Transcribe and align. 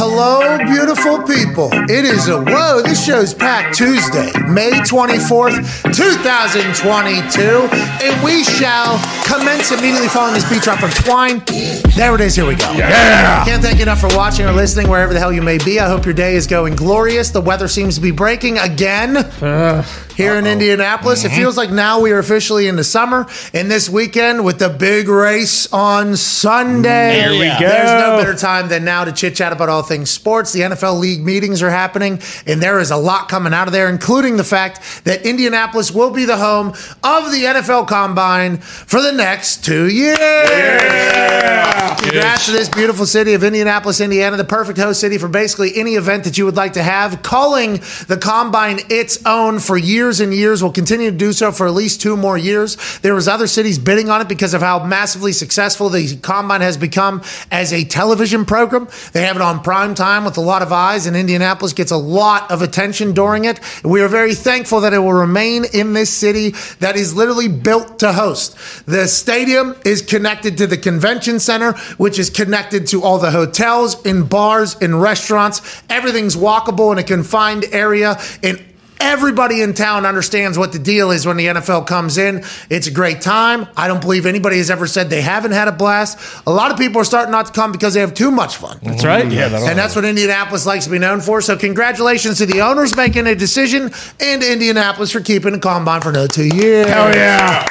Hello, 0.00 0.56
beautiful 0.58 1.18
people. 1.24 1.70
It 1.90 2.04
is 2.04 2.28
a 2.28 2.40
whoa, 2.40 2.82
this 2.82 3.04
show's 3.04 3.34
packed 3.34 3.76
Tuesday, 3.76 4.30
May 4.46 4.70
24th, 4.70 5.92
2022, 5.92 7.68
and 8.06 8.22
we 8.22 8.44
shall 8.44 9.02
commence 9.24 9.72
immediately 9.72 10.06
following 10.06 10.34
this 10.34 10.48
beat 10.48 10.62
drop 10.62 10.78
from 10.78 10.90
Twine. 10.90 11.42
There 11.96 12.14
it 12.14 12.20
is, 12.20 12.36
here 12.36 12.46
we 12.46 12.54
go. 12.54 12.70
Yeah. 12.74 13.44
Can't 13.44 13.60
thank 13.60 13.78
you 13.78 13.82
enough 13.82 13.98
for 14.00 14.16
watching 14.16 14.46
or 14.46 14.52
listening 14.52 14.88
wherever 14.88 15.12
the 15.12 15.18
hell 15.18 15.32
you 15.32 15.42
may 15.42 15.58
be. 15.58 15.80
I 15.80 15.88
hope 15.88 16.04
your 16.04 16.14
day 16.14 16.36
is 16.36 16.46
going 16.46 16.76
glorious. 16.76 17.30
The 17.30 17.40
weather 17.40 17.66
seems 17.66 17.96
to 17.96 18.00
be 18.00 18.12
breaking 18.12 18.58
again 18.58 19.16
uh. 19.16 19.84
Here 20.18 20.34
in 20.34 20.48
Indianapolis. 20.48 21.24
It 21.24 21.28
mm-hmm. 21.28 21.36
feels 21.36 21.56
like 21.56 21.70
now 21.70 22.00
we 22.00 22.10
are 22.10 22.18
officially 22.18 22.66
in 22.66 22.74
the 22.74 22.82
summer, 22.82 23.28
and 23.54 23.70
this 23.70 23.88
weekend 23.88 24.44
with 24.44 24.58
the 24.58 24.68
big 24.68 25.08
race 25.08 25.72
on 25.72 26.16
Sunday. 26.16 27.20
There 27.20 27.30
we 27.30 27.46
go. 27.46 27.60
There's 27.60 28.02
no 28.02 28.16
better 28.18 28.34
time 28.34 28.68
than 28.68 28.84
now 28.84 29.04
to 29.04 29.12
chit 29.12 29.36
chat 29.36 29.52
about 29.52 29.68
all 29.68 29.82
things 29.82 30.10
sports. 30.10 30.52
The 30.52 30.62
NFL 30.62 30.98
league 30.98 31.24
meetings 31.24 31.62
are 31.62 31.70
happening, 31.70 32.20
and 32.46 32.60
there 32.60 32.80
is 32.80 32.90
a 32.90 32.96
lot 32.96 33.28
coming 33.28 33.54
out 33.54 33.68
of 33.68 33.72
there, 33.72 33.88
including 33.88 34.36
the 34.36 34.44
fact 34.44 35.04
that 35.04 35.24
Indianapolis 35.24 35.92
will 35.92 36.10
be 36.10 36.24
the 36.24 36.36
home 36.36 36.70
of 37.04 37.30
the 37.30 37.44
NFL 37.44 37.86
Combine 37.86 38.56
for 38.56 39.00
the 39.00 39.12
next 39.12 39.64
two 39.64 39.88
years. 39.88 40.18
Congrats 42.00 42.46
to 42.46 42.52
this 42.52 42.68
beautiful 42.68 43.06
city 43.06 43.34
of 43.34 43.44
Indianapolis, 43.44 44.00
Indiana, 44.00 44.36
the 44.36 44.42
perfect 44.42 44.80
host 44.80 45.00
city 45.00 45.16
for 45.16 45.28
basically 45.28 45.76
any 45.76 45.94
event 45.94 46.24
that 46.24 46.36
you 46.36 46.44
would 46.44 46.56
like 46.56 46.72
to 46.72 46.82
have. 46.82 47.22
Calling 47.22 47.74
the 48.08 48.18
Combine 48.20 48.80
its 48.88 49.24
own 49.24 49.60
for 49.60 49.78
years 49.78 50.07
and 50.08 50.32
years, 50.32 50.62
will 50.62 50.72
continue 50.72 51.10
to 51.10 51.16
do 51.16 51.32
so 51.32 51.52
for 51.52 51.66
at 51.66 51.74
least 51.74 52.00
two 52.00 52.16
more 52.16 52.38
years. 52.38 52.76
There 53.00 53.14
was 53.14 53.28
other 53.28 53.46
cities 53.46 53.78
bidding 53.78 54.08
on 54.08 54.20
it 54.22 54.28
because 54.28 54.54
of 54.54 54.62
how 54.62 54.82
massively 54.84 55.32
successful 55.32 55.88
the 55.88 56.16
Combine 56.16 56.62
has 56.62 56.76
become 56.76 57.22
as 57.50 57.72
a 57.72 57.84
television 57.84 58.44
program. 58.44 58.88
They 59.12 59.22
have 59.22 59.36
it 59.36 59.42
on 59.42 59.60
prime 59.60 59.94
time 59.94 60.24
with 60.24 60.38
a 60.38 60.40
lot 60.40 60.62
of 60.62 60.72
eyes, 60.72 61.06
and 61.06 61.16
Indianapolis 61.16 61.72
gets 61.72 61.90
a 61.90 61.96
lot 61.96 62.50
of 62.50 62.62
attention 62.62 63.12
during 63.12 63.44
it. 63.44 63.60
We 63.84 64.00
are 64.00 64.08
very 64.08 64.34
thankful 64.34 64.80
that 64.80 64.94
it 64.94 64.98
will 64.98 65.12
remain 65.12 65.64
in 65.72 65.92
this 65.92 66.10
city 66.10 66.54
that 66.80 66.96
is 66.96 67.14
literally 67.14 67.48
built 67.48 67.98
to 67.98 68.12
host. 68.12 68.56
The 68.86 69.06
stadium 69.06 69.76
is 69.84 70.02
connected 70.02 70.58
to 70.58 70.66
the 70.66 70.78
convention 70.78 71.38
center, 71.38 71.72
which 71.98 72.18
is 72.18 72.30
connected 72.30 72.86
to 72.88 73.02
all 73.02 73.18
the 73.18 73.30
hotels 73.30 74.04
and 74.06 74.28
bars 74.28 74.76
and 74.80 75.00
restaurants. 75.00 75.82
Everything's 75.90 76.36
walkable 76.36 76.92
in 76.92 76.98
a 76.98 77.02
confined 77.02 77.64
area. 77.72 78.18
And 78.42 78.64
Everybody 79.00 79.62
in 79.62 79.74
town 79.74 80.04
understands 80.04 80.58
what 80.58 80.72
the 80.72 80.78
deal 80.78 81.10
is 81.10 81.24
when 81.26 81.36
the 81.36 81.46
NFL 81.46 81.86
comes 81.86 82.18
in. 82.18 82.44
It's 82.68 82.86
a 82.86 82.90
great 82.90 83.20
time. 83.20 83.68
I 83.76 83.86
don't 83.88 84.00
believe 84.00 84.26
anybody 84.26 84.56
has 84.58 84.70
ever 84.70 84.86
said 84.86 85.08
they 85.08 85.20
haven't 85.20 85.52
had 85.52 85.68
a 85.68 85.72
blast. 85.72 86.18
A 86.46 86.50
lot 86.50 86.70
of 86.72 86.78
people 86.78 87.00
are 87.00 87.04
starting 87.04 87.30
not 87.30 87.46
to 87.46 87.52
come 87.52 87.70
because 87.72 87.94
they 87.94 88.00
have 88.00 88.14
too 88.14 88.30
much 88.30 88.56
fun. 88.56 88.78
That's 88.82 89.04
right. 89.04 89.30
Yeah, 89.30 89.46
And 89.46 89.78
that's 89.78 89.94
what 89.94 90.04
Indianapolis 90.04 90.66
likes 90.66 90.84
to 90.84 90.90
be 90.90 90.98
known 90.98 91.20
for. 91.20 91.40
So, 91.40 91.56
congratulations 91.56 92.38
to 92.38 92.46
the 92.46 92.60
owners 92.60 92.96
making 92.96 93.26
a 93.26 93.34
decision 93.34 93.92
and 94.20 94.42
Indianapolis 94.42 95.12
for 95.12 95.20
keeping 95.20 95.52
the 95.52 95.58
combine 95.58 96.00
for 96.00 96.10
another 96.10 96.28
two 96.28 96.46
years. 96.48 96.86
Hell 96.88 97.14
yeah. 97.14 97.66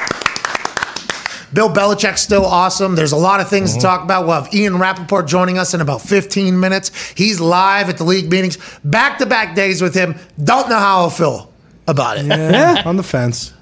Bill 1.58 1.69
Belichick's 1.72 2.22
still 2.22 2.45
awesome. 2.45 2.94
There's 2.94 3.13
a 3.13 3.17
lot 3.17 3.39
of 3.39 3.50
things 3.50 3.72
to 3.72 3.80
mm-hmm. 3.80 3.88
talk 3.88 4.03
about. 4.03 4.27
We'll 4.27 4.44
have 4.44 4.53
Ian 4.53 4.77
Rapoport 4.77 5.25
joining 5.25 5.58
us 5.58 5.73
in 5.73 5.81
about 5.81 6.03
15 6.03 6.59
minutes. 6.59 6.91
He's 7.16 7.39
live 7.39 7.89
at 7.89 7.97
the 7.97 8.03
league 8.03 8.30
meetings, 8.30 8.59
back 8.83 9.17
to 9.17 9.25
back 9.25 9.55
days 9.55 9.81
with 9.81 9.95
him. 9.95 10.19
Don't 10.44 10.69
know 10.69 10.78
how 10.78 11.00
I'll 11.00 11.09
feel 11.09 11.52
about 11.88 12.19
it. 12.19 12.28
Yeah, 12.28 12.83
on 12.85 12.95
the 12.95 13.02
fence. 13.02 13.53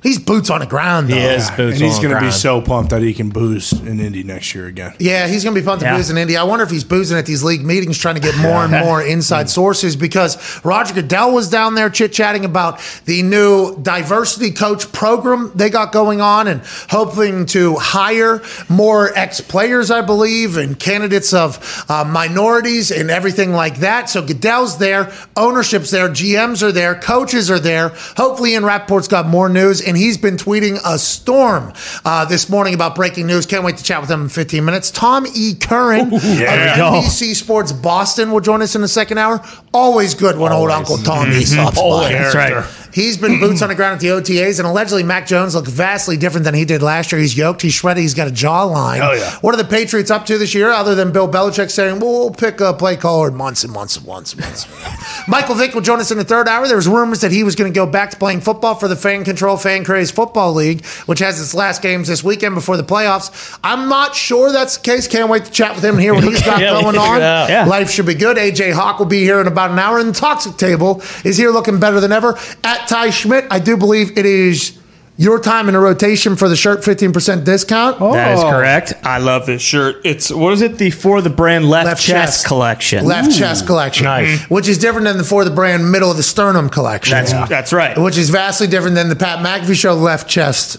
He's 0.00 0.18
boots 0.20 0.48
on 0.48 0.60
the 0.60 0.66
ground, 0.66 1.08
though. 1.08 1.14
He 1.16 1.20
is. 1.20 1.48
Boots 1.50 1.58
and 1.58 1.68
Boots 1.70 1.80
he's 1.80 1.96
on 1.96 2.02
going 2.02 2.10
to 2.14 2.16
be 2.18 2.20
ground. 2.26 2.34
so 2.34 2.60
pumped 2.60 2.90
that 2.90 3.02
he 3.02 3.12
can 3.12 3.30
booze 3.30 3.72
in 3.72 3.98
Indy 3.98 4.22
next 4.22 4.54
year 4.54 4.66
again. 4.66 4.94
Yeah, 5.00 5.26
he's 5.26 5.42
going 5.42 5.56
to 5.56 5.60
be 5.60 5.64
pumped 5.64 5.80
to 5.80 5.86
Yeah. 5.86 5.96
booze 5.96 6.08
in 6.08 6.16
Indy. 6.16 6.36
I 6.36 6.44
wonder 6.44 6.64
if 6.64 6.70
he's 6.70 6.84
boozing 6.84 7.18
at 7.18 7.26
these 7.26 7.42
league 7.42 7.64
meetings, 7.64 7.98
trying 7.98 8.14
to 8.14 8.20
get 8.20 8.36
more 8.38 8.62
and 8.64 8.70
more 8.84 9.02
inside 9.02 9.50
sources. 9.50 9.96
Because 9.96 10.64
Roger 10.64 10.94
Goodell 10.94 11.32
was 11.32 11.50
down 11.50 11.74
there 11.74 11.90
chit 11.90 12.12
chatting 12.12 12.44
about 12.44 12.78
the 13.06 13.22
new 13.24 13.76
diversity 13.82 14.52
coach 14.52 14.90
program 14.92 15.50
they 15.56 15.68
got 15.68 15.90
going 15.90 16.20
on, 16.20 16.46
and 16.46 16.60
hoping 16.88 17.46
to 17.46 17.74
hire 17.76 18.40
more 18.68 19.10
ex 19.18 19.40
players, 19.40 19.90
I 19.90 20.02
believe, 20.02 20.56
and 20.56 20.78
candidates 20.78 21.32
of 21.34 21.84
uh, 21.88 22.04
minorities 22.04 22.92
and 22.92 23.10
everything 23.10 23.52
like 23.52 23.78
that. 23.78 24.08
So 24.08 24.22
Goodell's 24.24 24.78
there, 24.78 25.12
ownership's 25.36 25.90
there, 25.90 26.08
GMs 26.08 26.62
are 26.62 26.70
there, 26.72 26.94
coaches 26.94 27.50
are 27.50 27.58
there. 27.58 27.88
Hopefully, 28.16 28.52
Ian 28.52 28.62
Rapoport's 28.62 29.08
got 29.08 29.26
more 29.26 29.48
news, 29.48 29.80
and 29.88 29.96
he's 29.96 30.18
been 30.18 30.36
tweeting 30.36 30.78
a 30.84 30.98
storm 30.98 31.72
uh, 32.04 32.24
this 32.24 32.48
morning 32.48 32.74
about 32.74 32.94
breaking 32.94 33.26
news. 33.26 33.46
Can't 33.46 33.64
wait 33.64 33.76
to 33.78 33.84
chat 33.84 34.00
with 34.00 34.10
him 34.10 34.22
in 34.22 34.28
15 34.28 34.64
minutes. 34.64 34.90
Tom 34.90 35.26
E. 35.34 35.54
Curran 35.54 36.10
There 36.10 36.76
we 36.76 36.80
of. 36.80 37.04
NBC 37.04 37.34
Sports 37.34 37.72
Boston 37.72 38.30
will 38.30 38.40
join 38.40 38.62
us 38.62 38.74
in 38.74 38.80
the 38.82 38.88
second 38.88 39.18
hour. 39.18 39.40
Always 39.72 40.14
good 40.14 40.38
when 40.38 40.52
old 40.52 40.70
Uncle 40.70 40.98
Tommy 40.98 41.42
stops 41.44 41.76
by. 41.78 42.12
Mm-hmm. 42.12 42.22
That's 42.22 42.34
right. 42.34 42.87
He's 42.92 43.16
been 43.16 43.38
boots 43.40 43.62
on 43.62 43.68
the 43.68 43.74
ground 43.74 43.94
at 43.94 44.00
the 44.00 44.08
OTAs, 44.08 44.58
and 44.58 44.66
allegedly 44.68 45.02
Mac 45.02 45.26
Jones 45.26 45.54
looks 45.54 45.70
vastly 45.70 46.16
different 46.16 46.44
than 46.44 46.54
he 46.54 46.64
did 46.64 46.82
last 46.82 47.12
year. 47.12 47.20
He's 47.20 47.36
yoked, 47.36 47.62
he's 47.62 47.74
shredded, 47.74 48.02
he's 48.02 48.14
got 48.14 48.28
a 48.28 48.30
jawline. 48.30 48.96
Hell 48.96 49.16
yeah. 49.16 49.36
What 49.40 49.54
are 49.54 49.58
the 49.58 49.64
Patriots 49.68 50.10
up 50.10 50.26
to 50.26 50.38
this 50.38 50.54
year, 50.54 50.70
other 50.70 50.94
than 50.94 51.12
Bill 51.12 51.28
Belichick 51.28 51.70
saying, 51.70 52.00
well, 52.00 52.10
we'll 52.12 52.30
pick 52.30 52.60
a 52.60 52.72
play 52.74 52.96
caller 52.96 53.30
months 53.30 53.64
and 53.64 53.72
months 53.72 53.96
and 53.96 54.06
months 54.06 54.32
and 54.32 54.42
months. 54.42 54.66
Michael 55.28 55.54
Vick 55.54 55.74
will 55.74 55.82
join 55.82 56.00
us 56.00 56.10
in 56.10 56.18
the 56.18 56.24
third 56.24 56.48
hour. 56.48 56.66
There 56.66 56.76
was 56.76 56.88
rumors 56.88 57.20
that 57.20 57.32
he 57.32 57.44
was 57.44 57.54
going 57.54 57.70
to 57.72 57.74
go 57.74 57.86
back 57.86 58.10
to 58.10 58.16
playing 58.16 58.40
football 58.40 58.74
for 58.74 58.88
the 58.88 58.96
Fan 58.96 59.24
Control 59.24 59.56
Fan 59.56 59.84
Craze 59.84 60.10
Football 60.10 60.54
League, 60.54 60.84
which 61.06 61.18
has 61.18 61.40
its 61.40 61.54
last 61.54 61.82
games 61.82 62.08
this 62.08 62.24
weekend 62.24 62.54
before 62.54 62.76
the 62.76 62.82
playoffs. 62.84 63.58
I'm 63.62 63.88
not 63.88 64.14
sure 64.14 64.52
that's 64.52 64.76
the 64.76 64.82
case. 64.82 65.06
Can't 65.06 65.28
wait 65.30 65.44
to 65.44 65.50
chat 65.50 65.74
with 65.74 65.84
him 65.84 65.94
and 65.94 66.02
hear 66.02 66.14
what 66.14 66.24
he's 66.24 66.42
got 66.44 66.60
Yeah, 66.60 66.80
going 66.80 66.96
on. 66.96 67.18
Yeah. 67.20 67.64
Life 67.66 67.90
should 67.90 68.06
be 68.06 68.14
good. 68.14 68.36
AJ 68.36 68.72
Hawk 68.72 68.98
will 68.98 69.06
be 69.06 69.20
here 69.22 69.40
in 69.40 69.46
about 69.46 69.70
an 69.70 69.78
hour, 69.78 69.98
and 69.98 70.08
the 70.10 70.18
Toxic 70.18 70.56
Table 70.56 71.02
is 71.24 71.36
here 71.36 71.50
looking 71.50 71.78
better 71.78 72.00
than 72.00 72.12
ever. 72.12 72.38
At 72.64 72.77
Ty 72.86 73.10
Schmidt, 73.10 73.46
I 73.50 73.58
do 73.58 73.76
believe 73.76 74.16
it 74.18 74.26
is 74.26 74.78
your 75.16 75.40
time 75.40 75.68
in 75.68 75.74
a 75.74 75.80
rotation 75.80 76.36
for 76.36 76.48
the 76.48 76.54
shirt 76.54 76.80
15% 76.82 77.44
discount. 77.44 77.96
Oh. 78.00 78.12
That 78.12 78.34
is 78.38 78.40
Oh. 78.44 78.50
correct. 78.50 78.92
I 79.02 79.18
love 79.18 79.46
this 79.46 79.60
shirt. 79.60 79.96
It's 80.04 80.30
what 80.30 80.52
is 80.52 80.62
it? 80.62 80.78
The 80.78 80.90
for 80.90 81.20
the 81.20 81.30
brand 81.30 81.68
left, 81.68 81.86
Left 81.86 82.00
chest, 82.02 82.32
chest. 82.38 82.46
collection. 82.46 83.04
Left 83.04 83.36
chest 83.36 83.66
collection, 83.66 84.04
Nice. 84.04 84.28
Mm-hmm. 84.42 84.54
which 84.54 84.68
is 84.68 84.78
different 84.78 85.06
than 85.06 85.18
the 85.18 85.24
for 85.24 85.44
the 85.44 85.50
brand 85.50 85.90
middle 85.90 86.10
of 86.10 86.16
the 86.16 86.22
sternum 86.22 86.68
collection. 86.70 87.12
That's 87.16 87.32
that's 87.48 87.72
right. 87.72 87.98
which 87.98 88.16
is 88.16 88.30
vastly 88.30 88.68
different 88.68 88.94
than 88.94 89.08
the 89.08 89.16
Pat 89.16 89.40
McAfee 89.44 89.74
show 89.74 89.94
left 89.94 90.28
chest. 90.28 90.78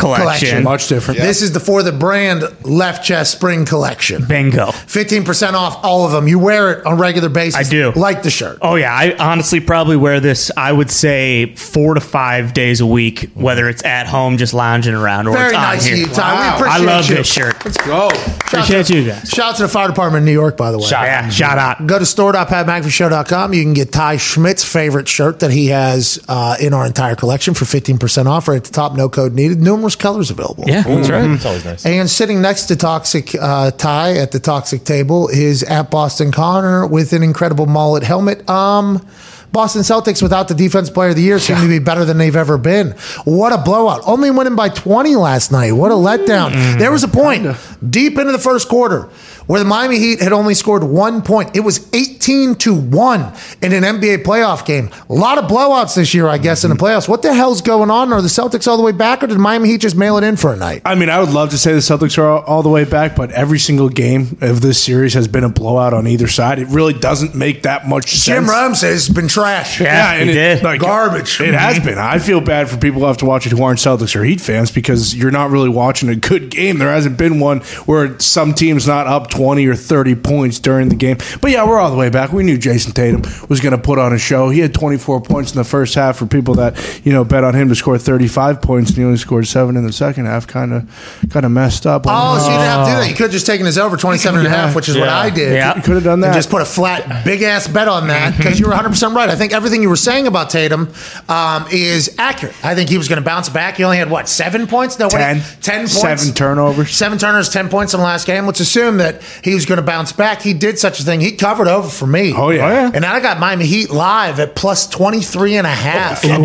Collection. 0.00 0.24
collection. 0.48 0.64
Much 0.64 0.88
different. 0.88 1.20
This 1.20 1.42
is 1.42 1.52
the 1.52 1.60
for 1.60 1.82
the 1.82 1.92
brand 1.92 2.44
left 2.64 3.04
chest 3.04 3.32
spring 3.32 3.64
collection. 3.64 4.24
Bingo. 4.26 4.66
15% 4.66 5.52
off 5.52 5.78
all 5.84 6.04
of 6.06 6.12
them. 6.12 6.26
You 6.28 6.38
wear 6.38 6.72
it 6.72 6.86
on 6.86 6.94
a 6.94 6.96
regular 6.96 7.28
basis. 7.28 7.54
I 7.66 7.70
do. 7.70 7.92
Like 7.94 8.22
the 8.22 8.30
shirt. 8.30 8.58
Oh 8.62 8.74
yeah, 8.76 8.92
I 8.94 9.14
honestly 9.18 9.60
probably 9.60 9.96
wear 9.96 10.20
this. 10.20 10.50
I 10.56 10.72
would 10.72 10.90
say 10.90 11.54
four 11.54 11.94
to 11.94 12.00
five 12.00 12.52
days 12.54 12.80
a 12.80 12.86
week, 12.86 13.30
whether 13.34 13.68
it's 13.68 13.84
at 13.84 14.06
home 14.06 14.36
just 14.38 14.54
lounging 14.54 14.94
around 14.94 15.28
or 15.28 15.32
Very 15.32 15.54
it's 15.54 15.56
on 15.56 15.78
here. 15.78 15.96
you, 15.96 16.06
Ty. 16.06 16.34
Wow. 16.34 16.62
We 16.62 16.68
I 16.68 16.78
love 16.78 17.08
you. 17.08 17.16
this 17.16 17.32
shirt. 17.32 17.64
Let's 17.64 17.76
go. 17.78 18.08
Appreciate 18.08 18.90
you 18.90 19.06
guys. 19.06 19.28
Shout 19.28 19.50
out 19.50 19.56
to 19.56 19.62
the 19.62 19.68
fire 19.68 19.88
department 19.88 20.22
in 20.22 20.26
New 20.26 20.32
York, 20.32 20.56
by 20.56 20.72
the 20.72 20.78
way. 20.78 20.86
Yeah, 20.90 21.28
shout 21.28 21.58
out. 21.58 21.86
Go 21.86 21.98
to 21.98 22.06
store.patmcafeeshow.com. 22.06 23.54
You 23.54 23.62
can 23.62 23.74
get 23.74 23.92
Ty 23.92 24.16
Schmidt's 24.16 24.64
favorite 24.64 25.08
shirt 25.08 25.40
that 25.40 25.50
he 25.50 25.68
has 25.68 26.18
uh, 26.28 26.56
in 26.60 26.74
our 26.74 26.86
entire 26.86 27.14
collection 27.16 27.54
for 27.54 27.64
15% 27.64 28.26
off 28.26 28.48
right 28.48 28.56
at 28.56 28.64
the 28.64 28.72
top. 28.72 28.94
No 28.94 29.08
code 29.08 29.34
needed. 29.34 29.60
Numerous 29.60 29.89
colors 29.98 30.30
available. 30.30 30.64
Yeah, 30.66 30.82
that's 30.82 31.08
right. 31.10 31.30
It's 31.30 31.44
always 31.44 31.64
nice. 31.64 31.86
And 31.86 32.08
sitting 32.08 32.40
next 32.40 32.66
to 32.66 32.76
Toxic 32.76 33.34
uh, 33.34 33.70
Ty 33.72 34.16
at 34.18 34.32
the 34.32 34.40
Toxic 34.40 34.84
table 34.84 35.28
is 35.28 35.62
at 35.62 35.90
Boston 35.90 36.32
Connor 36.32 36.86
with 36.86 37.12
an 37.12 37.22
incredible 37.22 37.66
mullet 37.66 38.02
helmet. 38.02 38.48
Um, 38.48 39.06
Boston 39.52 39.82
Celtics 39.82 40.22
without 40.22 40.48
the 40.48 40.54
defense 40.54 40.90
player 40.90 41.10
of 41.10 41.16
the 41.16 41.22
year 41.22 41.38
seem 41.38 41.56
to 41.56 41.68
be 41.68 41.80
better 41.80 42.04
than 42.04 42.18
they've 42.18 42.36
ever 42.36 42.56
been. 42.56 42.92
What 43.24 43.52
a 43.52 43.58
blowout. 43.58 44.02
Only 44.06 44.30
winning 44.30 44.54
by 44.54 44.68
20 44.68 45.16
last 45.16 45.50
night. 45.50 45.72
What 45.72 45.90
a 45.90 45.94
letdown. 45.94 46.78
There 46.78 46.92
was 46.92 47.02
a 47.02 47.08
point 47.08 47.56
deep 47.88 48.16
into 48.16 48.30
the 48.32 48.38
first 48.38 48.68
quarter 48.68 49.08
where 49.50 49.58
the 49.58 49.64
Miami 49.64 49.98
Heat 49.98 50.20
had 50.22 50.32
only 50.32 50.54
scored 50.54 50.84
one 50.84 51.22
point. 51.22 51.56
It 51.56 51.60
was 51.60 51.92
18 51.92 52.54
to 52.54 52.72
1 52.72 53.20
in 53.62 53.72
an 53.72 53.82
NBA 53.82 54.18
playoff 54.18 54.64
game. 54.64 54.90
A 55.08 55.12
lot 55.12 55.38
of 55.38 55.50
blowouts 55.50 55.96
this 55.96 56.14
year, 56.14 56.28
I 56.28 56.38
guess, 56.38 56.62
in 56.62 56.70
the 56.70 56.76
mm-hmm. 56.76 56.84
playoffs. 56.84 57.08
What 57.08 57.22
the 57.22 57.34
hell's 57.34 57.60
going 57.60 57.90
on? 57.90 58.12
Are 58.12 58.22
the 58.22 58.28
Celtics 58.28 58.68
all 58.68 58.76
the 58.76 58.84
way 58.84 58.92
back, 58.92 59.24
or 59.24 59.26
did 59.26 59.38
Miami 59.38 59.70
Heat 59.70 59.80
just 59.80 59.96
mail 59.96 60.18
it 60.18 60.22
in 60.22 60.36
for 60.36 60.52
a 60.52 60.56
night? 60.56 60.82
I 60.84 60.94
mean, 60.94 61.10
I 61.10 61.18
would 61.18 61.30
love 61.30 61.50
to 61.50 61.58
say 61.58 61.72
the 61.72 61.80
Celtics 61.80 62.16
are 62.16 62.28
all, 62.28 62.44
all 62.44 62.62
the 62.62 62.68
way 62.68 62.84
back, 62.84 63.16
but 63.16 63.32
every 63.32 63.58
single 63.58 63.88
game 63.88 64.38
of 64.40 64.60
this 64.60 64.80
series 64.80 65.14
has 65.14 65.26
been 65.26 65.42
a 65.42 65.48
blowout 65.48 65.94
on 65.94 66.06
either 66.06 66.28
side. 66.28 66.60
It 66.60 66.68
really 66.68 66.94
doesn't 66.94 67.34
make 67.34 67.64
that 67.64 67.88
much 67.88 68.10
sense. 68.12 68.26
Jim 68.26 68.46
Rome 68.46 68.76
says 68.76 69.08
he's 69.08 69.16
been 69.16 69.26
trash. 69.26 69.80
Yeah, 69.80 70.12
and 70.12 70.30
he 70.30 70.38
it- 70.38 70.58
did. 70.58 70.62
like, 70.62 70.80
Garbage. 70.80 71.40
It 71.40 71.54
has 71.54 71.80
been. 71.80 71.98
I 71.98 72.20
feel 72.20 72.40
bad 72.40 72.68
for 72.70 72.76
people 72.76 73.00
who 73.00 73.06
have 73.08 73.16
to 73.16 73.26
watch 73.26 73.46
it 73.46 73.50
who 73.50 73.64
aren't 73.64 73.80
Celtics 73.80 74.14
or 74.14 74.22
Heat 74.22 74.40
fans 74.40 74.70
because 74.70 75.12
you're 75.12 75.32
not 75.32 75.50
really 75.50 75.68
watching 75.68 76.08
a 76.08 76.14
good 76.14 76.50
game. 76.50 76.78
There 76.78 76.92
hasn't 76.92 77.18
been 77.18 77.40
one 77.40 77.62
where 77.86 78.16
some 78.20 78.54
team's 78.54 78.86
not 78.86 79.08
up 79.08 79.28
20 79.28 79.39
or 79.40 79.74
30 79.74 80.14
points 80.16 80.58
during 80.58 80.88
the 80.88 80.94
game. 80.94 81.18
But 81.40 81.50
yeah, 81.50 81.66
we're 81.66 81.78
all 81.78 81.90
the 81.90 81.96
way 81.96 82.10
back. 82.10 82.32
We 82.32 82.42
knew 82.42 82.58
Jayson 82.58 82.92
Tatum 82.92 83.22
was 83.48 83.60
going 83.60 83.72
to 83.72 83.78
put 83.78 83.98
on 83.98 84.12
a 84.12 84.18
show. 84.18 84.50
He 84.50 84.60
had 84.60 84.74
24 84.74 85.22
points 85.22 85.52
in 85.52 85.56
the 85.56 85.64
first 85.64 85.94
half 85.94 86.16
for 86.18 86.26
people 86.26 86.54
that, 86.54 87.00
you 87.04 87.12
know, 87.12 87.24
bet 87.24 87.44
on 87.44 87.54
him 87.54 87.68
to 87.68 87.74
score 87.74 87.98
35 87.98 88.62
points 88.62 88.90
and 88.90 88.98
he 88.98 89.04
only 89.04 89.16
scored 89.16 89.46
7 89.46 89.76
in 89.76 89.84
the 89.86 89.92
second 89.92 90.26
half. 90.26 90.46
Kind 90.46 90.72
of 90.72 91.26
kind 91.30 91.46
of 91.46 91.52
messed 91.52 91.86
up. 91.86 92.04
Oh, 92.06 92.38
so 92.38 92.44
you 92.44 92.50
didn't 92.52 92.62
have 92.64 92.86
to 92.86 92.92
do 92.92 93.00
that. 93.00 93.08
You 93.08 93.14
could 93.14 93.24
have 93.24 93.32
just 93.32 93.46
taken 93.46 93.66
his 93.66 93.78
over 93.78 93.96
27 93.96 94.38
and 94.38 94.46
a 94.46 94.50
half, 94.50 94.74
which 94.74 94.88
is 94.88 94.96
what 94.96 95.08
I 95.08 95.30
did. 95.30 95.54
Yeah. 95.54 95.76
You 95.76 95.82
could 95.82 95.94
have 95.94 96.04
done 96.04 96.14
And 96.14 96.24
that. 96.24 96.34
just 96.34 96.50
put 96.50 96.62
a 96.62 96.66
flat, 96.66 97.24
big 97.24 97.42
ass 97.42 97.66
bet 97.68 97.88
on 97.88 98.08
that 98.08 98.36
because 98.36 98.58
you 98.60 98.66
were 98.66 98.72
100% 98.72 99.14
right. 99.14 99.28
I 99.28 99.36
think 99.36 99.52
everything 99.52 99.82
you 99.82 99.88
were 99.88 99.96
saying 99.96 100.26
about 100.26 100.50
Tatum 100.50 100.92
um, 101.28 101.66
is 101.70 102.14
accurate. 102.18 102.54
I 102.64 102.74
think 102.74 102.90
he 102.90 102.98
was 102.98 103.08
going 103.08 103.20
to 103.20 103.24
bounce 103.24 103.48
back. 103.48 103.76
He 103.76 103.84
only 103.84 103.98
had, 103.98 104.10
what, 104.10 104.28
seven 104.28 104.66
points? 104.66 104.98
No, 104.98 105.06
what, 105.06 105.12
10. 105.12 105.40
10 105.60 105.78
points. 105.80 105.92
Seven 106.00 106.34
turnovers. 106.34 106.90
Seven 106.90 107.18
turnovers, 107.18 107.48
10 107.48 107.68
points 107.68 107.94
in 107.94 108.00
the 108.00 108.04
last 108.04 108.26
game. 108.26 108.46
Let's 108.46 108.60
assume 108.60 108.98
that 108.98 109.19
he 109.42 109.54
was 109.54 109.66
going 109.66 109.76
to 109.78 109.84
bounce 109.84 110.12
back. 110.12 110.42
He 110.42 110.54
did 110.54 110.78
such 110.78 111.00
a 111.00 111.02
thing. 111.02 111.20
He 111.20 111.32
covered 111.32 111.68
over 111.68 111.88
for 111.88 112.06
me. 112.06 112.32
Oh, 112.34 112.50
yeah. 112.50 112.66
Oh, 112.66 112.70
yeah. 112.70 112.90
And 112.94 113.04
I 113.04 113.20
got 113.20 113.38
Miami 113.38 113.66
Heat 113.66 113.90
live 113.90 114.40
at 114.40 114.54
plus 114.54 114.88
23 114.88 115.56
and 115.56 115.66
a 115.66 115.70
half. 115.70 116.20
Oh, 116.24 116.44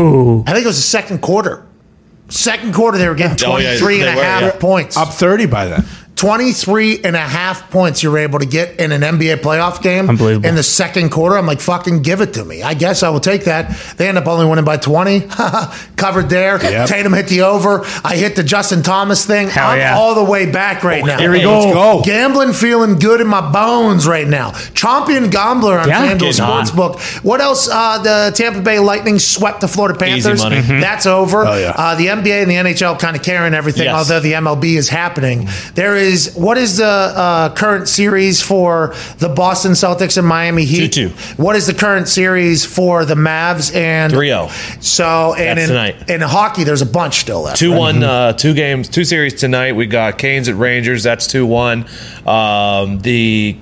Ooh. 0.00 0.44
I 0.46 0.52
think 0.52 0.64
it 0.64 0.68
was 0.68 0.76
the 0.76 0.82
second 0.82 1.20
quarter. 1.20 1.64
Second 2.28 2.74
quarter, 2.74 2.98
they 2.98 3.08
were 3.08 3.14
getting 3.14 3.42
Oh, 3.48 3.56
yeah, 3.56 3.78
23 3.78 4.00
and 4.02 4.10
a 4.10 4.16
were, 4.16 4.22
half 4.22 4.42
yeah. 4.42 4.60
points. 4.60 4.96
Up 4.96 5.08
30 5.08 5.46
by 5.46 5.66
then. 5.66 5.84
23 6.18 7.04
and 7.04 7.14
a 7.14 7.20
half 7.20 7.70
points 7.70 8.02
you 8.02 8.10
were 8.10 8.18
able 8.18 8.40
to 8.40 8.44
get 8.44 8.80
in 8.80 8.90
an 8.90 9.02
NBA 9.02 9.36
playoff 9.36 9.80
game 9.80 10.10
Unbelievable. 10.10 10.48
in 10.48 10.56
the 10.56 10.64
second 10.64 11.10
quarter. 11.10 11.38
I'm 11.38 11.46
like, 11.46 11.60
fucking 11.60 12.02
give 12.02 12.20
it 12.20 12.34
to 12.34 12.44
me. 12.44 12.60
I 12.60 12.74
guess 12.74 13.04
I 13.04 13.08
will 13.10 13.20
take 13.20 13.44
that. 13.44 13.70
They 13.96 14.08
end 14.08 14.18
up 14.18 14.26
only 14.26 14.44
winning 14.44 14.64
by 14.64 14.78
20. 14.78 15.20
Covered 15.96 16.28
there. 16.28 16.60
Yep. 16.60 16.88
Tatum 16.88 17.12
hit 17.12 17.28
the 17.28 17.42
over. 17.42 17.82
I 18.04 18.16
hit 18.16 18.34
the 18.34 18.42
Justin 18.42 18.82
Thomas 18.82 19.24
thing. 19.24 19.48
Hell 19.48 19.68
I'm 19.70 19.78
yeah. 19.78 19.96
all 19.96 20.16
the 20.16 20.24
way 20.24 20.50
back 20.50 20.82
right 20.82 21.04
now. 21.04 21.18
Here 21.18 21.30
we 21.30 21.38
Hey, 21.38 21.44
go. 21.44 21.60
Let's 21.60 21.72
go. 21.72 22.02
Gambling 22.04 22.52
feeling 22.52 22.98
good 22.98 23.20
in 23.20 23.28
my 23.28 23.52
bones 23.52 24.04
right 24.08 24.26
now. 24.26 24.50
Champion 24.74 25.30
gambler 25.30 25.78
on 25.78 25.88
Yeah. 25.88 26.04
FanDuel 26.14 26.18
Getting 26.18 26.44
hot. 26.44 26.66
Sportsbook. 26.66 27.24
What 27.24 27.40
else? 27.40 27.68
Uh, 27.70 27.98
the 28.02 28.32
Tampa 28.36 28.60
Bay 28.60 28.80
Lightning 28.80 29.20
swept 29.20 29.60
the 29.60 29.68
Florida 29.68 29.96
Panthers. 29.96 30.42
money. 30.42 30.56
Mhm. 30.62 30.80
That's 30.80 31.06
over. 31.06 31.46
Oh, 31.46 31.56
yeah. 31.56 31.70
uh, 31.76 31.94
the 31.94 32.08
NBA 32.08 32.42
and 32.42 32.50
the 32.50 32.56
NHL 32.56 32.96
kind 32.98 33.14
of 33.16 33.22
carrying 33.22 33.54
everything, 33.54 33.84
Yes. 33.84 33.94
although 33.94 34.18
the 34.20 34.32
MLB 34.34 34.76
is 34.76 34.88
happening. 34.88 35.48
There 35.76 35.94
is 35.94 36.07
what 36.34 36.58
is 36.58 36.76
the 36.76 36.84
uh, 36.84 37.54
current 37.54 37.88
series 37.88 38.42
for 38.42 38.94
the 39.18 39.28
Boston 39.28 39.72
Celtics 39.72 40.18
and 40.18 40.26
Miami 40.26 40.64
Heat? 40.64 40.92
2-2. 40.92 41.38
What 41.38 41.56
is 41.56 41.66
the 41.66 41.74
current 41.74 42.08
series 42.08 42.64
for 42.64 43.04
the 43.04 43.14
Mavs 43.14 43.74
and 43.74 44.12
3-0. 44.12 44.82
So 44.82 45.34
and 45.34 45.58
That's 45.58 45.60
in, 45.60 45.68
tonight. 45.68 46.10
in 46.10 46.20
hockey, 46.20 46.64
there's 46.64 46.82
a 46.82 46.86
bunch 46.86 47.20
still 47.20 47.42
left. 47.42 47.58
Two 47.58 47.72
right? 47.72 47.78
one, 47.78 48.02
uh, 48.02 48.32
two 48.32 48.54
games, 48.54 48.88
two 48.88 49.04
series 49.04 49.34
tonight. 49.34 49.72
We 49.72 49.86
got 49.86 50.18
Canes 50.18 50.48
at 50.48 50.56
Rangers. 50.56 51.02
That's 51.02 51.26
two 51.26 51.46
one. 51.46 51.86
Um, 52.26 52.98
the 53.00 53.56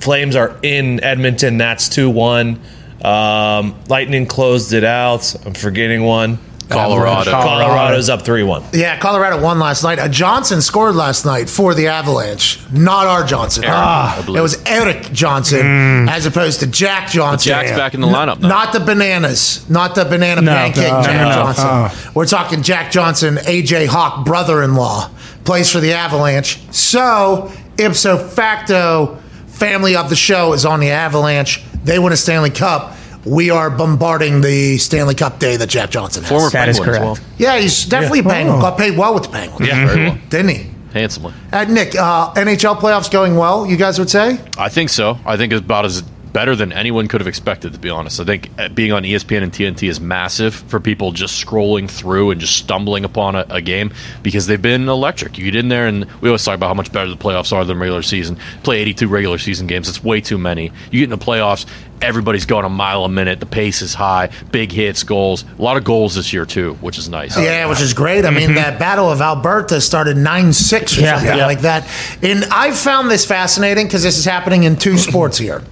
Flames 0.00 0.36
are 0.36 0.56
in 0.62 1.02
Edmonton. 1.02 1.58
That's 1.58 1.88
two 1.88 2.10
one. 2.10 2.60
Um, 3.02 3.74
Lightning 3.88 4.26
closed 4.26 4.72
it 4.72 4.84
out. 4.84 5.34
I'm 5.44 5.54
forgetting 5.54 6.04
one. 6.04 6.38
Colorado. 6.68 7.30
Colorado. 7.30 7.64
Colorado's 7.68 8.08
up 8.08 8.22
three 8.22 8.42
one. 8.42 8.64
Yeah, 8.72 8.98
Colorado 8.98 9.40
won 9.40 9.58
last 9.60 9.82
night. 9.84 9.98
Uh, 9.98 10.08
Johnson 10.08 10.60
scored 10.60 10.94
last 10.96 11.24
night 11.24 11.48
for 11.48 11.74
the 11.74 11.86
Avalanche. 11.86 12.58
Not 12.72 13.06
our 13.06 13.24
Johnson. 13.24 13.64
Erik, 13.64 13.74
Ah, 13.76 14.24
it 14.28 14.40
was 14.40 14.60
Erik 14.66 15.12
Johnson 15.12 16.08
as 16.08 16.26
opposed 16.26 16.60
to 16.60 16.66
Jack 16.66 17.08
Johnson. 17.10 17.50
Jack's 17.50 17.70
back 17.70 17.94
in 17.94 18.00
the 18.00 18.06
lineup 18.08 18.40
now. 18.40 18.48
Not 18.48 18.72
the 18.72 18.80
bananas, 18.80 19.68
not 19.70 19.94
the 19.94 20.04
banana 20.04 20.40
No. 20.42 20.52
pancake 20.52 20.92
No, 20.92 21.02
Jack 21.02 21.16
no, 21.20 21.28
no. 21.28 21.34
Johnson. 21.34 21.66
Uh. 21.66 22.10
We're 22.14 22.26
talking 22.26 22.62
Jack 22.62 22.90
Johnson, 22.90 23.36
AJ 23.36 23.86
Hawk 23.86 24.24
brother-in-law, 24.26 25.10
plays 25.44 25.70
for 25.70 25.78
the 25.78 25.92
Avalanche. 25.92 26.58
So 26.72 27.52
ipso 27.78 28.18
facto, 28.18 29.18
family 29.46 29.94
of 29.94 30.08
the 30.10 30.16
show 30.16 30.52
is 30.52 30.64
on 30.66 30.80
the 30.80 30.90
Avalanche. 30.90 31.62
They 31.84 31.98
win 32.00 32.12
a 32.12 32.16
Stanley 32.16 32.50
Cup. 32.50 32.95
We 33.26 33.50
are 33.50 33.70
bombarding 33.70 34.40
the 34.40 34.78
Stanley 34.78 35.14
Cup 35.16 35.40
day 35.40 35.56
that 35.56 35.68
Jack 35.68 35.90
Johnson 35.90 36.22
has. 36.22 36.30
Former 36.30 36.50
That 36.50 36.68
is 36.68 36.78
Penguin 36.78 36.96
as 36.96 37.00
well. 37.02 37.26
Yeah, 37.38 37.58
he's 37.58 37.84
definitely 37.84 38.20
a 38.20 38.22
Penguin. 38.22 38.58
Oh. 38.58 38.60
Got 38.60 38.78
paid 38.78 38.96
well 38.96 39.14
with 39.14 39.24
the 39.24 39.30
Penguins. 39.30 39.66
Yeah, 39.66 39.86
very 39.86 40.04
well. 40.06 40.18
Didn't 40.30 40.48
he? 40.50 40.70
Handsomely. 40.92 41.34
Uh, 41.52 41.64
Nick, 41.64 41.94
uh, 41.94 42.32
NHL 42.34 42.76
playoffs 42.78 43.10
going 43.10 43.36
well, 43.36 43.66
you 43.66 43.76
guys 43.76 43.98
would 43.98 44.08
say? 44.08 44.40
I 44.56 44.68
think 44.68 44.90
so. 44.90 45.18
I 45.26 45.36
think 45.36 45.52
it's 45.52 45.60
about 45.60 45.84
as 45.84 46.02
better 46.32 46.54
than 46.54 46.72
anyone 46.72 47.08
could 47.08 47.20
have 47.20 47.28
expected, 47.28 47.72
to 47.72 47.78
be 47.78 47.88
honest. 47.90 48.20
I 48.20 48.24
think 48.24 48.50
uh, 48.58 48.68
being 48.68 48.92
on 48.92 49.04
ESPN 49.04 49.42
and 49.42 49.52
TNT 49.52 49.88
is 49.88 50.00
massive 50.00 50.54
for 50.54 50.80
people 50.80 51.12
just 51.12 51.44
scrolling 51.44 51.90
through 51.90 52.30
and 52.30 52.40
just 52.40 52.56
stumbling 52.56 53.04
upon 53.04 53.36
a, 53.36 53.46
a 53.48 53.62
game 53.62 53.92
because 54.22 54.46
they've 54.46 54.60
been 54.60 54.88
electric. 54.88 55.38
You 55.38 55.44
get 55.44 55.56
in 55.56 55.68
there, 55.68 55.86
and 55.86 56.04
we 56.20 56.28
always 56.28 56.44
talk 56.44 56.54
about 56.54 56.68
how 56.68 56.74
much 56.74 56.92
better 56.92 57.08
the 57.08 57.16
playoffs 57.16 57.52
are 57.52 57.64
than 57.64 57.78
regular 57.78 58.02
season. 58.02 58.36
Play 58.62 58.80
82 58.80 59.08
regular 59.08 59.38
season 59.38 59.66
games, 59.66 59.88
it's 59.88 60.02
way 60.04 60.20
too 60.20 60.38
many. 60.38 60.72
You 60.90 61.00
get 61.00 61.04
in 61.04 61.10
the 61.10 61.18
playoffs, 61.18 61.64
everybody's 62.02 62.44
going 62.44 62.66
a 62.66 62.68
mile 62.68 63.04
a 63.04 63.08
minute, 63.08 63.40
the 63.40 63.46
pace 63.46 63.80
is 63.80 63.94
high, 63.94 64.28
big 64.52 64.70
hits, 64.72 65.02
goals. 65.04 65.44
A 65.58 65.62
lot 65.62 65.76
of 65.78 65.84
goals 65.84 66.14
this 66.16 66.32
year, 66.32 66.44
too, 66.44 66.74
which 66.82 66.98
is 66.98 67.08
nice. 67.08 67.38
Yeah, 67.38 67.66
which 67.68 67.80
is 67.80 67.94
great. 67.94 68.26
I 68.26 68.30
mean, 68.30 68.54
that 68.56 68.78
Battle 68.78 69.10
of 69.10 69.22
Alberta 69.22 69.80
started 69.80 70.16
9 70.18 70.52
6 70.52 70.98
or 70.98 71.00
Yeah. 71.00 71.14
something 71.18 71.38
Yeah. 71.38 71.46
like 71.46 71.60
that. 71.62 71.88
And 72.22 72.44
I've 72.46 72.76
found 72.76 73.10
this 73.10 73.24
fascinating 73.24 73.86
because 73.86 74.02
this 74.02 74.18
is 74.18 74.24
happening 74.26 74.64
in 74.64 74.76
two 74.76 74.98
sports 74.98 75.38
here 75.38 75.62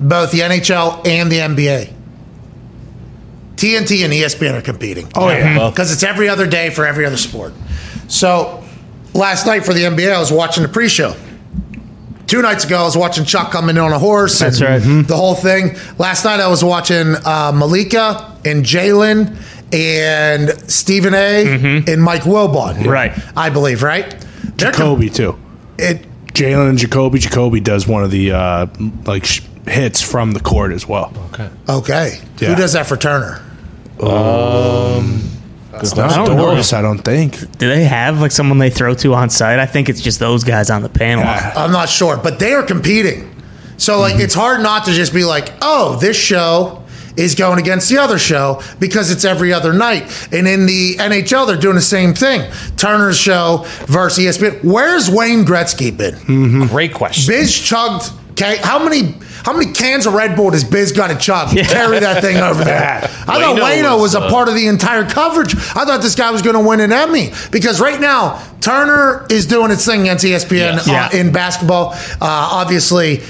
both 0.00 0.32
the 0.32 0.40
NHL 0.40 1.06
and 1.06 1.30
the 1.30 1.38
NBA. 1.38 1.94
TNT 3.56 4.04
and 4.04 4.12
ESPN 4.12 4.54
are 4.54 4.62
competing. 4.62 5.10
Oh, 5.16 5.28
yeah. 5.28 5.68
Because 5.68 5.92
it's 5.92 6.04
every 6.04 6.28
other 6.28 6.46
day 6.46 6.70
for 6.70 6.86
every 6.86 7.04
other 7.04 7.16
sport. 7.16 7.52
So 8.06 8.62
last 9.14 9.46
night 9.46 9.64
for 9.64 9.74
the 9.74 9.82
NBA, 9.82 10.12
I 10.12 10.20
was 10.20 10.30
watching 10.30 10.62
the 10.62 10.68
pre 10.68 10.88
show. 10.88 11.16
Two 12.28 12.42
nights 12.42 12.64
ago, 12.64 12.78
I 12.78 12.82
was 12.82 12.96
watching 12.96 13.24
Chuck 13.24 13.50
coming 13.50 13.76
in 13.76 13.82
on 13.82 13.92
a 13.92 13.98
horse. 13.98 14.38
That's 14.38 14.60
and 14.60 14.84
right. 14.86 15.06
The 15.08 15.16
whole 15.16 15.34
thing. 15.34 15.76
Last 15.98 16.24
night, 16.24 16.40
I 16.40 16.48
was 16.48 16.62
watching 16.62 17.14
uh, 17.24 17.52
Malika 17.54 18.36
and 18.44 18.64
Jalen 18.64 19.36
and 19.72 20.70
Stephen 20.70 21.14
A. 21.14 21.82
and 21.90 22.02
Mike 22.02 22.22
Wilbon. 22.22 22.74
Mm-hmm. 22.74 22.88
Right. 22.88 23.18
I 23.36 23.50
believe, 23.50 23.82
right? 23.82 24.10
They're 24.56 24.72
com- 24.72 25.00
Jacoby, 25.00 25.10
too. 25.10 25.38
It, 25.78 26.02
Jalen 26.34 26.68
and 26.68 26.78
Jacoby. 26.78 27.18
Jacoby 27.18 27.60
does 27.60 27.88
one 27.88 28.04
of 28.04 28.10
the 28.10 28.32
uh, 28.32 28.66
like 29.06 29.24
sh- 29.24 29.40
hits 29.70 30.00
from 30.00 30.32
the 30.32 30.40
court 30.40 30.72
as 30.72 30.86
well. 30.86 31.12
okay. 31.68 32.20
Yeah. 32.38 32.48
Who 32.48 32.54
does 32.54 32.72
that 32.72 32.86
for 32.86 32.96
Turner? 32.96 33.42
Um, 34.00 35.28
it's 35.74 35.92
I 35.92 36.06
not 36.08 36.26
don't 36.26 36.36
know. 36.36 36.46
Doris, 36.46 36.72
I 36.72 36.82
don't 36.82 36.98
think. 36.98 37.58
Do 37.58 37.68
they 37.68 37.84
have 37.84 38.20
like 38.20 38.30
someone 38.30 38.58
they 38.58 38.70
throw 38.70 38.94
to 38.94 39.14
on 39.14 39.30
site? 39.30 39.58
I 39.58 39.66
think 39.66 39.88
it's 39.88 40.00
just 40.00 40.18
those 40.18 40.44
guys 40.44 40.70
on 40.70 40.82
the 40.82 40.88
panel. 40.88 41.24
Yeah. 41.24 41.52
I'm 41.56 41.72
not 41.72 41.88
sure, 41.88 42.16
but 42.16 42.38
they 42.38 42.52
are 42.52 42.62
competing. 42.62 43.34
So 43.76 43.98
like 43.98 44.14
mm-hmm. 44.14 44.22
it's 44.22 44.34
hard 44.34 44.62
not 44.62 44.86
to 44.86 44.92
just 44.92 45.12
be 45.14 45.24
like, 45.24 45.52
"Oh, 45.62 45.96
this 45.96 46.16
show 46.16 46.84
is 47.16 47.34
going 47.34 47.58
against 47.58 47.88
the 47.88 47.98
other 47.98 48.18
show 48.18 48.62
because 48.78 49.10
it's 49.10 49.24
every 49.24 49.52
other 49.52 49.72
night." 49.72 50.04
And 50.32 50.46
in 50.48 50.66
the 50.66 50.96
NHL, 50.96 51.46
they're 51.46 51.56
doing 51.56 51.76
the 51.76 51.80
same 51.80 52.14
thing. 52.14 52.50
Turner's 52.76 53.18
show 53.18 53.64
versus 53.86 54.24
ESPN. 54.24 54.64
Where's 54.64 55.10
Wayne 55.10 55.44
Gretzky 55.44 55.96
been? 55.96 56.66
Great 56.68 56.94
question. 56.94 57.32
Biz 57.32 57.58
chugged. 57.58 58.12
Okay, 58.32 58.58
how 58.58 58.82
many 58.82 59.14
how 59.48 59.56
many 59.56 59.72
cans 59.72 60.04
of 60.04 60.12
Red 60.12 60.36
Bull 60.36 60.50
does 60.50 60.62
Biz 60.62 60.92
got 60.92 61.06
to 61.08 61.16
chug? 61.16 61.48
to 61.56 61.64
Carry 61.64 62.00
that 62.00 62.22
thing 62.22 62.36
over 62.50 62.62
there. 62.64 62.98
I 63.02 63.06
thought 63.40 63.56
Wayno 63.56 63.62
Wayno 63.62 63.92
was, 63.94 64.14
was, 64.14 64.14
a 64.16 64.20
uh, 64.20 64.30
part 64.30 64.48
of 64.48 64.54
the 64.54 64.66
entire 64.66 65.08
coverage. 65.08 65.54
I 65.56 65.86
thought 65.86 66.02
this 66.02 66.14
guy 66.14 66.30
was 66.30 66.42
going 66.42 66.54
to 66.54 66.60
win 66.60 66.80
an 66.80 66.92
Emmy 66.92 67.30
because 67.50 67.80
right 67.80 67.98
now 67.98 68.44
Turner 68.60 69.26
is 69.30 69.46
doing 69.46 69.70
its 69.70 69.86
thing 69.86 70.02
against 70.02 70.22
ESPN 70.22 70.50
Yes. 70.50 70.86
uh, 70.86 70.92
Yeah. 70.92 71.18
in 71.18 71.32
basketball. 71.32 71.92
Uh, 71.94 72.16
obviously, 72.20 73.22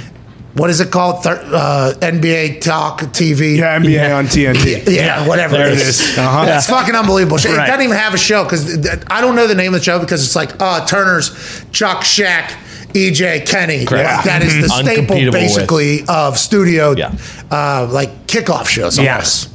what 0.55 0.71
is 0.71 0.81
it 0.81 0.91
called? 0.91 1.23
Thir- 1.23 1.41
uh, 1.55 1.95
NBA 2.01 2.63
Talk 2.63 3.01
TV. 3.03 3.57
Yeah, 3.59 3.79
NBA 3.79 4.13
on 4.19 4.25
TNT. 4.25 4.93
Yeah, 4.93 5.25
whatever 5.29 5.57
There 5.57 5.69
it 5.69 5.75
it 5.75 5.79
is. 5.79 6.01
is. 6.01 6.19
Uh-huh. 6.19 6.47
It's 6.49 6.67
fucking 6.69 6.97
unbelievable. 6.97 7.37
It 7.37 7.45
Right. 7.45 7.65
doesn't 7.69 7.85
even 7.85 7.97
have 7.97 8.13
a 8.15 8.19
show 8.19 8.43
because 8.43 8.89
I 9.09 9.21
don't 9.21 9.37
know 9.37 9.47
the 9.47 9.55
name 9.55 9.73
of 9.73 9.79
the 9.79 9.85
show 9.85 10.01
because 10.01 10.25
it's 10.25 10.35
like 10.35 10.61
uh, 10.61 10.85
Turner's 10.85 11.65
Chuck 11.71 12.03
Shack. 12.03 12.51
EJ 12.95 13.47
Kenny. 13.47 13.85
Correct. 13.85 14.25
That 14.25 14.43
is 14.43 14.55
the 14.63 14.69
staple, 14.69 15.17
Uncompetable 15.17 15.33
basically, 15.33 16.05
of 16.09 16.39
studio, 16.39 16.93
Yeah. 16.97 17.13
uh, 17.51 17.87
like 17.91 18.27
kickoff 18.27 18.67
shows. 18.67 18.99
Yes. 18.99 19.49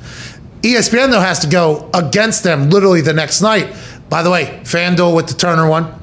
ESPN 0.61 1.11
though 1.11 1.19
has 1.19 1.39
to 1.39 1.47
go 1.47 1.89
against 1.93 2.43
them 2.43 2.69
literally 2.69 3.01
the 3.01 3.13
next 3.13 3.41
night. 3.41 3.73
By 4.09 4.23
the 4.23 4.29
way, 4.29 4.61
FanDuel 4.63 5.15
with 5.15 5.27
the 5.27 5.33
Turner 5.33 5.67
one. 5.67 5.93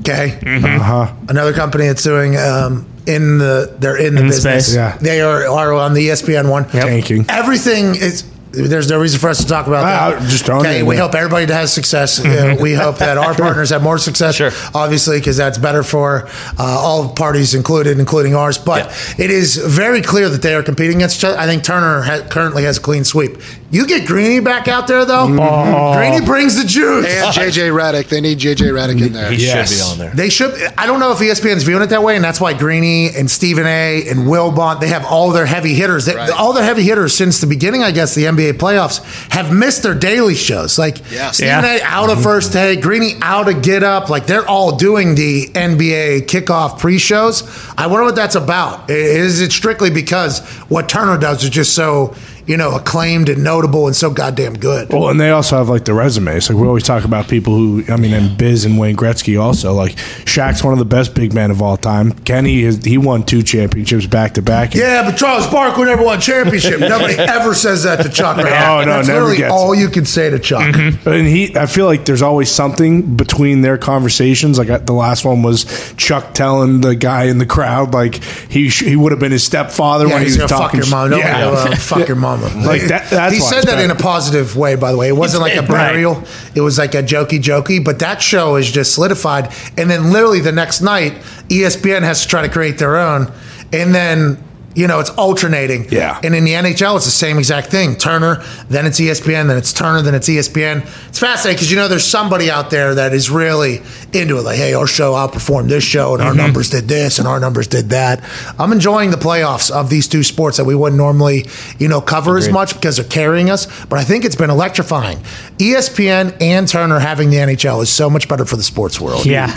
Okay. 0.00 0.38
Uh-huh. 0.44 1.12
Another 1.28 1.52
company 1.52 1.86
that's 1.86 2.02
doing 2.02 2.36
um, 2.36 2.86
in 3.06 3.38
the 3.38 3.74
they're 3.78 3.96
in 3.96 4.14
the 4.14 4.22
In 4.22 4.26
business. 4.28 4.66
space. 4.66 4.76
Yeah. 4.76 4.96
They 4.98 5.20
are, 5.20 5.46
are 5.46 5.72
on 5.74 5.94
the 5.94 6.08
ESPN 6.08 6.50
one. 6.50 6.68
Tanking. 6.68 7.26
Everything 7.28 7.94
is 7.94 8.22
There's 8.52 8.90
no 8.90 9.00
reason 9.00 9.20
for 9.20 9.28
us 9.28 9.38
to 9.38 9.46
talk 9.46 9.66
about 9.68 9.82
that. 10.18 10.28
just 10.28 10.44
throwing 10.44 10.62
okay, 10.66 10.80
in 10.80 10.86
we 10.86 10.96
there. 10.96 11.04
hope 11.04 11.14
everybody 11.14 11.46
has 11.52 11.72
success. 11.72 12.20
Uh, 12.30 12.56
we 12.60 12.74
hope 12.74 12.98
that 12.98 13.16
our 13.18 13.34
partners 13.34 13.70
have 13.70 13.82
more 13.82 13.98
success, 13.98 14.36
Sure. 14.36 14.50
obviously, 14.74 15.18
because 15.18 15.36
that's 15.36 15.58
better 15.58 15.82
for 15.82 16.26
uh, 16.58 16.62
all 16.64 17.08
parties 17.12 17.54
included, 17.54 17.98
including 17.98 18.34
ours. 18.34 18.56
But 18.58 18.86
it 19.18 19.30
is 19.30 19.56
very 19.56 20.00
clear 20.02 20.28
that 20.28 20.42
they 20.42 20.54
are 20.54 20.62
competing 20.62 20.96
against 20.96 21.18
each 21.18 21.24
other. 21.24 21.38
I 21.38 21.46
think 21.46 21.62
Turner 21.64 22.02
ha- 22.02 22.26
currently 22.28 22.64
has 22.64 22.78
a 22.78 22.80
clean 22.80 23.04
sweep. 23.04 23.36
You 23.72 23.86
get 23.86 24.06
Greeny 24.06 24.40
back 24.40 24.66
out 24.66 24.86
there, 24.88 25.04
though. 25.04 25.26
Mm-hmm. 25.28 25.96
Greeny 25.98 26.26
brings 26.26 26.60
the 26.60 26.66
juice. 26.66 27.06
And 27.06 27.32
JJ 27.32 27.70
Redick. 27.72 28.08
They 28.08 28.20
need 28.20 28.38
JJ 28.38 28.72
Redick 28.72 29.04
in 29.06 29.12
there. 29.12 29.30
He 29.30 29.46
Yes. 29.46 29.70
should 29.70 29.76
be 29.76 29.82
on 29.92 29.98
there. 29.98 30.10
They 30.12 30.28
should. 30.28 30.54
I 30.76 30.86
don't 30.86 30.98
know 30.98 31.12
if 31.12 31.18
ESPN's 31.18 31.62
viewing 31.62 31.82
it 31.82 31.86
that 31.90 32.02
way, 32.02 32.16
and 32.16 32.24
that's 32.24 32.40
why 32.40 32.52
Greeny 32.52 33.14
and 33.14 33.30
Stephen 33.30 33.66
A. 33.66 34.08
and 34.08 34.26
Wilbon 34.26 34.80
they 34.80 34.88
have 34.88 35.04
all 35.06 35.30
their 35.30 35.46
heavy 35.46 35.74
hitters. 35.74 36.04
They, 36.06 36.16
Right. 36.16 36.30
All 36.30 36.52
their 36.52 36.64
heavy 36.64 36.82
hitters 36.82 37.16
since 37.16 37.40
the 37.40 37.46
beginning, 37.46 37.84
I 37.84 37.92
guess, 37.92 38.14
the 38.14 38.24
NBA 38.26 38.54
playoffs 38.54 39.00
have 39.32 39.52
missed 39.52 39.84
their 39.84 39.94
daily 39.94 40.34
shows. 40.34 40.76
Like 40.78 40.98
Yeah. 41.12 41.30
Stephen 41.30 41.64
Yeah. 41.64 41.76
A. 41.76 41.82
out 41.84 42.10
of 42.10 42.22
first 42.22 42.52
take, 42.52 42.80
Greeny 42.82 43.16
out 43.22 43.48
of 43.48 43.62
get 43.62 43.84
up. 43.84 44.10
Like 44.10 44.26
they're 44.26 44.46
all 44.48 44.76
doing 44.76 45.14
the 45.14 45.48
NBA 45.54 46.22
kickoff 46.26 46.78
pre-shows. 46.80 47.44
I 47.78 47.86
wonder 47.86 48.04
what 48.04 48.16
that's 48.16 48.34
about. 48.34 48.90
Is 48.90 49.40
it 49.40 49.52
strictly 49.52 49.90
because 49.90 50.40
what 50.68 50.88
Turner 50.88 51.16
does 51.18 51.44
is 51.44 51.50
just 51.50 51.72
so 51.74 52.14
you 52.46 52.56
know 52.56 52.74
acclaimed 52.76 53.28
and 53.28 53.42
notable 53.44 53.86
and 53.86 53.94
so 53.96 54.10
goddamn 54.10 54.54
good? 54.54 54.92
Well, 54.92 55.08
and 55.08 55.20
they 55.20 55.30
also 55.30 55.56
have 55.58 55.68
like 55.68 55.84
the 55.84 55.94
resumes. 55.94 56.48
Like 56.50 56.58
we 56.58 56.66
always 56.66 56.84
talk 56.84 57.04
about 57.04 57.28
people 57.28 57.54
who, 57.54 57.84
I 57.88 57.96
mean, 57.96 58.12
and 58.12 58.36
Biz 58.36 58.64
and 58.64 58.78
Wayne 58.78 58.96
Gretzky 58.96 59.40
also. 59.40 59.72
Like 59.72 59.92
Shaq's 60.24 60.62
one 60.64 60.72
of 60.72 60.78
the 60.78 60.84
best 60.84 61.14
big 61.14 61.32
men 61.32 61.50
of 61.50 61.62
all 61.62 61.76
time. 61.76 62.12
Kenny, 62.12 62.62
is, 62.62 62.84
he 62.84 62.98
won 62.98 63.22
two 63.24 63.42
championships 63.42 64.06
back 64.06 64.34
to 64.34 64.42
back. 64.42 64.74
Yeah, 64.74 65.02
but 65.08 65.16
Charles 65.16 65.46
Barkley 65.46 65.84
never 65.86 66.02
won 66.04 66.20
championship. 66.20 66.80
Nobody 66.90 67.14
ever 67.14 67.54
says 67.54 67.84
that 67.84 68.02
to 68.02 68.08
Chuck. 68.08 68.36
Right? 68.36 68.50
No, 68.50 68.80
no, 68.80 68.84
That's 68.96 69.08
never 69.08 69.20
literally 69.20 69.36
gets 69.38 69.52
all 69.52 69.74
you 69.74 69.88
can 69.88 70.04
say 70.06 70.30
to 70.30 70.38
Chuck. 70.38 70.62
Mm-hmm. 70.74 71.08
And 71.08 71.26
he, 71.26 71.56
I 71.56 71.66
feel 71.66 71.86
like 71.86 72.04
there's 72.04 72.22
always 72.22 72.50
something 72.50 73.16
between 73.16 73.60
their 73.62 73.78
conversations. 73.78 74.58
Like 74.58 74.86
the 74.86 74.92
last 74.92 75.24
one 75.24 75.42
was 75.42 75.64
Chuck 75.96 76.34
telling 76.34 76.80
the 76.80 76.94
guy 76.94 77.24
in 77.24 77.38
the 77.38 77.46
crowd, 77.46 77.92
like 77.94 78.16
he 78.22 78.68
sh- 78.68 78.84
he 78.84 78.96
would 78.96 79.12
have 79.12 79.20
been 79.20 79.32
his 79.32 79.44
stepfather 79.44 80.06
Yeah, 80.06 80.14
when 80.14 80.22
he 80.22 80.26
was 80.26 80.36
gonna 80.36 80.48
fuck 80.48 80.72
your 80.74 80.86
mom. 80.88 81.12
yeah. 81.12 81.74
fuck 81.74 82.08
your 82.08 82.16
mama. 82.36 82.66
Like 82.66 82.82
that- 82.88 83.10
that's 83.10 83.34
he 83.34 83.40
said 83.40 83.58
it's 83.58 83.66
that 83.66 83.78
in 83.82 83.90
a 83.90 83.94
positive 83.94 84.56
way, 84.56 84.74
by 84.76 84.92
the 84.92 84.98
way. 84.98 85.08
It 85.08 85.16
wasn't 85.16 85.42
like 85.42 85.54
a 85.56 85.60
Right. 85.60 85.68
burial. 85.68 86.22
It 86.54 86.60
was 86.60 86.78
like 86.78 86.94
a 86.94 87.02
jokey 87.02 87.40
jokey. 87.42 87.82
But 87.84 87.98
that 88.00 88.22
show 88.22 88.56
is 88.56 88.70
just 88.70 88.94
solidified. 88.94 89.48
And 89.76 89.90
then 89.90 90.12
literally 90.12 90.40
the 90.40 90.52
next 90.52 90.80
night, 90.80 91.14
ESPN 91.48 92.02
has 92.02 92.22
to 92.22 92.28
try 92.28 92.42
to 92.42 92.48
create 92.48 92.78
their 92.78 92.96
own. 92.96 93.30
And 93.72 93.94
then 93.94 94.38
you 94.80 94.86
know 94.86 94.98
it's 94.98 95.10
alternating. 95.10 95.86
Yeah. 95.90 96.18
And 96.24 96.34
in 96.34 96.44
the 96.44 96.52
NHL, 96.52 96.96
it's 96.96 97.04
the 97.04 97.10
same 97.10 97.38
exact 97.38 97.68
thing. 97.68 97.96
Turner, 97.96 98.42
then 98.68 98.86
it's 98.86 98.98
ESPN, 98.98 99.46
then 99.46 99.58
it's 99.58 99.72
Turner, 99.72 100.00
then 100.00 100.14
it's 100.14 100.28
ESPN. 100.28 100.86
It's 101.08 101.18
fascinating 101.18 101.56
because 101.56 101.70
you 101.70 101.76
know 101.76 101.86
there's 101.86 102.06
somebody 102.06 102.50
out 102.50 102.70
there 102.70 102.94
that 102.94 103.12
is 103.12 103.28
really 103.28 103.82
into 104.14 104.38
it. 104.38 104.42
Like, 104.42 104.56
hey, 104.56 104.72
our 104.72 104.86
show 104.86 105.12
outperformed 105.12 105.68
this 105.68 105.84
show, 105.84 106.14
and 106.14 106.22
our 106.22 106.30
mm-hmm. 106.30 106.38
numbers 106.38 106.70
did 106.70 106.88
this, 106.88 107.18
and 107.18 107.28
our 107.28 107.38
numbers 107.38 107.66
did 107.68 107.90
that. 107.90 108.24
I'm 108.58 108.72
enjoying 108.72 109.10
the 109.10 109.18
playoffs 109.18 109.70
of 109.70 109.90
these 109.90 110.08
two 110.08 110.22
sports 110.22 110.56
that 110.56 110.64
we 110.64 110.74
wouldn't 110.74 110.96
normally, 110.96 111.46
you 111.78 111.88
know, 111.88 112.00
cover 112.00 112.38
as 112.38 112.48
much 112.48 112.74
because 112.74 112.96
they're 112.96 113.04
carrying 113.04 113.50
us. 113.50 113.66
But 113.86 113.98
I 113.98 114.04
think 114.04 114.24
it's 114.24 114.36
been 114.36 114.50
electrifying. 114.50 115.18
ESPN 115.58 116.40
and 116.40 116.66
Turner 116.66 116.98
having 116.98 117.28
the 117.28 117.36
NHL 117.36 117.82
is 117.82 117.90
so 117.90 118.08
much 118.08 118.28
better 118.28 118.46
for 118.46 118.56
the 118.56 118.62
sports 118.62 118.98
world. 118.98 119.26
Yeah. 119.26 119.54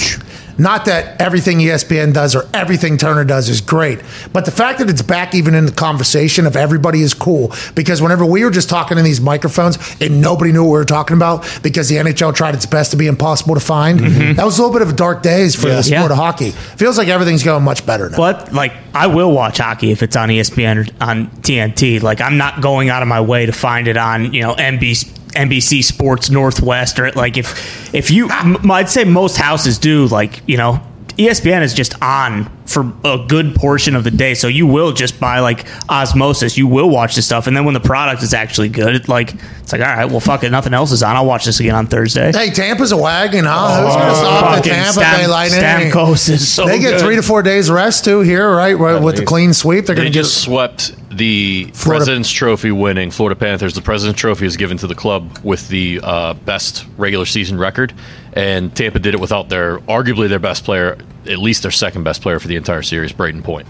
Not 0.57 0.86
that 0.86 1.19
everything 1.22 1.60
ESPN 1.60 2.13
does 2.13 2.36
or 2.36 2.48
everything 2.53 2.98
Turner 2.98 3.24
does 3.24 3.50
is 3.50 3.62
great, 3.62 4.00
but 4.31 4.45
the 4.45 4.51
fact 4.51 4.79
that 4.79 4.89
it's 4.89 5.01
back 5.01 5.33
even 5.33 5.55
in 5.55 5.65
the 5.65 5.72
conversation 5.72 6.45
of 6.45 6.55
everybody 6.55 7.01
is 7.01 7.13
cool 7.13 7.53
because 7.75 8.01
whenever 8.01 8.25
we 8.25 8.43
were 8.43 8.51
just 8.51 8.69
talking 8.69 8.98
in 8.98 9.03
these 9.03 9.22
microphones 9.22 9.77
and 10.01 10.22
nobody 10.22 10.51
knew 10.51 10.63
what 10.63 10.72
we 10.72 10.77
were 10.77 10.86
talking 10.86 11.15
about 11.17 11.43
because 11.63 11.89
the 11.89 11.95
NHL 11.95 12.36
tried 12.36 12.53
its 12.55 12.65
best 12.65 12.91
to 12.91 12.98
be 12.98 13.07
impossible 13.07 13.55
to 13.55 13.60
find, 13.62 14.00
mm-hmm. 14.00 14.33
that 14.33 14.45
was 14.45 14.57
a 14.60 14.62
little 14.62 14.74
bit 14.74 14.81
of 14.81 14.89
a 14.89 14.95
dark 14.95 15.22
days 15.24 15.55
for 15.55 15.67
the 15.67 15.81
sport 15.83 16.00
Yeah. 16.01 16.05
of 16.05 16.17
hockey. 16.17 16.51
Feels 16.51 16.98
like 16.98 17.07
everything's 17.07 17.43
going 17.43 17.63
much 17.63 17.86
better 17.86 18.10
now. 18.10 18.17
But 18.17 18.53
like, 18.53 18.74
I 18.93 19.07
will 19.07 19.31
watch 19.31 19.57
hockey 19.57 19.91
if 19.91 20.03
it's 20.03 20.15
on 20.15 20.29
ESPN 20.29 20.88
or 20.88 21.03
on 21.03 21.27
TNT. 21.41 22.01
Like, 22.01 22.22
I'm 22.22 22.38
not 22.38 22.62
going 22.62 22.89
out 22.89 23.01
of 23.01 23.07
my 23.07 23.22
way 23.22 23.45
to 23.48 23.51
find 23.51 23.88
it 23.88 23.98
on 23.98 24.33
you 24.33 24.41
know 24.41 24.53
NBC. 24.53 25.10
NBC 25.34 25.84
Sports 25.84 26.30
Northwest 26.30 27.00
or 27.00 27.12
like 27.12 27.38
if 27.38 27.94
if 27.94 28.12
you 28.12 28.30
I'd 28.30 28.90
say 28.90 29.04
most 29.04 29.38
houses 29.38 29.78
do 29.78 30.08
like 30.08 30.42
you 30.48 30.58
know 30.58 30.82
ESPN 31.18 31.62
is 31.62 31.74
just 31.74 32.02
on 32.02 32.50
for 32.74 32.92
a 33.06 33.24
good 33.27 33.56
portion 33.56 33.96
of 33.96 34.03
the 34.03 34.12
day 34.12 34.34
so 34.34 34.48
you 34.48 34.65
will 34.68 34.92
just 34.92 35.20
by 35.20 35.39
like 35.39 35.65
osmosis 35.89 36.58
you 36.58 36.65
will 36.68 36.89
watch 36.89 37.15
this 37.15 37.25
stuff 37.25 37.48
and 37.48 37.56
then 37.56 37.63
when 37.65 37.74
the 37.74 37.80
product 37.80 38.24
is 38.24 38.34
actually 38.34 38.68
good 38.70 38.96
it, 38.96 39.08
like 39.08 39.34
it's 39.62 39.72
like 39.72 39.82
all 39.82 39.88
right 39.88 40.10
well 40.10 40.20
fuck 40.20 40.44
it 40.44 40.50
nothing 40.50 40.74
else 40.74 40.92
is 40.92 41.03
on 41.03 41.15
I'll 41.15 41.25
watch 41.25 41.46
this 41.46 41.60
again 41.60 41.75
on 41.75 41.88
Thursday 41.88 42.32
Hey, 42.34 42.50
Tampa's 42.50 42.92
a 42.92 42.98
wagon, 42.98 43.46
huh? 43.46 43.84
Who's 43.86 43.96
going 43.96 44.10
to 44.10 44.15
stop 44.15 44.63
the 44.63 44.70
Tampa 44.70 44.92
Stam- 44.94 45.20
Bay 45.20 45.27
Lightning? 45.27 45.60
Stamkos 45.62 46.30
is 46.30 46.51
so 46.51 46.65
they 46.65 46.80
get 46.80 46.92
good. 46.94 47.01
three 47.01 47.15
to 47.15 47.22
four 47.22 47.44
days 47.44 47.70
rest 47.70 48.03
too 48.06 48.22
here, 48.22 48.50
right? 48.50 48.74
right 48.77 49.01
with 49.01 49.18
the 49.18 49.25
clean 49.25 49.53
sweep, 49.53 49.86
they're 49.86 49.96
They 49.96 50.01
going 50.03 50.12
to 50.12 50.18
just 50.20 50.42
swept 50.42 50.96
the 51.15 51.65
Florida- 51.74 52.00
President's 52.06 52.32
Trophy 52.32 52.72
winning 52.72 53.12
Florida 53.12 53.39
Panthers. 53.39 53.74
The 53.75 53.82
President's 53.82 54.20
Trophy 54.20 54.46
is 54.48 54.58
given 54.58 54.77
to 54.77 54.88
the 54.88 54.96
club 54.96 55.38
with 55.44 55.68
the 55.68 56.00
uh, 56.01 56.34
best 56.34 56.86
regular 56.98 57.25
season 57.25 57.60
record, 57.60 57.94
and 58.34 58.75
Tampa 58.75 58.98
did 59.00 59.13
it 59.13 59.20
without 59.20 59.50
their 59.50 59.77
arguably 59.80 60.27
their 60.27 60.39
best 60.39 60.63
player, 60.63 60.98
at 61.27 61.39
least 61.39 61.62
their 61.62 61.72
second 61.72 62.03
best 62.03 62.22
player 62.22 62.39
for 62.39 62.48
the 62.48 62.56
entire 62.56 62.82
series, 62.82 63.12
Brayden 63.13 63.44
Point. 63.44 63.68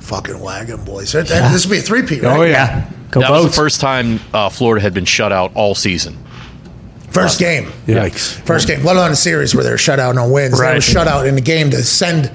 fucking 0.00 0.38
wagon 0.40 0.82
boys. 0.84 1.12
This 1.12 1.66
would 1.66 1.72
be 1.72 1.78
a 1.78 1.82
three-peat, 1.82 2.22
right? 2.22 2.38
Oh 2.38 2.42
yeah. 2.42 2.50
yeah 2.50 2.90
go 3.10 3.20
That 3.20 3.30
was 3.30 3.44
the 3.44 3.50
first 3.52 3.80
time 3.80 4.20
uh, 4.32 4.48
Florida 4.48 4.80
had 4.82 4.94
been 4.94 5.04
shut 5.04 5.32
out 5.32 5.52
all 5.54 5.74
season. 5.74 6.16
First 7.10 7.38
game. 7.38 7.64
Yikes. 7.86 8.34
First 8.42 8.68
game, 8.68 8.84
let 8.84 8.96
alone 8.96 9.10
a 9.12 9.16
series 9.16 9.54
where 9.54 9.64
they're 9.64 9.78
shut 9.78 9.98
out 9.98 10.14
no 10.14 10.28
wins. 10.30 10.58
They 10.58 10.64
Right. 10.64 10.74
were 10.76 10.80
shut 10.80 11.08
out 11.08 11.26
in 11.26 11.34
the 11.34 11.40
game 11.40 11.70
to 11.70 11.82
send 11.82 12.30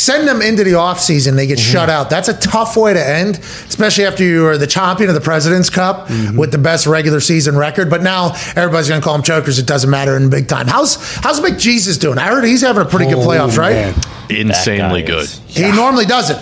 send 0.00 0.26
them 0.26 0.40
into 0.42 0.64
the 0.64 0.72
offseason. 0.72 1.36
They 1.36 1.46
get 1.46 1.58
shut 1.58 1.90
out. 1.90 2.08
That's 2.10 2.28
a 2.28 2.34
tough 2.36 2.76
way 2.76 2.94
to 2.94 3.08
end, 3.08 3.36
especially 3.38 4.06
after 4.06 4.24
you 4.24 4.46
are 4.46 4.56
the 4.56 4.66
champion 4.66 5.08
of 5.10 5.14
the 5.14 5.20
President's 5.20 5.68
Cup 5.70 6.08
with 6.34 6.50
the 6.52 6.58
best 6.58 6.86
regular 6.86 7.20
season 7.20 7.56
record. 7.56 7.90
But 7.90 8.02
now 8.02 8.32
everybody's 8.56 8.88
going 8.88 9.00
to 9.00 9.04
call 9.04 9.14
them 9.14 9.22
chokers. 9.22 9.58
It 9.58 9.66
doesn't 9.66 9.90
matter 9.90 10.16
in 10.16 10.30
big 10.30 10.48
time. 10.48 10.66
How's 10.66 10.96
how's 11.20 11.40
McJesus 11.40 12.00
doing? 12.00 12.18
I 12.18 12.28
heard 12.28 12.44
he's 12.44 12.62
having 12.62 12.82
a 12.82 12.86
pretty 12.86 13.06
good 13.06 13.18
playoffs, 13.26 13.58
right? 13.58 13.94
Insanely 14.30 15.02
good. 15.02 15.24
is- 15.24 15.40
He 15.48 15.70
normally 15.72 16.06
doesn't. 16.06 16.40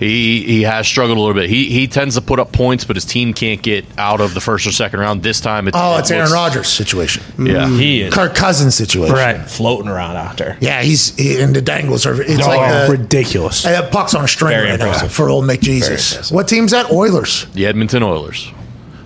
He 0.00 0.42
he 0.44 0.62
has 0.62 0.88
struggled 0.88 1.18
a 1.18 1.20
little 1.20 1.34
bit. 1.40 1.50
He 1.50 1.68
he 1.70 1.86
tends 1.86 2.14
to 2.16 2.22
put 2.22 2.40
up 2.40 2.52
points, 2.52 2.84
but 2.84 2.96
his 2.96 3.04
team 3.04 3.34
can't 3.34 3.60
get 3.62 3.84
out 3.98 4.20
of 4.22 4.32
the 4.32 4.40
first 4.40 4.66
or 4.66 4.72
second 4.72 4.98
round. 4.98 5.22
This 5.22 5.40
time, 5.40 5.68
it, 5.68 5.74
Oh, 5.76 5.96
it 5.96 6.00
it's 6.00 6.10
Aaron 6.10 6.32
Rodgers 6.32 6.68
situation. 6.68 7.22
Yeah, 7.38 7.68
He 7.68 8.00
is 8.00 8.14
Kirk 8.14 8.34
Cousins 8.34 8.74
situation. 8.74 9.14
right 9.14 9.38
floating 9.48 9.88
around 9.88 10.16
out 10.16 10.38
there. 10.38 10.56
Yeah, 10.60 10.80
he's 10.82 11.14
he, 11.16 11.38
and 11.40 11.54
the 11.54 11.60
dangles 11.60 12.06
are. 12.06 12.20
It's 12.20 12.42
Oh, 12.42 12.48
like 12.48 12.86
the, 12.88 12.92
ridiculous. 12.92 13.66
uh, 13.66 13.88
puck's 13.90 14.14
on 14.14 14.24
a 14.24 14.28
string 14.28 14.52
Very 14.56 14.70
right 14.70 14.78
now 14.78 15.06
for 15.08 15.28
old 15.28 15.46
Very 15.46 15.58
McJesus. 15.58 16.32
What 16.32 16.48
team's 16.48 16.70
that? 16.72 16.90
Oilers. 16.90 17.44
the 17.52 17.66
Edmonton 17.66 18.02
Oilers. 18.02 18.50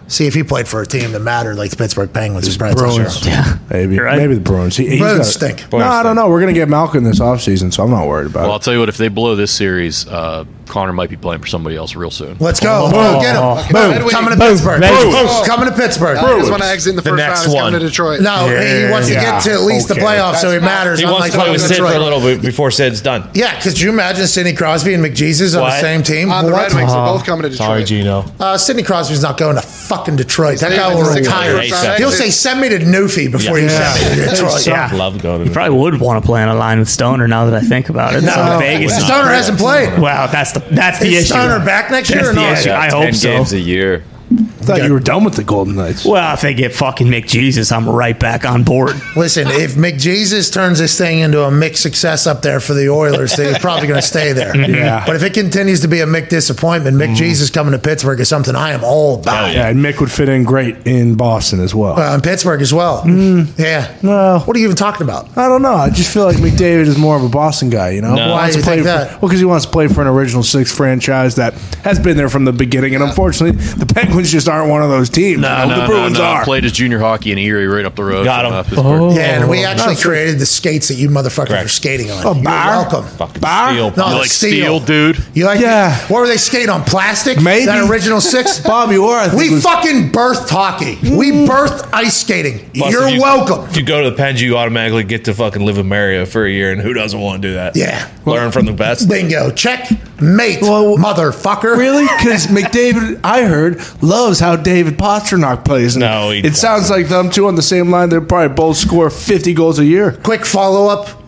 See 0.06 0.26
if 0.26 0.34
he 0.34 0.42
played 0.42 0.68
for 0.68 0.82
a 0.82 0.86
team 0.86 1.12
that 1.12 1.20
mattered, 1.20 1.56
like 1.56 1.70
the 1.70 1.76
Pittsburgh 1.76 2.12
Penguins. 2.12 2.46
His 2.46 2.58
Bruins. 2.58 3.26
yeah 3.26 3.58
Maybe 3.70 3.98
right. 3.98 4.18
maybe 4.18 4.34
the 4.34 4.40
Bruins. 4.40 4.76
He, 4.76 4.86
he's 4.88 5.00
Bruins 5.00 5.18
got- 5.18 5.26
stink. 5.58 5.72
No, 5.72 5.78
I 5.78 6.02
don't 6.02 6.14
know. 6.14 6.28
We're 6.28 6.40
gonna 6.40 6.52
get 6.52 6.68
Malkin 6.68 7.04
this 7.04 7.20
offseason, 7.20 7.72
so 7.72 7.82
I'm 7.84 7.90
not 7.90 8.06
worried 8.06 8.26
about 8.26 8.40
Well, 8.40 8.44
it. 8.44 8.46
Well, 8.48 8.52
I'll 8.54 8.58
tell 8.60 8.74
you 8.74 8.80
what. 8.80 8.88
If 8.90 8.98
they 8.98 9.08
blow 9.08 9.34
this 9.34 9.50
series, 9.50 10.06
uh, 10.06 10.44
Connor 10.66 10.92
might 10.92 11.10
be 11.10 11.16
playing 11.16 11.40
for 11.40 11.46
somebody 11.46 11.76
else 11.76 11.94
real 11.94 12.10
soon. 12.10 12.36
Let's 12.40 12.58
go. 12.60 12.90
Oh. 12.92 13.20
Get 13.20 13.34
him. 13.36 13.72
Boom. 13.72 14.00
Boom. 14.02 14.10
Coming 14.10 14.30
to 14.32 14.36
Boom. 14.38 14.48
Pittsburgh. 14.52 14.80
Boom. 14.80 15.10
Boom. 15.12 15.44
Coming 15.46 15.68
to 15.70 15.74
Pittsburgh. 15.74 16.18
He 16.18 16.24
just 16.40 16.50
want 16.50 16.62
to 16.62 16.68
exit 16.68 16.90
in 16.90 16.96
the 16.96 17.02
The 17.02 17.10
first 17.10 17.18
next 17.18 17.30
round. 17.30 17.44
He's 17.46 17.54
coming 17.54 17.72
one. 17.72 17.80
to 17.80 17.86
Detroit. 17.88 18.20
No, 18.20 18.46
he 18.48 18.90
wants 18.90 19.08
to 19.08 19.14
get 19.14 19.42
to 19.44 19.52
at 19.52 19.60
least 19.62 19.90
Okay. 19.90 20.00
the 20.00 20.06
playoffs, 20.06 20.36
so 20.36 20.50
he 20.52 20.58
matters. 20.60 20.98
He 21.00 21.06
wants 21.06 21.30
to 21.30 21.36
play 21.38 21.50
with 21.50 21.60
to 21.62 21.68
Sid 21.68 21.76
for 21.78 21.84
a 21.86 21.98
little 21.98 22.20
bit 22.20 22.42
before 22.42 22.70
Sid's 22.70 23.00
done. 23.00 23.28
Yeah, 23.34 23.58
could 23.60 23.80
you 23.80 23.88
imagine 23.90 24.26
Sidney 24.26 24.52
Crosby 24.54 24.94
and 24.94 25.04
McJesus 25.04 25.54
on 25.58 25.68
the 25.68 25.80
same 25.80 26.02
team? 26.02 26.30
On 26.30 26.44
the 26.46 26.52
What? 26.52 26.72
Red 26.72 26.74
Wings, 26.74 26.92
they're 26.92 27.04
both 27.04 27.24
coming 27.24 27.42
to 27.44 27.48
Detroit. 27.50 27.66
Sorry, 27.66 27.84
Gino. 27.84 28.24
Uh, 28.40 28.56
Sidney 28.58 28.82
Crosby's 28.82 29.22
not 29.22 29.36
going 29.38 29.56
to 29.56 29.62
fucking 29.96 30.16
Detroit. 30.16 30.60
That 30.60 30.72
guy 30.72 30.88
leaving 30.94 31.04
will 31.04 31.14
retire. 31.14 31.96
He'll 31.96 32.10
say, 32.10 32.30
"Send 32.30 32.60
me 32.60 32.68
to 32.70 32.78
Newfie 32.78 33.30
before 33.30 33.58
you 33.58 33.66
Yeah. 33.66 33.92
send 33.92 34.18
me 34.18 34.24
to 34.24 34.30
Detroit." 34.30 34.66
Yeah. 34.66 34.90
Love 34.94 35.20
going 35.22 35.40
to 35.40 35.46
You 35.46 35.52
probably 35.52 35.78
would 35.78 36.00
want 36.00 36.22
to 36.22 36.26
play 36.26 36.42
on 36.42 36.48
a 36.48 36.54
line 36.54 36.78
with 36.78 36.88
Stoner 36.88 37.26
now 37.28 37.46
that 37.46 37.54
I 37.54 37.60
think 37.60 37.88
about 37.88 38.14
it. 38.14 38.22
No, 38.22 38.32
so 38.32 38.58
Vegas. 38.58 38.96
Stoner 39.04 39.28
hasn't 39.30 39.58
played. 39.58 39.98
Wow, 39.98 40.26
that's 40.26 40.52
the 40.52 40.60
that's 40.70 40.98
the 40.98 41.06
Is 41.14 41.24
issue. 41.24 41.34
Stoner 41.34 41.64
back 41.64 41.90
next 41.90 42.10
year 42.10 42.30
or 42.30 42.32
not? 42.32 42.58
issue. 42.58 42.70
I 42.72 42.88
ten 42.88 43.02
hope 43.02 43.14
so. 43.14 43.28
games 43.28 43.52
a 43.52 43.58
year. 43.60 44.04
I 44.38 44.64
thought 44.66 44.82
you 44.84 44.92
were 44.92 45.00
done 45.00 45.24
with 45.24 45.34
the 45.34 45.44
Golden 45.44 45.76
Knights. 45.76 46.04
Well, 46.04 46.34
if 46.34 46.40
they 46.40 46.54
get 46.54 46.72
fucking 46.74 47.06
McJesus, 47.06 47.70
I'm 47.70 47.88
right 47.88 48.18
back 48.18 48.44
on 48.44 48.64
board. 48.64 48.92
Listen, 49.16 49.46
if 49.48 49.74
McJesus 49.74 50.52
turns 50.52 50.78
this 50.78 50.96
thing 50.96 51.18
into 51.20 51.42
a 51.42 51.50
mixed 51.50 51.82
success 51.82 52.26
up 52.26 52.42
there 52.42 52.60
for 52.60 52.74
the 52.74 52.88
Oilers, 52.88 53.36
they're 53.36 53.58
probably 53.58 53.86
going 53.88 54.00
to 54.00 54.06
stay 54.06 54.32
there. 54.32 54.52
Yeah. 54.74 55.04
But 55.06 55.14
if 55.16 55.22
it 55.22 55.34
continues 55.34 55.80
to 55.82 55.88
be 55.88 56.00
a 56.00 56.06
Mick 56.06 56.28
disappointment, 56.30 56.96
McJesus 56.96 57.52
coming 57.52 57.72
to 57.72 57.78
Pittsburgh 57.78 58.18
is 58.20 58.28
something 58.28 58.56
I 58.56 58.72
am 58.72 58.82
all 58.82 59.20
about. 59.20 59.52
Yeah, 59.54 59.68
and 59.68 59.78
Mick 59.84 60.00
would 60.00 60.10
fit 60.10 60.28
in 60.28 60.42
great 60.44 60.86
in 60.86 61.14
Boston 61.16 61.60
as 61.60 61.74
well. 61.74 61.98
Uh, 62.00 62.14
in 62.14 62.20
Pittsburgh 62.22 62.60
as 62.62 62.72
well. 62.74 63.02
Yeah. 63.08 63.94
well- 64.02 64.40
what 64.40 64.56
are 64.56 64.58
you 64.60 64.64
even 64.66 64.76
talking 64.76 65.02
about? 65.06 65.36
I 65.36 65.48
don't 65.48 65.62
know. 65.62 65.74
I 65.74 65.90
just 65.90 66.12
feel 66.12 66.24
like 66.24 66.36
McDavid 66.36 66.86
is 66.86 66.98
more 66.98 67.16
of 67.16 67.22
a 67.22 67.28
Boston 67.28 67.70
guy. 67.70 67.90
You 67.90 68.00
know, 68.02 68.14
No. 68.14 68.24
He 68.24 68.30
Why 68.30 68.36
wants 68.42 68.56
do 68.56 68.62
to 68.62 68.62
you 68.62 68.64
play 68.64 68.74
think 68.76 68.86
for- 68.86 69.04
that? 69.12 69.22
Well, 69.22 69.28
because 69.28 69.38
he 69.40 69.44
wants 69.46 69.64
to 69.66 69.70
play 69.72 69.88
for 69.88 70.00
an 70.00 70.08
original 70.08 70.42
six 70.42 70.74
franchise 70.74 71.36
that 71.36 71.54
has 71.84 71.98
been 71.98 72.16
there 72.16 72.28
from 72.28 72.44
the 72.44 72.52
beginning, 72.52 72.94
and 72.94 73.04
unfortunately, 73.04 73.56
the 73.74 73.86
Penguins 73.86 74.23
just 74.30 74.48
aren't 74.48 74.68
one 74.70 74.82
of 74.82 74.90
those 74.90 75.08
teams. 75.10 75.40
No, 75.40 75.62
You 75.62 75.68
know, 75.68 75.74
no, 75.76 75.80
the 75.82 75.86
Bruins 75.86 76.18
no, 76.18 76.24
no. 76.24 76.30
are. 76.30 76.44
Played 76.44 76.64
his 76.64 76.72
junior 76.72 76.98
hockey 76.98 77.32
in 77.32 77.38
Erie, 77.38 77.66
right 77.66 77.84
up 77.84 77.94
the 77.96 78.04
road. 78.04 78.24
Got 78.24 78.44
him. 78.46 78.52
uh, 78.52 78.62
Pittsburgh. 78.62 79.14
Yeah, 79.16 79.40
and 79.40 79.48
we 79.48 79.64
actually 79.64 79.94
Oh, 79.96 80.00
created 80.00 80.38
the 80.38 80.46
skates 80.46 80.88
that 80.88 80.94
you 80.94 81.08
motherfuckers 81.08 81.48
Correct. 81.48 81.64
are 81.66 81.68
skating 81.68 82.10
on. 82.10 82.24
A 82.26 82.34
You're 82.34 82.44
bar? 82.44 82.66
welcome. 82.82 83.04
Fucking 83.16 83.40
Bar? 83.40 83.70
steel. 83.70 83.92
No, 83.96 84.08
You 84.08 84.14
like 84.18 84.30
steel, 84.30 84.80
dude? 84.80 85.24
You 85.34 85.44
like? 85.46 85.60
Yeah. 85.60 85.96
What 86.08 86.20
were 86.20 86.26
they 86.28 86.36
skating 86.36 86.70
on? 86.70 86.84
Plastic? 86.84 87.40
Maybe. 87.40 87.66
that 87.66 87.88
original 87.90 88.20
six. 88.20 88.60
Bobby 88.64 88.96
Orr, 88.96 89.16
I 89.18 89.28
think, 89.28 89.40
we 89.42 89.50
was- 89.54 89.62
fucking 89.62 90.10
birthed 90.12 90.48
hockey. 90.48 90.96
We 91.02 91.30
birthed 91.32 91.88
ice 91.92 92.16
skating. 92.20 92.70
Plus, 92.74 92.92
You're 92.92 93.08
you- 93.08 93.20
welcome. 93.20 93.64
If 93.70 93.76
you 93.76 93.82
go 93.84 94.02
to 94.02 94.10
the 94.10 94.16
Pens, 94.16 94.40
you 94.42 94.56
automatically 94.56 95.04
get 95.04 95.24
to 95.26 95.34
fucking 95.34 95.64
live 95.64 95.78
in 95.78 95.88
Mario 95.88 96.26
for 96.26 96.44
a 96.44 96.50
year, 96.50 96.72
and 96.72 96.80
who 96.80 96.92
doesn't 96.92 97.18
want 97.20 97.42
to 97.42 97.48
do 97.48 97.54
that? 97.54 97.76
Yeah. 97.76 98.08
Learn 98.26 98.50
from 98.52 98.66
the 98.66 98.72
best. 98.72 99.08
Bingo. 99.08 99.50
Check 99.50 99.90
mate, 100.20 100.58
Well, 100.62 100.96
motherfucker. 100.96 101.76
Really? 101.76 102.04
Because 102.16 102.46
McDavid, 102.46 103.20
I 103.24 103.42
heard, 103.44 103.78
loves 104.14 104.40
how 104.40 104.56
David 104.56 104.96
Pastrnak 104.96 105.64
plays. 105.64 105.96
And 105.96 106.00
No, 106.00 106.30
he 106.30 106.38
it 106.40 106.56
sounds 106.56 106.88
like 106.90 107.08
them 107.08 107.30
two 107.30 107.46
on 107.46 107.54
the 107.56 107.62
same 107.62 107.90
line. 107.90 108.08
They'll 108.08 108.24
probably 108.24 108.54
both 108.54 108.76
score 108.76 109.10
50 109.10 109.52
goals 109.54 109.78
a 109.78 109.84
year. 109.84 110.12
Quick 110.12 110.46
follow 110.46 110.88
up. 110.88 111.20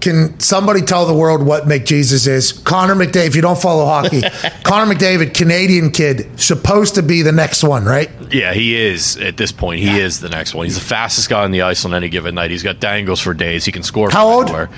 Can 0.00 0.38
somebody 0.38 0.82
tell 0.82 1.06
the 1.06 1.14
world 1.14 1.42
what 1.46 1.64
McJesus 1.64 2.26
is? 2.28 2.52
Connor 2.52 2.94
McDavid, 2.94 3.26
if 3.28 3.36
you 3.36 3.40
don't 3.40 3.58
follow 3.60 3.86
hockey, 3.86 4.20
Connor 4.62 4.94
McDavid, 4.94 5.32
Canadian 5.32 5.90
kid, 5.92 6.38
supposed 6.38 6.96
to 6.96 7.02
be 7.02 7.22
the 7.22 7.32
next 7.32 7.64
one, 7.64 7.86
right? 7.86 8.10
Yeah, 8.30 8.52
he 8.52 8.76
is 8.76 9.16
at 9.16 9.38
this 9.38 9.50
point. 9.50 9.80
He 9.80 9.98
is 9.98 10.20
the 10.20 10.28
next 10.28 10.54
one. 10.54 10.66
He's 10.66 10.74
the 10.74 10.84
fastest 10.84 11.30
guy 11.30 11.42
on 11.44 11.52
the 11.52 11.62
ice 11.62 11.86
on 11.86 11.94
any 11.94 12.10
given 12.10 12.34
night. 12.34 12.50
He's 12.50 12.62
got 12.62 12.80
dangles 12.80 13.20
for 13.20 13.32
days. 13.32 13.64
He 13.64 13.72
can 13.72 13.82
score. 13.82 14.10
How 14.10 14.26
from 14.26 14.34
old? 14.34 14.44
anywhere. 14.48 14.68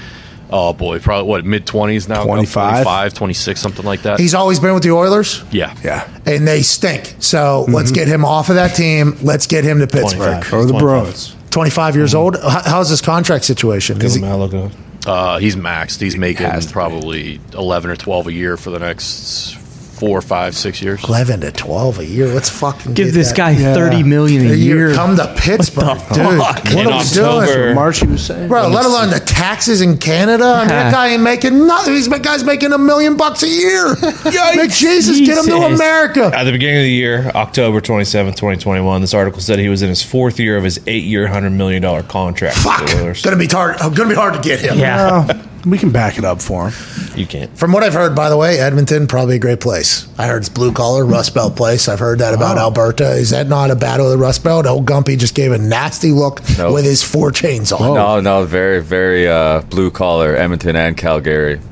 Oh 0.50 0.72
boy, 0.72 1.00
probably 1.00 1.28
what 1.28 1.44
mid 1.44 1.66
twenties 1.66 2.08
now. 2.08 2.24
25? 2.24 2.84
25, 2.84 3.14
26, 3.14 3.60
something 3.60 3.84
like 3.84 4.02
that. 4.02 4.20
He's 4.20 4.34
always 4.34 4.60
been 4.60 4.74
with 4.74 4.82
the 4.84 4.92
Oilers, 4.92 5.42
yeah, 5.50 5.74
Yeah. 5.82 6.08
and 6.24 6.46
they 6.46 6.62
stink. 6.62 7.16
So 7.18 7.64
let's 7.68 7.90
get 7.90 8.06
him 8.06 8.24
off 8.24 8.48
of 8.48 8.54
that 8.54 8.76
team. 8.76 9.16
Let's 9.22 9.46
get 9.46 9.64
him 9.64 9.80
to 9.80 9.86
Pittsburgh. 9.86 10.44
25. 10.44 10.52
Or 10.52 10.64
the 10.64 10.72
25. 10.72 10.78
Bruins. 10.80 11.36
25 11.50 11.96
years 11.96 12.14
old. 12.14 12.36
H- 12.36 12.42
How's 12.66 12.88
his 12.90 13.00
contract 13.00 13.44
situation? 13.44 14.00
Is 14.02 14.14
he, 14.14 14.22
uh, 14.24 15.38
he's 15.38 15.56
maxed. 15.56 16.00
He's 16.00 16.16
making 16.16 16.46
has 16.46 16.70
probably 16.70 17.40
eleven 17.54 17.90
or 17.90 17.96
twelve 17.96 18.26
a 18.26 18.32
year 18.32 18.56
for 18.56 18.70
the 18.70 18.78
next 18.78 19.56
four, 19.98 20.20
five, 20.22 20.54
six 20.54 20.80
years. 20.82 21.02
11 21.04 21.40
to 21.40 21.50
12 21.52 21.98
a 22.00 22.04
year. 22.06 22.26
Let's 22.28 22.48
fucking 22.50 22.94
Give 22.94 23.12
this 23.12 23.28
that. 23.30 23.36
guy 23.36 23.54
thirty 23.54 24.02
million 24.02 24.46
a 24.46 24.52
a 24.52 24.54
year. 24.54 24.88
year. 24.88 24.94
Come 24.94 25.16
to 25.16 25.34
Pittsburgh, 25.36 25.98
what 25.98 26.08
dude. 26.14 26.38
fuck? 26.38 26.56
What 26.64 26.72
In 26.72 26.78
are 26.86 26.86
we 26.86 26.92
October- 26.92 27.46
doing? 27.46 27.74
Marshy 27.74 28.06
was 28.06 28.24
saying. 28.26 28.48
Bro, 28.48 28.68
let 28.68 28.84
alone 28.84 29.10
the 29.10 29.20
taxes 29.20 29.80
in 29.80 29.98
Canada. 29.98 30.44
I 30.44 30.58
mean, 30.60 30.68
that 30.68 30.92
guy 30.92 31.08
ain't 31.08 31.22
making 31.22 31.66
nothing. 31.66 31.94
He's 31.94 32.08
that 32.08 32.22
guy's 32.22 32.44
making 32.44 32.72
a 32.72 32.78
million 32.78 33.16
bucks 33.16 33.42
a 33.42 33.48
year. 33.48 33.94
Make 34.56 34.70
Jesus, 34.70 35.18
get 35.20 35.38
him 35.38 35.46
to 35.46 35.56
America. 35.74 36.30
At 36.34 36.44
the 36.44 36.52
beginning 36.52 36.78
of 36.78 36.82
the 36.84 36.90
year, 36.90 37.30
October 37.34 37.80
27, 37.80 38.32
2021, 38.34 39.00
this 39.00 39.14
article 39.14 39.40
said 39.40 39.58
he 39.58 39.68
was 39.68 39.82
in 39.82 39.88
his 39.88 40.02
fourth 40.02 40.38
year 40.38 40.56
of 40.56 40.64
his 40.64 40.80
eight 40.86 41.04
year, 41.04 41.26
$100 41.26 41.52
million 41.52 41.82
contract. 42.04 42.56
with 42.56 42.64
Fuck, 42.64 43.22
gonna 43.24 43.36
be 43.36 43.46
hard. 43.46 43.78
Gonna 43.78 44.08
be 44.08 44.14
hard 44.14 44.34
to 44.34 44.40
get 44.40 44.60
him. 44.60 44.78
Yeah. 44.78 45.26
Well, 45.26 45.42
we 45.66 45.78
can 45.78 45.90
back 45.90 46.16
it 46.16 46.24
up 46.24 46.40
for 46.40 46.70
him. 46.70 47.18
You 47.18 47.26
can't. 47.26 47.50
From 47.58 47.72
what 47.72 47.82
I've 47.82 47.94
heard, 47.94 48.14
by 48.14 48.28
the 48.30 48.36
way, 48.36 48.58
Edmonton 48.58 49.06
probably 49.06 49.36
a 49.36 49.38
great 49.38 49.60
place. 49.60 50.06
I 50.18 50.26
heard 50.26 50.38
it's 50.38 50.48
blue 50.48 50.72
collar, 50.72 51.04
Rust 51.04 51.34
Belt 51.34 51.56
place. 51.56 51.88
I've 51.88 51.98
heard 51.98 52.20
that 52.20 52.34
about 52.34 52.56
Alberta. 52.58 53.10
Is 53.12 53.30
that 53.30 53.48
not 53.48 53.70
a 53.70 53.76
battle 53.76 54.06
of 54.06 54.12
the 54.12 54.18
Rust 54.18 54.44
Belt? 54.44 54.66
Old 54.66 54.86
Gumpy 54.86 55.18
just 55.18 55.34
gave 55.34 55.52
a 55.52 55.58
nasty 55.58 56.12
look 56.12 56.40
Nope. 56.56 56.74
with 56.74 56.84
his 56.84 57.02
four 57.02 57.32
chains 57.32 57.72
on. 57.72 57.94
No, 57.94 58.20
no, 58.20 58.44
very, 58.44 58.80
very 58.80 59.26
uh, 59.28 59.60
blue 59.62 59.90
collar, 59.90 60.36
Edmonton 60.36 60.76
and 60.76 60.96
Calgary. 60.96 61.56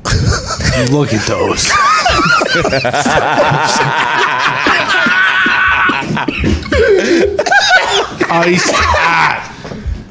Look 0.91 1.13
at 1.13 1.25
those. 1.25 1.71
Ice 8.29 8.69
hat. 8.69 9.51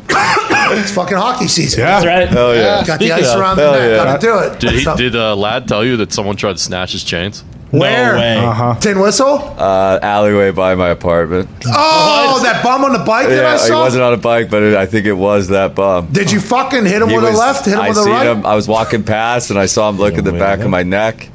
It's 0.79 0.93
fucking 0.93 1.17
hockey 1.17 1.49
season. 1.49 1.81
Yeah. 1.81 1.87
That's 2.01 2.07
right. 2.07 2.29
Hell 2.29 2.55
yeah. 2.55 2.85
Got 2.87 2.99
the 2.99 3.07
Speaking 3.07 3.13
ice 3.25 3.33
of- 3.33 3.41
around 3.41 3.57
the 3.57 3.63
hell 3.63 3.73
neck. 3.73 3.91
yeah. 3.91 4.05
Gotta 4.05 4.21
do 4.27 4.39
it. 4.55 4.61
Did 4.61 4.73
he? 4.73 4.81
So- 4.85 4.97
Did 4.97 5.17
uh, 5.17 5.35
Lad 5.37 5.69
tell 5.69 5.85
you 5.85 5.97
that 5.99 6.13
someone 6.13 6.37
tried 6.37 6.53
to 6.55 6.59
snatch 6.59 6.93
his 6.93 7.05
chains? 7.05 7.45
Where? 7.71 8.13
No 8.13 8.19
way. 8.21 8.37
Uh-huh. 8.39 8.75
Tin 8.79 9.01
whistle? 9.01 9.39
Uh, 9.59 9.99
alleyway 10.01 10.53
by 10.53 10.77
my 10.77 10.91
apartment. 10.91 11.49
Oh, 11.67 12.41
that 12.45 12.63
bum 12.63 12.85
on 12.85 12.93
the 12.93 13.01
bike 13.01 13.27
that 13.29 13.45
I 13.45 13.53
Yeah, 13.55 13.59
he 13.63 13.67
saw? 13.67 13.81
wasn't 13.81 14.05
on 14.05 14.13
a 14.13 14.17
bike, 14.17 14.49
but 14.49 14.63
it, 14.63 14.77
I 14.77 14.87
think 14.87 15.07
it 15.07 15.13
was 15.15 15.49
that 15.49 15.75
bum. 15.75 16.07
Did 16.13 16.31
you 16.31 16.39
fucking 16.39 16.85
hit 16.85 17.03
him 17.03 17.09
He 17.09 17.17
with 17.17 17.25
was- 17.25 17.33
the 17.33 17.39
left, 17.39 17.65
hit 17.65 17.75
him 17.75 17.81
I 17.81 17.89
with 17.89 17.97
the 17.97 18.05
seen 18.05 18.13
right? 18.13 18.27
him. 18.29 18.47
I 18.47 18.55
was 18.55 18.69
walking 18.69 19.03
past 19.03 19.51
and 19.51 19.59
I 19.59 19.67
saw 19.67 19.89
him 19.89 19.97
look 19.99 20.17
at 20.19 20.23
the 20.25 20.33
Yeah, 20.33 20.39
back 20.39 20.59
yeah. 20.61 20.65
of 20.67 20.71
my 20.71 20.85
neck, 20.85 21.29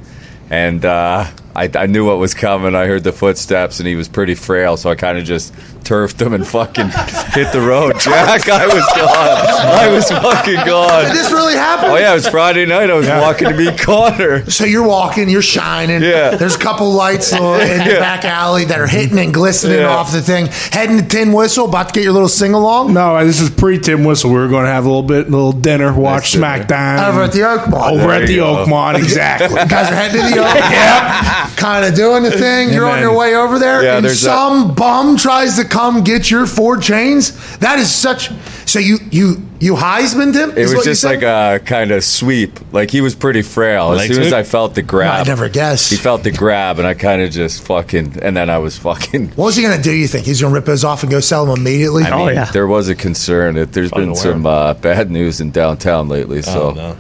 and 0.50 0.86
uh, 0.86 1.26
I, 1.58 1.70
I 1.76 1.88
knew 1.88 2.06
what 2.06 2.20
was 2.20 2.34
coming. 2.34 2.74
I 2.74 2.86
heard 2.86 3.04
the 3.04 3.12
footsteps, 3.12 3.80
and 3.82 3.88
he 3.88 3.96
was 3.98 4.08
pretty 4.08 4.36
frail, 4.36 4.78
so 4.78 4.90
I 4.90 4.96
kind 4.96 5.18
of 5.18 5.26
just 5.26 5.54
turfed 5.84 6.22
him 6.22 6.34
and 6.34 6.46
fucking 6.46 6.90
hit 7.34 7.52
the 7.52 7.62
road. 7.62 8.00
Jack, 8.00 8.48
I 8.50 8.66
was 8.68 8.86
gone. 8.96 9.08
I 9.08 9.88
was 9.92 10.10
fucking 10.10 10.66
gone. 10.66 11.06
Did 11.06 11.16
this 11.16 11.32
really 11.32 11.54
happen? 11.56 11.90
Oh 11.92 11.96
yeah, 11.98 12.12
it 12.12 12.16
was 12.16 12.28
Friday 12.28 12.66
night. 12.66 12.90
I 12.90 12.94
was 12.94 13.08
walking 13.08 13.50
to 13.50 13.56
meet 13.56 13.78
Connor. 13.80 14.50
So 14.50 14.66
you're 14.66 14.88
walking, 14.88 15.30
you're 15.30 15.42
shining. 15.42 16.02
Yeah. 16.02 16.36
There's 16.36 16.56
a 16.56 16.60
couple 16.60 16.92
lights 16.92 17.32
in 17.34 17.42
the 17.42 17.50
Yeah. 17.90 18.00
back 18.00 18.26
alley 18.26 18.66
that 18.66 18.80
are 18.80 18.88
hitting 18.88 19.18
and 19.20 19.34
glistening 19.34 19.80
Yeah. 19.80 19.88
off 19.96 20.12
the 20.12 20.22
thing. 20.22 20.48
Heading 20.72 20.98
to 20.98 21.06
Tin 21.06 21.32
Whistle, 21.34 21.66
about 21.66 21.90
to 21.90 21.94
get 21.94 22.04
your 22.04 22.14
little 22.14 22.28
sing 22.30 22.54
along. 22.54 22.94
No, 22.94 23.24
this 23.26 23.40
is 23.42 23.50
pre 23.50 23.80
Tin 23.80 24.04
Whistle. 24.04 24.30
We 24.32 24.38
were 24.38 24.48
going 24.48 24.66
to 24.66 24.72
have 24.72 24.86
a 24.86 24.88
little 24.88 25.04
bit, 25.04 25.28
a 25.28 25.30
little 25.30 25.52
dinner, 25.52 25.94
watch 25.94 26.36
Nice 26.36 26.66
dinner. 26.66 26.66
SmackDown. 26.66 27.10
Over 27.10 27.24
at 27.24 27.32
the 27.32 27.40
Oakmont. 27.40 27.92
Over 27.92 27.98
There 28.08 28.22
at 28.22 28.28
the. 28.28 28.38
Oakmont, 28.38 28.96
exactly. 28.98 29.50
You 29.60 29.68
guys 29.68 29.92
are 29.92 29.96
heading 29.96 30.22
to 30.22 30.28
the 30.30 30.42
Oakmont. 30.42 30.72
yeah. 30.72 31.50
Kind 31.56 31.86
of 31.86 31.96
doing 31.96 32.24
the 32.24 32.32
thing. 32.32 32.70
You're 32.72 32.86
on 32.88 33.00
your 33.00 33.16
way 33.18 33.36
over 33.36 33.60
there, 33.60 33.84
Yeah, 33.84 33.98
and 33.98 34.06
there's 34.06 34.20
some 34.22 34.74
bum 34.76 35.18
tries 35.18 35.58
to 35.58 35.66
come 35.70 36.04
get 36.04 36.30
your 36.32 36.46
four 36.46 36.78
chains. 36.78 37.58
That 37.60 37.80
is 37.80 37.92
such. 37.94 38.32
So 38.66 38.80
you 38.80 38.98
you 39.12 39.46
you 39.60 39.76
Heisman 39.76 40.34
him? 40.34 40.52
It 40.58 40.74
was 40.74 40.84
just 40.84 41.04
like 41.04 41.22
a 41.22 41.60
kind 41.66 41.92
of 41.92 42.04
sweep. 42.04 42.60
Like 42.74 42.92
he 42.92 43.02
was 43.02 43.16
pretty 43.16 43.42
frail. 43.42 43.92
As 43.92 43.98
Leg 44.00 44.14
soon 44.14 44.24
as? 44.24 44.34
I 44.34 44.44
felt 44.44 44.76
the 44.76 44.82
grab, 44.82 45.22
I'd 45.22 45.28
never 45.28 45.50
guess. 45.50 45.90
He 45.90 45.96
felt 45.98 46.24
the 46.24 46.32
grab, 46.32 46.80
and 46.80 46.88
I 46.88 46.94
kind 46.94 47.22
of 47.22 47.32
just 47.32 47.64
fucking, 47.66 48.20
and 48.22 48.36
then 48.38 48.50
I 48.50 48.58
was 48.60 48.78
fucking. 48.78 49.30
What 49.30 49.46
was 49.46 49.56
he 49.56 49.64
going 49.64 49.76
to 49.78 49.82
do? 49.84 49.92
You 49.94 50.08
think 50.08 50.26
he's 50.26 50.42
going 50.42 50.54
to 50.54 50.56
rip 50.60 50.66
those 50.66 50.84
off 50.84 51.04
and 51.04 51.12
go 51.12 51.20
sell 51.20 51.46
them 51.46 51.58
immediately? 51.60 52.04
I 52.04 52.12
mean, 52.12 52.20
Oh, 52.20 52.28
yeah. 52.30 52.46
there 52.52 52.68
was 52.68 52.90
a 52.90 52.96
concern 52.96 53.56
that 53.56 53.74
there's 53.74 53.92
been 53.92 54.04
Unaware. 54.04 54.22
some 54.22 54.46
uh, 54.46 54.74
bad 54.76 55.10
news 55.12 55.42
in 55.42 55.52
downtown 55.52 56.08
lately. 56.10 56.42
So 56.42 56.70
Oh, 56.70 56.74
no. 56.74 56.98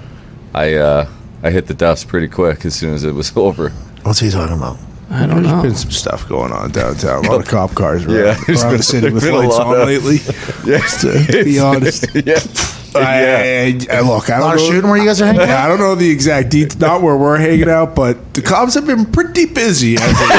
I 0.53 0.73
uh, 0.75 1.09
I 1.43 1.51
hit 1.51 1.67
the 1.67 1.73
dust 1.73 2.07
pretty 2.07 2.27
quick 2.27 2.65
as 2.65 2.75
soon 2.75 2.93
as 2.93 3.03
it 3.03 3.13
was 3.13 3.31
over. 3.37 3.69
What's 4.03 4.19
he 4.19 4.29
talking 4.29 4.55
about? 4.57 4.77
I 5.11 5.25
don't 5.25 5.41
There's 5.43 5.47
know. 5.55 5.61
been 5.63 5.75
some 5.75 5.91
stuff 5.91 6.27
going 6.29 6.51
on 6.51 6.71
downtown. 6.71 7.25
A 7.25 7.29
lot 7.31 7.41
of 7.41 7.47
cop 7.47 7.73
cars 7.73 8.05
around, 8.05 8.15
Yeah, 8.25 8.37
there's 8.45 8.61
around 8.61 8.71
been- 8.71 8.77
the 8.77 8.83
city 8.83 9.09
with 9.09 9.23
there's 9.23 9.33
a 9.33 9.37
lights 9.37 9.57
lot 9.57 9.67
on 9.67 9.81
of- 9.81 9.87
lately. 9.87 10.17
Yeah, 10.71 10.79
to, 10.85 11.25
to 11.31 11.43
be 11.43 11.59
honest. 11.59 12.05
yeah, 12.25 12.39
I, 12.95 13.77
I- 13.91 13.97
I- 13.97 14.01
look, 14.01 14.29
I 14.29 14.37
A 14.37 14.39
don't 14.39 14.53
of 14.53 14.57
know. 14.59 14.65
shooting 14.69 14.89
where 14.89 14.99
you 14.99 15.05
guys 15.05 15.21
are 15.21 15.25
hanging? 15.25 15.41
Yeah, 15.41 15.63
I 15.63 15.67
don't 15.67 15.79
know 15.79 15.95
the 15.95 16.09
exact 16.09 16.49
details, 16.49 16.79
not 16.79 17.01
where 17.01 17.15
we're 17.15 17.37
hanging 17.37 17.69
out, 17.69 17.95
but 17.95 18.33
the 18.33 18.41
cops 18.41 18.73
have 18.75 18.85
been 18.87 19.05
pretty 19.05 19.45
busy. 19.45 19.97
I 19.99 20.01
think. 20.01 20.31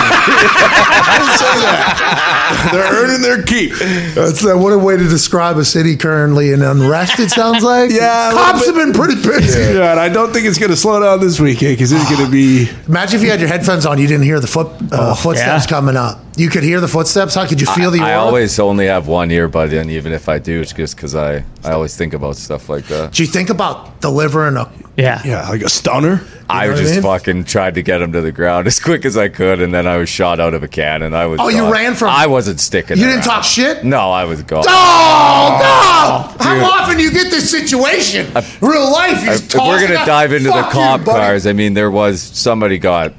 I'll 1.13 1.39
say 1.39 1.61
that. 1.61 2.71
They're 2.73 2.93
earning 3.05 3.23
their 3.23 3.43
keep. 3.43 3.73
That's 4.15 4.45
uh, 4.45 4.57
what 4.57 4.73
a 4.73 4.79
way 4.79 4.97
to 4.97 5.05
describe 5.09 5.57
a 5.57 5.65
city 5.65 5.97
currently 5.97 6.53
in 6.53 6.63
unrest. 6.63 7.19
It 7.21 7.31
sounds 7.31 7.63
like. 7.63 7.91
Yeah, 7.91 8.29
a 8.29 8.35
little 8.35 8.45
cops 8.45 8.67
have 8.67 8.75
been 8.75 8.93
pretty 8.93 9.15
busy. 9.23 9.75
Yeah, 9.79 9.93
and 9.93 10.01
I 10.01 10.09
don't 10.09 10.33
think 10.33 10.47
it's 10.47 10.59
going 10.59 10.71
to 10.71 10.77
slow 10.77 11.01
down 11.01 11.21
this 11.21 11.39
weekend 11.41 11.75
because 11.77 11.93
it's 11.93 12.09
going 12.11 12.25
to 12.25 12.31
be. 12.31 12.69
Imagine 12.89 13.17
if 13.21 13.23
you 13.25 13.31
had 13.31 13.41
your 13.41 13.49
headphones 13.49 13.87
on, 13.87 13.99
you 13.99 14.07
didn't 14.07 14.25
hear 14.25 14.41
the 14.41 14.47
foot 14.47 14.69
uh, 14.93 15.15
footsteps 15.15 15.65
yeah. 15.65 15.71
coming 15.71 15.97
up. 15.97 16.19
You 16.37 16.49
could 16.49 16.62
hear 16.62 16.81
the 16.81 16.88
footsteps. 16.88 17.35
How 17.35 17.47
could 17.47 17.61
you 17.61 17.66
feel 17.66 17.90
the? 17.90 18.01
I 18.01 18.14
always 18.14 18.59
only 18.59 18.87
have 18.87 19.09
one 19.09 19.31
earbud 19.31 19.73
in, 19.73 19.90
even 19.90 20.12
if 20.12 20.29
I 20.29 20.38
do, 20.38 20.61
it's 20.61 20.73
just 20.73 20.95
because 20.97 21.14
I 21.14 21.45
I 21.64 21.73
always 21.73 21.97
think 21.97 22.14
about 22.14 22.37
stuff 22.37 22.69
like 22.69 22.87
that. 22.87 23.12
Do 23.12 23.23
you 23.23 23.29
think 23.29 23.51
about 23.51 24.01
delivering 24.01 24.57
a? 24.57 24.71
Yeah. 24.97 25.21
Yeah, 25.25 25.49
like 25.49 25.62
a 25.62 25.69
stunner. 25.69 26.23
I 26.49 26.66
know 26.66 26.73
what 26.73 26.79
I 26.79 26.83
just 26.83 26.95
mean? 26.95 27.03
fucking 27.03 27.45
tried 27.45 27.75
to 27.75 27.83
get 27.83 28.01
him 28.01 28.12
to 28.12 28.21
the 28.21 28.33
ground 28.33 28.66
as 28.69 28.79
quick 28.79 29.05
as 29.05 29.16
I 29.16 29.29
could, 29.29 29.61
and 29.61 29.75
then 29.75 29.87
I 29.87 29.97
was 29.97 30.09
shot 30.09 30.40
out 30.40 30.55
of 30.55 30.62
a 30.62 30.69
cannon. 30.69 31.14
I 31.14 31.27
was. 31.27 31.40
Oh, 31.40 31.49
you 31.49 31.71
ran 31.71 31.95
from- 31.95 32.11
I 32.11 32.27
wasn't 32.27 32.61
sticking. 32.61 32.97
You 32.97 33.05
didn't 33.05 33.19
around. 33.19 33.25
talk 33.27 33.45
shit. 33.45 33.85
No, 33.85 34.11
I 34.11 34.25
was 34.25 34.43
gone. 34.43 34.64
Oh 34.69 34.69
no! 35.59 36.45
How 36.45 36.81
often 36.83 36.97
do 36.97 37.03
you 37.03 37.12
get 37.12 37.31
this 37.31 37.51
situation? 37.51 38.27
Real 38.61 38.90
life. 38.90 39.25
You 39.25 39.33
If 39.33 39.49
just 39.49 39.55
we're 39.57 39.87
gonna 39.87 40.07
dive 40.07 40.33
into 40.33 40.49
the 40.49 40.53
Fuck 40.53 40.66
you, 40.75 40.81
cop 40.81 41.05
cars, 41.05 41.47
I 41.47 41.53
mean, 41.55 41.75
there 41.75 41.90
was 41.90 42.23
somebody 42.23 42.79
got 42.79 43.14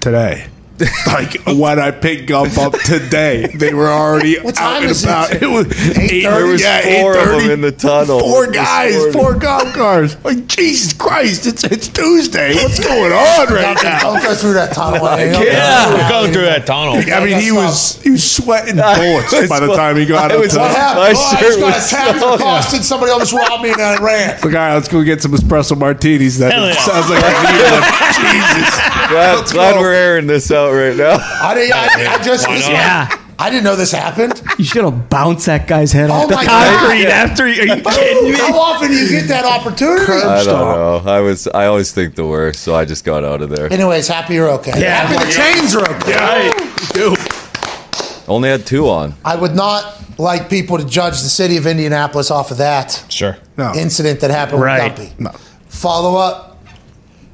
today. 0.00 0.46
Like 1.06 1.34
when 1.46 1.78
I 1.78 1.90
picked 1.90 2.26
Gump 2.28 2.56
up 2.58 2.72
today, 2.72 3.46
they 3.54 3.74
were 3.74 3.88
already 3.88 4.38
What 4.38 4.56
out 4.58 4.72
time 4.74 4.82
and 4.82 4.90
is 4.90 5.02
it? 5.02 5.06
about. 5.06 5.32
It 5.42 5.46
was 5.46 5.66
8:30? 5.66 6.22
There 6.22 6.46
was 6.46 6.60
yeah, 6.62 7.00
four 7.02 7.16
of 7.18 7.24
8:30. 7.28 7.40
them 7.42 7.50
in 7.50 7.60
the 7.60 7.72
tunnel. 7.72 8.20
Four 8.20 8.46
guys, 8.50 9.12
four 9.12 9.34
cop 9.38 9.74
cars. 9.74 10.16
Like 10.24 10.46
Jesus 10.46 10.92
Christ, 10.92 11.46
it's 11.46 11.64
it's 11.64 11.88
Tuesday. 11.88 12.54
What's 12.54 12.78
going 12.78 13.12
on 13.12 13.46
right 13.52 13.76
now? 13.82 14.00
don't 14.02 14.22
go 14.22 14.34
through 14.34 14.54
that 14.54 14.72
tunnel. 14.72 15.04
I 15.04 15.24
Yeah, 15.24 15.92
we're 15.94 16.08
going 16.08 16.32
through 16.32 16.42
that 16.44 16.66
tunnel. 16.66 16.94
I 16.96 17.24
mean, 17.24 17.40
he 17.40 17.52
was 17.52 18.00
he 18.02 18.10
was 18.10 18.28
sweating 18.30 18.76
bullets 18.96 19.48
by 19.48 19.60
the 19.60 19.74
time 19.74 19.96
he 19.96 20.06
got 20.06 20.30
I 20.30 20.34
up 20.36 20.40
was- 20.40 20.52
to 20.54 20.58
What 20.60 20.70
happened? 20.76 21.00
My 21.00 21.12
oh, 21.16 21.36
I 21.36 21.40
just 21.40 21.58
got 21.60 21.66
was 21.76 21.86
attacked 21.92 22.20
so- 22.20 22.32
and 22.32 22.40
accosted. 22.40 22.84
Somebody 22.84 23.12
almost 23.12 23.32
robbed 23.32 23.62
me 23.62 23.70
and 23.72 23.80
I 23.82 23.96
ran. 24.02 24.30
Like, 24.36 24.44
all 24.44 24.50
right, 24.50 24.74
let's 24.74 24.88
go 24.88 25.02
get 25.02 25.20
some 25.22 25.32
espresso 25.32 25.76
martinis. 25.76 26.38
That 26.38 26.52
Hell 26.52 26.66
yeah. 26.68 26.74
sounds 26.74 27.10
like 27.10 27.22
I 27.24 27.32
need. 27.50 28.20
Jesus. 28.20 28.99
Glad, 29.10 29.46
glad 29.52 29.78
we're 29.80 29.92
airing 29.92 30.26
this 30.26 30.50
out 30.50 30.72
right 30.72 30.96
now. 30.96 31.18
I, 31.20 31.54
didn't, 31.54 31.74
I, 31.74 32.14
I 32.14 32.18
just, 32.22 32.46
this- 32.48 32.68
Yeah. 32.68 33.08
I 33.42 33.48
didn't 33.48 33.64
know 33.64 33.74
this 33.74 33.90
happened. 33.92 34.42
You 34.58 34.66
should 34.66 34.84
have 34.84 35.08
bounced 35.08 35.46
that 35.46 35.66
guy's 35.66 35.92
head 35.92 36.10
Oh 36.10 36.12
off 36.12 36.28
the 36.28 36.34
my 36.34 36.44
God. 36.44 36.78
concrete 36.80 37.06
after. 37.06 37.44
Are 37.44 37.48
you 37.48 37.74
kidding 37.82 38.32
me? 38.32 38.36
How 38.36 38.54
often 38.60 38.88
do 38.90 38.94
you 38.94 39.08
get 39.08 39.28
that 39.28 39.46
opportunity? 39.46 40.12
I 40.12 40.44
don't 40.44 40.46
know. 40.46 41.00
I 41.10 41.20
was. 41.20 41.48
I 41.48 41.64
always 41.64 41.90
think 41.90 42.16
the 42.16 42.26
worst, 42.26 42.60
so 42.60 42.74
I 42.74 42.84
just 42.84 43.02
got 43.02 43.24
out 43.24 43.40
of 43.40 43.48
there. 43.48 43.72
Anyways, 43.72 44.08
happy 44.08 44.34
you're 44.34 44.50
okay. 44.50 44.78
Yeah. 44.78 45.06
Happy 45.06 45.24
the 45.24 45.32
chains 45.32 45.74
are 45.74 45.88
okay. 45.96 46.52
Only 48.28 48.50
had 48.50 48.66
two 48.66 48.90
on. 48.90 49.14
I 49.24 49.36
would 49.36 49.54
not 49.54 50.18
like 50.18 50.50
people 50.50 50.76
to 50.76 50.84
judge 50.84 51.22
the 51.22 51.30
city 51.30 51.56
of 51.56 51.66
Indianapolis 51.66 52.30
off 52.30 52.50
of 52.50 52.58
that 52.58 53.02
Sure. 53.08 53.38
No. 53.56 53.72
incident 53.74 54.20
that 54.20 54.30
happened 54.30 54.60
Right. 54.60 54.90
with 54.98 55.08
Dumpy. 55.08 55.14
No. 55.18 55.30
Follow 55.68 56.16
up. 56.16 56.49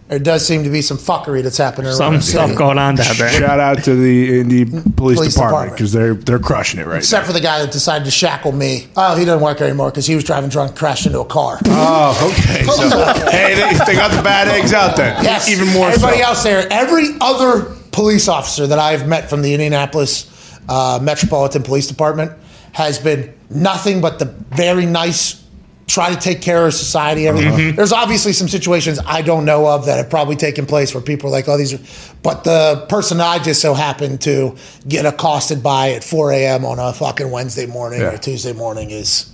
There 0.09 0.21
does 0.21 0.47
seem 0.47 0.62
to 0.62 0.71
be 0.71 0.83
some 0.83 0.99
fuckery 0.99 1.42
that's 1.42 1.59
happening 1.59 1.92
Some 1.92 2.14
the 2.14 2.23
stuff 2.23 2.47
city. 2.47 2.57
going 2.59 2.79
on 2.79 2.95
down 2.95 3.16
there. 3.16 3.29
Shout 3.29 3.59
out 3.59 3.83
to 3.85 3.97
the 3.97 4.38
Indy 4.40 4.64
Police, 4.64 4.92
Police 4.95 5.35
Department 5.35 5.35
Department. 5.35 5.73
because 5.73 5.92
they're 5.92 6.14
they're 6.14 6.38
crushing 6.38 6.79
it 6.79 6.87
right 6.87 6.99
Except 6.99 7.27
for 7.27 7.33
the 7.33 7.40
guy 7.40 7.61
that 7.61 7.73
decided 7.73 8.05
to 8.05 8.12
shackle 8.12 8.53
me. 8.53 8.87
Oh, 8.97 9.16
he 9.16 9.25
doesn't 9.25 9.42
work 9.42 9.61
anymore 9.61 9.90
because 9.90 10.07
he 10.07 10.14
was 10.14 10.23
driving 10.23 10.49
drunk, 10.49 10.77
crashed 10.77 11.07
into 11.07 11.19
a 11.19 11.25
car. 11.25 11.59
Oh, 11.66 12.33
okay. 12.38 12.62
So, 12.77 13.05
hey, 13.31 13.55
they, 13.55 13.85
they 13.85 13.95
got 13.95 14.14
the 14.14 14.23
bad 14.23 14.47
eggs 14.49 14.73
out 14.73 14.97
then. 14.97 15.25
Yes. 15.25 15.49
even 15.49 15.69
more. 15.73 15.88
Everybody 15.88 16.19
so. 16.19 16.25
else 16.25 16.42
there, 16.45 16.69
every 16.71 17.09
other 17.21 17.75
police 17.90 18.29
officer 18.29 18.66
that 18.66 18.79
I've 18.79 19.09
met 19.09 19.29
from 19.29 19.42
the 19.42 19.55
Indianapolis 19.55 20.31
uh, 20.69 20.99
Metropolitan 21.03 21.62
Police 21.62 21.88
Department 21.88 22.33
has 22.73 22.99
been 22.99 23.35
nothing 23.51 24.01
but 24.01 24.19
the 24.21 24.27
very 24.27 24.87
nice. 24.87 25.42
Try 25.87 26.12
to 26.12 26.20
take 26.20 26.42
care 26.42 26.66
of 26.66 26.75
society. 26.75 27.29
Everything. 27.29 27.53
Mm-hmm. 27.53 27.77
There's 27.77 27.92
obviously 27.92 28.33
some 28.33 28.49
situations 28.49 28.99
I 29.07 29.22
don't 29.22 29.44
know 29.44 29.68
of 29.68 29.87
that 29.87 29.99
have 29.99 30.11
probably 30.11 30.35
taken 30.35 30.66
place 30.66 30.92
where 30.92 31.03
people 31.03 31.29
are 31.29 31.33
like, 31.33 31.49
"Oh, 31.49 31.57
these 31.57 31.75
are," 31.75 32.12
but 32.25 32.42
the 32.42 32.85
person 32.88 33.20
I 33.20 33.38
just 33.38 33.62
so 33.62 33.72
happened 33.72 34.20
to 34.22 34.57
get 34.88 35.07
accosted 35.07 35.62
by 35.62 35.92
at 35.92 36.03
4 36.03 36.33
a.m. 36.33 36.64
on 36.64 36.81
a 36.81 36.92
fucking 36.92 37.31
Wednesday 37.31 37.66
morning 37.66 38.01
Yeah. 38.01 38.14
or 38.14 38.18
Tuesday 38.18 38.53
morning 38.53 38.90
is, 38.90 39.27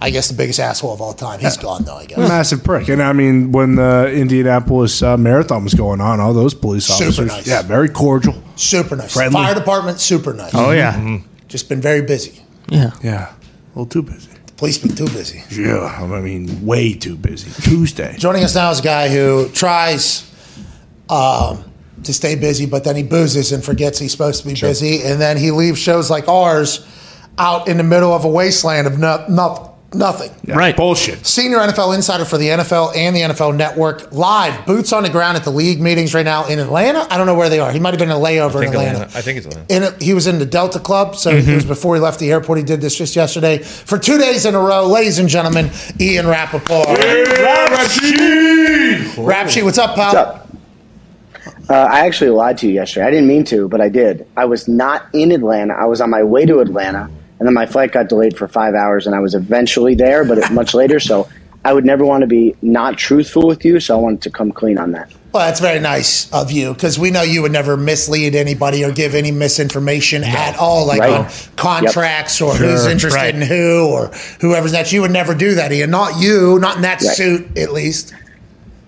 I 0.00 0.08
guess, 0.08 0.28
the 0.28 0.34
biggest 0.34 0.58
asshole 0.60 0.94
of 0.94 1.02
all 1.02 1.12
time. 1.12 1.40
He's 1.40 1.58
gone 1.58 1.84
though. 1.84 1.96
I 1.98 2.06
guess. 2.06 2.16
Massive 2.18 2.64
prick, 2.64 2.88
and 2.88 3.02
I 3.02 3.12
mean, 3.12 3.52
when 3.52 3.76
the 3.76 4.10
Indianapolis 4.10 5.02
uh, 5.02 5.18
marathon 5.18 5.62
was 5.62 5.74
going 5.74 6.00
on, 6.00 6.20
all 6.20 6.32
those 6.32 6.54
police 6.54 6.86
Super 6.86 7.04
officers, 7.04 7.26
nice. 7.28 7.46
yeah, 7.46 7.60
very 7.60 7.90
cordial. 7.90 8.42
Super 8.56 8.96
nice. 8.96 9.12
Friendly. 9.12 9.34
Fire 9.34 9.54
department, 9.54 10.00
super 10.00 10.32
nice. 10.32 10.54
Oh 10.54 10.70
yeah, 10.70 11.18
Just 11.48 11.68
been 11.68 11.82
very 11.82 12.00
busy. 12.00 12.42
yeah. 12.70 12.92
Yeah, 13.02 13.28
a 13.34 13.78
little 13.78 13.84
too 13.84 14.02
busy. 14.02 14.30
Police 14.62 14.78
been 14.78 14.94
too 14.94 15.06
busy. 15.06 15.42
Yeah, 15.50 15.86
I 15.86 16.20
mean, 16.20 16.64
way 16.64 16.94
too 16.94 17.16
busy. 17.16 17.50
Tuesday. 17.62 18.14
Joining 18.16 18.44
us 18.44 18.54
now 18.54 18.70
is 18.70 18.78
a 18.78 18.82
guy 18.84 19.08
who 19.08 19.48
tries 19.48 20.32
um, 21.10 21.64
to 22.04 22.14
stay 22.14 22.36
busy, 22.36 22.66
but 22.66 22.84
then 22.84 22.94
he 22.94 23.02
boozes 23.02 23.50
and 23.50 23.64
forgets 23.64 23.98
he's 23.98 24.12
supposed 24.12 24.42
to 24.42 24.46
be 24.46 24.54
busy, 24.54 25.02
and 25.02 25.20
then 25.20 25.36
he 25.36 25.50
leaves 25.50 25.80
shows 25.80 26.12
like 26.12 26.28
ours 26.28 26.86
out 27.38 27.66
in 27.66 27.76
the 27.76 27.82
middle 27.82 28.12
of 28.12 28.24
a 28.24 28.28
wasteland 28.28 28.86
of 28.86 29.00
no, 29.00 29.26
no, 29.28 29.71
nothing. 29.94 30.30
Yeah, 30.44 30.56
Right. 30.56 30.76
Bullshit. 30.76 31.26
Senior 31.26 31.58
NFL 31.58 31.94
insider 31.94 32.24
for 32.24 32.38
the 32.38 32.48
NFL 32.48 32.96
and 32.96 33.14
the 33.14 33.20
NFL 33.20 33.56
Network, 33.56 34.12
live, 34.12 34.64
boots 34.66 34.92
on 34.92 35.02
the 35.02 35.10
ground 35.10 35.36
at 35.36 35.44
the 35.44 35.50
league 35.50 35.80
meetings 35.80 36.14
right 36.14 36.24
now 36.24 36.46
in 36.46 36.58
Atlanta. 36.58 37.06
I 37.10 37.16
don't 37.16 37.26
know 37.26 37.34
where 37.34 37.48
they 37.48 37.58
are. 37.60 37.70
He 37.72 37.78
might 37.78 37.90
have 37.90 37.98
been 37.98 38.10
in 38.10 38.16
a 38.16 38.20
layover 38.20 38.56
I 38.56 38.62
in 38.64 38.68
Atlanta. 38.70 38.90
Atlanta. 39.02 39.18
I 39.18 39.20
think 39.22 39.38
it's 39.38 39.46
Atlanta. 39.46 39.66
In 39.74 39.82
a, 39.82 39.90
he 40.04 40.14
was 40.14 40.26
in 40.26 40.38
the 40.38 40.46
Delta 40.46 40.78
Club, 40.78 41.16
so 41.16 41.30
it 41.30 41.46
was 41.54 41.64
before 41.64 41.94
he 41.94 42.00
left 42.00 42.18
the 42.20 42.30
airport. 42.30 42.58
He 42.58 42.64
did 42.64 42.80
this 42.80 42.96
just 42.96 43.16
yesterday 43.16 43.58
for 43.58 43.98
two 43.98 44.18
days 44.18 44.46
in 44.46 44.54
a 44.54 44.60
row. 44.60 44.86
Ladies 44.86 45.18
and 45.18 45.28
gentlemen, 45.28 45.70
Ian 46.00 46.26
Rapoport. 46.26 46.86
Rap 49.18 49.48
sheet, 49.50 49.62
what's 49.64 49.78
up, 49.78 49.94
pal? 49.94 50.12
What's 50.14 50.16
up? 50.16 50.48
Uh, 51.70 51.74
I 51.90 52.06
actually 52.06 52.30
lied 52.30 52.58
to 52.58 52.66
you 52.66 52.74
yesterday. 52.74 53.06
I 53.06 53.10
didn't 53.10 53.28
mean 53.28 53.44
to, 53.44 53.68
but 53.68 53.80
I 53.80 53.88
did. 53.88 54.26
I 54.36 54.44
was 54.44 54.68
not 54.68 55.06
in 55.12 55.32
Atlanta. 55.32 55.74
I 55.74 55.86
was 55.86 56.00
on 56.00 56.10
my 56.10 56.22
way 56.22 56.44
to 56.44 56.60
Atlanta, 56.60 57.08
and 57.42 57.48
then 57.48 57.54
my 57.54 57.66
flight 57.66 57.90
got 57.90 58.08
delayed 58.08 58.36
for 58.38 58.46
five 58.46 58.72
hours, 58.76 59.04
and 59.04 59.16
I 59.16 59.18
was 59.18 59.34
eventually 59.34 59.96
there, 59.96 60.24
but 60.24 60.48
much 60.52 60.74
later. 60.80 61.00
So 61.00 61.28
I 61.64 61.72
would 61.72 61.84
never 61.84 62.04
want 62.04 62.20
to 62.20 62.28
be 62.28 62.54
not 62.62 62.96
truthful 62.96 63.48
with 63.48 63.64
you, 63.64 63.80
so 63.80 63.98
I 63.98 64.00
wanted 64.00 64.22
to 64.22 64.30
come 64.30 64.52
clean 64.52 64.78
on 64.78 64.92
that. 64.92 65.10
Well, 65.32 65.44
that's 65.44 65.58
very 65.58 65.80
nice 65.80 66.32
of 66.32 66.52
you 66.52 66.72
because 66.72 67.00
we 67.00 67.10
know 67.10 67.22
you 67.22 67.42
would 67.42 67.50
never 67.50 67.76
mislead 67.76 68.36
anybody 68.36 68.84
or 68.84 68.92
give 68.92 69.16
any 69.16 69.32
misinformation 69.32 70.22
at 70.22 70.56
all, 70.56 70.86
like 70.86 71.00
Right. 71.00 71.10
on 71.10 71.26
contracts 71.56 72.40
or 72.40 72.54
who's 72.54 72.86
interested 72.86 73.18
Right. 73.18 73.34
in 73.34 73.42
who 73.42 73.88
or 73.90 74.12
whoever's 74.40 74.72
next. 74.72 74.92
You 74.92 75.00
would 75.00 75.10
never 75.10 75.34
do 75.34 75.56
that, 75.56 75.72
Ian. 75.72 75.90
Not 75.90 76.20
you, 76.20 76.60
not 76.60 76.76
in 76.76 76.82
that 76.82 77.02
Right. 77.02 77.16
suit, 77.16 77.58
at 77.58 77.72
least. 77.72 78.14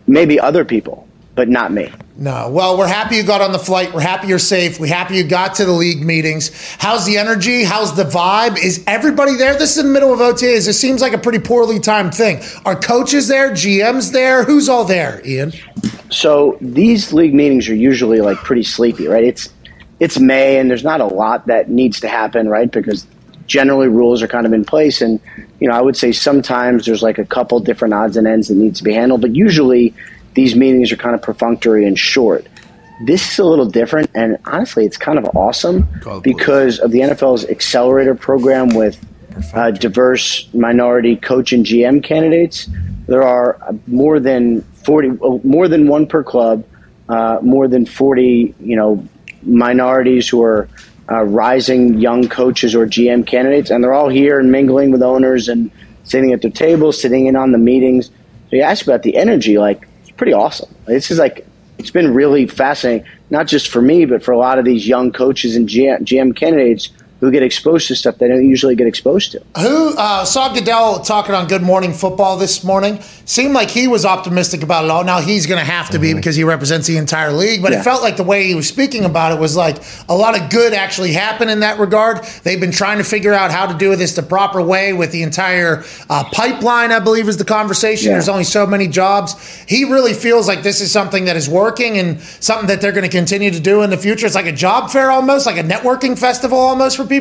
Maybe 0.06 0.38
other 0.38 0.64
people, 0.64 1.08
but 1.34 1.48
not 1.48 1.72
me. 1.72 1.90
No. 2.16 2.48
Well, 2.48 2.78
we're 2.78 2.86
happy 2.86 3.16
you 3.16 3.24
got 3.24 3.40
on 3.40 3.52
the 3.52 3.58
flight. 3.58 3.92
We're 3.92 4.00
happy 4.00 4.28
you're 4.28 4.38
safe. 4.38 4.78
We're 4.78 4.86
happy 4.86 5.16
you 5.16 5.24
got 5.24 5.56
to 5.56 5.64
the 5.64 5.72
league 5.72 6.02
meetings. 6.02 6.50
How's 6.78 7.04
the 7.06 7.18
energy? 7.18 7.64
How's 7.64 7.96
the 7.96 8.04
vibe? 8.04 8.56
Is 8.56 8.84
everybody 8.86 9.34
there? 9.34 9.54
This 9.54 9.72
is 9.72 9.78
in 9.78 9.86
the 9.86 9.92
middle 9.92 10.12
of 10.12 10.20
OTAs. 10.20 10.68
It 10.68 10.74
seems 10.74 11.00
like 11.00 11.12
a 11.12 11.18
pretty 11.18 11.40
poorly 11.40 11.80
timed 11.80 12.14
thing. 12.14 12.40
Are 12.64 12.76
coaches 12.76 13.26
there? 13.26 13.50
GMs 13.50 14.12
there? 14.12 14.44
Who's 14.44 14.68
all 14.68 14.84
there, 14.84 15.20
Ian? 15.26 15.52
So 16.10 16.56
these 16.60 17.12
league 17.12 17.34
meetings 17.34 17.68
are 17.68 17.74
usually 17.74 18.20
like 18.20 18.38
pretty 18.38 18.62
sleepy, 18.62 19.08
right? 19.08 19.24
It's 19.24 19.52
it's 19.98 20.18
May 20.18 20.58
and 20.58 20.70
there's 20.70 20.84
not 20.84 21.00
a 21.00 21.06
lot 21.06 21.46
that 21.46 21.68
needs 21.68 21.98
to 22.00 22.08
happen, 22.08 22.48
right? 22.48 22.70
Because 22.70 23.06
generally 23.46 23.88
rules 23.88 24.22
are 24.22 24.28
kind 24.28 24.46
of 24.46 24.52
in 24.52 24.64
place 24.64 25.00
and 25.00 25.20
you 25.60 25.68
know, 25.68 25.74
I 25.74 25.80
would 25.80 25.96
say 25.96 26.12
sometimes 26.12 26.86
there's 26.86 27.02
like 27.02 27.18
a 27.18 27.24
couple 27.24 27.58
different 27.60 27.94
odds 27.94 28.16
and 28.16 28.26
ends 28.26 28.48
that 28.48 28.56
needs 28.56 28.78
to 28.78 28.84
be 28.84 28.92
handled, 28.92 29.20
but 29.20 29.34
usually 29.34 29.94
these 30.34 30.54
meetings 30.54 30.92
are 30.92 30.96
kind 30.96 31.14
of 31.14 31.22
perfunctory 31.22 31.86
and 31.86 31.98
short. 31.98 32.46
This 33.04 33.32
is 33.32 33.38
a 33.38 33.44
little 33.44 33.66
different 33.66 34.10
and 34.14 34.38
honestly 34.44 34.84
it's 34.84 34.96
kind 34.96 35.18
of 35.18 35.24
awesome 35.36 35.88
because 36.22 36.78
of 36.78 36.90
the 36.92 37.00
NFL's 37.00 37.44
accelerator 37.46 38.14
program 38.14 38.68
with 38.68 39.04
uh, 39.52 39.70
diverse 39.72 40.48
minority 40.54 41.16
coach 41.16 41.52
and 41.52 41.64
GM 41.66 42.02
candidates. 42.02 42.68
There 43.06 43.22
are 43.22 43.58
more 43.86 44.20
than 44.20 44.62
forty, 44.84 45.10
uh, 45.10 45.38
more 45.42 45.68
than 45.68 45.88
one 45.88 46.06
per 46.06 46.22
club, 46.22 46.64
uh, 47.08 47.38
more 47.42 47.68
than 47.68 47.84
forty, 47.84 48.54
you 48.60 48.76
know, 48.76 49.06
minorities 49.42 50.28
who 50.28 50.42
are 50.42 50.68
uh, 51.10 51.22
rising 51.24 51.98
young 51.98 52.28
coaches 52.28 52.74
or 52.74 52.86
GM 52.86 53.26
candidates, 53.26 53.70
and 53.70 53.82
they're 53.82 53.92
all 53.92 54.08
here 54.08 54.38
and 54.38 54.50
mingling 54.50 54.90
with 54.90 55.02
owners 55.02 55.48
and 55.48 55.70
sitting 56.04 56.32
at 56.32 56.42
their 56.42 56.50
tables, 56.50 57.00
sitting 57.00 57.26
in 57.26 57.36
on 57.36 57.52
the 57.52 57.58
meetings. 57.58 58.06
So 58.06 58.56
you 58.56 58.62
ask 58.62 58.86
about 58.86 59.02
the 59.02 59.16
energy, 59.16 59.58
like 59.58 59.86
pretty 60.16 60.32
awesome. 60.32 60.74
This 60.86 61.10
is 61.10 61.18
like 61.18 61.46
it's 61.78 61.90
been 61.90 62.14
really 62.14 62.46
fascinating, 62.46 63.06
not 63.30 63.46
just 63.46 63.68
for 63.68 63.82
me, 63.82 64.04
but 64.04 64.22
for 64.22 64.32
a 64.32 64.38
lot 64.38 64.58
of 64.58 64.64
these 64.64 64.86
young 64.86 65.12
coaches 65.12 65.56
and 65.56 65.68
GM, 65.68 66.00
GM 66.02 66.36
candidates 66.36 66.90
who 67.24 67.30
get 67.30 67.42
exposed 67.42 67.88
to 67.88 67.96
stuff 67.96 68.18
they 68.18 68.28
don't 68.28 68.46
usually 68.46 68.76
get 68.76 68.86
exposed 68.86 69.32
to. 69.32 69.42
Who 69.58 69.96
uh, 69.96 70.26
saw 70.26 70.52
Goodell 70.52 71.00
talking 71.00 71.34
on 71.34 71.48
Good 71.48 71.62
Morning 71.62 71.94
Football 71.94 72.36
this 72.36 72.62
morning? 72.62 73.00
Seemed 73.24 73.54
like 73.54 73.70
he 73.70 73.88
was 73.88 74.04
optimistic 74.04 74.62
about 74.62 74.84
it 74.84 74.90
all. 74.90 75.04
Now 75.04 75.20
he's 75.20 75.46
going 75.46 75.58
to 75.58 75.64
have 75.64 75.88
to 75.90 75.98
be 75.98 76.12
because 76.12 76.36
he 76.36 76.44
represents 76.44 76.86
the 76.86 76.98
entire 76.98 77.32
league. 77.32 77.62
But 77.62 77.72
it 77.72 77.82
felt 77.82 78.02
like 78.02 78.18
the 78.18 78.24
way 78.24 78.46
he 78.46 78.54
was 78.54 78.68
speaking 78.68 79.06
about 79.06 79.32
it 79.32 79.40
was 79.40 79.56
like 79.56 79.82
a 80.06 80.14
lot 80.14 80.38
of 80.38 80.50
good 80.50 80.74
actually 80.74 81.14
happened 81.14 81.50
in 81.50 81.60
that 81.60 81.78
regard. 81.78 82.22
They've 82.42 82.60
been 82.60 82.72
trying 82.72 82.98
to 82.98 83.04
figure 83.04 83.32
out 83.32 83.50
how 83.50 83.66
to 83.66 83.76
do 83.76 83.96
this 83.96 84.14
the 84.14 84.22
proper 84.22 84.60
way 84.60 84.92
with 84.92 85.10
the 85.10 85.22
entire 85.22 85.82
uh, 86.10 86.24
pipeline. 86.24 86.92
I 86.92 86.98
believe 86.98 87.26
is 87.26 87.38
the 87.38 87.44
conversation. 87.44 88.08
Yeah. 88.08 88.14
There's 88.14 88.28
only 88.28 88.44
so 88.44 88.66
many 88.66 88.86
jobs. 88.86 89.64
He 89.66 89.84
really 89.84 90.12
feels 90.12 90.46
like 90.46 90.62
this 90.62 90.82
is 90.82 90.92
something 90.92 91.24
that 91.24 91.36
is 91.36 91.48
working 91.48 91.96
and 91.96 92.20
something 92.20 92.66
that 92.66 92.82
they're 92.82 92.92
going 92.92 93.08
to 93.08 93.16
continue 93.16 93.50
to 93.50 93.60
do 93.60 93.80
in 93.80 93.88
the 93.88 93.96
future. 93.96 94.26
It's 94.26 94.34
like 94.34 94.46
a 94.46 94.52
job 94.52 94.90
fair 94.90 95.10
almost, 95.10 95.46
like 95.46 95.56
a 95.56 95.62
networking 95.62 96.18
festival 96.18 96.58
almost 96.58 96.98
for 96.98 97.04
people. 97.04 97.13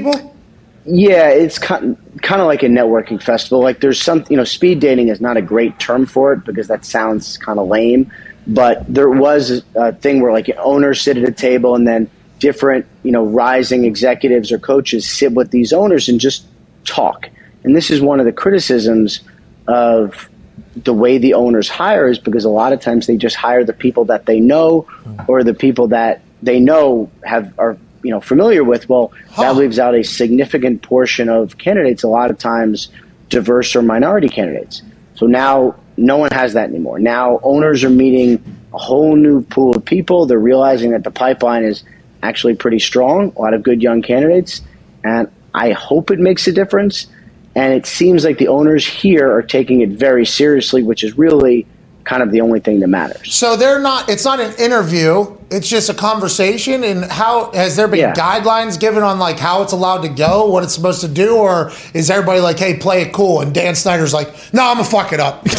Yeah, 0.85 1.29
it's 1.29 1.57
kind 1.57 1.97
kind 2.21 2.41
of 2.41 2.47
like 2.47 2.63
a 2.63 2.67
networking 2.67 3.21
festival. 3.21 3.61
Like 3.61 3.79
there's 3.79 4.01
some, 4.01 4.25
you 4.29 4.37
know, 4.37 4.43
speed 4.43 4.79
dating 4.79 5.07
is 5.07 5.21
not 5.21 5.37
a 5.37 5.41
great 5.41 5.79
term 5.79 6.05
for 6.05 6.33
it 6.33 6.45
because 6.45 6.67
that 6.67 6.85
sounds 6.85 7.37
kind 7.37 7.59
of 7.59 7.67
lame. 7.67 8.11
But 8.45 8.85
there 8.93 9.09
was 9.09 9.63
a 9.75 9.93
thing 9.93 10.21
where 10.21 10.33
like 10.33 10.49
owners 10.57 11.01
sit 11.01 11.17
at 11.17 11.27
a 11.27 11.31
table 11.31 11.75
and 11.75 11.87
then 11.87 12.09
different, 12.39 12.85
you 13.03 13.11
know, 13.11 13.23
rising 13.23 13.85
executives 13.85 14.51
or 14.51 14.59
coaches 14.59 15.09
sit 15.09 15.31
with 15.31 15.51
these 15.51 15.71
owners 15.71 16.09
and 16.09 16.19
just 16.19 16.45
talk. 16.83 17.29
And 17.63 17.75
this 17.75 17.89
is 17.89 18.01
one 18.01 18.19
of 18.19 18.25
the 18.25 18.33
criticisms 18.33 19.21
of 19.67 20.29
the 20.75 20.93
way 20.93 21.17
the 21.17 21.35
owners 21.35 21.69
hire 21.69 22.09
is 22.09 22.19
because 22.19 22.43
a 22.43 22.49
lot 22.49 22.73
of 22.73 22.81
times 22.81 23.07
they 23.07 23.15
just 23.15 23.37
hire 23.37 23.63
the 23.63 23.73
people 23.73 24.05
that 24.05 24.25
they 24.25 24.39
know 24.39 24.87
or 25.27 25.43
the 25.43 25.53
people 25.53 25.87
that 25.89 26.21
they 26.41 26.59
know 26.59 27.09
have 27.23 27.53
are 27.57 27.77
you 28.03 28.11
know 28.11 28.21
familiar 28.21 28.63
with 28.63 28.87
well 28.89 29.11
that 29.37 29.55
leaves 29.55 29.79
out 29.79 29.95
a 29.95 30.03
significant 30.03 30.81
portion 30.81 31.29
of 31.29 31.57
candidates 31.57 32.03
a 32.03 32.07
lot 32.07 32.29
of 32.29 32.37
times 32.37 32.89
diverse 33.29 33.75
or 33.75 33.81
minority 33.81 34.29
candidates. 34.29 34.83
So 35.15 35.25
now 35.25 35.75
no 35.97 36.17
one 36.17 36.29
has 36.31 36.53
that 36.53 36.69
anymore. 36.69 36.99
Now 36.99 37.39
owners 37.41 37.83
are 37.83 37.89
meeting 37.89 38.43
a 38.73 38.77
whole 38.77 39.15
new 39.15 39.41
pool 39.43 39.75
of 39.75 39.85
people. 39.85 40.25
They're 40.25 40.37
realizing 40.37 40.91
that 40.91 41.03
the 41.03 41.11
pipeline 41.11 41.63
is 41.63 41.83
actually 42.21 42.55
pretty 42.55 42.79
strong 42.79 43.33
a 43.35 43.41
lot 43.41 43.53
of 43.53 43.63
good 43.63 43.81
young 43.81 44.01
candidates 44.01 44.61
and 45.03 45.29
i 45.53 45.71
hope 45.71 46.11
it 46.11 46.19
makes 46.19 46.47
a 46.47 46.51
difference. 46.51 47.07
And 47.55 47.73
it 47.73 47.85
seems 47.85 48.25
like 48.25 48.39
the 48.39 48.47
owners 48.47 48.87
here 48.87 49.31
are 49.31 49.43
taking 49.43 49.81
it 49.81 49.89
very 49.89 50.25
seriously, 50.25 50.81
which 50.81 51.03
is 51.03 51.17
really 51.17 51.67
kind 52.05 52.21
of 52.21 52.31
the 52.31 52.41
only 52.41 52.59
thing 52.59 52.79
that 52.81 52.87
matters. 52.87 53.33
So 53.33 53.55
they're 53.55 53.79
not. 53.79 54.09
It's 54.09 54.25
not 54.25 54.39
an 54.39 54.53
interview. 54.59 55.37
It's 55.49 55.67
just 55.69 55.89
a 55.89 55.93
conversation. 55.93 56.83
And 56.83 57.05
how 57.05 57.51
has 57.53 57.75
there 57.75 57.87
been 57.87 57.99
Yeah. 57.99 58.13
guidelines 58.13 58.79
given 58.79 59.03
on 59.03 59.19
like 59.19 59.37
how 59.39 59.61
it's 59.61 59.71
allowed 59.71 60.01
to 60.01 60.09
go, 60.09 60.47
what 60.47 60.63
it's 60.63 60.73
supposed 60.73 61.01
to 61.01 61.07
do, 61.07 61.35
or 61.37 61.71
is 61.93 62.09
everybody 62.09 62.41
like, 62.41 62.57
hey, 62.59 62.75
play 62.77 63.03
it 63.03 63.13
cool? 63.13 63.41
And 63.41 63.53
Dan 63.53 63.75
Snyder's 63.75 64.13
like, 64.13 64.29
no, 64.53 64.63
I'm 64.67 64.77
gonna 64.77 64.83
fuck 64.89 65.13
it 65.13 65.19
up. 65.19 65.45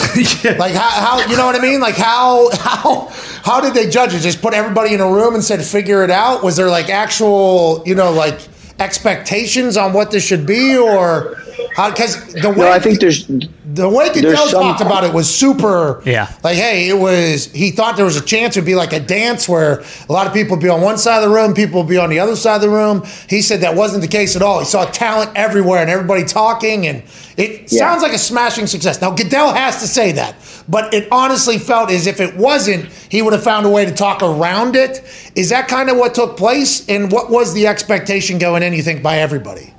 Like 0.58 0.74
how, 0.74 0.90
how 1.20 1.26
you 1.30 1.36
know 1.36 1.46
what 1.46 1.56
I 1.56 1.60
mean? 1.62 1.80
Like 1.80 1.96
how 1.96 2.50
how 2.56 3.08
how 3.42 3.60
did 3.60 3.74
they 3.74 3.88
judge 3.88 4.14
it? 4.14 4.20
Just 4.20 4.40
put 4.42 4.54
everybody 4.54 4.94
in 4.94 5.00
a 5.00 5.10
room 5.10 5.34
and 5.34 5.42
said 5.42 5.62
figure 5.64 6.04
it 6.04 6.10
out. 6.10 6.42
Was 6.44 6.56
there 6.56 6.68
like 6.68 6.88
actual 6.90 7.82
you 7.86 7.94
know 7.94 8.12
like 8.12 8.38
expectations 8.84 9.76
on 9.76 9.92
what 9.92 10.10
this 10.10 10.24
should 10.24 10.46
be, 10.46 10.76
or 10.76 11.36
how? 11.74 11.90
Because 11.90 12.32
the 12.34 12.50
way 12.50 12.56
No, 12.66 12.70
I 12.72 12.78
think 12.78 13.00
there's 13.00 13.26
the 13.26 13.88
way 13.88 14.08
Goodell 14.12 14.36
some- 14.48 14.62
talked 14.62 14.80
about 14.80 15.02
it 15.04 15.12
was 15.12 15.28
super. 15.32 16.00
Yeah. 16.04 16.28
Like, 16.44 16.56
hey, 16.56 16.88
it 16.88 16.98
was. 16.98 17.46
He 17.52 17.70
thought 17.70 17.96
there 17.96 18.04
was 18.04 18.16
a 18.16 18.20
chance 18.20 18.56
it 18.56 18.60
would 18.60 18.66
be 18.66 18.74
like 18.76 18.92
a 18.92 19.00
dance 19.00 19.48
where 19.48 19.82
a 20.08 20.12
lot 20.12 20.26
of 20.28 20.32
people 20.32 20.56
would 20.56 20.62
be 20.62 20.68
on 20.68 20.80
one 20.80 20.98
side 20.98 21.22
of 21.22 21.28
the 21.28 21.34
room, 21.34 21.54
people 21.54 21.80
would 21.80 21.88
be 21.88 21.98
on 21.98 22.10
the 22.10 22.20
other 22.20 22.36
side 22.36 22.56
of 22.56 22.62
the 22.62 22.68
room. 22.68 23.02
He 23.28 23.42
said 23.42 23.62
that 23.62 23.74
wasn't 23.74 24.02
the 24.02 24.08
case 24.08 24.36
at 24.36 24.42
all. 24.42 24.60
He 24.60 24.66
saw 24.66 24.84
talent 24.84 25.30
everywhere 25.34 25.80
and 25.80 25.90
everybody 25.90 26.24
talking, 26.24 26.86
and 26.86 27.02
it 27.36 27.72
Yeah. 27.72 27.78
sounds 27.80 28.02
like 28.02 28.12
a 28.12 28.18
smashing 28.18 28.66
success. 28.68 29.00
Now 29.00 29.10
Goodell 29.10 29.52
has 29.52 29.80
to 29.80 29.88
say 29.88 30.12
that, 30.12 30.34
but 30.68 30.92
it 30.94 31.08
honestly 31.10 31.58
felt 31.58 31.90
as 31.90 32.06
if 32.06 32.20
it 32.20 32.36
wasn't, 32.36 32.86
he 33.08 33.22
would 33.22 33.32
have 33.32 33.42
found 33.42 33.66
a 33.66 33.70
way 33.70 33.84
to 33.86 33.92
talk 33.92 34.22
around 34.22 34.76
it. 34.76 35.02
Is 35.34 35.48
that 35.48 35.66
kind 35.66 35.90
of 35.90 35.96
what 35.96 36.14
took 36.14 36.36
place, 36.36 36.84
and 36.88 37.10
what 37.10 37.28
was 37.30 37.54
the 37.54 37.66
expectation 37.66 38.38
going 38.38 38.62
in? 38.62 38.72
You 38.74 38.82
think 38.82 39.02
by 39.04 39.18
everybody? 39.18 39.72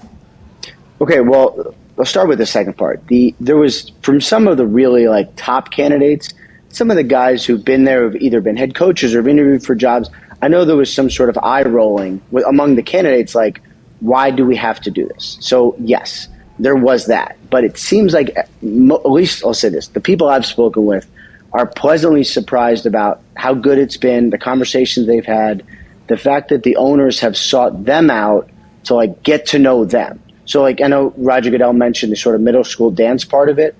Okay, 1.02 1.20
well, 1.20 1.76
I'll 2.00 2.06
start 2.06 2.30
with 2.30 2.38
the 2.38 2.46
second 2.46 2.78
part. 2.78 3.06
The 3.08 3.36
there 3.42 3.58
was 3.58 3.92
from 4.02 4.22
some 4.22 4.48
of 4.48 4.56
the 4.56 4.66
really 4.66 5.08
like 5.10 5.36
top 5.36 5.70
candidates, 5.72 6.34
some 6.70 6.90
of 6.90 6.96
the 6.96 7.04
guys 7.04 7.46
who've 7.46 7.64
been 7.64 7.84
there 7.84 8.04
who've 8.04 8.22
either 8.22 8.40
been 8.40 8.56
head 8.56 8.74
coaches 8.74 9.14
or 9.14 9.20
have 9.20 9.28
interviewed 9.28 9.66
for 9.66 9.76
jobs. 9.76 10.10
I 10.42 10.48
know 10.48 10.64
there 10.64 10.78
was 10.78 10.94
some 10.94 11.10
sort 11.10 11.28
of 11.28 11.38
eye 11.44 11.64
rolling 11.64 12.22
with, 12.32 12.46
among 12.46 12.76
the 12.76 12.84
candidates, 12.84 13.36
like, 13.36 13.62
why 14.00 14.32
do 14.32 14.46
we 14.46 14.56
have 14.56 14.80
to 14.82 14.92
do 14.92 15.08
this? 15.10 15.38
So 15.42 15.76
yes, 15.80 16.30
there 16.58 16.76
was 16.76 17.08
that, 17.08 17.38
but 17.50 17.66
it 17.66 17.78
seems 17.78 18.14
like 18.14 18.36
at 18.38 18.50
least 18.62 19.44
I'll 19.44 19.54
say 19.54 19.68
this: 19.68 19.90
the 19.90 20.00
people 20.00 20.30
I've 20.30 20.46
spoken 20.46 20.86
with 20.86 21.06
are 21.52 21.66
pleasantly 21.66 22.24
surprised 22.24 22.86
about 22.86 23.22
how 23.36 23.54
good 23.54 23.78
it's 23.78 23.98
been, 23.98 24.30
the 24.30 24.38
conversations 24.38 25.06
they've 25.06 25.26
had, 25.26 25.66
the 26.08 26.18
fact 26.18 26.48
that 26.50 26.64
the 26.64 26.78
owners 26.78 27.20
have 27.20 27.36
sought 27.36 27.84
them 27.84 28.10
out 28.10 28.50
to 28.86 28.96
like 28.96 29.24
get 29.24 29.46
to 29.48 29.60
know 29.60 29.86
them. 29.86 30.22
So 30.46 30.62
like 30.62 30.82
I 30.82 30.88
know 30.88 31.14
Roger 31.18 31.50
Goodell 31.50 31.74
mentioned 31.74 32.12
the 32.12 32.18
sort 32.18 32.36
of 32.36 32.42
middle 32.42 32.64
school 32.64 32.92
dance 32.92 33.26
part 33.26 33.50
of 33.50 33.60
it. 33.60 33.76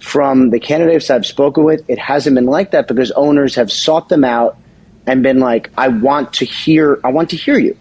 From 0.00 0.50
the 0.50 0.60
candidates 0.60 1.08
I've 1.08 1.24
spoken 1.24 1.64
with, 1.64 1.82
it 1.88 1.98
hasn't 1.98 2.34
been 2.34 2.46
like 2.46 2.72
that 2.72 2.88
because 2.88 3.10
owners 3.12 3.54
have 3.54 3.72
sought 3.72 4.10
them 4.10 4.22
out 4.22 4.56
and 5.06 5.22
been 5.22 5.40
like, 5.40 5.70
I 5.78 5.88
want 5.88 6.34
to 6.34 6.44
hear 6.44 7.00
I 7.04 7.10
want 7.10 7.30
to 7.30 7.36
hear 7.36 7.58
you. 7.58 7.76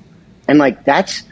And 0.47 0.57
like 0.57 0.83
that's 0.85 1.23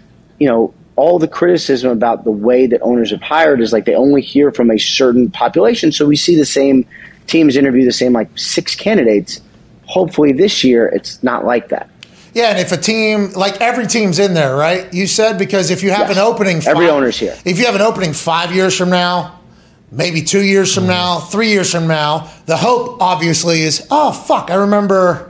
you 0.42 0.48
know, 0.48 0.74
all 0.96 1.20
the 1.20 1.28
criticism 1.28 1.92
about 1.92 2.24
the 2.24 2.32
way 2.32 2.66
that 2.66 2.82
owners 2.82 3.12
have 3.12 3.22
hired 3.22 3.62
is 3.62 3.72
like 3.72 3.86
they 3.86 3.94
only 3.94 4.24
hear 4.24 4.52
from 4.52 4.72
a 4.72 4.80
certain 4.80 5.30
population. 5.30 5.92
So 5.92 6.08
we 6.08 6.16
see 6.16 6.36
the 6.36 6.46
same 6.46 6.86
teams 7.28 7.56
interview 7.56 7.86
the 7.86 7.92
same 7.92 8.14
like 8.14 8.30
six 8.38 8.74
candidates. 8.74 9.40
Hopefully 9.86 10.32
this 10.32 10.64
year 10.64 10.88
it's 10.88 11.22
not 11.22 11.46
like 11.46 11.70
that. 11.70 11.90
Yeah, 12.34 12.50
and 12.52 12.60
if 12.60 12.72
a 12.72 12.78
team 12.78 13.32
like 13.34 13.60
every 13.60 13.88
team's 13.88 14.20
in 14.20 14.34
there, 14.34 14.56
right? 14.56 14.92
You 14.94 15.06
said 15.08 15.38
because 15.38 15.70
if 15.70 15.84
you 15.84 15.92
have 15.92 16.08
Yes. 16.10 16.18
an 16.18 16.24
opening, 16.24 16.62
Every 16.66 16.90
owner's 16.90 17.18
here. 17.20 17.36
If 17.46 17.60
you 17.60 17.66
have 17.66 17.76
an 17.76 17.82
opening 17.82 18.14
five 18.14 18.54
years 18.56 18.78
from 18.78 18.90
now, 18.90 19.40
maybe 19.92 20.22
two 20.22 20.40
years 20.42 20.74
from 20.74 20.88
now, 20.88 21.20
three 21.20 21.50
years 21.50 21.70
from 21.70 21.88
now, 21.88 22.30
the 22.46 22.56
hope 22.56 23.02
obviously 23.02 23.64
is, 23.64 23.86
oh 23.92 24.14
fuck, 24.14 24.50
I 24.50 24.56
remember 24.56 25.28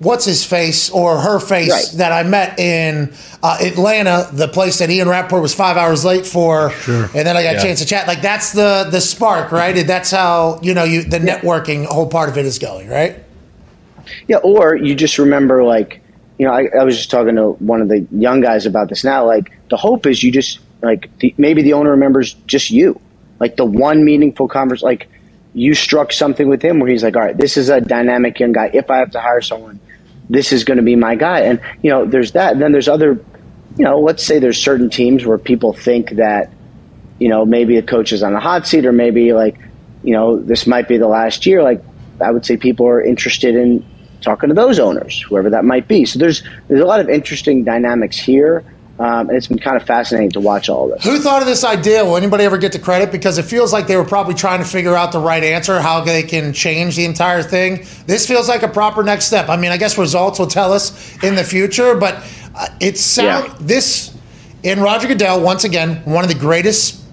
what's 0.00 0.26
his 0.26 0.44
face 0.44 0.90
or 0.90 1.18
her 1.18 1.40
face 1.40 1.70
Right. 1.70 1.98
that 1.98 2.12
I 2.12 2.22
met 2.28 2.58
in 2.58 3.14
uh, 3.42 3.56
Atlanta, 3.62 4.28
the 4.30 4.46
place 4.48 4.78
that 4.80 4.90
Ian 4.90 5.08
Rapoport 5.08 5.40
was 5.40 5.54
five 5.54 5.78
hours 5.78 6.04
late 6.04 6.26
for, 6.26 6.70
sure. 6.72 7.04
and 7.14 7.26
then 7.26 7.38
I 7.38 7.42
got 7.42 7.56
a 7.56 7.60
chance 7.60 7.80
to 7.80 7.86
chat. 7.86 8.06
Like 8.06 8.20
that's 8.20 8.52
the 8.52 8.86
the 8.90 9.00
spark, 9.00 9.50
right? 9.50 9.74
And 9.78 9.88
that's 9.88 10.10
how 10.10 10.60
you 10.62 10.74
know 10.74 10.84
you 10.84 11.04
the 11.04 11.18
networking 11.20 11.86
whole 11.86 12.06
part 12.06 12.28
of 12.28 12.36
it 12.36 12.44
is 12.44 12.58
going, 12.58 12.90
right? 12.90 13.20
Yeah, 14.28 14.36
or 14.44 14.76
you 14.76 14.94
just 14.94 15.16
remember 15.16 15.64
like, 15.64 16.02
you 16.38 16.46
know, 16.46 16.52
I, 16.52 16.68
I 16.80 16.84
was 16.84 16.96
just 16.96 17.10
talking 17.10 17.36
to 17.36 17.50
one 17.52 17.80
of 17.80 17.88
the 17.88 18.06
young 18.10 18.40
guys 18.40 18.66
about 18.66 18.88
this 18.88 19.04
now. 19.04 19.26
Like, 19.26 19.52
the 19.70 19.76
hope 19.76 20.06
is 20.06 20.22
you 20.22 20.32
just 20.32 20.58
like 20.82 21.16
the, 21.18 21.34
maybe 21.38 21.62
the 21.62 21.74
owner 21.74 21.92
remembers 21.92 22.34
just 22.46 22.70
you, 22.70 23.00
like 23.40 23.56
the 23.56 23.64
one 23.64 24.04
meaningful 24.04 24.48
conversation. 24.48 24.86
Like, 24.86 25.08
you 25.54 25.74
struck 25.74 26.12
something 26.12 26.48
with 26.48 26.62
him 26.62 26.80
where 26.80 26.90
he's 26.90 27.04
like, 27.04 27.14
all 27.16 27.22
right, 27.22 27.36
this 27.36 27.56
is 27.56 27.68
a 27.68 27.80
dynamic 27.80 28.40
young 28.40 28.52
guy. 28.52 28.70
If 28.74 28.90
I 28.90 28.98
have 28.98 29.12
to 29.12 29.20
hire 29.20 29.40
someone, 29.40 29.78
this 30.28 30.52
is 30.52 30.64
going 30.64 30.78
to 30.78 30.82
be 30.82 30.96
my 30.96 31.14
guy. 31.14 31.40
And 31.40 31.60
you 31.82 31.90
know, 31.90 32.04
there's 32.04 32.32
that. 32.32 32.54
And 32.54 32.62
then 32.62 32.72
there's 32.72 32.88
other, 32.88 33.24
you 33.76 33.84
know, 33.84 34.00
let's 34.00 34.24
say 34.24 34.40
there's 34.40 34.60
certain 34.60 34.90
teams 34.90 35.24
where 35.24 35.38
people 35.38 35.72
think 35.72 36.10
that, 36.16 36.52
you 37.20 37.28
know, 37.28 37.46
maybe 37.46 37.76
a 37.76 37.82
coach 37.82 38.12
is 38.12 38.24
on 38.24 38.32
the 38.32 38.40
hot 38.40 38.66
seat, 38.66 38.84
or 38.84 38.92
maybe 38.92 39.32
like, 39.32 39.56
you 40.02 40.12
know, 40.12 40.36
this 40.36 40.66
might 40.66 40.88
be 40.88 40.98
the 40.98 41.06
last 41.06 41.46
year. 41.46 41.62
Like, 41.62 41.82
I 42.20 42.30
would 42.32 42.44
say 42.44 42.56
people 42.56 42.86
are 42.88 43.00
interested 43.00 43.54
in 43.54 43.86
talking 44.24 44.48
to 44.48 44.54
those 44.54 44.78
owners, 44.78 45.22
whoever 45.22 45.50
that 45.50 45.64
might 45.64 45.86
be. 45.86 46.04
So 46.04 46.18
there's 46.18 46.42
there's 46.68 46.80
a 46.80 46.86
lot 46.86 47.00
of 47.00 47.08
interesting 47.08 47.62
dynamics 47.64 48.16
here, 48.16 48.64
um, 48.98 49.28
and 49.28 49.32
it's 49.36 49.46
been 49.46 49.58
kind 49.58 49.76
of 49.76 49.82
fascinating 49.86 50.30
to 50.32 50.40
watch 50.40 50.68
all 50.68 50.88
this. 50.88 51.04
Who 51.04 51.18
thought 51.18 51.42
of 51.42 51.46
this 51.46 51.62
idea? 51.64 52.04
Will 52.04 52.16
anybody 52.16 52.44
ever 52.44 52.58
get 52.58 52.72
the 52.72 52.78
credit? 52.78 53.12
Because 53.12 53.38
it 53.38 53.44
feels 53.44 53.72
like 53.72 53.86
they 53.86 53.96
were 53.96 54.04
probably 54.04 54.34
trying 54.34 54.60
to 54.60 54.64
figure 54.64 54.94
out 54.96 55.12
the 55.12 55.18
right 55.20 55.44
answer, 55.44 55.80
how 55.80 56.00
they 56.00 56.22
can 56.22 56.52
change 56.52 56.96
the 56.96 57.04
entire 57.04 57.42
thing. 57.42 57.84
This 58.06 58.26
feels 58.26 58.48
like 58.48 58.62
a 58.62 58.68
proper 58.68 59.02
next 59.04 59.26
step. 59.26 59.48
I 59.48 59.56
mean, 59.56 59.70
I 59.70 59.76
guess 59.76 59.98
results 59.98 60.38
will 60.38 60.46
tell 60.46 60.72
us 60.72 61.16
in 61.22 61.34
the 61.34 61.44
future, 61.44 61.94
but 61.94 62.16
uh, 62.56 62.66
it 62.80 62.96
sound 62.98 63.48
Yeah. 63.48 63.54
this 63.60 64.16
in 64.62 64.80
Roger 64.80 65.06
Goodell 65.08 65.40
once 65.42 65.64
again 65.64 65.96
one 66.04 66.24
of 66.24 66.28
the 66.28 66.38
greatest 66.38 67.03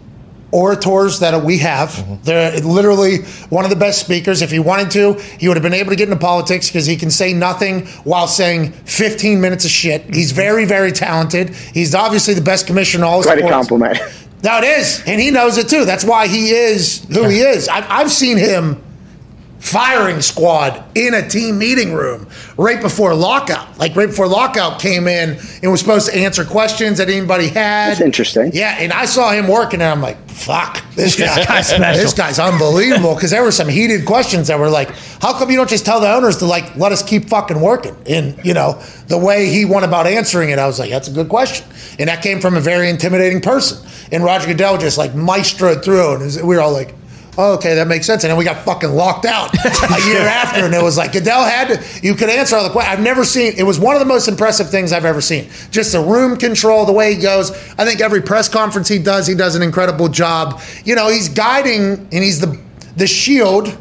orators 0.52 1.20
that 1.20 1.44
we 1.44 1.58
have. 1.60 1.90
Mm-hmm. 1.90 2.24
They're 2.24 2.60
literally 2.62 3.20
one 3.50 3.64
of 3.64 3.70
the 3.70 3.76
best 3.76 4.00
speakers. 4.02 4.42
If 4.42 4.52
he 4.52 4.60
wanted 4.60 4.92
to, 4.92 5.14
he 5.40 5.48
would 5.48 5.58
have 5.58 5.64
been 5.64 5.74
able 5.74 5.90
to 5.92 5.96
get 5.96 6.10
into 6.10 6.20
politics 6.20 6.68
because 6.68 6.86
he 6.86 6.96
can 6.96 7.10
say 7.10 7.34
nothing 7.34 7.88
while 8.04 8.28
saying 8.28 8.72
15 8.72 9.40
minutes 9.42 9.66
of 9.66 9.72
shit. 9.72 10.04
He's 10.14 10.30
mm-hmm. 10.30 10.36
very, 10.36 10.66
very 10.66 10.92
talented. 10.92 11.50
He's 11.50 11.96
obviously 11.96 12.34
the 12.34 12.42
best 12.42 12.68
commissioner 12.68 13.04
in 13.04 13.10
all 13.10 13.24
Quite 13.24 13.40
a 13.40 13.50
compliment. 13.50 13.98
No, 14.44 14.58
it 14.58 14.64
is, 14.64 15.04
and 15.06 15.22
he 15.22 15.30
knows 15.30 15.58
it 15.58 15.70
too. 15.70 15.86
That's 15.86 16.04
why 16.04 16.28
he 16.28 16.50
is 16.50 17.06
who 17.14 17.28
he 17.28 17.42
is. 17.42 17.68
I've, 17.68 17.86
I've 17.88 18.12
seen 18.12 18.38
him 18.38 18.82
firing 19.62 20.22
squad 20.22 20.84
in 20.96 21.14
a 21.14 21.28
team 21.30 21.58
meeting 21.60 21.94
room 21.94 22.28
right 22.58 22.82
before 22.82 23.14
lockout. 23.14 23.78
Like 23.78 23.96
right 23.96 24.08
before 24.10 24.28
lockout 24.28 24.80
came 24.82 25.08
in 25.08 25.38
and 25.62 25.72
was 25.72 25.80
supposed 25.80 26.10
to 26.12 26.18
answer 26.18 26.44
questions 26.44 26.98
that 26.98 27.10
anybody 27.10 27.48
had. 27.48 27.92
That's 27.92 28.02
interesting. 28.02 28.50
Yeah, 28.54 28.76
and 28.80 28.92
I 28.92 29.06
saw 29.06 29.32
him 29.32 29.48
working, 29.48 29.80
and 29.82 29.90
I'm 29.90 30.02
like, 30.02 30.18
"Fuck, 30.30 30.84
this 30.96 31.16
guy, 31.18 31.46
guy's 31.46 31.68
special. 31.68 32.04
this 32.04 32.14
guy's 32.14 32.40
unbelievable." 32.40 33.14
Because 33.14 33.30
there 33.30 33.44
were 33.44 33.52
some 33.52 33.70
heated 33.70 34.06
questions 34.08 34.48
that 34.48 34.58
were 34.58 34.70
like, 34.70 34.90
"How 35.22 35.38
come 35.38 35.52
you 35.52 35.58
don't 35.58 35.70
just 35.70 35.86
tell 35.86 36.00
the 36.02 36.12
owners 36.12 36.38
to 36.38 36.46
like 36.48 36.76
let 36.76 36.92
us 36.92 37.04
keep 37.04 37.30
fucking 37.30 37.62
working?" 37.62 37.96
And 38.08 38.44
you 38.44 38.56
know, 38.56 38.82
the 39.08 39.18
way 39.20 39.48
he 39.48 39.64
went 39.66 39.86
about 39.86 40.08
answering 40.08 40.50
it, 40.50 40.58
I 40.58 40.66
was 40.66 40.80
like, 40.80 40.90
"That's 40.90 41.08
a 41.08 41.12
good 41.14 41.30
question," 41.30 41.68
and 42.00 42.10
that 42.10 42.24
came 42.24 42.42
from 42.42 42.58
a 42.58 42.62
very 42.62 42.90
intimidating 42.90 43.42
person. 43.42 43.78
And 44.12 44.24
Roger 44.24 44.48
Goodell 44.48 44.80
just 44.80 44.98
like 44.98 45.12
maestroed 45.14 45.84
through, 45.84 46.14
and 46.16 46.24
was- 46.24 46.42
we 46.42 46.56
were 46.56 46.62
all 46.62 46.74
like. 46.74 46.96
Oh, 47.38 47.54
okay, 47.54 47.76
that 47.76 47.88
makes 47.88 48.06
sense. 48.06 48.24
And 48.24 48.32
then 48.32 48.38
we 48.38 48.44
got 48.44 48.66
fucking 48.66 48.90
locked 48.90 49.26
out 49.26 49.54
a 49.66 50.08
year 50.08 50.22
after, 50.22 50.66
and 50.66 50.74
it 50.74 50.84
was 50.84 50.98
like 50.98 51.14
Goodell 51.14 51.46
had 51.46 51.70
to. 51.70 52.06
You 52.06 52.14
could 52.14 52.30
answer 52.30 52.58
all 52.58 52.64
the 52.64 52.70
questions. 52.70 52.98
I've 52.98 53.04
never 53.04 53.24
seen. 53.24 53.54
It 53.58 53.64
was 53.64 53.80
one 53.80 53.96
of 53.96 54.00
the 54.00 54.06
most 54.06 54.28
impressive 54.28 54.70
things 54.70 54.92
I've 54.92 55.06
ever 55.06 55.22
seen. 55.22 55.50
Just 55.72 55.94
the 55.94 56.02
room 56.02 56.36
control, 56.38 56.86
the 56.86 56.92
way 56.92 57.16
he 57.16 57.22
goes. 57.22 57.52
I 57.78 57.86
think 57.86 58.02
every 58.02 58.22
press 58.22 58.50
conference 58.50 58.90
he 58.90 59.00
does, 59.00 59.28
he 59.28 59.36
does 59.36 59.56
an 59.56 59.62
incredible 59.62 60.10
job. 60.10 60.62
You 60.84 60.96
know, 60.96 61.10
he's 61.10 61.30
guiding, 61.30 61.94
and 62.12 62.24
he's 62.24 62.42
the 62.42 62.60
the 62.98 63.08
shield 63.08 63.78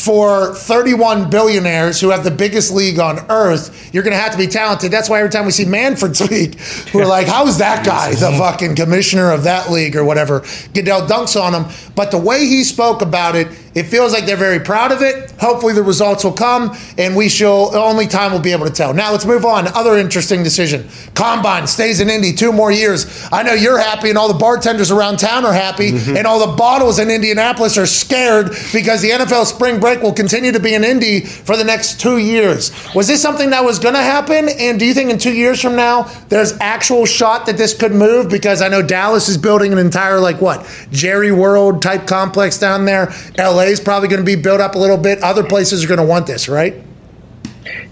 for 0.00 0.54
31 0.54 1.28
billionaires 1.28 2.00
who 2.00 2.08
have 2.08 2.24
the 2.24 2.30
biggest 2.30 2.72
league 2.72 2.98
on 2.98 3.18
earth, 3.28 3.90
you're 3.92 4.02
going 4.02 4.16
to 4.16 4.20
have 4.20 4.32
to 4.32 4.38
be 4.38 4.46
talented. 4.46 4.90
That's 4.90 5.10
why 5.10 5.18
every 5.18 5.30
time 5.30 5.44
we 5.44 5.50
see 5.50 5.66
Manfred 5.66 6.16
speak, 6.16 6.58
we're 6.94 7.04
like, 7.04 7.26
how 7.26 7.46
is 7.46 7.58
that 7.58 7.84
guy 7.84 8.12
the 8.12 8.34
fucking 8.38 8.76
commissioner 8.76 9.30
of 9.30 9.44
that 9.44 9.70
league 9.70 9.96
or 9.96 10.04
whatever? 10.04 10.40
Goodell 10.72 11.06
dunks 11.06 11.38
on 11.40 11.52
him. 11.52 11.70
But 11.94 12.10
the 12.12 12.18
way 12.18 12.46
he 12.46 12.64
spoke 12.64 13.02
about 13.02 13.36
it, 13.36 13.48
it 13.74 13.84
feels 13.84 14.12
like 14.12 14.26
they're 14.26 14.36
very 14.36 14.58
proud 14.58 14.90
of 14.90 15.00
it. 15.00 15.30
Hopefully 15.40 15.72
the 15.72 15.82
results 15.82 16.24
will 16.24 16.32
come 16.32 16.76
and 16.98 17.14
we 17.14 17.28
shall, 17.28 17.74
only 17.76 18.06
time 18.06 18.32
will 18.32 18.40
be 18.40 18.52
able 18.52 18.66
to 18.66 18.72
tell. 18.72 18.92
Now 18.92 19.12
let's 19.12 19.24
move 19.24 19.44
on. 19.44 19.68
Other 19.68 19.96
interesting 19.96 20.42
decision. 20.42 20.88
Combine 21.14 21.66
stays 21.66 22.00
in 22.00 22.10
Indy 22.10 22.32
two 22.32 22.52
more 22.52 22.72
years. 22.72 23.28
I 23.30 23.42
know 23.44 23.52
you're 23.52 23.78
happy 23.78 24.08
and 24.08 24.18
all 24.18 24.26
the 24.26 24.38
bartenders 24.38 24.90
around 24.90 25.18
town 25.18 25.44
are 25.44 25.52
happy 25.52 25.92
mm-hmm. 25.92 26.16
and 26.16 26.26
all 26.26 26.44
the 26.50 26.56
bottles 26.56 26.98
in 26.98 27.10
Indianapolis 27.10 27.78
are 27.78 27.86
scared 27.86 28.50
because 28.72 29.02
the 29.02 29.10
NFL 29.10 29.46
spring 29.46 29.78
break 29.78 30.02
will 30.02 30.12
continue 30.12 30.50
to 30.50 30.60
be 30.60 30.74
in 30.74 30.82
Indy 30.82 31.20
for 31.20 31.56
the 31.56 31.64
next 31.64 32.00
two 32.00 32.18
years. 32.18 32.72
Was 32.94 33.06
this 33.06 33.22
something 33.22 33.50
that 33.50 33.64
was 33.64 33.78
going 33.78 33.94
to 33.94 34.02
happen? 34.02 34.48
And 34.48 34.80
do 34.80 34.84
you 34.86 34.94
think 34.94 35.10
in 35.10 35.18
two 35.18 35.34
years 35.34 35.60
from 35.60 35.76
now 35.76 36.04
there's 36.28 36.58
actual 36.60 37.06
shot 37.06 37.46
that 37.46 37.56
this 37.56 37.72
could 37.74 37.92
move? 37.92 38.28
Because 38.30 38.62
I 38.62 38.68
know 38.68 38.82
Dallas 38.82 39.28
is 39.28 39.38
building 39.38 39.72
an 39.72 39.78
entire 39.78 40.18
like 40.18 40.40
what 40.40 40.66
Jerry 40.90 41.30
World 41.30 41.82
type 41.82 42.08
complex 42.08 42.58
down 42.58 42.84
there. 42.84 43.12
LA 43.38 43.59
LA 43.60 43.66
is 43.70 43.80
probably 43.80 44.08
going 44.08 44.20
to 44.20 44.26
be 44.26 44.40
built 44.40 44.60
up 44.60 44.74
a 44.74 44.78
little 44.78 44.96
bit. 44.96 45.22
Other 45.22 45.44
places 45.44 45.84
are 45.84 45.88
going 45.88 45.98
to 46.00 46.06
want 46.06 46.26
this, 46.26 46.48
right? 46.48 46.74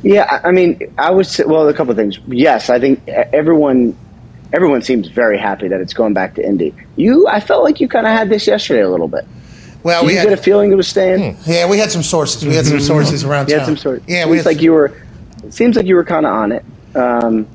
Yeah, 0.03 0.41
I 0.45 0.51
mean, 0.51 0.93
I 0.97 1.11
would 1.11 1.27
say, 1.27 1.45
well, 1.45 1.69
a 1.69 1.75
couple 1.75 1.91
of 1.91 1.97
things. 1.97 2.19
Yes, 2.29 2.71
I 2.71 2.79
think 2.81 3.07
everyone 3.09 3.97
everyone 4.53 4.81
seems 4.81 5.09
very 5.09 5.37
happy 5.39 5.69
that 5.69 5.81
it's 5.81 5.93
going 5.93 6.15
back 6.15 6.35
to 6.37 6.47
Indy. 6.47 6.75
You, 6.97 7.27
I 7.29 7.39
felt 7.41 7.65
like 7.65 7.81
you 7.81 7.89
kind 7.89 8.07
of 8.07 8.13
had 8.13 8.31
this 8.31 8.47
yesterday 8.47 8.81
a 8.81 8.89
little 8.89 9.09
bit. 9.09 9.27
Well, 9.83 10.01
Did 10.03 10.07
we 10.07 10.13
you 10.15 10.19
had 10.21 10.29
get 10.31 10.39
a 10.39 10.43
feeling 10.43 10.73
it 10.73 10.75
was 10.77 10.89
staying? 10.89 11.37
yeah, 11.47 11.69
we 11.69 11.79
had 11.79 11.91
some 11.91 12.03
sources. 12.03 12.45
We 12.47 12.55
had 12.55 12.67
some 12.67 12.81
sources 12.81 13.25
around 13.25 13.49
You 13.49 13.57
town. 13.57 13.61
had 13.61 13.67
some 13.67 13.77
sort. 13.77 14.03
Yeah, 14.09 14.23
seems 14.23 14.31
we 14.31 14.37
had 14.39 14.47
like 14.47 14.61
you 14.63 14.73
were. 14.73 14.97
It 15.45 15.53
seems 15.53 15.77
like 15.77 15.87
you 15.87 15.95
were 15.97 16.05
kind 16.05 16.25
of 16.27 16.33
on 16.33 16.53
it. 16.53 16.65
Um, 16.97 17.47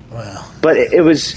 but 0.62 0.78
it, 0.78 0.94
it 0.94 1.02
was, 1.02 1.34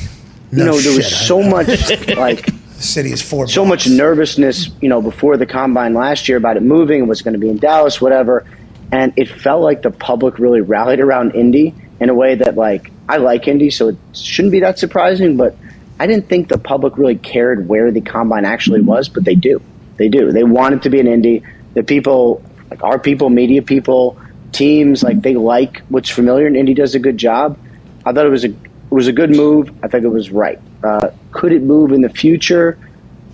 you 0.52 0.58
No 0.58 0.66
know, 0.66 0.78
there 0.78 0.96
was 0.96 1.08
so 1.26 1.42
much 1.42 1.68
like 2.16 2.48
the 2.76 2.82
city 2.82 3.12
is 3.12 3.22
four. 3.22 3.48
so 3.48 3.64
much 3.64 3.88
nervousness, 3.88 4.70
you 4.80 4.88
know, 4.88 5.00
before 5.00 5.36
the 5.36 5.46
combine 5.46 5.94
last 5.94 6.28
year 6.28 6.38
about 6.38 6.56
it 6.56 6.62
moving, 6.62 7.00
it 7.00 7.06
was 7.06 7.22
going 7.22 7.34
to 7.34 7.40
be 7.40 7.48
in 7.48 7.58
Dallas, 7.58 8.00
whatever. 8.00 8.46
And 8.92 9.12
it 9.16 9.28
felt 9.28 9.62
like 9.62 9.82
the 9.82 9.90
public 9.90 10.38
really 10.38 10.60
rallied 10.60 11.00
around 11.00 11.34
Indy 11.34 11.74
in 11.98 12.08
a 12.08 12.14
way 12.14 12.34
that, 12.36 12.56
like, 12.56 12.90
I 13.08 13.16
like 13.16 13.48
Indy, 13.48 13.70
so 13.70 13.88
it 13.88 13.96
shouldn't 14.14 14.52
be 14.52 14.60
that 14.60 14.78
surprising. 14.78 15.36
But 15.36 15.56
I 15.98 16.06
didn't 16.06 16.28
think 16.28 16.48
the 16.48 16.58
public 16.58 16.98
really 16.98 17.16
cared 17.16 17.68
where 17.68 17.90
the 17.90 18.00
combine 18.00 18.44
actually 18.44 18.82
was, 18.82 19.08
but 19.08 19.24
they 19.24 19.34
do. 19.34 19.60
They 19.96 20.08
do. 20.08 20.30
They 20.30 20.44
want 20.44 20.74
it 20.74 20.82
to 20.82 20.90
be 20.90 21.00
in 21.00 21.06
Indy. 21.06 21.42
The 21.74 21.82
people, 21.82 22.42
like 22.70 22.82
our 22.82 22.98
people, 22.98 23.30
media 23.30 23.62
people, 23.62 24.18
teams, 24.52 25.02
like 25.02 25.22
they 25.22 25.34
like 25.34 25.82
what's 25.88 26.10
familiar, 26.10 26.46
and 26.46 26.56
Indy 26.56 26.74
does 26.74 26.94
a 26.94 26.98
good 26.98 27.16
job. 27.16 27.58
I 28.04 28.12
thought 28.12 28.26
it 28.26 28.30
was 28.30 28.44
a 28.44 28.50
it 28.50 28.90
was 28.90 29.08
a 29.08 29.12
good 29.12 29.30
move. 29.30 29.70
I 29.82 29.88
think 29.88 30.04
it 30.04 30.08
was 30.08 30.30
right. 30.30 30.60
Uh, 30.82 31.10
could 31.36 31.52
it 31.52 31.62
move 31.62 31.92
in 31.92 32.00
the 32.00 32.08
future? 32.08 32.78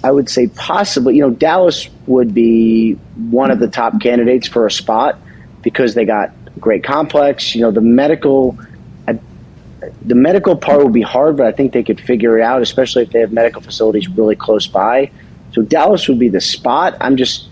I 0.02 0.10
would 0.10 0.28
say 0.28 0.48
possibly. 0.48 1.14
You 1.14 1.22
know, 1.22 1.30
Dallas 1.30 1.88
would 2.06 2.34
be 2.34 2.94
one 3.30 3.52
of 3.52 3.60
the 3.60 3.68
top 3.68 4.00
candidates 4.00 4.48
for 4.48 4.66
a 4.66 4.70
spot 4.70 5.18
because 5.62 5.94
they 5.94 6.04
got 6.04 6.32
great 6.58 6.82
complex. 6.82 7.54
You 7.54 7.60
know, 7.60 7.70
the 7.70 7.80
medical, 7.80 8.58
the 9.06 10.14
medical 10.16 10.56
part 10.56 10.82
would 10.82 10.92
be 10.92 11.02
hard, 11.02 11.36
but 11.36 11.46
I 11.46 11.52
think 11.52 11.72
they 11.72 11.84
could 11.84 12.00
figure 12.00 12.36
it 12.36 12.42
out, 12.42 12.60
especially 12.60 13.04
if 13.04 13.10
they 13.10 13.20
have 13.20 13.32
medical 13.32 13.62
facilities 13.62 14.08
really 14.08 14.34
close 14.34 14.66
by. 14.66 15.12
So 15.52 15.62
Dallas 15.62 16.08
would 16.08 16.18
be 16.18 16.28
the 16.28 16.40
spot. 16.40 16.96
I'm 17.00 17.16
just, 17.16 17.46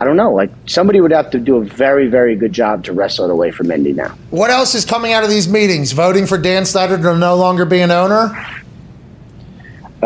I 0.00 0.04
don't 0.04 0.16
know. 0.16 0.34
Like 0.34 0.50
somebody 0.66 1.00
would 1.00 1.12
have 1.12 1.30
to 1.30 1.38
do 1.38 1.58
a 1.58 1.64
very, 1.64 2.08
very 2.08 2.34
good 2.34 2.52
job 2.52 2.82
to 2.84 2.92
wrestle 2.92 3.26
it 3.26 3.30
away 3.30 3.52
from 3.52 3.70
Indy 3.70 3.92
now. 3.92 4.16
What 4.30 4.50
else 4.50 4.74
is 4.74 4.84
coming 4.84 5.12
out 5.12 5.22
of 5.22 5.30
these 5.30 5.46
meetings? 5.46 5.92
Voting 5.92 6.26
for 6.26 6.38
Dan 6.38 6.66
Snyder 6.66 6.96
to 6.96 7.16
no 7.16 7.36
longer 7.36 7.64
be 7.64 7.78
an 7.80 7.92
owner? 7.92 8.36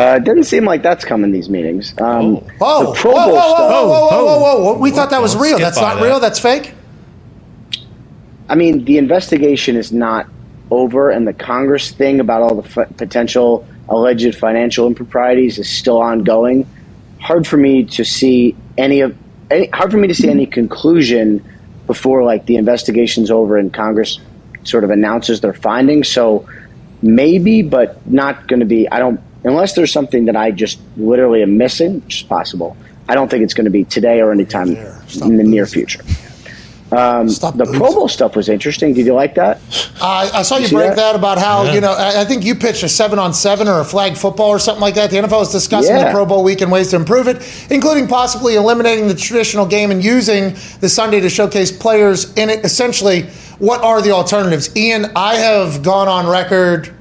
Uh, 0.01 0.17
it 0.17 0.25
doesn't 0.25 0.45
seem 0.45 0.65
like 0.65 0.83
that's 0.83 1.05
coming 1.05 1.31
these 1.31 1.51
meetings. 1.51 1.93
Um, 2.01 2.37
Whoa, 2.37 2.87
the 2.87 2.99
Pro 2.99 3.11
whoa, 3.11 3.27
Bowl 3.27 3.35
whoa, 3.35 3.35
whoa, 3.35 3.55
stuff. 3.55 3.71
whoa, 3.71 3.87
whoa, 3.87 4.09
whoa, 4.09 4.39
whoa, 4.39 4.73
whoa! 4.73 4.79
We 4.79 4.91
thought 4.93 5.11
that 5.11 5.21
was 5.21 5.37
real. 5.37 5.59
That's 5.59 5.79
not 5.79 5.97
that. 5.97 6.03
real. 6.03 6.21
That's 6.21 6.39
fake. 6.39 6.73
I 8.49 8.55
mean, 8.55 8.87
the 8.87 8.97
investigation 8.97 9.77
is 9.77 9.93
not 9.93 10.27
over, 10.71 11.11
and 11.11 11.29
the 11.29 11.35
Congress 11.35 11.91
thing 11.91 12.19
about 12.19 12.41
all 12.41 12.63
the 12.63 12.81
f- 12.81 12.97
potential 12.97 13.67
alleged 13.91 14.35
financial 14.37 14.87
improprieties 14.87 15.59
is 15.59 15.69
still 15.69 16.01
ongoing. 16.01 16.67
Hard 17.21 17.47
for 17.47 17.59
me 17.59 17.85
to 17.85 18.03
see 18.03 18.57
any 18.79 19.03
of 19.03 19.15
any, 19.51 19.67
hard 19.67 19.91
for 19.91 19.99
me 19.99 20.09
to 20.09 20.15
see 20.15 20.31
any 20.31 20.47
conclusion 20.47 21.45
before 21.87 22.25
like 22.25 22.47
the 22.47 22.57
investigation's 22.57 23.31
over 23.31 23.59
and 23.59 23.75
Congress 23.75 24.19
sort 24.65 24.83
of 24.83 24.89
announces 24.89 25.43
their 25.43 25.53
findings. 25.53 26.09
So 26.09 26.49
maybe, 27.03 27.61
but 27.61 28.07
not 28.11 28.49
going 28.49 28.61
to 28.61 28.67
be. 28.67 28.89
I 28.89 28.99
don't 28.99 29.21
unless 29.45 29.75
there's 29.75 29.93
something 29.93 30.27
that 30.27 30.37
I 30.37 30.51
just 30.51 30.79
literally 30.97 31.43
am 31.43 31.57
missing, 31.57 32.01
which 32.01 32.23
is 32.23 32.23
possible. 32.23 32.77
I 33.09 33.15
don't 33.15 33.31
think 33.31 33.43
it's 33.43 33.55
going 33.55 33.65
to 33.65 33.71
be 33.71 33.85
today 33.85 34.21
or 34.21 34.33
anytime 34.33 34.69
in 34.69 35.37
the 35.37 35.45
near 35.45 35.67
future. 35.67 36.03
Um, 36.93 37.29
Stop 37.29 37.57
the 37.57 37.65
boozing. 37.65 37.81
Pro 37.81 37.93
Bowl 37.93 38.09
stuff 38.09 38.35
was 38.35 38.49
interesting. 38.49 38.95
Did 38.95 39.07
you 39.07 39.15
like 39.15 39.37
that? 39.37 39.59
Uh, 40.01 40.31
I 40.35 40.43
saw 40.43 40.57
you 40.57 40.67
see 40.67 40.75
break 40.75 40.91
that? 40.91 40.97
that? 40.97 41.15
about 41.15 41.39
how 41.39 41.73
you 41.73 41.81
know. 41.81 41.93
I, 41.93 42.23
I 42.23 42.25
think 42.25 42.45
you 42.45 42.55
pitched 42.55 42.83
a 42.83 42.89
seven 42.89 43.19
on 43.19 43.33
seven 43.33 43.69
or 43.69 43.81
a 43.81 43.85
flag 43.85 44.17
football 44.17 44.49
or 44.49 44.59
something 44.59 44.81
like 44.81 44.95
that. 44.95 45.11
The 45.11 45.19
NFL 45.19 45.43
is 45.43 45.51
discussing 45.51 45.95
the 45.97 46.11
Pro 46.11 46.27
Bowl 46.27 46.43
week 46.43 46.63
and 46.63 46.73
ways 46.73 46.91
to 46.91 46.97
improve 46.97 47.29
it, 47.29 47.69
including 47.71 48.09
possibly 48.09 48.57
eliminating 48.57 49.07
the 49.07 49.15
traditional 49.15 49.67
game 49.67 49.93
and 49.93 50.03
using 50.03 50.57
the 50.81 50.89
Sunday 50.89 51.21
to 51.21 51.31
showcase 51.31 51.71
players 51.71 52.33
in 52.35 52.51
it. 52.51 52.65
Essentially, 52.65 53.23
what 53.61 53.83
are 53.83 54.03
the 54.03 54.11
alternatives? 54.11 54.75
Ian, 54.77 55.13
I 55.15 55.37
have 55.37 55.85
gone 55.85 56.09
on 56.09 56.27
record 56.27 56.93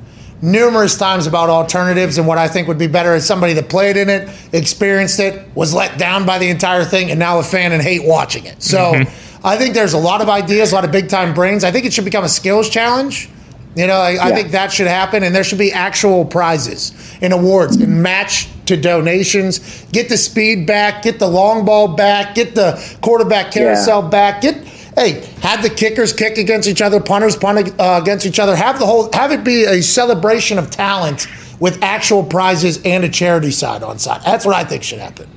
numerous 0.42 0.98
times 0.98 1.28
about 1.28 1.50
alternatives 1.50 2.18
and 2.18 2.28
what 2.28 2.38
I 2.38 2.48
think 2.48 2.68
would 2.68 2.78
be 2.78 2.88
better 2.88 3.14
as 3.14 3.26
somebody 3.26 3.54
that 3.54 3.70
played 3.70 3.98
in 3.98 4.10
it, 4.10 4.30
experienced 4.54 5.20
it, 5.20 5.48
was 5.56 5.74
let 5.74 5.98
down 5.98 6.26
by 6.26 6.38
the 6.38 6.50
entire 6.50 6.86
thing, 6.86 7.12
and 7.12 7.20
now 7.20 7.40
a 7.40 7.44
fan 7.44 7.72
and 7.72 7.82
hate 7.82 8.04
watching 8.04 8.46
it. 8.46 8.62
So 8.64 8.94
mm-hmm. 8.94 9.46
I 9.46 9.58
think 9.58 9.74
there's 9.74 9.94
a 9.94 9.98
lot 9.98 10.22
of 10.22 10.30
ideas, 10.30 10.72
a 10.72 10.76
lot 10.76 10.86
of 10.86 10.92
big 10.92 11.10
time 11.10 11.34
brains. 11.34 11.64
I 11.64 11.72
think 11.72 11.86
it 11.86 11.94
should 11.94 12.06
become 12.06 12.24
a 12.24 12.30
skills 12.30 12.70
challenge. 12.70 13.30
You 13.76 13.86
know, 13.88 13.98
I, 13.98 14.30
I 14.30 14.32
think 14.34 14.52
that 14.52 14.72
should 14.72 14.88
happen, 14.88 15.24
and 15.24 15.34
there 15.34 15.44
should 15.44 15.60
be 15.60 15.72
actual 15.72 16.26
prizes 16.26 16.92
and 17.22 17.32
awards 17.32 17.76
and 17.76 18.02
match 18.02 18.50
to 18.66 18.76
donations. 18.76 19.86
Get 19.92 20.10
the 20.10 20.18
speed 20.18 20.66
back, 20.66 21.04
get 21.04 21.20
the 21.20 21.28
long 21.28 21.66
ball 21.66 21.90
back, 21.90 22.36
get 22.36 22.56
the 22.56 22.98
quarterback 23.02 23.52
carousel 23.52 24.02
back. 24.02 24.42
Get 24.42 24.59
hey, 25.00 25.26
have 25.42 25.64
the 25.64 25.70
kickers 25.70 26.12
kick 26.12 26.38
against 26.38 26.68
each 26.68 26.82
other, 26.82 27.00
punters 27.00 27.38
punt 27.38 27.74
uh, 27.80 28.00
against 28.02 28.26
each 28.26 28.40
other. 28.40 28.56
Have 28.56 28.80
the 28.80 28.86
whole, 28.86 29.10
have 29.14 29.32
it 29.32 29.44
be 29.44 29.64
a 29.64 29.82
celebration 29.82 30.58
of 30.58 30.70
talent 30.70 31.28
with 31.60 31.82
actual 31.82 32.24
prizes 32.24 32.82
and 32.84 33.04
a 33.04 33.10
charity 33.10 33.52
side 33.52 33.82
on 33.82 33.98
side. 33.98 34.22
That's 34.26 34.46
what 34.46 34.56
I 34.56 34.64
think 34.64 34.84
should 34.84 35.00
happen. 35.00 35.30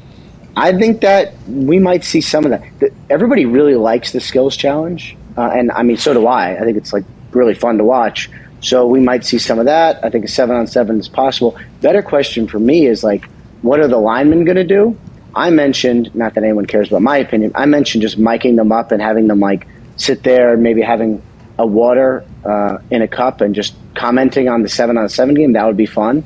I 0.57 0.77
think 0.77 1.01
that 1.01 1.35
we 1.48 1.79
might 1.79 2.05
see 2.05 2.20
some 2.20 2.44
of 2.44 2.51
that. 2.51 2.92
Everybody 3.09 3.46
really 3.46 3.77
likes 3.77 4.12
the 4.12 4.20
skills 4.20 4.57
challenge, 4.57 5.16
uh, 5.37 5.51
and 5.55 5.70
I 5.72 5.83
mean, 5.83 5.96
so 5.96 6.12
do 6.12 6.27
I. 6.27 6.57
I 6.57 6.61
think 6.61 6.77
it's 6.77 6.92
like 6.92 7.05
really 7.31 7.55
fun 7.55 7.79
to 7.79 7.85
watch. 7.85 8.29
So 8.61 8.87
we 8.87 9.01
might 9.01 9.25
see 9.25 9.38
some 9.38 9.59
of 9.59 9.64
that. 9.64 10.05
I 10.05 10.11
think 10.11 10.25
a 10.25 10.29
seven 10.29 10.55
on 10.57 10.66
seven 10.66 11.01
is 11.01 11.09
possible. 11.09 11.59
Better 11.81 12.03
question 12.03 12.46
for 12.46 12.59
me 12.59 12.87
is 12.87 13.03
like, 13.03 13.25
what 13.62 13.81
are 13.81 13.88
the 13.88 13.98
linemen 13.98 14.44
going 14.44 14.57
to 14.57 14.64
do? 14.64 14.96
I 15.35 15.51
mentioned, 15.51 16.14
not 16.14 16.35
that 16.35 16.45
anyone 16.45 16.66
cares 16.66 16.88
about 16.88 17.03
my 17.03 17.16
opinion. 17.18 17.53
I 17.55 17.66
mentioned 17.66 18.03
just 18.03 18.18
miking 18.18 18.57
them 18.57 18.73
up 18.73 18.92
and 18.92 19.01
having 19.01 19.29
them 19.29 19.40
like 19.40 19.66
sit 19.97 20.23
there, 20.23 20.57
maybe 20.57 20.83
having 20.83 21.23
a 21.59 21.66
water 21.66 22.25
uh, 22.45 22.79
in 22.90 23.03
a 23.03 23.09
cup 23.09 23.40
and 23.40 23.55
just 23.55 23.75
commenting 23.95 24.49
on 24.49 24.62
the 24.62 24.68
seven 24.68 24.97
on 24.99 25.09
seven 25.09 25.35
game. 25.35 25.53
That 25.53 25.66
would 25.66 25.77
be 25.77 25.87
fun. 25.87 26.25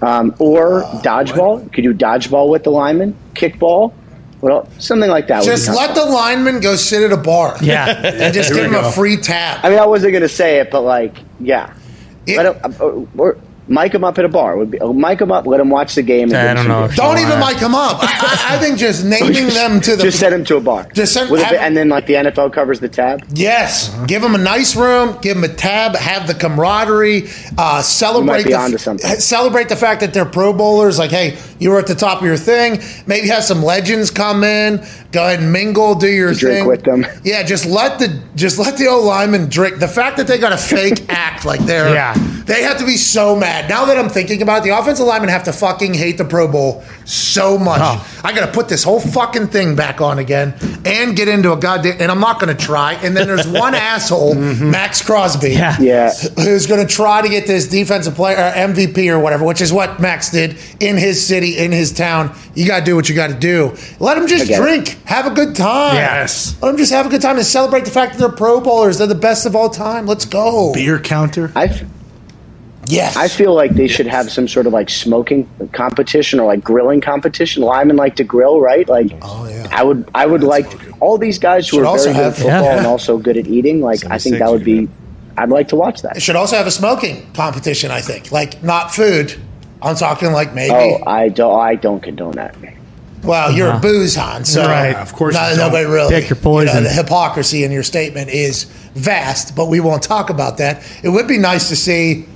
Um, 0.00 0.34
or 0.38 0.82
dodgeball. 1.02 1.64
You 1.64 1.70
Could 1.70 1.84
do 1.84 1.94
dodgeball 1.94 2.50
with 2.50 2.64
the 2.64 2.70
lineman? 2.70 3.16
Kickball. 3.34 3.92
Well, 4.40 4.68
something 4.78 5.10
like 5.10 5.26
that. 5.28 5.42
Just 5.42 5.68
let 5.68 5.96
the 5.96 6.04
lineman 6.04 6.60
go 6.60 6.76
sit 6.76 7.02
at 7.02 7.12
a 7.12 7.16
bar. 7.20 7.56
Yeah. 7.60 7.86
And 8.22 8.32
just 8.32 8.52
give 8.52 8.64
him 8.64 8.74
a 8.74 8.92
free 8.92 9.16
tab. 9.16 9.64
I 9.64 9.70
mean, 9.70 9.78
I 9.78 9.86
wasn't 9.86 10.12
going 10.12 10.22
to 10.22 10.28
say 10.28 10.60
it, 10.60 10.70
but 10.70 10.82
like, 10.82 11.16
yeah. 11.40 11.74
It- 12.26 12.36
let 12.36 12.54
him, 12.54 12.74
uh, 12.80 12.84
uh, 12.86 13.06
or 13.16 13.38
mic 13.68 13.94
him 13.94 14.04
up 14.04 14.18
at 14.18 14.24
a 14.24 14.28
bar. 14.28 14.56
Would 14.56 14.70
be, 14.70 14.80
uh, 14.80 14.92
mic 14.92 15.20
him 15.20 15.30
up. 15.32 15.46
Let 15.46 15.60
him 15.60 15.70
watch 15.70 15.94
the 15.94 16.02
game. 16.02 16.28
And 16.32 16.36
I 16.36 16.54
don't 16.54 16.68
know 16.68 16.88
Don't 16.94 17.16
you 17.16 17.26
even 17.26 17.38
wanna- 17.40 17.52
mic 17.54 17.62
him 17.62 17.74
up. 17.74 17.98
I, 18.02 18.06
I, 18.50 18.54
I 18.56 18.58
think 18.58 18.78
just 18.78 19.04
naming 19.04 19.48
them 19.48 19.80
to 19.82 19.96
the 19.96 20.02
Just 20.04 20.18
send 20.20 20.34
him 20.34 20.44
to 20.46 20.56
a 20.56 20.60
bar. 20.60 20.88
Just 20.94 21.12
send- 21.12 21.30
With 21.30 21.40
a 21.40 21.44
have- 21.44 21.52
bit- 21.52 21.60
and 21.60 21.76
then 21.76 21.88
like 21.88 22.06
the 22.06 22.14
NFL 22.14 22.52
covers 22.52 22.80
the 22.80 22.88
tab. 22.88 23.22
Yes, 23.34 23.94
give 24.06 24.22
them 24.22 24.34
a 24.34 24.38
nice 24.38 24.74
room, 24.76 25.16
give 25.22 25.36
them 25.40 25.44
a 25.44 25.54
tab, 25.54 25.94
have 25.96 26.26
the 26.26 26.34
camaraderie, 26.34 27.28
uh, 27.56 27.82
celebrate 27.82 28.44
be 28.44 28.50
the 28.50 28.58
onto 28.58 28.78
something. 28.78 29.08
celebrate 29.20 29.68
the 29.68 29.76
fact 29.76 30.00
that 30.00 30.12
they're 30.14 30.24
Pro 30.24 30.52
Bowlers. 30.52 30.98
Like, 30.98 31.10
hey, 31.10 31.38
you 31.58 31.70
were 31.70 31.78
at 31.78 31.86
the 31.86 31.94
top 31.94 32.20
of 32.20 32.24
your 32.26 32.36
thing. 32.36 32.80
Maybe 33.06 33.28
have 33.28 33.44
some 33.44 33.62
legends 33.62 34.10
come 34.10 34.44
in, 34.44 34.84
go 35.12 35.24
ahead 35.26 35.40
and 35.40 35.52
mingle, 35.52 35.94
do 35.94 36.08
your 36.08 36.32
Drink 36.34 36.58
thing 36.58 36.66
with 36.66 36.82
them. 36.82 37.04
Yeah, 37.24 37.42
just 37.42 37.66
let 37.66 37.98
the 37.98 38.22
just 38.36 38.58
let 38.58 38.78
the 38.78 38.86
O 38.86 39.00
lineman 39.00 39.48
drink. 39.48 39.78
The 39.80 39.88
fact 39.88 40.16
that 40.18 40.26
they 40.26 40.38
got 40.38 40.52
a 40.52 40.56
fake 40.56 41.04
act 41.10 41.44
like 41.44 41.60
they're 41.60 41.92
Yeah. 41.92 42.14
they 42.46 42.62
have 42.62 42.78
to 42.78 42.86
be 42.86 42.96
so 42.96 43.34
mad. 43.36 43.57
Now 43.66 43.86
that 43.86 43.98
I'm 43.98 44.08
thinking 44.08 44.42
about 44.42 44.58
it, 44.58 44.64
the 44.70 44.78
offensive 44.78 45.06
linemen 45.06 45.30
have 45.30 45.44
to 45.44 45.52
fucking 45.52 45.94
hate 45.94 46.18
the 46.18 46.24
Pro 46.24 46.46
Bowl 46.48 46.84
so 47.04 47.56
much. 47.58 47.80
Oh. 47.82 48.20
I 48.22 48.32
got 48.32 48.46
to 48.46 48.52
put 48.52 48.68
this 48.68 48.84
whole 48.84 49.00
fucking 49.00 49.48
thing 49.48 49.74
back 49.76 50.00
on 50.00 50.18
again 50.18 50.54
and 50.84 51.16
get 51.16 51.28
into 51.28 51.52
a 51.52 51.56
goddamn. 51.56 51.96
And 52.00 52.10
I'm 52.10 52.20
not 52.20 52.40
going 52.40 52.54
to 52.54 52.62
try. 52.64 52.94
And 52.94 53.16
then 53.16 53.26
there's 53.26 53.46
one 53.48 53.74
asshole, 53.76 54.34
mm-hmm. 54.34 54.70
Maxx 54.70 55.02
Crosby, 55.02 55.52
Yeah. 55.52 55.76
Yeah. 55.80 56.12
who's 56.36 56.66
going 56.66 56.86
to 56.86 56.92
try 56.92 57.22
to 57.22 57.28
get 57.28 57.46
this 57.46 57.66
defensive 57.68 58.14
player 58.14 58.36
or 58.36 58.50
MVP 58.52 59.08
or 59.10 59.18
whatever, 59.18 59.44
which 59.44 59.60
is 59.60 59.72
what 59.72 59.98
Maxx 60.00 60.30
did 60.30 60.56
in 60.80 60.96
his 60.96 61.24
city, 61.26 61.56
in 61.58 61.72
his 61.72 61.92
town. 61.92 62.34
You 62.54 62.66
got 62.66 62.80
to 62.80 62.84
do 62.84 62.96
what 62.96 63.08
you 63.08 63.14
got 63.14 63.28
to 63.30 63.38
do. 63.38 63.76
Let 64.00 64.16
them 64.16 64.26
just 64.26 64.50
I 64.50 64.54
it. 64.54 64.60
drink, 64.60 64.88
have 65.04 65.26
a 65.26 65.30
good 65.30 65.54
time. 65.56 65.94
Yes. 65.94 66.56
Let 66.60 66.68
them 66.70 66.76
just 66.76 66.92
have 66.92 67.06
a 67.06 67.08
good 67.08 67.22
time 67.22 67.36
and 67.36 67.46
celebrate 67.46 67.84
the 67.84 67.90
fact 67.90 68.12
that 68.12 68.18
they're 68.18 68.36
Pro 68.36 68.60
Bowlers. 68.60 68.98
They're 68.98 69.06
the 69.06 69.14
best 69.14 69.46
of 69.46 69.54
all 69.56 69.70
time. 69.70 70.06
Let's 70.06 70.24
go. 70.24 70.72
Beer 70.74 70.98
counter. 70.98 71.52
I, 71.54 71.64
f- 71.66 71.82
Yes. 72.88 73.16
I 73.16 73.28
feel 73.28 73.54
like 73.54 73.72
they 73.72 73.86
should 73.88 74.06
have 74.06 74.30
some 74.32 74.48
sort 74.48 74.66
of 74.66 74.72
like 74.72 74.88
smoking 74.88 75.48
competition 75.72 76.40
or 76.40 76.46
like 76.46 76.64
grilling 76.64 77.00
competition. 77.00 77.62
Lyman 77.62 77.96
like 77.96 78.16
to 78.16 78.24
grill, 78.24 78.60
right? 78.60 78.88
Like, 78.88 79.12
Oh, 79.22 79.46
yeah. 79.48 79.68
I 79.70 79.82
would, 79.84 80.08
I 80.14 80.26
would 80.26 80.42
like 80.42 80.66
all 81.00 81.18
these 81.18 81.38
guys 81.38 81.68
who 81.68 81.76
Should 81.78 81.82
are 81.84 81.86
also 81.86 82.12
very 82.12 82.14
good 82.14 82.20
at 82.20 82.24
have- 82.24 82.36
football 82.36 82.62
Yeah. 82.64 82.76
and 82.78 82.86
also 82.86 83.18
good 83.18 83.36
at 83.36 83.46
eating. 83.46 83.80
Like, 83.80 84.04
I 84.10 84.18
think 84.18 84.38
that 84.38 84.50
would 84.50 84.64
be. 84.64 84.88
I'd 85.36 85.50
like 85.50 85.68
to 85.68 85.76
watch 85.76 86.02
that. 86.02 86.16
It 86.16 86.22
should 86.22 86.34
also 86.34 86.56
have 86.56 86.66
a 86.66 86.70
smoking 86.72 87.30
competition, 87.32 87.92
I 87.92 88.00
think. 88.00 88.32
Like, 88.32 88.60
not 88.62 88.92
food. 88.92 89.34
I'm 89.80 89.94
talking 89.94 90.32
like 90.32 90.52
maybe. 90.54 90.74
Oh, 90.74 91.02
I 91.06 91.28
don't. 91.28 91.60
I 91.60 91.76
don't 91.76 92.02
condone 92.02 92.32
that. 92.32 92.56
Well, 93.22 93.52
you're 93.52 93.66
a 93.68 93.70
uh-huh. 93.70 93.80
booze 93.80 94.14
hon, 94.16 94.44
so 94.44 94.64
Right. 94.64 94.94
Of 94.94 95.12
course 95.12 95.34
not, 95.34 95.56
nobody 95.56 95.84
really. 95.86 96.12
Pick 96.14 96.30
your 96.30 96.36
you 96.38 96.42
poison. 96.42 96.74
know, 96.76 96.82
the 96.82 96.88
hypocrisy 96.88 97.64
in 97.64 97.70
your 97.72 97.82
statement 97.82 98.30
is 98.30 98.64
vast, 98.94 99.54
but 99.56 99.66
we 99.66 99.80
won't 99.80 100.02
talk 100.02 100.30
about 100.30 100.58
that. 100.58 100.82
It 101.02 101.08
would 101.10 101.26
be 101.28 101.38
nice 101.38 101.68
to 101.68 101.76
see, 101.76 102.26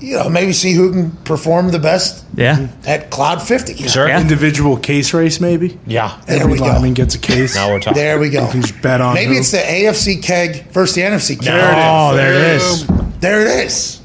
you 0.00 0.16
know, 0.16 0.28
maybe 0.28 0.52
see 0.52 0.72
who 0.72 0.92
can 0.92 1.10
perform 1.24 1.70
the 1.70 1.78
best 1.78 2.24
Yeah. 2.34 2.68
at 2.86 3.10
Cloud 3.10 3.42
50. 3.42 3.74
Sure. 3.88 4.08
Yeah. 4.08 4.20
Individual 4.20 4.76
case 4.76 5.12
race, 5.14 5.40
maybe. 5.40 5.78
Yeah. 5.86 6.16
There 6.26 6.40
Every 6.40 6.52
we 6.52 6.58
go. 6.58 6.64
lineman 6.66 6.94
gets 6.94 7.14
a 7.14 7.18
case. 7.18 7.54
Now 7.54 7.70
we're 7.70 7.80
talking. 7.80 8.00
There 8.02 8.18
we 8.18 8.30
go. 8.30 8.44
You 8.46 8.50
can 8.50 8.62
just 8.62 8.80
bet 8.82 9.00
on 9.00 9.14
Maybe 9.14 9.34
who. 9.34 9.40
it's 9.40 9.50
the 9.50 9.58
AFC 9.58 10.22
keg 10.22 10.64
versus 10.72 10.94
the 10.96 11.02
NFC 11.02 11.36
keg. 11.40 11.48
Oh, 11.50 12.14
there 12.16 12.32
it 12.34 12.56
is. 12.56 12.86
There 13.20 13.40
it 13.42 13.66
is. 13.66 13.99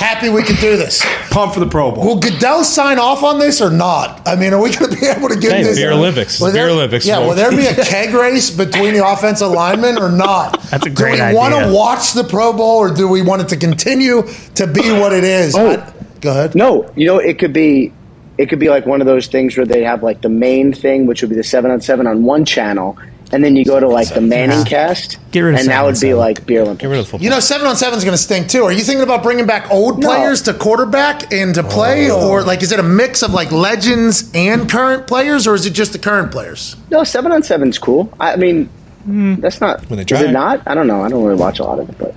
Happy 0.00 0.30
we 0.30 0.42
could 0.42 0.56
do 0.56 0.78
this. 0.78 1.04
Pump 1.30 1.52
for 1.52 1.60
the 1.60 1.66
Pro 1.66 1.92
Bowl. 1.92 2.04
Will 2.06 2.18
Goodell 2.18 2.64
sign 2.64 2.98
off 2.98 3.22
on 3.22 3.38
this 3.38 3.60
or 3.60 3.70
not? 3.70 4.26
I 4.26 4.34
mean, 4.34 4.54
are 4.54 4.60
we 4.62 4.74
going 4.74 4.90
to 4.90 4.98
be 4.98 5.06
able 5.06 5.28
to 5.28 5.36
get 5.38 5.52
Hey, 5.52 5.62
this? 5.62 5.76
beer 5.78 5.92
Olympics. 5.92 6.40
Will 6.40 6.52
Beer 6.52 6.70
Olympics. 6.70 7.06
Yeah, 7.06 7.18
will 7.18 7.34
there 7.34 7.50
be 7.50 7.66
a 7.66 7.74
keg 7.84 8.14
race 8.14 8.50
between 8.50 8.94
the 8.94 9.06
offensive 9.06 9.50
linemen 9.50 9.98
or 9.98 10.10
not? 10.10 10.58
That's 10.70 10.86
a 10.86 10.90
great 10.90 11.20
idea. 11.20 11.28
Do 11.28 11.32
we 11.32 11.34
want 11.36 11.66
to 11.66 11.72
watch 11.72 12.14
the 12.14 12.24
Pro 12.24 12.52
Bowl 12.54 12.78
or 12.78 12.94
do 12.94 13.06
we 13.08 13.20
want 13.20 13.42
it 13.42 13.48
to 13.50 13.56
continue 13.58 14.22
to 14.54 14.66
be 14.66 14.90
what 14.90 15.12
it 15.12 15.22
is? 15.24 15.54
Oh. 15.54 15.70
I- 15.72 15.92
go 16.20 16.30
ahead. 16.30 16.54
No, 16.54 16.90
you 16.96 17.06
know, 17.06 17.18
it 17.18 17.38
could 17.38 17.52
be 17.52 17.92
it 18.38 18.48
could 18.48 18.58
be 18.58 18.70
like 18.70 18.86
one 18.86 19.02
of 19.02 19.06
those 19.06 19.26
things 19.26 19.54
where 19.56 19.66
they 19.66 19.82
have 19.84 20.02
like 20.02 20.22
the 20.22 20.28
main 20.30 20.72
thing, 20.72 21.04
which 21.06 21.20
would 21.20 21.28
be 21.30 21.36
the 21.36 21.44
seven 21.44 21.70
on 21.70 21.82
seven 21.82 22.06
on 22.06 22.24
one 22.24 22.46
channel, 22.46 22.96
and 23.32 23.44
then 23.44 23.56
you 23.56 23.64
go 23.64 23.78
to 23.78 23.88
like 23.88 24.12
the 24.12 24.20
Manning 24.20 24.64
cast, 24.64 25.18
Get 25.30 25.40
rid 25.40 25.54
of 25.54 25.60
and 25.60 25.68
that 25.68 25.84
would 25.84 26.00
be 26.00 26.14
like 26.14 26.46
beer 26.46 26.62
Olympics. 26.62 26.82
Get 26.82 26.88
rid 26.88 26.98
of 26.98 27.06
the 27.06 27.10
football. 27.10 27.24
You 27.24 27.30
know, 27.30 27.40
seven 27.40 27.66
on 27.66 27.76
seven 27.76 27.96
is 27.96 28.04
going 28.04 28.16
to 28.16 28.22
stink 28.22 28.48
too. 28.48 28.64
Are 28.64 28.72
you 28.72 28.80
thinking 28.80 29.02
about 29.02 29.22
bringing 29.22 29.46
back 29.46 29.70
old 29.70 30.00
No. 30.00 30.08
players 30.08 30.42
to 30.42 30.54
quarterback 30.54 31.32
and 31.32 31.54
to 31.54 31.62
play, 31.62 32.10
Oh. 32.10 32.28
or 32.28 32.42
like 32.42 32.62
is 32.62 32.72
it 32.72 32.80
a 32.80 32.84
mix 32.84 33.22
of 33.22 33.32
like 33.32 33.52
legends 33.52 34.30
and 34.34 34.68
current 34.70 35.06
players, 35.06 35.46
or 35.46 35.54
is 35.54 35.66
it 35.66 35.70
just 35.72 35.92
the 35.92 35.98
current 35.98 36.32
players? 36.32 36.76
No, 36.90 37.04
seven 37.04 37.32
on 37.32 37.42
seven's 37.42 37.78
cool. 37.78 38.12
I 38.18 38.36
mean, 38.36 38.68
hmm. 39.04 39.36
that's 39.36 39.60
not. 39.60 39.88
When 39.88 39.96
they 39.96 40.14
is 40.14 40.20
it 40.22 40.32
not? 40.32 40.62
I 40.66 40.74
don't 40.74 40.86
know. 40.86 41.02
I 41.02 41.08
don't 41.08 41.24
really 41.24 41.40
watch 41.40 41.58
a 41.60 41.64
lot 41.64 41.78
of 41.78 41.88
it, 41.88 41.98
but 41.98 42.14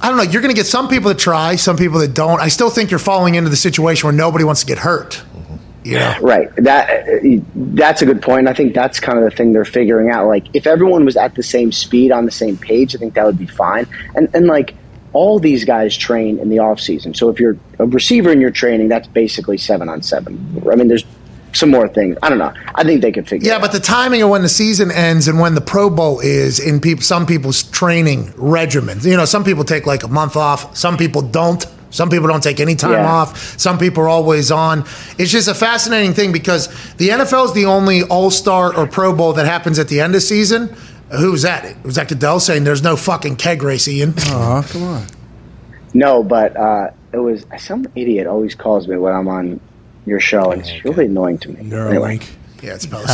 I 0.00 0.08
don't 0.08 0.16
know. 0.16 0.22
You're 0.22 0.42
going 0.42 0.54
to 0.54 0.56
get 0.56 0.66
some 0.66 0.88
people 0.88 1.08
that 1.08 1.18
try, 1.18 1.56
some 1.56 1.76
people 1.76 1.98
that 2.00 2.14
don't. 2.14 2.40
I 2.40 2.48
still 2.48 2.70
think 2.70 2.90
you're 2.90 2.98
falling 2.98 3.36
into 3.36 3.48
the 3.50 3.56
situation 3.56 4.06
where 4.06 4.14
nobody 4.14 4.44
wants 4.44 4.60
to 4.60 4.66
get 4.66 4.78
hurt. 4.78 5.22
Know, 5.84 6.18
right. 6.22 6.54
That 6.56 7.06
that's 7.54 8.02
a 8.02 8.06
good 8.06 8.22
point. 8.22 8.48
I 8.48 8.54
think 8.54 8.74
that's 8.74 9.00
kind 9.00 9.18
of 9.18 9.24
the 9.24 9.30
thing 9.30 9.52
they're 9.52 9.64
figuring 9.64 10.10
out. 10.10 10.26
Like, 10.26 10.46
if 10.54 10.66
everyone 10.66 11.04
was 11.04 11.16
at 11.16 11.34
the 11.34 11.42
same 11.42 11.72
speed 11.72 12.10
on 12.12 12.24
the 12.24 12.30
same 12.30 12.56
page, 12.56 12.94
I 12.94 12.98
think 12.98 13.14
that 13.14 13.26
would 13.26 13.38
be 13.38 13.46
fine. 13.46 13.86
And 14.14 14.28
and 14.34 14.46
like 14.46 14.74
all 15.12 15.38
these 15.38 15.64
guys 15.64 15.96
train 15.96 16.38
in 16.38 16.48
the 16.48 16.58
off 16.58 16.80
season. 16.80 17.14
So 17.14 17.28
if 17.30 17.38
you're 17.38 17.56
a 17.78 17.86
receiver 17.86 18.32
in 18.32 18.40
your 18.40 18.50
training, 18.50 18.88
that's 18.88 19.06
basically 19.06 19.58
seven 19.58 19.88
on 19.88 20.02
seven. 20.02 20.62
I 20.70 20.74
mean, 20.74 20.88
there's 20.88 21.04
some 21.54 21.70
more 21.70 21.88
things. 21.88 22.16
I 22.22 22.28
don't 22.28 22.38
know. 22.38 22.52
I 22.74 22.82
think 22.82 23.00
they 23.00 23.12
could 23.12 23.28
figure. 23.28 23.48
Yeah, 23.48 23.60
but 23.60 23.72
the 23.72 23.80
timing 23.80 24.22
of 24.22 24.28
when 24.28 24.42
the 24.42 24.48
season 24.48 24.90
ends 24.90 25.28
and 25.28 25.38
when 25.38 25.54
the 25.54 25.60
Pro 25.60 25.88
Bowl 25.88 26.20
is 26.20 26.60
in 26.60 26.80
people, 26.80 27.02
some 27.02 27.26
people's 27.26 27.62
training 27.62 28.26
regimens. 28.32 29.04
You 29.04 29.16
know, 29.16 29.24
some 29.24 29.44
people 29.44 29.64
take 29.64 29.86
like 29.86 30.02
a 30.02 30.08
month 30.08 30.36
off. 30.36 30.76
Some 30.76 30.96
people 30.96 31.22
don't. 31.22 31.64
Some 31.94 32.10
people 32.10 32.26
don't 32.28 32.42
take 32.42 32.58
any 32.60 32.74
time 32.74 32.92
Yeah. 32.92 33.06
off. 33.10 33.58
Some 33.58 33.78
people 33.78 34.02
are 34.02 34.08
always 34.08 34.50
on. 34.50 34.84
It's 35.16 35.30
just 35.30 35.46
a 35.48 35.54
fascinating 35.54 36.12
thing 36.12 36.32
because 36.32 36.68
the 36.96 37.10
NFL 37.10 37.44
is 37.46 37.52
the 37.52 37.66
only 37.66 38.02
All 38.02 38.30
Star 38.30 38.74
or 38.76 38.86
Pro 38.86 39.12
Bowl 39.12 39.32
that 39.34 39.46
happens 39.46 39.78
at 39.78 39.86
the 39.88 40.00
end 40.00 40.14
of 40.16 40.22
season. 40.22 40.74
Who 41.10 41.30
was 41.32 41.42
that? 41.42 41.64
It 41.64 41.76
was 41.84 41.94
that 41.94 42.08
Goodell 42.08 42.40
saying 42.40 42.64
there's 42.64 42.82
no 42.82 42.96
fucking 42.96 43.36
keg 43.36 43.62
race, 43.62 43.86
Ian. 43.86 44.14
Aw, 44.18 44.62
come 44.62 44.82
on. 44.82 45.06
no, 45.92 46.22
but 46.24 46.56
uh, 46.56 46.90
it 47.12 47.18
was 47.18 47.46
some 47.58 47.86
idiot 47.94 48.26
always 48.26 48.54
calls 48.56 48.88
me 48.88 48.96
when 48.96 49.14
I'm 49.14 49.28
on 49.28 49.60
your 50.06 50.18
show, 50.18 50.50
and 50.50 50.60
it's 50.62 50.84
really 50.84 51.06
annoying 51.06 51.38
to 51.38 51.50
me. 51.50 51.60
Anyway, 51.60 52.18
Neuralink. 52.18 52.26
Yeah, 52.62 52.74
it's 52.74 52.86
Oh, 52.86 52.96
Pelissero. 52.96 53.06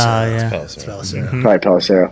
yeah. 0.51 0.61
It's 0.63 0.75
Pelissero. 0.77 1.41
probably 1.41 1.59
Pelissero. 1.59 2.11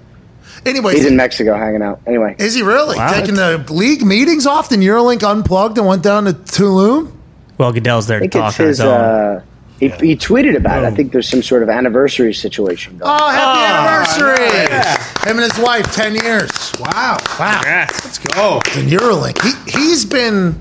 Anyway, 0.66 0.93
He's 0.95 1.05
in 1.05 1.16
Mexico 1.16 1.55
hanging 1.55 1.82
out. 1.82 2.01
Anyway, 2.05 2.36
is 2.38 2.53
he 2.53 2.62
really 2.62 2.97
Wow. 2.97 3.12
taking 3.12 3.36
the 3.36 3.64
league 3.70 4.03
meetings 4.05 4.45
off? 4.45 4.72
And 4.72 4.82
Neuralink 4.84 5.24
unplugged 5.24 5.78
and 5.78 5.88
went 5.88 6.03
down 6.03 6.26
to 6.26 6.34
Tulum. 6.34 7.12
Well, 7.57 7.72
Goodell's 7.72 8.07
there 8.07 8.18
I 8.18 8.22
to 8.22 8.28
talk 8.28 8.60
on 8.60 8.66
his. 8.68 8.78
his. 8.78 8.82
Uh, 8.82 9.41
he, 9.80 9.88
he 9.89 10.16
tweeted 10.18 10.57
about 10.57 10.84
it. 10.84 10.88
I 10.88 10.91
think 10.91 11.14
there's 11.14 11.28
some 11.30 11.41
sort 11.41 11.64
of 11.64 11.70
anniversary 11.70 12.34
situation 12.34 12.97
going. 12.97 13.10
Oh, 13.14 13.30
happy 13.30 14.26
anniversary! 14.28 15.30
Him 15.30 15.39
and 15.39 15.51
his 15.51 15.57
wife, 15.64 15.86
10 15.93 16.16
years. 16.16 16.49
Wow. 16.80 17.18
Wow. 17.39 17.62
Let's 17.66 18.18
go. 18.20 18.60
The 18.76 18.82
Neuralink. 18.82 19.41
He, 19.41 19.80
he's 19.80 20.03
been, 20.03 20.60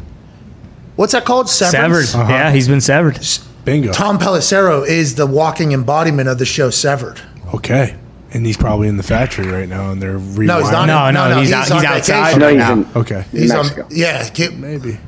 what's 0.94 1.12
that 1.12 1.24
called? 1.24 1.48
Severed. 1.48 2.04
Severance? 2.04 2.14
Yeah, 2.14 2.52
he's 2.52 2.68
been 2.68 2.80
severed. 2.80 3.18
Bingo. 3.64 3.92
Tom 3.92 4.18
Pelissero 4.18 4.86
is 4.86 5.16
the 5.16 5.26
walking 5.26 5.72
embodiment 5.72 6.28
of 6.28 6.38
the 6.38 6.46
show 6.46 6.70
Severed. 6.70 7.20
Okay. 7.54 7.96
And 8.32 8.44
he's 8.44 8.56
probably 8.58 8.88
in 8.88 8.96
the 8.98 9.02
factory 9.02 9.46
right 9.48 9.68
now, 9.68 9.90
and 9.90 10.02
they're 10.02 10.18
rewinding. 10.18 10.46
No, 10.46 10.58
he's 10.60 10.70
not. 10.70 10.86
No, 10.86 11.10
no, 11.10 11.28
No, 11.28 11.34
no, 11.34 11.40
he's, 11.40 11.48
he's 11.48 11.54
out, 11.54 11.64
he's 11.80 11.84
outside. 11.84 12.38
No, 12.38 12.46
right 12.46 12.52
he's 12.52 12.58
now. 12.60 12.72
in, 12.74 12.86
Okay. 12.96 13.24
in 13.32 13.38
He's 13.38 13.50
on, 13.54 13.66
yeah. 13.90 14.28
ki- 14.28 14.50
Maybe. 14.50 14.98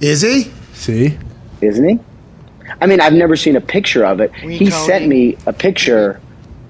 Is 0.00 0.20
he? 0.20 0.50
See? 0.74 1.18
isn't 1.62 1.88
he? 1.88 1.98
I 2.80 2.86
mean, 2.86 3.00
I've 3.00 3.12
never 3.12 3.36
seen 3.36 3.54
a 3.56 3.60
picture 3.60 4.04
of 4.04 4.20
it. 4.20 4.34
he 4.34 4.70
sent 4.70 5.06
me 5.06 5.36
a 5.46 5.52
picture, 5.52 6.20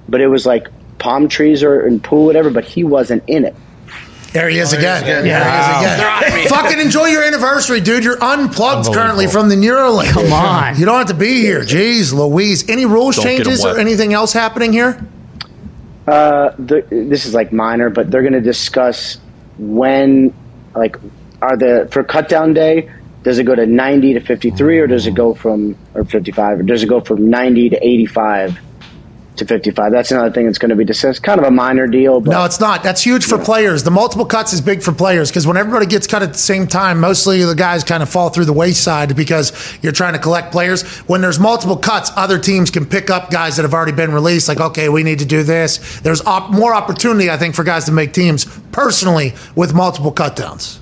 but 0.08 0.20
it 0.20 0.28
was 0.28 0.44
like 0.46 0.68
palm 0.98 1.28
trees 1.28 1.62
or 1.62 1.86
in 1.86 1.98
pool, 1.98 2.26
whatever. 2.26 2.50
But 2.50 2.64
he 2.64 2.84
wasn't 2.84 3.24
in 3.26 3.44
it. 3.44 3.54
There 4.32 4.48
he 4.48 4.58
is 4.58 4.72
again. 4.72 5.02
again. 5.02 5.24
There 5.24 5.44
he 5.44 6.30
is 6.30 6.42
again. 6.42 6.48
Fucking 6.48 6.78
enjoy 6.80 7.06
your 7.06 7.22
anniversary, 7.24 7.80
dude. 7.80 8.04
You're 8.04 8.22
unplugged 8.22 8.92
currently 8.94 9.26
from 9.26 9.48
the 9.48 9.56
Neuralink. 9.56 10.10
Come 10.10 10.32
on. 10.32 10.78
You 10.78 10.84
don't 10.86 10.98
have 10.98 11.08
to 11.08 11.14
be 11.14 11.40
here. 11.40 11.60
Jeez, 11.62 12.12
Louise. 12.14 12.68
Any 12.68 12.86
rules 12.86 13.16
Don't 13.16 13.24
changes 13.24 13.64
or 13.64 13.78
anything 13.78 14.12
else 14.14 14.32
happening 14.32 14.72
here? 14.72 15.04
Uh, 16.06 16.50
the, 16.58 16.84
this 16.90 17.26
is 17.26 17.34
like 17.34 17.52
minor, 17.52 17.90
but 17.90 18.10
they're 18.10 18.22
going 18.22 18.32
to 18.32 18.40
discuss 18.40 19.18
when, 19.58 20.34
like, 20.74 20.96
are 21.40 21.56
the 21.56 21.88
for 21.90 22.02
cut 22.02 22.28
down 22.28 22.54
day. 22.54 22.90
Does 23.22 23.38
it 23.38 23.44
go 23.44 23.54
to 23.54 23.66
ninety 23.66 24.14
to 24.14 24.20
fifty 24.20 24.50
three, 24.50 24.78
or 24.78 24.88
does 24.88 25.06
it 25.06 25.14
go 25.14 25.34
from 25.34 25.76
or 25.94 26.04
fifty 26.04 26.32
five, 26.32 26.58
or 26.58 26.62
does 26.64 26.82
it 26.82 26.88
go 26.88 27.00
from 27.00 27.30
ninety 27.30 27.70
to 27.70 27.76
eighty 27.86 28.06
five 28.06 28.58
to 29.36 29.46
fifty 29.46 29.70
five? 29.70 29.92
That's 29.92 30.10
another 30.10 30.30
thing 30.30 30.46
that's 30.46 30.58
going 30.58 30.70
to 30.70 30.76
be 30.76 30.84
discussed. 30.84 31.22
Kind 31.22 31.40
of 31.40 31.46
a 31.46 31.50
minor 31.50 31.86
deal, 31.86 32.20
but 32.20 32.30
No, 32.30 32.44
it's 32.44 32.60
not. 32.60 32.82
That's 32.82 33.02
huge 33.02 33.24
for 33.24 33.38
players. 33.38 33.82
The 33.82 33.90
multiple 33.90 34.26
cuts 34.26 34.52
is 34.52 34.60
big 34.60 34.82
for 34.82 34.92
players 34.92 35.30
because 35.30 35.46
when 35.46 35.56
everybody 35.56 35.86
gets 35.86 36.06
cut 36.06 36.22
at 36.22 36.32
the 36.32 36.38
same 36.38 36.66
time, 36.66 37.00
mostly 37.00 37.42
the 37.44 37.54
guys 37.54 37.82
kind 37.84 38.02
of 38.02 38.08
fall 38.08 38.28
through 38.28 38.44
the 38.44 38.52
wayside 38.52 39.16
because 39.16 39.52
you're 39.82 39.92
trying 39.92 40.12
to 40.12 40.18
collect 40.18 40.52
players. 40.52 40.82
When 41.08 41.20
there's 41.20 41.38
multiple 41.38 41.76
cuts, 41.76 42.10
other 42.16 42.38
teams 42.38 42.70
can 42.70 42.84
pick 42.84 43.10
up 43.10 43.30
guys 43.30 43.56
that 43.56 43.62
have 43.62 43.74
already 43.74 43.92
been 43.92 44.12
released. 44.12 44.48
Like, 44.48 44.60
okay, 44.60 44.88
we 44.88 45.02
need 45.02 45.20
to 45.20 45.26
do 45.26 45.42
this. 45.42 46.00
There's 46.00 46.20
op- 46.22 46.50
more 46.50 46.74
opportunity, 46.74 47.30
I 47.30 47.36
think, 47.36 47.54
for 47.54 47.64
guys 47.64 47.86
to 47.86 47.92
make 47.92 48.12
teams 48.12 48.44
personally 48.72 49.34
with 49.56 49.72
multiple 49.74 50.12
cut 50.12 50.36
downs. 50.36 50.78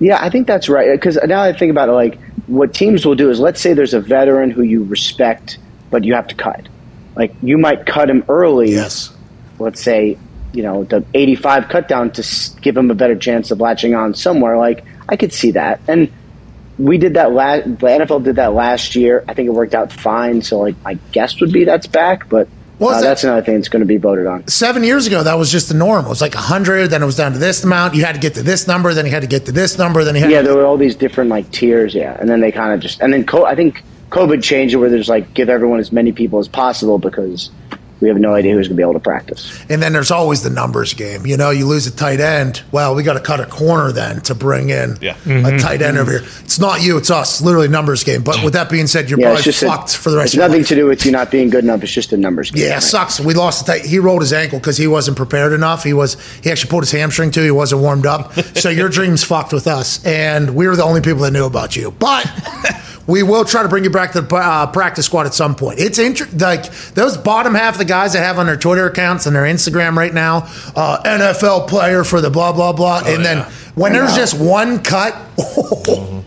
Yeah, 0.00 0.18
I 0.20 0.30
think 0.30 0.46
that's 0.46 0.68
right. 0.68 0.90
Because 0.90 1.18
now 1.26 1.42
I 1.42 1.52
think 1.52 1.70
about 1.70 1.88
it, 1.88 1.92
like 1.92 2.18
what 2.46 2.74
teams 2.74 3.06
will 3.06 3.14
do 3.14 3.30
is, 3.30 3.38
let's 3.38 3.60
say 3.60 3.74
there's 3.74 3.94
a 3.94 4.00
veteran 4.00 4.50
who 4.50 4.62
you 4.62 4.82
respect, 4.84 5.58
but 5.90 6.04
you 6.04 6.14
have 6.14 6.26
to 6.28 6.34
cut. 6.34 6.66
Like 7.16 7.34
you 7.42 7.58
might 7.58 7.86
cut 7.86 8.08
him 8.10 8.24
early. 8.28 8.72
Yes. 8.72 9.12
Let's 9.58 9.82
say, 9.82 10.16
you 10.52 10.62
know, 10.62 10.84
the 10.84 11.04
85 11.14 11.68
cut 11.68 11.88
down 11.88 12.10
to 12.12 12.26
give 12.60 12.76
him 12.76 12.90
a 12.90 12.94
better 12.94 13.16
chance 13.16 13.50
of 13.50 13.60
latching 13.60 13.94
on 13.94 14.14
somewhere. 14.14 14.56
Like 14.56 14.84
I 15.08 15.16
could 15.16 15.32
see 15.32 15.50
that, 15.52 15.80
and 15.88 16.10
we 16.78 16.96
did 16.98 17.14
that 17.14 17.32
last. 17.32 17.64
The 17.64 17.86
NFL 17.86 18.24
did 18.24 18.36
that 18.36 18.54
last 18.54 18.96
year. 18.96 19.24
I 19.28 19.34
think 19.34 19.48
it 19.48 19.52
worked 19.52 19.74
out 19.74 19.92
fine. 19.92 20.40
So 20.42 20.60
like 20.60 20.76
my 20.82 20.94
guess 21.12 21.40
would 21.40 21.52
be 21.52 21.64
that's 21.64 21.86
back, 21.86 22.28
but. 22.28 22.48
Well, 22.78 22.88
uh, 22.88 22.94
that- 23.02 23.08
that's 23.08 23.24
another 23.24 23.42
thing 23.42 23.56
that's 23.56 23.68
going 23.68 23.80
to 23.80 23.86
be 23.86 23.98
voted 23.98 24.26
on. 24.26 24.48
Seven 24.48 24.82
years 24.84 25.06
ago, 25.06 25.22
that 25.22 25.34
was 25.34 25.52
just 25.52 25.68
the 25.68 25.74
norm. 25.74 26.06
It 26.06 26.08
was 26.08 26.22
like 26.22 26.32
100, 26.32 26.86
then 26.88 27.02
it 27.02 27.04
was 27.04 27.14
down 27.16 27.32
to 27.34 27.38
this 27.38 27.62
amount. 27.62 27.94
You 27.94 28.06
had 28.06 28.14
to 28.14 28.20
get 28.22 28.32
to 28.36 28.42
this 28.42 28.66
number, 28.66 28.94
then 28.94 29.04
you 29.04 29.10
had 29.12 29.20
to 29.20 29.28
get 29.28 29.44
to 29.44 29.52
this 29.52 29.76
number, 29.76 30.02
then 30.02 30.14
you 30.14 30.22
had 30.22 30.30
Yeah, 30.30 30.40
there 30.40 30.54
were 30.54 30.64
all 30.64 30.78
these 30.78 30.94
different 30.94 31.28
like 31.28 31.50
tiers. 31.50 31.94
Yeah, 31.94 32.16
and 32.18 32.26
then 32.26 32.40
they 32.40 32.50
kind 32.50 32.72
of 32.72 32.80
just 32.80 33.02
and 33.02 33.12
then 33.12 33.26
co- 33.26 33.44
I 33.44 33.54
think 33.54 33.84
COVID 34.10 34.42
changed 34.42 34.74
it 34.74 34.78
where 34.78 34.90
there's 34.90 35.08
like 35.08 35.34
give 35.34 35.48
everyone 35.48 35.80
as 35.80 35.92
many 35.92 36.12
people 36.12 36.38
as 36.38 36.48
possible 36.48 36.98
because 36.98 37.50
we 38.00 38.08
have 38.08 38.16
no 38.18 38.34
idea 38.34 38.54
who's 38.54 38.66
going 38.66 38.76
to 38.76 38.80
be 38.80 38.82
able 38.82 38.94
to 38.94 38.98
practice. 39.00 39.62
And 39.68 39.82
then 39.82 39.92
there's 39.92 40.10
always 40.10 40.42
the 40.42 40.48
numbers 40.48 40.94
game. 40.94 41.26
You 41.26 41.36
know, 41.36 41.50
you 41.50 41.66
lose 41.66 41.86
a 41.86 41.94
tight 41.94 42.18
end. 42.18 42.62
Well, 42.72 42.94
we 42.94 43.02
got 43.02 43.12
to 43.12 43.20
cut 43.20 43.40
a 43.40 43.46
corner 43.46 43.92
then 43.92 44.22
to 44.22 44.34
bring 44.34 44.70
in 44.70 44.96
Yeah. 45.02 45.12
a 45.12 45.14
mm-hmm. 45.16 45.58
tight 45.58 45.82
end 45.82 45.98
over 45.98 46.10
here. 46.10 46.22
It's 46.40 46.58
not 46.58 46.82
you, 46.82 46.96
it's 46.96 47.10
us. 47.10 47.42
Literally 47.42 47.68
numbers 47.68 48.02
game. 48.02 48.22
But 48.22 48.42
with 48.42 48.54
that 48.54 48.70
being 48.70 48.86
said, 48.86 49.10
you're 49.10 49.20
Yeah, 49.20 49.26
probably 49.26 49.42
just 49.42 49.62
a- 49.62 49.66
fucked 49.66 49.96
for 49.96 50.10
the 50.10 50.16
rest 50.16 50.28
It's 50.28 50.34
of 50.34 50.38
your 50.38 50.48
nothing 50.48 50.60
life. 50.62 50.68
to 50.68 50.74
do 50.76 50.86
with 50.86 51.04
you 51.04 51.12
not 51.12 51.30
being 51.30 51.50
good 51.50 51.62
enough. 51.64 51.82
It's 51.82 51.92
just 51.92 52.12
a 52.14 52.16
numbers 52.16 52.50
game. 52.50 52.64
Yeah, 52.64 52.78
it 52.78 52.82
sucks. 52.82 53.20
We 53.20 53.34
lost 53.34 53.66
the 53.66 53.72
tight. 53.72 53.84
He 53.84 53.98
rolled 53.98 54.22
his 54.22 54.32
ankle 54.32 54.58
because 54.58 54.78
he 54.78 54.86
wasn't 54.86 55.18
prepared 55.18 55.52
enough. 55.52 55.84
He 55.84 55.92
was. 55.92 56.16
He 56.42 56.50
actually 56.50 56.70
pulled 56.70 56.84
his 56.84 56.92
hamstring 56.92 57.30
too. 57.32 57.42
He 57.42 57.50
wasn't 57.50 57.82
warmed 57.82 58.06
up. 58.06 58.32
so 58.56 58.70
your 58.70 58.88
dreams 58.88 59.22
fucked 59.24 59.52
with 59.52 59.66
us, 59.66 60.02
and 60.06 60.54
we 60.54 60.66
were 60.68 60.74
the 60.76 60.84
only 60.84 61.02
people 61.02 61.20
that 61.24 61.32
knew 61.32 61.44
about 61.44 61.76
you. 61.76 61.90
But 61.90 62.24
we 63.06 63.22
will 63.22 63.44
try 63.44 63.62
to 63.62 63.68
bring 63.68 63.82
you 63.84 63.90
back 63.90 64.12
to 64.12 64.20
the 64.20 64.36
uh, 64.36 64.66
practice 64.68 65.06
squad 65.06 65.26
at 65.26 65.34
some 65.34 65.54
point. 65.54 65.78
It's 65.80 65.98
inter- 65.98 66.28
like 66.38 66.70
those 66.94 67.16
bottom 67.16 67.54
half 67.54 67.74
of 67.74 67.78
the 67.78 67.84
guys 67.84 68.12
that 68.12 68.20
have 68.22 68.38
on 68.38 68.46
their 68.46 68.56
Twitter 68.56 68.86
accounts 68.86 69.26
and 69.26 69.34
their 69.34 69.42
Instagram 69.44 69.96
right 69.96 70.12
now, 70.14 70.48
uh, 70.76 71.02
NFL 71.04 71.66
player 71.68 72.04
for 72.04 72.20
the 72.20 72.30
blah 72.30 72.52
blah 72.52 72.72
blah, 72.72 73.02
and 73.04 73.24
then 73.24 73.38
when 73.74 73.92
there's 73.92 74.14
just 74.14 74.38
one 74.40 74.82
cut. 74.82 75.16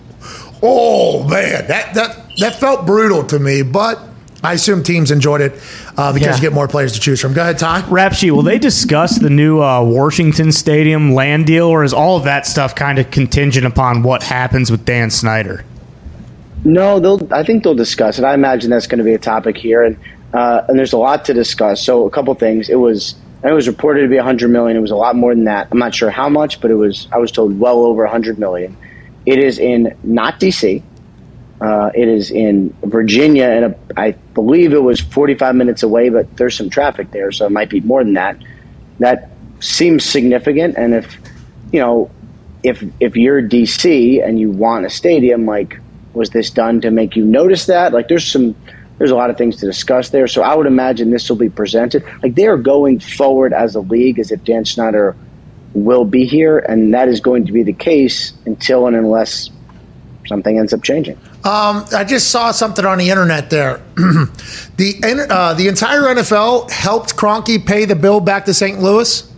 Oh, 0.65 1.27
man, 1.27 1.67
that 1.67 1.93
that 1.95 2.25
that 2.39 2.55
felt 2.55 2.85
brutal 2.85 3.23
to 3.25 3.37
me, 3.37 3.63
but 3.63 3.99
I 4.41 4.53
assume 4.53 4.81
teams 4.81 5.11
enjoyed 5.11 5.41
it 5.41 5.53
uh, 5.97 6.13
because 6.13 6.27
Yeah. 6.27 6.35
you 6.35 6.41
get 6.41 6.53
more 6.53 6.69
players 6.69 6.93
to 6.93 7.01
choose 7.01 7.19
from. 7.19 7.33
Go 7.33 7.41
ahead, 7.41 7.57
Ty. 7.59 7.85
Rap 7.89 8.13
sheet, 8.13 8.31
will 8.31 8.43
they 8.43 8.59
discuss 8.59 9.19
the 9.19 9.29
new 9.29 9.61
uh, 9.61 9.83
Washington 9.83 10.53
Stadium 10.53 11.13
land 11.13 11.47
deal, 11.47 11.67
or 11.67 11.83
is 11.83 11.93
all 11.93 12.15
of 12.15 12.23
that 12.23 12.45
stuff 12.45 12.75
kind 12.75 12.97
of 12.97 13.11
contingent 13.11 13.65
upon 13.65 14.03
what 14.03 14.23
happens 14.23 14.71
with 14.71 14.85
Dan 14.85 15.09
Snyder? 15.09 15.65
No, 16.65 16.99
they'll. 16.99 17.33
I 17.33 17.43
think 17.43 17.63
they'll 17.63 17.75
discuss 17.75 18.19
it. 18.19 18.25
I 18.25 18.33
imagine 18.33 18.69
that's 18.69 18.87
going 18.87 18.99
to 18.99 19.03
be 19.03 19.13
a 19.13 19.19
topic 19.19 19.57
here, 19.57 19.83
and 19.83 19.97
uh, 20.33 20.63
and 20.67 20.79
there's 20.79 20.93
a 20.93 20.97
lot 20.97 21.25
to 21.25 21.33
discuss. 21.33 21.83
So 21.83 22.05
a 22.05 22.09
couple 22.09 22.33
things. 22.35 22.69
It 22.69 22.75
was. 22.75 23.15
It 23.43 23.51
was 23.51 23.67
reported 23.67 24.03
to 24.03 24.07
be 24.07 24.15
100 24.15 24.47
million. 24.47 24.77
It 24.77 24.79
was 24.79 24.91
a 24.91 24.95
lot 24.95 25.17
more 25.17 25.35
than 25.35 25.43
that. 25.45 25.67
I'm 25.69 25.77
not 25.77 25.93
sure 25.93 26.09
how 26.09 26.29
much, 26.29 26.61
but 26.61 26.71
it 26.71 26.75
was. 26.75 27.09
I 27.11 27.17
was 27.17 27.31
told 27.31 27.59
well 27.59 27.83
over 27.83 28.03
100 28.03 28.39
million. 28.39 28.77
It 29.25 29.37
is 29.39 29.59
in 29.59 29.97
not 30.03 30.39
DC. 30.39 30.81
Uh, 31.59 31.91
it 31.93 32.07
is 32.07 32.31
in 32.31 32.73
Virginia, 32.83 33.45
and 33.45 33.65
a, 33.65 33.99
I 33.99 34.11
believe 34.33 34.73
it 34.73 34.81
was 34.81 35.01
45 35.01 35.55
minutes 35.55 35.83
away. 35.83 36.07
But 36.07 36.37
there's 36.37 36.55
some 36.55 36.69
traffic 36.69 37.11
there, 37.11 37.31
so 37.33 37.45
it 37.45 37.51
might 37.51 37.69
be 37.69 37.81
more 37.81 38.01
than 38.01 38.13
that. 38.13 38.37
That 38.99 39.31
seems 39.59 40.05
significant, 40.05 40.77
and 40.77 40.93
if 40.93 41.17
you 41.73 41.81
know, 41.81 42.09
if 42.63 42.81
if 43.01 43.17
you're 43.17 43.41
DC 43.41 44.25
and 44.25 44.39
you 44.39 44.51
want 44.51 44.85
a 44.85 44.89
stadium, 44.89 45.45
like 45.45 45.79
was 46.13 46.29
this 46.29 46.49
done 46.49 46.81
to 46.81 46.91
make 46.91 47.15
you 47.15 47.25
notice 47.25 47.65
that? 47.67 47.93
Like 47.93 48.07
there's 48.07 48.25
some 48.25 48.55
there's 48.97 49.11
a 49.11 49.15
lot 49.15 49.29
of 49.29 49.37
things 49.37 49.57
to 49.57 49.65
discuss 49.65 50.09
there. 50.09 50.27
So 50.27 50.43
I 50.43 50.55
would 50.55 50.67
imagine 50.67 51.11
this 51.11 51.27
will 51.29 51.37
be 51.37 51.49
presented. 51.49 52.03
Like 52.21 52.35
they 52.35 52.47
are 52.47 52.57
going 52.57 52.99
forward 52.99 53.53
as 53.53 53.75
a 53.75 53.81
league 53.81 54.19
as 54.19 54.31
if 54.31 54.43
Dan 54.43 54.65
Snyder 54.65 55.15
will 55.73 56.05
be 56.05 56.25
here, 56.25 56.59
and 56.59 56.93
that 56.93 57.07
is 57.07 57.19
going 57.19 57.45
to 57.47 57.51
be 57.51 57.63
the 57.63 57.73
case 57.73 58.33
until 58.45 58.85
and 58.87 58.95
unless 58.95 59.49
something 60.27 60.57
ends 60.57 60.73
up 60.73 60.83
changing. 60.83 61.17
Um, 61.43 61.85
I 61.93 62.05
just 62.07 62.29
saw 62.29 62.51
something 62.51 62.85
on 62.85 62.97
the 62.97 63.09
internet 63.09 63.49
there. 63.49 63.81
the 64.77 65.27
uh, 65.29 65.53
the 65.55 65.67
entire 65.67 66.03
NFL 66.03 66.71
helped 66.71 67.15
Kroenke 67.15 67.65
pay 67.65 67.85
the 67.85 67.95
bill 67.95 68.19
back 68.19 68.45
to 68.45 68.53
St. 68.53 68.79
Louis. 68.79 69.29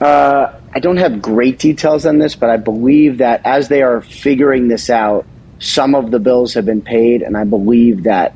Uh, 0.00 0.58
I 0.74 0.80
don't 0.80 0.96
have 0.96 1.22
great 1.22 1.58
details 1.58 2.04
on 2.04 2.18
this, 2.18 2.34
but 2.34 2.50
I 2.50 2.56
believe 2.56 3.18
that 3.18 3.42
as 3.44 3.68
they 3.68 3.82
are 3.82 4.00
figuring 4.00 4.68
this 4.68 4.90
out, 4.90 5.24
some 5.60 5.94
of 5.94 6.10
the 6.10 6.18
bills 6.18 6.54
have 6.54 6.66
been 6.66 6.82
paid, 6.82 7.22
and 7.22 7.36
I 7.36 7.44
believe 7.44 8.04
that 8.04 8.34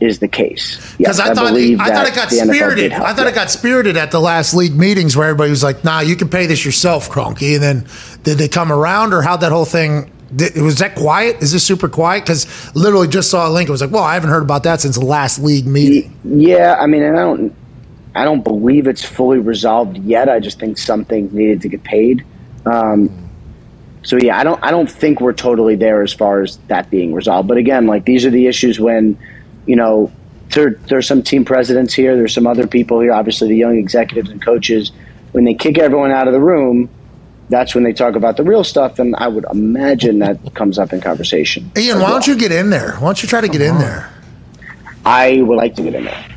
is 0.00 0.18
the 0.18 0.28
case. 0.28 0.76
Because 0.96 1.18
Yes, 1.18 1.20
I, 1.20 1.34
thought 1.34 1.52
believe 1.52 1.80
I 1.80 1.90
thought 1.90 2.06
it 2.06 2.14
got 2.14 2.28
the 2.28 2.36
NFL 2.36 2.46
did 2.46 2.56
spirited. 2.56 2.92
I 2.92 3.14
thought 3.14 3.26
it 3.26 3.34
got 3.34 3.50
spirited 3.50 3.96
at 3.96 4.10
the 4.10 4.20
last 4.20 4.52
league 4.52 4.74
meetings 4.74 5.16
where 5.16 5.28
everybody 5.28 5.50
was 5.50 5.62
like, 5.62 5.84
"Nah, 5.84 6.00
you 6.00 6.16
can 6.16 6.28
pay 6.28 6.46
this 6.46 6.64
yourself, 6.64 7.08
Kroenke." 7.08 7.54
And 7.54 7.62
then 7.62 7.86
did 8.24 8.38
they 8.38 8.48
come 8.48 8.72
around, 8.72 9.14
or 9.14 9.22
how'd 9.22 9.40
that 9.40 9.52
whole 9.52 9.64
thing? 9.64 10.10
Did, 10.34 10.60
was 10.60 10.80
that 10.80 10.96
quiet? 10.96 11.40
Is 11.40 11.52
this 11.52 11.64
super 11.64 11.88
quiet? 11.88 12.24
Because 12.24 12.74
literally 12.74 13.08
just 13.08 13.30
saw 13.30 13.48
a 13.48 13.50
link. 13.50 13.68
It 13.68 13.72
was 13.72 13.80
like, 13.80 13.92
"Well, 13.92 14.02
I 14.02 14.14
haven't 14.14 14.30
heard 14.30 14.42
about 14.42 14.64
that 14.64 14.80
since 14.80 14.96
the 14.96 15.04
last 15.04 15.38
league 15.38 15.66
meeting." 15.66 16.14
Yeah, 16.24 16.76
I 16.78 16.86
mean, 16.86 17.02
and 17.02 17.16
I 17.16 17.22
don't, 17.22 17.54
I 18.16 18.24
don't 18.24 18.42
believe 18.42 18.86
it's 18.86 19.04
fully 19.04 19.38
resolved 19.38 19.98
yet. 19.98 20.28
I 20.28 20.40
just 20.40 20.58
think 20.58 20.78
something 20.78 21.34
needed 21.34 21.62
to 21.62 21.68
get 21.68 21.84
paid. 21.84 22.24
Um, 22.64 23.30
so 24.02 24.16
yeah, 24.16 24.38
I 24.38 24.44
don't, 24.44 24.62
I 24.62 24.70
don't 24.70 24.90
think 24.90 25.20
we're 25.20 25.32
totally 25.32 25.76
there 25.76 26.02
as 26.02 26.12
far 26.12 26.42
as 26.42 26.56
that 26.68 26.90
being 26.90 27.12
resolved. 27.12 27.48
But 27.48 27.58
again, 27.58 27.86
like 27.86 28.04
these 28.04 28.24
are 28.24 28.30
the 28.30 28.46
issues 28.46 28.80
when, 28.80 29.18
you 29.66 29.76
know, 29.76 30.12
there, 30.50 30.70
there's 30.86 31.06
some 31.06 31.22
team 31.22 31.44
presidents 31.44 31.92
here, 31.92 32.16
there's 32.16 32.32
some 32.32 32.46
other 32.46 32.66
people 32.66 33.00
here, 33.00 33.12
obviously 33.12 33.48
the 33.48 33.56
young 33.56 33.76
executives 33.76 34.30
and 34.30 34.40
coaches. 34.40 34.92
When 35.32 35.44
they 35.44 35.54
kick 35.54 35.76
everyone 35.76 36.12
out 36.12 36.28
of 36.28 36.32
the 36.32 36.40
room, 36.40 36.88
that's 37.48 37.74
when 37.74 37.84
they 37.84 37.92
talk 37.92 38.14
about 38.14 38.36
the 38.36 38.42
real 38.42 38.64
stuff, 38.64 38.98
and 38.98 39.14
I 39.16 39.28
would 39.28 39.44
imagine 39.50 40.20
that 40.20 40.54
comes 40.54 40.78
up 40.78 40.92
in 40.92 41.00
conversation. 41.00 41.70
Ian, 41.76 42.00
why 42.00 42.10
don't 42.10 42.26
you 42.26 42.36
get 42.36 42.50
in 42.52 42.70
there? 42.70 42.92
Why 42.94 43.08
don't 43.08 43.22
you 43.22 43.28
try 43.28 43.40
to 43.40 43.48
get 43.48 43.60
in 43.60 43.78
there? 43.78 44.12
I 45.04 45.42
would 45.42 45.56
like 45.56 45.76
to 45.76 45.82
get 45.82 45.94
in 45.94 46.04
there. 46.04 46.35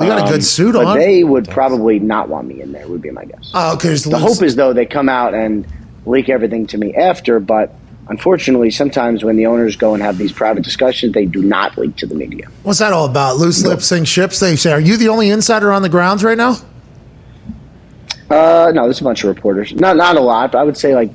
You 0.00 0.06
got 0.06 0.28
a 0.28 0.32
good 0.32 0.44
suit 0.44 0.72
but 0.72 0.84
on. 0.84 0.98
they 0.98 1.24
would 1.24 1.48
probably 1.48 1.98
not 1.98 2.28
want 2.28 2.46
me 2.48 2.60
in 2.60 2.72
there. 2.72 2.86
Would 2.86 3.00
be 3.00 3.10
my 3.10 3.24
guess. 3.24 3.50
Oh, 3.54 3.76
because 3.76 4.04
the 4.04 4.18
hope 4.18 4.42
is 4.42 4.54
though 4.54 4.72
they 4.72 4.84
come 4.86 5.08
out 5.08 5.34
and 5.34 5.66
leak 6.04 6.28
everything 6.28 6.66
to 6.68 6.78
me 6.78 6.94
after. 6.94 7.40
But 7.40 7.74
unfortunately, 8.08 8.70
sometimes 8.70 9.24
when 9.24 9.36
the 9.36 9.46
owners 9.46 9.76
go 9.76 9.94
and 9.94 10.02
have 10.02 10.18
these 10.18 10.32
private 10.32 10.64
discussions, 10.64 11.14
they 11.14 11.24
do 11.24 11.42
not 11.42 11.78
leak 11.78 11.96
to 11.96 12.06
the 12.06 12.14
media. 12.14 12.48
What's 12.62 12.80
that 12.80 12.92
all 12.92 13.06
about? 13.06 13.38
Loose 13.38 13.64
lips 13.64 13.86
sink 13.86 14.06
ships. 14.06 14.38
They 14.38 14.56
say, 14.56 14.72
"Are 14.72 14.80
you 14.80 14.98
the 14.98 15.08
only 15.08 15.30
insider 15.30 15.72
on 15.72 15.80
the 15.82 15.88
grounds 15.88 16.22
right 16.22 16.38
now?" 16.38 16.56
Uh, 18.28 18.72
no, 18.74 18.84
there's 18.84 19.00
a 19.00 19.04
bunch 19.04 19.24
of 19.24 19.34
reporters. 19.34 19.72
Not 19.72 19.96
not 19.96 20.16
a 20.16 20.20
lot, 20.20 20.52
but 20.52 20.58
I 20.58 20.64
would 20.64 20.76
say 20.76 20.94
like 20.94 21.10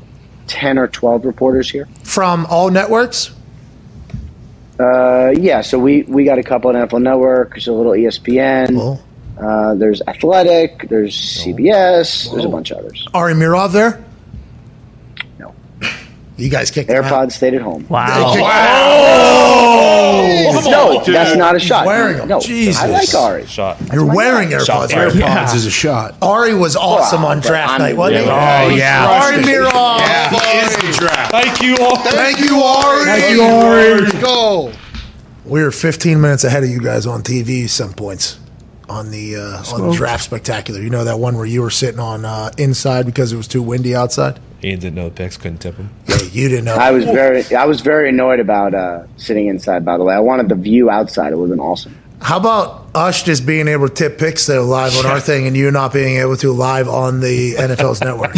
ten 0.47 0.79
or 0.79 0.87
twelve 0.87 1.25
reporters 1.25 1.69
here. 1.69 1.87
From 2.03 2.47
all 2.47 2.69
networks. 2.71 3.31
Uh, 4.81 5.31
yeah, 5.37 5.61
so 5.61 5.77
we 5.79 6.03
we 6.03 6.25
got 6.25 6.39
a 6.39 6.43
couple 6.43 6.69
on 6.69 6.75
NFL 6.75 7.01
Network. 7.01 7.51
There's 7.51 7.67
a 7.67 7.73
little 7.73 7.91
ESPN. 7.93 8.99
Uh, 9.39 9.75
there's 9.75 10.01
Athletic. 10.07 10.87
There's 10.89 11.15
CBS. 11.15 12.31
There's 12.31 12.45
a 12.45 12.49
bunch 12.49 12.71
of 12.71 12.79
others. 12.79 13.07
Ari 13.13 13.33
Meirov 13.33 13.71
there? 13.71 14.03
No. 16.37 16.43
You 16.43 16.49
guys 16.49 16.71
kicked 16.71 16.89
him 16.89 17.03
out. 17.03 17.11
AirPods 17.11 17.33
stayed 17.33 17.53
at 17.53 17.61
home. 17.61 17.85
Wow. 17.87 18.33
Oh! 18.37 18.41
no, 20.65 21.03
that's 21.13 21.35
not 21.35 21.55
a 21.55 21.59
shot. 21.59 21.85
Wearing 21.85 22.17
them. 22.17 22.27
No, 22.27 22.39
Jesus. 22.39 22.81
I 22.81 22.87
like 22.87 23.13
Ari. 23.13 23.45
Shot. 23.45 23.77
You're 23.93 24.05
wearing 24.05 24.49
AirPods. 24.49 24.89
AirPods 24.89 25.19
right? 25.21 25.55
is 25.55 25.65
a 25.65 25.71
shot. 25.71 26.15
Ari 26.21 26.53
was 26.55 26.75
awesome 26.75 27.23
Wow, 27.23 27.29
on 27.29 27.39
draft 27.41 27.71
I'm- 27.73 27.81
night, 27.81 27.97
wasn't 27.97 28.23
he? 28.23 28.29
Oh, 28.29 28.69
yeah. 28.69 29.21
Ari 29.23 29.43
Meirov. 29.43 29.99
Thank 31.31 31.61
you 31.61 31.77
all. 31.77 31.97
Thank 31.97 32.39
you, 32.39 32.61
Ari. 32.61 33.05
Thank 33.05 33.35
you, 33.35 33.43
Ari. 33.43 34.01
Let's 34.01 34.21
go. 34.21 34.71
We 35.45 35.63
were 35.63 35.71
15 35.71 36.21
minutes 36.21 36.43
ahead 36.43 36.63
of 36.63 36.69
you 36.69 36.79
guys 36.79 37.05
on 37.05 37.23
TV 37.23 37.67
some 37.67 37.93
points 37.93 38.39
on 38.87 39.09
the 39.11 39.35
uh, 39.37 39.63
on 39.73 39.89
the 39.89 39.95
draft 39.95 40.23
spectacular. 40.23 40.81
You 40.81 40.89
know 40.89 41.05
that 41.05 41.19
one 41.19 41.35
where 41.35 41.45
you 41.45 41.61
were 41.61 41.69
sitting 41.69 41.99
on 41.99 42.25
uh, 42.25 42.51
inside 42.57 43.05
because 43.05 43.33
it 43.33 43.37
was 43.37 43.47
too 43.47 43.61
windy 43.63 43.95
outside. 43.95 44.39
Ian 44.63 44.79
didn't 44.79 44.95
know 44.95 45.09
the 45.09 45.15
picks, 45.15 45.37
couldn't 45.37 45.57
tip 45.57 45.75
him. 45.75 45.89
Yeah, 46.07 46.17
you 46.31 46.49
didn't 46.49 46.65
know. 46.65 46.75
I 46.75 46.91
was 46.91 47.03
very, 47.05 47.43
I 47.55 47.65
was 47.65 47.81
very 47.81 48.09
annoyed 48.09 48.39
about 48.39 48.75
uh, 48.75 49.05
sitting 49.17 49.47
inside. 49.47 49.83
By 49.83 49.97
the 49.97 50.03
way, 50.03 50.13
I 50.13 50.19
wanted 50.19 50.49
the 50.49 50.55
view 50.55 50.89
outside. 50.89 51.33
It 51.33 51.37
would 51.37 51.49
have 51.49 51.57
been 51.57 51.65
awesome. 51.65 51.97
How 52.21 52.37
about 52.37 52.85
us 52.93 53.23
just 53.23 53.47
being 53.47 53.67
able 53.67 53.87
to 53.87 53.93
tip 53.93 54.19
picks 54.19 54.45
though 54.45 54.63
live 54.63 54.95
on 54.97 55.07
our 55.07 55.19
thing, 55.29 55.47
and 55.47 55.57
you 55.57 55.71
not 55.71 55.93
being 55.93 56.17
able 56.17 56.37
to 56.37 56.51
live 56.51 56.87
on 56.87 57.19
the 57.19 57.55
NFL's 57.55 58.01
network? 58.01 58.35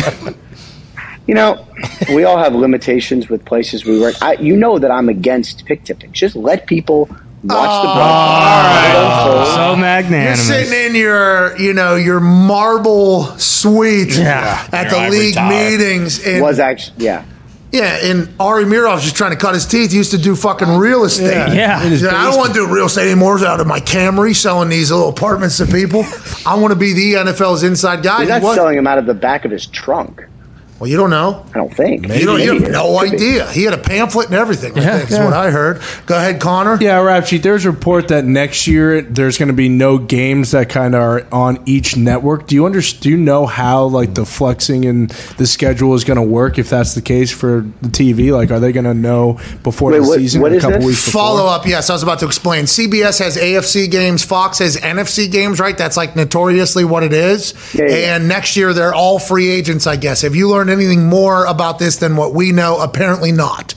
You 1.28 1.36
know, 1.36 1.66
we 2.10 2.24
all 2.24 2.38
have 2.38 2.54
limitations 2.54 3.30
with 3.30 3.44
places 3.46 3.86
we 3.86 4.00
work. 4.00 4.16
I, 4.22 4.34
you 4.34 4.56
know 4.56 4.80
that 4.80 4.92
I'm 4.92 5.10
against 5.10 5.66
pick 5.66 5.84
tipping. 5.84 6.12
Just 6.12 6.36
let 6.36 6.68
people 6.68 7.10
watch 7.44 7.84
the 7.84 7.90
oh. 7.90 7.94
broadcast. 7.96 9.56
So 9.56 9.76
magnanimous. 9.76 10.48
You're 10.50 10.58
sitting 10.66 10.86
in 10.90 10.96
your, 10.96 11.58
you 11.58 11.74
know, 11.74 11.96
your 11.96 12.20
marble 12.20 13.26
suite 13.38 14.16
Yeah. 14.18 14.68
at 14.72 14.92
Your 14.92 15.02
the 15.04 15.10
league 15.10 15.34
tower. 15.36 15.50
meetings. 15.50 16.26
And, 16.26 16.42
Was 16.42 16.60
actually, 16.60 17.04
yeah. 17.06 17.26
yeah, 17.72 18.00
and 18.04 18.30
Ari 18.40 18.66
Meirov's 18.66 19.04
just 19.04 19.16
trying 19.16 19.32
to 19.32 19.38
cut 19.38 19.54
his 19.56 19.66
teeth. 19.66 19.92
He 19.92 19.98
used 19.98 20.12
to 20.12 20.18
do 20.18 20.36
fucking 20.36 20.78
real 20.78 21.04
estate. 21.06 21.54
Yeah. 21.56 21.84
In 21.84 21.92
his 21.92 22.02
Yeah, 22.02 22.16
I 22.16 22.30
don't 22.30 22.38
want 22.38 22.54
to 22.54 22.66
do 22.66 22.74
real 22.74 22.86
estate 22.86 23.10
anymore. 23.12 23.36
It's 23.36 23.44
out 23.44 23.60
of 23.60 23.68
my 23.68 23.80
Camry 23.80 24.36
selling 24.36 24.70
these 24.70 24.92
little 24.92 25.10
apartments 25.10 25.58
to 25.58 25.66
people. 25.66 26.06
I 26.46 26.56
want 26.56 26.72
to 26.72 26.80
be 26.80 26.94
the 26.94 27.14
NFL's 27.16 27.64
inside 27.64 28.04
guy. 28.04 28.20
He's 28.20 28.28
He 28.28 28.34
not 28.34 28.42
was- 28.42 28.56
selling 28.56 28.76
them 28.76 28.88
out 28.88 28.98
of 28.98 29.06
the 29.06 29.14
back 29.14 29.44
of 29.46 29.52
his 29.52 29.66
trunk. 29.68 30.24
Well, 30.80 30.90
you 30.90 30.98
don't 30.98 31.10
know. 31.10 31.46
I 31.54 31.58
don't 31.60 31.74
think. 31.74 32.08
You, 32.08 32.26
don't, 32.26 32.42
you 32.42 32.60
have 32.60 32.72
no 32.72 33.00
idea. 33.00 33.50
He 33.52 33.64
had 33.64 33.74
a 33.74 33.78
pamphlet 33.78 34.28
and 34.28 34.36
everything. 34.36 34.78
I 34.78 34.82
Yeah, 34.82 34.98
think 34.98 35.12
is 35.12 35.18
yeah. 35.18 35.26
what 35.26 35.34
I 35.34 35.50
heard. 35.52 35.82
Go 36.06 36.18
ahead, 36.18 36.42
Connor. 36.42 36.78
Yeah, 36.82 37.00
rap 37.02 37.26
sheet. 37.26 37.44
There's 37.44 37.66
a 37.66 37.72
report 37.72 38.10
that 38.10 38.26
next 38.26 38.68
year 38.68 39.02
there's 39.02 39.38
going 39.38 39.48
to 39.48 39.54
be 39.54 39.70
no 39.70 39.98
games 39.98 40.52
that 40.52 40.70
kind 40.70 40.96
of 40.96 41.02
are 41.02 41.28
on 41.32 41.62
each 41.66 41.96
network. 41.96 42.48
Do 42.48 42.56
you 42.56 42.66
understand? 42.66 43.04
Do 43.04 43.10
you 43.12 43.18
know 43.18 43.46
how 43.46 43.86
like 43.86 44.14
the 44.14 44.26
flexing 44.26 44.86
and 44.86 45.10
the 45.38 45.46
schedule 45.48 45.94
is 45.94 46.04
going 46.04 46.18
to 46.18 46.24
work 46.24 46.58
if 46.58 46.70
that's 46.70 46.96
the 46.96 47.02
case 47.02 47.32
for 47.32 47.62
the 47.82 47.90
TV? 47.90 48.32
Like, 48.36 48.52
are 48.52 48.60
they 48.60 48.72
going 48.72 48.86
to 48.86 48.94
know 48.94 49.40
before 49.64 49.92
Wait, 49.92 50.00
the 50.00 50.08
what- 50.08 50.20
season 50.20 50.42
what 50.42 50.52
or 50.52 50.56
a 50.56 50.58
is 50.58 50.64
couple 50.64 50.78
this? 50.80 50.88
weeks 50.88 51.06
before? 51.06 51.22
Follow 51.22 51.46
up, 51.48 51.66
yes, 51.66 51.90
I 51.90 51.94
was 51.94 52.04
about 52.04 52.20
to 52.20 52.26
explain. 52.26 52.66
CBS 52.66 53.20
has 53.20 53.38
AFC 53.38 53.90
games, 53.90 54.24
Fox 54.24 54.60
has 54.60 54.76
NFC 54.78 55.32
games, 55.32 55.60
right? 55.60 55.78
That's 55.78 55.96
like 55.98 56.16
notoriously 56.16 56.84
what 56.86 57.04
it 57.04 57.14
is. 57.14 57.54
Yeah, 57.74 57.86
yeah. 57.88 58.16
And 58.16 58.28
next 58.28 58.58
year 58.58 58.74
they're 58.74 58.94
all 58.94 59.20
free 59.20 59.50
agents, 59.50 59.88
I 59.88 59.96
guess. 59.96 60.22
Have 60.22 60.36
you 60.36 60.50
learned 60.50 60.63
anything 60.70 61.08
more 61.08 61.46
about 61.46 61.80
this 61.80 61.98
than 61.98 62.16
what 62.16 62.34
we 62.34 62.52
know? 62.52 62.80
Apparently 62.82 63.32
not. 63.32 63.76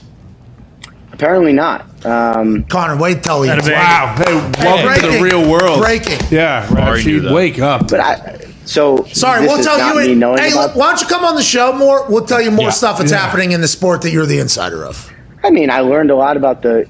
Apparently 1.11 1.53
not. 1.53 2.05
Um, 2.05 2.63
Connor, 2.65 2.95
wait 3.01 3.23
till 3.23 3.43
you. 3.45 3.51
Wow! 3.51 4.15
Hey, 4.17 4.35
welcome 4.63 5.01
to 5.01 5.17
the 5.17 5.19
real 5.23 5.49
world. 5.49 5.79
Breaking. 5.79 6.19
Yeah, 6.29 6.71
rap 6.73 6.87
Already 6.89 7.19
knew 7.19 7.33
Wake 7.33 7.59
up. 7.59 7.87
but 7.89 7.99
I, 7.99 8.39
so 8.65 9.03
Sorry, 9.05 9.41
we'll 9.47 9.63
tell 9.63 9.79
you. 9.95 9.99
It, 9.99 10.39
hey, 10.39 10.51
about, 10.51 10.75
why 10.75 10.89
don't 10.91 11.01
you 11.01 11.07
come 11.07 11.25
on 11.25 11.35
the 11.35 11.41
show 11.41 11.73
more? 11.73 12.05
We'll 12.07 12.25
tell 12.25 12.41
you 12.41 12.51
more 12.51 12.65
Yeah. 12.65 12.69
stuff 12.71 12.99
that's 12.99 13.11
Yeah. 13.11 13.17
happening 13.17 13.51
in 13.51 13.61
the 13.61 13.67
sport 13.67 14.03
that 14.03 14.11
you're 14.11 14.27
the 14.27 14.37
insider 14.39 14.85
of. 14.85 15.11
I 15.43 15.49
mean, 15.49 15.71
I 15.71 15.79
learned 15.79 16.11
a 16.11 16.15
lot 16.15 16.37
about 16.37 16.61
the 16.61 16.85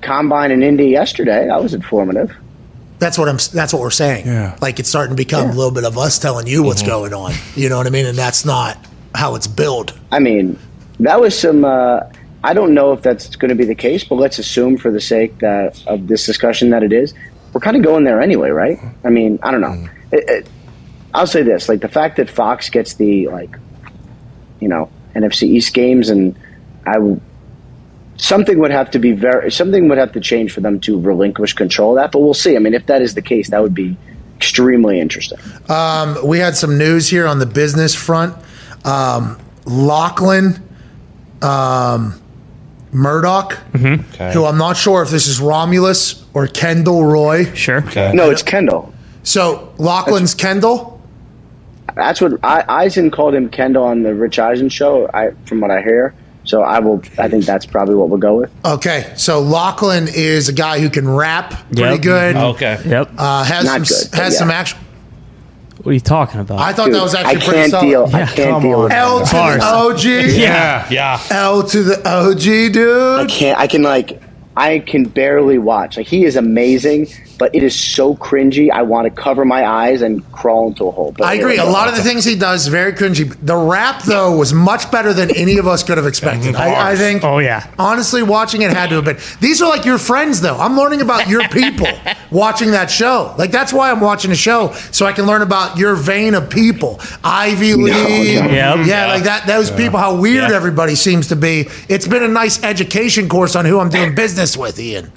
combine 0.00 0.50
in 0.50 0.62
Indy 0.62 0.86
yesterday. 0.88 1.46
That 1.46 1.62
was 1.62 1.72
informative. 1.72 2.32
That's 2.98 3.16
what 3.16 3.28
I'm. 3.28 3.38
That's 3.52 3.72
what 3.72 3.80
we're 3.80 3.90
saying. 3.90 4.26
Yeah. 4.26 4.56
Like 4.60 4.80
it's 4.80 4.88
starting 4.88 5.14
to 5.14 5.16
become 5.22 5.50
a 5.50 5.52
little 5.52 5.70
bit 5.70 5.84
of 5.84 5.96
us 5.96 6.18
telling 6.18 6.48
you 6.48 6.64
what's 6.64 6.82
going 6.82 7.14
on. 7.14 7.32
You 7.54 7.68
know 7.68 7.76
what 7.76 7.86
I 7.86 7.90
mean? 7.90 8.06
And 8.06 8.18
that's 8.18 8.44
not 8.44 8.76
how 9.14 9.34
it's 9.34 9.46
billed. 9.46 9.98
I 10.10 10.18
mean, 10.18 10.58
that 11.00 11.20
was 11.20 11.38
some. 11.38 11.64
Uh, 11.64 12.00
I 12.44 12.54
don't 12.54 12.72
know 12.72 12.92
if 12.92 13.02
that's 13.02 13.34
going 13.36 13.48
to 13.48 13.54
be 13.54 13.64
the 13.64 13.74
case, 13.74 14.04
but 14.04 14.14
let's 14.16 14.38
assume 14.38 14.76
for 14.76 14.90
the 14.90 15.00
sake 15.00 15.38
that 15.38 15.82
of 15.86 16.06
this 16.06 16.24
discussion 16.24 16.70
that 16.70 16.82
it 16.82 16.92
is. 16.92 17.14
We're 17.52 17.60
kind 17.60 17.76
of 17.76 17.82
going 17.82 18.04
there 18.04 18.20
anyway, 18.20 18.50
right? 18.50 18.78
I 19.04 19.08
mean, 19.08 19.38
I 19.42 19.50
don't 19.50 19.60
know. 19.60 19.88
It, 20.12 20.28
it, 20.28 20.48
I'll 21.14 21.26
say 21.26 21.42
this: 21.42 21.68
like 21.68 21.80
the 21.80 21.88
fact 21.88 22.16
that 22.16 22.30
Fox 22.30 22.70
gets 22.70 22.94
the 22.94 23.28
like, 23.28 23.56
you 24.60 24.68
know, 24.68 24.90
NFC 25.14 25.44
East 25.44 25.74
games, 25.74 26.10
and 26.10 26.38
I 26.86 26.94
w- 26.94 27.20
something 28.16 28.58
would 28.58 28.70
have 28.70 28.90
to 28.92 28.98
be 28.98 29.12
very 29.12 29.50
something 29.50 29.88
would 29.88 29.98
have 29.98 30.12
to 30.12 30.20
change 30.20 30.52
for 30.52 30.60
them 30.60 30.78
to 30.80 31.00
relinquish 31.00 31.54
control 31.54 31.92
of 31.92 32.02
that. 32.02 32.12
But 32.12 32.20
we'll 32.20 32.34
see. 32.34 32.56
I 32.56 32.58
mean, 32.58 32.74
if 32.74 32.86
that 32.86 33.02
is 33.02 33.14
the 33.14 33.22
case, 33.22 33.50
that 33.50 33.62
would 33.62 33.74
be 33.74 33.96
extremely 34.36 35.00
interesting. 35.00 35.38
Um, 35.68 36.16
we 36.24 36.38
had 36.38 36.56
some 36.56 36.78
news 36.78 37.08
here 37.08 37.26
on 37.26 37.40
the 37.40 37.46
business 37.46 37.94
front. 37.94 38.36
Um, 38.88 39.38
Lachlan 39.66 40.62
um, 41.42 42.20
Murdoch, 42.92 43.52
who 43.74 44.44
I'm 44.44 44.58
not 44.58 44.76
sure 44.76 45.02
if 45.02 45.10
this 45.10 45.26
is 45.26 45.40
Romulus 45.40 46.24
or 46.34 46.46
Kendall 46.46 47.04
Roy. 47.04 47.44
Sure. 47.54 47.80
No, 48.14 48.30
it's 48.30 48.42
Kendall. 48.42 48.92
So 49.22 49.72
Lachlan's 49.78 50.34
Kendall. 50.34 51.00
That's 51.94 52.20
what 52.20 52.32
I, 52.44 52.64
Eisen 52.68 53.10
called 53.10 53.34
him 53.34 53.48
Kendall 53.50 53.84
on 53.84 54.02
the 54.04 54.14
Rich 54.14 54.38
Eisen 54.38 54.68
show. 54.68 55.10
I, 55.12 55.32
from 55.46 55.60
what 55.60 55.70
I 55.70 55.82
hear, 55.82 56.14
so 56.44 56.62
I 56.62 56.78
will. 56.78 57.02
I 57.18 57.28
think 57.28 57.44
that's 57.44 57.66
probably 57.66 57.96
what 57.96 58.08
we'll 58.08 58.18
go 58.20 58.36
with. 58.36 58.50
Okay, 58.64 59.12
so 59.16 59.40
Lachlan 59.40 60.06
is 60.08 60.48
a 60.48 60.52
guy 60.52 60.78
who 60.78 60.90
can 60.90 61.08
rap 61.08 61.50
pretty 61.72 61.94
Yep. 61.94 62.00
good. 62.02 62.36
Okay. 62.36 62.80
Yep. 62.86 63.10
Uh, 63.18 63.42
has 63.44 63.64
Not 63.64 63.86
some 63.86 64.10
good, 64.10 64.14
has 64.18 64.32
yeah. 64.34 64.38
some 64.38 64.50
action. 64.50 64.78
What 65.78 65.90
are 65.90 65.92
you 65.94 66.00
talking 66.00 66.40
about? 66.40 66.58
I 66.60 66.72
thought 66.72 66.86
Dude, 66.86 66.94
that 66.94 67.02
was 67.02 67.14
I 67.14 67.22
actually 67.22 67.40
pretty 67.46 67.52
can't 67.58 67.70
solid. 67.70 67.86
deal. 67.86 68.04
I 68.12 68.18
Yeah, 68.18 68.26
can't 68.26 68.50
come 68.50 68.62
deal 68.62 68.76
on. 68.78 68.82
with 68.84 68.92
L 68.92 69.18
to 69.20 69.24
that. 69.32 69.52
the 69.54 69.58
Bars. 69.60 70.04
OG. 70.04 70.04
yeah. 70.36 70.86
Yeah. 70.90 71.22
L 71.30 71.62
to 71.62 71.82
the 71.82 71.96
OG, 72.08 72.36
I 72.48 72.68
dude. 72.68 73.28
can't. 73.30 73.58
I 73.58 73.66
can 73.66 73.82
like. 73.82 74.20
I 74.56 74.80
can 74.80 75.04
barely 75.04 75.58
watch. 75.58 75.96
Like 75.96 76.08
he 76.08 76.24
is 76.24 76.34
amazing, 76.34 77.06
but 77.38 77.54
it 77.54 77.62
is 77.62 77.78
so 77.78 78.14
cringy. 78.16 78.70
I 78.70 78.82
want 78.82 79.04
to 79.06 79.22
cover 79.22 79.44
my 79.44 79.64
eyes 79.64 80.02
and 80.02 80.30
crawl 80.32 80.68
into 80.68 80.86
a 80.86 80.90
hole. 80.90 81.12
But 81.16 81.26
I 81.26 81.34
agree. 81.34 81.56
A 81.58 81.64
lot 81.64 81.88
of 81.88 81.96
the 81.96 82.02
things 82.02 82.24
he 82.24 82.34
does 82.36 82.66
very 82.66 82.92
cringy. 82.92 83.34
The 83.40 83.56
rap, 83.56 84.02
though, 84.02 84.36
was 84.36 84.52
much 84.52 84.90
better 84.90 85.12
than 85.12 85.34
any 85.36 85.58
of 85.58 85.66
us 85.66 85.82
could 85.82 85.96
have 85.96 86.06
expected. 86.06 86.54
Mm-hmm. 86.54 86.62
I, 86.62 86.90
I 86.92 86.96
think. 86.96 87.24
Oh, 87.24 87.38
yeah. 87.38 87.70
Honestly, 87.78 88.22
watching 88.22 88.62
it 88.62 88.70
had 88.72 88.88
to 88.90 88.96
have 88.96 89.04
been. 89.04 89.18
These 89.40 89.62
are 89.62 89.68
like 89.68 89.84
your 89.84 89.98
friends, 89.98 90.40
though. 90.40 90.56
I'm 90.58 90.76
learning 90.76 91.00
about 91.00 91.28
your 91.28 91.46
people 91.50 91.88
watching 92.30 92.72
that 92.72 92.90
show. 92.90 93.34
Like 93.38 93.50
that's 93.50 93.72
why 93.72 93.90
I'm 93.90 94.00
watching 94.00 94.30
the 94.30 94.36
show 94.36 94.72
so 94.90 95.06
I 95.06 95.12
can 95.12 95.26
learn 95.26 95.42
about 95.42 95.78
your 95.78 95.94
vein 95.94 96.34
of 96.34 96.50
people. 96.50 97.00
Ivy 97.24 97.74
League, 97.74 98.34
Yep. 98.34 98.50
yeah, 98.50 98.84
Yeah. 98.84 99.06
like 99.06 99.22
that. 99.24 99.46
Those 99.46 99.70
people, 99.70 99.98
how 99.98 100.16
weird 100.20 100.50
Yeah. 100.50 100.56
everybody 100.56 100.94
seems 100.94 101.28
to 101.28 101.36
be. 101.36 101.68
It's 101.88 102.06
been 102.06 102.22
a 102.22 102.28
nice 102.28 102.62
education 102.62 103.28
course 103.28 103.54
on 103.56 103.64
who 103.64 103.78
I'm 103.78 103.88
doing 103.90 104.14
business 104.14 104.56
with, 104.56 104.78
Ian. 104.78 105.12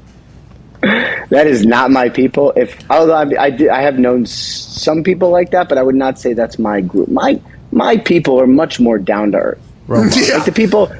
That 0.81 1.45
is 1.47 1.65
not 1.65 1.91
my 1.91 2.09
people. 2.09 2.51
If 2.55 2.77
although 2.89 3.13
I, 3.15 3.25
I, 3.39 3.49
did- 3.51 3.69
I 3.69 3.81
have 3.83 3.97
known 3.99 4.25
some 4.25 5.03
people 5.03 5.29
like 5.29 5.51
that, 5.51 5.69
but 5.69 5.77
I 5.77 5.83
would 5.83 5.95
not 5.95 6.19
say 6.19 6.33
that's 6.33 6.57
my 6.59 6.81
group. 6.81 7.07
My 7.09 7.39
my 7.71 7.97
people 7.97 8.39
are 8.41 8.47
much 8.47 8.79
more 8.79 8.97
down 8.97 9.31
to 9.31 9.37
earth. 9.37 9.59
Yeah. 9.87 10.35
Like 10.37 10.45
the 10.45 10.51
people, 10.53 10.91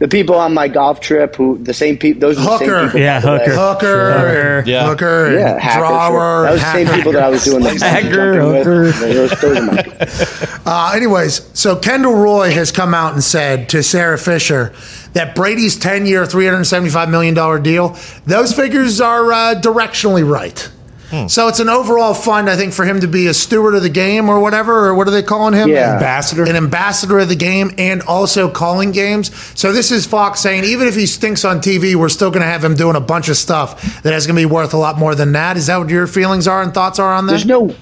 the 0.00 0.08
people 0.08 0.34
on 0.34 0.54
my 0.54 0.66
golf 0.66 0.98
trip 1.00 1.36
who 1.36 1.58
the 1.58 1.74
same 1.74 1.96
people. 1.98 2.20
Those 2.20 2.38
are 2.38 2.44
the 2.44 2.58
same 2.58 2.84
people. 2.86 3.00
Yeah, 3.00 3.20
by 3.20 3.38
the 3.38 3.38
way. 3.38 3.44
Hooker. 3.50 3.60
Hooker, 3.60 4.12
Hooker. 4.12 4.64
Yeah. 4.70 4.86
Hooker, 4.88 5.32
Yeah, 5.38 5.58
hacker. 5.58 5.78
drawer. 5.80 6.42
That 6.44 6.52
was 6.52 6.60
the 6.62 6.72
same 6.72 6.88
people 6.88 7.12
that 7.12 7.22
I 7.22 7.28
was 7.28 7.44
doing 7.44 7.62
the 7.62 7.78
Hacker, 7.78 8.34
jumping 8.34 8.52
with. 8.52 8.66
Hooker. 8.66 9.12
Those, 9.12 9.40
those 9.40 9.60
my 9.66 9.82
people. 9.82 10.62
Uh, 10.66 10.92
anyways, 10.96 11.50
so 11.58 11.76
Kendall 11.76 12.14
Roy 12.14 12.50
has 12.52 12.72
come 12.72 12.94
out 12.94 13.12
and 13.12 13.22
said 13.22 13.68
to 13.70 13.82
Sara 13.82 14.18
Fischer 14.18 14.72
that 15.12 15.34
Brady's 15.34 15.76
10 15.76 16.06
year, 16.06 16.24
$375 16.24 17.10
million 17.10 17.62
deal, 17.62 17.96
those 18.24 18.54
figures 18.54 19.00
are 19.00 19.30
uh, 19.32 19.54
directionally 19.60 20.28
right. 20.28 20.70
Hmm. 21.10 21.26
So 21.26 21.48
it's 21.48 21.58
an 21.58 21.68
overall 21.68 22.14
fund, 22.14 22.48
I 22.48 22.56
think, 22.56 22.72
for 22.72 22.84
him 22.84 23.00
to 23.00 23.08
be 23.08 23.26
a 23.26 23.34
steward 23.34 23.74
of 23.74 23.82
the 23.82 23.88
game 23.88 24.28
or 24.28 24.38
whatever, 24.38 24.86
or 24.86 24.94
what 24.94 25.08
are 25.08 25.10
they 25.10 25.22
calling 25.24 25.54
him? 25.54 25.68
Yeah. 25.68 25.94
Ambassador? 25.94 26.44
An 26.44 26.54
ambassador 26.54 27.18
of 27.18 27.28
the 27.28 27.34
game 27.36 27.72
and 27.78 28.02
also 28.02 28.48
calling 28.48 28.92
games. 28.92 29.34
So 29.58 29.72
this 29.72 29.90
is 29.90 30.06
Fox 30.06 30.40
saying, 30.40 30.64
even 30.64 30.86
if 30.86 30.94
he 30.94 31.06
stinks 31.06 31.44
on 31.44 31.58
TV, 31.58 31.96
we're 31.96 32.08
still 32.08 32.30
going 32.30 32.42
to 32.42 32.48
have 32.48 32.62
him 32.62 32.74
doing 32.76 32.94
a 32.94 33.00
bunch 33.00 33.28
of 33.28 33.36
stuff 33.36 34.02
that 34.02 34.14
is 34.14 34.26
going 34.26 34.36
to 34.36 34.40
be 34.40 34.46
worth 34.46 34.72
a 34.72 34.76
lot 34.78 34.98
more 34.98 35.14
than 35.16 35.32
that. 35.32 35.56
Is 35.56 35.66
that 35.66 35.78
what 35.78 35.88
your 35.88 36.06
feelings 36.06 36.46
are 36.46 36.62
and 36.62 36.72
thoughts 36.72 36.98
are 37.00 37.12
on 37.12 37.26
that? 37.26 37.32
There's 37.32 37.46
no. 37.46 37.74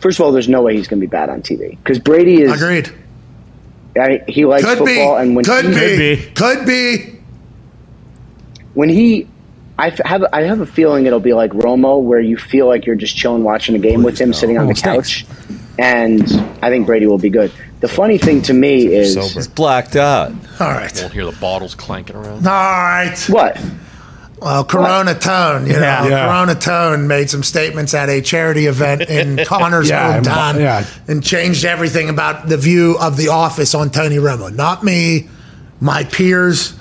First 0.00 0.20
of 0.20 0.26
all, 0.26 0.32
there's 0.32 0.48
no 0.48 0.62
way 0.62 0.76
he's 0.76 0.86
going 0.86 1.00
to 1.00 1.06
be 1.06 1.10
bad 1.10 1.28
on 1.28 1.42
TV 1.42 1.70
because 1.78 1.98
Brady 1.98 2.42
is. 2.42 2.52
Agreed. 2.52 2.92
I, 3.98 4.22
he 4.28 4.44
likes 4.44 4.64
Could 4.64 4.84
be. 4.84 4.94
football, 4.94 5.16
and 5.16 5.34
when 5.34 5.44
Could 5.44 5.64
he, 5.64 6.16
be. 6.16 6.30
Could 6.34 6.66
be. 6.66 7.18
when 8.74 8.90
he, 8.90 9.26
I 9.78 9.88
f- 9.88 10.00
have 10.04 10.24
I 10.32 10.42
have 10.42 10.60
a 10.60 10.66
feeling 10.66 11.06
it'll 11.06 11.20
be 11.20 11.34
like 11.34 11.50
Romo, 11.52 12.02
where 12.02 12.20
you 12.20 12.36
feel 12.36 12.66
like 12.66 12.86
you're 12.86 12.96
just 12.96 13.16
chilling 13.16 13.42
watching 13.44 13.74
a 13.74 13.78
game 13.78 14.02
with 14.02 14.18
him, 14.18 14.32
sitting 14.32 14.56
on 14.58 14.66
the 14.68 14.74
couch, 14.74 15.26
and 15.78 16.22
I 16.62 16.70
think 16.70 16.86
Brady 16.86 17.06
will 17.06 17.18
be 17.18 17.30
good. 17.30 17.52
The 17.80 17.88
funny 17.88 18.16
thing 18.16 18.40
to 18.42 18.54
me 18.54 18.86
is 18.86 19.14
Sober. 19.14 19.28
He's 19.34 19.48
blacked 19.48 19.96
out. 19.96 20.30
All 20.60 20.68
right. 20.68 20.90
Won't 21.00 21.12
hear 21.12 21.26
the 21.26 21.36
bottles 21.38 21.74
clanking 21.74 22.16
around. 22.16 22.46
All 22.46 22.52
right. 22.52 23.18
what 23.28 23.60
Well, 24.40 24.64
Corona 24.64 25.14
Tone, 25.14 25.66
you 25.66 25.74
know, 25.74 25.80
Yeah. 25.80 26.08
Yeah. 26.08 26.26
Corona 26.26 26.54
Tone 26.54 27.06
made 27.06 27.28
some 27.28 27.42
statements 27.42 27.92
at 27.92 28.08
a 28.08 28.22
charity 28.22 28.64
event 28.66 29.02
in 29.02 29.44
Connor's 29.44 29.90
Yeah, 29.90 30.20
hometown 30.20 30.58
yeah. 30.58 30.86
and 31.06 31.22
changed 31.22 31.66
everything 31.66 32.08
about 32.08 32.48
the 32.48 32.56
view 32.56 32.96
of 32.98 33.18
the 33.18 33.28
office 33.28 33.74
on 33.74 33.90
Tony 33.90 34.16
Romo. 34.16 34.50
Not 34.54 34.82
me, 34.82 35.28
my 35.78 36.04
peers 36.04 36.72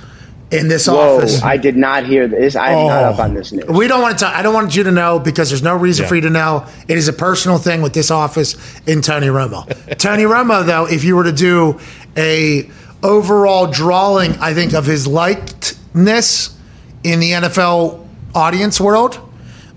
in 0.51 0.67
this 0.67 0.87
Whoa! 0.87 1.17
office. 1.17 1.41
I 1.41 1.57
did 1.57 1.75
not 1.75 2.05
hear 2.05 2.27
this. 2.27 2.55
I'm 2.55 2.87
not 2.87 3.03
Oh. 3.03 3.09
up 3.09 3.19
on 3.19 3.33
this 3.33 3.51
news. 3.51 3.65
we 3.67 3.87
don't 3.87 4.01
want 4.01 4.17
to. 4.17 4.25
talk. 4.25 4.35
I 4.35 4.41
don't 4.41 4.53
want 4.53 4.75
you 4.75 4.83
to 4.83 4.91
know 4.91 5.17
because 5.19 5.49
there's 5.49 5.63
no 5.63 5.75
reason 5.75 6.07
for 6.07 6.15
you 6.15 6.21
to 6.21 6.29
know. 6.29 6.65
It 6.87 6.97
is 6.97 7.07
a 7.07 7.13
personal 7.13 7.57
thing 7.57 7.81
with 7.81 7.93
this 7.93 8.11
office 8.11 8.55
in 8.85 9.01
Tony 9.01 9.27
Romo. 9.27 9.65
Tony 9.97 10.23
Romo, 10.23 10.65
though, 10.65 10.85
if 10.85 11.03
you 11.03 11.15
were 11.15 11.23
to 11.23 11.31
do 11.31 11.79
a 12.15 12.69
overall 13.03 13.67
drawing, 13.67 14.33
I 14.39 14.53
think 14.53 14.73
of 14.73 14.85
his 14.85 15.07
likedness 15.07 16.55
in 17.03 17.19
the 17.19 17.31
NFL 17.31 18.05
audience 18.33 18.79
world. 18.79 19.19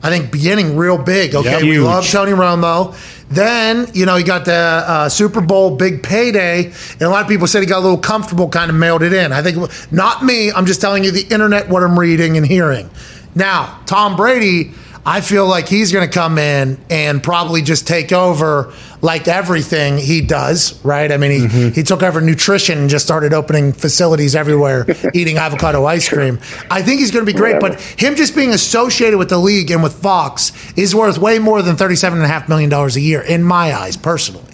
I 0.02 0.10
think 0.10 0.30
beginning 0.30 0.76
real 0.76 0.96
big. 0.96 1.34
Okay, 1.34 1.50
Yeah, 1.50 1.60
we 1.60 1.72
huge. 1.72 1.84
love 1.84 2.06
Tony 2.08 2.32
Romo. 2.32 2.94
Then 3.30 3.88
you 3.94 4.06
know 4.06 4.16
he 4.16 4.22
got 4.24 4.44
the 4.44 4.54
uh, 4.54 5.08
Super 5.08 5.40
Bowl 5.40 5.76
big 5.76 6.02
payday, 6.02 6.66
and 6.66 7.02
a 7.02 7.08
lot 7.10 7.22
of 7.22 7.28
people 7.28 7.46
said 7.46 7.60
he 7.60 7.66
got 7.66 7.78
a 7.78 7.82
little 7.86 7.98
comfortable, 7.98 8.48
kind 8.48 8.70
of 8.70 8.76
mailed 8.76 9.02
it 9.02 9.12
in. 9.12 9.32
I 9.32 9.42
think 9.42 9.58
not 9.92 10.24
me. 10.24 10.50
I'm 10.52 10.66
just 10.66 10.80
telling 10.80 11.04
you 11.04 11.10
the 11.10 11.26
internet 11.32 11.68
what 11.68 11.82
I'm 11.82 11.98
reading 11.98 12.36
and 12.36 12.46
hearing. 12.46 12.88
Now 13.34 13.80
Tom 13.86 14.16
Brady, 14.16 14.72
I 15.08 15.22
feel 15.22 15.46
like 15.46 15.68
he's 15.68 15.90
going 15.90 16.06
to 16.06 16.12
come 16.12 16.36
in 16.36 16.78
and 16.90 17.22
probably 17.22 17.62
just 17.62 17.86
take 17.86 18.12
over 18.12 18.74
like 19.00 19.26
everything 19.26 19.96
he 19.96 20.20
does. 20.20 20.84
Right? 20.84 21.10
I 21.10 21.16
mean, 21.16 21.30
he 21.30 21.46
mm-hmm. 21.46 21.68
he 21.70 21.82
took 21.82 22.02
over 22.02 22.20
nutrition 22.20 22.78
and 22.78 22.90
just 22.90 23.06
started 23.06 23.32
opening 23.32 23.72
facilities 23.72 24.36
everywhere, 24.36 24.84
eating 25.14 25.38
avocado 25.38 25.86
ice 25.86 26.06
cream. 26.06 26.38
I 26.70 26.82
think 26.82 27.00
he's 27.00 27.10
going 27.10 27.24
to 27.24 27.32
be 27.32 27.36
great, 27.36 27.58
but 27.58 27.80
him 27.80 28.16
just 28.16 28.34
being 28.34 28.50
associated 28.50 29.16
with 29.16 29.30
the 29.30 29.38
league 29.38 29.70
and 29.70 29.82
with 29.82 29.94
Fox 29.94 30.52
is 30.76 30.94
worth 30.94 31.16
way 31.16 31.38
more 31.38 31.62
than 31.62 31.76
thirty-seven 31.76 32.18
and 32.18 32.26
a 32.26 32.28
half 32.28 32.46
million 32.46 32.68
dollars 32.68 32.94
a 32.96 33.00
year 33.00 33.22
in 33.22 33.42
my 33.42 33.74
eyes, 33.74 33.96
personally. 33.96 34.44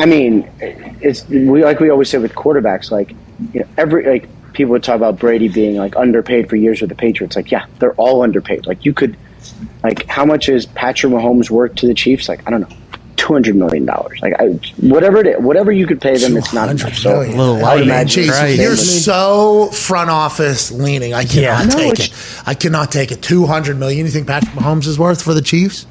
I 0.00 0.06
mean, 0.06 0.50
it's 0.60 1.28
we 1.28 1.62
like 1.62 1.78
we 1.78 1.90
always 1.90 2.10
say 2.10 2.18
with 2.18 2.34
quarterbacks, 2.34 2.90
like 2.90 3.12
you 3.52 3.60
know, 3.60 3.68
every 3.76 4.04
like 4.04 4.28
people 4.58 4.72
would 4.72 4.82
talk 4.82 4.96
about 4.96 5.18
Brady 5.18 5.48
being 5.48 5.76
like 5.76 5.96
underpaid 5.96 6.50
for 6.50 6.56
years 6.56 6.80
with 6.80 6.90
the 6.90 6.96
Patriots. 6.96 7.36
Like, 7.36 7.50
yeah, 7.50 7.66
they're 7.78 7.94
all 7.94 8.22
underpaid. 8.22 8.66
Like, 8.66 8.84
you 8.84 8.92
could, 8.92 9.16
like, 9.82 10.06
how 10.06 10.24
much 10.24 10.48
is 10.48 10.66
Patrick 10.66 11.12
Mahomes 11.12 11.50
worth 11.50 11.74
to 11.76 11.86
the 11.86 11.94
Chiefs? 11.94 12.28
Like, 12.28 12.46
I 12.46 12.50
don't 12.50 12.60
know, 12.62 12.76
two 13.16 13.32
hundred 13.32 13.56
million 13.56 13.84
dollars. 13.84 14.18
Like, 14.22 14.34
I, 14.40 14.46
whatever 14.80 15.18
it 15.18 15.26
is, 15.26 15.36
whatever 15.40 15.70
you 15.72 15.86
could 15.86 16.00
pay 16.00 16.16
them, 16.16 16.36
it's 16.36 16.52
not 16.52 16.68
enough. 16.68 16.94
So, 16.94 17.10
million. 17.20 17.36
Little 17.38 17.56
I 17.64 17.74
would 17.76 17.80
light. 17.80 17.82
imagine 17.82 18.24
Jeez, 18.24 18.56
you're 18.58 18.76
so 18.76 19.66
front 19.72 20.10
office 20.10 20.70
leaning. 20.70 21.14
I 21.14 21.24
cannot 21.24 21.42
Yeah. 21.42 21.64
No, 21.64 21.76
take 21.76 21.92
it's- 22.00 22.38
it. 22.40 22.48
I 22.48 22.54
cannot 22.54 22.90
take 22.92 23.12
it. 23.12 23.22
Two 23.22 23.46
hundred 23.46 23.78
million. 23.78 24.06
You 24.06 24.12
think 24.12 24.26
Patrick 24.26 24.52
Mahomes 24.54 24.86
is 24.86 24.98
worth 24.98 25.22
for 25.22 25.34
the 25.34 25.42
Chiefs? 25.42 25.86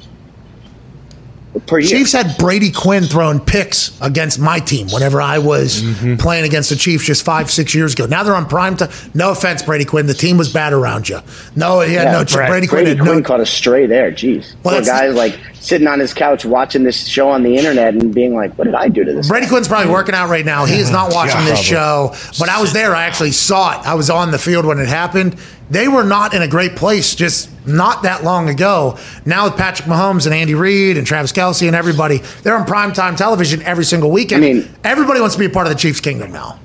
Per 1.66 1.78
year. 1.78 1.88
Chiefs 1.88 2.12
had 2.12 2.36
Brady 2.38 2.70
Quinn 2.70 3.04
throwing 3.04 3.40
picks 3.40 3.98
against 4.00 4.38
my 4.38 4.58
team 4.60 4.88
whenever 4.88 5.20
I 5.20 5.38
was 5.38 5.82
Mm-hmm. 5.82 6.16
playing 6.16 6.44
against 6.44 6.70
the 6.70 6.76
Chiefs 6.76 7.04
just 7.04 7.24
five, 7.24 7.50
six 7.50 7.74
years 7.74 7.92
ago. 7.94 8.06
Now 8.06 8.22
they're 8.22 8.34
on 8.34 8.46
prime 8.46 8.76
time. 8.76 8.90
No 9.14 9.30
offense, 9.32 9.62
Brady 9.62 9.84
Quinn. 9.84 10.06
The 10.06 10.14
team 10.14 10.36
was 10.38 10.52
bad 10.52 10.72
around 10.72 11.08
you. 11.08 11.20
No, 11.56 11.80
he 11.80 11.94
had 11.94 12.04
Yeah, 12.04 12.12
no. 12.12 12.18
right. 12.38 12.48
Brady 12.48 12.66
Quinn 12.66 12.84
Brady 12.84 12.96
had 12.98 13.00
Quinn 13.06 13.18
no. 13.18 13.22
caught 13.24 13.40
a 13.40 13.46
stray 13.46 13.86
there. 13.86 14.10
Jeez, 14.12 14.54
Well, 14.62 14.74
poor 14.76 14.84
guy's 14.84 15.14
like 15.14 15.38
sitting 15.60 15.88
on 15.88 15.98
his 15.98 16.14
couch 16.14 16.44
watching 16.44 16.84
this 16.84 17.06
show 17.06 17.28
on 17.28 17.42
the 17.42 17.56
internet 17.56 17.94
and 17.94 18.14
being 18.14 18.34
like, 18.34 18.54
"What 18.56 18.64
did 18.64 18.74
I 18.74 18.88
do 18.88 19.04
to 19.04 19.12
this?" 19.12 19.28
Brady 19.28 19.46
Quinn's 19.46 19.68
probably 19.68 19.90
working 19.92 20.14
out 20.14 20.28
right 20.30 20.44
now. 20.44 20.64
He 20.66 20.76
is 20.78 20.90
not 20.90 21.12
watching 21.14 21.44
this 21.44 21.60
show, 21.60 22.14
but 22.38 22.48
I 22.48 22.60
was 22.60 22.72
there. 22.72 22.94
I 22.94 23.04
actually 23.04 23.32
saw 23.32 23.78
it. 23.80 23.86
I 23.86 23.94
was 23.94 24.10
on 24.10 24.30
the 24.30 24.38
field 24.38 24.64
when 24.64 24.78
it 24.78 24.88
happened. 24.88 25.36
They 25.70 25.86
were 25.88 26.04
not 26.04 26.32
in 26.34 26.40
a 26.42 26.48
great 26.48 26.76
place 26.76 27.14
just 27.14 27.50
not 27.66 28.04
that 28.04 28.24
long 28.24 28.48
ago. 28.48 28.98
Now 29.26 29.44
with 29.44 29.56
Patrick 29.56 29.86
Mahomes 29.88 30.24
and 30.24 30.34
Andy 30.34 30.54
Reid 30.54 30.96
and 30.96 31.06
Travis 31.06 31.30
Kelce 31.32 31.66
and 31.66 31.76
everybody, 31.76 32.18
they're 32.42 32.56
on 32.56 32.66
primetime 32.66 33.16
television 33.16 33.60
every 33.62 33.84
single 33.84 34.10
weekend. 34.10 34.44
I 34.44 34.52
mean- 34.52 34.68
everybody 34.84 35.20
wants 35.20 35.34
to 35.34 35.38
be 35.38 35.44
a 35.46 35.50
part 35.50 35.66
of 35.66 35.72
the 35.72 35.78
Chiefs' 35.78 36.00
kingdom 36.00 36.32
now. 36.32 36.58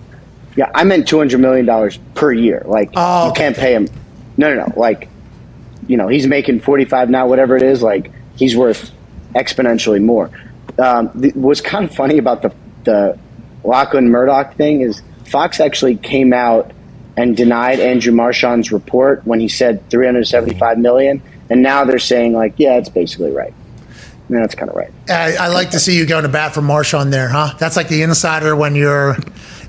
Yeah, 0.55 0.69
I 0.73 0.83
meant 0.83 1.07
two 1.07 1.17
hundred 1.17 1.39
million 1.39 1.65
dollars 1.65 1.97
per 2.13 2.31
year. 2.31 2.61
Like 2.65 2.91
Oh, 2.95 3.25
you 3.25 3.31
okay. 3.31 3.41
can't 3.43 3.57
pay 3.57 3.73
him. 3.73 3.87
No, 4.37 4.53
no, 4.53 4.65
no. 4.67 4.73
Like 4.79 5.09
you 5.87 5.97
know, 5.97 6.07
he's 6.07 6.27
making 6.27 6.61
forty 6.61 6.85
five 6.85 7.09
now, 7.09 7.27
whatever 7.27 7.57
it 7.57 7.63
is. 7.63 7.81
Like 7.81 8.11
he's 8.35 8.55
worth 8.55 8.91
exponentially 9.35 10.01
more. 10.01 10.29
Um, 10.77 11.09
the, 11.15 11.31
what's 11.31 11.59
kind 11.61 11.85
of 11.85 11.93
funny 11.95 12.19
about 12.19 12.41
the 12.43 12.53
the 12.83 13.17
Lachlan 13.63 14.09
Murdoch 14.09 14.55
thing 14.55 14.81
is 14.81 15.01
Fox 15.25 15.59
actually 15.59 15.95
came 15.97 16.33
out 16.33 16.71
and 17.17 17.35
denied 17.37 17.79
Andrew 17.79 18.11
Marchand's 18.13 18.71
report 18.71 19.21
when 19.25 19.39
he 19.39 19.47
said 19.47 19.87
three 19.89 20.05
hundred 20.05 20.25
seventy 20.27 20.57
five 20.57 20.77
million, 20.77 21.21
and 21.49 21.61
now 21.61 21.83
they're 21.85 21.99
saying 21.99 22.33
like, 22.33 22.53
yeah, 22.57 22.77
it's 22.77 22.89
basically 22.89 23.31
right. 23.31 23.53
Yeah, 24.29 24.39
that's 24.39 24.55
kind 24.55 24.69
of 24.69 24.75
right. 24.75 24.91
I, 25.09 25.35
I 25.35 25.47
like 25.49 25.71
to 25.71 25.79
see 25.79 25.97
you 25.97 26.05
going 26.05 26.23
to 26.23 26.29
bat 26.29 26.53
for 26.53 26.61
Marchand 26.61 27.11
there, 27.13 27.27
huh? 27.27 27.53
That's 27.59 27.75
like 27.75 27.89
the 27.89 28.01
insider 28.03 28.55
when 28.55 28.73
you're, 28.73 29.17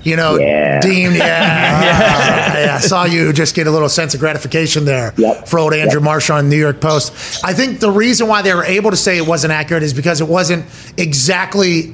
you 0.01 0.15
know, 0.15 0.39
Yeah. 0.39 0.79
deemed. 0.79 1.15
Yeah, 1.15 1.25
yeah. 1.83 2.65
yeah. 2.65 2.75
I 2.77 2.79
saw 2.79 3.03
you 3.03 3.33
just 3.33 3.53
get 3.53 3.67
a 3.67 3.71
little 3.71 3.89
sense 3.89 4.13
of 4.13 4.21
gratification 4.21 4.85
there 4.85 5.13
Yep. 5.17 5.49
for 5.49 5.59
old 5.59 5.73
Andrew 5.73 5.99
Yep. 5.99 6.03
Marchand, 6.03 6.49
New 6.49 6.55
York 6.57 6.79
Post. 6.79 7.43
I 7.43 7.53
think 7.53 7.81
the 7.81 7.91
reason 7.91 8.27
why 8.29 8.41
they 8.43 8.53
were 8.55 8.63
able 8.63 8.91
to 8.91 8.97
say 8.97 9.17
it 9.17 9.27
wasn't 9.27 9.51
accurate 9.51 9.83
is 9.83 9.93
because 9.93 10.21
it 10.21 10.27
wasn't 10.27 10.65
exactly 10.97 11.93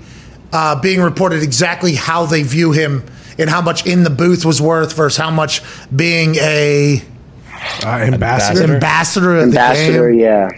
uh, 0.53 0.79
being 0.79 1.01
reported 1.01 1.41
exactly 1.43 1.95
how 1.95 2.27
they 2.27 2.43
view 2.43 2.71
him 2.71 3.03
and 3.41 3.49
how 3.49 3.61
much 3.61 3.85
in 3.85 4.03
the 4.03 4.09
booth 4.09 4.45
was 4.45 4.61
worth 4.61 4.93
versus 4.95 5.17
how 5.17 5.31
much 5.31 5.61
being 5.95 6.35
a 6.35 7.01
Uh, 7.85 7.87
ambassador. 7.89 8.73
ambassador 8.73 9.35
of 9.37 9.51
the 9.51 9.59
Ambassador, 9.59 10.11
game. 10.11 10.19
yeah. 10.19 10.49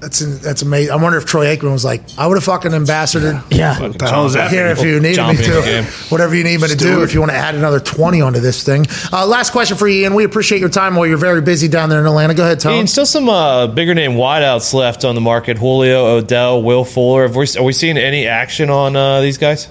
That's 0.00 0.20
that's 0.20 0.62
amazing. 0.62 0.92
I 0.92 0.96
wonder 0.96 1.18
if 1.18 1.24
Troy 1.26 1.46
Aikman 1.56 1.72
was 1.72 1.84
like, 1.84 2.02
I 2.16 2.28
would 2.28 2.36
have 2.36 2.44
fucking 2.44 2.72
ambassador. 2.72 3.42
Yeah. 3.50 3.80
What 3.80 3.98
the 3.98 4.08
hell 4.08 4.26
is 4.26 4.34
that? 4.34 4.48
Here, 4.52 4.68
if 4.68 4.80
you 4.84 5.00
need 5.00 5.18
me 5.18 5.36
to, 5.36 5.60
game. 5.64 5.84
whatever 6.08 6.36
you 6.36 6.44
need 6.44 6.60
me 6.60 6.68
to 6.68 6.76
do. 6.76 7.02
If 7.02 7.14
you 7.14 7.18
want 7.20 7.32
to 7.32 7.36
add 7.36 7.56
another 7.56 7.80
twenty 7.80 8.20
onto 8.20 8.38
this 8.38 8.62
thing. 8.62 8.86
Uh, 9.12 9.26
last 9.26 9.50
question 9.50 9.76
for 9.76 9.88
you, 9.88 10.02
Ian. 10.02 10.14
We 10.14 10.22
appreciate 10.22 10.60
your 10.60 10.68
time 10.68 10.94
while 10.94 11.04
you're 11.08 11.16
very 11.18 11.40
busy 11.40 11.66
down 11.66 11.88
there 11.88 11.98
in 11.98 12.06
Atlanta. 12.06 12.34
Go 12.34 12.44
ahead, 12.44 12.60
Tom. 12.60 12.74
Ian, 12.74 12.86
still 12.86 13.06
some 13.06 13.28
uh, 13.28 13.66
bigger 13.66 13.92
name 13.92 14.12
wideouts 14.12 14.72
left 14.72 15.04
on 15.04 15.16
the 15.16 15.20
market. 15.20 15.58
Julio, 15.58 16.06
Odell, 16.18 16.62
Will 16.62 16.84
Fuller. 16.84 17.26
Have 17.26 17.34
we, 17.34 17.46
are 17.58 17.64
we 17.64 17.72
seeing 17.72 17.98
any 17.98 18.28
action 18.28 18.70
on 18.70 18.94
uh, 18.94 19.20
these 19.20 19.36
guys? 19.36 19.66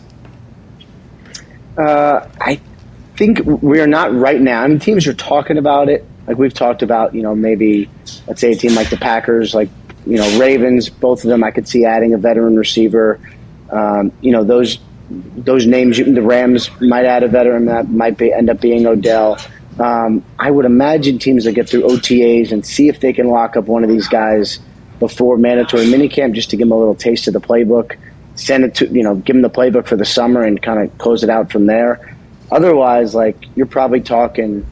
Uh, 1.78 2.28
I 2.42 2.60
think 3.16 3.42
we 3.46 3.80
are 3.80 3.88
not 3.88 4.14
right 4.14 4.40
now. 4.40 4.64
I 4.64 4.68
mean, 4.68 4.80
teams 4.80 5.08
are 5.08 5.14
talking 5.14 5.58
about 5.58 5.90
it. 5.90 6.06
Like 6.28 6.38
we've 6.38 6.54
talked 6.54 6.82
about, 6.82 7.16
you 7.16 7.22
know, 7.22 7.36
maybe 7.36 7.90
let's 8.28 8.42
say 8.42 8.52
a 8.52 8.56
team 8.56 8.76
like 8.76 8.90
the 8.90 8.98
Packers, 8.98 9.54
like 9.54 9.70
you 10.06 10.18
know, 10.18 10.40
Ravens. 10.40 10.90
Both 10.90 11.24
of 11.24 11.30
them, 11.30 11.44
I 11.44 11.52
could 11.52 11.68
see 11.68 11.86
adding 11.86 12.14
a 12.14 12.18
veteran 12.18 12.58
receiver. 12.58 13.20
Um, 13.72 14.12
you 14.22 14.32
know, 14.32 14.44
those 14.44 14.80
those 15.10 15.66
names. 15.66 15.98
The 15.98 16.22
Rams 16.22 16.70
might 16.82 17.06
add 17.06 17.24
a 17.24 17.28
veteran 17.28 17.66
that 17.66 17.90
might 17.90 18.18
be, 18.18 18.32
end 18.34 18.50
up 18.50 18.60
being 18.60 18.86
Odell. 18.86 19.38
Um, 19.80 20.24
I 20.40 20.50
would 20.50 20.66
imagine 20.66 21.20
teams 21.20 21.44
that 21.44 21.54
get 21.54 21.70
through 21.70 21.84
OTAs 21.84 22.52
and 22.52 22.66
see 22.66 22.90
if 22.90 23.00
they 23.00 23.14
can 23.14 23.28
lock 23.28 23.56
up 23.56 23.66
one 23.66 23.84
of 23.84 23.90
these 23.90 24.08
guys 24.08 24.60
before 25.00 25.38
mandatory 25.38 25.86
minicamp, 25.86 26.34
just 26.34 26.50
to 26.50 26.58
give 26.58 26.68
them 26.68 26.72
a 26.72 26.78
little 26.80 26.96
taste 26.96 27.28
of 27.28 27.34
the 27.34 27.42
playbook. 27.42 27.96
Send 28.38 28.64
it 28.64 28.76
to 28.76 28.88
you 28.88 29.04
know, 29.04 29.16
give 29.16 29.36
them 29.36 29.42
the 29.42 29.50
playbook 29.50 29.88
for 29.88 29.98
the 29.98 30.06
summer 30.06 30.42
and 30.42 30.62
kind 30.62 30.82
of 30.82 30.98
close 30.98 31.24
it 31.24 31.30
out 31.30 31.52
from 31.52 31.66
there. 31.66 32.16
Otherwise, 32.52 33.14
like 33.14 33.38
you're 33.56 33.66
probably 33.66 34.00
talking 34.00 34.66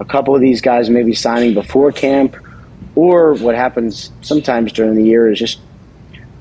a 0.00 0.04
couple 0.04 0.34
of 0.34 0.40
these 0.40 0.60
guys 0.60 0.90
maybe 0.90 1.14
signing 1.14 1.54
before 1.54 1.92
camp, 1.92 2.36
or 2.94 3.34
what 3.34 3.54
happens 3.54 4.10
sometimes 4.20 4.72
during 4.72 4.94
the 4.94 5.04
year 5.04 5.30
is 5.30 5.38
just 5.38 5.60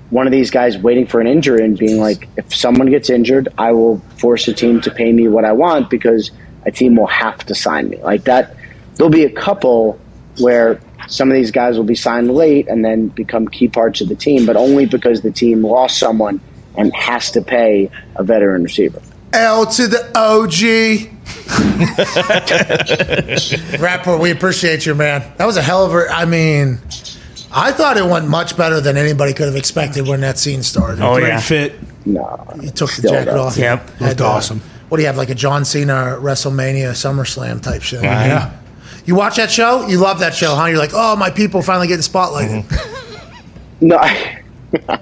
one 0.09 0.27
of 0.27 0.31
these 0.31 0.51
guys 0.51 0.77
waiting 0.77 1.07
for 1.07 1.21
an 1.21 1.27
injury 1.27 1.63
and 1.63 1.77
being 1.77 1.99
like, 1.99 2.27
if 2.35 2.53
someone 2.53 2.89
gets 2.89 3.09
injured, 3.09 3.47
I 3.57 3.71
will 3.71 3.99
force 4.17 4.47
a 4.47 4.53
team 4.53 4.81
to 4.81 4.91
pay 4.91 5.11
me 5.11 5.27
what 5.29 5.45
I 5.45 5.53
want 5.53 5.89
because 5.89 6.31
a 6.65 6.71
team 6.71 6.97
will 6.97 7.07
have 7.07 7.45
to 7.45 7.55
sign 7.55 7.89
me. 7.89 7.97
Like 7.97 8.25
that, 8.25 8.55
there'll 8.95 9.11
be 9.11 9.23
a 9.23 9.31
couple 9.31 9.99
where 10.39 10.81
some 11.07 11.29
of 11.29 11.35
these 11.35 11.51
guys 11.51 11.77
will 11.77 11.85
be 11.85 11.95
signed 11.95 12.31
late 12.31 12.67
and 12.67 12.83
then 12.83 13.07
become 13.07 13.47
key 13.47 13.69
parts 13.69 14.01
of 14.01 14.09
the 14.09 14.15
team, 14.15 14.45
but 14.45 14.57
only 14.57 14.85
because 14.85 15.21
the 15.21 15.31
team 15.31 15.63
lost 15.63 15.97
someone 15.97 16.41
and 16.77 16.93
has 16.95 17.31
to 17.31 17.41
pay 17.41 17.89
a 18.15 18.23
veteran 18.23 18.63
receiver. 18.63 19.01
L 19.33 19.65
to 19.65 19.87
the 19.87 20.11
OG. 20.17 21.09
Rapoport, 23.81 24.19
we 24.21 24.31
appreciate 24.31 24.85
you, 24.85 24.95
man. 24.95 25.23
That 25.37 25.45
was 25.45 25.57
a 25.57 25.61
hell 25.61 25.85
of 25.85 25.93
a. 25.93 26.07
I 26.11 26.25
mean, 26.25 26.79
I 27.51 27.71
thought 27.71 27.97
it 27.97 28.05
went 28.05 28.27
much 28.27 28.57
better 28.57 28.81
than 28.81 28.97
anybody 28.97 29.33
could 29.33 29.47
have 29.47 29.55
expected 29.55 30.07
when 30.07 30.21
that 30.21 30.37
scene 30.37 30.63
started. 30.63 31.01
Oh, 31.03 31.15
Great 31.15 31.27
yeah. 31.29 31.39
fit. 31.39 31.75
No, 32.05 32.45
He 32.59 32.69
took 32.71 32.91
the 32.93 33.07
jacket 33.07 33.31
though. 33.31 33.43
off. 33.43 33.57
Yep. 33.57 33.89
Had, 33.91 34.07
Looked 34.09 34.21
uh, 34.21 34.27
awesome. 34.27 34.61
What 34.89 34.97
do 34.97 35.03
you 35.03 35.07
have, 35.07 35.17
like 35.17 35.29
a 35.29 35.35
John 35.35 35.63
Cena 35.65 36.17
WrestleMania 36.19 36.91
SummerSlam 36.91 37.61
type 37.61 37.81
shit? 37.81 38.03
Yeah. 38.03 38.51
You 39.05 39.15
watch 39.15 39.37
that 39.37 39.49
show? 39.51 39.87
You 39.87 39.97
love 39.99 40.19
that 40.19 40.33
show, 40.35 40.55
huh? 40.55 40.65
You're 40.65 40.77
like, 40.77 40.91
oh, 40.93 41.15
my 41.15 41.29
people 41.29 41.61
finally 41.61 41.87
getting 41.87 42.03
spotlighted. 42.03 42.65
No, 43.83 43.97
I, 43.97 44.43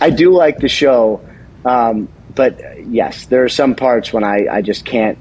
I 0.00 0.10
do 0.10 0.32
like 0.32 0.58
the 0.58 0.68
show, 0.68 1.20
um, 1.64 2.08
but 2.34 2.60
yes, 2.86 3.26
there 3.26 3.44
are 3.44 3.48
some 3.48 3.74
parts 3.74 4.12
when 4.12 4.24
I, 4.24 4.46
I 4.50 4.62
just 4.62 4.84
can't. 4.84 5.18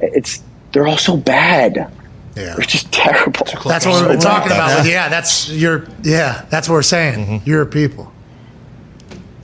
It's 0.00 0.42
they're 0.72 0.86
all 0.86 0.98
so 0.98 1.16
bad. 1.16 1.92
Yeah. 2.36 2.54
They're 2.54 2.60
just 2.60 2.92
terrible. 2.92 3.44
That's 3.64 3.84
what 3.84 4.08
we're 4.08 4.16
talking 4.20 4.52
about. 4.52 4.78
With, 4.78 4.90
yeah, 4.90 5.08
that's 5.08 5.50
your. 5.50 5.86
Yeah, 6.02 6.46
that's 6.48 6.68
what 6.68 6.74
we're 6.74 6.82
saying. 6.82 7.42
Your 7.44 7.66
people. 7.66 8.12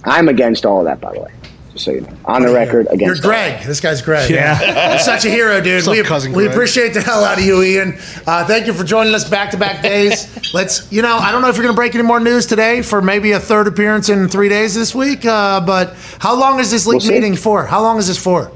I'm 0.04 0.28
against 0.28 0.64
all 0.64 0.78
of 0.80 0.84
that, 0.86 1.00
by 1.00 1.12
the 1.14 1.20
way. 1.20 1.32
Just 1.76 1.84
so 1.84 1.90
you 1.92 2.00
know, 2.00 2.16
on 2.24 2.40
the 2.42 2.52
record, 2.54 2.86
You're 2.86 2.94
against. 2.94 3.24
all 3.24 3.30
Greg. 3.30 3.62
This 3.66 3.80
guy's 3.80 4.00
Greg. 4.00 4.30
Yeah. 4.30 4.90
You're 4.92 4.98
such 4.98 5.26
a 5.26 5.28
hero, 5.30 5.60
dude. 5.60 5.74
What's 5.74 5.88
up, 5.88 5.92
we, 5.92 6.02
cousin 6.02 6.32
we 6.32 6.44
Greg? 6.44 6.52
appreciate 6.54 6.94
the 6.94 7.02
hell 7.02 7.22
out 7.22 7.38
of 7.38 7.44
you, 7.44 7.62
Ian. 7.62 7.98
Uh, 8.26 8.46
thank 8.46 8.66
you 8.66 8.72
for 8.72 8.82
joining 8.82 9.14
us 9.14 9.28
back 9.28 9.50
to 9.50 9.58
back 9.58 9.82
days. 9.82 10.26
Let's, 10.54 10.90
you 10.90 11.02
know, 11.02 11.16
I 11.18 11.30
don't 11.30 11.42
know 11.42 11.48
if 11.50 11.56
you're 11.56 11.64
going 11.64 11.74
to 11.74 11.78
break 11.78 11.94
any 11.94 12.02
more 12.04 12.18
news 12.18 12.46
today 12.46 12.80
for 12.80 13.02
maybe 13.02 13.32
a 13.32 13.40
third 13.40 13.66
appearance 13.66 14.08
in 14.08 14.26
three 14.28 14.48
days 14.48 14.74
this 14.74 14.94
week, 14.94 15.26
uh, 15.26 15.60
but 15.60 15.94
how 16.18 16.34
long 16.38 16.60
is 16.60 16.70
this 16.70 16.86
league 16.86 16.94
We'll 16.94 17.00
see. 17.00 17.10
meeting 17.12 17.36
for? 17.36 17.66
How 17.66 17.82
long 17.82 17.98
is 17.98 18.08
this 18.08 18.18
for? 18.22 18.50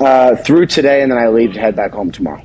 Uh, 0.00 0.34
through 0.34 0.66
today, 0.66 1.02
and 1.02 1.12
then 1.12 1.18
I 1.18 1.28
leave 1.28 1.52
to 1.52 1.60
head 1.60 1.76
back 1.76 1.92
home 1.92 2.10
tomorrow. 2.10 2.42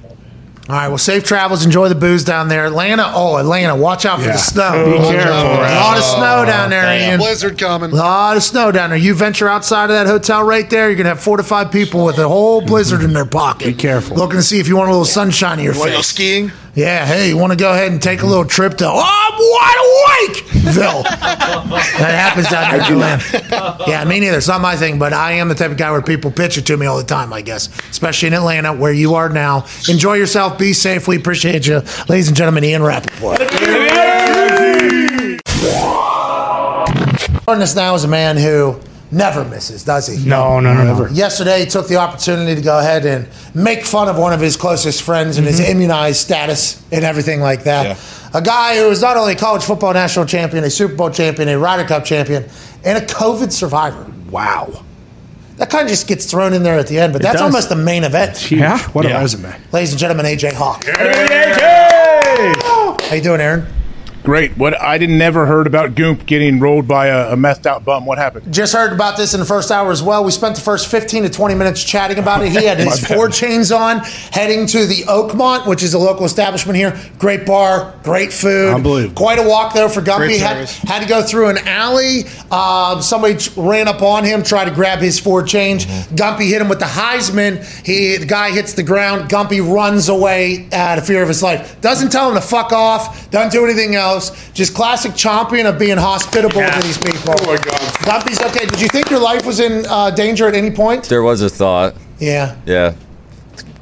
All 0.68 0.76
right, 0.76 0.88
well, 0.88 0.97
safe 0.97 1.24
travels. 1.24 1.63
Enjoy 1.63 1.89
the 1.89 1.95
booze 1.95 2.24
down 2.24 2.47
there. 2.47 2.66
Atlanta, 2.66 3.11
oh, 3.13 3.38
Atlanta, 3.38 3.76
watch 3.76 4.03
out 4.03 4.20
for 4.20 4.26
Yeah. 4.26 4.32
the 4.32 4.38
snow. 4.39 4.86
Be 4.86 4.97
careful. 5.16 5.34
A 5.34 5.61
lot 5.76 5.97
of 5.97 6.03
snow 6.03 6.43
down 6.45 6.72
there, 6.72 6.91
Ian. 7.09 7.20
Blizzard 7.20 7.57
coming. 7.59 7.91
A 7.91 7.95
lot 7.95 8.36
of 8.36 8.41
snow 8.41 8.72
down 8.72 8.89
there. 8.89 8.97
You 8.97 9.13
venture 9.13 9.47
outside 9.47 9.91
of 9.91 9.95
that 9.95 10.07
hotel 10.07 10.41
right 10.43 10.68
there, 10.68 10.88
you're 10.88 10.95
going 10.95 11.03
to 11.05 11.09
have 11.09 11.20
four 11.20 11.38
to 11.38 11.43
five 11.43 11.72
people 11.72 12.03
with 12.03 12.18
a 12.18 12.28
whole 12.28 12.61
blizzard 12.61 13.03
in 13.03 13.13
their 13.13 13.26
pocket. 13.26 13.68
Be 13.68 13.74
careful. 13.76 14.18
Looking 14.18 14.38
to 14.38 14.43
see 14.43 14.59
if 14.59 14.68
you 14.68 14.76
want 14.76 14.89
a 14.89 14.91
little 14.91 15.05
sunshine 15.05 15.59
in 15.59 15.66
your 15.66 15.74
Want 15.76 15.86
to 15.86 15.89
go 15.91 15.97
face. 15.97 16.07
skiing? 16.07 16.51
Yeah, 16.76 17.06
hey, 17.06 17.30
you 17.30 17.38
want 17.38 17.54
to 17.54 17.58
go 17.58 17.72
ahead 17.72 17.94
and 17.94 18.02
take 18.02 18.22
a 18.22 18.26
little 18.26 18.44
trip 18.44 18.76
to, 18.80 18.86
oh, 18.86 19.02
I'm 19.02 19.34
wide 19.40 20.28
awake, 20.28 20.44
Ville. 20.74 21.04
that 21.04 22.34
happens 22.34 22.50
down 22.50 22.70
there 22.70 22.86
in 22.86 23.02
Atlanta. 23.02 23.86
Yeah, 23.88 24.04
me 24.04 24.20
neither. 24.20 24.38
It's 24.38 24.50
not 24.50 24.60
my 24.60 24.76
thing, 24.76 25.00
but 25.00 25.14
I 25.14 25.34
am 25.34 25.48
the 25.48 25.56
type 25.56 25.72
of 25.72 25.78
guy 25.78 25.90
where 25.92 26.02
people 26.02 26.32
pitch 26.32 26.58
it 26.58 26.66
to 26.66 26.76
me 26.76 26.86
all 26.86 26.98
the 26.98 27.06
time, 27.06 27.32
I 27.32 27.42
guess, 27.42 27.70
especially 27.90 28.28
in 28.28 28.34
Atlanta 28.34 28.74
where 28.74 28.92
you 28.92 29.16
are 29.16 29.30
now. 29.30 29.66
Enjoy 29.88 30.16
yourself. 30.16 30.58
Be 30.58 30.74
safe. 30.74 31.08
We 31.08 31.16
appreciate 31.16 31.66
you. 31.66 31.82
Ladies 32.10 32.28
and 32.28 32.36
gentlemen, 32.36 32.66
Ian 32.66 32.84
Rapoport. 32.84 33.40
Joining 37.46 37.64
us 37.64 37.76
now 37.76 37.96
is 37.96 38.04
a 38.04 38.10
man 38.10 38.36
who 38.36 38.78
never 39.16 39.45
misses, 39.45 39.84
does 39.84 40.07
he? 40.07 40.28
No, 40.28 40.59
no, 40.59 40.74
no, 40.74 40.97
no. 40.97 41.07
Yesterday, 41.07 41.61
he 41.61 41.66
took 41.66 41.88
the 41.88 41.95
opportunity 41.95 42.53
to 42.53 42.61
go 42.61 42.78
ahead 42.78 43.05
and 43.05 43.28
make 43.55 43.86
fun 43.86 44.09
of 44.09 44.18
one 44.18 44.34
of 44.34 44.41
his 44.41 44.57
closest 44.57 45.01
friends 45.01 45.38
and 45.38 45.47
his 45.47 45.59
mm-hmm. 45.59 45.72
immunized 45.72 46.20
status 46.20 46.84
and 46.91 47.05
everything 47.05 47.39
like 47.39 47.63
that. 47.63 47.97
A 48.34 48.41
guy 48.41 48.78
who 48.78 48.89
is 48.89 49.01
not 49.01 49.16
only 49.16 49.34
a 49.34 49.38
college 49.38 49.63
football 49.63 49.93
national 49.93 50.26
champion, 50.26 50.66
a 50.66 50.70
Super 50.70 50.93
Bowl 50.95 51.09
champion, 51.09 51.47
a 51.47 51.57
Ryder 51.57 51.88
Cup 51.88 52.03
champion, 52.03 52.43
and 52.84 53.01
a 53.01 53.05
COVID 53.05 53.51
survivor. 53.51 54.11
Wow. 54.30 54.84
That 55.57 55.70
kind 55.70 55.84
of 55.84 55.89
just 55.89 56.07
gets 56.07 56.30
thrown 56.30 56.51
in 56.51 56.63
there 56.63 56.78
at 56.78 56.88
the 56.88 56.99
end, 56.99 57.13
but 57.13 57.22
that's 57.22 57.36
does. 57.36 57.43
almost 57.43 57.70
the 57.70 57.78
main 57.78 58.03
event. 58.03 58.51
Yeah? 58.51 58.78
What 58.89 59.05
Yeah. 59.05 59.18
a 59.18 59.22
resume. 59.22 59.55
Ladies 59.72 59.91
and 59.91 59.99
gentlemen, 59.99 60.26
AJ 60.26 60.51
Hawk. 60.53 60.84
How 63.01 63.16
you 63.16 63.22
doing, 63.22 63.39
Aaron? 63.39 63.66
Great. 64.26 64.58
What 64.58 64.82
I 64.82 64.98
didn't 64.98 65.20
never 65.20 65.46
heard 65.46 65.68
about 65.68 65.92
Goomp 65.92 66.26
getting 66.26 66.60
rolled 66.60 66.88
by 66.88 67.08
a, 67.08 67.34
a 67.34 67.36
methed 67.36 67.68
out 67.68 67.86
bum. 67.86 68.08
What 68.08 68.18
happened? 68.18 68.52
Just 68.52 68.74
heard 68.74 68.92
about 68.92 69.18
this 69.18 69.36
in 69.36 69.40
the 69.40 69.46
first 69.46 69.70
hour 69.70 69.92
as 69.92 70.02
well. 70.02 70.24
We 70.24 70.32
spent 70.32 70.56
the 70.56 70.62
first 70.62 70.88
15 70.88 71.24
to 71.24 71.30
20 71.30 71.54
minutes 71.54 71.84
chatting 71.84 72.18
about 72.18 72.44
it. 72.44 72.50
He 72.50 72.66
had 72.66 72.80
his 72.80 73.06
four 73.06 73.30
chains 73.30 73.72
on, 73.72 74.00
heading 74.32 74.66
to 74.68 74.88
the 74.88 75.04
Oakmont, 75.04 75.68
which 75.68 75.84
is 75.84 75.94
a 75.94 76.00
local 76.00 76.26
establishment 76.26 76.76
here. 76.76 77.00
Great 77.20 77.46
bar, 77.46 77.94
great 78.04 78.34
food. 78.34 78.74
Unbelievable. 78.74 79.16
Quite 79.16 79.38
a 79.38 79.48
walk 79.48 79.76
there 79.76 79.90
for 79.90 80.02
Gumpy. 80.02 80.40
Had, 80.40 80.68
had 80.70 81.04
to 81.04 81.08
go 81.08 81.22
through 81.22 81.50
an 81.50 81.60
alley. 81.60 82.24
Um, 82.52 83.02
somebody 83.02 83.38
ran 83.56 83.88
up 83.88 84.02
on 84.02 84.24
him, 84.24 84.43
tried 84.43 84.66
to 84.66 84.72
grab 84.72 85.00
his 85.00 85.20
four 85.20 85.43
change. 85.43 85.86
Mm-hmm. 85.86 86.16
Gumpy 86.16 86.50
hit 86.50 86.62
him 86.62 86.70
with 86.70 86.80
the 86.80 86.86
Heisman. 86.86 87.64
He, 87.86 88.18
the 88.18 88.26
guy 88.26 88.52
hits 88.52 88.74
the 88.74 88.84
ground. 88.84 89.30
Gumpy 89.30 89.62
runs 89.62 90.10
away 90.10 90.68
out 90.72 90.98
of 90.98 91.06
fear 91.06 91.22
of 91.22 91.28
his 91.28 91.41
life. 91.41 91.80
Doesn't 91.82 92.12
tell 92.12 92.30
him 92.30 92.36
to 92.36 92.41
fuck 92.41 92.72
off. 92.72 93.30
Doesn't 93.32 93.52
do 93.52 93.66
anything 93.66 93.96
else. 93.96 94.52
Just 94.52 94.74
classic 94.74 95.16
champion 95.16 95.66
of 95.66 95.80
being 95.80 95.98
hospitable 95.98 96.62
to 96.62 96.82
these 96.84 96.98
people. 96.98 97.34
Oh 97.39 97.46
my 97.46 97.58
God. 97.58 97.82
Gumpy's 98.06 98.41
okay. 98.41 98.66
Did 98.66 98.82
you 98.82 98.88
think 98.88 99.10
your 99.10 99.20
life 99.20 99.46
was 99.46 99.60
in 99.60 99.86
uh, 99.88 100.12
danger 100.12 100.48
at 100.48 100.56
any 100.56 100.72
point? 100.72 101.06
There 101.06 101.24
was 101.24 101.41
a 101.41 101.50
thought. 101.50 101.96
Yeah. 102.20 102.56
Yeah. 102.66 102.96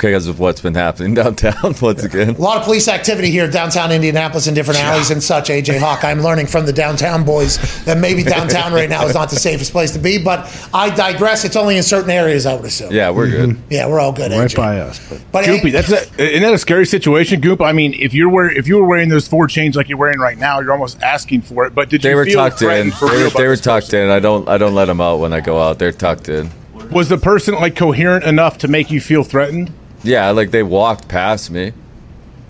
Because 0.09 0.27
of 0.27 0.39
what's 0.39 0.61
been 0.61 0.75
happening 0.75 1.13
downtown 1.23 1.73
once 1.81 2.03
again. 2.03 2.29
A 2.35 2.41
lot 2.41 2.57
of 2.57 2.63
police 2.63 2.87
activity 2.87 3.29
here 3.29 3.49
downtown 3.49 3.91
Indianapolis 3.91 4.47
in 4.47 4.53
different 4.53 4.79
alleys 4.81 5.11
and 5.11 5.23
such. 5.23 5.49
AJ 5.49 5.79
Hawk, 5.79 6.03
I'm 6.03 6.21
learning 6.21 6.47
from 6.47 6.65
the 6.65 6.73
downtown 6.73 7.23
boys 7.23 7.57
that 7.85 7.97
maybe 7.97 8.23
downtown 8.35 8.73
right 8.73 8.89
now 8.89 9.05
is 9.05 9.13
not 9.13 9.29
the 9.29 9.35
safest 9.37 9.71
place 9.71 9.91
to 9.91 9.99
be. 9.99 10.21
But 10.21 10.51
I 10.73 10.93
digress. 10.93 11.45
It's 11.45 11.55
only 11.55 11.77
in 11.77 11.83
certain 11.83 12.09
areas, 12.09 12.45
I 12.45 12.55
would 12.55 12.65
assume. 12.65 12.91
Yeah, 12.91 13.11
we're 13.11 13.27
mm-hmm. 13.27 13.51
good. 13.53 13.63
Yeah, 13.69 13.87
we're 13.87 13.99
all 13.99 14.11
good. 14.11 14.31
Right 14.31 14.49
AJ. 14.49 14.55
by 14.55 14.79
us. 14.79 14.99
But 15.09 15.21
But 15.31 15.45
Goopy, 15.45 15.61
hey, 15.61 15.69
that's 15.71 15.91
a, 15.91 16.21
isn't 16.21 16.41
that 16.41 16.53
a 16.53 16.57
scary 16.57 16.85
situation, 16.85 17.39
Goop? 17.41 17.61
I 17.61 17.71
mean, 17.71 17.93
if 17.93 18.13
you're 18.13 18.29
wear, 18.29 18.49
if 18.49 18.67
you 18.67 18.77
were 18.77 18.87
wearing 18.87 19.09
those 19.09 19.27
four 19.27 19.47
chains 19.47 19.75
like 19.75 19.89
you're 19.89 19.97
wearing 19.97 20.19
right 20.19 20.37
now, 20.37 20.59
you're 20.59 20.73
almost 20.73 21.01
asking 21.01 21.41
for 21.41 21.65
it. 21.65 21.73
But 21.73 21.89
did 21.89 22.01
They 22.01 22.09
you 22.09 22.15
were 22.15 22.25
feel 22.25 22.35
tucked 22.35 22.61
in. 22.61 22.67
threatened 22.67 22.93
They 22.93 23.07
real 23.07 23.23
were, 23.25 23.29
by 23.31 23.41
they 23.41 23.47
were 23.47 23.55
tucked 23.55 23.87
person? 23.87 23.99
in. 24.01 24.09
I 24.09 24.19
don't 24.19 24.47
I 24.49 24.57
don't 24.57 24.75
let 24.75 24.85
them 24.85 24.99
out 25.01 25.19
when 25.19 25.33
I 25.33 25.39
go 25.39 25.61
out. 25.61 25.79
They're 25.79 25.91
tucked 25.91 26.29
in. 26.29 26.49
Was 26.91 27.09
the 27.09 27.17
person 27.17 27.55
like 27.55 27.75
coherent 27.75 28.25
enough 28.25 28.57
to 28.59 28.67
make 28.67 28.91
you 28.91 29.01
feel 29.01 29.23
threatened, 29.23 29.71
Yeah, 30.03 30.29
like 30.31 30.51
they 30.51 30.63
walked 30.63 31.07
past 31.07 31.49
me. 31.51 31.73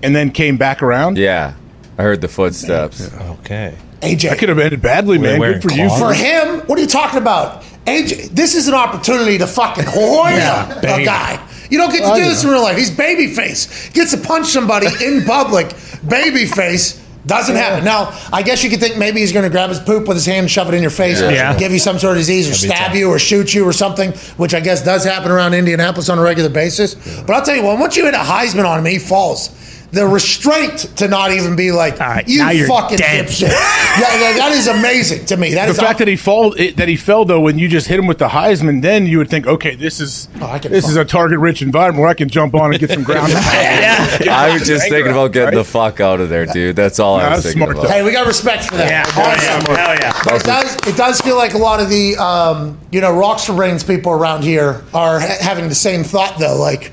and 0.01 0.15
then 0.15 0.31
came 0.31 0.57
back 0.57 0.81
around? 0.83 1.17
Yeah, 1.17 1.53
I 1.97 2.01
heard 2.03 2.21
the 2.21 2.27
footsteps. 2.27 3.13
Okay. 3.13 3.75
That 4.01 4.09
AJ, 4.19 4.37
could 4.37 4.49
have 4.49 4.59
ended 4.59 4.81
badly, 4.81 5.17
man. 5.17 5.39
wearing 5.39 5.61
Good 5.61 5.71
for 5.71 5.77
you. 5.77 5.89
for 5.97 6.13
him, 6.13 6.59
what 6.67 6.77
are 6.77 6.81
you 6.81 6.87
talking 6.87 7.19
about? 7.19 7.63
AJ, 7.85 8.29
this 8.29 8.53
is 8.55 8.67
an 8.67 8.73
opportunity 8.73 9.37
to 9.37 9.47
fucking 9.47 9.85
Hoya 9.87 10.77
a 10.79 11.05
guy. 11.05 11.39
You 11.69 11.77
don't 11.77 11.91
get 11.91 12.07
to 12.07 12.21
do 12.21 12.27
this 12.27 12.43
in 12.43 12.49
real 12.49 12.61
life. 12.61 12.77
He's 12.77 12.91
babyface. 12.91 13.93
Gets 13.93 14.11
to 14.11 14.17
punch 14.17 14.47
somebody 14.47 14.87
in 15.03 15.23
public. 15.23 15.67
Babyface. 16.05 16.99
Doesn't 17.25 17.55
happen. 17.55 17.85
Now, 17.85 18.11
I 18.33 18.43
guess 18.43 18.63
you 18.63 18.69
could 18.69 18.81
think 18.81 18.97
maybe 18.97 19.21
he's 19.21 19.31
going 19.31 19.43
to 19.43 19.49
grab 19.49 19.69
his 19.69 19.79
poop 19.79 20.07
with 20.09 20.17
his 20.17 20.25
hand 20.25 20.39
and 20.41 20.51
shove 20.51 20.67
it 20.67 20.73
in 20.75 20.81
your 20.81 20.91
face, 20.91 21.21
or 21.21 21.31
Yeah. 21.31 21.57
give 21.57 21.71
you 21.71 21.79
some 21.79 21.97
sort 21.97 22.13
of 22.13 22.17
disease, 22.17 22.49
or 22.49 22.53
stab 22.53 22.95
you, 22.95 23.09
or 23.09 23.17
shoot 23.17 23.53
you, 23.53 23.65
or 23.65 23.71
something, 23.71 24.11
which 24.35 24.53
I 24.53 24.59
guess 24.59 24.83
does 24.83 25.05
happen 25.05 25.31
around 25.31 25.53
Indianapolis 25.53 26.09
on 26.09 26.19
a 26.19 26.21
regular 26.21 26.49
basis. 26.49 26.95
But 27.25 27.33
I'll 27.35 27.41
tell 27.41 27.55
you 27.55 27.63
what, 27.63 27.79
once 27.79 27.95
you 27.95 28.05
hit 28.05 28.13
a 28.13 28.17
Heisman 28.17 28.65
on 28.65 28.79
him, 28.79 28.85
he 28.85 28.99
falls. 28.99 29.51
The 29.93 30.07
restraint 30.07 30.79
to 30.97 31.07
not 31.07 31.31
even 31.31 31.55
be 31.55 31.71
like, 31.71 32.01
All 32.01 32.07
right, 32.07 32.27
you 32.27 32.39
now 32.39 32.49
you're 32.49 32.67
fucking 32.67 32.97
dead." 32.97 33.27
dipshit. 33.27 33.43
yeah, 33.51 34.19
yeah, 34.19 34.33
that 34.37 34.51
is 34.51 34.67
amazing 34.67 35.25
to 35.27 35.37
me. 35.37 35.53
That 35.53 35.65
The 35.67 35.73
is 35.73 35.79
fact 35.79 35.99
that 35.99 36.07
he 36.07 36.15
fall 36.15 36.53
it, 36.53 36.77
that 36.77 36.87
he 36.87 36.95
fell 36.95 37.25
though 37.25 37.39
when 37.39 37.59
you 37.59 37.67
just 37.69 37.87
hit 37.87 37.99
him 37.99 38.07
with 38.07 38.17
the 38.17 38.27
Heisman, 38.29 38.81
then 38.81 39.05
you 39.05 39.19
would 39.19 39.29
think, 39.29 39.45
okay, 39.45 39.75
this 39.75 39.99
is 39.99 40.27
Oh, 40.41 40.47
I 40.47 40.57
can 40.57 40.71
this 40.71 40.85
fuck. 40.85 40.89
is 40.91 40.97
a 40.97 41.05
target 41.05 41.37
rich 41.37 41.61
environment 41.61 42.01
where 42.01 42.09
I 42.09 42.15
can 42.15 42.27
jump 42.27 42.55
on 42.55 42.71
and 42.71 42.79
get 42.79 42.89
some 42.89 43.03
ground. 43.03 43.31
yeah, 43.33 44.17
I 44.31 44.51
was 44.53 44.65
just 44.67 44.89
thinking 44.89 45.11
about 45.11 45.31
getting 45.31 45.55
the 45.55 45.63
fuck 45.63 45.99
out 45.99 46.19
of 46.19 46.29
there, 46.29 46.45
dude. 46.47 46.75
That's 46.75 46.99
all 46.99 47.17
I 47.17 47.23
Nah, 47.23 47.35
was 47.35 47.43
that's 47.43 47.53
thinking 47.53 47.71
smart, 47.73 47.85
about. 47.85 47.91
Hey, 47.95 48.03
we 48.03 48.11
got 48.11 48.25
respect 48.27 48.65
for 48.65 48.77
that. 48.77 48.89
Yeah. 48.89 49.11
Hell 49.11 49.67
yeah. 49.67 49.77
Hell 49.77 49.95
yeah. 49.95 50.35
It 50.35 50.43
does. 50.43 50.75
It 50.87 50.97
does 50.97 51.21
feel 51.21 51.35
like 51.37 51.53
a 51.53 51.57
lot 51.59 51.79
of 51.79 51.89
the, 51.89 52.17
um, 52.17 52.79
you 52.91 52.99
know, 53.01 53.11
Rockstar 53.11 53.55
Brains 53.55 53.83
people 53.83 54.11
around 54.11 54.43
here 54.43 54.81
are 54.93 55.19
ha- 55.19 55.37
having 55.39 55.69
the 55.69 55.75
same 55.75 56.03
thought, 56.03 56.39
though. 56.39 56.57
Like, 56.57 56.91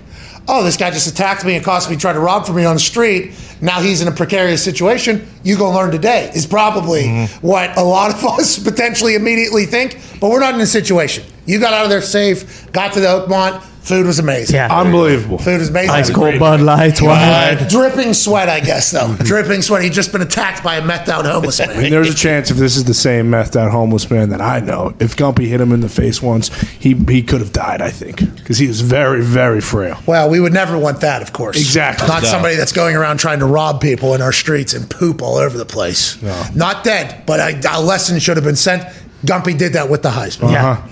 oh, 0.48 0.64
this 0.64 0.76
guy 0.76 0.90
just 0.90 1.06
attacked 1.06 1.44
me 1.44 1.54
and 1.54 1.64
cost 1.64 1.90
me, 1.90 1.96
tried 1.96 2.14
to 2.14 2.20
rob 2.20 2.46
from 2.46 2.56
me 2.56 2.64
on 2.64 2.76
the 2.76 2.80
street. 2.80 3.32
Now 3.60 3.80
he's 3.80 4.00
in 4.00 4.08
a 4.08 4.12
precarious 4.12 4.62
situation. 4.62 5.26
You 5.42 5.56
go 5.56 5.70
learn 5.70 5.90
today 5.90 6.30
is 6.34 6.46
probably 6.46 7.04
mm-hmm. 7.04 7.46
what 7.46 7.76
a 7.76 7.82
lot 7.82 8.14
of 8.14 8.24
us 8.38 8.58
potentially 8.58 9.14
immediately 9.14 9.66
think. 9.66 10.00
But 10.20 10.30
we're 10.30 10.40
not 10.40 10.54
in 10.54 10.60
a 10.60 10.66
situation. 10.66 11.24
You 11.50 11.58
got 11.60 11.72
out 11.72 11.84
of 11.84 11.90
there 11.90 12.02
safe. 12.02 12.70
Got 12.72 12.92
to 12.94 13.00
the 13.00 13.06
Oakmont. 13.06 13.62
Food 13.80 14.06
was 14.06 14.18
amazing. 14.18 14.54
Yeah. 14.56 14.68
unbelievable. 14.78 15.38
Food 15.38 15.58
was 15.58 15.70
amazing. 15.70 15.90
Ice 15.90 16.10
cold 16.10 16.38
Bud 16.38 16.60
Lights. 16.60 17.00
Wide. 17.00 17.66
Dripping 17.70 18.12
sweat, 18.12 18.48
I 18.48 18.60
guess, 18.60 18.90
though. 18.90 19.16
Dripping 19.24 19.62
sweat. 19.62 19.82
He'd 19.82 19.94
just 19.94 20.12
been 20.12 20.20
attacked 20.20 20.62
by 20.62 20.76
a 20.76 20.82
methed 20.82 21.08
out 21.08 21.24
homeless 21.24 21.58
man. 21.58 21.70
And 21.70 21.90
there's 21.92 22.10
a 22.10 22.14
chance 22.14 22.50
if 22.50 22.58
this 22.58 22.76
is 22.76 22.84
the 22.84 22.92
same 22.94 23.30
methed 23.30 23.56
out 23.56 23.72
homeless 23.72 24.10
man 24.10 24.28
that 24.30 24.42
I 24.42 24.60
know, 24.60 24.94
if 25.00 25.16
Gumpy 25.16 25.46
hit 25.48 25.62
him 25.62 25.72
in 25.72 25.80
the 25.80 25.88
face 25.88 26.20
once, 26.20 26.48
he 26.72 26.92
he 26.94 27.22
could 27.22 27.40
have 27.40 27.52
died. 27.52 27.80
I 27.80 27.90
think 27.90 28.18
because 28.36 28.58
he 28.58 28.68
was 28.68 28.82
very 28.82 29.22
very 29.22 29.62
frail. 29.62 29.98
Well, 30.06 30.28
we 30.28 30.40
would 30.40 30.52
never 30.52 30.78
want 30.78 31.00
that, 31.00 31.22
of 31.22 31.32
course. 31.32 31.56
Exactly. 31.56 32.06
Not 32.06 32.22
No. 32.22 32.28
somebody 32.28 32.56
that's 32.56 32.72
going 32.72 32.96
around 32.96 33.16
trying 33.16 33.38
to 33.38 33.46
rob 33.46 33.80
people 33.80 34.14
in 34.14 34.20
our 34.20 34.32
streets 34.32 34.74
and 34.74 34.88
poop 34.90 35.22
all 35.22 35.36
over 35.36 35.56
the 35.56 35.64
place. 35.66 36.20
Not 36.54 36.84
dead, 36.84 37.24
but 37.26 37.40
a, 37.40 37.78
a 37.78 37.80
lesson 37.80 38.18
should 38.18 38.36
have 38.36 38.44
been 38.44 38.56
sent. 38.56 38.84
Gumpy 39.24 39.56
did 39.56 39.72
that 39.72 39.88
with 39.88 40.02
the 40.02 40.10
Heisman. 40.10 40.52
Yeah. 40.52 40.70
Uh-huh. 40.72 40.88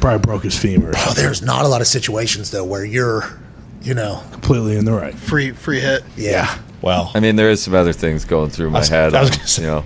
Probably 0.00 0.18
broke 0.20 0.44
his 0.44 0.56
femur. 0.58 0.92
Oh, 0.96 1.12
there's 1.16 1.42
not 1.42 1.64
a 1.64 1.68
lot 1.68 1.80
of 1.80 1.86
situations 1.86 2.50
though 2.50 2.64
where 2.64 2.84
you're, 2.84 3.24
you 3.82 3.94
know, 3.94 4.22
Completely 4.32 4.76
in 4.76 4.84
the 4.84 4.92
right. 4.92 5.14
Free 5.14 5.50
free 5.52 5.80
hit. 5.80 6.02
yeah. 6.16 6.58
Well, 6.80 7.10
I 7.14 7.20
mean, 7.20 7.34
there 7.36 7.50
is 7.50 7.60
some 7.62 7.74
other 7.74 7.92
things 7.92 8.24
going 8.24 8.50
through 8.50 8.70
my 8.70 8.78
was- 8.80 8.88
head. 8.88 9.14
I 9.14 9.20
was 9.22 9.30
on, 9.30 9.36
gonna 9.36 9.48
say- 9.48 9.62
you 9.62 9.68
know, 9.68 9.84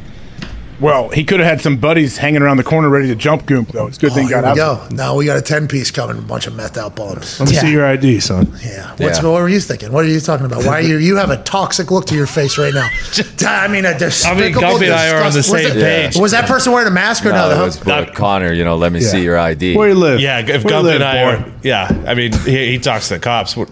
well, 0.82 1.08
he 1.08 1.24
could 1.24 1.40
have 1.40 1.48
had 1.48 1.60
some 1.60 1.76
buddies 1.78 2.16
hanging 2.18 2.42
around 2.42 2.56
the 2.58 2.64
corner 2.64 2.88
ready 2.88 3.06
to 3.08 3.14
jump 3.14 3.46
Goop 3.46 3.68
though. 3.68 3.86
It's 3.86 3.96
a 3.96 4.00
good 4.00 4.10
Oh, 4.12 4.14
thing 4.14 4.24
he 4.24 4.30
got 4.30 4.44
out. 4.44 4.56
go. 4.56 4.80
Now 4.90 5.14
we 5.16 5.24
got 5.24 5.38
a 5.38 5.42
ten 5.42 5.68
piece 5.68 5.90
coming, 5.90 6.18
a 6.18 6.20
bunch 6.20 6.46
of 6.46 6.54
meth 6.54 6.76
out 6.76 6.96
bombs. 6.96 7.38
Let 7.40 7.48
me 7.48 7.54
Yeah. 7.54 7.60
see 7.62 7.70
your 7.72 7.86
ID, 7.86 8.20
son. 8.20 8.52
Yeah. 8.64 8.90
What's, 8.96 9.18
Yeah. 9.22 9.28
What 9.28 9.40
were 9.42 9.48
you 9.48 9.60
thinking? 9.60 9.92
What 9.92 10.04
are 10.04 10.08
you 10.08 10.20
talking 10.20 10.44
about? 10.44 10.64
Why 10.64 10.78
are 10.78 10.80
you? 10.82 10.98
You 10.98 11.16
have 11.16 11.30
a 11.30 11.36
toxic 11.38 11.90
look 11.90 12.06
to 12.06 12.14
your 12.14 12.26
face 12.26 12.58
right 12.58 12.74
now. 12.74 12.88
I 13.46 13.68
mean, 13.68 13.84
a 13.84 13.96
despicable. 13.96 14.42
I 14.42 14.44
mean, 14.46 14.54
Gumpy 14.54 14.84
and 14.86 14.94
I 14.94 15.10
are 15.10 15.22
on 15.24 15.30
the 15.32 15.38
disgust- 15.38 15.52
was 15.52 15.62
same 15.72 15.78
it- 15.78 15.82
page. 16.12 16.16
Was 16.16 16.32
that 16.32 16.46
person 16.46 16.72
wearing 16.72 16.88
a 16.88 16.90
mask 16.90 17.24
or 17.24 17.30
no? 17.30 17.48
no, 17.50 17.62
it 17.62 17.64
was 17.64 17.76
but 17.78 18.14
Connor. 18.14 18.52
You 18.52 18.64
know, 18.64 18.76
let 18.76 18.92
me 18.92 19.00
Yeah. 19.00 19.08
see 19.08 19.22
your 19.22 19.38
ID. 19.38 19.76
Where 19.76 19.88
you 19.88 19.94
live? 19.94 20.20
yeah, 20.20 20.40
if 20.40 20.64
Where 20.64 20.80
you 20.80 20.88
and 20.88 21.04
I 21.04 21.22
are, 21.22 21.44
yeah, 21.62 21.88
I 22.06 22.14
mean, 22.14 22.32
he, 22.44 22.72
he 22.72 22.78
talks 22.78 23.08
to 23.08 23.14
the 23.14 23.20
cops. 23.20 23.56
What, 23.56 23.68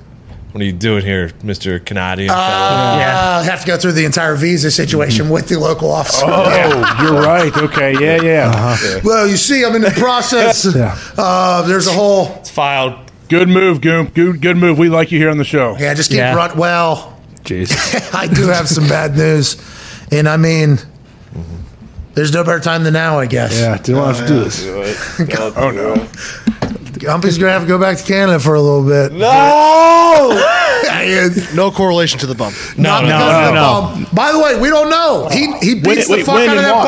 what 0.53 0.61
are 0.61 0.64
you 0.64 0.72
doing 0.72 1.05
here, 1.05 1.30
Mister 1.42 1.78
Canadian? 1.78 2.28
fellow? 2.28 2.40
Uh, 2.40 3.42
have 3.42 3.61
to 3.61 3.66
go 3.66 3.76
through 3.76 3.92
the 3.92 4.05
entire 4.05 4.34
visa 4.34 4.70
situation 4.70 5.28
with 5.30 5.48
the 5.48 5.59
local 5.59 5.90
officer. 5.90 6.24
Oh, 6.26 6.98
you're 7.03 7.20
right. 7.22 7.57
Okay, 7.57 7.92
yeah, 8.01 8.20
yeah. 8.22 8.51
Uh-huh. 8.55 9.01
Well, 9.05 9.28
you 9.28 9.36
see, 9.36 9.64
I'm 9.64 9.74
in 9.76 9.82
the 9.82 9.90
process. 9.92 10.64
Yeah. 10.74 10.96
uh, 11.18 11.62
there's 11.62 11.86
a 11.86 11.92
whole. 11.92 12.28
It's 12.36 12.51
filed. 12.51 12.94
Good 13.28 13.48
move, 13.48 13.80
Goop. 13.80 14.12
Good, 14.14 14.40
good 14.40 14.57
move. 14.57 14.78
We 14.78 14.88
like 14.88 15.12
you 15.12 15.18
here 15.18 15.30
on 15.30 15.38
the 15.38 15.44
show. 15.44 15.76
Yeah, 15.78 15.94
just 15.94 16.11
keep 16.11 16.18
Yeah. 16.18 16.34
run. 16.34 16.57
Well, 16.59 17.20
Jesus. 17.44 18.14
I 18.14 18.26
do 18.26 18.48
have 18.48 18.68
some 18.68 18.88
bad 18.88 19.16
news, 19.16 19.57
and 20.11 20.28
I 20.28 20.36
mean, 20.36 20.78
there's 22.14 22.32
no 22.32 22.42
better 22.44 22.61
time 22.61 22.82
than 22.84 22.92
now, 22.94 23.18
I 23.18 23.26
guess. 23.26 23.59
Yeah, 23.61 23.76
didn't 23.76 23.96
want 24.03 24.16
to 24.16 24.22
have 24.22 24.28
to 24.28 24.34
do 24.34 24.44
this. 24.44 25.36
Oh 25.57 25.70
no. 25.70 26.09
Gumpy's 27.01 27.38
gonna 27.38 27.53
have 27.53 27.62
to 27.62 27.68
go 27.68 27.78
back 27.78 27.96
to 27.96 28.05
Canada 28.05 28.38
for 28.38 28.55
a 28.55 28.61
little 28.61 28.84
bit. 28.86 29.12
No. 29.12 30.46
No 31.55 31.70
correlation 31.70 32.18
to 32.20 32.26
the 32.26 32.34
bump. 32.34 32.55
Not 32.76 33.03
no, 33.03 33.09
because 33.09 33.55
no, 33.55 34.01
no. 34.03 34.07
By 34.12 34.32
the 34.32 34.38
way, 34.38 34.61
we 34.61 34.68
don't 34.68 34.90
know. 34.90 35.28
He 35.30 35.46
he 35.59 35.74
beats 35.74 36.05
it- 36.05 36.09
the 36.09 36.12
wait, 36.16 36.26
fuck 36.26 36.36
out 36.36 36.57
of 36.57 36.64
and 36.64 36.66
that 36.66 36.84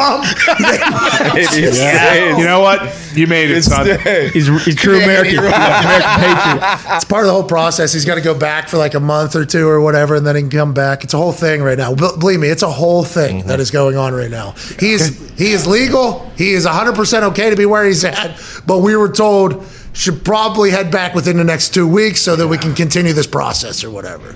bum. 1.33 2.39
You 2.39 2.45
know 2.45 2.61
what? 2.61 2.95
You 3.15 3.27
made 3.27 3.51
it, 3.51 3.63
son. 3.63 3.87
He's, 4.33 4.47
he's 4.65 4.77
true 4.77 4.97
American. 5.03 5.39
American 5.39 6.11
patriot. 6.21 6.79
It's 6.97 7.05
part 7.05 7.23
of 7.23 7.27
the 7.29 7.33
whole 7.33 7.43
process. 7.43 7.93
He's 7.93 8.05
got 8.05 8.15
to 8.17 8.21
go 8.21 8.35
back 8.39 8.69
for 8.69 8.77
like 8.79 8.95
a 8.95 9.01
month 9.01 9.35
or 9.35 9.45
two 9.45 9.67
or 9.69 9.81
whatever, 9.81 10.15
and 10.15 10.27
then 10.27 10.37
he 10.37 10.43
can 10.43 10.51
come 10.51 10.75
back. 10.75 11.05
It's 11.05 11.15
a 11.15 11.19
whole 11.19 11.33
thing 11.33 11.63
right 11.63 11.79
now. 11.79 11.95
Be- 11.95 12.17
believe 12.19 12.41
me, 12.41 12.49
it's 12.49 12.63
a 12.63 12.71
whole 12.71 13.05
thing 13.05 13.47
that 13.47 13.61
is 13.61 13.71
going 13.71 13.97
on 13.97 14.13
right 14.15 14.31
now. 14.31 14.53
He 14.79 14.93
is 14.93 15.19
he 15.39 15.53
is 15.53 15.67
legal. 15.67 16.31
He 16.37 16.53
is 16.53 16.65
100 16.67 16.95
percent 16.95 17.25
okay 17.25 17.51
to 17.51 17.57
be 17.57 17.67
where 17.67 17.85
he's 17.87 18.05
at. 18.05 18.39
But 18.67 18.79
we 18.79 18.95
were 18.97 19.09
told 19.11 19.65
should 19.93 20.25
probably 20.25 20.71
head 20.71 20.91
back 20.91 21.15
within 21.15 21.37
the 21.37 21.45
next 21.45 21.75
two 21.75 21.87
weeks 21.87 22.21
so 22.21 22.37
that 22.37 22.49
we 22.49 22.59
can 22.59 22.75
continue 22.75 23.13
this 23.13 23.27
process 23.27 23.85
or 23.85 23.91
whatever. 23.91 24.35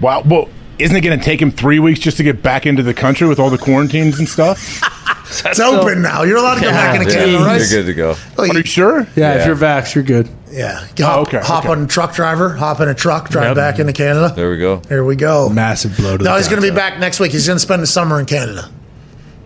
Wow. 0.00 0.22
Well, 0.24 0.48
isn't 0.78 0.96
it 0.96 1.00
going 1.02 1.18
to 1.18 1.24
take 1.24 1.40
him 1.42 1.50
three 1.50 1.78
weeks 1.78 2.00
just 2.00 2.16
to 2.18 2.22
get 2.22 2.42
back 2.42 2.64
into 2.66 2.82
the 2.82 2.94
country 2.94 3.28
with 3.28 3.38
all 3.38 3.50
the 3.50 3.58
quarantines 3.58 4.18
and 4.18 4.28
stuff? 4.28 4.80
It's 5.32 5.60
open 5.60 6.02
now. 6.02 6.24
You're 6.24 6.38
allowed 6.38 6.56
to 6.56 6.62
go 6.62 6.70
back 6.72 6.96
into 7.00 7.08
Yeah, 7.08 7.18
Canada, 7.24 7.44
right? 7.44 7.58
You're 7.60 7.68
good 7.68 7.86
to 7.86 7.94
go. 7.94 8.16
Oh, 8.36 8.42
Are 8.42 8.46
you- 8.48 8.52
you 8.54 8.62
sure? 8.64 9.06
Yeah, 9.14 9.34
if 9.34 9.46
you're 9.46 9.54
vax, 9.54 9.94
you're 9.94 10.02
good. 10.02 10.28
yeah. 10.50 10.80
Oh, 10.98 11.04
hop, 11.04 11.18
Oh, 11.18 11.20
okay, 11.20 11.38
hop 11.38 11.64
okay. 11.66 11.68
on 11.72 11.84
a 11.84 11.86
truck 11.86 12.14
driver. 12.16 12.48
Hop 12.56 12.80
in 12.80 12.88
a 12.88 12.94
truck. 12.96 13.28
Drive 13.28 13.50
Yep. 13.50 13.54
back 13.56 13.78
into 13.78 13.92
Canada. 13.92 14.32
There 14.34 14.50
we 14.50 14.58
go. 14.58 14.82
Here 14.88 15.04
we 15.04 15.14
go. 15.14 15.48
Massive 15.48 15.96
blow 15.96 16.16
to 16.16 16.24
No, 16.24 16.32
the 16.32 16.38
he's 16.38 16.48
going 16.48 16.60
to 16.60 16.68
be 16.68 16.74
back 16.74 16.98
next 16.98 17.20
week. 17.20 17.30
He's 17.30 17.46
going 17.46 17.54
to 17.54 17.60
spend 17.60 17.80
the 17.80 17.86
summer 17.86 18.18
in 18.18 18.26
Canada, 18.26 18.68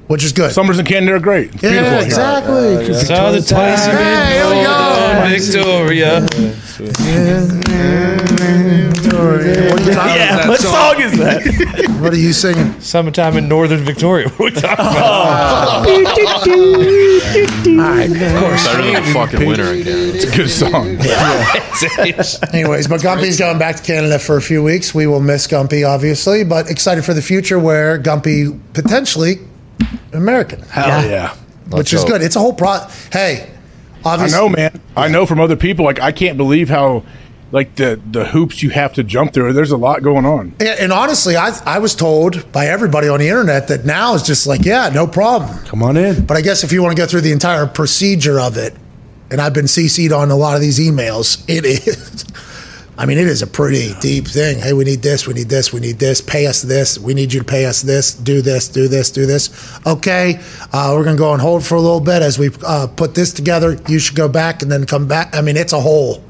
which 0.07 0.25
is 0.25 0.33
good. 0.33 0.53
Summers 0.53 0.79
in 0.79 0.85
Canada 0.85 1.15
are 1.15 1.21
great. 1.21 1.51
It's 1.55 1.61
beautiful. 1.63 1.83
yeah, 1.85 1.97
here. 1.99 2.07
exactly. 2.07 2.95
So 2.95 3.33
the 3.33 3.41
twice 3.43 3.87
you've 3.87 3.97
Hey, 3.99 4.35
here 4.35 4.49
we 4.49 4.63
go. 4.63 4.75
golden, 5.15 5.41
Victoria. 5.41 6.27
Yeah. 9.95 10.49
What 10.49 10.61
song 10.61 11.01
is 11.01 11.19
that? 11.19 11.43
What 12.05 12.13
are 12.13 12.19
you 12.19 12.33
singing? 12.35 12.79
Summertime 12.81 13.37
in 13.39 13.49
Northern 13.49 13.81
Victoria. 13.81 14.29
What 14.37 14.41
are 14.41 14.45
we 14.57 14.61
talking 14.61 14.85
about? 14.85 15.25
Oh. 15.67 15.85
Better 18.65 18.83
than 18.83 18.95
the 18.95 19.11
fucking 19.15 19.47
winter 19.47 19.71
again. 19.71 20.15
It's 20.15 20.25
a 20.25 20.37
good 20.37 20.51
song. 20.51 20.99
Yeah. 21.05 22.23
Anyways, 22.53 22.89
but 22.89 23.01
Gumpy's 23.01 23.39
going 23.39 23.59
back 23.59 23.77
to 23.77 23.83
Canada 23.83 24.19
for 24.19 24.37
a 24.37 24.43
few 24.43 24.63
weeks. 24.63 24.95
We 24.95 25.07
will 25.07 25.21
miss 25.21 25.47
Gumpy, 25.47 25.89
obviously, 25.89 26.45
but 26.45 26.71
excited 26.71 27.05
for 27.05 27.15
the 27.15 27.23
future 27.23 27.59
where 27.59 27.99
Gumpy 27.99 28.59
potentially 28.75 29.37
American, 30.13 30.61
Hell 30.63 30.89
Yeah. 30.89 31.09
yeah. 31.11 31.35
which 31.77 31.93
is 31.93 32.01
hope. 32.03 32.11
good. 32.11 32.23
It's 32.23 32.37
a 32.37 32.41
whole 32.41 32.53
pro. 32.53 32.79
Hey, 33.13 33.51
I 34.05 34.15
obviously, 34.15 34.39
know, 34.39 34.49
man. 34.49 34.81
I 34.97 35.09
know 35.09 35.27
from 35.27 35.41
other 35.41 35.57
people. 35.57 35.85
Like, 35.85 36.01
I 36.01 36.13
can't 36.13 36.37
believe 36.37 36.69
how, 36.69 37.03
like, 37.53 37.77
the 37.77 37.99
the 38.11 38.27
hoops 38.27 38.63
you 38.63 38.71
have 38.71 38.93
to 38.95 39.03
jump 39.03 39.33
through. 39.33 39.53
There's 39.55 39.71
a 39.71 39.77
lot 39.77 40.03
going 40.03 40.27
on. 40.27 40.55
Yeah, 40.61 40.77
and 40.79 40.93
honestly, 40.93 41.37
I 41.37 41.53
I 41.65 41.79
was 41.79 41.95
told 41.95 42.51
by 42.53 42.67
everybody 42.67 43.09
on 43.09 43.19
the 43.21 43.29
internet 43.29 43.69
that 43.69 43.85
now 43.85 44.15
is 44.15 44.23
just 44.23 44.47
like, 44.47 44.65
yeah, 44.65 44.91
no 44.93 45.07
problem. 45.07 45.59
Come 45.65 45.83
on 45.83 45.97
in. 45.97 46.27
But 46.27 46.37
I 46.37 46.43
guess 46.43 46.65
if 46.65 46.73
you 46.73 46.83
want 46.83 46.95
to 46.97 47.03
go 47.03 47.07
through 47.07 47.23
the 47.23 47.33
entire 47.33 47.67
procedure 47.67 48.39
of 48.39 48.57
it, 48.57 48.75
and 49.31 49.41
I've 49.41 49.55
been 49.55 49.65
CC'd 49.67 50.13
on 50.13 50.31
a 50.31 50.37
lot 50.37 50.55
of 50.55 50.61
these 50.61 50.79
emails, 50.79 51.43
it 51.49 51.65
is 51.65 52.25
I 52.97 53.07
mean, 53.07 53.19
it 53.19 53.27
is 53.27 53.43
a 53.43 53.47
pretty 53.47 53.93
deep 54.01 54.29
thing. 54.29 54.59
Hey, 54.59 54.73
we 54.73 54.85
need 54.85 55.03
this, 55.03 55.27
we 55.27 55.35
need 55.35 55.49
this, 55.49 55.73
we 55.73 55.81
need 55.81 55.99
this. 55.99 56.21
Pay 56.21 56.47
us 56.47 56.63
this. 56.63 56.99
We 56.99 57.13
need 57.13 57.33
you 57.33 57.41
to 57.41 57.47
pay 57.47 57.67
us 57.67 57.83
this. 57.83 58.15
Do 58.15 58.41
this, 58.41 58.69
do 58.69 58.87
this, 58.87 59.11
do 59.11 59.27
this. 59.27 59.51
Okay, 59.85 60.41
uh, 60.73 60.93
we're 60.95 61.03
going 61.03 61.17
to 61.17 61.21
go 61.21 61.31
on 61.31 61.41
hold 61.41 61.65
for 61.65 61.75
a 61.75 61.81
little 61.81 62.01
bit 62.01 62.23
as 62.23 62.39
we 62.39 62.51
uh, 62.65 62.87
put 62.87 63.15
this 63.15 63.33
together. 63.33 63.79
You 63.89 63.99
should 63.99 64.17
go 64.17 64.29
back 64.29 64.63
and 64.63 64.71
then 64.71 64.87
come 64.87 65.09
back. 65.09 65.35
I 65.35 65.41
mean, 65.41 65.57
it's 65.57 65.73
a 65.73 65.81
whole. 65.81 66.23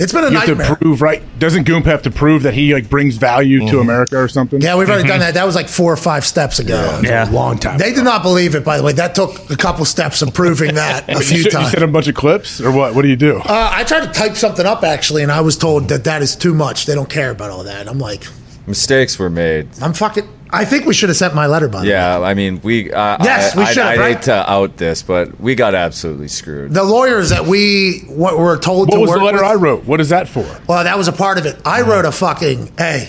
It's 0.00 0.12
been 0.12 0.24
a 0.24 0.30
You 0.30 0.38
have 0.38 0.58
to 0.58 0.76
prove, 0.76 1.02
right? 1.02 1.22
Doesn't 1.38 1.64
Goomp 1.66 1.84
have 1.84 2.02
to 2.02 2.10
prove 2.10 2.42
that 2.44 2.54
he 2.54 2.72
like 2.74 2.88
brings 2.88 3.16
value 3.16 3.68
to 3.68 3.80
America 3.80 4.16
or 4.16 4.28
something? 4.28 4.58
Mm-hmm. 4.58 4.66
yeah, 4.66 4.76
we've 4.76 4.88
already 4.88 5.06
done 5.06 5.20
that. 5.20 5.34
That 5.34 5.44
was 5.44 5.54
like 5.54 5.68
four 5.68 5.92
or 5.92 5.96
five 5.96 6.24
steps 6.24 6.58
ago. 6.58 7.00
Yeah. 7.04 7.28
long 7.30 7.58
time. 7.58 7.78
They 7.78 7.92
did 7.92 8.04
not 8.04 8.22
believe 8.22 8.54
it, 8.54 8.64
by 8.64 8.78
the 8.78 8.82
way. 8.82 8.92
That 8.92 9.14
took 9.14 9.50
a 9.50 9.56
couple 9.56 9.84
steps 9.84 10.22
of 10.22 10.32
proving 10.34 10.74
that 10.76 11.08
a 11.08 11.16
few 11.16 11.42
sent- 11.42 11.44
you 11.44 11.50
times. 11.50 11.70
sent 11.72 11.82
him 11.82 11.90
a 11.90 11.92
bunch 11.92 12.08
of 12.08 12.14
clips 12.14 12.60
or 12.60 12.72
what? 12.72 12.94
What 12.94 13.02
do 13.02 13.08
you 13.08 13.16
do? 13.16 13.38
Uh, 13.38 13.70
I 13.72 13.84
tried 13.84 14.06
to 14.06 14.12
type 14.12 14.36
something 14.36 14.64
up 14.66 14.82
actually, 14.82 15.22
and 15.22 15.30
I 15.30 15.42
was 15.42 15.56
told 15.56 15.88
that 15.90 16.04
that 16.04 16.22
is 16.22 16.34
too 16.34 16.54
much. 16.54 16.86
They 16.86 16.94
don't 16.94 17.10
care 17.10 17.30
about 17.30 17.50
all 17.50 17.64
that. 17.64 17.86
I'm 17.88 17.98
like, 17.98 18.24
Mistakes 18.70 19.18
were 19.18 19.30
made. 19.30 19.68
I'm 19.82 19.92
fucking. 19.92 20.28
I 20.52 20.64
think 20.64 20.84
we 20.84 20.94
should 20.94 21.10
have 21.10 21.16
sent 21.16 21.32
my 21.34 21.46
letter 21.46 21.68
by 21.68 21.80
the 21.80 21.84
way. 21.86 21.90
Yeah, 21.92 22.18
I 22.20 22.34
mean, 22.34 22.60
we. 22.62 22.90
Uh, 22.92 23.18
Yes, 23.22 23.54
I, 23.54 23.58
we 23.58 23.62
I- 23.64 23.72
should 23.72 23.82
have, 23.84 23.98
I, 23.98 24.00
right? 24.00 24.14
hate 24.16 24.22
to 24.24 24.50
out 24.50 24.76
this, 24.78 25.02
but 25.02 25.40
we 25.40 25.54
got 25.54 25.74
absolutely 25.76 26.26
screwed. 26.28 26.72
The 26.74 26.82
lawyers 26.82 27.30
that 27.30 27.46
we 27.46 28.00
what 28.08 28.36
were 28.38 28.56
told 28.58 28.88
what 28.88 28.94
to 28.96 29.00
was 29.00 29.10
work 29.10 29.18
the 29.20 29.24
letter 29.26 29.38
with, 29.38 29.46
I 29.46 29.54
wrote? 29.54 29.84
What 29.84 30.00
is 30.00 30.08
that 30.08 30.28
for? 30.28 30.44
Well, 30.66 30.82
that 30.84 30.96
was 30.98 31.06
a 31.08 31.12
part 31.12 31.38
of 31.38 31.46
it. 31.46 31.60
I 31.64 31.82
wrote 31.82 32.04
a 32.04 32.10
fucking 32.12 32.72
hey. 32.78 33.08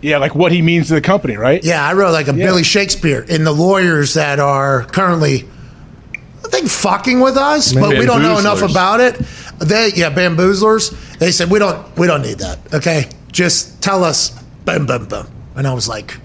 Yeah, 0.00 0.18
like 0.18 0.36
what 0.36 0.52
he 0.52 0.62
means 0.62 0.86
to 0.88 0.94
the 0.94 1.00
company, 1.00 1.36
right? 1.36 1.62
Yeah, 1.64 1.84
I 1.84 1.92
wrote 1.94 2.12
like 2.12 2.28
a 2.28 2.34
Yeah. 2.34 2.46
Billy 2.46 2.62
Shakespeare 2.62 3.22
in 3.22 3.42
the 3.42 3.50
lawyers 3.52 4.14
that 4.14 4.38
are 4.38 4.84
currently, 4.84 5.48
I 6.44 6.48
think, 6.48 6.68
fucking 6.68 7.18
with 7.18 7.36
us, 7.36 7.72
but 7.72 7.90
we 7.90 8.06
don't 8.06 8.22
know 8.22 8.38
enough 8.38 8.58
Bamboozlers. 8.60 8.70
about 8.70 9.00
it. 9.00 9.14
They, 9.58 9.90
yeah, 9.96 10.10
bamboozlers. 10.14 11.18
They 11.18 11.32
said 11.32 11.50
we 11.50 11.58
don't, 11.58 11.84
we 11.98 12.06
don't 12.06 12.22
need 12.22 12.38
that. 12.38 12.58
Okay, 12.72 13.08
just 13.32 13.82
tell 13.82 14.04
us, 14.04 14.30
boom, 14.64 14.86
boom, 14.86 15.06
boom. 15.06 15.26
And 15.56 15.66
I 15.66 15.74
was 15.74 15.88
like, 15.88 16.18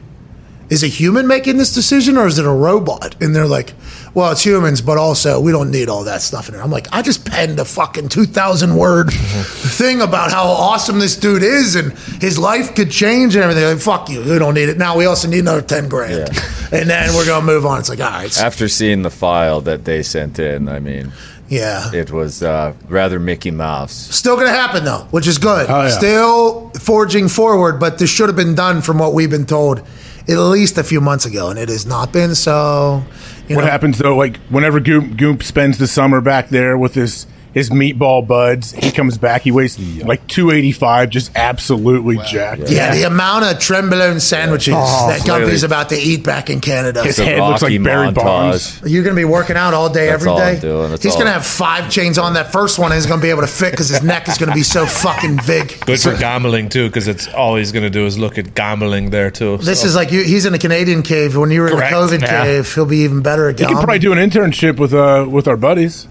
is 0.70 0.84
a 0.84 0.88
human 0.88 1.28
making 1.28 1.58
this 1.58 1.74
decision 1.74 2.18
or 2.18 2.26
is 2.26 2.40
it 2.40 2.46
a 2.46 2.52
robot? 2.52 3.22
And 3.22 3.36
they're 3.36 3.48
like, 3.48 3.74
well, 4.14 4.32
it's 4.32 4.46
humans, 4.46 4.82
but 4.82 4.98
also 4.98 5.40
we 5.40 5.52
don't 5.52 5.72
need 5.72 5.90
all 5.90 6.04
that 6.06 6.22
stuff 6.22 6.50
in 6.50 6.56
it. 6.56 6.60
I'm 6.60 6.72
like, 6.72 6.88
I 6.92 7.02
just 7.02 7.26
penned 7.26 7.60
a 7.60 7.66
fucking 7.66 8.10
2,000 8.10 8.76
word 8.76 9.08
mm-hmm. 9.08 9.68
thing 9.70 10.02
about 10.02 10.32
how 10.32 10.46
awesome 10.46 11.00
this 11.00 11.16
dude 11.16 11.44
is 11.44 11.76
and 11.76 11.94
his 12.22 12.38
life 12.38 12.76
could 12.76 12.92
change 12.92 13.36
and 13.36 13.44
everything. 13.44 13.66
Like, 13.66 13.80
fuck 13.80 14.10
you. 14.10 14.22
We 14.24 14.40
don't 14.40 14.54
need 14.54 14.70
it. 14.70 14.78
Now 14.78 14.98
we 14.98 15.06
also 15.06 15.28
need 15.28 15.40
another 15.40 15.62
10 15.62 15.90
grand. 15.90 16.30
And 16.72 16.90
then 16.90 17.14
we're 17.14 17.26
going 17.26 17.42
to 17.42 17.46
move 17.46 17.66
on. 17.66 17.80
It's 17.80 17.90
like, 17.90 18.00
all 18.00 18.10
right. 18.10 18.36
After 18.40 18.68
seeing 18.68 19.02
the 19.04 19.12
file 19.12 19.62
that 19.62 19.86
they 19.86 20.02
sent 20.02 20.40
in, 20.40 20.70
I 20.70 20.80
mean, 20.80 21.12
yeah. 21.54 21.92
it 21.94 22.12
was 22.12 22.44
uh, 22.44 22.74
rather 22.88 23.20
Mickey 23.20 23.52
Mouse. 23.52 23.94
Still 23.94 24.36
going 24.36 24.48
to 24.48 24.54
happen 24.54 24.84
though, 24.84 25.08
which 25.12 25.28
is 25.28 25.38
good. 25.38 25.70
Oh, 25.70 25.84
yeah. 25.84 25.90
Still 25.90 26.70
forging 26.80 27.28
forward, 27.28 27.80
but 27.80 27.98
this 27.98 28.10
should 28.10 28.30
have 28.30 28.36
been 28.36 28.56
done 28.56 28.82
from 28.82 29.00
what 29.00 29.14
we've 29.14 29.30
been 29.30 29.46
told 29.46 29.80
at 30.28 30.38
least 30.38 30.78
a 30.78 30.84
few 30.84 31.02
months 31.02 31.26
ago, 31.26 31.50
and 31.50 31.60
it 31.60 31.70
has 31.70 31.86
not 31.86 32.14
been. 32.14 32.34
So, 32.36 33.04
you 33.48 33.56
What 33.56 33.64
know, 33.66 33.72
happens 33.72 33.98
though? 33.98 34.16
Like 34.16 34.38
whenever 34.50 34.80
Goop, 34.80 35.06
Goomp 35.18 35.44
spends 35.44 35.78
the 35.78 35.88
summer 35.88 36.22
back 36.22 36.50
there 36.50 36.78
with 36.78 36.96
his 36.96 37.28
his 37.54 37.70
meatball 37.70 38.26
buds, 38.28 38.72
he 38.72 38.92
comes 38.92 39.18
back. 39.18 39.44
He 39.44 39.52
weighs 39.52 39.80
like 40.04 40.26
two 40.28 40.52
eighty 40.52 40.72
five, 40.72 41.10
just 41.10 41.32
absolutely 41.36 42.18
jacked. 42.30 42.70
Yeah, 42.70 42.94
the 42.94 43.04
amount 43.04 43.46
of 43.46 43.58
trenbolone 43.58 44.20
sandwiches 44.20 44.74
that 44.74 45.22
Gumpy's 45.22 45.28
Literally- 45.28 45.66
about 45.66 45.90
to 45.90 45.96
eat 45.98 46.24
back 46.24 46.50
in 46.50 46.60
Canada. 46.62 47.04
His 47.04 47.18
head 47.18 47.40
looks 47.40 47.62
Rocky 47.62 47.78
like 47.80 47.86
Barry 47.86 48.12
Bonds. 48.12 48.80
montage. 48.82 48.90
You're 48.92 49.04
going 49.04 49.16
to 49.16 49.20
be 49.20 49.26
working 49.26 49.56
out 49.56 49.74
all 49.74 49.90
day, 49.90 50.08
That's 50.08 50.22
every 50.22 50.30
all 50.30 50.38
day. 50.38 50.56
I'm 50.56 50.60
doing. 50.60 50.90
That's 50.92 51.04
He's 51.04 51.14
going 51.14 51.26
to 51.28 51.32
have 51.34 51.46
five 51.46 51.90
chains 51.92 52.18
on. 52.18 52.34
That 52.34 52.52
first 52.52 52.80
one 52.80 52.92
is 52.92 53.06
going 53.06 53.20
to 53.20 53.24
be 53.24 53.30
able 53.30 53.42
to 53.42 53.48
fit 53.48 53.72
because 53.72 53.90
his 53.90 54.04
neck 54.04 54.28
is 54.28 54.38
going 54.38 54.50
to 54.50 54.56
be 54.56 54.64
so 54.64 54.86
fucking 54.86 55.40
big. 55.48 55.80
Good 55.86 56.00
for 56.02 56.16
gambling 56.18 56.70
too, 56.70 56.88
because 56.88 57.08
it's 57.08 57.28
all 57.34 57.56
he's 57.56 57.72
going 57.72 57.84
to 57.84 57.90
do 57.90 58.06
is 58.06 58.18
look 58.18 58.38
at 58.38 58.56
gambling 58.56 59.10
there 59.12 59.30
too. 59.32 59.58
This 59.58 59.82
so. 59.82 59.88
is 59.88 59.96
like 59.96 60.12
you, 60.12 60.24
he's 60.24 60.46
in 60.46 60.54
a 60.54 60.60
Canadian 60.60 61.04
cave. 61.04 61.36
When 61.38 61.52
you 61.52 61.62
were 61.62 61.70
Correct. 61.70 61.94
in 61.94 62.00
the 62.00 62.18
COVID 62.18 62.22
Yeah. 62.22 62.44
cave, 62.44 62.74
he'll 62.74 62.86
be 62.86 62.98
even 63.00 63.22
better 63.22 63.50
at 63.50 63.58
gambling. 63.58 63.70
He 63.70 63.82
can 63.82 63.84
probably 63.86 64.00
do 64.00 64.14
an 64.14 64.18
internship 64.30 64.78
with 64.78 64.94
uh 64.94 65.26
with 65.30 65.48
our 65.48 65.58
buddies. 65.58 66.08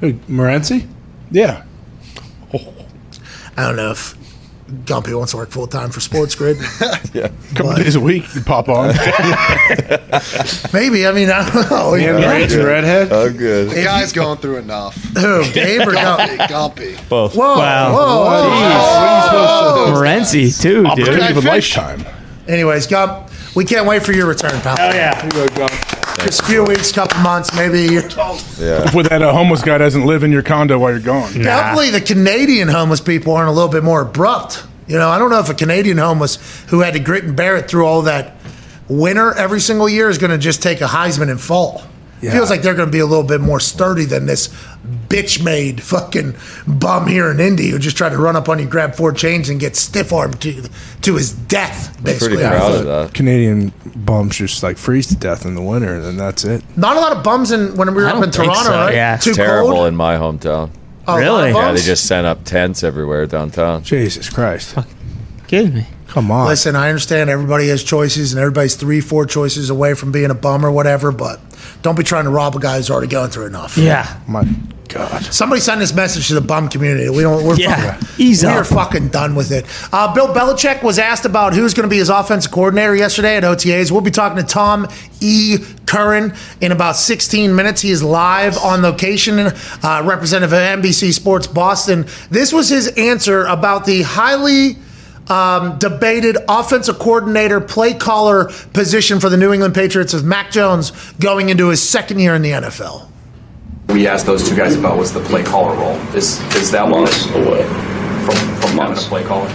Who, 0.00 0.14
Morency? 0.14 0.88
Yeah, 1.30 1.64
I 2.52 3.66
don't 3.66 3.76
know 3.76 3.90
if 3.90 4.16
Gumpy 4.84 5.16
wants 5.16 5.32
to 5.32 5.36
work 5.36 5.50
full 5.50 5.66
time 5.66 5.90
for 5.90 6.00
Sports 6.00 6.34
Grid. 6.34 6.56
Yeah, 7.12 7.32
couple 7.56 7.74
days 7.74 7.96
a 7.96 8.00
week, 8.00 8.32
you 8.36 8.40
pop 8.40 8.68
on. 8.68 8.86
Maybe. 10.72 11.08
I 11.08 11.12
mean, 11.12 11.28
I 11.28 11.50
don't 11.50 11.68
know. 11.68 11.94
Yeah, 11.94 12.20
Morency 12.20 12.64
redhead. 12.64 13.08
Oh, 13.10 13.32
good. 13.32 13.70
The 13.70 13.82
guy's 13.82 14.12
going 14.12 14.38
through 14.38 14.58
enough. 14.58 14.94
Who, 15.16 15.42
Gabe 15.52 15.80
or 15.80 15.92
Gumpy, 15.92 16.36
Gumpy? 16.38 16.94
Gumpy. 16.94 17.08
Both. 17.08 17.34
Whoa, 17.34 17.58
wow. 17.58 17.92
whoa, 17.92 18.24
whoa. 19.90 20.00
Morenzi 20.00 20.56
too, 20.62 20.82
dude. 20.82 20.86
Opportunity 20.86 21.32
of 21.32 21.38
a 21.38 21.42
fish. 21.42 21.76
lifetime. 21.76 22.06
Anyways, 22.46 22.86
Gump, 22.86 23.30
we 23.56 23.64
can't 23.64 23.86
wait 23.88 24.04
for 24.04 24.12
your 24.12 24.28
return, 24.28 24.60
pal. 24.60 24.76
Oh 24.78 24.94
yeah. 24.94 25.28
Just 26.16 26.42
a 26.42 26.44
few 26.44 26.64
weeks, 26.64 26.92
couple 26.92 27.18
months, 27.20 27.54
maybe 27.54 27.86
a 27.86 27.90
year. 27.90 28.08
Yeah. 28.58 28.80
Hopefully 28.80 29.04
that 29.04 29.22
uh, 29.22 29.32
homeless 29.32 29.62
guy 29.62 29.78
doesn't 29.78 30.04
live 30.04 30.22
in 30.22 30.32
your 30.32 30.42
condo 30.42 30.78
while 30.78 30.90
you're 30.90 31.00
gone. 31.00 31.32
Hopefully, 31.66 31.90
the 31.90 32.00
Canadian 32.00 32.68
homeless 32.68 33.00
people 33.00 33.34
aren't 33.34 33.48
a 33.48 33.52
little 33.52 33.70
bit 33.70 33.82
more 33.82 34.02
abrupt. 34.02 34.64
You 34.86 34.98
know, 34.98 35.08
I 35.08 35.18
don't 35.18 35.30
know 35.30 35.38
if 35.38 35.48
a 35.48 35.54
Canadian 35.54 35.98
homeless 35.98 36.36
who 36.68 36.80
had 36.80 36.94
to 36.94 37.00
grit 37.00 37.24
and 37.24 37.36
bear 37.36 37.56
it 37.56 37.68
through 37.70 37.86
all 37.86 38.02
that 38.02 38.36
winter 38.88 39.32
every 39.34 39.60
single 39.60 39.88
year 39.88 40.10
is 40.10 40.18
going 40.18 40.32
to 40.32 40.38
just 40.38 40.62
take 40.62 40.80
a 40.80 40.86
Heisman 40.86 41.30
and 41.30 41.40
fall. 41.40 41.82
Yeah. 42.20 42.32
Feels 42.32 42.50
like 42.50 42.62
they're 42.62 42.74
going 42.74 42.88
to 42.88 42.92
be 42.92 42.98
a 42.98 43.06
little 43.06 43.24
bit 43.24 43.40
more 43.40 43.60
sturdy 43.60 44.04
than 44.04 44.26
this 44.26 44.48
bitch 45.08 45.42
made 45.42 45.82
fucking 45.82 46.34
bum 46.66 47.06
here 47.06 47.30
in 47.30 47.40
Indy 47.40 47.70
who 47.70 47.78
just 47.78 47.96
tried 47.96 48.10
to 48.10 48.18
run 48.18 48.36
up 48.36 48.48
on 48.48 48.58
you, 48.58 48.66
grab 48.66 48.94
four 48.94 49.12
chains, 49.12 49.48
and 49.48 49.58
get 49.58 49.74
stiff 49.74 50.12
armed 50.12 50.40
to, 50.42 50.68
to 51.02 51.16
his 51.16 51.32
death, 51.32 51.98
basically. 52.02 52.36
Pretty 52.36 52.48
proud 52.48 52.72
of 52.72 52.84
that. 52.84 53.14
Canadian 53.14 53.72
bums 53.96 54.36
just 54.36 54.62
like 54.62 54.76
freeze 54.76 55.06
to 55.08 55.16
death 55.16 55.46
in 55.46 55.54
the 55.54 55.62
winter, 55.62 55.94
and 55.94 56.04
then 56.04 56.16
that's 56.16 56.44
it. 56.44 56.62
Not 56.76 56.96
a 56.96 57.00
lot 57.00 57.16
of 57.16 57.24
bums 57.24 57.52
in 57.52 57.74
when 57.76 57.88
we 57.94 58.02
were 58.02 58.08
I 58.08 58.12
up 58.12 58.22
in 58.22 58.30
Toronto, 58.30 58.62
so, 58.62 58.70
right? 58.70 58.94
yeah. 58.94 59.16
Too 59.16 59.32
Terrible 59.32 59.70
cold. 59.70 59.88
in 59.88 59.96
my 59.96 60.16
hometown. 60.16 60.70
Oh, 61.08 61.14
a 61.14 61.14
lot 61.14 61.18
of 61.18 61.22
Really? 61.22 61.50
Yeah, 61.52 61.72
they 61.72 61.80
just 61.80 62.06
sent 62.06 62.26
up 62.26 62.44
tents 62.44 62.84
everywhere 62.84 63.26
downtown. 63.26 63.82
Jesus 63.82 64.28
Christ. 64.28 64.76
Kidding 65.46 65.74
me. 65.74 65.86
Come 66.06 66.30
on. 66.30 66.48
Listen, 66.48 66.76
I 66.76 66.88
understand 66.88 67.30
everybody 67.30 67.68
has 67.68 67.82
choices 67.84 68.32
and 68.32 68.40
everybody's 68.40 68.74
three, 68.74 69.00
four 69.00 69.26
choices 69.26 69.70
away 69.70 69.94
from 69.94 70.12
being 70.12 70.30
a 70.30 70.34
bum 70.34 70.66
or 70.66 70.70
whatever, 70.70 71.12
but 71.12 71.40
don't 71.82 71.96
be 71.96 72.02
trying 72.04 72.24
to 72.24 72.30
rob 72.30 72.54
a 72.56 72.60
guy 72.60 72.76
who's 72.76 72.90
already 72.90 73.08
going 73.08 73.30
through 73.30 73.46
enough. 73.46 73.76
Yeah. 73.76 74.18
My 74.26 74.44
God. 74.88 75.22
Somebody 75.26 75.60
send 75.60 75.80
this 75.80 75.94
message 75.94 76.26
to 76.28 76.34
the 76.34 76.40
bum 76.40 76.68
community. 76.68 77.08
We 77.08 77.22
don't. 77.22 77.44
We're 77.44 77.54
Yeah. 77.54 77.92
fucking, 77.92 78.08
Ease 78.18 78.42
we 78.44 78.50
are 78.50 78.64
fucking 78.64 79.08
done 79.10 79.36
with 79.36 79.52
it. 79.52 79.64
Uh, 79.92 80.12
Bill 80.12 80.34
Belichick 80.34 80.82
was 80.82 80.98
asked 80.98 81.24
about 81.24 81.54
who's 81.54 81.74
going 81.74 81.84
to 81.84 81.90
be 81.90 81.98
his 81.98 82.08
offensive 82.08 82.50
coordinator 82.50 82.96
yesterday 82.96 83.36
at 83.36 83.44
OTAs. 83.44 83.92
We'll 83.92 84.00
be 84.00 84.10
talking 84.10 84.36
to 84.38 84.42
Tom 84.42 84.88
E. 85.20 85.58
Curran 85.86 86.34
in 86.60 86.72
about 86.72 86.96
16 86.96 87.54
minutes. 87.54 87.80
He 87.82 87.90
is 87.90 88.02
live 88.02 88.58
on 88.58 88.82
location, 88.82 89.38
uh, 89.38 90.02
representative 90.04 90.52
of 90.52 90.58
NBC 90.58 91.12
Sports 91.12 91.46
Boston. 91.46 92.04
This 92.30 92.52
was 92.52 92.68
his 92.68 92.88
answer 92.88 93.44
about 93.44 93.84
the 93.84 94.02
highly 94.02 94.76
um, 95.30 95.78
debated 95.78 96.36
offensive 96.48 96.98
coordinator, 96.98 97.60
play 97.60 97.94
caller 97.94 98.46
position 98.72 99.20
for 99.20 99.28
the 99.28 99.36
New 99.36 99.52
England 99.52 99.74
Patriots 99.74 100.12
with 100.12 100.24
Mac 100.24 100.50
Jones 100.50 100.92
going 101.20 101.48
into 101.48 101.68
his 101.68 101.80
second 101.82 102.18
year 102.18 102.34
in 102.34 102.42
the 102.42 102.50
NFL. 102.50 103.06
We 103.88 104.06
asked 104.06 104.26
those 104.26 104.48
two 104.48 104.56
guys 104.56 104.76
about 104.76 104.96
what's 104.98 105.10
the 105.12 105.20
play 105.20 105.42
caller 105.42 105.74
role. 105.76 105.96
Is 106.14 106.40
is 106.56 106.70
that 106.72 106.84
one 106.88 107.02
Months 107.02 107.26
away. 107.30 107.64
from 108.24 108.34
from 108.34 108.70
having 108.70 108.78
a 108.78 108.84
Months. 108.88 109.08
play 109.08 109.24
caller? 109.24 109.48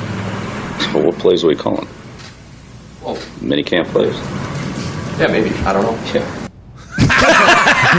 So 0.92 1.06
what 1.06 1.18
plays 1.20 1.44
are 1.44 1.48
we 1.48 1.56
calling? 1.56 1.88
Well, 3.02 3.18
Mini 3.42 3.64
camp 3.64 3.88
plays. 3.90 4.14
yeah, 5.20 5.28
maybe. 5.28 5.52
I 5.60 5.72
don't 5.74 5.84
know. 5.84 5.98
Yeah. 6.14 6.45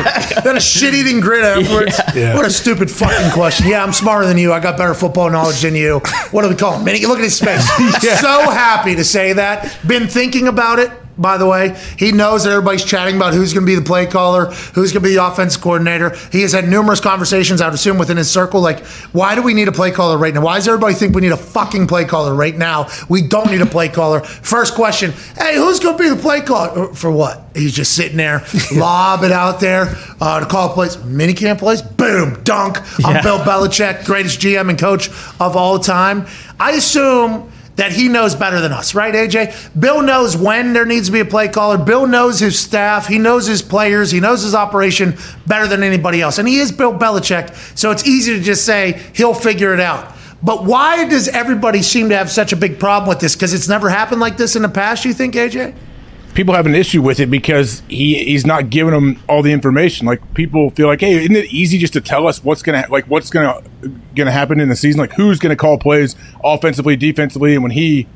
Then 0.44 0.57
a 0.57 0.61
shit 0.61 0.94
eating 0.94 1.20
grin 1.20 1.44
afterwards. 1.44 1.99
What 2.34 2.44
a 2.47 2.51
stupid 2.51 2.90
fucking 2.90 3.32
question. 3.32 3.68
Yeah, 3.68 3.82
I'm 3.82 3.92
smarter 3.92 4.26
than 4.26 4.38
you. 4.38 4.53
I 4.53 4.61
got 4.61 4.76
better 4.76 4.94
football 4.94 5.30
knowledge 5.30 5.62
than 5.62 5.74
you. 5.74 6.01
What 6.30 6.42
do 6.42 6.49
we 6.49 6.55
call 6.57 6.78
him? 6.78 6.84
Mini? 6.84 7.05
Look 7.07 7.18
at 7.18 7.24
his 7.24 7.40
face. 7.40 7.66
So 8.26 8.51
happy 8.51 8.94
to 8.97 9.05
say 9.05 9.32
that. 9.34 9.76
Been 9.86 10.09
thinking 10.09 10.49
about 10.49 10.78
it. 10.78 10.90
By 11.19 11.39
the 11.39 11.47
way, 11.47 11.81
he 11.99 12.12
knows 12.12 12.45
that 12.45 12.51
everybody's 12.51 12.85
chatting 12.85 13.17
about 13.17 13.33
who's 13.33 13.55
going 13.55 13.64
to 13.64 13.71
be 13.71 13.75
the 13.75 13.85
play 13.85 14.07
caller, 14.07 14.47
who's 14.47 14.93
going 14.93 15.03
to 15.03 15.09
be 15.09 15.14
the 15.14 15.25
offensive 15.25 15.62
coordinator. 15.62 16.14
He 16.31 16.43
has 16.43 16.53
had 16.53 16.69
numerous 16.69 17.01
conversations, 17.01 17.61
I 17.61 17.67
would 17.67 17.75
assume, 17.75 17.97
within 17.97 18.19
his 18.19 18.31
circle. 18.31 18.61
Like, 18.61 18.85
why 19.12 19.35
do 19.35 19.43
we 19.43 19.55
need 19.55 19.69
a 19.69 19.73
play 19.73 19.91
caller 19.91 20.19
right 20.19 20.35
now? 20.35 20.43
Why 20.43 20.57
does 20.57 20.69
everybody 20.69 20.95
think 20.95 21.14
we 21.14 21.23
need 21.23 21.33
a 21.33 21.37
fucking 21.37 21.87
play 21.87 22.05
caller 22.05 22.35
right 22.35 22.57
now? 22.57 22.89
We 23.09 23.23
don't 23.23 23.51
need 23.51 23.62
a 23.62 23.67
play 23.67 23.89
caller. 23.89 24.21
First 24.21 24.75
question 24.75 25.12
Hey, 25.39 25.57
who's 25.57 25.81
going 25.81 25.97
to 25.97 26.03
be 26.03 26.09
the 26.11 26.17
play 26.21 26.43
caller? 26.43 26.93
For 26.95 27.11
what? 27.11 27.45
He's 27.55 27.75
just 27.75 27.95
sitting 27.95 28.19
there, 28.19 28.45
lob 28.75 29.25
it 29.25 29.33
out 29.33 29.61
there 29.61 29.95
uh, 30.21 30.41
to 30.41 30.47
call 30.47 30.75
plays. 30.75 30.97
Minicamp 30.99 31.59
plays, 31.59 31.81
boom, 31.81 32.43
dunk. 32.45 32.79
I'm 33.05 33.17
Yeah. 33.17 33.23
Bill 33.23 33.39
Belichick, 33.39 34.05
greatest 34.05 34.41
GM 34.41 34.69
and 34.69 34.79
coach 34.79 35.09
of 35.41 35.57
all 35.57 35.79
time. 35.79 36.27
I 36.61 36.73
assume 36.73 37.51
that 37.77 37.93
he 37.93 38.09
knows 38.09 38.35
better 38.35 38.61
than 38.61 38.72
us, 38.72 38.95
right, 38.95 39.14
AJ? 39.14 39.79
Bill 39.79 40.03
knows 40.03 40.37
when 40.37 40.72
there 40.72 40.85
needs 40.85 41.07
to 41.07 41.12
be 41.12 41.20
a 41.20 41.24
play 41.24 41.49
caller. 41.49 41.79
Bill 41.79 42.07
knows 42.07 42.41
his 42.41 42.59
staff. 42.59 43.07
He 43.07 43.18
knows 43.18 43.47
his 43.47 43.62
players. 43.62 44.11
He 44.11 44.20
knows 44.20 44.43
his 44.43 44.55
operation 44.55 45.16
better 45.47 45.66
than 45.66 45.83
anybody 45.83 46.20
else. 46.20 46.39
And 46.39 46.49
he 46.49 46.59
is 46.59 46.72
Bill 46.72 46.93
Belichick, 46.93 47.55
so 47.77 47.91
it's 47.91 48.07
easy 48.07 48.35
to 48.35 48.43
just 48.43 48.64
say 48.64 49.03
he'll 49.14 49.35
figure 49.35 49.72
it 49.72 49.81
out. 49.81 50.14
But 50.43 50.64
why 50.64 51.09
does 51.09 51.29
everybody 51.29 51.83
seem 51.83 52.09
to 52.11 52.16
have 52.16 52.31
such 52.31 52.53
a 52.53 52.57
big 52.57 52.79
problem 52.79 53.09
with 53.09 53.20
this? 53.20 53.35
Because 53.35 53.53
it's 53.55 53.68
never 53.68 53.89
happened 53.89 54.20
like 54.20 54.37
this 54.37 54.57
in 54.57 54.62
the 54.62 54.68
past. 54.68 55.05
You 55.05 55.12
think, 55.12 55.35
AJ? 55.35 55.74
People 56.37 56.55
have 56.55 56.66
an 56.66 56.74
issue 56.74 57.03
with 57.03 57.18
it 57.18 57.30
because 57.30 57.82
he 57.89 58.22
he's 58.22 58.47
not 58.47 58.70
giving 58.70 58.93
them 58.93 59.20
all 59.28 59.43
the 59.43 59.53
information. 59.53 60.07
Like 60.07 60.34
people 60.34 60.70
feel 60.70 60.87
like, 60.87 61.01
hey, 61.01 61.14
isn't 61.14 61.34
it 61.34 61.53
easy 61.53 61.78
just 61.78 61.95
to 61.95 62.01
tell 62.01 62.28
us 62.28 62.45
what's 62.45 62.62
gonna 62.62 62.87
like 62.91 63.07
what's 63.07 63.30
gonna 63.30 63.62
gonna 64.14 64.30
happen 64.30 64.61
in 64.61 64.68
the 64.68 64.76
season? 64.76 65.01
Like 65.01 65.14
who's 65.14 65.39
gonna 65.41 65.57
call 65.57 65.78
plays 65.78 66.14
offensively, 66.45 66.95
defensively, 66.95 67.55
and 67.55 67.62
when 67.62 67.72
he 67.72 68.07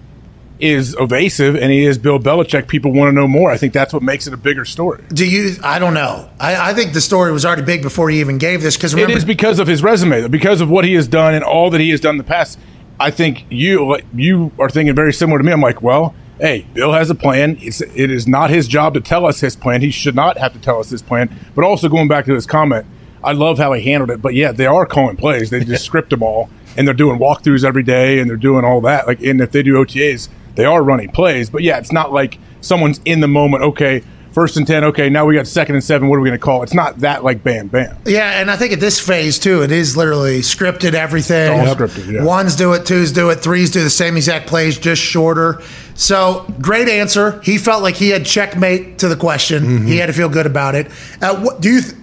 is 0.60 0.94
evasive 1.00 1.56
and 1.56 1.72
he 1.72 1.86
is 1.86 1.96
Bill 1.96 2.18
Belichick, 2.18 2.68
people 2.68 2.92
want 2.92 3.08
to 3.08 3.12
know 3.12 3.26
more. 3.26 3.50
I 3.50 3.56
think 3.56 3.72
that's 3.72 3.94
what 3.94 4.02
makes 4.02 4.26
it 4.26 4.34
a 4.34 4.36
bigger 4.36 4.66
story. 4.66 5.02
Do 5.08 5.26
you? 5.26 5.56
I 5.62 5.78
don't 5.78 5.94
know. 5.94 6.28
I, 6.38 6.70
I 6.70 6.74
think 6.74 6.92
the 6.92 7.00
story 7.00 7.32
was 7.32 7.46
already 7.46 7.62
big 7.62 7.80
before 7.80 8.10
he 8.10 8.20
even 8.20 8.36
gave 8.36 8.60
this. 8.60 8.76
Because 8.76 8.94
It 8.94 9.10
is 9.10 9.24
because 9.24 9.58
of 9.58 9.66
his 9.66 9.82
resume, 9.82 10.28
because 10.28 10.60
of 10.60 10.68
what 10.68 10.84
he 10.84 10.92
has 10.94 11.08
done 11.08 11.34
and 11.34 11.42
all 11.42 11.70
that 11.70 11.80
he 11.80 11.90
has 11.90 12.00
done 12.00 12.14
in 12.14 12.18
the 12.18 12.24
past. 12.24 12.58
I 13.00 13.10
think 13.10 13.46
you 13.48 13.96
you 14.14 14.52
are 14.58 14.68
thinking 14.68 14.94
very 14.94 15.14
similar 15.14 15.38
to 15.38 15.44
me. 15.44 15.52
I'm 15.52 15.62
like, 15.62 15.80
well, 15.80 16.14
hey, 16.40 16.66
Bill 16.72 16.92
has 16.92 17.10
a 17.10 17.14
plan. 17.14 17.58
It's, 17.60 17.80
it 17.80 18.10
is 18.10 18.26
not 18.26 18.50
his 18.50 18.66
job 18.66 18.94
to 18.94 19.00
tell 19.00 19.26
us 19.26 19.40
his 19.40 19.56
plan. 19.56 19.82
He 19.82 19.90
should 19.90 20.14
not 20.14 20.38
have 20.38 20.52
to 20.54 20.58
tell 20.58 20.80
us 20.80 20.90
his 20.90 21.02
plan. 21.02 21.34
But 21.54 21.64
also 21.64 21.88
going 21.88 22.08
back 22.08 22.24
to 22.24 22.34
this 22.34 22.46
comment, 22.46 22.86
I 23.22 23.32
love 23.32 23.58
how 23.58 23.72
he 23.74 23.82
handled 23.82 24.10
it. 24.10 24.22
But 24.22 24.34
yeah, 24.34 24.52
they 24.52 24.66
are 24.66 24.86
calling 24.86 25.16
plays. 25.16 25.50
They 25.50 25.62
just 25.62 25.84
script 25.90 26.10
them 26.10 26.22
all, 26.22 26.48
and 26.76 26.86
they're 26.86 26.94
doing 26.94 27.18
walkthroughs 27.18 27.64
every 27.64 27.82
day, 27.82 28.18
and 28.18 28.28
they're 28.28 28.36
doing 28.36 28.64
all 28.64 28.80
that. 28.82 29.06
Like, 29.06 29.20
and 29.20 29.40
if 29.40 29.52
they 29.52 29.62
do 29.62 29.74
OTAs, 29.74 30.28
they 30.54 30.64
are 30.64 30.82
running 30.82 31.10
plays. 31.10 31.50
But 31.50 31.62
yeah, 31.62 31.78
it's 31.78 31.92
not 31.92 32.12
like 32.12 32.38
someone's 32.60 33.00
in 33.04 33.20
the 33.20 33.28
moment. 33.28 33.62
Okay, 33.62 34.02
first 34.32 34.56
and 34.56 34.66
ten. 34.66 34.84
Okay, 34.84 35.08
now 35.08 35.26
we 35.26 35.34
got 35.34 35.46
second 35.46 35.74
and 35.74 35.84
seven. 35.84 36.08
What 36.08 36.16
are 36.16 36.20
we 36.20 36.28
going 36.28 36.38
to 36.38 36.44
call? 36.44 36.62
It's 36.62 36.74
not 36.74 36.98
that 37.00 37.24
like 37.24 37.42
bam 37.42 37.68
bam. 37.68 37.96
Yeah, 38.04 38.40
and 38.40 38.50
I 38.50 38.56
think 38.56 38.72
at 38.72 38.80
this 38.80 39.00
phase 39.00 39.38
too, 39.38 39.62
it 39.62 39.70
is 39.70 39.96
literally 39.96 40.40
scripted 40.40 40.94
everything. 40.94 41.58
All 41.60 41.74
scripted, 41.74 42.12
yeah. 42.12 42.24
Ones 42.24 42.56
do 42.56 42.72
it, 42.72 42.86
twos 42.86 43.12
do 43.12 43.30
it, 43.30 43.36
threes 43.36 43.70
do 43.70 43.82
the 43.82 43.90
same 43.90 44.16
exact 44.16 44.46
plays, 44.46 44.78
just 44.78 45.02
shorter. 45.02 45.62
So 45.94 46.46
great 46.60 46.88
answer. 46.88 47.40
He 47.42 47.58
felt 47.58 47.82
like 47.82 47.94
he 47.94 48.08
had 48.08 48.24
checkmate 48.24 48.98
to 49.00 49.08
the 49.08 49.16
question. 49.16 49.62
Mm-hmm. 49.62 49.86
He 49.86 49.98
had 49.98 50.06
to 50.06 50.12
feel 50.12 50.28
good 50.30 50.46
about 50.46 50.74
it. 50.74 50.86
Uh, 51.20 51.38
what 51.40 51.60
do 51.60 51.70
you? 51.70 51.82
Th- 51.82 51.94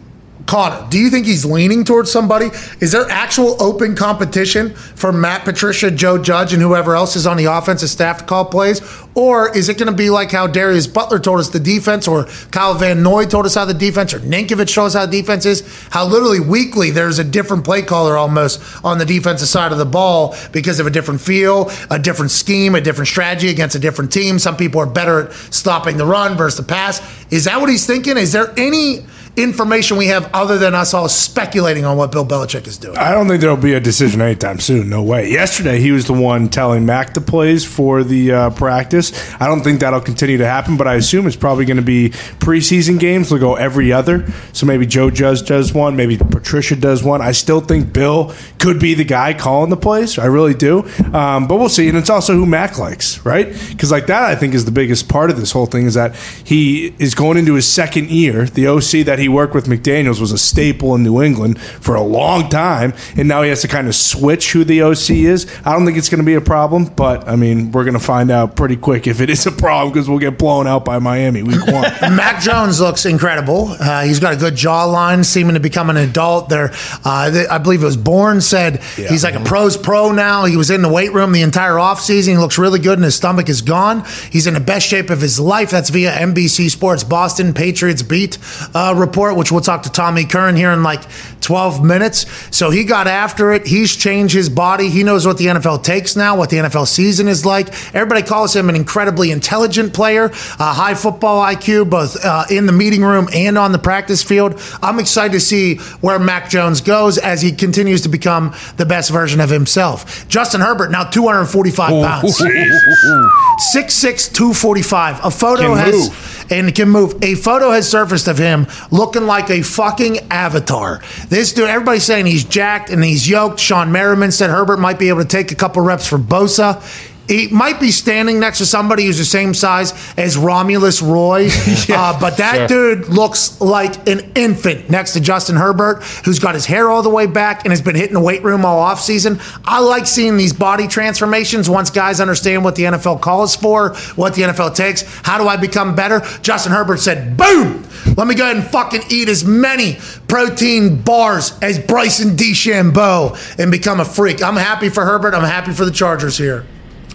Connor, 0.48 0.88
do 0.90 0.98
you 0.98 1.10
think 1.10 1.26
he's 1.26 1.44
leaning 1.44 1.84
towards 1.84 2.10
somebody? 2.10 2.50
Is 2.80 2.94
there 2.94 3.06
actual 3.10 3.62
open 3.62 3.96
competition 3.96 4.74
for 4.74 5.12
Matt 5.12 5.44
Patricia, 5.44 5.92
Joe 5.92 6.18
Judge, 6.18 6.54
and 6.54 6.62
whoever 6.62 6.96
else 6.96 7.18
is 7.18 7.28
on 7.28 7.36
the 7.36 7.46
offensive 7.46 7.90
staff 7.90 8.20
to 8.20 8.24
call 8.24 8.46
plays? 8.46 8.82
Or 9.14 9.56
is 9.56 9.68
it 9.68 9.78
going 9.78 9.92
to 9.92 9.98
be 9.98 10.10
like 10.10 10.32
how 10.32 10.48
Darius 10.48 10.88
Butler 10.88 11.20
told 11.20 11.42
us 11.42 11.50
the 11.50 11.60
defense, 11.60 12.08
or 12.08 12.28
Kyle 12.52 12.76
Van 12.76 13.04
Noy 13.04 13.26
told 13.26 13.46
us 13.46 13.56
how 13.56 13.66
the 13.66 13.74
defense, 13.74 14.14
or 14.14 14.20
Ninkovich 14.20 14.78
us 14.78 14.94
how 14.94 15.06
the 15.06 15.12
defense 15.12 15.46
is? 15.46 15.64
How 15.90 16.06
literally 16.06 16.40
weekly 16.40 16.92
there's 16.92 17.20
a 17.20 17.26
different 17.26 17.66
play 17.66 17.82
caller 17.82 18.16
almost 18.16 18.62
on 18.86 19.00
the 19.00 19.06
defensive 19.06 19.50
side 19.50 19.74
of 19.74 19.80
the 19.80 19.86
ball 19.86 20.34
because 20.54 20.80
of 20.80 20.88
a 20.88 20.92
different 20.92 21.20
feel, 21.20 21.70
a 21.92 22.00
different 22.00 22.32
scheme, 22.32 22.74
a 22.74 22.80
different 22.80 23.10
strategy 23.10 23.50
against 23.50 23.76
a 23.76 23.80
different 23.80 24.14
team. 24.14 24.40
Some 24.40 24.56
people 24.56 24.80
are 24.80 24.86
better 24.86 25.28
at 25.28 25.34
stopping 25.34 25.98
the 25.98 26.06
run 26.06 26.38
versus 26.38 26.58
the 26.58 26.64
pass. 26.64 27.02
Is 27.34 27.44
that 27.46 27.60
what 27.60 27.70
he's 27.70 27.86
thinking? 27.86 28.16
Is 28.16 28.32
there 28.32 28.54
any 28.56 29.06
information 29.38 29.98
we 29.98 30.08
have 30.08 30.30
other 30.34 30.58
than 30.58 30.74
us 30.74 30.94
all 30.94 31.08
speculating 31.08 31.86
on 31.86 31.96
what 31.96 32.12
Bill 32.12 32.26
Belichick 32.26 32.66
is 32.66 32.78
doing? 32.78 32.98
I 32.98 33.12
don't 33.12 33.28
think 33.28 33.40
there'll 33.40 33.56
be 33.56 33.76
a 33.76 33.80
decision 33.80 34.20
anytime 34.20 34.60
soon. 34.60 34.90
No 34.90 35.04
way. 35.04 35.32
Yesterday, 35.32 35.80
he 35.80 35.92
was 35.92 36.08
the 36.08 36.14
one 36.14 36.50
telling 36.50 36.86
Mac 36.86 37.14
the 37.14 37.22
plays 37.22 37.64
for 37.64 38.04
the 38.04 38.32
uh, 38.32 38.50
practice. 38.50 39.14
I 39.40 39.46
don't 39.46 39.62
think 39.62 39.80
that'll 39.82 40.02
continue 40.02 40.38
to 40.38 40.46
happen, 40.46 40.76
but 40.76 40.88
I 40.88 40.96
assume 40.96 41.28
it's 41.28 41.36
probably 41.36 41.66
going 41.66 41.78
to 41.78 41.84
be 41.84 42.10
preseason 42.40 43.00
games. 43.00 43.30
They'll 43.30 43.40
go 43.40 43.56
every 43.56 43.94
other. 43.94 44.26
So 44.54 44.66
maybe 44.66 44.88
Joe 44.88 45.12
Judge 45.12 45.46
does 45.46 45.74
one, 45.74 45.96
maybe 45.96 46.18
Patricia 46.18 46.76
does 46.76 47.04
one. 47.04 47.22
I 47.22 47.32
still 47.32 47.62
think 47.62 47.94
Bill 47.94 48.34
could 48.58 48.80
be 48.80 48.96
the 48.96 49.06
guy 49.06 49.34
calling 49.34 49.70
the 49.70 49.78
plays. 49.78 50.18
I 50.18 50.26
really 50.26 50.56
do. 50.56 50.80
Um, 51.14 51.48
but 51.48 51.58
we'll 51.58 51.70
see. 51.70 51.88
And 51.88 51.98
it's 51.98 52.10
also 52.10 52.34
who 52.34 52.48
Mac 52.48 52.80
likes, 52.80 53.24
right? 53.24 53.48
Because 53.70 53.92
like 53.92 54.08
that, 54.08 54.24
I 54.24 54.36
think 54.36 54.56
is 54.56 54.66
the 54.66 54.72
biggest 54.72 55.08
part 55.08 55.30
of 55.30 55.38
this 55.38 55.52
whole 55.52 55.68
thing 55.68 55.86
is 55.86 55.94
that 55.94 56.16
he 56.16 56.96
is 56.98 57.14
going 57.14 57.38
into 57.38 57.54
his 57.54 57.68
second 57.68 58.10
year. 58.10 58.46
The 58.46 58.68
OC 58.68 59.06
that 59.06 59.20
he 59.20 59.27
worked 59.30 59.54
with 59.54 59.66
McDaniels 59.66 60.20
was 60.20 60.32
a 60.32 60.38
staple 60.38 60.96
in 60.96 61.04
New 61.04 61.22
England 61.22 61.60
for 61.60 61.96
a 61.96 62.02
long 62.02 62.50
time, 62.50 62.94
and 63.16 63.28
now 63.28 63.42
he 63.42 63.50
has 63.50 63.62
to 63.62 63.68
kind 63.68 63.88
of 63.88 63.96
switch 63.96 64.52
who 64.52 64.64
the 64.64 64.82
OC 64.82 65.10
is. 65.12 65.48
I 65.66 65.74
don't 65.74 65.86
think 65.86 65.98
it's 65.98 66.10
going 66.10 66.20
to 66.20 66.26
be 66.26 66.36
a 66.36 66.42
problem, 66.42 66.86
but 66.86 67.28
I 67.28 67.36
mean, 67.36 67.72
we're 67.72 67.84
going 67.84 67.94
to 67.94 68.00
find 68.00 68.32
out 68.32 68.56
pretty 68.56 68.76
quick 68.78 69.08
if 69.08 69.22
it 69.22 69.30
is 69.30 69.46
a 69.46 69.52
problem 69.52 69.94
because 69.94 70.10
we'll 70.10 70.20
get 70.20 70.38
blown 70.38 70.68
out 70.68 70.86
by 70.86 71.00
Miami 71.00 71.44
week 71.44 71.66
one. 71.68 71.84
Mac 72.16 72.42
Jones 72.42 72.80
looks 72.80 73.06
incredible. 73.06 73.76
Uh, 73.80 74.04
he's 74.04 74.20
got 74.20 74.34
a 74.34 74.38
good 74.38 74.54
jawline, 74.54 75.26
seeming 75.26 75.56
to 75.56 75.60
become 75.60 75.90
an 75.90 75.98
adult. 75.98 76.50
There, 76.50 76.72
uh, 77.04 77.32
th- 77.32 77.48
I 77.50 77.58
believe 77.58 77.82
it 77.82 77.86
was 77.86 77.98
Bourne 77.98 78.42
said 78.42 78.82
he's 78.96 79.24
like 79.24 79.36
a 79.36 79.44
pros 79.44 79.78
pro 79.78 80.12
now. 80.12 80.46
He 80.46 80.58
was 80.58 80.70
in 80.70 80.82
the 80.82 80.90
weight 80.90 81.14
room 81.14 81.32
the 81.32 81.42
entire 81.42 81.74
offseason. 81.74 82.30
He 82.30 82.38
looks 82.38 82.58
really 82.58 82.80
good, 82.80 82.98
and 82.98 83.04
his 83.06 83.16
stomach 83.16 83.50
is 83.50 83.62
gone. 83.62 84.04
He's 84.32 84.48
in 84.48 84.54
the 84.54 84.60
best 84.60 84.88
shape 84.88 85.10
of 85.10 85.22
his 85.22 85.40
life. 85.40 85.72
That's 85.72 85.90
via 85.90 86.12
NBC 86.12 86.70
Sports 86.70 87.04
Boston 87.04 87.54
Patriots 87.54 88.04
beat 88.04 88.38
uh, 88.74 88.94
report, 88.96 89.17
which 89.18 89.52
we'll 89.52 89.62
talk 89.62 89.84
to 89.84 89.92
Tommy 89.92 90.26
Curran 90.26 90.56
here 90.56 90.72
in 90.72 90.84
like 90.84 91.02
12 91.42 91.84
minutes. 91.84 92.26
So 92.56 92.70
he 92.70 92.84
got 92.84 93.08
after 93.08 93.52
it. 93.54 93.66
He's 93.66 93.96
changed 93.96 94.34
his 94.34 94.50
body. 94.50 94.90
He 94.90 95.04
knows 95.04 95.26
what 95.26 95.38
the 95.38 95.46
NFL 95.46 95.84
takes 95.84 96.16
now, 96.16 96.36
what 96.38 96.50
the 96.50 96.58
NFL 96.58 96.88
season 96.88 97.28
is 97.28 97.46
like. 97.46 97.68
Everybody 97.96 98.22
calls 98.22 98.56
him 98.56 98.70
an 98.70 98.76
incredibly 98.76 99.32
intelligent 99.32 99.94
player, 99.94 100.26
uh, 100.26 100.74
high 100.74 100.94
football 100.94 101.44
IQ, 101.44 101.90
both 101.90 102.24
uh, 102.24 102.46
in 102.52 102.66
the 102.66 102.74
meeting 102.74 103.02
room 103.02 103.28
and 103.34 103.58
on 103.58 103.72
the 103.72 103.80
practice 103.80 104.22
field. 104.24 104.62
I'm 104.82 105.00
excited 105.00 105.34
to 105.34 105.40
see 105.40 105.78
where 106.02 106.20
Mac 106.20 106.50
Jones 106.50 106.82
goes 106.82 107.18
as 107.18 107.42
he 107.42 107.52
continues 107.52 108.02
to 108.02 108.10
become 108.10 108.54
the 108.78 108.86
best 108.86 109.12
version 109.12 109.40
of 109.40 109.50
himself. 109.50 110.28
Justin 110.28 110.62
Herbert, 110.62 110.92
now 110.92 111.04
245 111.06 111.90
pounds. 111.90 112.42
6'6, 113.74 114.34
245. 114.34 115.26
A 115.26 115.32
photo 115.32 115.74
Can 115.74 115.78
has 115.78 115.96
move. 115.96 116.46
and 116.52 116.76
can 116.76 116.90
move. 116.90 117.24
A 117.24 117.36
photo 117.36 117.72
has 117.72 117.90
surfaced 117.90 118.28
of 118.28 118.38
him 118.38 118.68
looking 118.92 119.07
like 119.16 119.50
a 119.50 119.62
fucking 119.62 120.20
avatar. 120.32 121.02
This 121.30 121.54
dude, 121.54 121.70
everybody's 121.70 122.04
saying 122.04 122.26
he's 122.26 122.44
jacked 122.44 122.90
and 122.90 123.04
he's 123.04 123.28
yoked. 123.30 123.60
Shawne 123.60 123.92
Merriman 123.92 124.32
said 124.32 124.50
Herbert 124.50 124.78
might 124.78 125.00
be 125.00 125.10
able 125.10 125.22
to 125.22 125.28
take 125.28 125.52
a 125.52 125.56
couple 125.56 125.82
reps 125.82 126.06
for 126.06 126.18
Bosa. 126.18 126.82
He 127.28 127.48
might 127.50 127.80
be 127.80 127.92
standing 127.92 128.40
next 128.40 128.60
to 128.60 128.66
somebody 128.66 129.06
who's 129.06 129.18
the 129.18 129.26
same 129.26 129.54
size 129.54 129.94
as 130.18 130.38
Romulus 130.38 131.02
Roy, 131.02 131.50
uh, 131.90 132.20
but 132.20 132.38
that 132.38 132.70
dude 132.70 133.10
looks 133.10 133.60
like 133.60 134.08
an 134.08 134.32
infant 134.36 134.90
next 134.90 135.14
to 135.14 135.20
Justin 135.20 135.58
Herbert, 135.58 136.04
who's 136.24 136.40
got 136.40 136.56
his 136.56 136.66
hair 136.66 136.90
all 136.90 137.02
the 137.02 137.10
way 137.10 137.26
back 137.26 137.66
and 137.66 137.72
has 137.72 137.82
been 137.82 137.96
hitting 137.96 138.14
the 138.14 138.22
weight 138.22 138.44
room 138.44 138.64
all 138.66 138.84
offseason. 138.84 139.42
I 139.66 139.80
like 139.80 140.08
seeing 140.08 140.38
these 140.38 140.54
body 140.54 140.88
transformations 140.88 141.70
once 141.70 141.90
guys 141.90 142.22
understand 142.22 142.64
what 142.64 142.76
the 142.76 142.84
NFL 142.84 143.22
calls 143.22 143.56
for, 143.56 143.96
what 144.16 144.34
the 144.34 144.44
NFL 144.44 144.76
takes. 144.76 145.04
How 145.24 145.38
do 145.38 145.48
I 145.48 145.58
become 145.58 145.96
better? 145.96 146.22
Justin 146.42 146.72
Herbert 146.72 147.00
said, 147.00 147.36
boom, 147.36 147.86
let 148.16 148.28
me 148.28 148.36
go 148.36 148.46
ahead 148.46 148.58
and 148.58 148.66
fucking 148.66 149.02
eat 149.10 149.28
as 149.28 149.44
many 149.44 149.98
protein 150.28 151.02
bars 151.02 151.58
as 151.62 151.80
Bryson 151.80 152.38
DeChambeau 152.38 153.60
and 153.60 153.72
become 153.72 154.00
a 154.00 154.06
freak. 154.06 154.42
I'm 154.42 154.56
happy 154.56 154.90
for 154.90 155.04
Herbert. 155.04 155.34
I'm 155.34 155.44
happy 155.44 155.74
for 155.74 155.86
the 155.86 155.92
Chargers 155.92 156.38
here. 156.38 156.66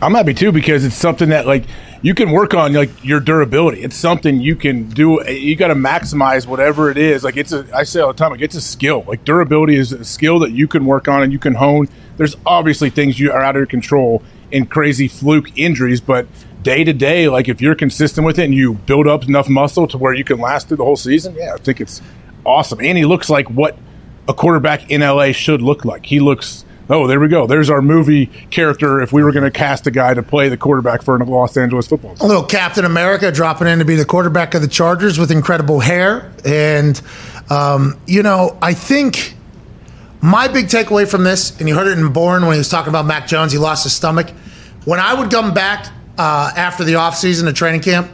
I'm 0.03 0.15
happy 0.15 0.35
too 0.35 0.51
because 0.51 0.85
it's 0.85 0.97
something 0.97 1.29
that 1.29 1.47
like 1.47 1.63
you 2.03 2.13
can 2.13 2.33
work 2.33 2.55
on 2.55 2.73
like 2.73 2.91
your 3.05 3.21
durability. 3.21 3.83
It's 3.83 3.95
something 3.95 4.41
you 4.41 4.57
can 4.57 4.89
do. 4.89 5.23
Eh, 5.23 5.31
you 5.31 5.55
got 5.55 5.69
to 5.69 5.77
maximize 5.77 6.45
whatever 6.45 6.91
it 6.91 6.99
is. 6.99 7.23
Like 7.23 7.37
it's 7.37 7.53
a 7.53 7.65
I 7.73 7.85
say 7.85 8.01
all 8.01 8.09
the 8.13 8.19
time 8.19 8.33
like 8.33 8.41
it's 8.41 8.57
a 8.57 8.61
skill. 8.61 9.05
Like 9.07 9.25
durability 9.25 9.77
is 9.77 9.93
a 9.93 10.05
skill 10.05 10.41
that 10.41 10.51
you 10.51 10.67
can 10.67 10.87
work 10.87 11.07
on 11.07 11.23
and 11.23 11.33
you 11.33 11.39
can 11.39 11.55
hone. 11.55 11.89
There's 12.17 12.37
obviously 12.45 12.91
things 12.91 13.21
you 13.21 13.31
are 13.31 13.41
out 13.41 13.55
of 13.55 13.61
your 13.61 13.67
control 13.67 14.25
in 14.51 14.67
crazy 14.67 15.07
fluke 15.07 15.57
injuries, 15.57 16.01
but 16.01 16.27
day 16.65 16.83
to 16.83 16.93
day, 16.93 17.29
like 17.29 17.49
if 17.49 17.61
you're 17.61 17.77
consistent 17.77 18.27
with 18.27 18.41
it 18.41 18.45
and 18.47 18.55
you 18.55 18.75
build 18.75 19.07
up 19.07 19.23
enough 19.29 19.49
muscle 19.49 19.87
to 19.87 19.99
where 19.99 20.15
you 20.15 20.25
can 20.25 20.41
last 20.41 20.67
through 20.67 20.79
the 20.79 20.85
whole 20.85 20.97
season, 20.97 21.37
yeah, 21.37 21.55
I 21.55 21.59
think 21.59 21.81
it's 21.81 22.03
awesome. 22.45 22.81
And 22.81 22.99
he 22.99 23.05
looks 23.05 23.31
like 23.31 23.49
what 23.51 23.79
a 24.27 24.35
quarterback 24.35 24.91
in 24.91 25.01
LA 25.01 25.31
should 25.31 25.63
look 25.63 25.85
like. 25.85 26.07
He 26.07 26.19
looks 26.19 26.65
oh, 26.93 27.07
there 27.07 27.19
we 27.19 27.29
go. 27.29 27.47
There's 27.47 27.71
our 27.71 27.81
movie 27.81 28.27
character 28.51 29.01
if 29.01 29.13
we 29.13 29.25
were 29.25 29.33
going 29.33 29.45
to 29.45 29.51
cast 29.51 29.87
a 29.87 29.91
guy 29.91 30.13
to 30.15 30.23
play 30.23 30.49
the 30.49 30.57
quarterback 30.57 31.03
for 31.03 31.17
a 31.17 31.25
Los 31.25 31.57
Angeles 31.57 31.89
football. 31.89 32.15
A 32.21 32.27
little 32.27 32.45
Captain 32.45 32.85
America 32.85 33.33
dropping 33.33 33.67
in 33.67 33.79
to 33.79 33.85
be 33.85 33.97
the 33.97 34.05
quarterback 34.05 34.55
of 34.55 34.61
the 34.63 34.69
Chargers 34.69 35.19
with 35.19 35.31
incredible 35.31 35.81
hair. 35.81 36.31
And, 36.45 37.01
um, 37.49 37.99
you 38.07 38.23
know, 38.23 38.59
I 38.61 38.75
think 38.75 39.35
my 40.21 40.49
big 40.49 40.67
takeaway 40.67 41.11
from 41.11 41.25
this, 41.25 41.59
and 41.59 41.69
you 41.69 41.75
heard 41.75 41.87
it 41.87 41.99
in 41.99 42.13
Bourne 42.13 42.43
when 42.43 42.53
he 42.53 42.59
was 42.59 42.69
talking 42.69 42.91
about 42.91 43.07
Mac 43.07 43.27
Jones, 43.27 43.53
he 43.53 43.59
lost 43.59 43.85
his 43.85 43.95
stomach. 43.95 44.29
When 44.85 45.01
I 45.01 45.15
would 45.15 45.31
come 45.31 45.55
back 45.55 45.87
uh, 46.19 46.53
after 46.55 46.85
the 46.85 46.95
offseason 46.95 47.47
to 47.47 47.55
training 47.55 47.81
camp, 47.81 48.11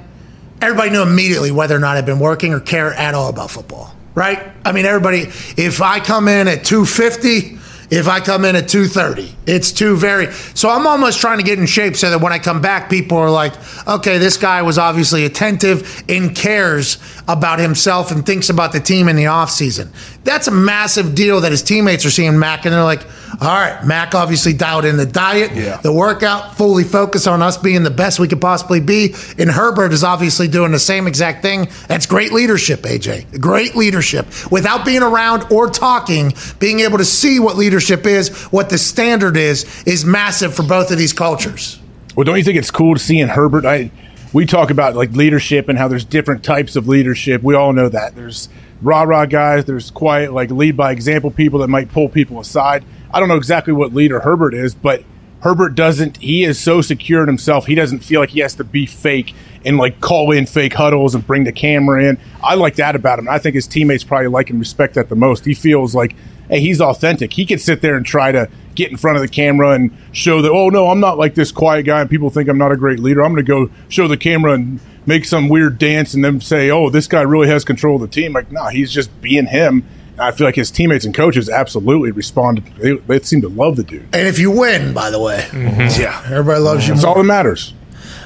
everybody 0.63 0.91
knew 0.91 1.03
immediately 1.03 1.51
whether 1.51 1.75
or 1.75 1.81
not 1.81 1.97
I'd 1.97 2.07
been 2.07 2.21
working 2.21 2.55
or 2.55 2.61
care 2.61 2.93
at 2.93 3.15
all 3.15 3.29
about 3.29 3.51
football, 3.51 3.95
right? 4.15 4.53
I 4.65 4.73
mean, 4.73 4.87
everybody, 4.87 5.23
if 5.57 5.83
I 5.83 5.99
come 5.99 6.29
in 6.29 6.47
at 6.47 6.65
250, 6.65 7.59
if 7.91 8.09
I 8.09 8.21
come 8.21 8.45
in 8.45 8.55
at 8.57 8.69
230. 8.69 9.35
It's 9.47 9.73
too 9.73 9.97
very. 9.97 10.31
So 10.55 10.69
I'm 10.69 10.87
almost 10.87 11.21
trying 11.21 11.39
to 11.39 11.45
get 11.45 11.59
in 11.59 11.67
shape 11.67 11.97
so 11.97 12.11
that 12.11 12.21
when 12.21 12.33
I 12.33 12.39
come 12.39 12.61
back, 12.61 12.91
people 12.91 13.17
are 13.17 13.31
like, 13.31 13.55
okay, 13.89 14.19
this 14.19 14.37
guy 14.37 14.61
was 14.63 14.77
obviously 14.77 15.25
attentive 15.25 16.05
and 16.09 16.37
cares 16.37 16.99
about 17.27 17.59
himself 17.59 18.11
and 18.11 18.27
thinks 18.27 18.51
about 18.51 18.73
the 18.73 18.81
team 18.81 19.09
in 19.09 19.17
the 19.17 19.25
offseason. 19.25 19.89
That's 20.25 20.49
a 20.49 20.51
massive 20.51 21.15
deal 21.15 21.41
that 21.41 21.51
his 21.53 21.63
teammates 21.63 22.05
are 22.05 22.11
seeing 22.11 22.39
Mac, 22.39 22.67
and 22.67 22.75
they're 22.75 22.85
like, 22.85 23.03
all 23.41 23.49
right, 23.49 23.83
Mac 23.85 24.15
obviously 24.15 24.53
dialed 24.53 24.85
in 24.85 24.97
the 24.99 25.07
diet, 25.07 25.53
Yeah. 25.55 25.79
the 25.79 25.93
workout, 25.93 26.57
fully 26.59 26.85
focused 26.85 27.27
on 27.27 27.41
us 27.43 27.57
being 27.57 27.83
the 27.85 27.91
best 27.91 28.19
we 28.19 28.29
could 28.29 28.41
possibly 28.41 28.81
be. 28.81 29.15
And 29.39 29.51
Herbert 29.51 29.93
is 29.93 30.05
obviously 30.05 30.49
doing 30.49 30.73
the 30.73 30.79
same 30.79 31.07
exact 31.07 31.41
thing. 31.43 31.69
That's 31.87 32.05
great 32.07 32.33
leadership, 32.33 32.83
AJ. 32.83 33.41
Great 33.41 33.77
leadership. 33.77 34.27
Without 34.51 34.85
being 34.85 35.03
around 35.03 35.47
or 35.51 35.71
talking, 35.71 36.35
being 36.59 36.81
able 36.81 36.99
to 36.99 37.05
see 37.05 37.39
what 37.41 37.57
leadership 37.57 37.78
is, 37.79 38.45
what 38.47 38.71
the 38.71 38.79
standard 38.79 39.37
is, 39.37 39.85
is 39.87 40.05
massive 40.05 40.55
for 40.55 40.63
both 40.63 40.91
of 40.91 40.99
these 40.99 41.13
cultures. 41.13 41.79
Well, 42.17 42.25
don't 42.25 42.37
you 42.37 42.45
think 42.45 42.59
it's 42.59 42.71
cool 42.71 42.95
to 42.95 43.01
see 43.01 43.21
in 43.21 43.29
Herbert? 43.29 43.65
I 43.65 43.91
we 44.33 44.45
talk 44.45 44.71
about 44.71 44.95
like 44.95 45.13
leadership 45.13 45.69
and 45.69 45.79
how 45.79 45.89
there's 45.89 46.05
different 46.05 46.45
types 46.45 46.77
of 46.77 46.89
leadership. 46.89 47.43
We 47.43 47.55
all 47.55 47.73
know 47.73 47.89
that 47.89 48.15
there's 48.15 48.49
rah 48.83 49.03
rah 49.03 49.27
guys. 49.27 49.65
There's 49.65 49.91
quiet 49.91 50.33
like 50.33 50.51
lead 50.51 50.77
by 50.77 50.93
example 50.93 51.31
people 51.31 51.61
that 51.61 51.69
might 51.69 51.91
pull 51.91 52.09
people 52.09 52.41
aside. 52.41 52.85
I 53.13 53.21
don't 53.21 53.29
know 53.29 53.37
exactly 53.37 53.73
what 53.73 53.95
leader 53.95 54.21
Herbert 54.21 54.55
is, 54.55 54.75
but 54.75 55.03
Herbert 55.41 55.75
doesn't. 55.75 56.19
He 56.19 56.45
is 56.45 56.59
so 56.59 56.81
secure 56.81 57.23
in 57.23 57.29
himself. 57.29 57.67
He 57.67 57.75
doesn't 57.75 58.01
feel 58.01 58.21
like 58.21 58.31
he 58.31 58.41
has 58.41 58.55
to 58.57 58.65
be 58.65 58.87
fake 58.87 59.35
and 59.65 59.79
like 59.79 60.01
call 60.01 60.33
in 60.33 60.47
fake 60.47 60.75
huddles 60.75 61.15
and 61.15 61.27
bring 61.27 61.45
the 61.45 61.53
camera 61.53 62.05
in. 62.05 62.19
I 62.43 62.55
like 62.55 62.77
that 62.77 62.97
about 62.97 63.19
him. 63.19 63.29
I 63.29 63.39
think 63.39 63.55
his 63.55 63.67
teammates 63.67 64.05
probably 64.05 64.29
like 64.29 64.51
and 64.51 64.59
respect 64.59 64.95
that 64.95 65.09
the 65.09 65.17
most. 65.17 65.45
He 65.45 65.55
feels 65.55 65.95
like, 65.95 66.17
hey, 66.49 66.61
he's 66.61 66.81
authentic. 66.81 67.33
He 67.33 67.47
could 67.47 67.61
sit 67.61 67.81
there 67.81 67.97
and 67.97 68.05
try 68.07 68.33
to 68.33 68.49
get 68.75 68.91
in 68.91 68.97
front 68.97 69.17
of 69.17 69.23
the 69.23 69.29
camera 69.29 69.71
and 69.73 69.91
show 70.13 70.41
that, 70.43 70.51
oh 70.51 70.69
no, 70.69 70.89
I'm 70.89 71.01
not 71.01 71.19
like 71.19 71.35
this 71.35 71.51
quiet 71.53 71.85
guy, 71.85 72.01
and 72.01 72.09
people 72.09 72.31
think 72.31 72.49
I'm 72.49 72.59
not 72.59 72.73
a 72.73 72.77
great 72.77 72.99
leader. 73.01 73.23
I'm 73.25 73.33
going 73.33 73.45
to 73.45 73.67
go 73.67 73.71
show 73.89 74.07
the 74.09 74.17
camera 74.17 74.53
and 74.53 74.81
make 75.07 75.25
some 75.25 75.49
weird 75.49 75.79
dance, 75.79 76.15
and 76.15 76.25
then 76.25 76.41
say, 76.41 76.71
oh, 76.71 76.91
this 76.91 77.07
guy 77.07 77.23
really 77.23 77.49
has 77.49 77.65
control 77.65 77.97
of 77.97 78.03
the 78.03 78.09
team. 78.09 78.33
Like, 78.33 78.53
no, 78.53 78.67
he's 78.67 78.93
just 78.93 79.21
being 79.23 79.47
him. 79.47 79.85
And 80.13 80.21
I 80.21 80.33
feel 80.33 80.47
like 80.47 80.57
his 80.57 80.71
teammates 80.71 81.05
and 81.05 81.15
coaches 81.15 81.49
absolutely 81.49 82.11
responded. 82.11 82.67
They, 82.77 82.97
they 82.97 83.21
seem 83.21 83.41
to 83.43 83.49
love 83.49 83.77
the 83.77 83.85
dude. 83.85 84.03
And 84.13 84.29
if 84.29 84.39
you 84.39 84.51
win, 84.51 84.93
by 84.93 85.11
the 85.11 85.21
way, 85.21 85.47
mm-hmm. 85.51 86.01
Yeah, 86.01 86.23
everybody 86.27 86.61
loves 86.61 86.87
you 86.87 86.95
that's 86.95 87.05
all 87.05 87.15
that 87.15 87.25
matters. 87.25 87.73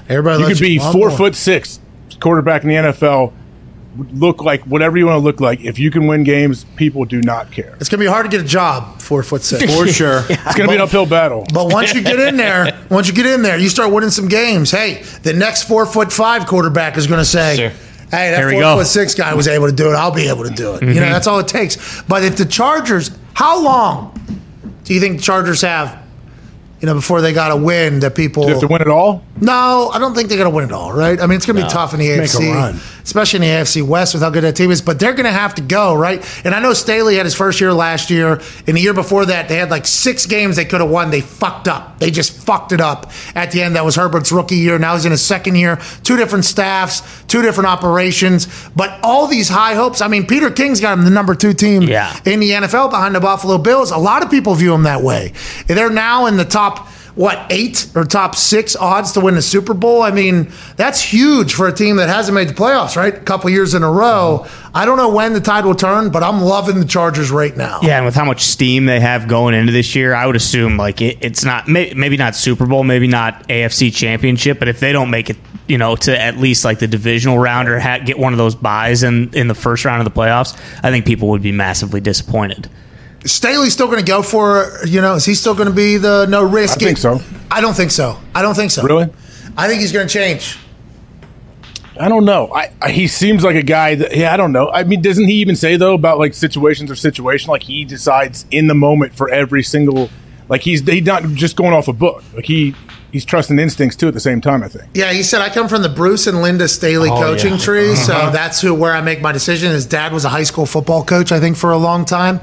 Everybody 0.09 0.39
You 0.39 0.47
loves 0.49 0.59
could 0.59 0.65
be 0.65 0.77
a 0.79 0.93
four 0.93 1.09
more. 1.09 1.17
foot 1.17 1.35
six, 1.37 1.79
quarterback 2.19 2.63
in 2.63 2.69
the 2.69 2.75
NFL, 2.75 3.33
look 3.97 4.43
like 4.43 4.63
whatever 4.63 4.97
you 4.99 5.07
want 5.07 5.17
to 5.17 5.25
look 5.25 5.41
like. 5.41 5.61
If 5.61 5.79
you 5.79 5.91
can 5.91 6.07
win 6.07 6.25
games, 6.25 6.65
people 6.77 7.05
do 7.05 7.21
not 7.21 7.51
care. 7.51 7.77
It's 7.81 7.89
gonna 7.89 8.01
be 8.01 8.07
hard 8.07 8.25
to 8.25 8.31
get 8.31 8.41
a 8.41 8.49
job, 8.49 9.01
four 9.01 9.23
foot 9.23 9.43
six. 9.43 9.63
For 9.75 9.87
sure. 9.89 10.25
It's 10.45 10.57
going 10.57 10.69
to 10.69 10.73
be 10.73 10.75
an 10.75 10.81
uphill 10.81 11.07
battle. 11.07 11.47
But 11.53 11.73
once 11.73 11.95
you 11.95 12.03
get 12.03 12.19
in 12.19 12.37
there, 12.37 12.79
once 12.91 13.07
you 13.07 13.15
get 13.15 13.27
in 13.27 13.43
there, 13.43 13.59
you 13.59 13.69
start 13.69 13.93
winning 13.93 14.11
some 14.11 14.29
games. 14.29 14.71
Hey, 14.71 15.03
the 15.23 15.33
next 15.33 15.65
four 15.65 15.87
foot 15.87 16.13
five 16.13 16.47
quarterback 16.47 16.97
is 16.97 17.07
going 17.07 17.21
to 17.21 17.25
say, 17.25 17.57
Sure. 17.57 17.69
"Hey, 18.11 18.31
that 18.31 18.39
Here 18.39 18.51
four 18.51 18.79
foot 18.79 18.87
six 18.87 19.15
guy 19.15 19.35
was 19.35 19.47
able 19.49 19.67
to 19.67 19.73
do 19.73 19.91
it. 19.91 19.95
I'll 19.95 20.11
be 20.11 20.29
able 20.29 20.45
to 20.45 20.51
do 20.51 20.75
it." 20.75 20.83
You 20.83 20.89
know, 20.89 20.95
mm-hmm. 20.95 21.13
that's 21.13 21.27
all 21.27 21.39
it 21.39 21.49
takes. 21.49 22.03
But 22.03 22.25
if 22.25 22.37
the 22.37 22.45
Chargers, 22.45 23.11
how 23.35 23.63
long 23.63 24.19
do 24.85 24.95
you 24.95 25.01
think 25.01 25.19
the 25.19 25.23
Chargers 25.23 25.63
have? 25.63 26.02
You 26.83 26.87
know, 26.87 26.95
before 26.95 27.21
they 27.21 27.33
got 27.33 27.49
to 27.49 27.57
win, 27.57 28.01
that 28.01 28.17
people 28.17 28.43
Do 28.43 28.49
you 28.49 28.55
have 28.57 28.61
to 28.63 28.67
win 28.67 28.83
it 28.83 28.89
all? 28.89 29.23
no, 29.41 29.89
I 29.93 29.99
don't 30.01 30.15
think 30.15 30.29
they're 30.29 30.37
going 30.39 30.51
to 30.51 30.55
win 30.55 30.65
it 30.67 30.73
all, 30.73 30.93
right? 30.93 31.21
I 31.21 31.27
mean, 31.27 31.37
it's 31.37 31.47
going 31.47 31.57
to 31.57 31.63
be 31.63 31.69
tough 31.69 31.95
in 31.95 32.01
the 32.01 32.09
Make 32.09 32.19
a 32.19 32.23
AFC, 32.25 32.53
run. 32.55 32.81
especially 33.05 33.37
in 33.39 33.43
the 33.43 33.49
AFC 33.63 33.83
West 33.87 34.15
with 34.15 34.23
how 34.23 34.31
good 34.31 34.43
that 34.45 34.57
team 34.57 34.71
is. 34.73 34.83
But 34.83 34.99
they're 35.01 35.13
going 35.15 35.27
to 35.27 35.31
have 35.33 35.55
to 35.57 35.63
go, 35.63 35.95
right? 35.95 36.21
And 36.45 36.55
I 36.55 36.61
know 36.61 36.73
Staley 36.75 37.17
had 37.17 37.25
his 37.27 37.35
first 37.37 37.61
year 37.61 37.73
last 37.73 38.11
year. 38.11 38.41
And 38.67 38.77
the 38.77 38.81
year 38.81 38.95
before 38.95 39.25
that, 39.27 39.49
they 39.49 39.57
had 39.57 39.71
like 39.71 39.87
six 39.87 40.27
games 40.27 40.57
they 40.57 40.65
could 40.65 40.81
have 40.81 40.91
won. 40.91 41.11
They 41.11 41.21
fucked 41.21 41.69
up. 41.69 42.01
They 42.01 42.11
just 42.11 42.33
fucked 42.37 42.73
it 42.73 42.81
up 42.81 43.13
at 43.37 43.53
the 43.53 43.63
end. 43.63 43.77
That 43.77 43.85
was 43.85 43.95
Herbert's 43.97 44.33
rookie 44.33 44.57
year. 44.57 44.77
Now 44.79 44.95
he's 44.95 45.05
in 45.05 45.13
his 45.13 45.23
second 45.25 45.55
year. 45.55 45.79
Two 46.03 46.17
different 46.17 46.45
staffs, 46.45 47.03
two 47.27 47.43
different 47.43 47.69
operations. 47.69 48.49
But 48.75 48.99
all 49.05 49.29
these 49.29 49.49
high 49.49 49.75
hopes. 49.75 50.01
I 50.01 50.09
mean, 50.09 50.27
Peter 50.27 50.51
King's 50.51 50.81
got 50.81 50.99
him 50.99 51.05
the 51.05 51.11
number 51.11 51.35
two 51.37 51.53
team 51.53 51.83
Yeah. 51.83 52.13
in 52.25 52.41
the 52.41 52.51
NFL 52.51 52.91
behind 52.91 53.15
the 53.15 53.21
Buffalo 53.21 53.59
Bills. 53.59 53.93
A 53.93 53.99
lot 53.99 54.25
of 54.25 54.31
people 54.31 54.55
view 54.57 54.75
him 54.75 54.83
that 54.85 55.03
way. 55.03 55.33
They're 55.69 55.91
now 55.91 56.27
in 56.27 56.37
the 56.37 56.45
top, 56.45 56.72
what, 57.15 57.47
eight 57.51 57.91
or 57.95 58.05
top 58.05 58.35
six 58.35 58.75
odds 58.75 59.13
to 59.13 59.21
win 59.21 59.35
the 59.35 59.43
Super 59.43 59.75
Bowl. 59.75 60.03
I 60.03 60.11
mean, 60.11 60.51
that's 60.77 61.01
huge 61.01 61.55
for 61.55 61.69
a 61.69 61.73
team 61.73 61.97
that 61.97 62.09
hasn't 62.09 62.35
made 62.35 62.49
the 62.49 62.55
playoffs, 62.55 62.97
right? 62.97 63.15
A 63.15 63.21
couple 63.21 63.51
years 63.51 63.75
in 63.75 63.83
a 63.83 63.91
row. 63.91 64.47
I 64.75 64.87
don't 64.87 64.97
know 64.97 65.11
when 65.11 65.35
the 65.35 65.41
tide 65.41 65.67
will 65.67 65.75
turn, 65.75 66.11
but 66.11 66.23
I'm 66.23 66.41
loving 66.41 66.81
the 66.81 66.87
Chargers 66.87 67.31
right 67.31 67.55
now. 67.55 67.81
Yeah, 67.83 67.99
and 67.99 68.07
with 68.07 68.15
how 68.15 68.25
much 68.25 68.43
steam 68.43 68.87
they 68.87 69.01
have 69.01 69.29
going 69.29 69.55
into 69.55 69.73
this 69.73 69.95
year, 69.95 70.15
I 70.15 70.27
would 70.27 70.37
assume 70.37 70.79
like 70.79 71.03
it, 71.03 71.19
it's 71.21 71.45
not 71.45 71.69
may, 71.69 71.93
maybe 71.95 72.17
not 72.17 72.35
Super 72.35 72.67
Bowl, 72.67 72.83
maybe 72.83 73.09
not 73.09 73.47
AFC 73.49 73.95
Championship, 73.95 74.59
but 74.59 74.69
if 74.69 74.81
they 74.81 74.93
don't 74.93 75.11
make 75.11 75.29
it, 75.29 75.37
you 75.69 75.77
know, 75.77 75.97
to 75.97 76.19
at 76.19 76.39
least 76.39 76.65
like 76.65 76.79
the 76.79 76.89
divisional 76.89 77.39
round 77.39 77.69
or 77.69 77.79
ha- 77.79 77.99
get 77.99 78.19
one 78.19 78.33
of 78.33 78.39
those 78.39 78.55
buys 78.55 79.03
in 79.03 79.35
in 79.35 79.49
the 79.49 79.55
first 79.55 79.85
round 79.85 80.07
of 80.07 80.13
the 80.13 80.19
playoffs, 80.19 80.59
I 80.83 80.91
think 80.91 81.05
people 81.05 81.29
would 81.29 81.43
be 81.43 81.53
massively 81.53 82.01
disappointed. 82.01 82.71
Staley's 83.25 83.73
still 83.73 83.87
going 83.87 84.01
to 84.01 84.05
go 84.05 84.23
for, 84.23 84.79
you 84.87 85.01
know, 85.01 85.15
is 85.15 85.25
he 85.25 85.35
still 85.35 85.55
going 85.55 85.69
to 85.69 85.75
be 85.75 85.97
the 85.97 86.27
no 86.27 86.43
risk? 86.43 86.83
I 86.83 86.85
think 86.85 86.99
so. 86.99 87.21
I 87.51 87.61
don't 87.61 87.75
think 87.75 87.91
so. 87.91 88.19
I 88.35 88.43
don't 88.43 88.55
think 88.55 88.71
so. 88.71 88.83
Really? 88.83 89.09
I 89.57 89.69
think 89.69 89.81
he's 89.81 89.93
going 89.93 90.07
to 90.07 90.13
change. 90.13 90.59
I 92.01 92.09
don't 92.09 92.25
know. 92.25 92.53
I, 92.53 92.73
I 92.81 92.91
he 92.91 93.07
seems 93.07 93.45
like 93.45 93.55
a 93.55 93.63
guy 93.63 93.95
that 93.97 94.17
yeah, 94.17 94.33
I 94.33 94.37
don't 94.37 94.53
know. 94.53 94.71
I 94.71 94.85
mean, 94.85 95.03
doesn't 95.03 95.27
he 95.27 95.35
even 95.35 95.57
say 95.57 95.77
though 95.77 95.95
about 95.95 96.19
like 96.19 96.35
situations 96.35 96.91
or 96.91 96.95
situation 96.95 97.51
like 97.51 97.63
he 97.63 97.85
decides 97.85 98.47
in 98.51 98.67
the 98.67 98.75
moment 98.75 99.15
for 99.15 99.29
every 99.29 99.63
single 99.63 100.09
like 100.49 100.63
he's 100.63 100.81
he's 100.81 101.05
not 101.05 101.23
just 101.35 101.55
going 101.55 101.75
off 101.75 101.89
a 101.89 101.93
book. 101.93 102.25
Like 102.35 102.47
he 102.47 102.75
he's 103.13 103.27
trusting 103.27 103.59
instincts 103.59 103.97
too 103.97 104.09
at 104.09 104.15
the 104.15 104.21
same 104.21 104.41
time, 104.41 104.63
I 104.63 104.69
think. 104.69 104.91
Yeah, 104.95 105.13
he 105.13 105.23
said 105.23 105.43
I 105.43 105.51
come 105.51 105.69
from 105.69 105.83
the 105.83 105.89
Bruce 105.91 106.27
and 106.27 106.41
Linda 106.41 106.67
Staley 106.67 107.11
Oh, 107.11 107.21
coaching 107.21 107.53
yeah. 107.53 107.59
tree, 107.59 107.95
so 107.95 108.15
uh-huh. 108.15 108.31
that's 108.31 108.61
who 108.63 108.75
where 108.75 108.95
I 108.95 109.03
make 109.03 109.21
my 109.21 109.33
decision. 109.33 109.71
His 109.71 109.85
dad 109.87 110.13
was 110.13 110.25
a 110.25 110.31
high 110.31 110.43
school 110.45 110.65
football 110.67 111.05
coach, 111.05 111.31
I 111.31 111.41
think, 111.41 111.59
for 111.59 111.73
a 111.73 111.79
long 111.79 112.07
time. 112.07 112.41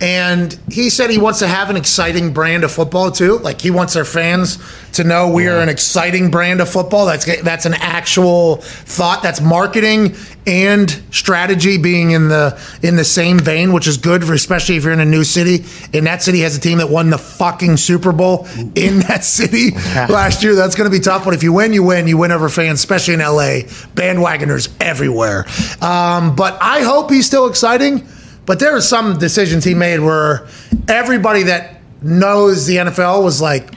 And 0.00 0.58
he 0.70 0.90
said 0.90 1.10
he 1.10 1.18
wants 1.18 1.40
to 1.40 1.48
have 1.48 1.70
an 1.70 1.76
exciting 1.76 2.32
brand 2.32 2.62
of 2.64 2.70
football 2.70 3.10
too. 3.10 3.38
Like 3.38 3.60
he 3.60 3.70
wants 3.70 3.96
our 3.96 4.04
fans 4.04 4.58
to 4.92 5.04
know 5.04 5.28
we 5.28 5.48
are 5.48 5.60
an 5.60 5.68
exciting 5.68 6.30
brand 6.30 6.60
of 6.60 6.68
football. 6.68 7.06
That's 7.06 7.24
that's 7.42 7.66
an 7.66 7.74
actual 7.74 8.56
thought. 8.56 9.22
That's 9.22 9.40
marketing 9.40 10.14
and 10.46 10.90
strategy 11.10 11.78
being 11.78 12.12
in 12.12 12.28
the 12.28 12.60
in 12.82 12.96
the 12.96 13.04
same 13.04 13.38
vein, 13.38 13.72
which 13.72 13.86
is 13.86 13.96
good, 13.96 14.24
for, 14.24 14.34
especially 14.34 14.76
if 14.76 14.84
you're 14.84 14.92
in 14.92 15.00
a 15.00 15.04
new 15.04 15.24
city. 15.24 15.64
And 15.92 16.06
that 16.06 16.22
city 16.22 16.40
has 16.40 16.56
a 16.56 16.60
team 16.60 16.78
that 16.78 16.88
won 16.90 17.10
the 17.10 17.18
fucking 17.18 17.76
Super 17.76 18.12
Bowl 18.12 18.46
in 18.74 19.00
that 19.00 19.24
city 19.24 19.70
last 19.94 20.42
year. 20.42 20.54
That's 20.54 20.74
going 20.74 20.90
to 20.90 20.96
be 20.96 21.02
tough. 21.02 21.24
But 21.24 21.34
if 21.34 21.42
you 21.42 21.52
win, 21.52 21.72
you 21.72 21.82
win. 21.82 22.06
You 22.06 22.18
win 22.18 22.30
over 22.30 22.48
fans, 22.48 22.78
especially 22.78 23.14
in 23.14 23.20
LA. 23.20 23.66
Bandwagoners 23.94 24.72
everywhere. 24.80 25.44
Um, 25.82 26.36
but 26.36 26.56
I 26.60 26.82
hope 26.82 27.10
he's 27.10 27.26
still 27.26 27.48
exciting. 27.48 28.06
But 28.48 28.60
there 28.60 28.74
are 28.74 28.80
some 28.80 29.18
decisions 29.18 29.62
he 29.62 29.74
made 29.74 30.00
where 30.00 30.48
everybody 30.88 31.42
that 31.42 31.82
knows 32.00 32.66
the 32.66 32.76
NFL 32.76 33.22
was 33.22 33.42
like, 33.42 33.74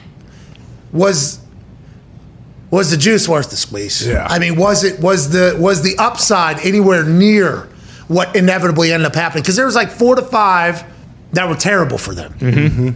was 0.92 1.38
was 2.70 2.90
the 2.90 2.96
juice 2.96 3.28
worth 3.28 3.50
the 3.50 3.56
squeeze? 3.56 4.06
Yeah. 4.06 4.26
I 4.26 4.38
mean, 4.38 4.56
was 4.56 4.82
it 4.82 4.98
was 4.98 5.28
the 5.28 5.54
was 5.60 5.82
the 5.82 5.94
upside 5.98 6.58
anywhere 6.60 7.04
near 7.04 7.68
what 8.08 8.34
inevitably 8.34 8.94
ended 8.94 9.06
up 9.06 9.14
happening? 9.14 9.42
Because 9.42 9.56
there 9.56 9.66
was 9.66 9.74
like 9.74 9.90
four 9.90 10.14
to 10.14 10.22
five 10.22 10.82
that 11.32 11.48
were 11.48 11.56
terrible 11.56 11.96
for 11.98 12.14
them. 12.14 12.34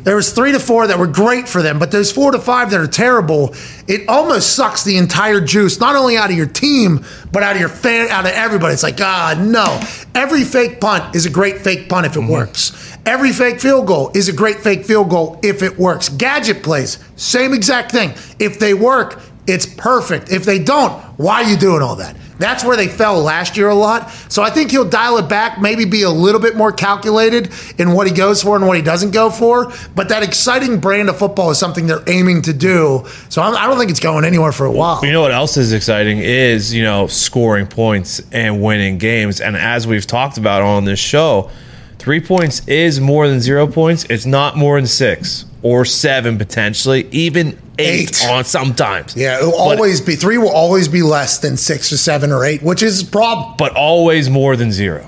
There 0.05 0.17
was 0.17 0.33
three 0.33 0.53
to 0.53 0.61
four 0.61 0.87
that 0.87 0.99
were 0.99 1.07
great 1.07 1.49
for 1.49 1.63
them, 1.63 1.79
but 1.79 1.91
there's 1.91 2.13
four 2.13 2.33
to 2.33 2.39
five 2.39 2.71
that 2.71 2.81
are 2.81 2.87
terrible. 2.87 3.55
It 3.89 4.09
almost 4.09 4.55
sucks 4.55 4.85
the 4.85 4.99
entire 4.99 5.41
juice, 5.41 5.81
not 5.81 5.97
only 5.97 6.17
out 6.19 6.31
of 6.31 6.37
your 6.37 6.47
team, 6.47 7.05
but 7.33 7.43
out 7.43 7.55
of 7.57 7.61
your 7.61 7.71
fan, 7.71 8.09
out 8.11 8.27
of 8.27 8.33
everybody. 8.33 8.75
It's 8.75 8.83
like, 8.83 9.01
ah, 9.01 9.35
no. 9.39 9.81
Every 10.15 10.45
fake 10.45 10.81
punt 10.81 11.17
is 11.17 11.25
a 11.25 11.31
great 11.31 11.59
fake 11.59 11.89
punt 11.89 12.07
if 12.07 12.17
it 12.17 12.21
works. 12.21 12.97
Every 13.07 13.33
fake 13.33 13.61
field 13.61 13.87
goal 13.87 14.11
is 14.15 14.29
a 14.29 14.33
great 14.33 14.57
fake 14.61 14.85
field 14.85 15.09
goal 15.09 15.41
if 15.43 15.63
it 15.63 15.79
works. 15.79 16.09
Gadget 16.11 16.63
plays, 16.63 16.99
same 17.17 17.55
exact 17.55 17.91
thing. 17.93 18.11
If 18.39 18.59
they 18.59 18.75
work, 18.75 19.21
it's 19.47 19.65
perfect. 19.65 20.31
If 20.31 20.45
they 20.45 20.59
don't, 20.59 20.93
why 21.19 21.43
are 21.45 21.51
you 21.51 21.57
doing 21.57 21.81
all 21.83 21.97
that? 21.97 22.17
That's 22.39 22.65
where 22.65 22.77
they 22.77 22.89
fell 22.89 23.23
last 23.23 23.57
year 23.57 23.69
a 23.69 23.75
lot. 23.75 24.11
So 24.29 24.43
I 24.43 24.51
think 24.51 24.71
he'll 24.71 24.89
dial 24.89 25.17
it 25.19 25.29
back, 25.29 25.61
maybe 25.61 25.85
be 25.85 26.03
a 26.03 26.11
little 26.11 26.41
bit 26.41 26.57
more 26.57 26.71
calculated 26.71 27.51
in 27.79 27.93
what 27.93 28.07
he 28.07 28.13
goes 28.13 28.43
for 28.43 28.57
and 28.57 28.67
what 28.67 28.77
he 28.77 28.83
doesn't 28.83 29.13
go 29.13 29.31
for. 29.31 29.73
But 29.95 30.11
that 30.11 30.23
exciting 30.23 30.79
brand 30.79 31.09
of 31.09 31.19
football 31.19 31.51
is 31.51 31.59
something 31.59 31.87
they're 31.87 32.07
aiming 32.07 32.43
to 32.43 32.53
do. 32.53 33.05
So 33.31 33.41
I 33.43 33.67
don't 33.67 33.79
think 33.79 33.91
it's 33.91 34.01
going 34.01 34.25
anywhere 34.25 34.53
for 34.53 34.67
a 34.67 34.73
while. 34.73 35.05
You 35.05 35.13
know 35.13 35.23
what 35.23 35.33
else 35.33 35.57
is 35.57 35.73
exciting 35.73 36.19
is 36.19 36.75
you 36.75 36.83
know 36.83 37.07
scoring 37.07 37.67
points 37.67 38.21
and 38.33 38.63
winning 38.63 38.99
games. 38.99 39.41
And 39.41 39.57
as 39.57 39.87
we've 39.87 40.07
talked 40.07 40.37
about 40.37 40.63
on 40.63 40.85
this 40.85 41.01
show, 41.01 41.51
three 41.99 42.21
points 42.21 42.67
is 42.69 43.01
more 43.01 43.29
than 43.29 43.41
zero 43.41 43.67
points. 43.67 44.05
It's 44.11 44.27
not 44.27 44.57
more 44.57 44.79
than 44.79 44.87
six 44.87 45.46
or 45.63 45.85
seven 45.85 46.39
potentially, 46.39 47.09
even 47.11 47.59
eight, 47.79 48.23
Eight. 48.23 48.27
on 48.31 48.45
sometimes. 48.45 49.17
Yeah, 49.17 49.39
it'll 49.39 49.51
But- 49.53 49.59
always 49.79 50.01
be 50.01 50.17
three 50.17 50.39
will 50.39 50.51
always 50.51 50.89
be 50.89 51.03
less 51.03 51.39
than 51.39 51.57
six 51.57 51.93
or 51.93 51.97
seven 51.97 52.31
or 52.33 52.45
eight, 52.45 52.63
which 52.63 52.83
is 52.83 53.03
a 53.03 53.07
problem. 53.07 53.55
but 53.59 53.75
always 53.75 54.31
more 54.31 54.57
than 54.57 54.71
zero. 54.73 55.07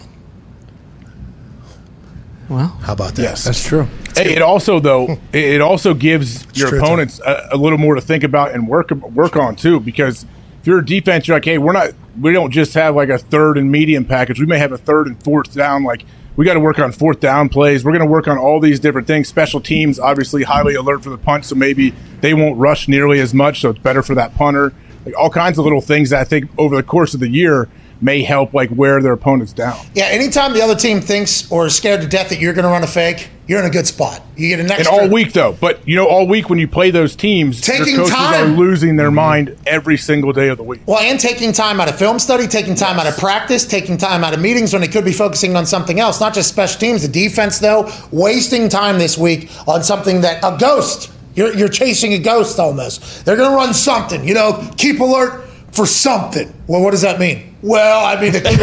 Well, 2.48 2.68
How 2.82 2.94
about 2.94 3.14
that? 3.16 3.22
Yes, 3.22 3.44
that's 3.44 3.62
true. 3.66 3.86
Hey, 4.16 4.34
it 4.34 4.42
also 4.42 4.80
though 4.80 5.18
it 5.32 5.44
it 5.56 5.60
also 5.60 5.92
gives 5.94 6.46
your 6.54 6.74
opponents 6.76 7.20
a, 7.24 7.48
a 7.52 7.56
little 7.56 7.76
more 7.78 7.94
to 7.94 8.00
think 8.00 8.24
about 8.24 8.52
and 8.52 8.66
work 8.66 8.90
work 8.90 9.36
on 9.36 9.54
too. 9.54 9.80
Because 9.80 10.24
if 10.60 10.66
you're 10.66 10.78
a 10.78 10.84
defense, 10.84 11.28
you're 11.28 11.36
like, 11.36 11.44
hey, 11.44 11.58
we're 11.58 11.72
not 11.74 11.90
we 12.18 12.32
don't 12.32 12.50
just 12.50 12.72
have 12.74 12.96
like 12.96 13.10
a 13.10 13.18
third 13.18 13.58
and 13.58 13.70
medium 13.70 14.04
package. 14.06 14.40
We 14.40 14.46
may 14.46 14.58
have 14.58 14.72
a 14.72 14.78
third 14.78 15.06
and 15.08 15.22
fourth 15.22 15.54
down 15.54 15.84
like 15.84 16.04
we 16.39 16.44
got 16.44 16.55
to 16.55 16.60
work 16.60 16.78
on 16.78 16.93
fourth 16.93 17.19
down 17.19 17.48
plays. 17.48 17.85
We're 17.85 17.90
going 17.90 18.05
to 18.05 18.06
work 18.06 18.28
on 18.28 18.39
all 18.39 18.60
these 18.60 18.78
different 18.78 19.09
things. 19.09 19.27
Special 19.27 19.60
teams, 19.60 19.98
obviously, 19.98 20.44
highly 20.44 20.77
alert 20.77 21.02
for 21.02 21.10
the 21.10 21.19
punt, 21.19 21.44
so 21.44 21.56
maybe 21.56 21.93
they 22.20 22.32
won't 22.32 22.56
rush 22.56 22.86
nearly 22.86 23.19
as 23.19 23.35
much, 23.35 23.60
so 23.60 23.70
it's 23.70 23.81
better 23.81 24.05
for 24.05 24.15
that 24.15 24.36
punter. 24.36 24.73
Like 25.05 25.16
all 25.19 25.31
kinds 25.31 25.59
of 25.59 25.65
little 25.65 25.81
things 25.81 26.10
that 26.10 26.20
I 26.20 26.24
think 26.24 26.48
over 26.56 26.77
the 26.77 26.85
course 26.85 27.12
of 27.12 27.19
the 27.19 27.28
year 27.28 27.69
may 28.00 28.22
help 28.22 28.54
like 28.54 28.70
wear 28.70 29.02
their 29.02 29.12
opponents 29.12 29.52
down. 29.52 29.78
Yeah, 29.94 30.04
anytime 30.04 30.52
the 30.52 30.62
other 30.62 30.76
team 30.76 31.00
thinks 31.00 31.50
or 31.50 31.66
is 31.66 31.76
scared 31.76 32.00
to 32.02 32.08
death 32.08 32.28
that 32.30 32.40
you're 32.40 32.54
going 32.54 32.64
to 32.64 32.70
run 32.70 32.82
a 32.82 32.88
fake, 32.88 33.28
you're 33.48 33.60
in 33.60 33.66
a 33.66 33.70
good 33.70 33.86
spot. 33.86 34.22
You 34.36 34.48
get 34.48 34.60
an 34.60 34.70
And 34.70 34.86
all 34.86 35.08
week 35.08 35.32
though, 35.32 35.54
but 35.54 35.86
you 35.88 35.96
know, 35.96 36.06
all 36.06 36.26
week 36.26 36.50
when 36.50 36.58
you 36.58 36.68
play 36.68 36.90
those 36.90 37.16
teams, 37.16 37.66
your 37.66 37.78
Taking 37.78 37.96
coaches 37.96 38.14
time. 38.14 38.52
are 38.52 38.56
losing 38.56 38.96
their 38.96 39.06
mm-hmm. 39.06 39.16
mind 39.16 39.56
every 39.66 39.96
single 39.96 40.32
day 40.34 40.48
of 40.48 40.58
the 40.58 40.62
week. 40.62 40.82
Well, 40.84 40.98
and 40.98 41.18
taking 41.18 41.52
time 41.52 41.80
out 41.80 41.88
of 41.88 41.98
film 41.98 42.18
study, 42.18 42.46
taking 42.46 42.74
time 42.74 43.00
out 43.00 43.06
of 43.06 43.16
practice, 43.16 43.64
taking 43.64 43.96
time 43.96 44.22
out 44.22 44.34
of 44.34 44.40
meetings 44.40 44.74
when 44.74 44.82
they 44.82 44.88
could 44.88 45.04
be 45.04 45.14
focusing 45.14 45.56
on 45.56 45.64
something 45.64 45.98
else, 45.98 46.20
not 46.20 46.34
just 46.34 46.50
special 46.50 46.78
teams. 46.78 47.02
The 47.02 47.08
defense, 47.08 47.58
though, 47.58 47.90
wasting 48.12 48.68
time 48.68 48.98
this 48.98 49.16
week 49.16 49.50
on 49.66 49.82
something 49.82 50.20
that 50.20 50.44
a 50.44 50.58
ghost. 50.58 51.10
You're, 51.34 51.54
you're 51.54 51.68
chasing 51.68 52.12
a 52.12 52.18
ghost 52.18 52.58
almost. 52.58 53.24
They're 53.24 53.36
going 53.36 53.50
to 53.50 53.56
run 53.56 53.72
something, 53.72 54.26
you 54.26 54.34
know, 54.34 54.68
keep 54.76 55.00
alert 55.00 55.47
for 55.72 55.86
something. 55.86 56.52
Well, 56.66 56.82
what 56.82 56.92
does 56.92 57.02
that 57.02 57.18
mean? 57.20 57.56
Well, 57.60 58.04
I 58.04 58.20
mean, 58.20 58.32
they 58.32 58.40
could, 58.40 58.58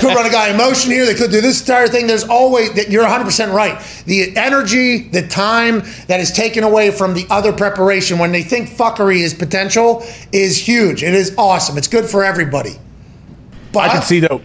could 0.00 0.14
run 0.14 0.26
a 0.26 0.30
guy 0.30 0.48
in 0.48 0.56
motion 0.56 0.90
here. 0.90 1.06
They 1.06 1.14
could 1.14 1.30
do 1.30 1.40
this 1.40 1.60
entire 1.60 1.86
thing. 1.86 2.08
There's 2.08 2.24
always, 2.24 2.72
that 2.74 2.90
you're 2.90 3.04
100% 3.04 3.52
right. 3.52 3.80
The 4.06 4.36
energy, 4.36 5.08
the 5.08 5.26
time 5.26 5.82
that 6.08 6.18
is 6.18 6.32
taken 6.32 6.64
away 6.64 6.90
from 6.90 7.14
the 7.14 7.24
other 7.30 7.52
preparation 7.52 8.18
when 8.18 8.32
they 8.32 8.42
think 8.42 8.68
fuckery 8.68 9.20
is 9.20 9.32
potential 9.32 10.04
is 10.32 10.58
huge. 10.58 11.04
It 11.04 11.14
is 11.14 11.34
awesome. 11.38 11.78
It's 11.78 11.88
good 11.88 12.06
for 12.06 12.24
everybody. 12.24 12.72
But 13.72 13.90
I 13.90 13.92
can 13.92 14.02
see 14.02 14.20
though. 14.20 14.42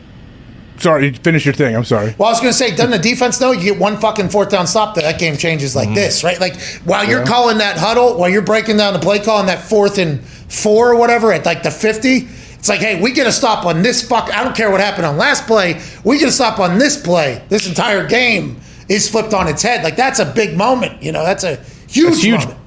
Sorry, 0.80 1.12
finish 1.12 1.46
your 1.46 1.54
thing. 1.54 1.76
I'm 1.76 1.84
sorry. 1.86 2.16
well, 2.18 2.30
I 2.30 2.32
was 2.32 2.40
going 2.40 2.52
to 2.52 2.58
say, 2.58 2.76
doesn't 2.76 2.92
the 2.92 3.00
defense 3.00 3.40
know 3.42 3.52
you 3.52 3.62
get 3.62 3.80
one 3.80 3.98
fucking 3.98 4.30
fourth 4.30 4.50
down 4.50 4.68
stop 4.68 4.96
that 4.96 5.02
that 5.02 5.20
game 5.20 5.38
changes 5.38 5.76
like 5.76 5.88
mm-hmm. 5.88 5.96
this, 5.96 6.24
right? 6.24 6.40
Like 6.40 6.60
while 6.86 7.04
you're 7.08 7.20
Yeah. 7.20 7.26
calling 7.26 7.58
that 7.60 7.78
huddle, 7.78 8.18
while 8.18 8.30
you're 8.30 8.42
breaking 8.42 8.78
down 8.78 8.94
the 8.94 9.00
play 9.00 9.20
call 9.20 9.38
on 9.38 9.48
that 9.48 9.64
fourth 9.64 9.98
and 9.98 10.24
four 10.24 10.92
or 10.92 10.96
whatever 10.96 11.32
at 11.34 11.46
like 11.46 11.64
the 11.64 11.72
50, 11.72 12.28
it's 12.60 12.70
like, 12.70 12.80
hey, 12.80 13.02
we 13.02 13.12
get 13.12 13.28
a 13.28 13.32
stop 13.32 13.66
on 13.66 13.82
this 13.82 14.08
fuck. 14.08 14.34
I 14.34 14.44
don't 14.44 14.56
care 14.56 14.72
what 14.72 14.80
happened 14.82 15.06
on 15.06 15.18
last 15.18 15.46
play. 15.48 15.82
We 16.04 16.20
get 16.20 16.30
a 16.30 16.32
stop 16.32 16.60
on 16.60 16.78
this 16.78 17.02
play. 17.02 17.44
This 17.50 17.68
entire 17.68 18.08
game 18.08 18.60
is 18.90 19.10
flipped 19.10 19.34
on 19.34 19.48
its 19.48 19.62
head. 19.62 19.84
Like 19.84 19.96
that's 19.96 20.20
a 20.20 20.26
big 20.26 20.58
moment. 20.58 21.02
You 21.04 21.12
know, 21.12 21.24
that's 21.24 21.44
a 21.44 21.58
huge, 21.88 22.06
That's 22.10 22.24
huge. 22.24 22.40
moment. 22.42 22.60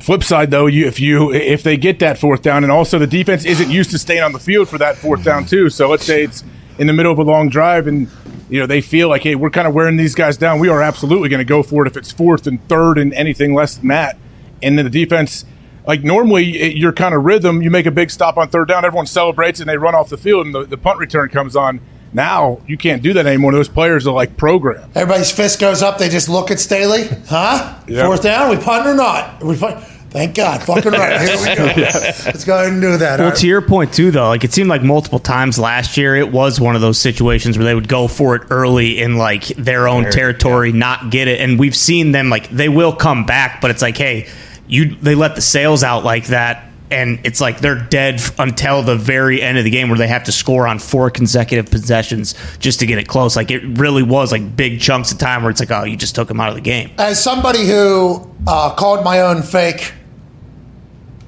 Flip 0.00 0.22
side 0.22 0.50
though, 0.50 0.66
you 0.66 0.86
if 0.86 1.00
you 1.00 1.32
if 1.32 1.62
they 1.62 1.78
get 1.78 1.98
that 2.00 2.18
fourth 2.18 2.42
down, 2.42 2.62
and 2.62 2.70
also 2.70 2.98
the 2.98 3.06
defense 3.06 3.46
isn't 3.46 3.70
used 3.70 3.90
to 3.90 3.98
staying 3.98 4.22
on 4.22 4.32
the 4.32 4.38
field 4.38 4.68
for 4.68 4.76
that 4.76 4.96
fourth 4.98 5.24
down 5.24 5.46
too. 5.46 5.70
So 5.70 5.88
let's 5.88 6.04
say 6.04 6.24
it's 6.24 6.44
in 6.78 6.86
the 6.86 6.92
middle 6.92 7.12
of 7.12 7.18
a 7.18 7.22
long 7.22 7.48
drive, 7.48 7.86
and 7.86 8.08
you 8.48 8.60
know 8.60 8.66
they 8.66 8.80
feel 8.80 9.08
like, 9.08 9.22
hey, 9.22 9.34
we're 9.34 9.50
kind 9.50 9.66
of 9.66 9.74
wearing 9.74 9.96
these 9.96 10.14
guys 10.14 10.36
down. 10.36 10.58
We 10.58 10.68
are 10.68 10.82
absolutely 10.82 11.28
going 11.28 11.38
to 11.38 11.44
go 11.44 11.62
for 11.62 11.84
it 11.86 11.88
if 11.90 11.96
it's 11.96 12.10
fourth 12.12 12.46
and 12.46 12.66
third 12.68 12.98
and 12.98 13.12
anything 13.14 13.54
less 13.54 13.76
than 13.76 13.88
that. 13.88 14.16
And 14.62 14.76
then 14.78 14.84
the 14.84 14.90
defense, 14.90 15.44
like 15.86 16.02
normally, 16.02 16.60
eh, 16.60 16.66
it- 16.66 16.76
your 16.76 16.92
kind 16.92 17.14
of 17.14 17.24
rhythm, 17.24 17.62
you 17.62 17.70
make 17.70 17.86
a 17.86 17.90
big 17.90 18.10
stop 18.10 18.36
on 18.36 18.48
third 18.48 18.68
down, 18.68 18.84
everyone 18.84 19.06
celebrates 19.06 19.60
and 19.60 19.68
they 19.68 19.76
run 19.76 19.94
off 19.94 20.08
the 20.08 20.16
field, 20.16 20.46
and 20.46 20.54
the, 20.54 20.64
the 20.64 20.78
punt 20.78 20.98
return 20.98 21.28
comes 21.28 21.54
on. 21.56 21.80
Now 22.12 22.60
you 22.68 22.76
can't 22.78 23.02
do 23.02 23.12
that 23.14 23.26
anymore. 23.26 23.50
Those 23.52 23.68
players 23.68 24.06
are 24.06 24.14
like 24.14 24.36
programmed. 24.36 24.96
Everybody's 24.96 25.32
fist 25.32 25.58
goes 25.60 25.82
up. 25.82 25.98
They 25.98 26.08
just 26.08 26.28
look 26.28 26.50
at 26.52 26.60
Staley. 26.60 27.08
Huh? 27.26 27.76
Yeah. 27.88 28.06
Fourth 28.06 28.22
down? 28.22 28.50
We 28.56 28.62
punt 28.62 28.86
or 28.86 28.94
not? 28.94 29.42
We 29.42 29.56
punt. 29.56 29.84
Thank 30.14 30.36
God. 30.36 30.62
Fucking 30.62 30.92
right. 30.92 31.20
Here 31.28 31.36
we 31.36 31.54
go. 31.56 31.64
Let's 31.82 32.44
go 32.44 32.54
ahead 32.56 32.72
and 32.72 32.80
do 32.80 32.96
that. 32.98 33.18
Well, 33.18 33.26
All 33.26 33.30
right. 33.32 33.38
to 33.40 33.48
your 33.48 33.60
point 33.60 33.92
too, 33.92 34.12
though, 34.12 34.28
like 34.28 34.44
it 34.44 34.52
seemed 34.52 34.68
like 34.70 34.80
multiple 34.80 35.18
times 35.18 35.58
last 35.58 35.96
year, 35.96 36.14
it 36.14 36.30
was 36.30 36.60
one 36.60 36.76
of 36.76 36.80
those 36.80 37.00
situations 37.00 37.58
where 37.58 37.64
they 37.64 37.74
would 37.74 37.88
go 37.88 38.06
for 38.06 38.36
it 38.36 38.42
early 38.50 39.00
in 39.00 39.16
like 39.16 39.46
their 39.56 39.88
own 39.88 40.08
territory, 40.12 40.70
not 40.70 41.10
get 41.10 41.26
it, 41.26 41.40
and 41.40 41.58
we've 41.58 41.74
seen 41.74 42.12
them 42.12 42.30
like 42.30 42.48
they 42.48 42.68
will 42.68 42.94
come 42.94 43.26
back, 43.26 43.60
but 43.60 43.72
it's 43.72 43.82
like, 43.82 43.96
hey, 43.96 44.28
you 44.68 44.94
they 44.94 45.16
let 45.16 45.34
the 45.34 45.40
sales 45.42 45.82
out 45.82 46.04
like 46.04 46.28
that, 46.28 46.64
and 46.92 47.18
it's 47.24 47.40
like 47.40 47.58
they're 47.58 47.80
dead 47.80 48.22
until 48.38 48.82
the 48.84 48.94
very 48.94 49.42
end 49.42 49.58
of 49.58 49.64
the 49.64 49.70
game 49.70 49.88
where 49.88 49.98
they 49.98 50.06
have 50.06 50.22
to 50.22 50.32
score 50.32 50.68
on 50.68 50.78
four 50.78 51.10
consecutive 51.10 51.72
possessions 51.72 52.36
just 52.60 52.78
to 52.78 52.86
get 52.86 52.98
it 52.98 53.08
close. 53.08 53.34
Like 53.34 53.50
it 53.50 53.64
really 53.80 54.04
was 54.04 54.30
like 54.30 54.54
big 54.54 54.80
chunks 54.80 55.10
of 55.10 55.18
time 55.18 55.42
where 55.42 55.50
it's 55.50 55.58
like, 55.58 55.72
oh, 55.72 55.82
you 55.82 55.96
just 55.96 56.14
took 56.14 56.28
them 56.28 56.38
out 56.38 56.50
of 56.50 56.54
the 56.54 56.60
game. 56.60 56.92
As 56.98 57.20
somebody 57.20 57.66
who 57.66 58.30
uh, 58.46 58.72
called 58.76 59.04
my 59.04 59.22
own 59.22 59.42
fake 59.42 59.92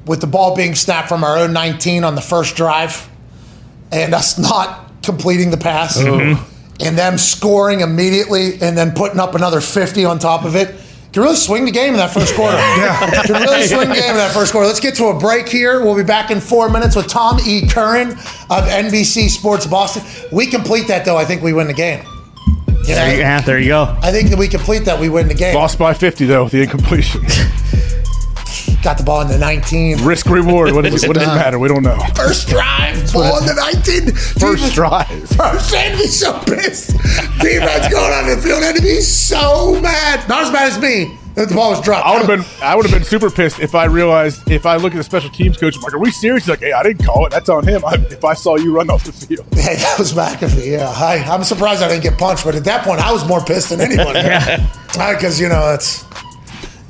with 0.07 0.21
the 0.21 0.27
ball 0.27 0.57
being 0.57 0.75
snapped 0.75 1.09
from 1.09 1.25
our 1.25 1.37
own 1.37 1.53
19 1.53 2.05
on 2.05 2.15
the 2.15 2.21
first 2.21 2.57
drive 2.57 3.09
and 3.93 4.15
us 4.15 4.39
not 4.51 4.91
completing 5.03 5.51
the 5.51 5.57
pass 5.57 5.99
mm-hmm. 5.99 6.43
and 6.81 6.99
them 6.99 7.19
scoring 7.19 7.81
immediately 7.81 8.55
and 8.61 8.77
then 8.77 8.93
putting 8.93 9.21
up 9.21 9.35
another 9.35 9.61
50 9.61 10.05
on 10.05 10.19
top 10.19 10.45
of 10.45 10.57
it. 10.57 10.75
Can 11.13 11.23
really 11.23 11.37
swing 11.37 11.65
the 11.65 11.71
game 11.71 11.95
in 11.95 11.97
that 11.97 12.13
first 12.13 12.35
quarter. 12.35 12.57
yeah. 12.59 13.23
Can 13.23 13.41
really 13.41 13.67
swing 13.67 13.89
the 13.89 13.95
game 13.95 14.11
in 14.11 14.17
that 14.17 14.33
first 14.35 14.53
quarter. 14.53 14.67
Let's 14.67 14.81
get 14.81 14.97
to 14.97 15.07
a 15.07 15.19
break 15.19 15.49
here. 15.49 15.83
We'll 15.83 15.97
be 15.97 16.05
back 16.05 16.31
in 16.31 16.41
four 16.41 16.69
minutes 16.69 16.95
with 16.95 17.09
Tom 17.09 17.39
E. 17.47 17.67
Curran 17.67 18.11
of 18.11 18.65
NBC 18.65 19.31
Sports 19.31 19.67
Boston. 19.67 20.03
We 20.31 20.47
complete 20.47 20.89
that, 20.89 21.07
though. 21.07 21.17
I 21.17 21.25
think 21.25 21.43
we 21.43 21.55
win 21.55 21.69
the 21.69 21.73
game. 21.73 22.05
You 22.87 22.95
know, 22.95 23.07
Yeah, 23.07 23.41
there 23.41 23.59
you 23.59 23.69
go. 23.69 23.97
I 24.03 24.13
think 24.13 24.31
that 24.31 24.39
we 24.39 24.47
complete 24.47 24.85
that, 24.85 25.01
we 25.01 25.09
win 25.09 25.27
the 25.27 25.35
game. 25.35 25.55
Lost 25.55 25.79
by 25.79 25.93
50 25.93 26.27
though, 26.27 26.45
with 26.45 26.53
the 26.53 26.63
incompletion. 26.63 27.23
Got 28.87 28.99
the 28.99 29.03
ball 29.03 29.21
in 29.23 29.27
the 29.27 29.37
19. 29.37 30.05
Risk 30.05 30.27
reward. 30.27 30.73
What, 30.73 30.85
does 30.85 31.03
it, 31.03 31.09
what 31.09 31.15
does 31.15 31.25
it 31.25 31.35
matter? 31.35 31.59
We 31.59 31.67
don't 31.67 31.83
know. 31.83 31.99
First 32.15 32.47
drive, 32.47 33.13
ball 33.13 33.39
in 33.39 33.47
the 33.47 33.55
19. 33.55 34.15
First 34.15 34.75
drive. 34.75 35.09
First, 35.31 35.73
they'd 35.73 35.97
be 35.97 36.07
so 36.07 36.39
pissed. 36.47 36.93
Defense 37.41 37.89
going 37.89 38.13
on 38.13 38.29
the 38.29 38.41
field, 38.41 38.63
they'd 38.63 38.81
be 38.81 39.01
so 39.01 39.81
mad. 39.81 40.29
Not 40.29 40.45
as 40.45 40.53
mad 40.53 40.69
as 40.71 40.81
me. 40.81 41.19
That 41.35 41.49
the 41.49 41.57
ball 41.57 41.71
was 41.71 41.81
dropped. 41.81 42.07
I 42.07 42.13
would 42.13 42.29
have 42.29 42.29
been. 42.29 42.63
I 42.63 42.77
would 42.77 42.87
have 42.87 42.95
been 42.95 43.03
super 43.03 43.29
pissed 43.29 43.59
if 43.59 43.75
I 43.75 43.87
realized 43.87 44.49
if 44.49 44.67
I 44.67 44.77
look 44.77 44.95
at 44.95 44.99
the 44.99 45.03
special 45.03 45.31
teams 45.31 45.57
coach. 45.57 45.75
I'm 45.75 45.83
like, 45.83 45.93
are 45.93 45.99
we 45.99 46.13
serious? 46.13 46.45
He's 46.45 46.51
like, 46.51 46.61
hey, 46.61 46.71
I 46.71 46.85
didn't 46.85 47.05
call 47.05 47.27
it. 47.27 47.31
That's 47.31 47.49
on 47.49 47.67
him. 47.67 47.85
I, 47.85 47.95
if 47.95 48.25
I 48.25 48.35
saw 48.35 48.57
you 48.57 48.73
run 48.73 48.89
off 48.89 49.03
the 49.03 49.11
field, 49.11 49.49
Hey, 49.53 49.75
that 49.75 49.99
was 49.99 50.13
McAfee. 50.13 50.71
Yeah, 50.71 50.89
I, 50.89 51.25
I'm 51.29 51.43
surprised 51.43 51.83
I 51.83 51.89
didn't 51.89 52.05
get 52.05 52.19
punched, 52.19 52.45
but 52.45 52.55
at 52.55 52.63
that 52.67 52.85
point, 52.85 53.01
I 53.01 53.11
was 53.11 53.27
more 53.27 53.41
pissed 53.41 53.71
than 53.71 53.81
anyone. 53.81 54.15
because 54.93 55.41
you 55.41 55.49
know 55.49 55.75
it's. 55.75 56.05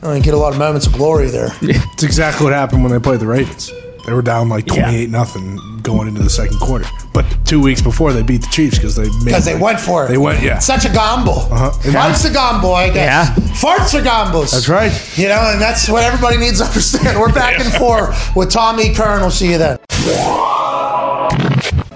I 0.06 0.12
didn't 0.14 0.24
get 0.24 0.34
a 0.34 0.38
lot 0.38 0.52
of 0.52 0.58
moments 0.58 0.86
of 0.86 0.92
glory 0.92 1.28
there. 1.28 1.50
It's 1.62 2.02
exactly 2.02 2.44
what 2.44 2.52
happened 2.52 2.82
when 2.82 2.92
they 2.92 2.98
played 2.98 3.20
the 3.20 3.26
Ravens. 3.26 3.72
They 4.06 4.12
were 4.12 4.22
down 4.22 4.48
like 4.48 4.66
Yeah. 4.68 4.84
28 4.84 5.10
nothing 5.10 5.60
going 5.82 6.06
into 6.08 6.22
the 6.22 6.30
second 6.30 6.58
quarter. 6.60 6.84
But 7.12 7.24
two 7.44 7.60
weeks 7.60 7.80
before, 7.82 8.12
they 8.12 8.22
beat 8.22 8.42
the 8.42 8.48
Chiefs 8.48 8.76
because 8.78 8.94
they 8.94 9.08
made 9.08 9.24
Because 9.24 9.44
they 9.44 9.56
went 9.58 9.80
for 9.80 10.04
it. 10.04 10.08
They 10.08 10.18
went, 10.18 10.42
yeah. 10.42 10.58
Such 10.58 10.84
a 10.84 10.90
gamble. 10.90 11.32
Uh-huh. 11.50 11.70
Farts 11.90 12.28
a 12.28 12.32
gamble, 12.32 12.74
I 12.74 12.90
guess. 12.90 13.30
Yeah. 13.36 13.44
Farts 13.54 13.98
are 13.98 14.02
gambles. 14.02 14.52
That's 14.52 14.68
right. 14.68 14.92
You 15.18 15.28
know, 15.28 15.40
and 15.52 15.60
that's 15.60 15.88
what 15.88 16.04
everybody 16.04 16.36
needs 16.38 16.58
to 16.58 16.64
understand. 16.70 17.18
We're 17.18 17.32
back 17.32 17.58
and 17.58 17.72
forth 17.74 18.14
with 18.36 18.50
Tommy 18.50 18.94
Curran. 18.94 19.22
We'll 19.22 19.30
see 19.30 19.50
you 19.52 19.58
then. 19.58 19.78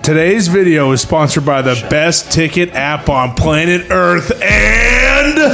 Today's 0.03 0.49
video 0.49 0.91
is 0.93 1.01
sponsored 1.03 1.45
by 1.47 1.63
the 1.63 1.75
best 1.91 2.33
ticket 2.33 2.71
app 2.71 3.09
on 3.09 3.35
planet 3.37 3.87
Earth 3.91 4.33
and 4.43 5.37
the 5.37 5.49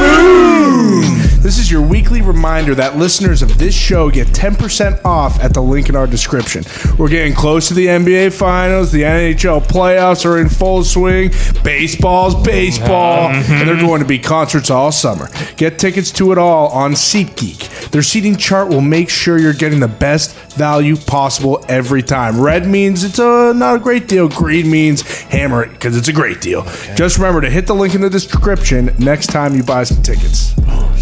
moon. 0.00 1.13
This 1.44 1.58
is 1.58 1.70
your 1.70 1.82
weekly 1.82 2.22
reminder 2.22 2.74
that 2.74 2.96
listeners 2.96 3.42
of 3.42 3.58
this 3.58 3.74
show 3.74 4.10
get 4.10 4.28
10% 4.28 5.04
off 5.04 5.38
at 5.40 5.52
the 5.52 5.60
link 5.60 5.90
in 5.90 5.94
our 5.94 6.06
description. 6.06 6.64
We're 6.96 7.10
getting 7.10 7.34
close 7.34 7.68
to 7.68 7.74
the 7.74 7.84
NBA 7.84 8.32
Finals. 8.32 8.90
The 8.90 9.02
NHL 9.02 9.60
playoffs 9.66 10.24
are 10.24 10.38
in 10.38 10.48
full 10.48 10.84
swing. 10.84 11.32
Baseball's 11.62 12.34
baseball. 12.42 13.04
Mm-hmm. 13.34 13.52
And 13.52 13.68
they're 13.68 13.76
going 13.76 14.00
to 14.00 14.06
be 14.06 14.18
concerts 14.18 14.70
all 14.70 14.92
summer. 14.92 15.28
Get 15.56 15.78
tickets 15.78 16.12
to 16.12 16.30
it 16.32 16.38
all 16.38 16.68
on 16.68 16.92
SeatGeek. 16.92 17.90
Their 17.90 18.02
seating 18.02 18.36
chart 18.36 18.68
will 18.68 18.80
make 18.80 19.10
sure 19.10 19.38
you're 19.38 19.52
getting 19.52 19.80
the 19.80 19.88
best 19.88 20.34
value 20.52 20.96
possible 20.96 21.64
every 21.68 22.02
time. 22.02 22.40
Red 22.40 22.66
means 22.66 23.02
it's 23.02 23.18
a, 23.18 23.52
not 23.54 23.76
a 23.76 23.78
great 23.78 24.08
deal. 24.08 24.28
Green 24.28 24.70
means 24.70 25.02
hammer 25.22 25.64
it 25.64 25.70
because 25.70 25.96
it's 25.96 26.08
a 26.08 26.12
great 26.12 26.40
deal. 26.40 26.62
Just 26.94 27.18
remember 27.18 27.40
to 27.40 27.50
hit 27.50 27.66
the 27.66 27.74
link 27.74 27.94
in 27.94 28.00
the 28.00 28.10
description 28.10 28.94
next 28.98 29.28
time 29.28 29.54
you 29.54 29.62
buy 29.62 29.84
some 29.84 30.02
tickets. 30.02 30.54
Oh, 30.66 30.94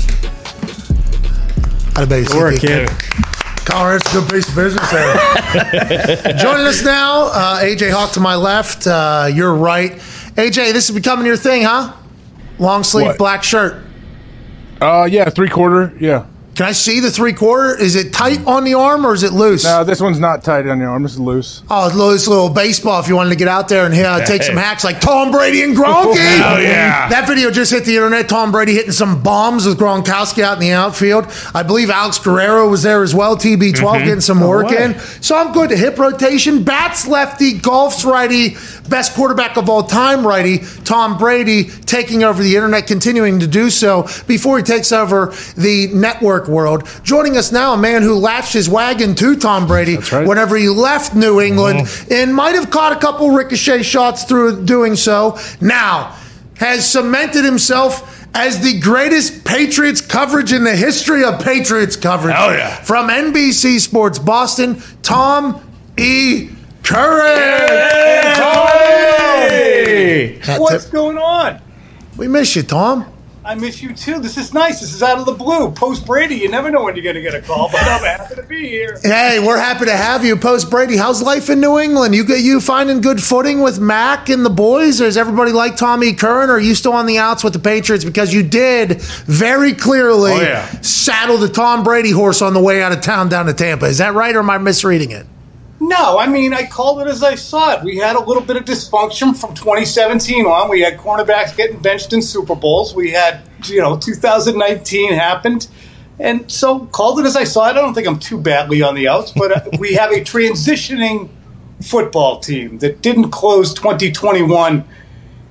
Out 1.97 2.02
of 2.05 2.09
base. 2.09 2.32
Work, 2.35 2.56
kid. 2.56 2.89
Colin, 3.64 3.97
it's 3.97 4.09
a 4.14 4.20
good 4.20 4.31
piece 4.31 4.48
of 4.48 4.55
business 4.56 4.90
there. 4.90 5.14
Joining 6.39 6.66
us 6.66 6.82
now, 6.82 7.27
uh, 7.27 7.60
AJ 7.62 7.93
Hawk 7.93 8.12
to 8.12 8.20
my 8.20 8.35
left. 8.35 8.86
Uh, 8.86 9.28
you're 9.32 9.55
right. 9.55 9.93
AJ, 9.93 10.73
this 10.73 10.89
is 10.89 10.94
becoming 10.94 11.27
your 11.27 11.36
thing, 11.36 11.62
huh? 11.62 11.93
Long 12.59 12.82
sleeve 12.82 13.06
What? 13.09 13.19
black 13.19 13.43
shirt. 13.44 13.85
uh, 14.81 15.06
yeah, 15.10 15.28
three 15.31 15.48
quarter, 15.48 15.93
yeah. 16.01 16.27
Can 16.54 16.66
I 16.66 16.72
see 16.72 17.00
the 17.00 17.10
three 17.10 17.32
quarter? 17.32 17.74
Is 17.80 17.96
it 17.96 18.12
tight 18.12 18.46
on 18.46 18.64
the 18.64 18.74
arm 18.74 19.06
or 19.06 19.14
is 19.14 19.22
it 19.22 19.32
loose? 19.32 19.64
No, 19.64 19.84
this 19.84 20.02
one's 20.02 20.18
not 20.18 20.44
tight 20.44 20.66
on 20.66 20.78
the 20.80 20.84
arm. 20.84 21.02
This 21.02 21.12
is 21.12 21.18
loose. 21.20 21.62
Oh, 21.70 21.86
it's 21.86 21.96
loose 21.96 22.28
little 22.28 22.50
baseball 22.50 23.00
if 23.00 23.08
you 23.08 23.16
wanted 23.16 23.30
to 23.30 23.36
get 23.36 23.48
out 23.48 23.68
there 23.68 23.86
and 23.86 23.94
uh, 23.94 24.22
take 24.26 24.42
some 24.42 24.56
hacks 24.56 24.84
like 24.84 25.00
Tom 25.00 25.30
Brady 25.30 25.62
and 25.62 25.74
Gronky. 25.74 26.16
Hell 26.36 26.60
yeah. 26.62 27.08
That 27.08 27.26
video 27.26 27.50
just 27.50 27.72
hit 27.72 27.86
the 27.86 27.94
internet. 27.96 28.28
Tom 28.28 28.52
Brady 28.52 28.74
hitting 28.74 28.92
some 28.92 29.22
bombs 29.22 29.64
with 29.66 29.78
Gronkowski 29.78 30.42
out 30.42 30.54
in 30.54 30.60
the 30.60 30.72
outfield. 30.72 31.24
I 31.54 31.62
believe 31.62 31.88
Alex 31.88 32.18
Guerrero 32.18 32.68
was 32.68 32.82
there 32.82 33.02
as 33.02 33.14
well, 33.14 33.34
TB12, 33.36 33.72
Mm-hmm. 33.72 34.04
getting 34.04 34.20
some 34.20 34.40
work 34.40 34.66
way. 34.68 34.84
in. 34.84 34.98
So 35.22 35.34
I'm 35.36 35.52
good. 35.54 35.70
Hip 35.70 35.98
rotation, 35.98 36.64
bats 36.64 37.06
lefty, 37.08 37.58
golf's 37.58 38.04
righty, 38.04 38.56
best 38.88 39.14
quarterback 39.14 39.56
of 39.56 39.68
all 39.68 39.82
time 39.82 40.26
righty. 40.26 40.59
Tom 40.84 41.18
Brady 41.18 41.64
taking 41.64 42.24
over 42.24 42.42
the 42.42 42.56
internet, 42.56 42.86
continuing 42.86 43.40
to 43.40 43.46
do 43.46 43.70
so 43.70 44.09
before 44.26 44.59
he 44.59 44.62
takes 44.62 44.92
over 44.92 45.34
the 45.56 45.88
network 45.92 46.48
world. 46.48 46.88
Joining 47.02 47.36
us 47.36 47.52
now, 47.52 47.74
a 47.74 47.78
man 47.78 48.02
who 48.02 48.14
latched 48.14 48.52
his 48.52 48.68
wagon 48.68 49.14
to 49.16 49.36
Tom 49.36 49.66
Brady 49.66 49.96
right. 49.96 50.26
whenever 50.26 50.56
he 50.56 50.68
left 50.68 51.14
New 51.14 51.40
England 51.40 51.80
mm-hmm. 51.80 52.12
and 52.12 52.34
might 52.34 52.54
have 52.54 52.70
caught 52.70 52.92
a 52.92 53.00
couple 53.00 53.30
ricochet 53.30 53.82
shots 53.82 54.24
through 54.24 54.64
doing 54.64 54.96
so. 54.96 55.38
Now 55.60 56.16
has 56.56 56.88
cemented 56.88 57.44
himself 57.44 58.24
as 58.34 58.60
the 58.60 58.78
greatest 58.80 59.44
Patriots 59.44 60.00
coverage 60.00 60.52
in 60.52 60.64
the 60.64 60.76
history 60.76 61.24
of 61.24 61.42
Patriots 61.42 61.96
coverage. 61.96 62.34
Hell 62.34 62.52
yeah. 62.52 62.76
From 62.76 63.09
NBC 63.09 63.80
Sports 63.80 64.18
Boston, 64.18 64.80
Tom 65.02 65.60
E. 65.98 66.50
Curran. 66.82 67.38
Had 70.42 70.60
What's 70.60 70.86
to- 70.86 70.92
going 70.92 71.18
on? 71.18 71.60
we 72.16 72.28
miss 72.28 72.54
you, 72.56 72.62
Tom. 72.62 73.06
I 73.44 73.56
miss 73.56 73.82
you 73.82 73.92
too. 73.92 74.20
This 74.20 74.38
is 74.38 74.54
nice. 74.54 74.80
This 74.80 74.94
is 74.94 75.02
out 75.02 75.18
of 75.18 75.26
the 75.26 75.32
blue. 75.32 75.72
Post 75.72 76.06
Brady, 76.06 76.36
you 76.36 76.48
never 76.48 76.70
know 76.70 76.84
when 76.84 76.94
you're 76.94 77.02
going 77.02 77.16
to 77.16 77.22
get 77.22 77.34
a 77.34 77.40
call, 77.40 77.68
but 77.72 77.82
I'm 77.82 78.00
happy 78.04 78.36
to 78.36 78.42
be 78.44 78.68
here. 78.68 78.96
Hey, 79.02 79.40
we're 79.44 79.59
happy 79.59 79.84
to 79.86 79.96
have 79.96 80.24
you, 80.24 80.36
post 80.36 80.70
Brady. 80.70 80.96
How's 80.96 81.20
life 81.20 81.50
in 81.50 81.60
New 81.60 81.76
England? 81.80 82.14
You 82.14 82.24
get 82.24 82.38
you 82.40 82.60
finding 82.60 83.00
good 83.00 83.20
footing 83.20 83.60
with 83.60 83.80
Mac 83.80 84.28
and 84.28 84.46
the 84.46 84.50
boys? 84.50 85.00
Or 85.00 85.06
is 85.06 85.16
everybody 85.16 85.50
like 85.50 85.76
Tommy 85.76 86.12
Curran? 86.14 86.50
Or 86.50 86.54
are 86.54 86.60
you 86.60 86.76
still 86.76 86.92
on 86.92 87.06
the 87.06 87.18
outs 87.18 87.42
with 87.42 87.52
the 87.52 87.59
Patriots? 87.59 88.04
Because 88.04 88.32
you 88.32 88.44
did 88.44 89.02
very 89.02 89.72
clearly 89.72 90.32
Oh, 90.34 90.40
yeah. 90.40 90.64
saddle 90.80 91.36
the 91.36 91.48
Tom 91.48 91.82
Brady 91.82 92.12
horse 92.12 92.42
on 92.42 92.54
the 92.54 92.62
way 92.62 92.80
out 92.80 92.92
of 92.92 93.00
town 93.00 93.28
down 93.28 93.46
to 93.46 93.54
Tampa. 93.54 93.86
Is 93.86 93.98
that 93.98 94.14
right, 94.14 94.36
or 94.36 94.38
am 94.38 94.50
I 94.50 94.59
misreading 94.59 95.10
it? 95.10 95.26
No, 95.84 96.16
I 96.16 96.28
mean, 96.28 96.54
I 96.54 96.64
called 96.64 97.00
it 97.00 97.09
as 97.09 97.24
I 97.24 97.34
saw 97.34 97.72
it. 97.72 97.82
We 97.82 97.96
had 97.96 98.14
a 98.14 98.20
little 98.20 98.42
bit 98.44 98.56
of 98.56 98.64
dysfunction 98.64 99.36
from 99.36 99.52
2017 99.52 100.46
on. 100.46 100.70
We 100.70 100.80
had 100.80 100.96
cornerbacks 100.96 101.56
getting 101.56 101.80
benched 101.80 102.12
in 102.12 102.22
Super 102.22 102.54
Bowls. 102.54 102.94
We 102.94 103.10
had, 103.10 103.40
you 103.64 103.80
know, 103.80 103.98
2019 103.98 105.12
happened. 105.12 105.66
And 106.20 106.48
so 106.48 106.86
called 106.86 107.18
it 107.18 107.26
as 107.26 107.34
I 107.34 107.42
saw 107.42 107.68
it. 107.68 107.70
I 107.70 107.80
don't 107.80 107.94
think 107.94 108.06
I'm 108.06 108.20
too 108.20 108.40
badly 108.40 108.80
on 108.80 108.94
the 108.94 109.09
outs, 109.09 109.32
but 109.32 109.50
uh, 109.50 109.70
we 109.80 109.94
have 109.94 110.12
a 110.12 110.20
transitioning 110.20 111.28
football 111.82 112.38
team 112.38 112.78
that 112.78 113.02
didn't 113.02 113.32
close 113.32 113.74
2021 113.74 114.84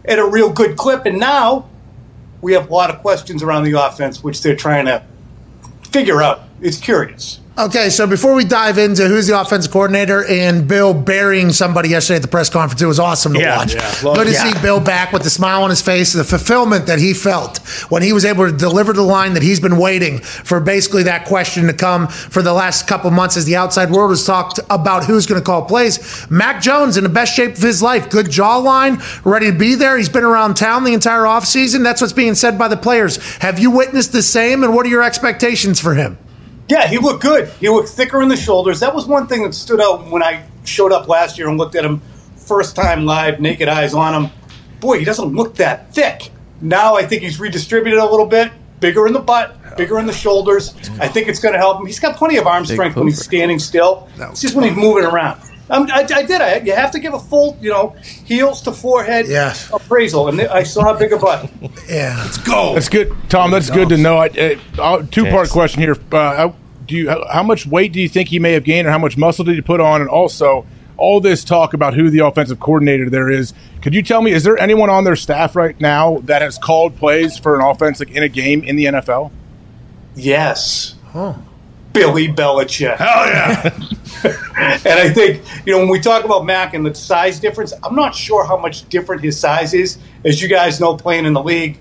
at 0.06 0.18
a 0.18 0.26
real 0.26 0.50
good 0.50 0.78
clip. 0.78 1.06
And 1.06 1.20
now 1.20 1.70
we 2.40 2.54
have 2.54 2.70
a 2.70 2.74
lot 2.74 2.90
of 2.90 3.02
questions 3.02 3.44
around 3.44 3.66
the 3.66 3.78
offense, 3.78 4.24
which 4.24 4.42
they're 4.42 4.56
trying 4.56 4.86
to 4.86 5.04
figure 5.90 6.22
out. 6.22 6.44
It's 6.62 6.78
curious. 6.78 7.41
Okay, 7.60 7.90
so 7.90 8.08
before 8.08 8.34
we 8.34 8.46
dive 8.46 8.78
into 8.78 9.10
who's 9.10 9.28
the 9.28 9.40
offensive 9.40 9.74
coordinator 9.74 10.24
and 10.26 10.70
Bill 10.70 10.94
burying 10.94 11.52
somebody 11.52 11.90
yesterday 11.90 12.16
at 12.16 12.22
the 12.22 12.30
press 12.30 12.50
conference, 12.50 12.82
it 12.82 12.86
was 12.86 12.98
awesome 12.98 13.34
to 13.34 13.40
Yeah, 13.42 13.58
watch. 13.58 13.76
yeah, 13.76 13.94
Good 14.02 14.28
to 14.28 14.32
yeah. 14.32 14.54
see 14.54 14.62
Bill 14.62 14.80
back 14.80 15.12
with 15.12 15.24
the 15.24 15.30
smile 15.30 15.62
on 15.64 15.70
his 15.70 15.82
face, 15.82 16.14
the 16.14 16.24
fulfillment 16.24 16.86
that 16.88 16.98
he 16.98 17.14
felt 17.14 17.58
when 17.90 18.04
he 18.04 18.14
was 18.14 18.24
able 18.24 18.50
to 18.50 18.56
deliver 18.56 18.94
the 18.94 19.02
line 19.02 19.34
that 19.34 19.44
he's 19.44 19.60
been 19.60 19.78
waiting 19.78 20.20
for 20.20 20.62
basically 20.62 21.04
that 21.04 21.26
question 21.26 21.68
to 21.68 21.74
come 21.74 22.08
for 22.08 22.42
the 22.42 22.54
last 22.54 22.88
couple 22.88 23.12
months 23.12 23.36
as 23.36 23.44
the 23.44 23.58
outside 23.58 23.92
world 23.92 24.12
has 24.12 24.26
talked 24.26 24.62
about 24.70 25.04
who's 25.04 25.26
going 25.26 25.40
to 25.40 25.46
call 25.46 25.64
plays. 25.66 26.26
Mac 26.32 26.62
Jones 26.62 26.96
in 26.96 27.04
the 27.04 27.10
best 27.10 27.36
shape 27.36 27.52
of 27.58 27.62
his 27.62 27.84
life, 27.84 28.10
good 28.10 28.28
jawline, 28.28 28.98
ready 29.26 29.52
to 29.52 29.58
be 29.58 29.76
there. 29.76 29.98
He's 29.98 30.10
been 30.10 30.24
around 30.24 30.56
town 30.56 30.86
the 30.86 30.94
entire 30.94 31.24
offseason. 31.24 31.84
That's 31.84 32.00
what's 32.00 32.14
being 32.14 32.34
said 32.34 32.58
by 32.58 32.70
the 32.70 32.78
players. 32.78 33.18
Have 33.40 33.60
you 33.60 33.72
witnessed 33.72 34.14
the 34.14 34.24
same, 34.24 34.64
and 34.64 34.74
what 34.74 34.86
are 34.86 34.90
your 34.90 35.04
expectations 35.04 35.82
for 35.82 35.96
him? 35.96 36.18
Yeah, 36.72 36.88
he 36.88 36.98
looked 37.00 37.22
good. 37.22 37.50
He 37.60 37.68
looked 37.68 37.90
thicker 37.90 38.22
in 38.22 38.30
the 38.30 38.38
shoulders. 38.38 38.80
That 38.80 38.96
was 38.96 39.06
one 39.06 39.28
thing 39.28 39.44
that 39.44 39.54
stood 39.54 39.82
out 39.82 40.10
when 40.10 40.24
I 40.24 40.44
showed 40.64 40.94
up 40.94 41.10
last 41.10 41.38
year 41.38 41.50
and 41.50 41.58
looked 41.58 41.76
at 41.76 41.84
him 41.84 42.02
first 42.38 42.78
time 42.78 43.06
live, 43.06 43.42
naked 43.42 43.68
eyes 43.68 43.94
on 43.94 44.14
him. 44.24 44.32
Boy, 44.80 44.98
he 45.00 45.04
doesn't 45.04 45.34
look 45.36 45.56
that 45.56 45.94
thick. 45.94 46.32
Now 46.62 46.96
I 46.96 47.04
think 47.06 47.24
he's 47.24 47.42
redistributed 47.42 48.00
a 48.00 48.06
little 48.06 48.26
bit, 48.26 48.54
bigger 48.80 49.06
in 49.06 49.12
the 49.12 49.20
butt, 49.20 49.58
bigger 49.76 50.00
in 50.00 50.06
the 50.06 50.14
shoulders. 50.14 50.74
I 51.00 51.10
think 51.10 51.28
it's 51.28 51.40
going 51.42 51.52
to 51.54 51.60
help 51.60 51.82
him. 51.82 51.86
He's 51.88 52.00
got 52.00 52.16
plenty 52.16 52.38
of 52.38 52.48
arm 52.48 52.66
strength 52.66 52.96
when 52.96 53.08
he's 53.08 53.22
standing 53.22 53.60
still. 53.60 54.08
It's 54.18 54.40
just 54.40 54.56
when 54.56 54.64
he's 54.64 54.78
moving 54.78 55.04
around. 55.04 55.42
Um, 55.70 55.88
I, 55.92 56.02
I 56.14 56.24
did. 56.24 56.42
I, 56.42 56.58
you 56.60 56.74
have 56.74 56.92
to 56.92 57.00
give 57.00 57.14
a 57.14 57.20
full, 57.20 57.58
you 57.62 57.70
know, 57.70 57.96
heels 58.26 58.62
to 58.64 58.72
forehead 58.72 59.28
Yes. 59.28 59.70
appraisal, 59.74 60.28
and 60.30 60.40
I 60.42 60.64
saw 60.64 60.94
a 60.94 60.98
bigger 61.00 61.18
butt. 61.18 61.50
Yeah. 61.90 62.16
Let's 62.24 62.38
go. 62.38 62.74
That's 62.74 62.90
good, 62.90 63.14
Tom. 63.30 63.52
That's 63.52 63.70
good 63.70 63.90
to 63.90 63.98
know. 63.98 64.18
I, 64.18 64.58
uh, 64.78 65.04
two 65.12 65.26
part 65.26 65.50
question 65.50 65.82
here. 65.82 65.96
Uh, 66.12 66.36
how- 66.36 66.56
do 66.92 66.98
you 66.98 67.10
how, 67.10 67.26
how 67.28 67.44
much 67.44 67.66
weight 67.66 67.92
do 67.92 68.00
you 68.00 68.08
think 68.08 68.30
he 68.30 68.40
may 68.40 68.54
have 68.54 68.64
gained, 68.64 68.88
or 68.88 68.92
how 68.92 69.00
much 69.00 69.18
muscle 69.18 69.44
did 69.44 69.56
he 69.56 69.62
put 69.62 69.82
on? 69.82 70.02
And 70.02 70.10
also, 70.10 70.66
all 70.98 71.20
this 71.20 71.44
talk 71.44 71.74
about 71.74 71.96
who 71.96 72.10
the 72.10 72.20
offensive 72.20 72.60
coordinator 72.60 73.10
there 73.10 73.30
is. 73.30 73.54
Could 73.82 73.96
you 73.96 74.04
tell 74.04 74.22
me, 74.22 74.32
is 74.32 74.44
there 74.44 74.58
anyone 74.60 74.92
on 74.92 75.04
their 75.04 75.16
staff 75.16 75.56
right 75.56 75.80
now 75.82 76.20
that 76.26 76.44
has 76.44 76.60
called 76.60 76.96
plays 76.98 77.40
for 77.40 77.56
an 77.56 77.62
offense 77.62 78.00
like 78.00 78.12
in 78.12 78.22
a 78.22 78.30
game 78.30 78.64
in 78.64 78.76
the 78.76 78.86
NFL? 78.86 79.32
Yes. 80.16 80.96
Huh. 81.08 81.34
Billy 81.94 82.28
Belichick. 82.28 82.98
Hell 82.98 83.26
yeah! 83.26 83.80
And 84.84 85.00
I 85.00 85.10
think, 85.10 85.44
you 85.66 85.74
know, 85.74 85.80
when 85.80 85.90
we 85.90 86.00
talk 86.00 86.24
about 86.24 86.46
Mac 86.46 86.74
and 86.74 86.86
the 86.86 86.94
size 86.94 87.40
difference, 87.40 87.74
I'm 87.84 87.96
not 87.96 88.14
sure 88.14 88.46
how 88.46 88.58
much 88.58 88.88
different 88.90 89.24
his 89.24 89.40
size 89.40 89.74
is. 89.74 89.98
As 90.24 90.42
you 90.42 90.48
guys 90.48 90.80
know, 90.80 90.96
playing 90.96 91.26
in 91.26 91.34
the 91.34 91.42
league, 91.42 91.80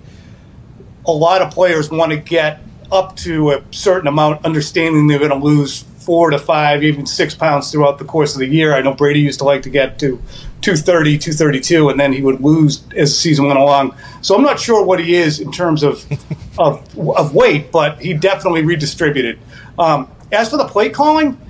a 1.06 1.12
lot 1.12 1.42
of 1.42 1.52
players 1.52 1.90
want 1.90 2.12
to 2.12 2.16
get 2.16 2.60
up 2.92 3.16
to 3.16 3.50
a 3.52 3.62
certain 3.70 4.08
amount, 4.08 4.44
understanding 4.44 5.06
they're 5.06 5.18
going 5.18 5.30
to 5.30 5.36
lose 5.36 5.84
four 5.98 6.30
to 6.30 6.38
five, 6.38 6.82
even 6.82 7.06
six 7.06 7.34
pounds 7.34 7.70
throughout 7.70 7.98
the 7.98 8.04
course 8.04 8.34
of 8.34 8.40
the 8.40 8.46
year. 8.46 8.74
I 8.74 8.80
know 8.80 8.94
Brady 8.94 9.20
used 9.20 9.38
to 9.40 9.44
like 9.44 9.62
to 9.62 9.70
get 9.70 9.98
to 10.00 10.20
230, 10.62 11.18
232, 11.18 11.88
and 11.88 12.00
then 12.00 12.12
he 12.12 12.22
would 12.22 12.40
lose 12.40 12.82
as 12.96 13.10
the 13.10 13.16
season 13.16 13.46
went 13.46 13.58
along. 13.58 13.94
So 14.20 14.34
I'm 14.34 14.42
not 14.42 14.58
sure 14.58 14.84
what 14.84 15.00
he 15.00 15.14
is 15.14 15.40
in 15.40 15.52
terms 15.52 15.82
of 15.82 16.04
of, 16.58 16.98
of 16.98 17.34
weight, 17.34 17.70
but 17.70 18.00
he 18.00 18.14
definitely 18.14 18.62
redistributed. 18.62 19.38
Um, 19.78 20.10
as 20.32 20.50
for 20.50 20.56
the 20.56 20.66
play 20.66 20.90
calling, 20.90 21.40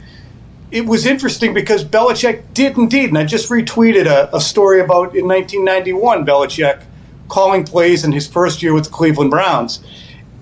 it 0.71 0.87
was 0.87 1.07
interesting 1.07 1.53
because 1.53 1.85
Belichick 1.85 2.55
did 2.55 2.77
indeed, 2.77 3.09
and 3.09 3.19
I 3.19 3.25
just 3.25 3.49
retweeted 3.51 4.07
a, 4.07 4.35
a 4.35 4.41
story 4.41 4.81
about 4.81 5.17
in 5.17 5.27
1991 5.27 6.25
Belichick 6.25 6.83
calling 7.29 7.65
plays 7.65 8.05
in 8.05 8.13
his 8.13 8.27
first 8.27 8.63
year 8.63 8.73
with 8.73 8.85
the 8.85 8.91
Cleveland 8.91 9.31
Browns. 9.31 9.81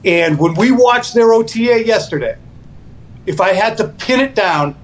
And 0.04 0.38
when 0.38 0.54
we 0.54 0.70
watched 0.70 1.14
their 1.14 1.32
OTA 1.32 1.84
yesterday, 1.84 2.36
if 3.26 3.40
I 3.40 3.52
had 3.52 3.76
to 3.78 3.88
pin 3.88 4.20
it 4.20 4.34
down, 4.34 4.76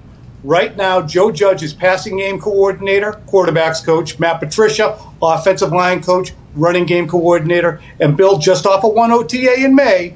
right 0.43 0.75
now 0.75 1.01
Joe 1.01 1.31
Judge 1.31 1.63
is 1.63 1.73
passing 1.73 2.17
game 2.17 2.39
coordinator, 2.39 3.21
quarterbacks 3.27 3.83
coach, 3.83 4.19
Matt 4.19 4.39
Patricia, 4.39 4.99
offensive 5.21 5.71
line 5.71 6.03
coach, 6.03 6.33
running 6.53 6.85
game 6.85 7.07
coordinator, 7.07 7.81
and 7.99 8.15
Bill 8.15 8.37
just 8.37 8.65
off 8.65 8.83
of 8.83 8.93
one 8.93 9.11
OTA 9.11 9.63
in 9.63 9.75
May 9.75 10.15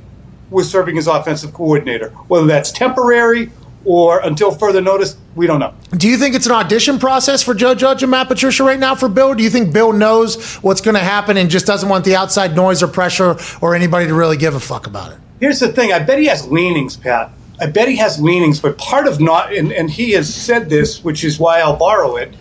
was 0.50 0.70
serving 0.70 0.98
as 0.98 1.08
offensive 1.08 1.54
coordinator. 1.54 2.10
Whether 2.28 2.48
that's 2.48 2.72
temporary 2.72 3.52
or 3.86 4.20
until 4.20 4.52
further 4.52 4.82
notice, 4.82 5.18
we 5.36 5.48
don't 5.48 5.60
know. 5.60 5.74
Do 5.92 6.10
you 6.10 6.18
think 6.18 6.36
it's 6.36 6.46
an 6.46 6.52
audition 6.52 7.00
process 7.00 7.42
for 7.42 7.54
Joe 7.54 7.76
Judge 7.76 8.04
and 8.04 8.12
Matt 8.12 8.28
Patricia 8.28 8.64
right 8.64 8.80
now 8.80 8.96
for 8.96 9.08
Bill? 9.08 9.34
Do 9.34 9.44
you 9.44 9.50
think 9.50 9.74
Bill 9.74 9.94
knows 9.94 10.56
what's 10.56 10.82
going 10.82 10.96
to 10.96 11.04
happen 11.04 11.38
and 11.38 11.50
just 11.50 11.66
doesn't 11.66 11.88
want 11.88 12.06
the 12.06 12.16
outside 12.16 12.56
noise 12.56 12.84
or 12.84 12.88
pressure 12.88 13.38
or 13.62 13.76
anybody 13.76 14.08
to 14.08 14.14
really 14.14 14.38
give 14.38 14.56
a 14.56 14.60
fuck 14.60 14.88
about 14.88 15.12
it? 15.14 15.18
Here's 15.40 15.60
the 15.60 15.70
thing. 15.70 15.94
I 15.94 16.00
bet 16.00 16.20
he 16.20 16.26
has 16.26 16.48
leanings, 16.48 16.98
Pat. 16.98 17.32
I 17.62 17.68
bet 17.68 17.88
he 17.88 17.98
has 17.98 18.22
leanings, 18.22 18.60
but 18.60 18.78
part 18.78 19.08
of 19.08 19.20
not, 19.20 19.54
and, 19.54 19.72
and 19.72 19.90
he 19.90 20.12
has 20.12 20.34
said 20.34 20.70
this, 20.70 21.04
which 21.04 21.24
is 21.24 21.40
why 21.40 21.60
I'll 21.60 21.76
borrow 21.76 22.16
it. 22.16 22.34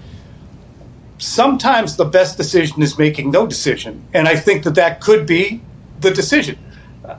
Sometimes 1.18 1.96
the 1.96 2.04
best 2.04 2.36
decision 2.36 2.82
is 2.82 2.98
making 2.98 3.30
no 3.30 3.46
decision. 3.46 4.04
And 4.14 4.28
I 4.28 4.36
think 4.36 4.62
that 4.64 4.76
that 4.76 5.00
could 5.00 5.26
be 5.26 5.60
the 6.00 6.12
decision. 6.12 6.58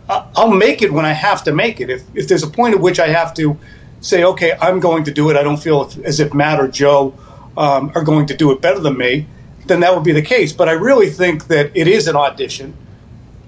I'll 0.07 0.51
make 0.51 0.81
it 0.81 0.93
when 0.93 1.05
I 1.05 1.11
have 1.11 1.43
to 1.45 1.51
make 1.51 1.81
it. 1.81 1.89
If, 1.89 2.03
if 2.13 2.27
there's 2.27 2.43
a 2.43 2.49
point 2.49 2.75
at 2.75 2.79
which 2.79 2.99
I 2.99 3.07
have 3.07 3.33
to 3.35 3.57
say, 4.01 4.23
okay, 4.23 4.57
I'm 4.61 4.79
going 4.79 5.03
to 5.05 5.11
do 5.11 5.29
it, 5.29 5.37
I 5.37 5.43
don't 5.43 5.57
feel 5.57 5.91
as 6.03 6.19
if 6.19 6.33
Matt 6.33 6.59
or 6.59 6.67
Joe 6.67 7.13
um, 7.57 7.91
are 7.95 8.03
going 8.03 8.25
to 8.27 8.35
do 8.35 8.51
it 8.51 8.61
better 8.61 8.79
than 8.79 8.97
me, 8.97 9.27
then 9.65 9.81
that 9.81 9.93
would 9.93 10.03
be 10.03 10.13
the 10.13 10.21
case. 10.21 10.53
But 10.53 10.69
I 10.69 10.73
really 10.73 11.09
think 11.09 11.47
that 11.47 11.71
it 11.75 11.87
is 11.87 12.07
an 12.07 12.15
audition 12.15 12.75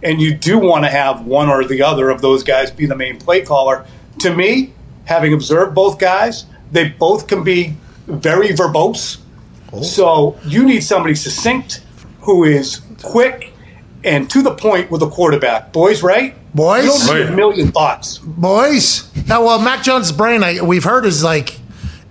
and 0.04 0.22
you 0.22 0.36
do 0.36 0.58
want 0.58 0.84
to 0.86 0.90
have 0.90 1.26
one 1.26 1.50
or 1.50 1.64
the 1.64 1.84
other 1.84 2.10
of 2.10 2.22
those 2.22 2.44
guys 2.44 2.72
be 2.72 2.86
the 2.86 2.96
main 2.96 3.20
play 3.20 3.42
caller. 3.42 3.86
To 4.20 4.36
me, 4.36 4.74
having 5.06 5.34
observed 5.34 5.76
both 5.76 6.00
guys, 6.00 6.46
they 6.72 6.90
both 6.90 7.28
can 7.28 7.44
be 7.44 7.76
very 8.08 8.50
verbose. 8.50 9.20
So 9.84 10.38
you 10.46 10.66
need 10.66 10.82
somebody 10.82 11.16
succinct 11.16 11.82
who 12.22 12.44
is 12.44 12.82
quick 13.02 13.54
and 14.04 14.30
to 14.32 14.42
the 14.42 14.54
point 14.54 14.92
with 14.92 15.02
a 15.02 15.10
quarterback. 15.10 15.72
Boys, 15.72 16.04
right? 16.04 16.36
Boys? 16.54 16.84
You 16.84 16.90
don't 16.90 17.20
need 17.20 17.34
a 17.34 17.36
million 17.36 17.72
thoughts. 17.72 18.18
Boys. 18.18 19.10
Now, 19.28 19.44
well, 19.46 19.62
Mac 19.62 19.84
Jones' 19.84 20.12
brain, 20.12 20.44
I, 20.44 20.62
we've 20.62 20.84
heard, 20.84 21.06
is 21.06 21.24
like 21.24 21.58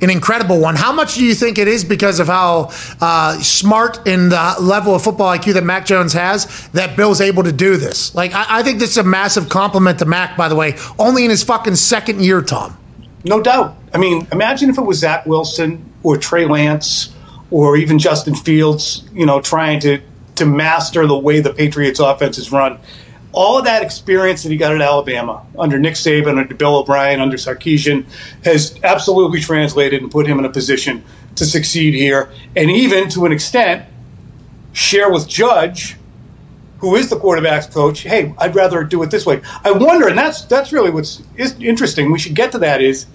an 0.01 0.09
incredible 0.09 0.59
one. 0.61 0.77
How 0.77 0.93
much 0.93 1.17
do 1.17 1.25
you 1.25 1.35
think 1.35 1.59
it 1.59 1.69
is 1.69 1.85
because 1.85 2.21
of 2.21 2.27
how 2.27 2.71
uh, 3.01 3.39
smart 3.41 4.07
and 4.07 4.33
the 4.33 4.57
level 4.61 4.95
of 4.95 5.03
football 5.03 5.37
IQ 5.37 5.55
that 5.55 5.65
Mac 5.65 5.85
Jones 5.85 6.15
has 6.15 6.69
that 6.71 6.97
Bill's 6.97 7.21
able 7.21 7.43
to 7.43 7.53
do 7.53 7.77
this? 7.77 8.15
Like, 8.15 8.33
I, 8.33 8.61
I 8.61 8.63
think 8.63 8.79
this 8.79 8.91
is 8.91 8.99
a 8.99 9.05
massive 9.05 9.49
compliment 9.49 9.99
to 9.99 10.07
Mac, 10.07 10.37
by 10.37 10.49
the 10.49 10.57
way, 10.57 10.77
only 10.99 11.25
in 11.25 11.31
his 11.31 11.43
fucking 11.43 11.77
second 11.77 12.23
year, 12.23 12.41
Tom. 12.41 12.79
No 13.25 13.43
doubt. 13.43 13.77
I 13.93 13.99
mean, 13.99 14.27
imagine 14.33 14.71
if 14.71 14.79
it 14.79 14.83
was 14.83 14.99
Zach 15.01 15.27
Wilson 15.27 15.85
or 16.03 16.17
Trey 16.17 16.47
Lance 16.47 17.15
or 17.51 17.77
even 17.77 17.99
Justin 17.99 18.35
Fields, 18.35 19.07
you 19.13 19.27
know, 19.27 19.41
trying 19.41 19.81
to 19.81 20.01
to 20.37 20.47
master 20.47 21.07
the 21.07 21.19
way 21.19 21.41
the 21.41 21.53
Patriots 21.53 22.01
offense 22.01 22.39
is 22.39 22.51
run. 22.51 22.79
All 23.33 23.59
of 23.59 23.65
that 23.65 23.83
experience 23.83 24.43
that 24.43 24.51
he 24.51 24.57
got 24.57 24.75
at 24.75 24.81
Alabama 24.81 25.47
under 25.59 25.79
Nick 25.79 25.95
Saban, 25.95 26.39
under 26.39 26.55
Bill 26.55 26.77
O'Brien, 26.77 27.21
under 27.21 27.37
Sarkisian 27.37 28.05
has 28.45 28.79
absolutely 28.83 29.41
translated 29.41 30.03
and 30.03 30.11
put 30.11 30.27
him 30.27 30.39
in 30.39 30.45
a 30.45 30.51
position 30.51 31.05
to 31.37 31.45
succeed 31.45 31.95
here. 31.95 32.31
And 32.57 32.71
even 32.71 33.09
to 33.11 33.27
an 33.27 33.33
extent, 33.33 33.87
share 34.73 35.11
with 35.11 35.29
Judge, 35.29 35.97
who 36.79 36.97
is 36.97 37.11
the 37.11 37.19
quarterback's 37.19 37.67
coach, 37.67 38.01
hey, 38.01 38.35
I'd 38.39 38.55
rather 38.55 38.83
do 38.85 39.03
it 39.03 39.11
this 39.11 39.27
way. 39.27 39.43
I 39.65 39.71
wonder, 39.71 40.09
and 40.09 40.19
that's 40.19 40.43
that's 40.43 40.73
really 40.73 40.91
what's 40.91 41.23
is 41.37 41.55
interesting. 41.61 42.11
We 42.11 42.19
should 42.19 42.35
get 42.35 42.53
to 42.53 42.59
that 42.59 42.81
is, 42.81 43.07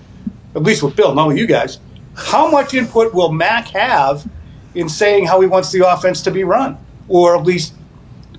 at 0.55 0.63
least 0.63 0.83
with 0.83 0.95
Bill, 0.95 1.13
not 1.13 1.27
with 1.27 1.37
you 1.37 1.47
guys, 1.47 1.79
how 2.15 2.49
much 2.49 2.73
input 2.73 3.13
will 3.13 3.31
Mac 3.31 3.67
have 3.69 4.27
in 4.75 4.87
saying 4.87 5.25
how 5.25 5.41
he 5.41 5.47
wants 5.47 5.71
the 5.71 5.87
offense 5.87 6.21
to 6.23 6.31
be 6.31 6.43
run, 6.43 6.77
or 7.07 7.35
at 7.35 7.43
least 7.43 7.73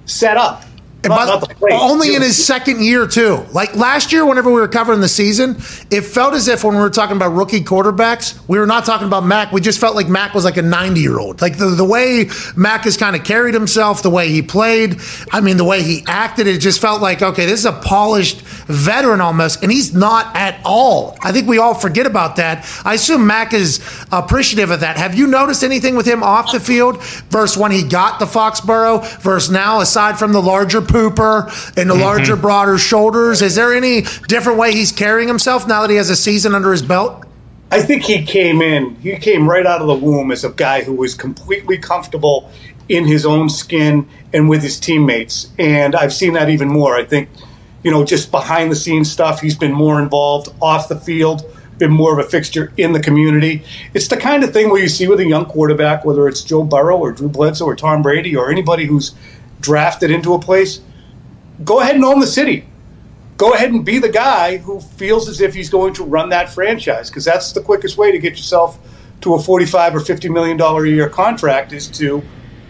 set 0.05 0.37
up? 0.37 0.63
Not- 1.09 1.61
not 1.61 1.73
only 1.73 2.15
in 2.15 2.23
his 2.23 2.45
second 2.45 2.83
year 2.83 3.07
too. 3.07 3.45
Like 3.53 3.75
last 3.77 4.13
year, 4.13 4.25
whenever 4.27 4.51
we 4.51 4.61
were 4.61 4.69
covering 4.69 5.01
the 5.01 5.09
season, 5.09 5.57
it 5.91 6.03
felt 6.03 6.35
as 6.35 6.49
if 6.49 6.65
when 6.65 6.75
we 6.75 6.81
were 6.81 6.91
talking 6.91 7.17
about 7.17 7.35
rookie 7.35 7.61
quarterbacks, 7.61 8.39
we 8.49 8.59
were 8.59 8.67
not 8.67 8.85
talking 8.85 9.07
about 9.07 9.25
Mac. 9.25 9.53
We 9.53 9.61
just 9.61 9.81
felt 9.81 9.95
like 9.97 10.09
Mac 10.09 10.35
was 10.35 10.45
like 10.45 10.57
a 10.57 10.63
ninety-year-old. 10.63 11.41
Like 11.41 11.59
the 11.59 11.67
the 11.67 11.85
way 11.85 12.29
Mac 12.57 12.85
has 12.85 12.97
kind 12.97 13.17
of 13.17 13.25
carried 13.25 13.55
himself, 13.55 14.03
the 14.03 14.11
way 14.11 14.29
he 14.29 14.43
played. 14.43 14.97
I 15.33 15.41
mean, 15.41 15.57
the 15.57 15.65
way 15.65 15.83
he 15.83 16.05
acted. 16.07 16.47
It 16.47 16.59
just 16.61 16.81
felt 16.81 17.01
like 17.03 17.23
okay, 17.23 17.47
this 17.47 17.61
is 17.61 17.67
a 17.67 17.73
polished 17.73 18.41
veteran 18.67 19.21
almost, 19.21 19.63
and 19.63 19.71
he's 19.71 19.95
not 19.95 20.35
at 20.37 20.61
all. 20.65 21.17
I 21.23 21.33
think 21.33 21.49
we 21.49 21.59
all 21.59 21.75
forget 21.75 22.07
about 22.07 22.37
that. 22.37 22.67
I 22.85 22.95
assume 22.95 23.27
Mac 23.27 23.53
is 23.53 23.81
appreciative 24.13 24.71
of 24.71 24.81
that. 24.81 24.97
Have 24.97 25.15
you 25.15 25.27
noticed 25.27 25.63
anything 25.63 25.97
with 25.97 26.07
him 26.07 26.23
off 26.23 26.53
the 26.53 26.61
field 26.61 27.03
versus 27.31 27.57
when 27.57 27.71
he 27.73 27.83
got 27.83 28.19
to 28.21 28.27
Foxborough 28.27 29.21
versus 29.21 29.51
now, 29.51 29.81
aside 29.81 30.19
from 30.19 30.33
the 30.33 30.43
larger 30.43 30.81
pooper 30.97 31.47
and 31.77 31.91
the 31.91 31.95
mm-hmm. 31.95 32.03
larger, 32.03 32.37
broader 32.37 32.79
shoulders? 32.79 33.43
Is 33.43 33.55
there 33.55 33.75
any 33.75 34.03
different 34.29 34.59
way 34.59 34.73
he's 34.73 34.93
carrying 34.93 35.29
himself 35.29 35.67
now 35.67 35.83
that 35.83 35.91
he 35.91 35.97
has 35.97 36.11
a 36.11 36.17
season 36.17 36.55
under 36.55 36.73
his 36.73 36.83
belt? 36.83 37.25
I 37.71 37.83
think 37.83 38.05
he 38.05 38.25
came 38.25 38.63
in, 38.63 38.95
he 38.97 39.17
came 39.17 39.49
right 39.49 39.67
out 39.67 39.81
of 39.81 39.89
the 39.89 39.95
womb 39.95 40.31
as 40.31 40.45
a 40.45 40.51
guy 40.51 40.83
who 40.83 40.95
was 40.95 41.15
completely 41.15 41.79
comfortable 41.79 42.51
in 42.89 43.05
his 43.05 43.27
own 43.27 43.49
skin 43.49 44.09
and 44.33 44.49
with 44.49 44.63
his 44.63 44.79
teammates. 44.79 45.51
And 45.59 45.97
I've 45.97 46.13
seen 46.13 46.35
that 46.35 46.49
even 46.49 46.69
more. 46.69 46.97
I 46.97 47.05
think, 47.05 47.29
you 47.83 47.91
know, 47.91 48.05
just 48.05 48.31
behind 48.31 48.71
the 48.71 48.77
scenes 48.77 49.11
stuff, 49.11 49.41
he's 49.41 49.57
been 49.57 49.73
more 49.73 50.01
involved 50.01 50.49
off 50.63 50.89
the 50.89 50.97
field, 50.97 51.43
been 51.79 51.91
more 51.91 52.19
of 52.19 52.25
a 52.25 52.29
fixture 52.29 52.73
in 52.77 52.93
the 52.93 53.01
community. 53.01 53.65
It's 53.95 54.09
the 54.09 54.17
kind 54.17 54.45
of 54.45 54.53
thing 54.53 54.71
where 54.71 54.81
you 54.81 54.89
see 54.89 55.09
with 55.09 55.19
a 55.19 55.27
young 55.27 55.47
quarterback, 55.47 56.05
whether 56.05 56.29
it's 56.29 56.43
Joe 56.43 56.63
Burrow 56.63 56.97
or 56.97 57.11
Drew 57.11 57.29
Bledsoe 57.29 57.67
or 57.67 57.75
Tom 57.75 58.01
Brady 58.01 58.37
or 58.37 58.51
anybody 58.51 58.87
who's 58.87 59.15
drafted 59.67 60.13
into 60.13 60.33
a 60.33 60.39
place, 60.39 60.81
go 61.65 61.81
ahead 61.81 61.97
and 61.97 62.05
own 62.05 62.21
the 62.21 62.27
city. 62.27 62.65
Go 63.37 63.53
ahead 63.53 63.73
and 63.73 63.85
be 63.85 63.99
the 63.99 64.09
guy 64.09 64.59
who 64.59 64.81
feels 64.81 65.29
as 65.29 65.41
if 65.41 65.53
he's 65.53 65.69
going 65.69 65.93
to 65.95 66.05
run 66.05 66.29
that 66.31 66.49
franchise 66.49 67.11
because 67.11 67.25
that's 67.25 67.51
the 67.53 67.61
quickest 67.61 67.99
way 67.99 68.13
to 68.13 68.19
get 68.19 68.37
yourself 68.37 68.79
to 69.23 69.35
a 69.35 69.43
45 69.43 69.97
or 69.97 70.01
50 70.01 70.29
million 70.29 70.57
dollar 70.57 70.87
a 70.87 70.89
year 70.89 71.09
contract 71.09 71.73
is 71.73 71.89
to 71.89 72.23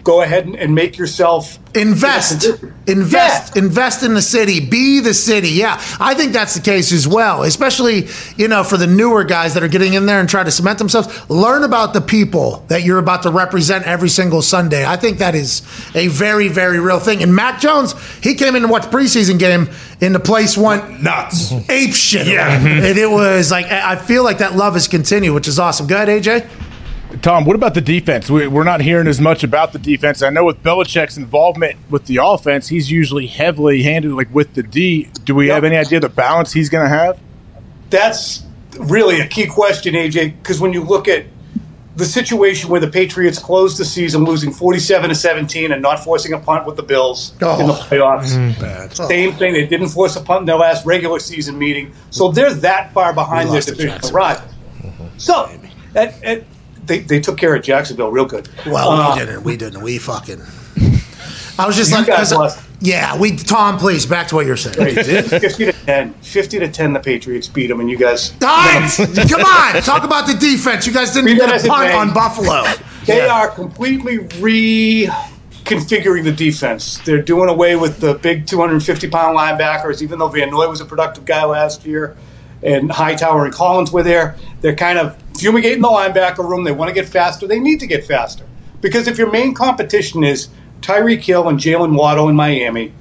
go 0.07 0.21
ahead 0.21 0.45
and, 0.45 0.55
and 0.55 0.73
make 0.73 0.97
yourself 0.97 1.59
Invest, 1.75 2.45
invest, 2.87 3.55
invest 3.55 4.01
in 4.01 4.15
the 4.15 4.21
city. 4.21 4.59
Be 4.61 4.99
the 4.99 5.13
city. 5.13 5.49
Yeah, 5.49 5.79
I 5.99 6.15
think 6.15 6.33
that's 6.33 6.55
the 6.55 6.61
case 6.61 6.91
as 6.91 7.07
well. 7.07 7.43
Especially, 7.43 8.07
you 8.35 8.47
know, 8.47 8.63
for 8.63 8.77
the 8.77 8.87
newer 8.87 9.23
guys 9.25 9.53
that 9.53 9.61
are 9.61 9.67
getting 9.67 9.93
in 9.93 10.07
there 10.07 10.19
and 10.19 10.27
try 10.27 10.43
to 10.43 10.49
cement 10.49 10.79
themselves. 10.79 11.29
Learn 11.29 11.63
about 11.63 11.93
the 11.93 12.01
people 12.01 12.65
that 12.69 12.83
you're 12.83 12.97
about 12.97 13.23
to 13.23 13.31
represent 13.31 13.85
every 13.85 14.09
single 14.09 14.41
Sunday. 14.41 14.85
I 14.85 14.95
think 14.95 15.19
that 15.19 15.35
is 15.35 15.61
a 15.93 16.07
very, 16.07 16.47
very 16.47 16.79
real 16.79 16.99
thing. 16.99 17.21
And 17.21 17.35
Mac 17.35 17.59
Jones, 17.59 17.93
he 18.23 18.33
came 18.33 18.55
in 18.55 18.63
to 18.63 18.67
watch 18.69 18.83
preseason 18.83 19.37
game, 19.37 19.69
and 20.01 20.15
the 20.15 20.19
place 20.19 20.57
went 20.57 21.03
nuts, 21.03 21.51
ape 21.69 21.93
shit. 21.93 22.25
Yeah. 22.25 22.57
and 22.57 22.97
it 22.97 23.11
was 23.11 23.51
like 23.51 23.67
I 23.67 23.91
I 23.91 23.95
feel 23.97 24.23
like 24.23 24.39
that 24.39 24.55
love 24.55 24.73
has 24.73 24.87
continued, 24.87 25.33
which 25.33 25.49
is 25.49 25.59
awesome. 25.59 25.85
Go 25.85 25.95
ahead, 25.95 26.07
AJ. 26.07 26.66
Tom, 27.21 27.45
what 27.45 27.55
about 27.55 27.73
the 27.73 27.81
defense? 27.81 28.29
We, 28.29 28.47
we're 28.47 28.63
not 28.65 28.81
hearing 28.81 29.07
as 29.07 29.21
much 29.21 29.43
about 29.43 29.71
the 29.73 29.79
defense. 29.79 30.21
I 30.21 30.29
know 30.29 30.43
with 30.45 30.61
Belichick's 30.61 31.17
involvement 31.17 31.77
with 31.89 32.05
the 32.05 32.19
offense, 32.21 32.67
he's 32.67 32.91
usually 32.91 33.27
heavily 33.27 33.81
handed 33.83 34.11
like 34.11 34.33
with 34.33 34.53
the 34.55 34.63
D. 34.63 35.09
Do 35.23 35.33
we 35.33 35.47
have 35.47 35.63
any 35.63 35.77
idea 35.77 35.99
the 36.01 36.09
balance 36.09 36.51
he's 36.53 36.69
going 36.69 36.83
to 36.85 36.89
have? 36.89 37.19
that's 37.89 38.43
really 38.77 39.21
a 39.21 39.27
key 39.27 39.47
question, 39.47 39.93
AJ, 39.95 40.35
because 40.43 40.59
when 40.59 40.73
you 40.73 40.83
look 40.83 41.07
at 41.07 41.25
the 41.95 42.03
situation 42.05 42.69
where 42.69 42.81
the 42.81 42.87
Patriots 42.89 43.39
closed 43.39 43.77
the 43.79 43.85
season 43.85 44.25
losing 44.25 44.51
47 44.51 45.07
to 45.09 45.15
17 45.15 45.71
and 45.71 45.81
not 45.81 46.03
forcing 46.03 46.33
a 46.33 46.37
punt 46.39 46.65
with 46.67 46.75
the 46.75 46.83
Bills 46.83 47.33
Oh. 47.41 47.59
in 47.61 47.65
the 47.67 47.73
playoffs. 47.73 48.35
Mm, 48.35 48.59
bad. 48.59 48.93
Same 48.95 49.31
thing. 49.33 49.53
They 49.53 49.65
didn't 49.65 49.87
force 49.87 50.17
a 50.17 50.21
punt 50.21 50.41
in 50.41 50.45
their 50.47 50.57
last 50.57 50.85
regular 50.85 51.17
season 51.19 51.57
meeting. 51.57 51.93
So 52.11 52.29
they're 52.29 52.53
that 52.55 52.91
far 52.93 53.13
behind 53.13 53.47
their 53.47 53.55
lost 53.55 53.69
to 53.69 53.73
division 53.75 53.93
Jacksonville. 53.93 54.17
rival. 54.19 54.49
So 55.17 55.49
and, 55.95 56.13
and 56.23 56.45
they, 56.87 56.99
they 56.99 57.19
took 57.19 57.37
care 57.37 57.55
of 57.55 57.61
Jacksonville 57.63 58.11
real 58.11 58.25
good. 58.25 58.49
Well, 58.65 58.89
Uh, 58.89 59.13
we 59.13 59.19
didn't. 59.19 59.43
We 59.43 59.57
didn't. 59.57 59.81
We 59.81 59.97
fucking. 59.97 60.41
I 61.59 61.65
was 61.65 61.75
just 61.75 61.91
like, 61.91 62.05
guys 62.07 62.29
'cause- 62.29 62.33
lost. 62.33 62.59
yeah, 62.81 63.17
we. 63.17 63.35
Tom, 63.35 63.77
please, 63.79 64.05
back 64.05 64.27
to 64.27 64.35
what 64.35 64.45
you're 64.45 64.55
saying. 64.57 64.95
50 64.95 65.65
to 65.65 65.73
10. 65.73 66.13
50 66.13 66.59
to 66.59 66.67
10, 66.67 66.93
the 66.93 66.99
Patriots 66.99 67.47
beat 67.47 67.67
them, 67.67 67.79
and 67.79 67.89
you 67.89 67.97
guys. 67.97 68.31
All 68.41 68.47
right, 68.47 68.89
come 69.29 69.41
on, 69.41 69.81
talk 69.81 70.03
about 70.03 70.27
the 70.27 70.35
defense. 70.35 70.85
You 70.85 70.93
guys 70.93 71.11
didn't 71.13 71.35
get 71.35 71.65
a 71.65 71.67
punt 71.67 71.93
on 71.93 72.13
Buffalo. 72.13 72.63
They 73.05 73.21
are 73.21 73.47
completely 73.49 74.19
reconfiguring 75.65 76.23
the 76.23 76.31
defense. 76.31 76.97
They're 76.99 77.21
doing 77.21 77.49
away 77.49 77.75
with 77.75 77.99
the 77.99 78.15
big 78.15 78.45
250 78.45 79.09
pound 79.09 79.37
linebackers, 79.37 80.01
even 80.01 80.19
though 80.19 80.27
Van 80.27 80.49
Noy 80.51 80.67
was 80.67 80.81
a 80.81 80.85
productive 80.85 81.25
guy 81.25 81.43
last 81.45 81.85
year 81.85 82.15
and 82.63 82.91
Hightower 82.91 83.45
and 83.45 83.53
Collins 83.53 83.91
were 83.91 84.03
there. 84.03 84.35
They're 84.61 84.75
kind 84.75 84.97
of 84.97 85.15
fumigating 85.39 85.81
the 85.81 85.87
linebacker 85.87 86.47
room. 86.47 86.63
They 86.63 86.71
want 86.71 86.89
to 86.89 86.93
get 86.93 87.07
faster. 87.07 87.47
They 87.47 87.59
need 87.59 87.79
to 87.79 87.87
get 87.87 88.05
faster. 88.05 88.45
Because 88.81 89.07
if 89.07 89.17
your 89.17 89.31
main 89.31 89.53
competition 89.53 90.23
is 90.23 90.49
Tyreek 90.81 91.21
Hill 91.21 91.47
and 91.49 91.59
Jaylen 91.59 91.97
Waddle 91.97 92.29
in 92.29 92.35
Miami 92.35 92.93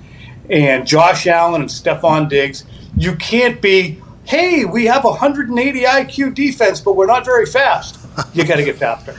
and 0.48 0.86
Josh 0.86 1.26
Allen 1.26 1.60
and 1.60 1.70
Stefon 1.70 2.28
Diggs, 2.28 2.64
you 2.96 3.16
can't 3.16 3.60
be, 3.60 4.00
hey, 4.24 4.64
we 4.64 4.86
have 4.86 5.04
a 5.04 5.10
180 5.10 5.82
IQ 5.82 6.34
defense, 6.34 6.80
but 6.80 6.96
we're 6.96 7.06
not 7.06 7.24
very 7.24 7.46
fast. 7.46 7.98
You 8.32 8.44
got 8.44 8.56
to 8.56 8.64
get 8.64 8.76
faster. 8.76 9.18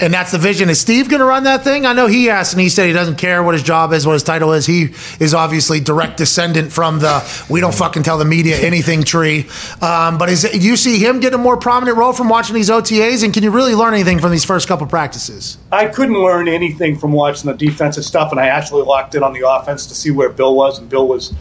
And 0.00 0.12
that's 0.12 0.32
the 0.32 0.38
vision. 0.38 0.68
Is 0.68 0.80
Steve 0.80 1.08
going 1.08 1.20
to 1.20 1.24
run 1.24 1.44
that 1.44 1.62
thing? 1.62 1.86
I 1.86 1.92
know 1.92 2.08
he 2.08 2.28
asked, 2.28 2.52
and 2.52 2.60
he 2.60 2.68
said 2.68 2.86
he 2.88 2.92
doesn't 2.92 3.16
care 3.16 3.42
what 3.44 3.54
his 3.54 3.62
job 3.62 3.92
is, 3.92 4.04
what 4.06 4.14
his 4.14 4.24
title 4.24 4.52
is. 4.52 4.66
He 4.66 4.90
is 5.20 5.34
obviously 5.34 5.78
direct 5.78 6.16
descendant 6.16 6.72
from 6.72 6.98
the 6.98 7.22
"we 7.48 7.60
don't 7.60 7.74
fucking 7.74 8.02
tell 8.02 8.18
the 8.18 8.24
media 8.24 8.56
anything" 8.58 9.04
tree. 9.04 9.46
Um, 9.80 10.18
but 10.18 10.28
is 10.28 10.42
do 10.42 10.58
you 10.58 10.76
see 10.76 10.98
him 10.98 11.20
get 11.20 11.32
a 11.32 11.38
more 11.38 11.56
prominent 11.56 11.96
role 11.96 12.12
from 12.12 12.28
watching 12.28 12.56
these 12.56 12.70
OTAs? 12.70 13.22
And 13.22 13.32
can 13.32 13.44
you 13.44 13.52
really 13.52 13.74
learn 13.74 13.94
anything 13.94 14.18
from 14.18 14.32
these 14.32 14.44
first 14.44 14.66
couple 14.66 14.86
practices? 14.88 15.58
I 15.70 15.86
couldn't 15.86 16.20
learn 16.20 16.48
anything 16.48 16.98
from 16.98 17.12
watching 17.12 17.48
the 17.48 17.56
defensive 17.56 18.04
stuff, 18.04 18.32
and 18.32 18.40
I 18.40 18.48
actually 18.48 18.82
locked 18.82 19.14
in 19.14 19.22
on 19.22 19.32
the 19.32 19.48
offense 19.48 19.86
to 19.86 19.94
see 19.94 20.10
where 20.10 20.28
Bill 20.28 20.56
was, 20.56 20.78
and 20.78 20.88
Bill 20.88 21.06
was 21.06 21.32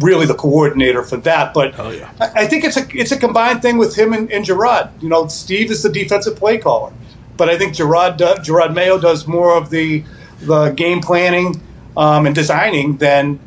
really 0.00 0.26
the 0.26 0.34
coordinator 0.34 1.02
for 1.02 1.16
that. 1.18 1.54
But 1.54 1.78
I, 2.20 2.42
I 2.42 2.46
think 2.46 2.64
it's 2.64 2.76
a 2.76 2.86
it's 2.94 3.12
a 3.12 3.16
combined 3.16 3.62
thing 3.62 3.78
with 3.78 3.96
him 3.96 4.12
and, 4.12 4.30
and 4.30 4.44
Jerod. 4.44 4.90
You 5.02 5.08
know, 5.08 5.26
Steve 5.28 5.70
is 5.70 5.82
the 5.82 5.88
defensive 5.88 6.36
play 6.36 6.58
caller, 6.58 6.92
but 7.36 7.48
I 7.48 7.58
think 7.58 7.74
Jerod 7.74 8.16
do, 8.16 8.24
Jerod 8.24 8.74
Mayo 8.74 8.98
does 8.98 9.26
more 9.26 9.56
of 9.56 9.70
the 9.70 10.04
the 10.40 10.70
game 10.70 11.00
planning 11.00 11.60
um, 11.96 12.26
and 12.26 12.34
designing 12.34 12.96
than 12.96 13.38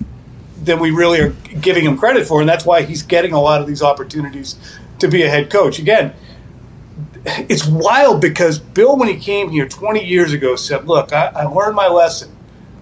than 0.64 0.80
we 0.80 0.92
really 0.92 1.20
are 1.22 1.30
giving 1.62 1.86
him 1.86 1.98
credit 1.98 2.28
for, 2.28 2.40
and 2.40 2.50
that's 2.50 2.66
why 2.66 2.82
he's 2.82 3.04
getting 3.04 3.34
a 3.34 3.42
lot 3.42 3.62
of 3.62 3.68
these 3.68 3.82
opportunities 3.82 4.56
to 5.00 5.08
be 5.08 5.24
a 5.24 5.30
head 5.30 5.50
coach. 5.50 5.80
Again, 5.80 6.14
it's 7.26 7.66
wild 7.66 8.22
because 8.22 8.60
Bill, 8.60 8.98
when 8.98 9.08
he 9.08 9.18
came 9.18 9.50
here 9.50 9.68
20 9.68 10.04
years 10.06 10.34
ago, 10.34 10.56
said, 10.56 10.88
Look, 10.88 11.14
I, 11.14 11.28
I 11.28 11.44
learned 11.44 11.76
my 11.76 11.88
lesson. 11.88 12.36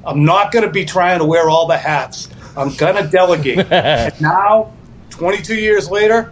I'm 0.06 0.24
not 0.24 0.52
going 0.52 0.66
to 0.66 0.72
be 0.72 0.86
trying 0.86 1.20
to 1.20 1.26
wear 1.26 1.50
all 1.50 1.68
the 1.68 1.78
hats. 1.78 2.30
I'm 2.56 2.74
going 2.76 3.04
to 3.04 3.10
delegate. 3.10 3.60
and 3.72 4.22
now, 4.22 4.74
22 5.10 5.56
years 5.56 5.90
later, 5.90 6.32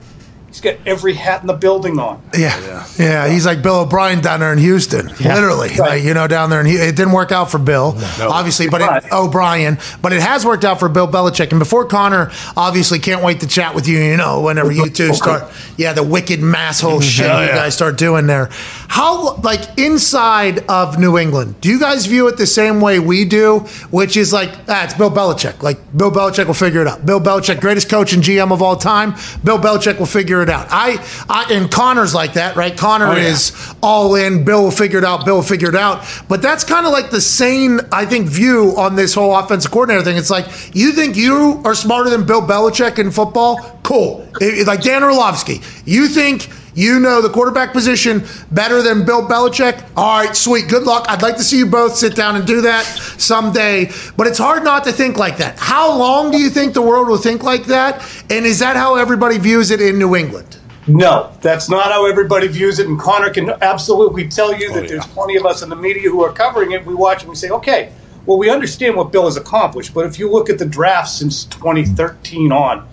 He's 0.54 0.62
got 0.62 0.76
every 0.86 1.16
hat 1.16 1.42
in 1.42 1.48
the 1.48 1.54
building 1.54 1.98
on. 1.98 2.22
Yeah. 2.38 2.86
yeah, 3.00 3.28
He's 3.28 3.44
like 3.44 3.64
Bill 3.64 3.78
O'Brien 3.78 4.22
down 4.22 4.40
there 4.40 4.54
in 4.54 4.60
Houston, 4.60 5.08
literally. 5.08 5.76
Like, 5.76 6.04
you 6.04 6.14
know, 6.14 6.28
down 6.28 6.52
there, 6.52 6.60
and 6.60 6.70
it 6.70 6.96
didn't 6.96 7.14
work 7.14 7.32
out 7.32 7.50
for 7.50 7.58
Bill, 7.58 7.96
obviously, 8.22 8.70
but 8.70 9.04
it, 9.04 9.12
O'Brien. 9.12 9.80
But 10.04 10.14
it 10.14 10.22
has 10.22 10.46
worked 10.46 10.64
out 10.64 10.80
for 10.80 10.90
Bill 10.90 11.08
Belichick. 11.08 11.50
And 11.50 11.58
before 11.58 11.86
Connor, 11.86 12.32
obviously, 12.56 13.00
can't 13.00 13.24
wait 13.24 13.40
to 13.40 13.48
chat 13.48 13.74
with 13.74 13.88
you. 13.88 13.98
You 13.98 14.16
know, 14.16 14.42
whenever 14.42 14.72
you 14.72 14.92
two 14.92 15.16
start, 15.16 15.52
yeah, 15.76 15.94
the 15.94 16.04
wicked 16.04 16.40
masshole 16.40 17.02
shit 17.02 17.26
Hell 17.26 17.42
you 17.42 17.48
yeah. 17.48 17.56
guys 17.56 17.74
start 17.74 17.98
doing 17.98 18.28
there. 18.28 18.50
How, 18.90 19.38
like, 19.38 19.80
inside 19.80 20.60
of 20.70 21.00
New 21.00 21.18
England, 21.18 21.62
do 21.62 21.70
you 21.70 21.80
guys 21.80 22.06
view 22.06 22.28
it 22.28 22.38
the 22.38 22.46
same 22.46 22.80
way 22.80 23.00
we 23.00 23.26
do, 23.26 23.62
which 23.90 24.16
is 24.16 24.32
like, 24.32 24.52
ah, 24.68 24.84
it's 24.84 24.94
Bill 24.94 25.10
Belichick. 25.10 25.64
Like, 25.64 25.80
Bill 25.98 26.12
Belichick 26.12 26.46
will 26.46 26.54
figure 26.54 26.82
it 26.82 26.88
out. 26.88 27.08
Bill 27.08 27.20
Belichick, 27.20 27.60
greatest 27.60 27.90
coach 27.90 28.14
and 28.14 28.22
GM 28.22 28.52
of 28.52 28.62
all 28.62 28.76
time. 28.76 29.16
Bill 29.44 29.58
Belichick 29.58 29.98
will 29.98 30.06
figure 30.06 30.43
it 30.44 30.50
out. 30.50 30.68
I, 30.70 31.04
I 31.30 31.52
and 31.54 31.72
Connor's 31.72 32.14
like 32.14 32.34
that, 32.34 32.56
right? 32.56 32.78
Connor 32.78 33.08
Oh, 33.08 33.16
yeah. 33.16 33.30
is 33.30 33.74
all 33.82 34.14
in. 34.16 34.44
Bill 34.44 34.70
figured 34.70 35.04
out. 35.04 35.26
Bill 35.26 35.42
figured 35.42 35.76
out. 35.76 36.06
But 36.30 36.42
that's 36.42 36.64
kind 36.64 36.86
of 36.86 36.92
like 36.92 37.10
the 37.10 37.22
same, 37.22 37.82
I 37.92 38.06
think, 38.06 38.28
view 38.28 38.74
on 38.78 38.96
this 38.96 39.14
whole 39.14 39.36
offensive 39.36 39.72
coordinator 39.72 40.04
thing. 40.04 40.18
It's 40.18 40.30
like 40.30 40.46
you 40.76 40.92
think 40.92 41.16
you 41.16 41.62
are 41.66 41.74
smarter 41.76 42.10
than 42.10 42.26
Bill 42.26 42.42
Belichick 42.42 43.00
in 43.00 43.10
football. 43.12 43.58
Cool. 43.84 44.28
It- 44.40 44.60
it- 44.60 44.68
like 44.68 44.82
Dan 44.84 45.04
Orlovsky. 45.04 45.62
You 45.86 46.08
think. 46.08 46.50
You 46.76 47.00
know 47.00 47.22
the 47.22 47.30
quarterback 47.30 47.72
position 47.72 48.24
better 48.52 48.82
than 48.82 49.06
Bill 49.06 49.28
Belichick. 49.28 49.84
All 49.96 50.24
right, 50.24 50.36
sweet. 50.36 50.68
Good 50.70 50.84
luck. 50.84 51.06
I'd 51.08 51.22
like 51.22 51.38
to 51.38 51.44
see 51.44 51.60
you 51.60 51.68
both 51.68 51.96
sit 51.96 52.16
down 52.16 52.36
and 52.36 52.48
do 52.48 52.62
that 52.62 52.84
someday. 52.84 53.92
But 54.18 54.28
it's 54.28 54.40
hard 54.40 54.64
not 54.64 54.84
to 54.86 54.92
think 54.92 55.18
like 55.18 55.38
that. 55.38 55.60
How 55.60 55.96
long 55.96 56.32
do 56.32 56.38
you 56.40 56.50
think 56.50 56.74
the 56.74 56.82
world 56.82 57.08
will 57.08 57.18
think 57.18 57.44
like 57.44 57.66
that? 57.66 58.02
And 58.30 58.46
is 58.46 58.60
that 58.60 58.76
how 58.76 58.96
everybody 58.96 59.38
views 59.38 59.70
it 59.70 59.82
in 59.82 60.00
New 60.00 60.16
England? 60.16 60.58
No, 60.88 61.32
that's 61.42 61.70
not 61.70 61.92
how 61.92 62.10
everybody 62.10 62.48
views 62.48 62.80
it. 62.80 62.88
And 62.88 63.00
Connor 63.00 63.30
can 63.30 63.52
absolutely 63.62 64.28
tell 64.28 64.54
you 64.58 64.74
that 64.74 64.86
oh, 64.86 64.88
there's 64.88 65.08
plenty 65.08 65.38
of 65.38 65.46
us 65.46 65.62
in 65.62 65.70
the 65.70 65.76
media 65.76 66.10
who 66.10 66.24
are 66.24 66.34
covering 66.34 66.72
it. 66.72 66.86
We 66.86 66.96
watch 66.96 67.22
and 67.22 67.30
we 67.30 67.36
say, 67.36 67.50
okay, 67.52 67.94
well, 68.26 68.38
we 68.38 68.50
understand 68.50 68.96
what 68.96 69.12
Bill 69.12 69.26
has 69.26 69.38
accomplished. 69.38 69.94
But 69.94 70.08
if 70.08 70.18
you 70.18 70.30
look 70.30 70.50
at 70.50 70.58
the 70.58 70.66
draft 70.66 71.10
since 71.10 71.46
2013 71.46 72.52
on, 72.52 72.88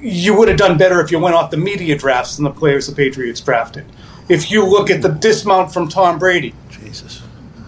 you 0.00 0.36
would 0.36 0.48
have 0.48 0.56
done 0.56 0.78
better 0.78 1.00
if 1.00 1.10
you 1.10 1.18
went 1.18 1.34
off 1.34 1.50
the 1.50 1.56
media 1.56 1.96
drafts 1.96 2.36
than 2.36 2.44
the 2.44 2.50
players 2.50 2.86
the 2.86 2.94
Patriots 2.94 3.40
drafted. 3.40 3.84
If 4.28 4.50
you 4.50 4.64
look 4.64 4.90
at 4.90 5.02
the 5.02 5.08
dismount 5.08 5.72
from 5.72 5.88
Tom 5.88 6.18
Brady, 6.18 6.54
Jesus, 6.70 7.22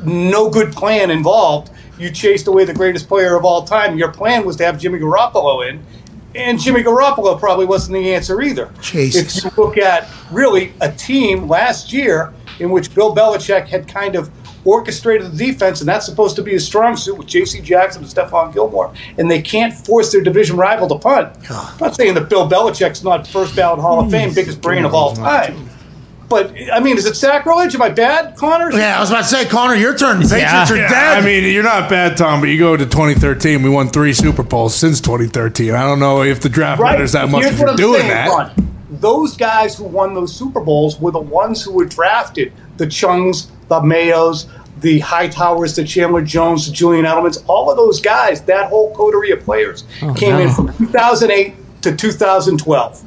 no 0.05 0.51
good 0.51 0.73
plan 0.73 1.11
involved. 1.11 1.71
You 1.99 2.11
chased 2.11 2.47
away 2.47 2.65
the 2.65 2.75
greatest 2.75 3.09
player 3.09 3.37
of 3.37 3.45
all 3.45 3.65
time. 3.65 3.99
Your 3.99 4.13
plan 4.13 4.45
was 4.45 4.57
to 4.57 4.65
have 4.65 4.79
Jimmy 4.79 4.99
Garoppolo 4.99 5.69
in, 5.69 5.85
and 6.35 6.59
Jimmy 6.61 6.83
Garoppolo 6.83 7.39
probably 7.39 7.67
wasn't 7.67 7.95
the 7.95 8.15
answer 8.15 8.41
either. 8.41 8.71
Jesus. 8.81 9.39
If 9.39 9.45
you 9.45 9.51
look 9.63 9.77
at 9.77 10.09
really 10.31 10.73
a 10.81 10.93
team 10.93 11.49
last 11.49 11.93
year 11.93 12.33
in 12.59 12.71
which 12.71 12.95
Bill 12.95 13.15
Belichick 13.15 13.67
had 13.67 13.89
kind 13.89 14.15
of 14.15 14.31
orchestrated 14.65 15.33
the 15.33 15.37
defense, 15.37 15.81
and 15.81 15.89
that's 15.89 16.07
supposed 16.07 16.37
to 16.37 16.43
be 16.43 16.53
his 16.53 16.65
strong 16.65 16.97
suit 16.97 17.17
with 17.19 17.27
J.C. 17.27 17.61
Jackson 17.61 18.03
and 18.03 18.13
Stephon 18.13 18.53
Gilmore, 18.53 18.93
and 19.19 19.31
they 19.31 19.41
can't 19.43 19.73
force 19.75 20.13
their 20.13 20.23
division 20.23 20.57
rival 20.57 20.89
to 20.89 20.99
punt. 20.99 21.37
I'm 21.51 21.79
not 21.79 21.95
saying 21.97 22.15
that 22.15 22.29
Bill 22.29 22.49
Belichick's 22.49 23.03
not 23.03 23.27
first 23.27 23.57
ballot 23.57 23.81
Hall 23.81 24.01
of 24.01 24.11
Fame, 24.11 24.35
biggest 24.35 24.61
brain 24.61 24.85
of 24.85 24.95
all 24.95 25.15
time. 25.15 25.69
But 26.29 26.55
I 26.73 26.79
mean, 26.79 26.97
is 26.97 27.07
it 27.07 27.17
sacrilege? 27.17 27.75
Am 27.75 27.83
I 27.83 27.89
bad, 27.89 28.37
Connor? 28.37 28.71
Yeah, 28.71 28.97
I 28.97 29.01
was 29.01 29.11
about 29.11 29.23
to 29.23 29.29
say, 29.29 29.47
Connor, 29.47 29.75
your 29.75 29.97
turn. 29.99 30.19
Patriots 30.23 30.71
are 30.71 30.77
Yeah, 30.77 30.89
dead. 30.89 31.19
I 31.19 31.27
mean, 31.27 31.43
you're 31.53 31.65
not 31.65 31.91
bad, 31.91 32.17
Tom, 32.17 32.39
but 32.41 32.51
you 32.51 32.57
go 32.59 32.77
to 32.77 32.85
2013. 32.87 33.65
We 33.65 33.69
won 33.69 33.89
three 33.89 34.13
Super 34.13 34.45
Bowls 34.45 34.73
since 34.77 35.01
2013. 35.01 35.75
I 35.75 35.83
don't 35.83 35.99
know 35.99 36.23
if 36.23 36.41
the 36.41 36.49
draft 36.49 36.81
matters 36.81 37.13
that 37.13 37.29
much 37.31 37.43
Here's 37.43 37.55
if 37.55 37.61
you're 37.61 37.75
doing 37.75 38.03
saying, 38.03 38.11
that. 38.11 38.29
Ron. 38.29 38.69
Those 38.91 39.37
guys 39.37 39.77
who 39.77 39.83
won 39.85 40.15
those 40.15 40.33
Super 40.33 40.61
Bowls 40.61 41.01
were 41.01 41.11
the 41.11 41.19
ones 41.19 41.65
who 41.65 41.73
were 41.73 41.85
drafted. 41.87 42.53
The 42.77 42.87
Chungs, 42.87 43.49
the 43.71 43.81
Mayos, 43.81 44.47
the 44.81 44.99
High 44.99 45.29
Towers, 45.29 45.77
the 45.77 45.85
Chandler 45.85 46.23
Jones, 46.23 46.67
the 46.67 46.73
Julian 46.73 47.05
Edelmans, 47.07 47.43
all 47.47 47.71
of 47.71 47.77
those 47.77 48.01
guys, 48.01 48.43
that 48.43 48.69
whole 48.69 48.95
coterie 48.95 49.31
of 49.31 49.41
players 49.41 49.85
Oh, 50.03 50.13
came 50.15 50.33
no. 50.33 50.41
in 50.41 50.51
from 50.51 50.67
2008 50.77 51.55
to 51.83 51.97
2012. 51.97 53.03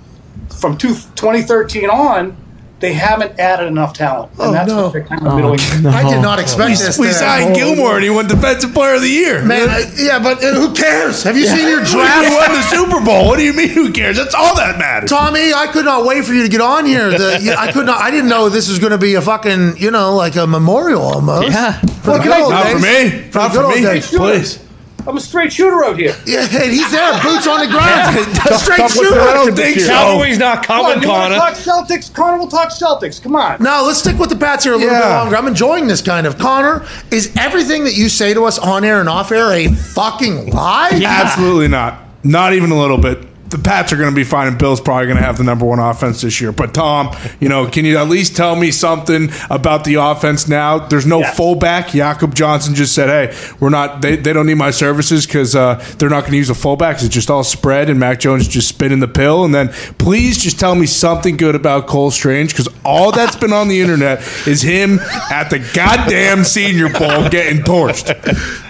From 0.59 0.77
two, 0.77 0.89
2013 1.15 1.89
on, 1.89 2.37
they 2.83 2.91
haven't 2.93 3.39
added 3.39 3.67
enough 3.67 3.93
talent. 3.93 4.29
And 4.33 4.41
Oh, 4.41 4.51
that's 4.51 4.67
no. 4.67 4.83
what 4.83 4.91
they're 4.93 5.05
kind 5.05 5.25
of 5.25 5.35
middling. 5.37 5.59
I 5.87 6.03
did 6.03 6.21
not 6.21 6.37
expect 6.37 6.77
this. 6.77 6.99
We 6.99 7.07
signed 7.11 7.55
happen. 7.55 7.75
Gilmore 7.75 7.95
and 7.95 8.03
he 8.03 8.09
won 8.09 8.27
Defensive 8.27 8.73
Player 8.73 8.95
of 8.95 9.01
the 9.01 9.07
Year. 9.09 9.41
Man, 9.41 9.69
I- 9.69 9.89
yeah, 9.95 10.19
but 10.19 10.43
uh, 10.43 10.53
who 10.53 10.73
cares? 10.73 11.23
Have 11.23 11.37
you 11.37 11.45
seen 11.47 11.65
your 11.69 11.79
We 11.79 11.85
draft? 11.91 12.29
won 12.35 12.51
the 12.51 12.61
Super 12.63 12.99
Bowl. 13.05 13.27
What 13.27 13.37
do 13.39 13.43
you 13.45 13.53
mean? 13.53 13.69
Who 13.69 13.93
cares? 13.93 14.17
That's 14.17 14.35
all 14.35 14.53
that 14.57 14.77
matters. 14.77 15.09
Tommy, 15.09 15.53
I 15.53 15.67
could 15.71 15.85
not 15.85 16.05
wait 16.05 16.25
for 16.25 16.33
you 16.33 16.43
to 16.43 16.49
get 16.49 16.59
on 16.59 16.85
here. 16.85 17.09
The, 17.09 17.39
yeah, 17.41 17.55
I 17.57 17.71
could 17.71 17.85
not. 17.85 18.01
I 18.01 18.11
didn't 18.11 18.29
know 18.29 18.49
this 18.49 18.67
was 18.67 18.79
going 18.79 18.91
to 18.91 18.97
be 18.97 19.15
a 19.15 19.21
fucking, 19.21 19.77
you 19.77 19.89
know, 19.89 20.13
like 20.15 20.35
a 20.35 20.45
memorial 20.45 21.01
almost. 21.03 21.47
Yeah. 21.53 21.79
For 22.03 22.17
the 22.17 22.23
good 22.23 22.37
old 22.37 22.51
Not 22.51 22.67
for 22.67 22.79
me. 22.79 23.09
For 23.31 23.37
Not 23.37 23.53
for 23.53 23.67
me. 23.69 23.81
days. 23.81 24.09
Please. 24.09 24.59
I'm 25.05 25.17
a 25.17 25.19
straight 25.19 25.51
shooter 25.51 25.83
out 25.83 25.97
here. 25.99 26.15
Yeah, 26.25 26.41
and 26.41 26.71
he's 26.71 26.89
there, 26.91 27.11
boots 27.21 27.45
on 27.47 27.59
the 27.59 27.67
ground, 27.71 28.15
straight 28.59 28.77
Talk 28.77 28.89
with 28.89 28.93
the 28.95 29.03
shooter. 29.03 29.19
I 29.19 29.33
don't 29.33 29.45
record 29.47 29.55
think 29.57 29.79
so. 29.79 29.85
year. 29.85 29.87
Cavalry's 29.97 30.39
not 30.39 30.65
Come 30.65 30.85
coming, 30.85 30.97
on, 30.97 31.01
you 31.03 31.09
want 31.09 31.33
to 31.33 31.39
Connor. 31.39 31.53
talk 31.55 31.87
Celtics? 31.87 32.13
Connor 32.13 32.37
will 32.37 32.47
talk 32.47 32.69
Celtics. 32.69 33.21
Come 33.21 33.35
on. 33.35 33.61
No, 33.61 33.83
let's 33.85 33.99
stick 33.99 34.17
with 34.17 34.29
the 34.29 34.35
Pats 34.37 34.63
here 34.63 34.73
a 34.73 34.77
little 34.77 34.89
bit 34.93 34.99
Yeah. 34.99 35.17
longer. 35.19 35.35
I'm 35.35 35.47
enjoying 35.47 35.87
this 35.87 36.01
kind 36.01 36.25
of. 36.25 36.37
Connor, 36.37 36.85
is 37.11 37.33
everything 37.37 37.83
that 37.83 37.95
you 37.95 38.07
say 38.07 38.33
to 38.33 38.45
us 38.45 38.57
on 38.59 38.83
air 38.85 39.01
and 39.01 39.09
off 39.09 39.31
air 39.33 39.51
a 39.51 39.67
fucking 39.67 40.51
lie? 40.51 41.01
Absolutely 41.05 41.67
not. 41.67 41.99
Not 42.23 42.53
even 42.53 42.71
a 42.71 42.79
little 42.79 42.97
bit. 42.97 43.19
The 43.53 43.59
Pats 43.59 43.93
are 43.93 43.97
going 43.97 44.09
to 44.09 44.15
be 44.15 44.23
fine, 44.23 44.47
and 44.47 44.57
Bill's 44.57 44.81
probably 44.81 45.05
going 45.05 45.17
to 45.19 45.23
have 45.23 45.37
the 45.37 45.43
number 45.43 45.63
one 45.63 45.77
offense 45.77 46.21
this 46.21 46.41
year. 46.41 46.51
But 46.51 46.73
Tom, 46.73 47.15
you 47.39 47.49
know, 47.49 47.67
can 47.67 47.85
you 47.85 47.97
at 47.99 48.09
least 48.09 48.35
tell 48.35 48.55
me 48.55 48.71
something 48.71 49.29
about 49.51 49.83
the 49.83 49.95
offense 49.95 50.47
now? 50.47 50.79
There's 50.79 51.05
no 51.05 51.19
Yes. 51.19 51.37
fullback. 51.37 51.89
Jakob 51.89 52.33
Johnson 52.33 52.73
just 52.73 52.95
said, 52.95 53.09
"Hey, 53.09 53.37
we're 53.59 53.69
not. 53.69 54.01
They, 54.01 54.15
they 54.15 54.33
don't 54.33 54.47
need 54.47 54.55
my 54.55 54.71
services 54.71 55.27
because 55.27 55.55
uh, 55.55 55.75
they're 55.99 56.09
not 56.09 56.21
going 56.21 56.31
to 56.31 56.37
use 56.37 56.49
a 56.49 56.55
fullback. 56.55 56.95
It's 56.95 57.07
just 57.09 57.29
all 57.29 57.43
spread, 57.43 57.91
and 57.91 57.99
Mac 57.99 58.19
Jones 58.19 58.47
just 58.47 58.67
spinning 58.67 58.99
the 59.01 59.07
pill. 59.07 59.45
And 59.45 59.53
then 59.53 59.67
please 59.99 60.39
just 60.41 60.59
tell 60.59 60.73
me 60.73 60.87
something 60.87 61.37
good 61.37 61.53
about 61.53 61.85
Cole 61.85 62.09
Strange 62.09 62.49
because 62.53 62.67
all 62.83 63.11
that's 63.11 63.35
been 63.35 63.53
on 63.53 63.67
the 63.67 63.81
internet 63.81 64.19
is 64.47 64.63
him 64.63 64.99
at 65.31 65.49
the 65.51 65.59
goddamn 65.75 66.43
Senior 66.43 66.89
Bowl 66.89 67.29
getting 67.29 67.61
torched. 67.61 68.15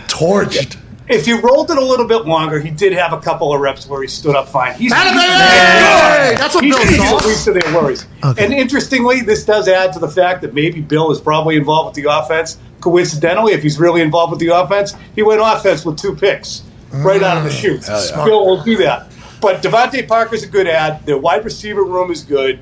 Torched. 0.10 0.76
If 1.14 1.28
you 1.28 1.40
rolled 1.42 1.70
it 1.72 1.78
a 1.78 1.84
little 1.84 2.08
bit 2.08 2.26
longer, 2.26 2.60
he 2.60 2.72
did 2.72 2.94
have 2.94 3.14
a 3.14 3.20
couple 3.20 3.54
of 3.54 3.62
reps 3.62 3.88
where 3.88 4.02
he 4.02 4.08
stood 4.08 4.36
up 4.36 4.50
fine. 4.50 4.74
He's, 4.76 4.92
Atta 4.92 5.12
he's- 5.12 6.32
baby! 6.32 6.38
That's 6.38 6.56
what 6.56 6.64
he's 6.64 6.76
Bill 6.76 6.86
easy 6.86 6.98
to 6.98 7.04
thought. 7.04 7.26
leave 7.26 7.44
to 7.44 7.54
their 7.54 7.76
worries. 7.76 8.06
Okay. 8.24 8.46
And 8.46 8.54
interestingly, 8.54 9.22
this 9.22 9.46
does 9.46 9.68
add 9.68 9.94
to 9.94 10.00
the 10.00 10.10
fact 10.10 10.42
that 10.42 10.54
maybe 10.54 10.82
Bill 10.82 11.12
is 11.12 11.22
probably 11.22 11.56
involved 11.56 11.96
with 11.96 12.04
the 12.04 12.12
offense. 12.12 12.58
Coincidentally, 12.82 13.54
if 13.54 13.62
he's 13.62 13.80
really 13.80 14.02
involved 14.02 14.32
with 14.32 14.40
the 14.40 14.50
offense, 14.50 14.96
he 15.16 15.24
went 15.24 15.42
offense 15.42 15.86
with 15.86 15.98
two 15.98 16.16
picks 16.16 16.64
right 16.92 17.22
out 17.22 17.38
of 17.38 17.44
the 17.44 17.50
mm. 17.50 17.62
chute. 17.62 18.26
Bill 18.26 18.46
will 18.46 18.64
do 18.64 18.78
that. 18.78 19.12
But 19.42 19.62
DeVante 19.62 20.08
Parker's 20.08 20.44
a 20.44 20.48
good 20.48 20.68
add. 20.68 21.06
Their 21.06 21.18
wide 21.18 21.44
receiver 21.44 21.84
room 21.84 22.12
is 22.12 22.24
good. 22.24 22.60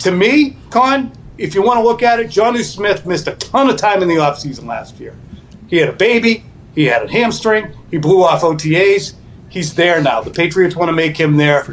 To 0.00 0.10
me, 0.10 0.56
Con, 0.70 1.12
if 1.38 1.54
you 1.54 1.62
want 1.62 1.78
to 1.78 1.84
look 1.84 2.02
at 2.02 2.20
it, 2.20 2.26
Jonnu 2.28 2.62
Smith 2.62 3.06
missed 3.06 3.28
a 3.28 3.36
ton 3.36 3.70
of 3.70 3.76
time 3.76 4.02
in 4.02 4.08
the 4.08 4.16
offseason 4.16 4.66
last 4.66 4.98
year. 4.98 5.16
He 5.68 5.76
had 5.76 5.88
a 5.88 5.92
baby. 5.92 6.44
He 6.74 6.86
had 6.86 7.04
a 7.04 7.10
hamstring. 7.10 7.76
He 7.90 7.98
blew 7.98 8.22
off 8.22 8.42
OTAs. 8.42 9.14
He's 9.48 9.74
there 9.74 10.02
now. 10.02 10.20
The 10.20 10.30
Patriots 10.30 10.74
want 10.74 10.88
to 10.88 10.92
make 10.92 11.16
him 11.16 11.36
their 11.36 11.60
AH 11.60 11.64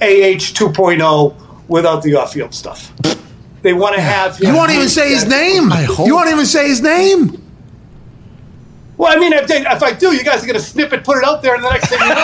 2.0 0.00 1.34
without 1.68 2.02
the 2.02 2.14
off-field 2.14 2.54
stuff. 2.54 2.92
They 3.62 3.72
want 3.72 3.94
to 3.96 4.00
have. 4.00 4.40
You 4.40 4.54
won't 4.54 4.70
even 4.70 4.88
say 4.88 5.10
his 5.10 5.26
name. 5.26 5.72
I 5.72 5.82
hope. 5.82 6.06
You 6.06 6.14
won't 6.14 6.30
even 6.30 6.46
say 6.46 6.68
his 6.68 6.80
name. 6.80 7.41
Well, 9.02 9.16
I 9.16 9.18
mean, 9.18 9.32
if, 9.32 9.48
they, 9.48 9.60
if 9.62 9.82
I 9.82 9.92
do, 9.92 10.14
you 10.14 10.22
guys 10.22 10.44
are 10.44 10.46
going 10.46 10.54
to 10.58 10.64
snip 10.64 10.92
it, 10.92 11.02
put 11.02 11.18
it 11.18 11.24
out 11.24 11.42
there, 11.42 11.56
and 11.56 11.64
the 11.64 11.70
next 11.70 11.88
thing 11.88 11.98
you 11.98 12.08
know, 12.08 12.14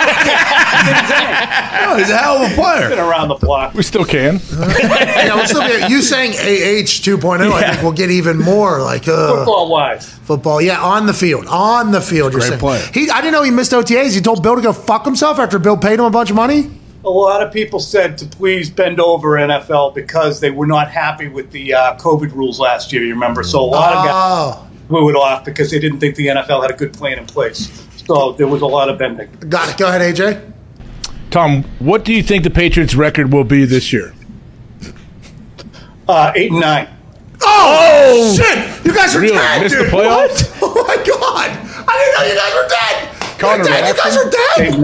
Oh, 1.91 1.97
he's 1.99 2.09
a 2.11 2.17
hell 2.17 2.37
of 2.45 2.53
a 2.53 2.55
player. 2.55 2.89
been 2.89 2.99
around 3.01 3.29
the 3.29 3.35
block. 3.35 3.75
We 3.75 3.83
still 3.83 4.05
can. 4.05 4.41
Yeah, 4.51 5.35
we'll 5.35 5.47
still 5.47 5.67
be, 5.67 5.93
you 5.93 6.03
saying 6.03 6.33
AH 6.35 7.03
2.0, 7.03 7.51
I 7.53 7.71
think 7.71 7.83
we'll 7.83 7.91
get 7.93 8.11
even 8.11 8.39
more 8.39 8.81
like 8.81 9.09
uh, 9.09 9.35
Football 9.39 9.71
wise. 9.71 10.09
football. 10.09 10.61
Yeah, 10.63 10.81
on 10.81 11.07
the 11.07 11.13
field. 11.15 11.47
On 11.49 11.91
the 11.91 12.01
field. 12.01 12.33
You're 12.33 12.41
Great 12.41 12.49
saying. 12.51 12.61
player. 12.61 12.85
He, 12.95 13.11
I 13.11 13.21
didn't 13.21 13.33
know 13.33 13.43
he 13.43 13.51
missed 13.51 13.73
OTAs. 13.73 14.15
He 14.15 14.21
told 14.21 14.43
Bill 14.45 14.55
to 14.57 14.63
go 14.63 14.73
fuck 14.73 15.05
himself 15.05 15.39
after 15.41 15.59
Bill 15.59 15.77
paid 15.77 15.99
him 15.99 16.05
a 16.05 16.11
bunch 16.11 16.31
of 16.31 16.37
money. 16.37 16.71
A 17.05 17.09
lot 17.09 17.43
of 17.43 17.53
people 17.53 17.79
said 17.81 18.19
to 18.19 18.27
please 18.27 18.71
bend 18.71 19.01
over 19.01 19.31
NFL 19.31 19.95
because 19.95 20.41
they 20.41 20.51
were 20.51 20.67
not 20.67 20.91
happy 20.91 21.29
with 21.29 21.51
the 21.53 21.73
uh, 21.73 21.97
COVID 21.97 22.33
rules 22.35 22.61
last 22.61 22.93
year. 22.93 23.03
You 23.05 23.15
remember, 23.15 23.43
so 23.45 23.61
a 23.61 23.63
lot 23.63 23.93
of 23.95 24.05
guys 24.05 24.13
Oh, 24.15 24.68
blew 24.89 25.09
it 25.10 25.15
off 25.16 25.44
because 25.44 25.70
they 25.70 25.78
didn't 25.78 26.01
think 26.01 26.16
the 26.16 26.27
NFL 26.28 26.62
had 26.62 26.70
a 26.70 26.77
good 26.77 26.93
plan 26.93 27.19
in 27.19 27.27
place. 27.27 27.86
So 28.06 28.32
there 28.32 28.47
was 28.48 28.62
a 28.62 28.66
lot 28.66 28.89
of 28.89 28.98
bending. 28.98 29.31
got 29.48 29.69
it. 29.70 29.77
Go 29.77 29.89
ahead, 29.89 30.01
AJ. 30.15 30.52
Tom, 31.31 31.62
what 31.78 32.05
do 32.05 32.12
you 32.15 32.23
think 32.23 32.43
the 32.43 32.51
Patriots' 32.51 32.94
record 32.94 33.32
will 33.32 33.44
be 33.44 33.65
this 33.66 33.93
year? 33.93 34.15
Uh, 36.09 36.32
eight 36.35 36.51
and 36.51 36.60
nine. 36.60 36.89
Oh, 37.43 38.35
shit! 38.36 38.85
You 38.85 38.93
guys 38.94 39.15
are 39.15 39.20
Really? 39.20 39.35
dead, 39.36 39.62
Missed 39.62 39.77
the 39.77 39.85
dude. 39.85 39.93
playoffs? 39.93 40.60
What? 40.60 40.73
Oh 40.77 40.85
my 40.89 40.97
god! 40.97 41.51
I 41.86 41.98
didn't 41.98 42.15
know 42.16 42.32
you 42.32 42.39
guys 42.40 42.55
were 42.55 42.69
dead. 42.69 43.15
Connor, 43.39 43.56
You're 43.59 43.66
dead. 43.66 43.97
You 43.97 44.02
guys 44.02 44.16
are 44.16 44.31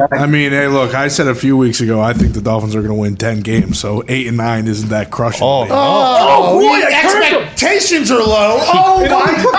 dead. 0.06 0.12
I 0.12 0.26
mean, 0.26 0.52
hey, 0.52 0.68
look, 0.68 0.94
I 0.94 1.08
said 1.08 1.26
a 1.26 1.34
few 1.34 1.56
weeks 1.56 1.80
ago 1.80 2.00
I 2.00 2.12
think 2.12 2.34
the 2.34 2.40
Dolphins 2.40 2.76
are 2.76 2.82
going 2.82 2.94
to 2.94 3.00
win 3.00 3.16
10 3.16 3.40
games, 3.40 3.80
so 3.80 4.04
8 4.06 4.28
and 4.28 4.36
9 4.36 4.68
isn't 4.68 4.90
that 4.90 5.10
crushing. 5.10 5.40
Oh, 5.42 5.64
me. 5.64 5.70
Oh, 5.72 6.60
boy, 6.60 6.76
your 6.76 6.86
I 6.88 7.02
turned 7.02 7.24
him. 7.24 7.42
expectations 7.42 8.10
are 8.12 8.18
low. 8.22 8.58
Oh 8.62 9.02
It 9.02 9.10
only 9.10 9.42
my 9.42 9.50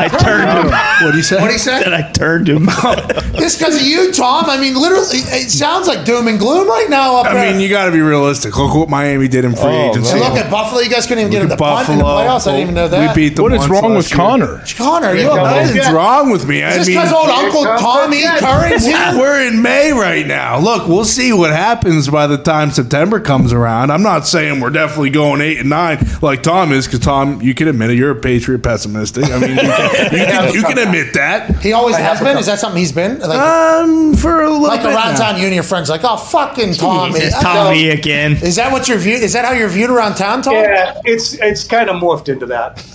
I 0.00 0.08
turned 0.08 0.44
around. 0.44 0.66
him. 0.66 1.06
What 1.06 1.10
do 1.12 1.16
you 1.16 1.22
say? 1.22 1.40
What 1.40 1.50
he 1.50 1.58
said? 1.58 1.84
Then 1.84 1.94
I 1.94 2.10
turned 2.12 2.48
him. 2.48 2.68
Oh, 2.88 2.94
this 3.32 3.58
because 3.58 3.76
of 3.76 3.82
you, 3.82 4.12
Tom. 4.12 4.44
I 4.48 4.58
mean, 4.60 4.74
literally, 4.74 5.18
it 5.18 5.50
sounds 5.50 5.88
like 5.88 6.04
doom 6.04 6.28
and 6.28 6.38
gloom 6.38 6.68
right 6.68 6.86
now 6.88 7.16
up 7.16 7.24
there. 7.24 7.32
I 7.32 7.44
there. 7.46 7.52
mean, 7.52 7.60
you 7.60 7.68
got 7.68 7.86
to 7.86 7.90
be 7.92 8.00
realistic. 8.00 8.56
Look 8.56 8.74
what 8.74 8.88
Miami 8.88 9.28
did 9.28 9.44
in 9.44 9.52
free 9.56 9.64
Oh, 9.64 9.90
agency. 9.90 10.12
and 10.12 10.20
look 10.20 10.34
at 10.38 10.50
Buffalo. 10.50 10.80
You 10.82 10.90
guys 10.90 11.06
couldn't 11.06 11.20
even 11.20 11.32
get 11.32 11.42
him 11.42 11.48
Look 11.48 11.58
to 11.58 11.64
punt 11.64 11.88
in 11.88 11.98
the 11.98 12.04
playoffs. 12.04 12.46
I 12.46 12.52
didn't 12.52 12.60
even 12.62 12.74
know 12.74 12.88
that. 12.88 13.16
We 13.16 13.28
beat 13.28 13.36
them 13.36 13.42
What 13.44 13.52
is 13.54 13.58
once 13.60 13.70
wrong 13.70 13.94
with 13.94 14.04
last 14.04 14.10
year. 14.10 14.16
Connor? 14.18 14.64
Connor, 14.76 15.14
you 15.14 15.22
Yeah, 15.22 15.32
a 15.32 15.42
Nothing's 15.62 15.74
man? 15.86 15.94
wrong 15.94 16.30
with 16.30 16.46
me. 16.46 16.62
I 16.62 16.68
Is 16.70 16.76
this 16.78 16.88
mean, 16.88 16.96
because 16.98 17.12
old 17.12 17.28
Uncle 17.28 17.64
Tommy 17.64 18.22
comes 18.22 18.40
Curry's 18.40 18.86
here? 18.86 19.12
we're 19.18 19.46
in 19.48 19.62
May 19.62 19.92
right 19.92 20.26
now. 20.26 20.58
Look, 20.60 20.86
we'll 20.86 21.04
see 21.04 21.32
what 21.32 21.50
happens 21.50 22.08
by 22.08 22.26
the 22.26 22.38
time 22.38 22.70
September 22.70 23.18
comes 23.20 23.52
around. 23.52 23.90
I'm 23.90 24.02
not 24.02 24.26
saying 24.26 24.60
we're 24.60 24.70
definitely 24.70 25.10
going 25.10 25.40
eight 25.40 25.58
and 25.58 25.70
nine 25.70 25.98
like 26.22 26.42
Tom 26.42 26.72
is, 26.72 26.86
because 26.86 27.00
Tom, 27.00 27.40
you 27.42 27.54
can 27.54 27.68
admit 27.68 27.90
it. 27.90 27.94
You're 27.96 28.12
a 28.12 28.20
Patriot 28.20 28.62
pessimistic. 28.62 29.24
I 29.24 29.38
mean, 29.38 29.50
you 29.50 29.56
can, 29.56 29.66
you 30.12 30.24
can, 30.24 30.54
you 30.54 30.62
can 30.62 30.78
admit 30.78 31.14
that. 31.14 31.56
He 31.62 31.72
always 31.72 31.96
has 31.96 32.20
been. 32.20 32.38
Is 32.38 32.46
that 32.46 32.58
something 32.58 32.78
he's 32.78 32.92
been? 32.92 33.18
Like, 33.20 33.38
Um, 33.38 34.14
for 34.14 34.42
a 34.42 34.50
little 34.50 34.62
like 34.68 34.82
bit 34.82 34.94
around 34.94 35.12
now. 35.14 35.30
town, 35.32 35.40
you 35.40 35.46
and 35.46 35.54
your 35.54 35.64
friends 35.64 35.88
like, 35.90 36.02
oh, 36.04 36.16
fucking 36.16 36.74
Tommy. 36.74 37.18
It's 37.18 37.34
I 37.36 37.42
Tommy 37.42 37.88
again. 37.90 38.32
Is 38.32 38.56
that 38.56 38.72
what 38.72 38.88
you're 38.88 38.98
viewed? 38.98 39.22
Is 39.22 39.32
that 39.34 39.44
how 39.44 39.52
you're 39.52 39.68
viewed 39.68 39.90
around 39.90 40.14
town, 40.14 40.42
Tom? 40.42 40.54
Yeah, 40.54 41.00
it's 41.04 41.34
it's 41.34 41.64
kind 41.64 41.88
of 41.90 41.96
morphed 42.02 42.28
into 42.28 42.46
that. 42.46 42.84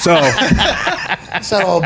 So 0.00 0.14
So 1.42 1.80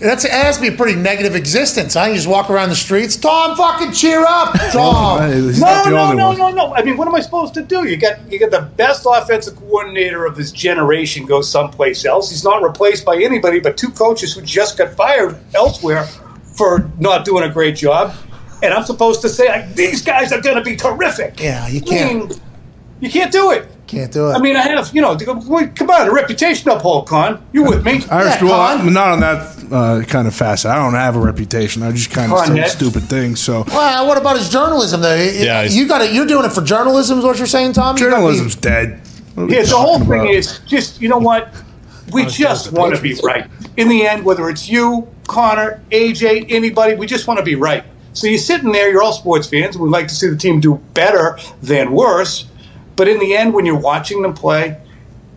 that's 0.00 0.24
it 0.24 0.30
has 0.32 0.56
to 0.56 0.62
be 0.62 0.68
a 0.68 0.72
pretty 0.72 0.96
negative 0.98 1.34
existence. 1.34 1.96
I 1.96 2.12
just 2.14 2.26
walk 2.26 2.50
around 2.50 2.70
the 2.70 2.76
streets. 2.76 3.16
Tom, 3.16 3.56
fucking 3.56 3.92
cheer 3.92 4.24
up, 4.26 4.54
Tom. 4.72 5.30
he's 5.30 5.60
No, 5.60 5.84
no, 5.84 6.12
no, 6.12 6.32
no, 6.32 6.50
no. 6.50 6.74
I 6.74 6.82
mean, 6.82 6.96
what 6.96 7.06
am 7.08 7.14
I 7.14 7.20
supposed 7.20 7.54
to 7.54 7.62
do? 7.62 7.86
You 7.88 7.96
got 7.96 8.18
you 8.30 8.38
got 8.38 8.50
the 8.50 8.62
best 8.76 9.06
offensive 9.08 9.56
coordinator 9.56 10.24
of 10.26 10.36
his 10.36 10.50
generation 10.52 11.24
go 11.26 11.40
someplace 11.40 12.04
else. 12.04 12.30
He's 12.30 12.44
not 12.44 12.62
replaced 12.62 13.04
by 13.04 13.16
anybody 13.28 13.60
but 13.60 13.76
two 13.76 13.90
coaches 13.90 14.34
who 14.34 14.42
just 14.42 14.78
got 14.78 14.94
fired 14.94 15.38
elsewhere 15.54 16.04
for 16.56 16.90
not 16.98 17.24
doing 17.24 17.44
a 17.44 17.52
great 17.52 17.76
job. 17.76 18.14
And 18.62 18.74
I'm 18.74 18.84
supposed 18.84 19.20
to 19.22 19.28
say 19.28 19.48
like, 19.48 19.74
these 19.74 20.02
guys 20.02 20.32
are 20.32 20.40
going 20.40 20.56
to 20.56 20.62
be 20.62 20.74
terrific. 20.76 21.40
Yeah, 21.40 21.68
you 21.68 21.80
can't. 21.80 22.30
mean, 22.30 22.40
you 23.00 23.08
can't 23.10 23.30
do 23.30 23.52
it. 23.52 23.66
Can't 23.86 24.12
do 24.12 24.28
it. 24.28 24.32
I 24.32 24.38
mean, 24.38 24.56
I 24.56 24.62
have 24.62 24.90
you 24.94 25.00
know, 25.00 25.16
to 25.16 25.24
go- 25.24 25.40
wait, 25.46 25.74
come 25.76 25.88
on, 25.90 26.08
a 26.08 26.12
reputation 26.12 26.68
uphold, 26.70 27.06
Con. 27.06 27.42
You 27.52 27.62
with 27.62 27.84
me? 27.86 28.02
Irish, 28.10 28.34
Yeah, 28.34 28.44
well, 28.44 28.60
I'm 28.60 28.92
not 28.92 29.08
on 29.12 29.20
that 29.20 29.38
uh, 29.72 30.04
kind 30.04 30.26
of 30.28 30.34
facet. 30.34 30.70
I 30.70 30.74
don't 30.76 30.92
have 30.94 31.14
a 31.16 31.20
reputation. 31.20 31.82
I 31.82 31.92
just 31.92 32.10
kind 32.10 32.30
of 32.32 32.38
Con, 32.38 32.48
say 32.48 32.54
Nick. 32.54 32.66
stupid 32.68 33.04
things. 33.04 33.40
So 33.40 33.64
well, 33.68 34.06
what 34.06 34.18
about 34.18 34.36
his 34.36 34.50
journalism 34.50 35.00
though? 35.00 35.14
Yeah, 35.14 35.62
you 35.62 35.86
got 35.88 36.02
it. 36.02 36.12
You're 36.12 36.26
doing 36.26 36.44
it 36.44 36.52
for 36.52 36.60
journalism, 36.62 37.18
is 37.20 37.24
what 37.24 37.38
you're 37.38 37.46
saying, 37.46 37.74
Tom? 37.74 37.96
You 37.96 38.04
be- 38.06 38.10
journalism's 38.10 38.56
dead. 38.56 39.00
What 39.34 39.44
are 39.44 39.46
we 39.46 39.56
Yeah, 39.56 39.62
the 39.62 39.76
whole 39.76 39.98
thing 40.00 40.06
about? 40.22 40.30
is 40.30 40.58
just 40.66 41.00
you 41.00 41.08
know 41.08 41.18
what? 41.18 41.54
We 42.12 42.26
just 42.26 42.72
want 42.72 42.94
to 42.94 43.02
be 43.02 43.14
right. 43.22 43.50
In 43.76 43.88
the 43.88 44.06
end, 44.06 44.24
whether 44.24 44.48
it's 44.48 44.68
you, 44.68 45.08
Connor, 45.26 45.82
AJ, 45.90 46.50
anybody, 46.50 46.94
we 46.94 47.06
just 47.06 47.26
want 47.26 47.38
to 47.38 47.44
be 47.44 47.54
right. 47.54 47.84
So 48.12 48.26
you're 48.26 48.38
sitting 48.38 48.72
there, 48.72 48.90
you're 48.90 49.02
all 49.02 49.12
sports 49.12 49.48
fans, 49.48 49.76
and 49.76 49.84
we'd 49.84 49.90
like 49.90 50.08
to 50.08 50.14
see 50.14 50.28
the 50.28 50.36
team 50.36 50.60
do 50.60 50.76
better 50.94 51.38
than 51.62 51.92
worse. 51.92 52.46
But 52.96 53.08
in 53.08 53.20
the 53.20 53.36
end, 53.36 53.54
when 53.54 53.64
you're 53.64 53.78
watching 53.78 54.22
them 54.22 54.34
play, 54.34 54.80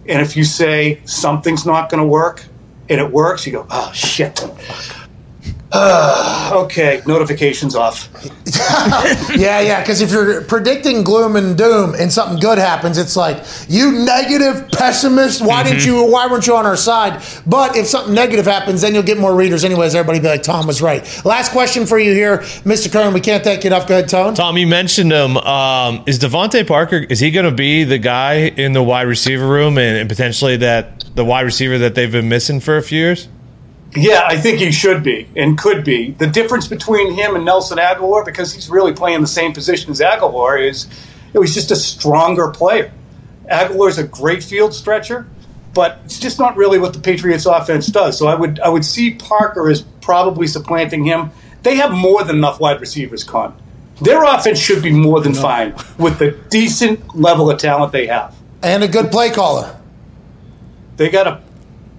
and 0.08 0.22
if 0.22 0.36
you 0.36 0.44
say 0.44 1.02
something's 1.06 1.66
not 1.66 1.90
going 1.90 2.02
to 2.02 2.08
work, 2.08 2.44
and 2.90 3.00
it 3.00 3.12
works, 3.12 3.46
you 3.46 3.52
go, 3.52 3.68
oh 3.70 3.92
shit. 3.94 4.44
Uh, 5.74 6.52
okay, 6.66 7.02
notifications 7.08 7.76
off. 7.76 8.10
Yeah, 9.36 9.62
yeah. 9.62 9.80
Because 9.82 10.02
if 10.02 10.12
you're 10.12 10.42
predicting 10.44 11.04
gloom 11.04 11.36
and 11.36 11.58
doom 11.58 11.96
and 11.96 12.12
something 12.12 12.40
good 12.40 12.58
happens, 12.58 12.98
it's 12.98 13.16
like 13.16 13.44
you 13.68 13.92
negative 13.92 14.70
pessimist. 14.72 15.42
Why 15.42 15.64
didn't 15.64 15.86
you? 15.86 16.06
Why 16.06 16.28
weren't 16.28 16.46
you 16.46 16.56
on 16.56 16.66
our 16.66 16.76
side? 16.76 17.24
But 17.48 17.76
if 17.76 17.88
something 17.88 18.14
negative 18.14 18.46
happens, 18.46 18.82
then 18.82 18.94
you'll 18.94 19.04
get 19.04 19.18
more 19.18 19.34
readers. 19.36 19.64
Anyways, 19.64 19.96
everybody 19.96 20.20
be 20.20 20.28
like, 20.28 20.44
Tom 20.44 20.68
was 20.68 20.82
right. 20.82 21.02
Last 21.26 21.52
question 21.52 21.86
for 21.86 21.98
you 21.98 22.14
here, 22.14 22.40
Mr. 22.40 22.92
Curran. 22.92 23.14
We 23.14 23.22
can't 23.22 23.44
take 23.44 23.64
it 23.66 23.72
off. 23.72 23.88
Go 23.88 23.98
ahead, 23.98 24.10
Tone. 24.10 24.36
Tom, 24.36 24.58
you 24.58 24.68
mentioned 24.68 25.12
him. 25.12 25.38
Um, 25.38 26.04
is 26.06 26.20
DeVante 26.20 26.68
Parker? 26.68 26.98
Is 26.98 27.20
he 27.20 27.32
going 27.32 27.46
to 27.46 27.56
be 27.56 27.84
the 27.84 27.98
guy 27.98 28.34
in 28.36 28.74
the 28.74 28.84
wide 28.84 29.08
receiver 29.08 29.48
room 29.48 29.78
and, 29.78 29.98
and 29.98 30.10
potentially 30.10 30.58
that 30.58 31.06
the 31.16 31.26
wide 31.26 31.42
receiver 31.46 31.78
that 31.80 31.96
they've 31.96 32.12
been 32.12 32.30
missing 32.30 32.60
for 32.60 32.78
a 32.78 32.84
few 32.84 33.00
years? 33.00 33.28
Yeah, 33.96 34.24
I 34.26 34.38
think 34.38 34.60
he 34.60 34.72
should 34.72 35.04
be 35.04 35.28
and 35.36 35.58
could 35.58 35.84
be. 35.84 36.12
The 36.12 36.28
difference 36.28 36.68
between 36.68 37.14
him 37.14 37.36
and 37.36 37.44
Nelson 37.44 37.78
Agholor, 37.78 38.26
because 38.26 38.54
he's 38.54 38.70
really 38.70 38.94
playing 38.94 39.22
the 39.22 39.28
same 39.28 39.54
position 39.54 39.92
as 39.92 40.00
Agholor, 40.00 40.66
is 40.66 40.88
it 41.34 41.40
was 41.40 41.54
just 41.54 41.72
a 41.72 41.76
stronger 41.76 42.50
player. 42.50 42.92
Agholor's 43.50 43.98
a 43.98 44.04
great 44.04 44.44
field 44.44 44.74
stretcher, 44.74 45.28
but 45.74 46.00
it's 46.06 46.20
just 46.20 46.40
not 46.40 46.56
really 46.56 46.80
what 46.80 46.94
the 46.94 47.00
Patriots 47.00 47.46
offense 47.46 47.88
does. 47.88 48.18
So 48.18 48.28
I 48.28 48.36
would 48.36 48.60
I 48.62 48.70
would 48.70 48.86
see 48.86 49.16
Parker 49.16 49.70
as 49.70 49.82
probably 49.82 50.48
supplanting 50.48 51.04
him. 51.04 51.32
They 51.64 51.76
have 51.76 51.92
more 51.92 52.24
than 52.24 52.38
enough 52.38 52.60
wide 52.60 52.80
receivers, 52.80 53.24
Con. 53.24 53.56
Their 54.02 54.24
offense 54.24 54.58
should 54.58 54.82
be 54.82 54.92
more 54.92 55.22
than 55.22 55.34
fine 55.36 55.76
with 56.00 56.18
the 56.18 56.32
decent 56.50 57.16
level 57.16 57.52
of 57.52 57.60
talent 57.60 57.92
they 57.92 58.08
have. 58.08 58.36
And 58.64 58.84
a 58.84 58.88
good 58.88 59.12
play 59.12 59.30
caller. 59.30 59.78
They 60.98 61.10
got 61.10 61.28
a 61.28 61.42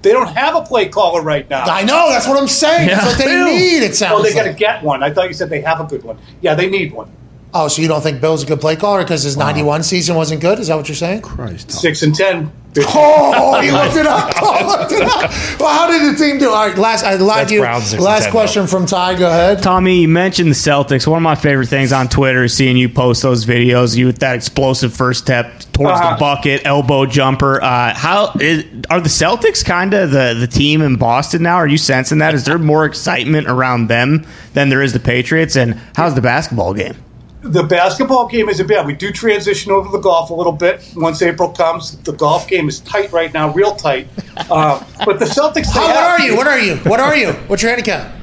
they 0.03 0.12
don't 0.12 0.29
have 0.29 0.57
a 0.57 0.62
play 0.62 0.89
caller 0.89 1.23
right 1.23 1.49
now. 1.49 1.65
I 1.65 1.83
know. 1.83 2.11
That's 2.11 2.27
what 2.27 2.41
I'm 2.41 2.49
saying. 2.49 2.89
That's 2.89 3.07
what 3.07 3.19
they 3.19 3.45
need. 3.45 3.83
It 3.83 3.95
sounds. 3.95 4.20
Oh, 4.20 4.23
they 4.23 4.35
got 4.35 4.45
to 4.45 4.53
get 4.53 4.83
one. 4.83 5.03
I 5.03 5.12
thought 5.12 5.29
you 5.29 5.35
said 5.35 5.49
they 5.49 5.61
have 5.61 5.81
a 5.81 5.85
good 5.85 6.03
one. 6.03 6.19
Yeah, 6.41 6.55
they 6.55 6.69
need 6.69 6.93
one. 6.93 7.11
Oh, 7.55 7.69
so 7.69 7.83
you 7.83 7.89
don't 7.89 8.01
think 8.01 8.20
Bill's 8.20 8.43
a 8.43 8.47
good 8.47 8.61
play 8.62 8.77
caller 8.77 9.03
because 9.03 9.23
his 9.23 9.37
'91 9.37 9.83
season 9.83 10.16
wasn't 10.16 10.41
good? 10.41 10.59
Is 10.59 10.69
that 10.69 10.77
what 10.77 10.89
you're 10.89 10.95
saying? 10.97 11.20
Christ, 11.23 11.70
Six 11.70 12.03
and 12.03 12.15
ten. 12.15 12.51
Oh, 12.79 13.61
he 13.61 13.70
looked 13.70 13.97
it 13.97 14.07
up. 14.07 14.33
Oh, 14.45 14.66
looked 14.79 14.93
it 14.93 15.03
up. 15.03 15.31
Well, 15.61 15.69
how 15.69 15.87
did 15.91 16.15
the 16.15 16.19
team 16.19 16.39
do? 16.39 16.49
All 16.49 16.66
right, 16.66 16.77
last 16.79 17.05
I 17.05 17.16
lied 17.16 17.41
That's 17.41 17.49
to 17.51 17.55
you. 17.57 17.61
Browns 17.61 17.83
six 17.85 17.93
and 17.95 18.03
Last 18.03 18.23
10, 18.24 18.31
question 18.33 18.66
from 18.66 18.87
Ty. 18.87 19.19
Go 19.19 19.27
ahead. 19.29 19.62
Tommy, 19.62 20.01
you 20.01 20.09
mentioned 20.09 20.49
the 20.51 20.55
Celtics. 20.55 21.07
One 21.07 21.19
of 21.19 21.23
my 21.23 21.35
favorite 21.35 21.69
things 21.69 21.93
on 21.93 22.09
Twitter 22.09 22.45
is 22.45 22.55
seeing 22.55 22.79
you 22.79 22.89
post 22.89 23.20
those 23.23 23.45
videos. 23.45 23.95
You 23.97 24.07
with 24.07 24.20
that 24.20 24.35
explosive 24.37 24.95
first 24.95 25.23
step 25.23 25.61
towards 25.74 26.01
Uh-huh. 26.01 26.15
the 26.15 26.19
bucket, 26.20 26.62
elbow 26.65 27.05
jumper. 27.05 27.62
Uh, 27.62 27.93
how 27.95 28.33
is, 28.41 28.65
are 28.89 29.01
the 29.03 29.11
Celtics 29.11 29.62
kind 29.62 29.93
of 29.93 30.11
the 30.11 30.35
the 30.39 30.47
team 30.47 30.81
in 30.81 30.97
Boston 30.97 31.43
now? 31.43 31.57
Are 31.57 31.69
you 31.69 31.77
sensing 31.79 32.19
that? 32.19 32.35
Is 32.35 32.47
there 32.47 32.59
more 32.59 32.87
excitement 32.87 33.47
around 33.49 33.89
them 33.89 34.24
than 34.55 34.70
there 34.70 34.81
is 34.83 34.95
the 34.95 35.01
Patriots? 35.01 35.55
And 35.57 35.79
how's 35.95 36.15
the 36.15 36.23
basketball 36.23 36.73
game? 36.73 36.97
The 37.43 37.64
basketball 37.64 38.28
game 38.28 38.48
isn't 38.48 38.69
bad. 38.69 38.86
We 38.86 38.94
do 38.94 39.10
transition 39.10 39.73
over 39.73 39.89
to 39.89 39.93
the 39.93 39.98
golf 40.01 40.31
a 40.31 40.35
little 40.35 40.52
bit 40.52 40.89
once 40.94 41.20
April 41.23 41.48
comes. 41.48 41.98
The 41.98 42.12
golf 42.12 42.47
game 42.47 42.69
is 42.69 42.78
tight 42.81 43.10
right 43.10 43.32
now, 43.35 43.52
real 43.52 43.74
tight. 43.74 44.06
Uh, 44.48 44.82
but 45.05 45.19
the 45.19 45.24
Celtics. 45.24 45.66
How, 45.73 45.86
what 45.86 45.97
are 45.97 46.20
you? 46.20 46.36
What 46.36 46.47
are 46.47 46.59
you? 46.59 46.77
What 46.77 47.01
are 47.01 47.16
you? 47.16 47.32
What's 47.48 47.62
your 47.62 47.70
handicap? 47.70 48.14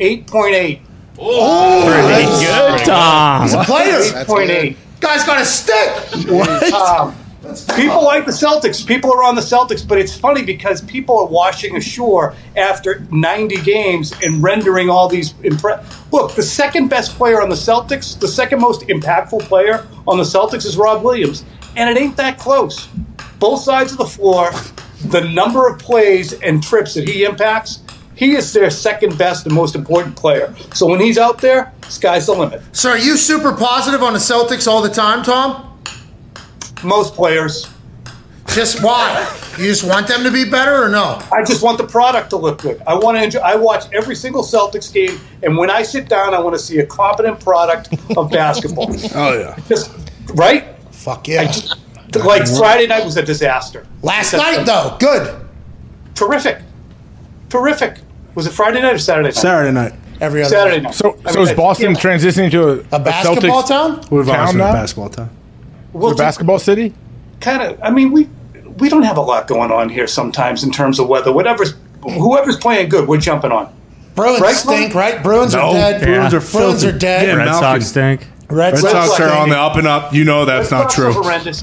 Eight 0.00 0.26
point 0.26 0.54
eight. 0.54 0.82
Pretty 1.14 2.26
good, 2.44 2.84
Tom. 2.84 3.42
He's 3.42 3.54
a 3.54 3.64
player. 3.64 4.00
Eight 4.00 4.26
point 4.26 4.50
eight. 4.50 4.76
Guy's 5.00 5.24
got 5.24 5.40
a 5.40 5.44
stick. 5.46 6.70
Um, 6.72 7.16
people 7.76 8.04
like 8.04 8.24
the 8.26 8.32
Celtics. 8.32 8.86
People 8.86 9.12
are 9.12 9.22
on 9.22 9.34
the 9.34 9.40
Celtics, 9.40 9.86
but 9.86 9.98
it's 9.98 10.16
funny 10.16 10.42
because 10.42 10.82
people 10.82 11.18
are 11.18 11.26
washing 11.26 11.76
ashore 11.76 12.34
after 12.56 13.00
90 13.10 13.60
games 13.62 14.12
and 14.22 14.42
rendering 14.42 14.88
all 14.90 15.08
these. 15.08 15.32
Impre- 15.34 15.84
Look, 16.12 16.34
the 16.34 16.42
second 16.42 16.88
best 16.88 17.16
player 17.16 17.40
on 17.42 17.48
the 17.48 17.54
Celtics, 17.56 18.18
the 18.18 18.28
second 18.28 18.60
most 18.60 18.82
impactful 18.82 19.42
player 19.42 19.86
on 20.06 20.16
the 20.18 20.24
Celtics 20.24 20.66
is 20.66 20.76
Rob 20.76 21.02
Williams, 21.02 21.44
and 21.76 21.88
it 21.90 22.00
ain't 22.00 22.16
that 22.16 22.38
close. 22.38 22.88
Both 23.38 23.62
sides 23.62 23.92
of 23.92 23.98
the 23.98 24.06
floor, 24.06 24.50
the 25.06 25.20
number 25.20 25.68
of 25.68 25.78
plays 25.78 26.32
and 26.32 26.62
trips 26.62 26.94
that 26.94 27.08
he 27.08 27.24
impacts, 27.24 27.80
he 28.14 28.34
is 28.34 28.52
their 28.52 28.68
second 28.68 29.16
best 29.16 29.46
and 29.46 29.54
most 29.54 29.76
important 29.76 30.16
player. 30.16 30.52
So 30.74 30.86
when 30.86 31.00
he's 31.00 31.18
out 31.18 31.38
there, 31.38 31.72
sky's 31.88 32.26
the 32.26 32.32
limit. 32.32 32.62
So, 32.72 32.90
are 32.90 32.98
you 32.98 33.16
super 33.16 33.52
positive 33.52 34.02
on 34.02 34.12
the 34.12 34.18
Celtics 34.18 34.66
all 34.66 34.82
the 34.82 34.88
time, 34.88 35.22
Tom? 35.22 35.67
Most 36.84 37.14
players. 37.14 37.68
Just 38.48 38.82
why? 38.82 39.28
You 39.58 39.64
just 39.64 39.84
want 39.84 40.08
them 40.08 40.22
to 40.24 40.30
be 40.30 40.48
better, 40.48 40.82
or 40.82 40.88
no? 40.88 41.20
I 41.30 41.44
just 41.44 41.62
want 41.62 41.78
the 41.78 41.86
product 41.86 42.30
to 42.30 42.36
look 42.36 42.62
good. 42.62 42.82
I 42.86 42.94
want 42.94 43.18
to 43.18 43.22
enjoy. 43.22 43.40
I 43.40 43.56
watch 43.56 43.84
every 43.92 44.14
single 44.14 44.42
Celtics 44.42 44.92
game, 44.92 45.20
and 45.42 45.56
when 45.56 45.70
I 45.70 45.82
sit 45.82 46.08
down, 46.08 46.34
I 46.34 46.40
want 46.40 46.56
to 46.56 46.58
see 46.58 46.78
a 46.78 46.86
competent 46.86 47.40
product 47.40 47.92
of 48.16 48.30
basketball. 48.32 48.88
Oh 49.14 49.38
yeah. 49.38 49.56
Just 49.68 49.90
right. 50.34 50.64
Fuck 50.92 51.28
yeah. 51.28 51.52
Like 52.24 52.48
Friday 52.48 52.86
night 52.86 53.04
was 53.04 53.16
a 53.16 53.22
disaster. 53.22 53.86
Last 54.02 54.32
night, 54.32 54.64
though, 54.64 54.96
good. 54.98 55.44
Terrific, 56.14 56.62
terrific. 57.50 57.98
Was 58.34 58.46
it 58.46 58.52
Friday 58.52 58.80
night 58.80 58.94
or 58.94 58.98
Saturday 58.98 59.28
night? 59.28 59.34
Saturday 59.34 59.72
night. 59.72 59.92
Every 60.20 60.42
other 60.42 60.50
Saturday 60.50 60.76
night. 60.76 60.82
night. 60.84 60.94
So, 60.94 61.18
I 61.24 61.32
so 61.32 61.40
mean, 61.40 61.48
is 61.48 61.54
Boston 61.54 61.90
yeah. 61.92 62.00
transitioning 62.00 62.50
to 62.50 62.68
a, 62.68 62.96
A 62.96 62.98
basketball 62.98 63.62
Celtics 63.62 63.68
town? 63.68 63.96
We've 64.10 64.28
always 64.28 64.28
Town 64.28 64.52
been 64.54 64.60
a 64.60 64.72
basketball 64.72 65.10
town. 65.10 65.30
Well, 65.98 66.14
basketball 66.16 66.58
city? 66.58 66.94
kind 67.40 67.62
of. 67.62 67.80
I 67.82 67.90
mean, 67.90 68.10
we 68.12 68.28
we 68.78 68.88
don't 68.88 69.02
have 69.04 69.16
a 69.16 69.20
lot 69.22 69.46
going 69.46 69.70
on 69.70 69.88
here 69.88 70.06
sometimes 70.06 70.64
in 70.64 70.70
terms 70.70 70.98
of 70.98 71.08
weather. 71.08 71.32
Whatever's 71.32 71.74
whoever's 72.02 72.56
playing 72.56 72.88
good, 72.88 73.08
we're 73.08 73.18
jumping 73.20 73.52
on. 73.52 73.72
Bruins 74.14 74.40
Right, 74.40 74.54
stink, 74.56 74.94
Mike? 74.94 75.14
right? 75.14 75.22
Bruins 75.22 75.54
No, 75.54 75.68
are 75.68 75.72
dead. 75.74 76.02
Bruins 76.02 76.34
are 76.34 76.40
Bruins 76.40 76.82
filthy. 76.82 76.88
are 76.88 76.98
dead. 76.98 77.26
Yeah, 77.28 77.34
Red 77.34 77.44
Malkin. 77.46 77.60
Sox 77.60 77.86
stink. 77.86 78.26
Red, 78.50 78.72
Red 78.74 78.78
Sox 78.80 79.08
Sox 79.10 79.20
are 79.20 79.30
on 79.36 79.48
the 79.50 79.56
up 79.58 79.76
and 79.76 79.86
up. 79.86 80.12
You 80.12 80.24
know 80.24 80.44
that's 80.44 80.70
not 80.72 80.84
Sox 80.90 80.94
true. 80.96 81.06
are 81.08 81.12
horrendous. 81.12 81.62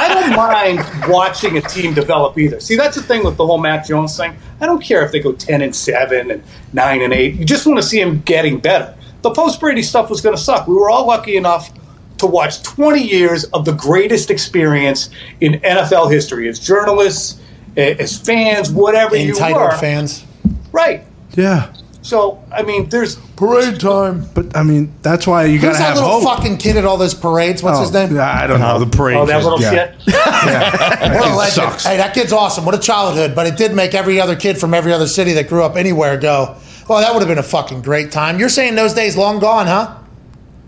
I 0.00 0.08
don't 0.14 0.36
mind 0.36 0.80
watching 1.12 1.58
a 1.58 1.60
team 1.60 1.92
develop 1.92 2.38
either. 2.38 2.60
See, 2.60 2.76
that's 2.76 2.96
the 2.96 3.02
thing 3.02 3.24
with 3.24 3.36
the 3.36 3.44
whole 3.46 3.58
Mac 3.58 3.86
Jones 3.86 4.16
thing. 4.16 4.36
I 4.60 4.66
don't 4.66 4.82
care 4.82 5.04
if 5.04 5.12
they 5.12 5.20
go 5.20 5.32
ten 5.32 5.60
and 5.62 5.74
seven 5.74 6.30
and 6.30 6.42
nine 6.72 7.02
and 7.02 7.12
eight. 7.12 7.34
You 7.34 7.44
just 7.44 7.66
want 7.66 7.78
to 7.78 7.82
see 7.82 8.00
him 8.00 8.20
getting 8.20 8.58
better. 8.58 8.94
The 9.22 9.30
post 9.32 9.58
Brady 9.60 9.82
stuff 9.82 10.08
was 10.10 10.20
going 10.20 10.36
to 10.36 10.40
suck. 10.40 10.68
We 10.68 10.74
were 10.74 10.88
all 10.90 11.06
lucky 11.06 11.36
enough 11.36 11.70
to 12.18 12.26
watch 12.26 12.62
20 12.62 13.00
years 13.02 13.44
of 13.46 13.64
the 13.64 13.72
greatest 13.72 14.30
experience 14.30 15.10
in 15.40 15.54
NFL 15.60 16.10
history 16.10 16.48
as 16.48 16.58
journalists, 16.58 17.40
as 17.76 18.18
fans, 18.18 18.70
whatever 18.70 19.16
you 19.16 19.30
entitled 19.30 19.62
were. 19.62 19.76
fans. 19.78 20.24
Right. 20.72 21.04
Yeah, 21.36 21.72
So, 22.02 22.42
I 22.50 22.62
mean, 22.62 22.88
there's 22.88 23.16
Parade 23.36 23.78
time. 23.78 24.26
but 24.34 24.56
I 24.56 24.64
mean 24.64 24.92
that's 25.02 25.24
why 25.26 25.44
you 25.44 25.60
got 25.60 25.68
Who's 25.68 25.76
to 25.76 25.82
that 25.82 25.86
have 25.88 25.94
little 25.96 26.20
hope. 26.20 26.38
fucking 26.38 26.56
kid 26.58 26.76
at 26.76 26.84
all 26.84 26.96
those 26.96 27.14
parades? 27.14 27.62
What's 27.62 27.78
Oh, 27.78 27.82
his 27.82 27.92
name? 27.92 28.18
I 28.18 28.48
don't 28.48 28.58
know 28.58 28.74
oh, 28.74 28.78
the 28.80 28.86
parade. 28.96 29.16
oh 29.16 29.26
that 29.26 29.38
kid, 29.40 29.44
little 29.44 29.60
yeah. 29.60 29.70
shit. 29.70 29.94
That 30.06 31.12
What 31.14 31.22
a 31.24 31.28
kid 31.28 31.34
legend. 31.36 31.52
sucks. 31.54 31.84
Hey, 31.86 31.96
that 31.98 32.14
kid's 32.14 32.32
awesome. 32.32 32.64
What 32.64 32.74
a 32.74 32.78
childhood. 32.80 33.34
But 33.36 33.46
it 33.46 33.56
did 33.56 33.74
make 33.74 33.94
every 33.94 34.20
other 34.20 34.34
kid 34.34 34.58
from 34.58 34.74
every 34.74 34.92
other 34.92 35.06
city 35.06 35.34
that 35.34 35.48
grew 35.48 35.62
up 35.62 35.76
anywhere 35.76 36.16
go, 36.16 36.56
well, 36.88 36.98
that 37.00 37.12
would 37.12 37.20
have 37.20 37.28
been 37.28 37.38
a 37.38 37.42
fucking 37.44 37.82
great 37.82 38.10
time. 38.10 38.40
You're 38.40 38.48
saying 38.48 38.74
those 38.74 38.94
days 38.94 39.16
long 39.16 39.38
gone, 39.38 39.66
huh? 39.68 39.98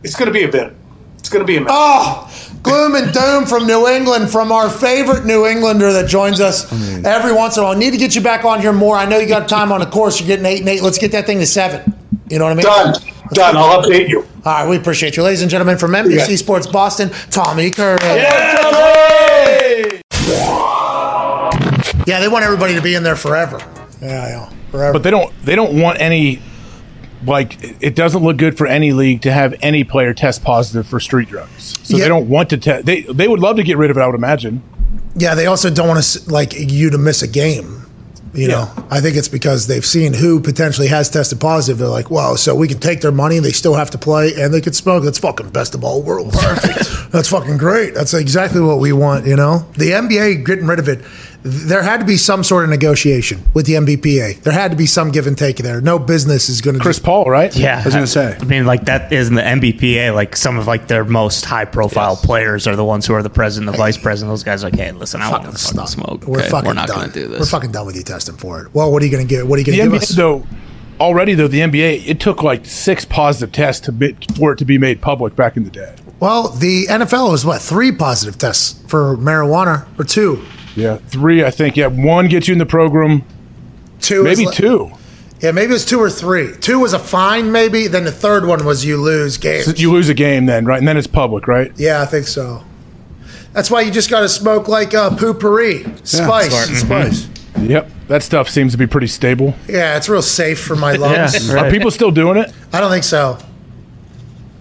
It's 0.05 0.15
going 0.15 0.29
to 0.29 0.33
be 0.33 0.45
a 0.45 0.49
bit. 0.49 0.75
It's 1.31 1.35
going 1.37 1.47
to 1.47 1.53
be 1.53 1.59
a 1.59 1.61
minute. 1.61 1.73
Oh, 1.73 2.29
gloom 2.65 2.97
and 2.97 3.13
doom 3.15 3.47
from 3.47 3.65
New 3.65 3.87
England, 3.87 4.33
from 4.33 4.51
our 4.51 4.69
favorite 4.69 5.25
New 5.25 5.47
Englander 5.47 5.93
that 5.93 6.09
joins 6.09 6.41
us 6.41 6.65
every 7.05 7.33
once 7.33 7.57
in 7.57 7.63
a 7.63 7.67
while. 7.67 7.77
Need 7.77 7.93
to 7.93 7.99
get 7.99 8.17
you 8.17 8.21
back 8.21 8.45
on 8.45 8.61
here 8.61 8.73
more. 8.73 8.97
I 8.97 9.05
know 9.05 9.17
you 9.17 9.29
got 9.29 9.49
time 9.49 9.71
on 9.71 9.79
the 9.79 9.87
course. 9.87 10.19
You're 10.19 10.27
getting 10.27 10.45
eight 10.45 10.59
and 10.59 10.69
eight. 10.69 10.83
Let's 10.83 10.99
get 10.99 11.13
that 11.13 11.27
thing 11.27 11.39
to 11.39 11.47
seven. 11.47 11.95
You 12.29 12.41
know 12.41 12.47
what 12.47 12.51
I 12.51 12.57
mean? 12.57 12.65
Done. 12.65 12.95
Done. 13.33 13.57
I'll 13.57 13.81
update 13.81 14.09
you. 14.09 14.23
All 14.45 14.53
right, 14.55 14.69
we 14.69 14.77
appreciate 14.77 15.17
you. 15.17 15.23
Ladies 15.23 15.43
and 15.43 15.49
gentlemen, 15.49 15.79
from 15.79 15.93
NBC 15.93 16.31
Yeah. 16.31 16.35
Sports 16.37 16.67
Boston, 16.67 17.11
Tommy 17.31 17.71
Curran. 17.71 18.01
Yeah, 22.07 22.19
they 22.19 22.27
want 22.27 22.45
everybody 22.45 22.75
to 22.75 22.83
be 22.83 22.97
in 22.97 23.05
there 23.05 23.15
forever. 23.15 23.61
Yeah, 24.03 24.27
yeah, 24.27 24.51
forever. 24.73 24.93
But 24.95 25.05
they 25.05 25.13
don't. 25.13 25.33
They 25.45 25.55
don't 25.55 25.81
want 25.81 26.01
any. 26.01 26.43
Like 27.27 27.83
it 27.83 27.95
doesn't 27.95 28.23
look 28.23 28.37
good 28.39 28.57
for 28.57 28.67
any 28.67 28.93
league 28.93 29.23
to 29.23 29.33
have 29.33 29.55
any 29.63 29.85
player 29.85 30.15
test 30.15 30.43
positive 30.43 30.87
for 30.87 31.01
street 31.01 31.29
drugs. 31.29 31.75
So 31.83 31.97
Yeah. 31.97 32.05
they 32.05 32.09
don't 32.09 32.29
want 32.29 32.51
to 32.51 32.57
test. 32.57 32.87
They 32.87 33.03
they 33.03 33.29
would 33.29 33.41
love 33.41 33.57
to 33.57 33.63
get 33.63 33.77
rid 33.77 33.91
of 33.91 33.97
it. 33.97 34.01
I 34.01 34.07
would 34.07 34.15
imagine. 34.15 34.63
Yeah, 35.17 35.35
they 35.35 35.47
also 35.47 35.71
don't 35.71 35.89
want 35.89 36.03
to 36.03 36.31
like 36.31 36.55
you 36.57 36.91
to 36.91 36.99
miss 36.99 37.23
a 37.23 37.29
game. 37.29 37.77
You 38.33 38.47
know, 38.47 38.71
I 38.93 39.01
think 39.01 39.17
it's 39.17 39.27
because 39.27 39.67
they've 39.67 39.85
seen 39.85 40.13
who 40.15 40.39
potentially 40.41 40.87
has 40.87 41.11
tested 41.11 41.41
positive. 41.41 41.79
They're 41.79 41.89
like, 41.89 42.13
"Wow, 42.13 42.37
so 42.37 42.55
we 42.55 42.69
can 42.69 42.79
take 42.79 43.01
their 43.01 43.11
money, 43.11 43.41
they 43.41 43.51
still 43.51 43.75
have 43.75 43.91
to 43.91 43.99
play, 43.99 44.33
and 44.39 44.55
they 44.55 44.61
can 44.61 44.73
smoke. 44.73 45.03
That's 45.03 45.19
fucking 45.19 45.51
best 45.51 45.75
of 45.75 45.83
all 45.83 46.01
worlds. 46.01 46.37
Perfect. 46.41 47.11
That's 47.13 47.29
fucking 47.29 47.57
great. 47.57 47.93
That's 47.93 48.15
exactly 48.15 48.61
what 48.61 48.79
we 48.79 48.93
want." 48.93 49.27
You 49.27 49.35
know, 49.35 49.67
the 49.77 49.91
NBA 49.95 50.45
getting 50.47 50.67
rid 50.69 50.79
of 50.79 50.89
it. 50.89 51.01
There 51.43 51.83
had 51.83 52.01
to 52.01 52.07
be 52.07 52.17
some 52.17 52.45
sort 52.45 52.65
of 52.65 52.71
negotiation 52.71 53.43
with 53.55 53.67
the 53.67 53.75
NBPA. 53.75 54.43
There 54.43 54.53
had 54.53 54.71
to 54.73 54.77
be 54.77 54.87
some 54.87 55.11
give 55.11 55.27
and 55.27 55.39
take 55.39 55.57
there. 55.57 55.81
No 55.81 55.99
business 55.99 56.49
is 56.49 56.61
going 56.61 56.77
to 56.77 56.83
Chris 56.83 56.99
Paul, 56.99 57.25
right? 57.25 57.55
Yeah, 57.57 57.81
I 57.81 57.85
was 57.85 57.95
gonna 57.95 58.07
say. 58.07 58.37
I 58.39 58.45
mean, 58.45 58.67
like 58.67 58.85
that 58.85 59.13
is 59.13 59.29
in 59.29 59.35
the 59.35 59.43
NBPA. 59.43 60.15
Like 60.15 60.37
some 60.37 60.59
of 60.59 60.67
like 60.67 60.89
their 60.89 61.05
most 61.05 61.45
high 61.45 61.65
profile 61.65 62.17
players 62.17 62.67
are 62.67 62.77
the 62.77 62.85
ones 62.85 63.07
who 63.07 63.15
are 63.15 63.23
the 63.23 63.31
president, 63.31 63.73
the 63.73 63.79
vice 63.79 63.97
president. 63.97 64.33
Those 64.33 64.45
guys 64.45 64.63
are 64.63 64.71
like, 64.71 64.79
hey, 64.79 64.93
listen, 64.93 65.23
I 65.23 65.31
want 65.31 65.45
to 65.45 65.53
fucking 65.53 65.87
smoke. 65.87 66.27
We're 66.27 66.41
okay? 66.41 66.49
fucking 66.51 66.69
We're 66.69 66.75
not 66.75 66.89
done. 66.89 66.99
going 66.99 67.13
to 67.13 67.21
do 67.21 67.29
this. 67.29 67.41
We're 67.41 67.47
fucking 67.47 67.73
done 67.73 67.87
with 67.87 67.97
you 67.97 68.03
testing 68.03 68.37
for 68.37 68.63
it. 68.63 68.75
Well, 68.75 68.93
what 68.93 69.03
are 69.03 69.07
you 69.07 69.13
going 69.13 69.27
to 69.27 69.29
get? 69.29 69.47
What 69.47 69.57
are 69.57 69.61
you 69.61 69.67
going 69.67 69.79
to 69.79 69.85
give 69.85 69.93
NBA 69.93 70.03
us? 70.03 70.09
though. 70.11 70.47
Already 71.01 71.33
though, 71.33 71.49
the 71.49 71.61
NBA 71.61 72.07
it 72.07 72.21
took 72.21 72.43
like 72.43 72.67
six 72.67 73.07
positive 73.07 73.53
tests 73.53 73.87
to 73.87 73.93
be, 73.93 74.15
for 74.37 74.53
it 74.53 74.59
to 74.59 74.67
be 74.67 74.77
made 74.77 75.01
public 75.01 75.35
back 75.35 75.57
in 75.57 75.65
the 75.65 75.71
day. 75.71 75.97
Well, 76.21 76.51
the 76.51 76.85
NFL 76.89 77.31
was 77.31 77.47
what 77.47 77.63
three 77.63 77.91
positive 77.91 78.37
tests 78.37 78.83
for 78.87 79.17
marijuana 79.17 79.87
or 79.99 80.05
two? 80.05 80.45
Yeah, 80.81 80.97
three. 80.97 81.45
I 81.45 81.51
think. 81.51 81.77
Yeah, 81.77 81.87
one 81.89 82.29
gets 82.29 82.49
you 82.49 82.53
in 82.53 82.59
the 82.59 82.67
program. 82.67 83.25
Two, 84.01 84.25
maybe 84.25 84.43
is 84.43 84.49
li- 84.49 84.55
two. 84.55 84.91
Yeah, 85.41 85.53
maybe 85.53 85.71
it 85.71 85.75
was 85.75 85.85
two 85.87 85.99
or 86.01 86.11
three. 86.11 86.55
Two 86.61 86.81
was 86.81 86.93
a 86.93 86.99
fine, 86.99 87.51
maybe. 87.53 87.87
Then 87.87 88.05
the 88.05 88.13
third 88.13 88.45
one 88.47 88.65
was 88.65 88.85
you 88.85 89.01
lose 89.01 89.39
games. 89.39 89.65
So 89.67 89.73
you 89.73 89.91
lose 89.93 90.09
a 90.09 90.15
game 90.15 90.47
then, 90.47 90.65
right? 90.67 90.79
And 90.79 90.87
then 90.87 90.97
it's 90.99 91.07
public, 91.07 91.47
right? 91.49 91.73
yeah, 91.77 92.03
I 92.03 92.07
think 92.07 92.27
so. 92.27 92.63
That's 93.53 93.71
why 93.71 93.81
you 93.81 93.91
just 93.91 94.11
got 94.11 94.21
to 94.21 94.29
smoke 94.29 94.69
like 94.69 94.95
uh, 94.95 95.11
potpourri, 95.17 95.85
spice, 96.05 96.53
Smart. 96.81 97.13
spice. 97.13 97.29
Yep, 97.59 97.91
that 98.09 98.23
stuff 98.23 98.49
seems 98.49 98.73
to 98.73 98.79
be 98.79 98.87
pretty 98.87 99.07
stable. 99.09 99.55
Yeah, 99.67 99.97
it's 99.97 100.09
real 100.09 100.23
safe 100.23 100.61
for 100.63 100.77
my 100.77 100.93
lungs. 100.97 101.49
Yeah, 101.49 101.59
Are 101.67 101.71
people 101.71 101.91
still 101.91 102.11
doing 102.13 102.37
it? 102.37 102.53
I 102.73 102.81
don't 102.81 102.91
think 102.93 103.05
so. 103.05 103.39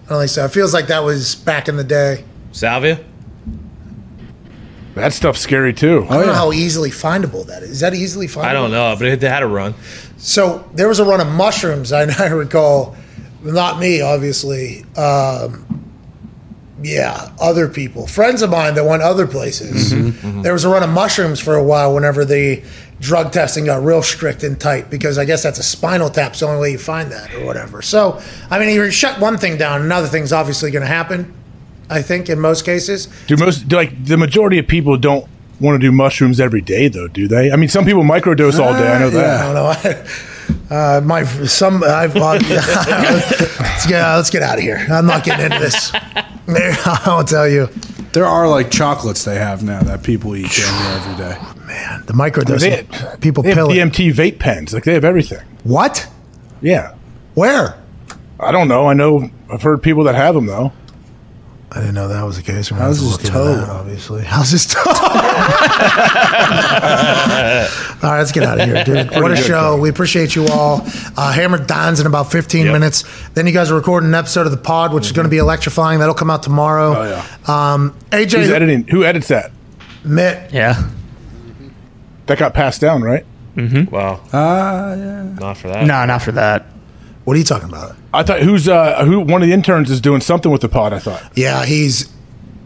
I 0.06 0.10
don't 0.10 0.20
think 0.20 0.32
so. 0.32 0.46
It 0.46 0.52
feels 0.52 0.74
like 0.74 0.88
that 0.88 1.04
was 1.04 1.36
back 1.36 1.68
in 1.68 1.76
the 1.78 1.84
day. 1.84 2.24
Salvia? 2.52 3.00
That 5.00 5.14
stuff's 5.14 5.40
scary 5.40 5.74
too. 5.74 6.06
I 6.10 6.18
don't 6.18 6.28
know 6.28 6.34
how 6.34 6.52
easily 6.52 6.90
findable 6.90 7.46
that 7.48 7.64
is. 7.64 7.72
Is 7.72 7.80
that 7.82 7.94
easily 7.94 8.28
findable? 8.28 8.44
I 8.46 8.54
don't 8.54 8.72
know, 8.72 8.96
but 8.98 9.08
it 9.08 9.22
had 9.22 9.44
a 9.44 9.48
run. 9.48 9.74
So 10.18 10.70
there 10.74 10.88
was 10.88 11.00
a 11.00 11.06
run 11.06 11.22
of 11.22 11.28
mushrooms. 11.28 11.92
I, 11.94 12.06
I 12.24 12.28
recall, 12.30 12.96
not 13.42 13.80
me, 13.80 14.02
obviously. 14.02 14.84
Um, 14.96 15.80
yeah, 16.82 17.32
other 17.42 17.68
people, 17.68 18.08
friends 18.08 18.42
of 18.42 18.50
mine 18.50 18.76
that 18.76 18.86
went 18.86 19.02
other 19.02 19.28
places. 19.28 19.92
Mm-hmm. 19.92 20.08
Mm-hmm. 20.08 20.28
Mm-hmm. 20.28 20.42
There 20.44 20.54
was 20.54 20.64
a 20.64 20.70
run 20.70 20.84
of 20.84 20.90
mushrooms 20.90 21.40
for 21.40 21.56
a 21.56 21.64
while. 21.64 21.94
Whenever 21.94 22.24
the 22.24 22.64
drug 23.00 23.32
testing 23.32 23.66
got 23.66 23.84
real 23.84 24.02
strict 24.02 24.44
and 24.44 24.60
tight, 24.60 24.90
because 24.90 25.18
I 25.18 25.26
guess 25.26 25.44
that's 25.44 25.60
a 25.60 25.64
spinal 25.64 26.10
tap. 26.10 26.32
It's 26.32 26.40
the 26.40 26.48
only 26.48 26.62
way 26.62 26.72
you 26.72 26.78
find 26.78 27.12
that, 27.12 27.34
or 27.34 27.46
whatever. 27.46 27.82
So, 27.82 28.22
I 28.50 28.60
mean, 28.60 28.74
you 28.74 28.92
shut 28.92 29.20
one 29.20 29.38
thing 29.38 29.58
down, 29.58 29.82
another 29.82 30.08
thing's 30.08 30.32
obviously 30.34 30.72
going 30.72 30.82
to 30.82 30.88
happen. 30.88 31.34
I 31.90 32.02
think 32.02 32.30
in 32.30 32.40
most 32.40 32.66
cases. 32.66 33.08
Do 33.28 33.36
most 33.38 33.68
do, 33.68 33.76
like 33.76 34.06
the 34.06 34.18
majority 34.18 34.60
of 34.60 34.68
people 34.68 34.98
don't 34.98 35.28
want 35.60 35.76
to 35.76 35.80
do 35.80 35.92
mushrooms 35.92 36.40
every 36.40 36.62
day 36.62 36.88
though? 36.88 37.08
Do 37.08 37.28
they? 37.28 37.52
I 37.52 37.56
mean, 37.56 37.70
some 37.70 37.86
people 37.86 38.04
microdose 38.04 38.60
all 38.60 38.74
day. 38.74 38.92
I 38.92 39.00
know 39.00 39.08
I 39.08 39.10
that. 39.10 39.54
don't 39.54 39.96
know. 39.96 40.06
Uh, 40.72 41.02
my 41.04 41.24
some 41.24 41.84
I've 41.84 42.16
uh, 42.16 42.40
let's 42.40 43.86
get 43.88 44.16
let's 44.16 44.30
get 44.30 44.42
out 44.42 44.58
of 44.58 44.64
here. 44.64 44.86
I'm 44.90 45.06
not 45.06 45.24
getting 45.24 45.46
into 45.46 45.60
this. 45.60 45.92
I'll 47.06 47.24
tell 47.24 47.48
you, 47.48 47.68
There 48.14 48.26
are 48.26 48.48
like 48.48 48.72
chocolates 48.72 49.26
they 49.26 49.36
have 49.36 49.64
now 49.64 49.82
that 49.84 50.04
people 50.04 50.36
eat 50.36 50.52
damn 50.52 50.84
near 50.84 50.98
every 50.98 51.16
day. 51.18 51.66
man, 51.68 52.04
the 52.08 52.14
microdosing. 52.14 52.88
They, 52.90 53.18
people 53.18 53.44
they 53.44 53.50
have 53.50 53.58
pill 53.58 53.72
it. 53.72 54.16
Vape 54.16 54.40
pens. 54.40 54.74
Like 54.74 54.84
they 54.84 54.94
have 54.94 55.06
everything. 55.06 55.46
What? 55.64 56.08
Yeah. 56.62 56.96
Where? 57.36 57.80
I 58.40 58.52
don't 58.52 58.68
know. 58.68 58.88
I 58.88 58.94
know. 58.94 59.30
I've 59.52 59.62
heard 59.62 59.84
people 59.84 60.04
that 60.06 60.16
have 60.16 60.36
them 60.36 60.46
though. 60.46 60.72
I 61.72 61.82
didn't 61.82 61.94
know 61.96 62.08
that 62.08 62.24
was 62.24 62.36
the 62.38 62.42
case. 62.44 62.70
How's 62.70 63.00
his 63.00 63.18
toe? 63.30 63.64
obviously, 63.70 64.24
how's 64.24 64.50
his 64.50 64.66
toe? 64.66 64.80
all 64.90 64.96
right, 68.04 68.18
let's 68.18 68.32
get 68.32 68.42
out 68.44 68.60
of 68.60 68.68
here, 68.68 68.84
dude. 68.84 69.12
What 69.12 69.32
a 69.32 69.36
show! 69.36 69.78
We 69.78 69.90
appreciate 69.90 70.36
you 70.36 70.48
all. 70.48 70.82
Uh, 71.16 71.32
Hammer 71.32 71.64
Down's 71.64 72.00
in 72.00 72.08
about 72.08 72.32
15 72.32 72.66
Yep. 72.66 72.74
minutes. 72.74 73.04
Then 73.36 73.46
you 73.46 73.54
guys 73.54 73.70
are 73.70 73.76
recording 73.76 74.10
an 74.10 74.16
episode 74.16 74.46
of 74.48 74.52
the 74.52 74.58
pod, 74.58 74.94
which 74.94 75.06
is 75.06 75.12
going 75.12 75.26
to 75.26 75.30
be 75.30 75.38
electrifying. 75.38 76.00
That'll 76.00 76.16
come 76.16 76.32
out 76.32 76.42
tomorrow. 76.42 76.96
Oh, 76.98 77.04
yeah. 77.48 77.74
Um, 77.74 77.96
AJ 78.12 78.32
Who's 78.40 78.50
editing? 78.50 78.88
Who 78.88 79.04
edits 79.04 79.28
that? 79.28 79.52
Mitt. 80.04 80.52
Yeah. 80.52 80.90
That 82.26 82.40
got 82.40 82.54
passed 82.56 82.82
down, 82.82 83.02
right? 83.04 83.26
Wow. 83.92 84.22
Ah, 84.34 84.94
yeah. 84.96 85.24
Not 85.40 85.58
for 85.58 85.68
that. 85.68 85.86
No, 85.86 86.06
not 86.06 86.22
for 86.22 86.32
that. 86.32 86.66
What 87.30 87.36
are 87.36 87.38
you 87.38 87.46
talking 87.46 87.70
about? 87.70 87.96
I 88.12 88.24
thought 88.24 88.42
who's 88.42 88.68
uh 88.68 89.06
who 89.06 89.20
one 89.20 89.44
of 89.44 89.48
the 89.48 89.54
interns 89.54 89.92
is 89.92 90.02
doing 90.02 90.20
something 90.20 90.52
with 90.52 90.62
the 90.62 90.68
pod. 90.68 90.94
I 90.94 90.98
thought. 90.98 91.22
Yeah, 91.36 91.64
he's 91.64 92.12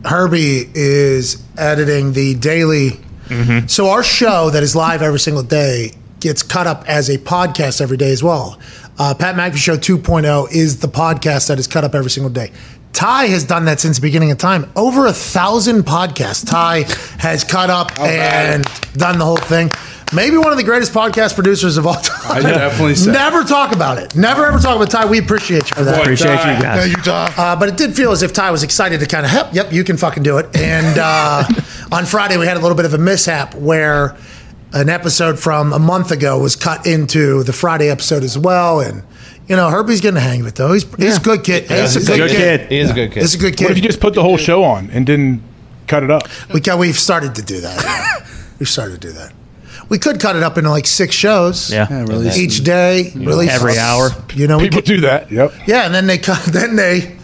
Herbie 0.06 0.72
is 0.74 1.44
editing 1.58 2.14
the 2.14 2.36
daily. 2.36 2.92
So 3.68 3.90
our 3.90 4.04
show 4.04 4.52
that 4.52 4.64
is 4.64 4.74
live 4.74 5.02
every 5.02 5.20
single 5.20 5.44
day 5.44 5.92
gets 6.22 6.44
cut 6.44 6.66
up 6.66 6.88
as 6.88 7.10
a 7.10 7.18
podcast 7.18 7.82
every 7.82 7.98
day 7.98 8.14
as 8.14 8.24
well. 8.24 8.58
Uh, 8.98 9.14
Pat 9.14 9.36
McAfee 9.36 9.58
Show 9.58 9.76
2.0 9.76 10.50
is 10.54 10.80
the 10.80 10.88
podcast 10.88 11.50
that 11.50 11.60
is 11.60 11.68
cut 11.68 11.84
up 11.84 11.94
every 11.94 12.10
single 12.10 12.32
day. 12.32 12.54
Ty 12.94 13.26
has 13.26 13.44
done 13.44 13.66
that 13.66 13.80
since 13.80 13.98
the 13.98 14.02
beginning 14.02 14.32
of 14.32 14.38
time. 14.38 14.72
Over 14.76 15.08
a 15.08 15.14
thousand 15.14 15.84
podcasts. 15.84 16.48
Ty 16.48 16.84
has 17.20 17.44
cut 17.44 17.70
up 17.70 18.00
and 18.00 18.64
done 18.94 19.18
the 19.18 19.26
whole 19.26 19.38
thing. 19.38 19.72
Maybe 20.14 20.38
one 20.38 20.52
of 20.52 20.58
the 20.58 20.64
greatest 20.64 20.94
podcast 20.94 21.34
producers 21.34 21.78
of 21.78 21.88
all 21.88 21.96
time. 21.96 22.46
I 22.46 22.50
definitely 22.52 22.94
say. 22.94 23.12
Never 23.12 23.44
talk 23.44 23.74
about 23.74 23.98
it. 23.98 24.16
Never 24.16 24.46
ever 24.46 24.60
talk 24.60 24.76
about 24.76 24.92
Ty. 24.92 25.08
We 25.08 25.18
appreciate 25.18 25.70
you 25.72 25.76
for 25.76 25.84
that. 25.84 26.02
Appreciate 26.02 26.34
you 26.34 26.62
guys. 26.62 26.90
you, 26.90 26.96
Ty. 26.98 27.34
Uh, 27.36 27.56
but 27.56 27.70
it 27.70 27.78
did 27.78 27.96
feel 27.96 28.12
as 28.12 28.22
if 28.22 28.32
Ty 28.32 28.52
was 28.52 28.62
excited 28.62 29.00
to 29.00 29.08
kind 29.08 29.26
of, 29.26 29.32
help. 29.32 29.54
yep, 29.56 29.74
you 29.74 29.84
can 29.84 29.98
fucking 29.98 30.22
do 30.22 30.38
it. 30.38 30.56
And 30.56 31.00
uh, 31.00 31.46
on 31.92 32.06
Friday, 32.06 32.38
we 32.38 32.46
had 32.46 32.58
a 32.58 32.60
little 32.60 32.78
bit 32.78 32.86
of 32.86 32.94
a 32.94 33.00
mishap 33.00 33.56
where 33.56 34.16
an 34.72 34.90
episode 34.90 35.40
from 35.40 35.74
a 35.74 35.80
month 35.80 36.12
ago 36.12 36.38
was 36.40 36.56
cut 36.56 36.86
into 36.86 37.42
the 37.44 37.54
Friday 37.54 37.90
episode 37.90 38.24
as 38.24 38.38
well. 38.38 38.82
And, 38.82 39.02
you 39.48 39.56
know, 39.56 39.70
Herbie's 39.70 40.02
getting 40.02 40.16
the 40.16 40.22
hang 40.22 40.42
of 40.42 40.48
it, 40.48 40.56
though. 40.56 40.74
He's, 40.74 40.84
he's 40.96 41.18
a 41.18 41.22
good 41.22 41.44
kid. 41.44 41.70
he's, 41.70 41.96
a 41.96 42.00
good, 42.00 42.18
good 42.18 42.30
kid. 42.32 42.60
kid. 42.62 42.72
He 42.72 42.80
is 42.80 42.90
a 42.92 42.94
good 42.94 43.12
kid. 43.12 43.22
He's 43.22 43.36
a 43.36 43.38
good 43.38 43.60
What 43.60 43.72
if 43.72 43.78
you 43.78 43.84
just 43.84 44.00
put 44.00 44.14
the 44.14 44.22
whole 44.22 44.38
show 44.38 44.64
on 44.64 44.90
and 44.92 45.06
didn't 45.06 45.42
cut 45.88 46.04
it 46.04 46.12
up? 46.12 46.24
We, 46.54 46.62
ca- 46.62 46.78
we've 46.78 46.98
started 46.98 47.36
to 47.36 47.42
do 47.42 47.62
that. 47.62 47.84
yeah. 47.84 48.28
We've 48.60 48.70
started 48.70 49.02
to 49.02 49.08
do 49.08 49.14
that. 49.14 49.34
We 49.90 49.98
could 50.00 50.20
cut 50.22 50.36
it 50.38 50.44
up 50.44 50.58
into 50.58 50.70
like 50.70 50.88
six 50.88 51.14
shows. 51.16 51.70
Yeah. 51.72 51.88
Yeah, 51.90 52.02
release 52.04 52.38
Each 52.38 52.64
day, 52.64 53.12
release 53.16 53.52
Every 53.52 53.78
hour. 53.78 54.12
You 54.34 54.48
know, 54.48 54.58
we 54.58 54.66
People 54.66 54.78
could, 54.82 54.86
do 54.86 55.02
that. 55.02 55.30
Yep. 55.32 55.54
yeah, 55.68 55.86
and 55.86 55.94
then 55.94 56.08
they 56.08 56.18
cut- 56.20 56.44
then 56.48 56.76
they 56.78 57.18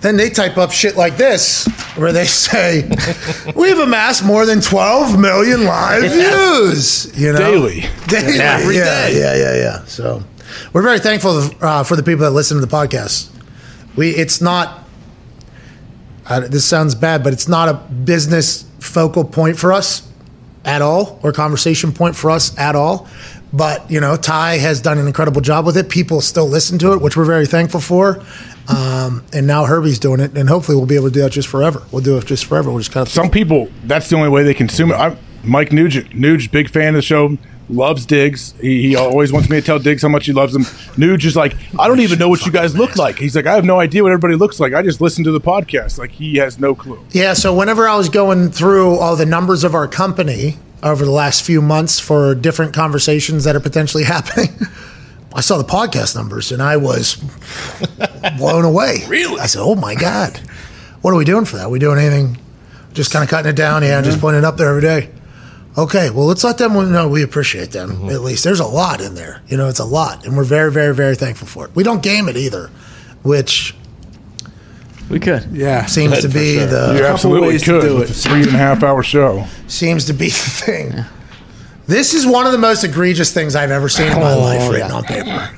then 0.00 0.16
they 0.16 0.30
type 0.30 0.56
up 0.56 0.70
shit 0.72 0.96
like 0.96 1.18
this 1.18 1.66
where 1.96 2.10
they 2.12 2.24
say 2.24 2.88
we've 3.54 3.78
amassed 3.78 4.24
more 4.24 4.46
than 4.46 4.62
12 4.62 5.18
million 5.20 5.64
live 5.64 6.10
views. 6.10 7.12
You 7.20 7.32
know, 7.32 7.38
Daily. 7.38 7.84
daily, 8.06 8.36
Yeah. 8.36 8.56
yeah, 8.56 8.58
Every 8.62 8.76
yeah, 8.76 9.08
yeah, 9.08 9.34
yeah, 9.34 9.54
yeah. 9.56 9.84
So 9.84 10.22
we're 10.72 10.82
very 10.82 10.98
thankful 10.98 11.50
uh, 11.60 11.84
for 11.84 11.96
the 11.96 12.02
people 12.02 12.24
that 12.24 12.30
listen 12.30 12.60
to 12.60 12.64
the 12.64 12.72
podcast. 12.72 13.30
We 13.96 14.10
it's 14.10 14.40
not. 14.40 14.84
Uh, 16.26 16.40
this 16.40 16.64
sounds 16.64 16.94
bad, 16.94 17.24
but 17.24 17.32
it's 17.32 17.48
not 17.48 17.68
a 17.68 17.74
business 17.74 18.64
focal 18.78 19.24
point 19.24 19.58
for 19.58 19.72
us 19.72 20.06
at 20.64 20.82
all, 20.82 21.18
or 21.22 21.32
conversation 21.32 21.92
point 21.92 22.14
for 22.14 22.30
us 22.30 22.56
at 22.58 22.76
all. 22.76 23.08
But 23.52 23.90
you 23.90 24.00
know, 24.00 24.16
Ty 24.16 24.58
has 24.58 24.80
done 24.80 24.98
an 24.98 25.06
incredible 25.06 25.40
job 25.40 25.66
with 25.66 25.76
it. 25.76 25.88
People 25.88 26.20
still 26.20 26.46
listen 26.46 26.78
to 26.80 26.92
it, 26.92 27.00
which 27.00 27.16
we're 27.16 27.24
very 27.24 27.46
thankful 27.46 27.80
for. 27.80 28.22
Um, 28.68 29.24
and 29.32 29.46
now 29.48 29.64
Herbie's 29.64 29.98
doing 29.98 30.20
it, 30.20 30.36
and 30.36 30.48
hopefully 30.48 30.76
we'll 30.76 30.86
be 30.86 30.94
able 30.94 31.08
to 31.08 31.14
do 31.14 31.22
that 31.22 31.32
just 31.32 31.48
forever. 31.48 31.82
We'll 31.90 32.02
do 32.04 32.16
it 32.18 32.26
just 32.26 32.44
forever. 32.44 32.70
We'll 32.70 32.78
just 32.78 32.92
kind 32.92 33.04
of 33.04 33.12
Some 33.12 33.30
people, 33.30 33.68
that's 33.84 34.08
the 34.08 34.16
only 34.16 34.28
way 34.28 34.44
they 34.44 34.54
consume 34.54 34.92
it. 34.92 34.94
I'm 34.94 35.18
Mike 35.42 35.72
Nugent. 35.72 36.10
Nuge, 36.10 36.52
big 36.52 36.70
fan 36.70 36.88
of 36.88 36.94
the 36.96 37.02
show, 37.02 37.36
loves 37.70 38.06
Diggs. 38.06 38.52
He, 38.60 38.82
he 38.82 38.96
always 38.96 39.32
wants 39.32 39.48
me 39.48 39.60
to 39.60 39.62
tell 39.62 39.78
Diggs 39.78 40.02
how 40.02 40.08
much 40.08 40.26
he 40.26 40.32
loves 40.32 40.54
him. 40.54 40.62
Nuge 40.96 41.24
is 41.24 41.36
like, 41.36 41.56
I 41.78 41.88
don't 41.88 42.00
even 42.00 42.18
know 42.18 42.28
what 42.28 42.44
you 42.44 42.52
guys 42.52 42.76
look 42.76 42.96
like. 42.96 43.16
He's 43.16 43.36
like, 43.36 43.46
I 43.46 43.54
have 43.54 43.64
no 43.64 43.80
idea 43.80 44.02
what 44.02 44.12
everybody 44.12 44.36
looks 44.36 44.60
like. 44.60 44.74
I 44.74 44.82
just 44.82 45.00
listen 45.00 45.24
to 45.24 45.30
the 45.30 45.40
podcast. 45.40 45.98
Like 45.98 46.10
he 46.10 46.36
has 46.36 46.58
no 46.58 46.74
clue. 46.74 47.02
Yeah, 47.10 47.34
so 47.34 47.54
whenever 47.54 47.88
I 47.88 47.96
was 47.96 48.08
going 48.08 48.50
through 48.50 48.96
all 48.96 49.16
the 49.16 49.26
numbers 49.26 49.64
of 49.64 49.74
our 49.74 49.88
company 49.88 50.58
over 50.82 51.04
the 51.04 51.10
last 51.10 51.42
few 51.42 51.62
months 51.62 52.00
for 52.00 52.34
different 52.34 52.74
conversations 52.74 53.44
that 53.44 53.56
are 53.56 53.60
potentially 53.60 54.04
happening, 54.16 54.48
I 55.34 55.40
saw 55.40 55.58
the 55.58 55.64
podcast 55.64 56.16
numbers 56.16 56.52
and 56.52 56.62
I 56.62 56.76
was 56.76 57.16
blown 58.38 58.64
away. 58.64 59.04
Really? 59.06 59.40
I 59.40 59.46
said, 59.46 59.62
"Oh 59.62 59.76
my 59.76 59.94
god, 59.94 60.38
what 61.02 61.12
are 61.12 61.16
we 61.16 61.24
doing 61.24 61.44
for 61.44 61.56
that? 61.56 61.66
Are 61.66 61.70
we 61.70 61.78
doing 61.78 61.98
anything? 61.98 62.38
Just 62.92 63.12
kind 63.12 63.22
of 63.22 63.30
cutting 63.30 63.48
it 63.48 63.56
down? 63.56 63.82
Yeah, 63.82 64.00
just 64.02 64.16
mm-hmm. 64.16 64.20
putting 64.20 64.38
it 64.38 64.44
up 64.44 64.56
there 64.56 64.70
every 64.70 64.82
day." 64.82 65.10
Okay, 65.78 66.10
well, 66.10 66.26
let's 66.26 66.42
let 66.44 66.58
them 66.58 66.72
know 66.92 67.08
we 67.08 67.22
appreciate 67.22 67.70
them. 67.70 67.90
Mm-hmm. 67.90 68.08
At 68.10 68.20
least 68.22 68.42
there's 68.44 68.60
a 68.60 68.66
lot 68.66 69.00
in 69.00 69.14
there. 69.14 69.40
You 69.46 69.56
know, 69.56 69.68
it's 69.68 69.78
a 69.78 69.84
lot, 69.84 70.26
and 70.26 70.36
we're 70.36 70.44
very, 70.44 70.72
very, 70.72 70.94
very 70.94 71.14
thankful 71.14 71.46
for 71.46 71.64
it. 71.66 71.74
We 71.76 71.84
don't 71.84 72.02
game 72.02 72.28
it 72.28 72.36
either, 72.36 72.70
which 73.22 73.74
We 75.08 75.20
could. 75.20 75.44
Yeah. 75.52 75.86
seems 75.86 76.20
to 76.22 76.28
be 76.28 76.56
the 76.56 76.94
You 76.98 77.04
absolutely 77.04 77.48
ways 77.48 77.62
to 77.64 77.80
could. 77.80 77.82
do 77.82 78.02
It's 78.02 78.10
it. 78.10 78.26
a 78.26 78.28
three 78.30 78.40
and 78.42 78.48
a 78.48 78.58
half 78.58 78.82
hour 78.82 79.02
show. 79.04 79.46
seems 79.68 80.04
to 80.06 80.12
be 80.12 80.26
the 80.26 80.32
thing. 80.32 81.04
This 81.86 82.14
is 82.14 82.26
one 82.26 82.46
of 82.46 82.52
the 82.52 82.58
most 82.58 82.84
egregious 82.84 83.32
things 83.32 83.54
I've 83.56 83.70
ever 83.72 83.88
seen 83.88 84.06
in 84.12 84.18
my 84.20 84.34
Oh, 84.34 84.40
life 84.40 84.70
written 84.70 84.90
on 84.92 85.04
paper. 85.04 85.50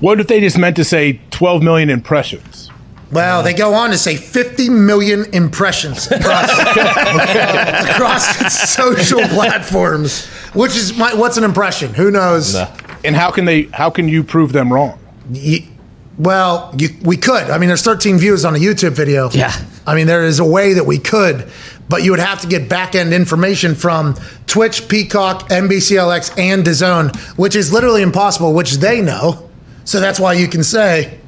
What 0.00 0.18
if 0.20 0.28
they 0.28 0.40
just 0.40 0.56
meant 0.58 0.76
to 0.76 0.84
say 0.84 1.20
12 1.30 1.62
million 1.62 1.90
impressions? 1.90 2.69
Well, 3.12 3.42
they 3.42 3.54
go 3.54 3.74
on 3.74 3.90
to 3.90 3.98
say 3.98 4.16
50 4.16 4.68
million 4.68 5.24
impressions 5.34 6.10
across, 6.10 6.48
across 7.90 8.70
social 8.72 9.20
platforms, 9.22 10.26
which 10.54 10.76
is 10.76 10.96
my, 10.96 11.14
what's 11.14 11.36
an 11.36 11.44
impression? 11.44 11.92
Who 11.94 12.10
knows? 12.10 12.54
And 13.04 13.16
how 13.16 13.30
can 13.30 13.46
they? 13.46 13.62
How 13.62 13.90
can 13.90 14.08
you 14.08 14.22
prove 14.22 14.52
them 14.52 14.72
wrong? 14.72 14.98
Y- 15.30 15.66
well, 16.18 16.74
you, 16.76 16.90
we 17.02 17.16
could. 17.16 17.44
I 17.50 17.56
mean, 17.56 17.68
there's 17.68 17.82
13 17.82 18.18
views 18.18 18.44
on 18.44 18.54
a 18.54 18.58
YouTube 18.58 18.92
video. 18.92 19.30
Yeah. 19.30 19.52
I 19.86 19.94
mean, 19.94 20.06
there 20.06 20.24
is 20.24 20.38
a 20.38 20.44
way 20.44 20.74
that 20.74 20.84
we 20.84 20.98
could, 20.98 21.50
but 21.88 22.02
you 22.02 22.10
would 22.10 22.20
have 22.20 22.42
to 22.42 22.46
get 22.46 22.68
back 22.68 22.94
end 22.94 23.14
information 23.14 23.74
from 23.74 24.16
Twitch, 24.46 24.86
Peacock, 24.86 25.48
NBCLX, 25.48 26.38
and 26.38 26.62
DAZN, 26.62 27.16
which 27.38 27.56
is 27.56 27.72
literally 27.72 28.02
impossible, 28.02 28.52
which 28.52 28.74
they 28.74 29.00
know. 29.00 29.48
So 29.84 29.98
that's 29.98 30.20
why 30.20 30.34
you 30.34 30.46
can 30.46 30.62
say, 30.62 31.18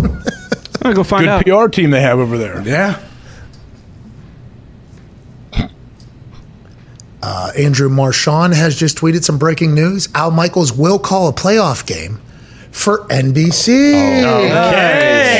I'm 0.00 0.20
gonna 0.84 0.94
go 0.94 1.02
find 1.02 1.24
Good 1.24 1.48
out. 1.50 1.64
PR 1.64 1.68
team 1.68 1.90
they 1.90 2.00
have 2.00 2.18
over 2.18 2.38
there. 2.38 2.62
Yeah. 2.62 3.00
uh, 7.22 7.50
Andrew 7.56 7.88
Marchand 7.88 8.54
has 8.54 8.76
just 8.76 8.98
tweeted 8.98 9.24
some 9.24 9.38
breaking 9.38 9.74
news. 9.74 10.08
Al 10.14 10.30
Michaels 10.30 10.72
will 10.72 10.98
call 10.98 11.28
a 11.28 11.32
playoff 11.32 11.86
game 11.86 12.20
for 12.70 12.98
NBC. 13.08 13.94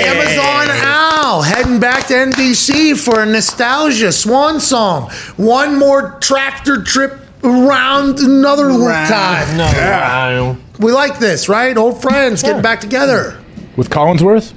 Amazon 0.07 0.71
Al 0.71 1.43
heading 1.43 1.79
back 1.81 2.07
to 2.07 2.15
NBC 2.15 2.97
for 2.99 3.21
a 3.23 3.27
nostalgia 3.27 4.13
swan 4.13 4.61
song. 4.61 5.11
One 5.37 5.79
more 5.79 6.19
tractor 6.21 6.83
trip 6.83 7.21
around 7.43 8.19
another 8.19 8.71
time. 8.71 9.57
No, 9.59 10.57
We 10.81 10.93
like 10.93 11.19
this, 11.19 11.49
right? 11.51 11.77
Old 11.77 12.01
friends 12.01 12.43
getting 12.43 12.63
back 12.63 12.81
together. 12.81 13.39
With 13.77 13.91
Collinsworth? 13.91 14.55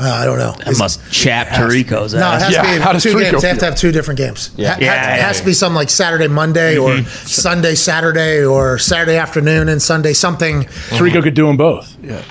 Uh, 0.00 0.04
I 0.04 0.24
don't 0.24 0.38
know. 0.38 0.52
That 0.64 0.78
must 0.78 1.12
chap 1.12 1.48
Tirico's 1.48 2.14
No, 2.14 2.32
it 2.34 2.40
has 2.42 2.52
Yeah, 2.52 2.62
to 2.62 2.92
does 2.94 3.04
be 3.04 3.10
two 3.10 3.16
Tirico 3.16 3.30
games. 3.30 3.42
They 3.42 3.48
have 3.48 3.58
to 3.58 3.64
have 3.66 3.76
two 3.76 3.92
different 3.92 4.18
games. 4.18 4.50
Yeah. 4.56 4.72
Ha- 4.74 4.78
Yeah, 4.80 4.86
ha- 4.88 5.12
it 5.14 5.16
yeah, 5.18 5.26
has 5.26 5.40
to 5.40 5.46
be 5.46 5.52
something 5.52 5.76
like 5.76 5.90
Saturday, 5.90 6.28
Monday, 6.28 6.78
or 6.78 7.02
Sunday, 7.04 7.74
Saturday, 7.74 8.42
or 8.44 8.78
Saturday 8.78 9.16
afternoon 9.16 9.68
and 9.68 9.82
Sunday 9.82 10.14
something. 10.14 10.64
Tarico 10.88 11.22
could 11.22 11.34
do 11.34 11.46
them 11.46 11.56
both. 11.58 11.94
Yeah. 12.02 12.22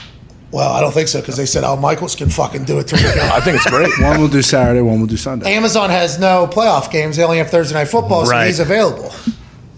Well, 0.50 0.74
I 0.74 0.82
don't 0.82 0.92
think 0.92 1.08
so 1.08 1.22
because 1.22 1.38
they 1.38 1.46
said 1.46 1.64
Al 1.64 1.78
Michaels 1.78 2.16
can 2.16 2.30
fucking 2.30 2.66
do 2.66 2.80
it 2.80 2.84
three 2.90 3.00
I 3.22 3.40
think 3.40 3.56
it's 3.58 3.70
great. 3.70 3.92
One 4.02 4.20
will 4.20 4.28
do 4.28 4.42
Saturday, 4.42 4.82
one 4.82 5.00
will 5.00 5.08
do 5.08 5.16
Sunday. 5.16 5.54
Amazon 5.54 5.90
has 5.92 6.20
no 6.20 6.48
playoff 6.48 6.92
games. 6.92 7.16
They 7.16 7.24
only 7.24 7.38
have 7.38 7.50
Thursday 7.52 7.76
night 7.76 7.86
football, 7.88 8.26
so 8.26 8.38
he's 8.42 8.60
available. 8.60 9.14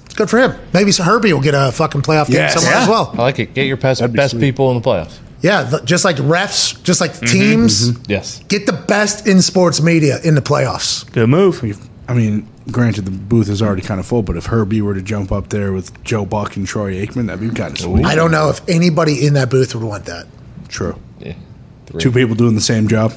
It's 0.05 0.15
good 0.15 0.29
for 0.29 0.39
him. 0.39 0.55
Maybe 0.73 0.91
Herbie 0.93 1.33
will 1.33 1.41
get 1.41 1.53
a 1.53 1.71
fucking 1.71 2.01
playoff 2.01 2.27
game 2.27 2.37
Yes. 2.37 2.53
somewhere 2.55 2.71
Yeah. 2.73 2.81
as 2.83 2.87
well. 2.87 3.13
I 3.17 3.21
like 3.21 3.39
it. 3.39 3.53
Get 3.53 3.67
your 3.67 3.77
best, 3.77 4.01
be 4.01 4.07
best 4.07 4.31
sweet. 4.31 4.39
people 4.41 4.71
in 4.71 4.81
the 4.81 4.87
playoffs. 4.89 5.17
Yeah, 5.43 5.69
th- 5.69 5.83
just 5.83 6.05
like 6.05 6.15
refs, 6.15 6.81
just 6.83 7.01
like 7.01 7.11
mm-hmm, 7.11 7.25
teams, 7.25 7.91
mm-hmm. 7.91 8.03
Yes. 8.07 8.39
get 8.47 8.65
the 8.65 8.73
best 8.73 9.27
in 9.27 9.41
sports 9.41 9.81
media 9.81 10.19
in 10.23 10.35
the 10.35 10.41
playoffs. 10.41 11.11
Good 11.11 11.27
move. 11.27 11.61
I 12.07 12.13
mean, 12.13 12.47
granted, 12.71 13.03
the 13.03 13.11
booth 13.11 13.49
is 13.49 13.61
already 13.61 13.81
kind 13.81 13.99
of 13.99 14.05
full, 14.05 14.23
but 14.23 14.37
if 14.37 14.45
Herbie 14.45 14.81
were 14.81 14.93
to 14.93 15.01
jump 15.01 15.33
up 15.33 15.49
there 15.49 15.73
with 15.73 16.01
Joe 16.03 16.25
Buck 16.25 16.55
and 16.55 16.65
Troy 16.65 16.93
Aikman, 16.93 17.27
that'd 17.27 17.41
be 17.41 17.53
kind 17.53 17.73
of 17.73 17.77
sweet. 17.79 18.05
I 18.05 18.15
don't 18.15 18.31
know 18.31 18.49
if 18.49 18.67
anybody 18.69 19.25
in 19.25 19.33
that 19.33 19.49
booth 19.49 19.75
would 19.75 19.83
want 19.83 20.05
that. 20.05 20.27
True. 20.69 20.97
Yeah. 21.19 21.35
Two 21.99 22.11
people 22.11 22.35
doing 22.35 22.55
the 22.55 22.61
same 22.61 22.87
job. 22.87 23.13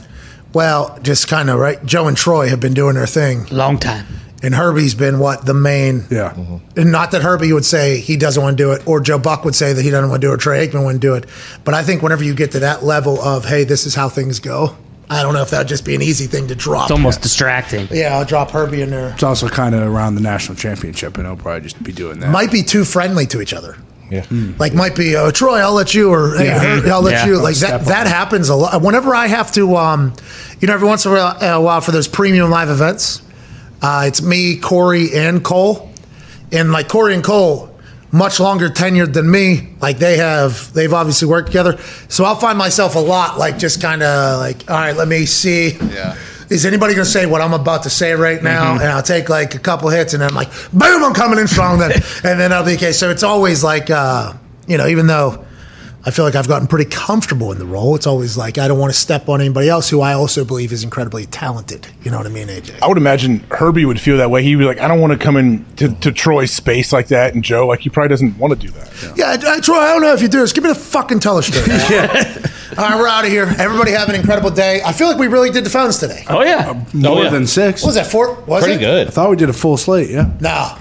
Well, 0.52 0.98
just 1.02 1.28
kind 1.28 1.48
of 1.48 1.58
right. 1.58 1.84
Joe 1.84 2.08
and 2.08 2.16
Troy 2.16 2.48
have 2.48 2.60
been 2.60 2.74
doing 2.74 2.94
their 2.96 3.06
thing, 3.06 3.46
Long 3.50 3.78
time. 3.78 4.06
And 4.42 4.54
Herbie's 4.54 4.94
been 4.94 5.18
what 5.18 5.46
the 5.46 5.54
main. 5.54 6.04
Yeah. 6.10 6.30
Mm-hmm. 6.34 6.78
And 6.78 6.92
not 6.92 7.12
that 7.12 7.22
Herbie 7.22 7.52
would 7.52 7.64
say 7.64 8.00
he 8.00 8.16
doesn't 8.16 8.42
want 8.42 8.58
to 8.58 8.62
do 8.62 8.72
it, 8.72 8.86
or 8.86 9.00
Joe 9.00 9.18
Buck 9.18 9.44
would 9.44 9.54
say 9.54 9.72
that 9.72 9.82
he 9.82 9.90
doesn't 9.90 10.10
want 10.10 10.20
to 10.20 10.26
do 10.28 10.30
it, 10.30 10.34
or 10.34 10.36
Troy 10.36 10.66
Aikman 10.66 10.84
wouldn't 10.84 11.00
do 11.00 11.14
it. 11.14 11.24
But 11.64 11.74
I 11.74 11.82
think 11.82 12.02
whenever 12.02 12.22
you 12.22 12.34
get 12.34 12.52
to 12.52 12.58
that 12.60 12.84
level 12.84 13.18
of, 13.20 13.44
hey, 13.46 13.64
this 13.64 13.86
is 13.86 13.94
how 13.94 14.08
things 14.10 14.38
go, 14.40 14.76
I 15.08 15.22
don't 15.22 15.34
know 15.34 15.42
if 15.42 15.50
that 15.50 15.58
would 15.58 15.68
just 15.68 15.84
be 15.86 15.94
an 15.94 16.02
easy 16.02 16.26
thing 16.26 16.48
to 16.48 16.54
drop. 16.54 16.84
It's 16.84 16.90
almost 16.90 17.22
distracting. 17.22 17.88
yeah, 17.90 18.14
I'll 18.16 18.24
drop 18.24 18.50
Herbie 18.50 18.82
in 18.82 18.90
there. 18.90 19.10
It's 19.14 19.22
also 19.22 19.48
kind 19.48 19.74
of 19.74 19.82
around 19.82 20.16
the 20.16 20.20
national 20.20 20.56
championship, 20.56 21.16
and 21.16 21.26
he'll 21.26 21.36
probably 21.36 21.62
just 21.62 21.82
be 21.82 21.92
doing 21.92 22.18
that. 22.20 22.30
Might 22.30 22.50
be 22.52 22.62
too 22.62 22.84
friendly 22.84 23.24
to 23.28 23.40
each 23.40 23.54
other. 23.54 23.76
Yeah. 24.10 24.24
Hmm. 24.26 24.52
Like 24.58 24.74
might 24.74 24.94
be, 24.94 25.16
oh, 25.16 25.30
Troy, 25.30 25.58
I'll 25.58 25.72
let 25.72 25.94
you, 25.94 26.12
or 26.12 26.36
hey, 26.36 26.46
Yeah. 26.46 26.58
Herbie, 26.58 26.90
I'll 26.90 27.02
let 27.02 27.12
Yeah. 27.12 27.26
you. 27.26 27.38
Like 27.38 27.56
that. 27.56 27.86
That 27.86 28.06
happens 28.06 28.48
a 28.48 28.54
lot. 28.54 28.80
Whenever 28.82 29.14
I 29.14 29.26
have 29.28 29.50
to, 29.52 29.76
um, 29.76 30.12
you 30.60 30.68
know, 30.68 30.74
every 30.74 30.86
once 30.86 31.04
in 31.06 31.12
a 31.12 31.14
while 31.14 31.68
uh, 31.68 31.80
for 31.80 31.90
those 31.92 32.06
premium 32.06 32.50
live 32.50 32.68
events, 32.68 33.22
uh, 33.82 34.04
it's 34.06 34.22
me, 34.22 34.58
Corey, 34.58 35.14
and 35.14 35.44
Cole, 35.44 35.90
and 36.52 36.72
like 36.72 36.88
Corey 36.88 37.14
and 37.14 37.24
Cole, 37.24 37.70
much 38.12 38.40
longer 38.40 38.68
tenured 38.68 39.12
than 39.12 39.30
me. 39.30 39.74
Like 39.80 39.98
they 39.98 40.16
have, 40.16 40.72
they've 40.72 40.92
obviously 40.92 41.28
worked 41.28 41.48
together. 41.48 41.78
So 42.08 42.24
I'll 42.24 42.36
find 42.36 42.56
myself 42.56 42.94
a 42.94 43.00
lot 43.00 43.38
like 43.38 43.58
just 43.58 43.80
kind 43.82 44.02
of 44.02 44.38
like, 44.38 44.70
all 44.70 44.76
right, 44.76 44.96
let 44.96 45.08
me 45.08 45.26
see. 45.26 45.72
Yeah. 45.72 46.16
Is 46.48 46.64
anybody 46.64 46.94
going 46.94 47.04
to 47.04 47.10
say 47.10 47.26
what 47.26 47.40
I'm 47.40 47.52
about 47.52 47.82
to 47.84 47.90
say 47.90 48.12
right 48.12 48.40
now? 48.40 48.74
Mm-hmm. 48.74 48.82
And 48.82 48.92
I'll 48.92 49.02
take 49.02 49.28
like 49.28 49.54
a 49.54 49.58
couple 49.58 49.88
hits, 49.88 50.14
and 50.14 50.22
then 50.22 50.30
I'm 50.30 50.36
like, 50.36 50.50
boom, 50.72 51.02
I'm 51.02 51.14
coming 51.14 51.38
in 51.38 51.48
strong. 51.48 51.78
Then, 51.78 51.92
and 52.24 52.38
then 52.38 52.52
I'll 52.52 52.64
be 52.64 52.74
okay. 52.74 52.92
So 52.92 53.10
it's 53.10 53.24
always 53.24 53.64
like, 53.64 53.90
uh, 53.90 54.32
you 54.68 54.78
know, 54.78 54.86
even 54.86 55.08
though 55.08 55.45
I 56.06 56.12
feel 56.12 56.24
like 56.24 56.36
I've 56.36 56.46
gotten 56.46 56.68
pretty 56.68 56.88
comfortable 56.88 57.50
in 57.50 57.58
the 57.58 57.66
role, 57.66 57.96
it's 57.96 58.06
always 58.06 58.36
like 58.36 58.58
I 58.58 58.68
don't 58.68 58.78
want 58.78 58.92
to 58.92 58.98
step 58.98 59.28
on 59.28 59.40
anybody 59.40 59.68
else 59.68 59.90
who 59.90 60.02
I 60.02 60.12
also 60.12 60.44
believe 60.44 60.70
is 60.70 60.84
incredibly 60.84 61.26
talented. 61.26 61.88
You 62.04 62.12
know 62.12 62.18
what 62.18 62.26
I 62.26 62.30
mean, 62.30 62.46
AJ? 62.46 62.80
I 62.80 62.86
would 62.86 62.96
imagine 62.96 63.40
Herbie 63.50 63.84
would 63.84 64.00
feel 64.00 64.16
that 64.18 64.30
way. 64.30 64.44
He'd 64.44 64.54
be 64.54 64.64
like, 64.64 64.78
I 64.78 64.86
don't 64.86 65.00
want 65.00 65.14
to 65.14 65.18
come 65.18 65.36
in 65.36 65.64
to, 65.76 65.92
to 65.96 66.12
Troy's 66.12 66.52
space 66.52 66.92
like 66.92 67.08
that. 67.08 67.34
And 67.34 67.42
Joe, 67.42 67.66
like, 67.66 67.80
he 67.80 67.90
probably 67.90 68.10
doesn't 68.10 68.38
want 68.38 68.54
to 68.54 68.66
do 68.66 68.72
that. 68.72 69.16
Yeah, 69.16 69.50
uh, 69.50 69.60
Troy, 69.60 69.78
I 69.78 69.92
don't 69.92 70.02
know 70.02 70.12
if 70.12 70.22
you 70.22 70.28
do 70.28 70.38
this. 70.38 70.52
Give 70.52 70.62
me 70.62 70.70
the 70.70 70.76
fucking 70.76 71.18
telestrator. 71.18 72.52
All 72.78 72.88
right, 72.88 72.96
we're 72.96 73.08
out 73.08 73.24
of 73.24 73.30
here. 73.30 73.52
Everybody 73.58 73.90
have 73.90 74.08
an 74.08 74.14
incredible 74.14 74.50
day. 74.50 74.82
I 74.84 74.92
feel 74.92 75.08
like 75.08 75.18
we 75.18 75.26
really 75.26 75.50
did 75.50 75.64
the 75.64 75.70
phones 75.70 75.98
today. 75.98 76.24
Oh 76.28 76.42
yeah. 76.42 76.84
More 76.92 77.24
yeah. 77.24 77.30
than 77.30 77.48
six. 77.48 77.82
What 77.82 77.88
was 77.88 77.94
that, 77.96 78.06
four? 78.06 78.34
Was 78.42 78.62
Pretty 78.62 78.84
it? 78.84 79.08
I 79.08 79.10
thought 79.10 79.30
we 79.30 79.36
did 79.36 79.48
a 79.48 79.52
full 79.52 79.76
slate, 79.76 80.10
yeah. 80.10 80.30
No. 80.40 80.76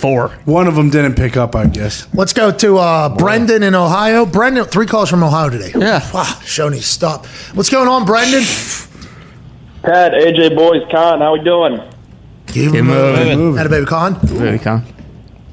Four. 0.00 0.28
One 0.46 0.66
of 0.66 0.74
them 0.76 0.88
didn't 0.90 1.14
pick 1.14 1.36
up, 1.36 1.54
I 1.54 1.66
guess. 1.66 2.08
Let's 2.14 2.32
go 2.32 2.50
to 2.50 2.78
uh, 2.78 3.08
Brendan 3.16 3.62
in 3.62 3.74
Ohio. 3.74 4.24
Brendan, 4.24 4.64
three 4.64 4.86
calls 4.86 5.10
from 5.10 5.22
Ohio 5.22 5.50
today. 5.50 5.72
Yeah. 5.76 6.00
Wow, 6.14 6.24
show 6.44 6.68
needs 6.70 6.84
to 6.84 6.88
stop. 6.90 7.26
What's 7.54 7.68
going 7.68 7.86
on, 7.88 8.04
Brendan? 8.06 8.42
Pat, 9.82 10.12
AJ 10.12 10.56
Boys, 10.56 10.82
Con, 10.90 11.20
how 11.20 11.32
we 11.34 11.40
doing? 11.44 11.80
Keep 12.46 12.74
it 12.74 12.82
moving. 12.82 13.56
Had 13.56 13.66
a 13.66 13.68
baby 13.68 13.86
con. 13.86 14.18
Very 14.20 14.58
con. 14.58 14.84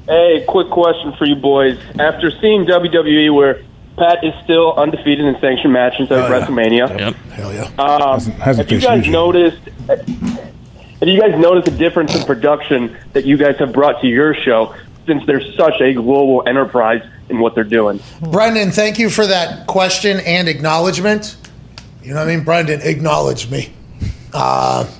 Hey, 0.06 0.44
quick 0.48 0.70
question 0.70 1.12
for 1.18 1.26
you 1.26 1.36
boys. 1.36 1.78
After 1.98 2.30
seeing 2.40 2.64
WWE 2.66 3.32
where 3.34 3.62
Pat 3.98 4.24
is 4.24 4.32
still 4.44 4.72
undefeated 4.74 5.24
in 5.26 5.38
sanctioned 5.40 5.72
matches 5.72 6.10
at 6.10 6.18
Oh, 6.18 6.28
yeah. 6.28 6.46
WrestleMania. 6.46 6.98
Yep. 6.98 7.14
Hell 7.32 7.52
yeah. 7.52 7.62
Um, 7.78 8.00
Hasn't- 8.12 8.34
hasn't 8.36 8.70
have 8.70 8.72
you 8.72 8.78
fished 8.78 8.86
guys 8.88 9.06
usually. 9.06 9.12
noticed? 9.12 10.47
Have 11.00 11.08
you 11.08 11.20
guys 11.20 11.38
noticed 11.38 11.68
a 11.68 11.76
difference 11.76 12.14
in 12.16 12.24
production 12.24 12.96
that 13.12 13.24
you 13.24 13.36
guys 13.36 13.56
have 13.58 13.72
brought 13.72 14.00
to 14.00 14.08
your 14.08 14.34
show 14.34 14.74
since 15.06 15.24
they're 15.26 15.52
such 15.52 15.80
a 15.80 15.94
global 15.94 16.42
enterprise 16.46 17.02
in 17.28 17.38
what 17.38 17.54
they're 17.54 17.62
doing? 17.64 18.00
Brendan, 18.20 18.72
thank 18.72 18.98
you 18.98 19.08
for 19.08 19.26
that 19.26 19.66
question 19.68 20.18
and 20.20 20.48
acknowledgement. 20.48 21.36
You 22.02 22.14
know 22.14 22.20
what 22.20 22.28
I 22.28 22.34
mean? 22.36 22.44
Brendan, 22.44 22.80
acknowledge 22.82 23.48
me. 23.50 23.72
Uh, 24.32 24.90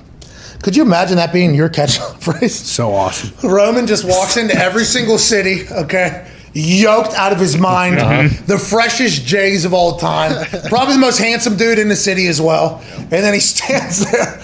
could 0.63 0.75
you 0.75 0.83
imagine 0.83 1.17
that 1.17 1.33
being 1.33 1.53
your 1.53 1.69
catchphrase? 1.69 2.49
So 2.65 2.91
awesome. 2.93 3.49
Roman 3.49 3.85
just 3.85 4.05
walks 4.05 4.37
into 4.37 4.55
every 4.55 4.83
single 4.95 5.17
city, 5.17 5.63
okay? 5.69 6.31
Yoked 6.53 7.13
out 7.13 7.31
of 7.33 7.39
his 7.39 7.57
mind, 7.57 7.99
Uh-huh. 7.99 8.29
the 8.47 8.57
freshest 8.57 9.25
Jays 9.25 9.65
of 9.65 9.73
all 9.73 9.97
time, 9.97 10.45
probably 10.69 10.93
the 10.95 10.99
most 10.99 11.19
handsome 11.19 11.57
dude 11.57 11.77
in 11.77 11.89
the 11.89 11.95
city 11.95 12.27
as 12.27 12.41
well. 12.41 12.81
And 12.97 13.11
then 13.11 13.33
he 13.33 13.39
stands 13.39 14.09
there, 14.11 14.41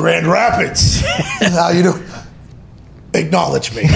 Grand 0.00 0.26
Rapids. 0.26 1.00
How 1.04 1.68
you 1.68 1.82
doing? 1.82 2.02
Acknowledge 3.12 3.74
me. 3.74 3.82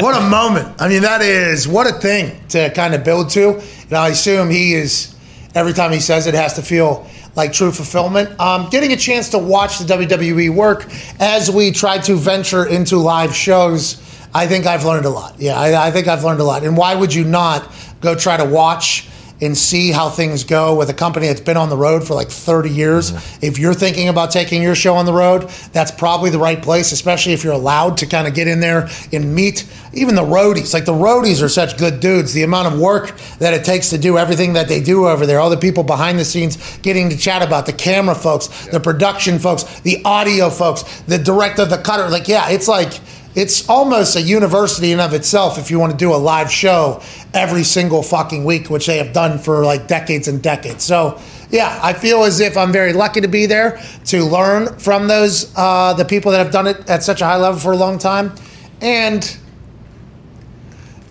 what 0.00 0.20
a 0.20 0.28
moment. 0.28 0.74
I 0.80 0.88
mean, 0.88 1.02
that 1.02 1.22
is 1.22 1.68
what 1.68 1.86
a 1.86 1.92
thing 2.00 2.40
to 2.48 2.70
kind 2.70 2.94
of 2.94 3.04
build 3.04 3.30
to. 3.30 3.60
And 3.84 3.92
I 3.92 4.08
assume 4.08 4.50
he 4.50 4.74
is, 4.74 5.14
every 5.54 5.72
time 5.72 5.92
he 5.92 6.00
says 6.00 6.26
it, 6.26 6.34
has 6.34 6.54
to 6.54 6.62
feel 6.62 7.08
like 7.36 7.52
true 7.52 7.70
fulfillment. 7.70 8.40
Um, 8.40 8.68
getting 8.70 8.92
a 8.92 8.96
chance 8.96 9.28
to 9.30 9.38
watch 9.38 9.78
the 9.78 9.84
WWE 9.84 10.50
work 10.50 10.86
as 11.20 11.48
we 11.48 11.70
try 11.70 11.98
to 11.98 12.16
venture 12.16 12.66
into 12.66 12.96
live 12.96 13.36
shows, 13.36 14.02
I 14.34 14.48
think 14.48 14.66
I've 14.66 14.84
learned 14.84 15.04
a 15.04 15.10
lot. 15.10 15.38
Yeah, 15.38 15.60
I, 15.60 15.86
I 15.86 15.90
think 15.92 16.08
I've 16.08 16.24
learned 16.24 16.40
a 16.40 16.44
lot. 16.44 16.64
And 16.64 16.76
why 16.76 16.96
would 16.96 17.14
you 17.14 17.22
not 17.22 17.72
go 18.00 18.16
try 18.16 18.36
to 18.36 18.44
watch? 18.44 19.08
And 19.40 19.56
see 19.56 19.92
how 19.92 20.10
things 20.10 20.44
go 20.44 20.76
with 20.76 20.90
a 20.90 20.94
company 20.94 21.28
that's 21.28 21.40
been 21.40 21.56
on 21.56 21.68
the 21.68 21.76
road 21.76 22.06
for 22.06 22.14
like 22.14 22.28
30 22.28 22.70
years. 22.70 23.12
Mm-hmm. 23.12 23.44
If 23.44 23.58
you're 23.58 23.74
thinking 23.74 24.08
about 24.08 24.30
taking 24.30 24.62
your 24.62 24.74
show 24.74 24.94
on 24.94 25.06
the 25.06 25.12
road, 25.12 25.48
that's 25.72 25.90
probably 25.90 26.30
the 26.30 26.38
right 26.38 26.60
place, 26.60 26.92
especially 26.92 27.32
if 27.32 27.44
you're 27.44 27.52
allowed 27.52 27.98
to 27.98 28.06
kind 28.06 28.26
of 28.26 28.34
get 28.34 28.48
in 28.48 28.60
there 28.60 28.88
and 29.12 29.34
meet 29.34 29.66
even 29.92 30.14
the 30.14 30.22
roadies. 30.22 30.74
Like 30.74 30.84
the 30.84 30.92
roadies 30.92 31.42
are 31.42 31.48
such 31.48 31.78
good 31.78 32.00
dudes. 32.00 32.32
The 32.32 32.42
amount 32.42 32.72
of 32.72 32.80
work 32.80 33.16
that 33.38 33.54
it 33.54 33.64
takes 33.64 33.90
to 33.90 33.98
do 33.98 34.18
everything 34.18 34.54
that 34.54 34.68
they 34.68 34.82
do 34.82 35.06
over 35.06 35.26
there, 35.26 35.40
all 35.40 35.50
the 35.50 35.56
people 35.56 35.84
behind 35.84 36.18
the 36.18 36.24
scenes 36.24 36.78
getting 36.78 37.10
to 37.10 37.16
chat 37.16 37.42
about, 37.42 37.66
the 37.66 37.72
camera 37.72 38.14
folks, 38.14 38.66
the 38.66 38.80
production 38.80 39.38
folks, 39.38 39.80
the 39.80 40.02
audio 40.04 40.50
folks, 40.50 41.02
the 41.02 41.18
director, 41.18 41.64
the 41.64 41.78
cutter. 41.78 42.08
Like, 42.08 42.28
yeah, 42.28 42.50
it's 42.50 42.68
like, 42.68 43.00
it's 43.38 43.68
almost 43.68 44.16
a 44.16 44.20
university 44.20 44.90
in 44.90 44.98
of 44.98 45.14
itself 45.14 45.58
if 45.58 45.70
you 45.70 45.78
want 45.78 45.92
to 45.92 45.96
do 45.96 46.12
a 46.12 46.16
live 46.16 46.50
show 46.50 47.00
every 47.32 47.62
single 47.62 48.02
fucking 48.02 48.44
week, 48.44 48.68
which 48.68 48.86
they 48.86 48.98
have 48.98 49.12
done 49.12 49.38
for 49.38 49.64
like 49.64 49.86
decades 49.86 50.26
and 50.26 50.42
decades. 50.42 50.82
So 50.82 51.20
yeah, 51.48 51.78
I 51.80 51.92
feel 51.92 52.24
as 52.24 52.40
if 52.40 52.56
I'm 52.56 52.72
very 52.72 52.92
lucky 52.92 53.20
to 53.20 53.28
be 53.28 53.46
there 53.46 53.80
to 54.06 54.24
learn 54.24 54.76
from 54.80 55.06
those 55.06 55.52
uh, 55.56 55.94
the 55.94 56.04
people 56.04 56.32
that 56.32 56.38
have 56.38 56.50
done 56.50 56.66
it 56.66 56.90
at 56.90 57.04
such 57.04 57.20
a 57.20 57.26
high 57.26 57.36
level 57.36 57.60
for 57.60 57.70
a 57.70 57.76
long 57.76 57.98
time, 57.98 58.34
and 58.80 59.38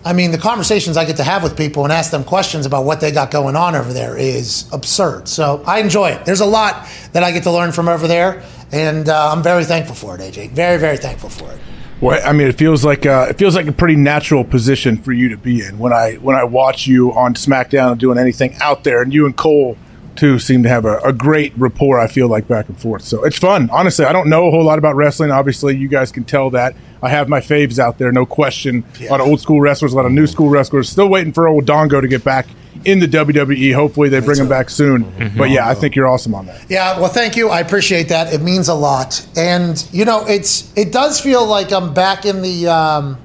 I 0.04 0.12
mean 0.12 0.30
the 0.30 0.36
conversations 0.36 0.98
I 0.98 1.06
get 1.06 1.16
to 1.16 1.24
have 1.24 1.42
with 1.42 1.56
people 1.56 1.84
and 1.84 1.92
ask 1.94 2.10
them 2.10 2.24
questions 2.24 2.66
about 2.66 2.84
what 2.84 3.00
they 3.00 3.10
got 3.10 3.30
going 3.30 3.56
on 3.56 3.74
over 3.74 3.94
there 3.94 4.18
is 4.18 4.68
absurd. 4.70 5.28
So 5.28 5.64
I 5.66 5.80
enjoy 5.80 6.10
it. 6.10 6.26
There's 6.26 6.42
a 6.42 6.46
lot 6.46 6.86
that 7.14 7.22
I 7.22 7.32
get 7.32 7.44
to 7.44 7.50
learn 7.50 7.72
from 7.72 7.88
over 7.88 8.06
there, 8.06 8.44
and 8.70 9.08
uh, 9.08 9.32
I'm 9.32 9.42
very 9.42 9.64
thankful 9.64 9.94
for 9.94 10.14
it, 10.14 10.20
AJ. 10.20 10.50
Very 10.50 10.78
very 10.78 10.98
thankful 10.98 11.30
for 11.30 11.50
it. 11.50 11.58
Well, 12.00 12.20
I 12.24 12.32
mean, 12.32 12.46
it 12.46 12.56
feels 12.56 12.84
like 12.84 13.06
uh, 13.06 13.26
it 13.28 13.38
feels 13.38 13.56
like 13.56 13.66
a 13.66 13.72
pretty 13.72 13.96
natural 13.96 14.44
position 14.44 14.98
for 14.98 15.12
you 15.12 15.28
to 15.30 15.36
be 15.36 15.64
in. 15.64 15.78
When 15.78 15.92
I 15.92 16.14
when 16.14 16.36
I 16.36 16.44
watch 16.44 16.86
you 16.86 17.12
on 17.12 17.34
SmackDown 17.34 17.92
and 17.92 18.00
doing 18.00 18.18
anything 18.18 18.56
out 18.60 18.84
there, 18.84 19.02
and 19.02 19.12
you 19.12 19.26
and 19.26 19.36
Cole 19.36 19.76
too 20.14 20.38
seem 20.38 20.62
to 20.62 20.68
have 20.68 20.84
a, 20.84 20.98
a 20.98 21.12
great 21.12 21.52
rapport. 21.56 21.98
I 21.98 22.06
feel 22.06 22.28
like 22.28 22.46
back 22.46 22.68
and 22.68 22.78
forth, 22.80 23.02
so 23.02 23.24
it's 23.24 23.38
fun. 23.38 23.68
Honestly, 23.70 24.04
I 24.04 24.12
don't 24.12 24.28
know 24.28 24.46
a 24.46 24.50
whole 24.50 24.64
lot 24.64 24.78
about 24.78 24.94
wrestling. 24.94 25.32
Obviously, 25.32 25.76
you 25.76 25.88
guys 25.88 26.12
can 26.12 26.24
tell 26.24 26.50
that. 26.50 26.76
I 27.02 27.10
have 27.10 27.28
my 27.28 27.40
faves 27.40 27.78
out 27.78 27.98
there, 27.98 28.10
no 28.12 28.26
question. 28.26 28.84
A 29.00 29.08
lot 29.08 29.20
of 29.20 29.26
old 29.26 29.40
school 29.40 29.60
wrestlers, 29.60 29.92
a 29.92 29.96
lot 29.96 30.06
of 30.06 30.12
new 30.12 30.26
school 30.26 30.48
wrestlers. 30.48 30.88
Still 30.88 31.08
waiting 31.08 31.32
for 31.32 31.48
old 31.48 31.64
Dongo 31.64 32.00
to 32.00 32.08
get 32.08 32.24
back 32.24 32.46
in 32.84 32.98
the 32.98 33.06
WWE. 33.06 33.74
Hopefully, 33.74 34.08
they 34.08 34.20
bring 34.20 34.38
him 34.38 34.48
back 34.48 34.70
soon. 34.70 35.34
But 35.36 35.50
yeah, 35.50 35.68
I 35.68 35.74
think 35.74 35.96
you're 35.96 36.08
awesome 36.08 36.34
on 36.34 36.46
that. 36.46 36.70
Yeah, 36.70 36.98
well, 36.98 37.08
thank 37.08 37.36
you. 37.36 37.48
I 37.48 37.60
appreciate 37.60 38.08
that. 38.08 38.32
It 38.32 38.42
means 38.42 38.68
a 38.68 38.74
lot, 38.74 39.26
and 39.36 39.86
you 39.92 40.04
know, 40.04 40.24
it's 40.26 40.72
it 40.76 40.92
does 40.92 41.20
feel 41.20 41.46
like 41.46 41.72
I'm 41.72 41.94
back 41.94 42.24
in 42.24 42.42
the 42.42 42.68
um, 42.68 43.18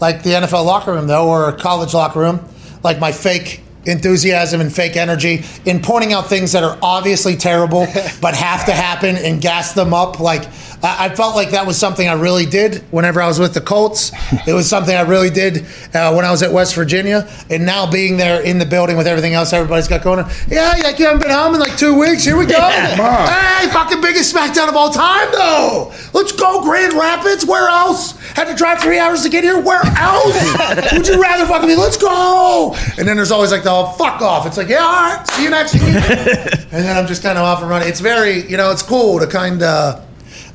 like 0.00 0.22
the 0.22 0.30
NFL 0.30 0.64
locker 0.64 0.92
room 0.92 1.06
though, 1.06 1.28
or 1.28 1.52
college 1.52 1.94
locker 1.94 2.20
room, 2.20 2.46
like 2.82 2.98
my 2.98 3.12
fake 3.12 3.62
enthusiasm 3.84 4.60
and 4.60 4.72
fake 4.72 4.96
energy 4.96 5.42
in 5.64 5.80
pointing 5.80 6.12
out 6.12 6.26
things 6.26 6.52
that 6.52 6.62
are 6.62 6.78
obviously 6.82 7.36
terrible 7.36 7.86
but 8.20 8.34
have 8.34 8.66
to 8.66 8.72
happen 8.72 9.16
and 9.16 9.40
gas 9.40 9.72
them 9.72 9.94
up 9.94 10.20
like 10.20 10.42
I 10.82 11.06
I 11.08 11.14
felt 11.14 11.34
like 11.34 11.50
that 11.50 11.66
was 11.66 11.78
something 11.78 12.08
I 12.08 12.12
really 12.12 12.46
did 12.46 12.82
whenever 12.90 13.20
I 13.20 13.26
was 13.26 13.38
with 13.38 13.54
the 13.54 13.60
Colts. 13.60 14.12
It 14.46 14.52
was 14.52 14.68
something 14.68 14.94
I 14.94 15.02
really 15.02 15.30
did 15.30 15.66
uh, 15.94 16.12
when 16.14 16.24
I 16.24 16.30
was 16.30 16.42
at 16.42 16.52
West 16.52 16.74
Virginia. 16.74 17.28
And 17.50 17.64
now 17.64 17.90
being 17.90 18.16
there 18.16 18.42
in 18.42 18.58
the 18.58 18.66
building 18.66 18.96
with 18.96 19.06
everything 19.06 19.34
else 19.34 19.52
everybody's 19.52 19.88
got 19.88 20.02
going 20.02 20.20
on. 20.20 20.30
Yeah, 20.48 20.74
like 20.82 20.98
you 20.98 21.06
haven't 21.06 21.22
been 21.22 21.30
home 21.30 21.54
in 21.54 21.60
like 21.60 21.76
two 21.76 21.98
weeks. 21.98 22.24
Here 22.24 22.36
we 22.36 22.46
go. 22.46 22.60
Hey, 22.60 23.68
fucking 23.70 24.00
biggest 24.00 24.34
SmackDown 24.34 24.68
of 24.68 24.76
all 24.76 24.90
time, 24.90 25.28
though. 25.32 25.92
Let's 26.12 26.32
go, 26.32 26.62
Grand 26.62 26.94
Rapids. 26.94 27.44
Where 27.44 27.68
else? 27.68 28.18
Had 28.32 28.44
to 28.48 28.54
drive 28.54 28.80
three 28.80 28.98
hours 28.98 29.22
to 29.22 29.28
get 29.28 29.44
here. 29.44 29.60
Where 29.60 29.82
else? 29.96 30.92
Would 30.92 31.08
you 31.08 31.20
rather 31.20 31.46
fucking 31.46 31.68
be? 31.68 31.76
Let's 31.76 31.96
go. 31.96 32.74
And 32.98 33.06
then 33.06 33.16
there's 33.16 33.30
always 33.30 33.50
like 33.50 33.62
the 33.62 33.70
oh, 33.70 33.92
fuck 33.98 34.20
off. 34.22 34.46
It's 34.46 34.56
like, 34.56 34.68
yeah, 34.68 34.78
all 34.78 35.16
right, 35.16 35.26
see 35.28 35.44
you 35.44 35.50
next 35.50 35.74
week. 35.74 35.82
and 35.84 36.84
then 36.84 36.96
I'm 36.96 37.06
just 37.06 37.22
kind 37.22 37.38
of 37.38 37.44
off 37.44 37.60
and 37.60 37.70
running. 37.70 37.88
It's 37.88 38.00
very, 38.00 38.48
you 38.48 38.56
know, 38.56 38.70
it's 38.70 38.82
cool 38.82 39.18
to 39.20 39.26
kind 39.26 39.62
of. 39.62 40.07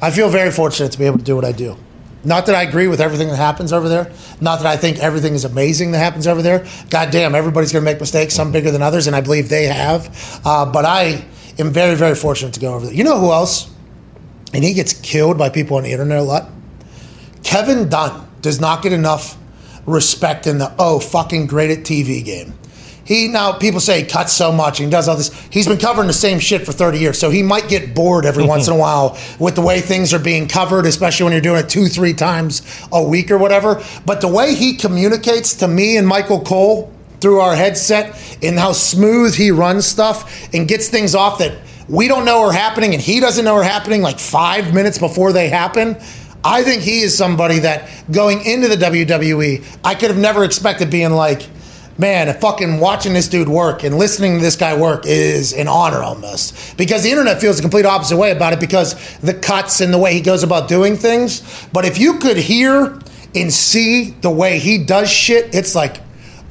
I 0.03 0.11
feel 0.11 0.27
very 0.27 0.51
fortunate 0.51 0.91
to 0.91 0.99
be 0.99 1.05
able 1.05 1.19
to 1.19 1.23
do 1.23 1.33
what 1.33 1.45
I 1.45 1.53
do. 1.53 1.77
Not 2.25 2.45
that 2.47 2.55
I 2.55 2.63
agree 2.63 2.89
with 2.89 2.99
everything 2.99 3.29
that 3.29 3.37
happens 3.37 3.71
over 3.71 3.87
there. 3.87 4.11
Not 4.41 4.57
that 4.57 4.65
I 4.65 4.75
think 4.75 4.99
everything 4.99 5.33
is 5.33 5.45
amazing 5.45 5.93
that 5.93 5.99
happens 5.99 6.27
over 6.27 6.41
there. 6.41 6.67
God 6.89 7.09
damn, 7.09 7.33
everybody's 7.33 7.71
going 7.71 7.85
to 7.85 7.89
make 7.89 8.01
mistakes, 8.01 8.33
some 8.33 8.51
bigger 8.51 8.69
than 8.69 8.81
others, 8.81 9.07
and 9.07 9.15
I 9.15 9.21
believe 9.21 9.47
they 9.47 9.63
have. 9.63 10.41
Uh, 10.43 10.69
but 10.69 10.83
I 10.83 11.23
am 11.57 11.71
very, 11.71 11.95
very 11.95 12.15
fortunate 12.15 12.53
to 12.55 12.59
go 12.59 12.73
over 12.73 12.87
there. 12.87 12.93
You 12.93 13.05
know 13.05 13.17
who 13.17 13.31
else? 13.31 13.73
And 14.53 14.61
he 14.61 14.73
gets 14.73 14.91
killed 14.91 15.37
by 15.37 15.47
people 15.47 15.77
on 15.77 15.83
the 15.83 15.93
internet 15.93 16.17
a 16.17 16.23
lot. 16.23 16.49
Kevin 17.43 17.87
Dunn 17.87 18.27
does 18.41 18.59
not 18.59 18.83
get 18.83 18.91
enough 18.91 19.37
respect 19.85 20.47
in 20.47 20.57
the 20.57 20.73
oh 20.77 20.99
fucking 20.99 21.47
great 21.47 21.71
at 21.71 21.85
TV 21.85 22.25
game. 22.25 22.53
He 23.05 23.27
now 23.27 23.53
people 23.53 23.81
say 23.81 24.03
he 24.03 24.07
cuts 24.07 24.31
so 24.31 24.51
much 24.51 24.79
and 24.79 24.87
he 24.87 24.91
does 24.91 25.09
all 25.09 25.17
this. 25.17 25.33
He's 25.49 25.67
been 25.67 25.77
covering 25.77 26.07
the 26.07 26.13
same 26.13 26.39
shit 26.39 26.65
for 26.65 26.71
30 26.71 26.99
years, 26.99 27.19
so 27.19 27.29
he 27.29 27.43
might 27.43 27.67
get 27.67 27.93
bored 27.93 28.25
every 28.25 28.45
once 28.45 28.67
in 28.67 28.73
a 28.73 28.77
while 28.79 29.17
with 29.39 29.55
the 29.55 29.61
way 29.61 29.81
things 29.81 30.13
are 30.13 30.19
being 30.19 30.47
covered, 30.47 30.85
especially 30.85 31.25
when 31.25 31.33
you're 31.33 31.41
doing 31.41 31.59
it 31.59 31.69
two, 31.69 31.87
three 31.87 32.13
times 32.13 32.61
a 32.91 33.03
week 33.03 33.29
or 33.29 33.37
whatever. 33.37 33.83
But 34.05 34.21
the 34.21 34.29
way 34.29 34.55
he 34.55 34.77
communicates 34.77 35.55
to 35.55 35.67
me 35.67 35.97
and 35.97 36.07
Michael 36.07 36.41
Cole 36.41 36.93
through 37.19 37.39
our 37.39 37.55
headset 37.55 38.17
and 38.41 38.57
how 38.57 38.71
smooth 38.71 39.33
he 39.33 39.51
runs 39.51 39.85
stuff 39.85 40.53
and 40.53 40.67
gets 40.67 40.89
things 40.89 41.15
off 41.15 41.39
that 41.39 41.57
we 41.89 42.07
don't 42.07 42.25
know 42.25 42.41
are 42.41 42.53
happening 42.53 42.93
and 42.93 43.01
he 43.01 43.19
doesn't 43.19 43.45
know 43.45 43.55
are 43.55 43.63
happening 43.63 44.01
like 44.01 44.19
five 44.19 44.73
minutes 44.73 44.97
before 44.97 45.33
they 45.33 45.49
happen. 45.49 45.97
I 46.43 46.63
think 46.63 46.81
he 46.81 47.01
is 47.01 47.17
somebody 47.17 47.59
that 47.59 47.89
going 48.11 48.45
into 48.45 48.67
the 48.67 48.75
WWE, 48.75 49.63
I 49.83 49.95
could 49.95 50.09
have 50.09 50.19
never 50.19 50.43
expected 50.43 50.89
being 50.89 51.11
like, 51.11 51.47
man, 51.97 52.33
fucking 52.39 52.79
watching 52.79 53.13
this 53.13 53.27
dude 53.27 53.47
work 53.47 53.83
and 53.83 53.97
listening 53.97 54.37
to 54.37 54.41
this 54.41 54.55
guy 54.55 54.75
work 54.77 55.05
is 55.05 55.53
an 55.53 55.67
honor 55.67 56.01
almost. 56.01 56.77
Because 56.77 57.03
the 57.03 57.11
internet 57.11 57.39
feels 57.39 57.57
the 57.57 57.61
complete 57.61 57.85
opposite 57.85 58.17
way 58.17 58.31
about 58.31 58.53
it 58.53 58.59
because 58.59 59.17
the 59.19 59.33
cuts 59.33 59.81
and 59.81 59.93
the 59.93 59.97
way 59.97 60.13
he 60.13 60.21
goes 60.21 60.43
about 60.43 60.67
doing 60.67 60.95
things. 60.95 61.67
But 61.71 61.85
if 61.85 61.99
you 61.99 62.19
could 62.19 62.37
hear 62.37 62.99
and 63.35 63.51
see 63.51 64.11
the 64.21 64.31
way 64.31 64.59
he 64.59 64.83
does 64.83 65.09
shit, 65.09 65.53
it's 65.53 65.75
like, 65.75 65.97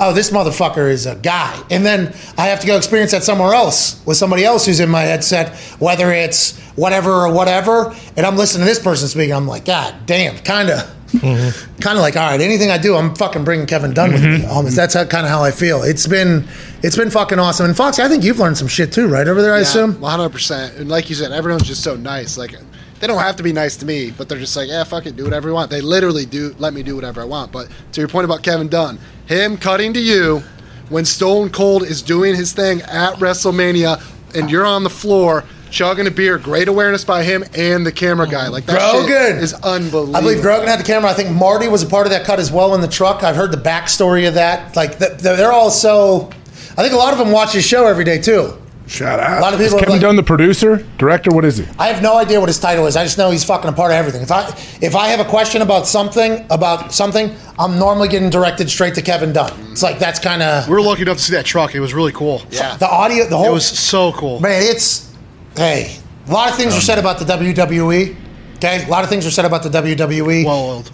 oh, 0.01 0.12
this 0.12 0.31
motherfucker 0.31 0.90
is 0.90 1.06
a 1.06 1.14
guy. 1.14 1.60
And 1.70 1.85
then 1.85 2.14
I 2.36 2.47
have 2.47 2.60
to 2.60 2.66
go 2.66 2.77
experience 2.77 3.12
that 3.12 3.23
somewhere 3.23 3.55
else 3.55 4.05
with 4.05 4.16
somebody 4.16 4.44
else 4.44 4.66
who's 4.66 4.81
in 4.81 4.90
my 4.90 5.02
headset, 5.02 5.56
whether 5.78 6.12
it's 6.12 6.59
whatever 6.74 7.10
or 7.10 7.32
whatever. 7.32 7.94
And 8.16 8.27
I'm 8.27 8.36
listening 8.36 8.66
to 8.66 8.70
this 8.70 8.82
person 8.82 9.09
speaking. 9.09 9.35
I'm 9.35 9.47
like, 9.47 9.64
God 9.64 9.94
damn, 10.06 10.39
kind 10.39 10.70
of. 10.70 11.02
Mm-hmm. 11.13 11.81
Kind 11.81 11.99
of 11.99 12.03
like, 12.03 12.17
all 12.17 12.29
right, 12.31 12.41
anything 12.41 12.71
I 12.71 12.79
do, 12.79 12.97
I'm 12.97 13.15
fucking 13.15 13.45
bringing 13.45 13.67
Kevin 13.67 13.93
Dunn 13.93 14.13
with 14.13 14.23
me. 14.23 14.39
Mm-hmm. 14.39 14.51
Almost, 14.51 14.77
that's 14.77 14.95
how, 14.95 15.05
kind 15.05 15.27
of 15.27 15.31
how 15.31 15.43
I 15.43 15.51
feel. 15.51 15.83
It's 15.83 16.07
been, 16.07 16.49
it's 16.83 16.97
been 16.97 17.11
fucking 17.11 17.39
awesome. 17.39 17.67
And 17.67 17.77
Fox, 17.77 17.99
I 17.99 18.09
think 18.09 18.25
you've 18.25 18.39
learned 18.39 18.57
some 18.57 18.69
shit 18.69 18.93
too, 18.93 19.09
right 19.09 19.29
over 19.29 19.43
there. 19.43 19.55
I 19.55 19.61
assume. 19.61 20.01
One 20.01 20.11
hundred 20.11 20.31
percent. 20.31 20.77
And 20.79 20.89
like 20.89 21.09
you 21.11 21.15
said, 21.15 21.33
everyone's 21.33 21.67
just 21.67 21.85
so 21.85 21.97
nice. 21.97 22.39
Like 22.39 22.55
they 23.01 23.07
don't 23.07 23.21
have 23.21 23.37
to 23.37 23.43
be 23.43 23.53
nice 23.53 23.77
to 23.79 23.87
me, 23.87 24.11
but 24.11 24.29
they're 24.29 24.39
just 24.39 24.57
like, 24.57 24.69
yeah, 24.69 24.85
fuck 24.85 25.07
it, 25.07 25.17
do 25.17 25.25
whatever 25.25 25.49
you 25.49 25.55
want. 25.55 25.71
They 25.71 25.81
literally 25.81 26.25
do 26.25 26.55
let 26.59 26.73
me 26.73 26.83
do 26.83 26.97
whatever 26.97 27.21
I 27.21 27.25
want. 27.25 27.53
But 27.53 27.69
to 27.93 28.01
your 28.01 28.09
point 28.09 28.25
about 28.25 28.43
Kevin 28.43 28.69
Dunn, 28.69 28.99
him 29.27 29.57
cutting 29.59 29.93
to 29.95 30.01
you 30.01 30.43
when 30.89 31.05
Stone 31.05 31.51
Cold 31.51 31.83
is 31.83 32.01
doing 32.03 32.35
his 32.35 32.53
thing 32.53 32.81
at 32.83 33.15
WrestleMania 33.15 34.03
and 34.35 34.51
you're 34.51 34.67
on 34.67 34.83
the 34.83 34.91
floor. 34.91 35.45
Chugging 35.73 36.07
a 36.07 36.11
beer. 36.11 36.39
Great 36.39 36.69
awareness 36.69 37.05
by 37.05 37.24
him 37.24 37.44
and 37.57 37.85
the 37.85 37.90
camera 37.90 38.28
guy. 38.28 38.49
Like 38.49 38.66
that 38.66 38.93
Grogan. 38.93 39.09
shit 39.09 39.43
is 39.43 39.55
unbelievable. 39.55 40.16
I 40.16 40.20
believe 40.20 40.43
Grogan 40.43 40.69
had 40.69 40.78
the 40.78 40.85
camera. 40.85 41.11
I 41.11 41.15
think 41.15 41.31
Marty 41.31 41.66
was 41.66 41.82
a 41.82 41.86
part 41.86 42.07
of 42.07 42.12
that 42.12 42.24
cut 42.24 42.39
as 42.39 42.53
well 42.53 42.74
in 42.74 42.81
the 42.81 42.89
truck. 42.89 43.24
I've 43.24 43.36
heard 43.36 43.51
the 43.51 43.57
backstory 43.57 44.28
of 44.28 44.35
that. 44.35 44.77
Like 44.77 44.99
th- 44.99 45.19
th- 45.19 45.36
they're 45.36 45.53
all 45.53 45.70
so. 45.70 46.31
I 46.77 46.82
think 46.82 46.93
a 46.93 46.97
lot 46.97 47.12
of 47.12 47.19
them 47.19 47.32
watch 47.32 47.53
his 47.53 47.65
show 47.65 47.86
every 47.86 48.05
day 48.05 48.19
too. 48.19 48.59
Shout 48.86 49.20
out. 49.20 49.39
A 49.39 49.40
lot 49.40 49.55
of 49.55 49.61
people. 49.61 49.77
Are 49.77 49.81
Kevin 49.81 49.94
like, 49.94 50.01
Dunn 50.03 50.16
the 50.16 50.23
producer, 50.23 50.85
director? 50.99 51.31
What 51.31 51.44
is 51.44 51.57
he? 51.59 51.66
I 51.78 51.86
have 51.86 52.03
no 52.03 52.19
idea 52.19 52.40
what 52.40 52.49
his 52.49 52.59
title 52.59 52.86
is. 52.86 52.97
I 52.97 53.05
just 53.05 53.16
know 53.16 53.31
he's 53.31 53.44
fucking 53.44 53.70
a 53.70 53.73
part 53.73 53.90
of 53.90 53.97
everything. 53.97 54.23
If 54.23 54.32
I 54.32 54.49
if 54.82 54.94
I 54.97 55.09
have 55.09 55.20
a 55.20 55.24
question 55.24 55.62
about 55.62 55.86
something 55.86 56.44
about 56.51 56.93
something, 56.93 57.35
I'm 57.59 57.78
normally 57.78 58.09
getting 58.09 58.28
directed 58.28 58.69
straight 58.69 58.94
to 58.97 59.03
Kevin 59.03 59.32
Dunn. 59.32 59.53
It's 59.70 59.82
like 59.82 59.99
that's 59.99 60.19
kind 60.19 60.43
of 60.43 60.69
we 60.69 60.74
were 60.74 60.82
lucky 60.82 61.03
enough 61.03 61.19
to 61.19 61.23
see 61.23 61.35
that 61.35 61.47
truck. 61.47 61.74
It 61.74 61.81
was 61.81 61.94
really 61.94 62.12
cool. 62.12 62.43
Yeah, 62.51 62.77
the 62.77 62.89
audio. 62.89 63.27
The 63.27 63.36
whole 63.36 63.47
it 63.47 63.53
was 63.53 63.66
so 63.66 64.12
cool. 64.12 64.40
Man, 64.40 64.62
it's 64.62 65.12
hey, 65.57 65.97
a 66.29 66.33
lot 66.33 66.51
of 66.51 66.57
things 66.57 66.77
are 66.77 66.81
said 66.81 66.99
um, 66.99 67.05
about 67.05 67.19
the 67.19 67.24
WWE. 67.24 68.16
Okay, 68.57 68.85
a 68.85 68.89
lot 68.89 69.03
of 69.03 69.11
things 69.11 69.27
are 69.27 69.31
said 69.31 69.45
about 69.45 69.62
the 69.65 69.69
WWE. 69.70 70.45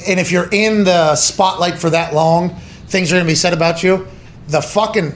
And 0.09 0.19
if 0.19 0.33
you're 0.33 0.49
in 0.51 0.85
the 0.85 1.15
spotlight 1.17 1.79
for 1.79 1.91
that 1.91 2.15
long, 2.15 2.57
things 2.87 3.13
are 3.13 3.17
going 3.17 3.27
to 3.27 3.31
be 3.31 3.35
said 3.35 3.53
about 3.53 3.83
you. 3.83 4.07
The 4.49 4.63
fucking, 4.63 5.13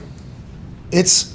it's 0.91 1.33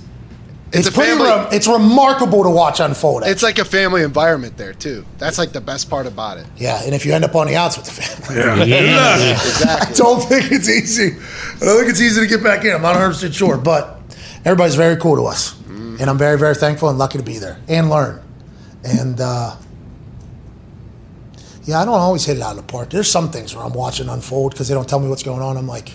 it's, 0.70 0.86
a 0.86 0.92
pretty. 0.92 1.10
family- 1.12 1.26
Re- 1.26 1.48
it's 1.56 1.66
remarkable 1.66 2.44
to 2.44 2.50
watch 2.50 2.78
unfold. 2.78 3.22
It's 3.24 3.42
like 3.42 3.58
a 3.58 3.64
family 3.64 4.02
environment 4.02 4.56
there 4.56 4.72
too. 4.74 5.04
That's 5.16 5.38
like 5.38 5.50
the 5.52 5.60
best 5.60 5.88
part 5.90 6.06
about 6.06 6.38
it. 6.38 6.46
Yeah, 6.56 6.80
and 6.84 6.94
if 6.94 7.04
you 7.06 7.12
end 7.14 7.24
up 7.24 7.34
on 7.34 7.46
the 7.48 7.56
outs 7.56 7.76
with 7.76 7.86
the 7.86 7.92
family, 7.92 8.36
Yeah. 8.40 8.64
Yeah. 8.64 9.30
exactly. 9.32 9.94
I 9.94 9.96
don't 9.96 10.20
think 10.20 10.52
it's 10.52 10.68
easy. 10.68 11.16
I 11.16 11.64
don't 11.64 11.78
think 11.78 11.90
it's 11.90 12.00
easy 12.00 12.20
to 12.20 12.26
get 12.28 12.42
back 12.44 12.64
in. 12.64 12.72
I'm 12.74 12.82
not 12.82 12.92
100 12.92 13.08
percent 13.08 13.34
sure, 13.34 13.56
but 13.56 13.98
everybody's 14.44 14.76
very 14.76 14.96
cool 14.98 15.16
to 15.16 15.24
us. 15.24 15.57
And 15.98 16.08
I'm 16.10 16.18
very, 16.18 16.38
very 16.38 16.54
thankful 16.54 16.88
and 16.88 16.98
lucky 16.98 17.18
to 17.18 17.24
be 17.24 17.38
there 17.38 17.58
and 17.68 17.90
learn. 17.90 18.22
And 18.84 19.20
uh, 19.20 19.56
yeah, 21.64 21.80
I 21.80 21.84
don't 21.84 21.94
always 21.94 22.24
hit 22.24 22.36
it 22.38 22.42
out 22.42 22.52
of 22.52 22.56
the 22.56 22.62
park. 22.72 22.90
There's 22.90 23.10
some 23.10 23.30
things 23.30 23.54
where 23.54 23.64
I'm 23.64 23.72
watching 23.74 24.08
unfold 24.08 24.52
because 24.52 24.68
they 24.68 24.74
don't 24.74 24.88
tell 24.88 25.00
me 25.00 25.08
what's 25.08 25.22
going 25.22 25.42
on. 25.42 25.56
I'm 25.56 25.66
like. 25.68 25.92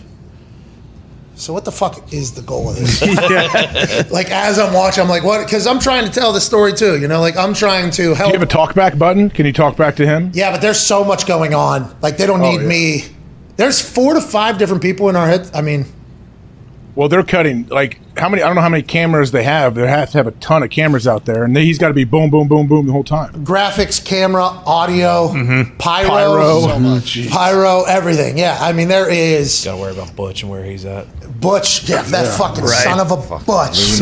So 1.36 1.52
what 1.52 1.66
the 1.66 1.72
fuck 1.72 2.14
is 2.14 2.34
the 2.34 2.44
goal 2.44 2.70
of 2.70 2.76
this? 2.76 3.02
like 4.12 4.30
as 4.30 4.60
I'm 4.60 4.72
watching, 4.72 5.02
I'm 5.02 5.10
like, 5.10 5.24
what? 5.24 5.44
Because 5.44 5.66
I'm 5.66 5.80
trying 5.80 6.06
to 6.06 6.12
tell 6.12 6.32
the 6.32 6.40
story 6.40 6.74
too. 6.74 7.00
You 7.02 7.08
know, 7.08 7.22
like 7.22 7.36
I'm 7.36 7.56
trying 7.56 7.90
to 7.92 8.04
Do 8.04 8.14
help. 8.14 8.32
you 8.34 8.40
have 8.40 8.48
a 8.48 8.52
talkback 8.52 9.00
button? 9.00 9.32
Can 9.32 9.48
you 9.48 9.52
talk 9.52 9.76
back 9.76 9.96
to 9.96 10.06
him? 10.06 10.30
Yeah, 10.36 10.52
but 10.52 10.62
there's 10.62 10.80
so 10.80 11.04
much 11.04 11.26
going 11.26 11.56
on. 11.56 11.94
Like 12.02 12.18
they 12.18 12.28
don't 12.28 12.40
Oh, 12.42 12.52
need 12.52 12.62
yeah. 12.62 12.68
me. 12.68 13.04
There's 13.56 13.82
four 13.82 14.14
to 14.14 14.22
five 14.22 14.60
different 14.60 14.84
people 14.84 15.10
in 15.10 15.16
our 15.16 15.26
head. 15.28 15.50
I 15.56 15.62
mean, 15.62 15.88
Well, 16.96 17.10
they're 17.10 17.24
cutting 17.24 17.68
like 17.70 18.00
how 18.18 18.30
many? 18.30 18.44
I 18.44 18.46
don't 18.48 18.56
know 18.56 18.62
how 18.62 18.70
many 18.70 18.84
cameras 18.84 19.32
they 19.32 19.44
have. 19.44 19.74
They 19.74 19.88
have 19.88 20.12
to 20.12 20.18
have 20.18 20.28
a 20.28 20.32
ton 20.32 20.62
of 20.62 20.70
cameras 20.70 21.08
out 21.08 21.26
there, 21.26 21.44
and 21.44 21.58
he's 21.58 21.80
got 21.80 21.88
to 21.88 21.94
be 21.96 22.04
boom, 22.04 22.30
boom, 22.30 22.48
boom, 22.48 22.68
boom 22.68 22.86
the 22.86 22.92
whole 22.92 23.04
time. 23.04 23.34
graphics, 23.44 24.04
camera, 24.04 24.44
audio, 24.44 25.30
mm-hmm. 25.30 25.76
pyro, 25.78 26.10
Pyro. 26.10 26.62
so 26.62 26.72
oh, 26.74 26.80
much, 26.80 27.30
pyro, 27.30 27.84
everything. 27.86 28.38
Yeah, 28.38 28.58
I 28.62 28.74
mean 28.74 28.90
there 28.90 29.10
is 29.10 29.64
Gotta 29.66 29.82
worry 29.82 29.94
about 29.94 30.16
Butch 30.16 30.44
and 30.44 30.52
where 30.52 30.64
he's 30.64 30.86
at. 30.86 31.08
Butch. 31.42 31.90
Yeah, 31.90 32.04
that 32.04 32.26
Yeah. 32.26 32.38
fucking 32.38 32.64
Right. 32.64 32.84
son 32.84 33.00
of 33.00 33.12
a 33.12 33.18
Butch. 33.40 34.00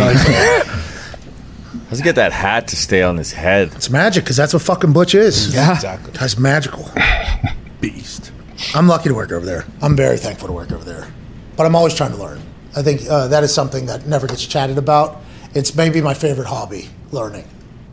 How's 1.88 1.98
he 2.00 2.04
get 2.04 2.16
that 2.16 2.34
hat 2.34 2.68
to 2.70 2.76
stay 2.76 3.02
on 3.04 3.16
his 3.16 3.32
head? 3.32 3.72
It's 3.74 3.90
magic 3.90 4.26
because 4.26 4.36
that's 4.36 4.52
what 4.54 4.62
fucking 4.64 4.92
Butch 4.92 5.16
is. 5.16 5.54
Yeah. 5.56 5.76
exactly. 5.76 6.12
Guy's 6.12 6.38
magical. 6.38 6.90
Beast. 7.80 8.32
I'm 8.76 8.88
lucky 8.90 9.08
to 9.10 9.16
work 9.16 9.32
over 9.32 9.46
there. 9.46 9.66
I'm 9.82 9.96
very 9.96 10.18
thankful 10.18 10.48
to 10.48 10.54
work 10.54 10.74
over 10.74 10.84
there, 10.84 11.08
but 11.56 11.66
I'm 11.66 11.76
always 11.76 11.96
trying 11.96 12.12
to 12.12 12.18
learn. 12.18 12.42
I 12.76 12.82
think 12.82 13.02
uh, 13.10 13.28
that 13.30 13.44
is 13.44 13.54
something 13.54 13.86
that 13.88 14.08
never 14.08 14.28
gets 14.28 14.46
chatted 14.46 14.78
about. 14.78 15.22
It's 15.54 15.76
maybe 15.76 16.02
my 16.02 16.14
favorite 16.14 16.48
hobby, 16.48 16.90
learning 17.12 17.48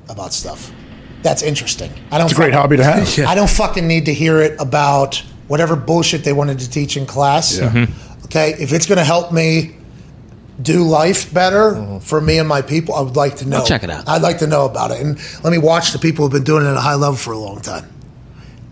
about 0.09 0.33
stuff. 0.33 0.71
That's 1.23 1.43
interesting. 1.43 1.91
I 2.11 2.19
don't. 2.19 2.27
It's 2.27 2.35
a 2.35 2.37
great 2.37 2.53
fucking- 2.53 2.61
hobby 2.61 2.77
to 2.77 2.85
have. 2.85 3.19
I 3.29 3.35
don't 3.35 3.51
fucking 3.51 3.87
need 3.87 4.07
to 4.07 4.15
hear 4.15 4.41
it 4.41 4.61
about 4.61 5.17
whatever 5.49 5.75
bullshit 5.77 6.23
they 6.25 6.33
wanted 6.33 6.61
to 6.61 6.71
teach 6.71 6.97
in 6.97 7.07
class. 7.07 7.59
Yeah. 7.59 7.87
Okay, 8.27 8.55
if 8.61 8.73
it's 8.73 8.87
going 8.87 8.99
to 8.99 9.05
help 9.05 9.33
me 9.33 9.75
do 10.61 10.83
life 10.85 11.33
better 11.33 11.99
for 12.01 12.21
me 12.21 12.39
and 12.39 12.49
my 12.49 12.63
people, 12.63 12.95
I 12.95 13.01
would 13.01 13.17
like 13.17 13.37
to 13.37 13.49
know. 13.49 13.59
I'll 13.59 13.67
check 13.67 13.83
it 13.85 13.91
out. 13.91 14.09
I'd 14.09 14.23
like 14.23 14.39
to 14.39 14.47
know 14.47 14.65
about 14.67 14.91
it, 14.93 15.01
and 15.01 15.19
let 15.43 15.51
me 15.51 15.59
watch 15.59 15.93
the 15.93 15.99
people 15.99 16.25
who've 16.25 16.33
been 16.33 16.45
doing 16.45 16.65
it 16.65 16.69
at 16.69 16.77
a 16.77 16.81
high 16.81 16.95
level 16.95 17.17
for 17.17 17.33
a 17.33 17.39
long 17.39 17.61
time. 17.61 17.91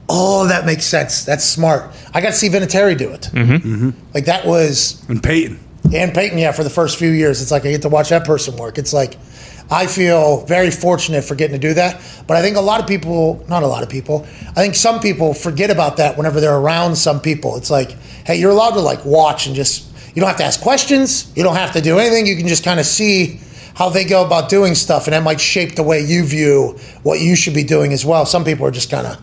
Oh, 0.08 0.46
that 0.46 0.66
makes 0.66 0.84
sense. 0.84 1.24
That's 1.24 1.42
smart. 1.44 1.92
I 2.14 2.20
got 2.20 2.28
to 2.28 2.36
see 2.36 2.48
Vinatieri 2.48 2.96
do 2.96 3.10
it. 3.10 3.22
Mm-hmm. 3.32 3.90
Like 4.14 4.26
that 4.26 4.46
was 4.46 5.04
and 5.08 5.20
Peyton. 5.20 5.58
And 5.92 6.14
Peyton, 6.14 6.38
yeah, 6.38 6.52
for 6.52 6.64
the 6.64 6.70
first 6.70 6.98
few 6.98 7.10
years, 7.10 7.42
it's 7.42 7.50
like 7.50 7.64
I 7.64 7.70
get 7.70 7.82
to 7.82 7.88
watch 7.88 8.10
that 8.10 8.24
person 8.24 8.56
work. 8.56 8.78
It's 8.78 8.92
like 8.92 9.16
I 9.70 9.86
feel 9.86 10.44
very 10.46 10.70
fortunate 10.70 11.24
for 11.24 11.34
getting 11.34 11.60
to 11.60 11.68
do 11.68 11.74
that. 11.74 12.00
But 12.26 12.36
I 12.36 12.42
think 12.42 12.56
a 12.56 12.60
lot 12.60 12.80
of 12.80 12.86
people, 12.86 13.44
not 13.48 13.62
a 13.62 13.66
lot 13.66 13.82
of 13.82 13.88
people, 13.88 14.26
I 14.50 14.60
think 14.60 14.74
some 14.74 15.00
people 15.00 15.34
forget 15.34 15.70
about 15.70 15.96
that 15.96 16.16
whenever 16.16 16.40
they're 16.40 16.56
around 16.56 16.96
some 16.96 17.20
people. 17.20 17.56
It's 17.56 17.70
like, 17.70 17.92
hey, 18.24 18.36
you're 18.36 18.50
allowed 18.50 18.72
to 18.72 18.80
like 18.80 19.04
watch 19.04 19.46
and 19.46 19.56
just 19.56 19.92
you 20.14 20.20
don't 20.20 20.28
have 20.28 20.38
to 20.38 20.44
ask 20.44 20.60
questions, 20.60 21.30
you 21.36 21.42
don't 21.42 21.56
have 21.56 21.72
to 21.72 21.80
do 21.80 21.98
anything. 21.98 22.26
You 22.26 22.36
can 22.36 22.48
just 22.48 22.64
kind 22.64 22.80
of 22.80 22.86
see 22.86 23.40
how 23.74 23.90
they 23.90 24.04
go 24.04 24.24
about 24.24 24.48
doing 24.48 24.74
stuff, 24.74 25.06
and 25.06 25.12
that 25.12 25.22
might 25.22 25.40
shape 25.40 25.74
the 25.74 25.82
way 25.82 26.00
you 26.00 26.24
view 26.24 26.78
what 27.02 27.20
you 27.20 27.36
should 27.36 27.52
be 27.52 27.62
doing 27.62 27.92
as 27.92 28.06
well. 28.06 28.24
Some 28.24 28.42
people 28.42 28.66
are 28.66 28.70
just 28.70 28.90
kind 28.90 29.06
of, 29.06 29.20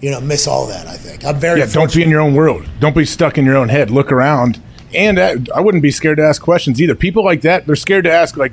you 0.00 0.12
know, 0.12 0.20
miss 0.20 0.46
all 0.46 0.68
that. 0.68 0.86
I 0.86 0.96
think 0.96 1.24
I'm 1.24 1.40
very 1.40 1.58
Yeah, 1.58 1.66
don't 1.66 1.92
be 1.92 2.04
in 2.04 2.10
your 2.10 2.20
own 2.20 2.34
world. 2.34 2.64
Don't 2.78 2.94
be 2.94 3.04
stuck 3.04 3.38
in 3.38 3.44
your 3.44 3.56
own 3.56 3.68
head. 3.68 3.90
Look 3.90 4.12
around. 4.12 4.62
And 4.94 5.18
I 5.18 5.60
wouldn't 5.60 5.82
be 5.82 5.90
scared 5.90 6.18
to 6.18 6.24
ask 6.24 6.40
questions 6.40 6.80
either. 6.80 6.94
People 6.94 7.24
like 7.24 7.42
that, 7.42 7.66
they're 7.66 7.76
scared 7.76 8.04
to 8.04 8.12
ask 8.12 8.36
like 8.36 8.52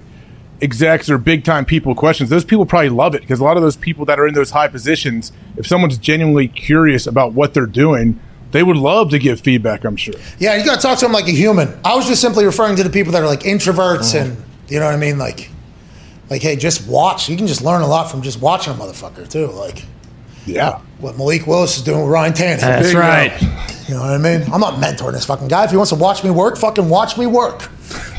execs 0.61 1.09
or 1.09 1.17
big 1.17 1.43
time 1.43 1.65
people 1.65 1.93
questions. 1.93 2.29
Those 2.29 2.45
people 2.45 2.65
probably 2.65 2.89
love 2.89 3.15
it 3.15 3.21
because 3.21 3.39
a 3.39 3.43
lot 3.43 3.57
of 3.57 3.63
those 3.63 3.75
people 3.75 4.05
that 4.05 4.19
are 4.19 4.27
in 4.27 4.33
those 4.33 4.51
high 4.51 4.67
positions, 4.67 5.31
if 5.57 5.67
someone's 5.67 5.97
genuinely 5.97 6.47
curious 6.47 7.05
about 7.05 7.33
what 7.33 7.53
they're 7.53 7.65
doing, 7.65 8.19
they 8.51 8.63
would 8.63 8.77
love 8.77 9.09
to 9.09 9.19
give 9.19 9.41
feedback, 9.41 9.83
I'm 9.83 9.95
sure. 9.95 10.13
Yeah, 10.39 10.55
you 10.55 10.63
got 10.63 10.75
to 10.75 10.81
talk 10.81 10.99
to 10.99 11.05
them 11.05 11.11
like 11.11 11.27
a 11.27 11.31
human. 11.31 11.77
I 11.83 11.95
was 11.95 12.07
just 12.07 12.21
simply 12.21 12.45
referring 12.45 12.75
to 12.77 12.83
the 12.83 12.89
people 12.89 13.11
that 13.13 13.21
are 13.21 13.27
like 13.27 13.41
introverts 13.41 14.15
uh-huh. 14.15 14.25
and 14.25 14.43
you 14.69 14.79
know 14.79 14.85
what 14.85 14.93
I 14.93 14.97
mean, 14.97 15.17
like, 15.17 15.49
like 16.29 16.41
hey, 16.41 16.55
just 16.55 16.87
watch. 16.87 17.29
You 17.29 17.35
can 17.35 17.47
just 17.47 17.61
learn 17.61 17.81
a 17.81 17.87
lot 17.87 18.09
from 18.09 18.21
just 18.21 18.41
watching 18.41 18.73
a 18.73 18.75
motherfucker 18.75 19.29
too. 19.29 19.47
Like, 19.47 19.83
yeah, 20.45 20.79
what 21.03 21.17
Malik 21.17 21.45
Willis 21.45 21.77
is 21.77 21.83
doing 21.83 22.01
with 22.01 22.09
Ryan 22.09 22.33
Tannehill. 22.33 22.59
That's 22.61 22.87
Bingo. 22.87 22.99
right. 22.99 23.41
You 23.87 23.95
know 23.95 24.01
what 24.01 24.11
I 24.11 24.17
mean? 24.17 24.41
I'm 24.51 24.61
not 24.61 24.75
mentoring 24.81 25.11
this 25.11 25.25
fucking 25.25 25.49
guy. 25.49 25.65
If 25.65 25.71
he 25.71 25.77
wants 25.77 25.89
to 25.89 25.95
watch 25.97 26.23
me 26.23 26.29
work, 26.31 26.57
fucking 26.57 26.87
watch 26.87 27.17
me 27.17 27.27
work. 27.27 27.69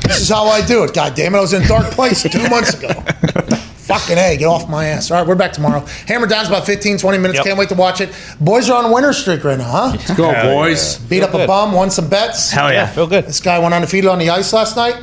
This 0.02 0.20
is 0.20 0.28
how 0.28 0.44
I 0.44 0.64
do 0.64 0.84
it. 0.84 0.92
God 0.94 1.14
damn 1.14 1.34
it, 1.34 1.38
I 1.38 1.40
was 1.40 1.54
in 1.54 1.62
a 1.62 1.66
dark 1.66 1.86
place 1.92 2.22
two 2.22 2.48
months 2.48 2.74
ago. 2.74 2.88
Fucking 3.84 4.16
A, 4.16 4.36
get 4.38 4.46
off 4.46 4.66
my 4.66 4.86
ass. 4.86 5.10
All 5.10 5.18
right, 5.18 5.26
we're 5.26 5.34
back 5.34 5.52
tomorrow. 5.52 5.80
Hammer 6.06 6.26
Down's 6.26 6.48
about 6.48 6.64
15, 6.64 6.96
20 6.96 7.18
minutes. 7.18 7.36
Yep. 7.36 7.44
Can't 7.44 7.58
wait 7.58 7.68
to 7.68 7.74
watch 7.74 8.00
it. 8.00 8.08
Boys 8.40 8.70
are 8.70 8.82
on 8.82 8.90
a 8.90 8.94
winner 8.94 9.12
streak 9.12 9.44
right 9.44 9.58
now, 9.58 9.70
huh? 9.70 9.88
Let's 9.90 10.14
go, 10.14 10.30
Hell 10.32 10.54
boys. 10.54 10.98
Beat 11.00 11.22
up 11.22 11.34
a 11.34 11.46
bum, 11.46 11.72
won 11.72 11.90
some 11.90 12.08
bets. 12.08 12.50
Hell 12.50 12.72
yeah. 12.72 12.86
feel 12.86 13.06
good. 13.06 13.26
This 13.26 13.40
guy 13.42 13.58
went 13.58 13.74
undefeated 13.74 14.08
on 14.08 14.18
the 14.18 14.30
ice 14.30 14.54
last 14.54 14.74
night. 14.76 15.02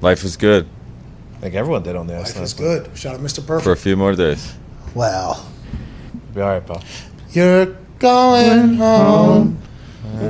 Life 0.00 0.24
is 0.24 0.36
good 0.38 0.66
I 1.36 1.40
think 1.40 1.54
everyone 1.56 1.82
did 1.82 1.94
on 1.94 2.06
the 2.06 2.16
ice 2.16 2.34
Life 2.34 2.44
is 2.44 2.58
night. 2.58 2.64
good. 2.84 2.96
Shout 2.96 3.14
out 3.16 3.20
Mr. 3.20 3.46
Perfect. 3.46 3.64
for 3.64 3.72
a 3.72 3.76
few 3.76 3.96
more 3.96 4.14
days. 4.14 4.54
Well, 4.94 5.46
Be 6.34 6.40
all 6.40 6.48
right, 6.48 6.66
pal. 6.66 6.82
You're 7.32 7.76
going 7.98 8.74
home. 8.74 9.58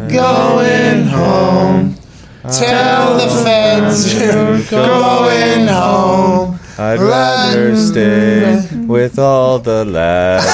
Going 0.08 1.06
home. 1.06 1.96
Tell 2.42 3.18
the 3.18 3.28
feds 3.44 4.14
you're 4.14 4.62
going 4.70 5.68
home. 5.68 6.58
I'd 6.78 6.98
rather 6.98 7.76
stay 7.76 8.66
with 8.86 9.18
all 9.18 9.58
the 9.58 9.84
lads. 9.84 10.46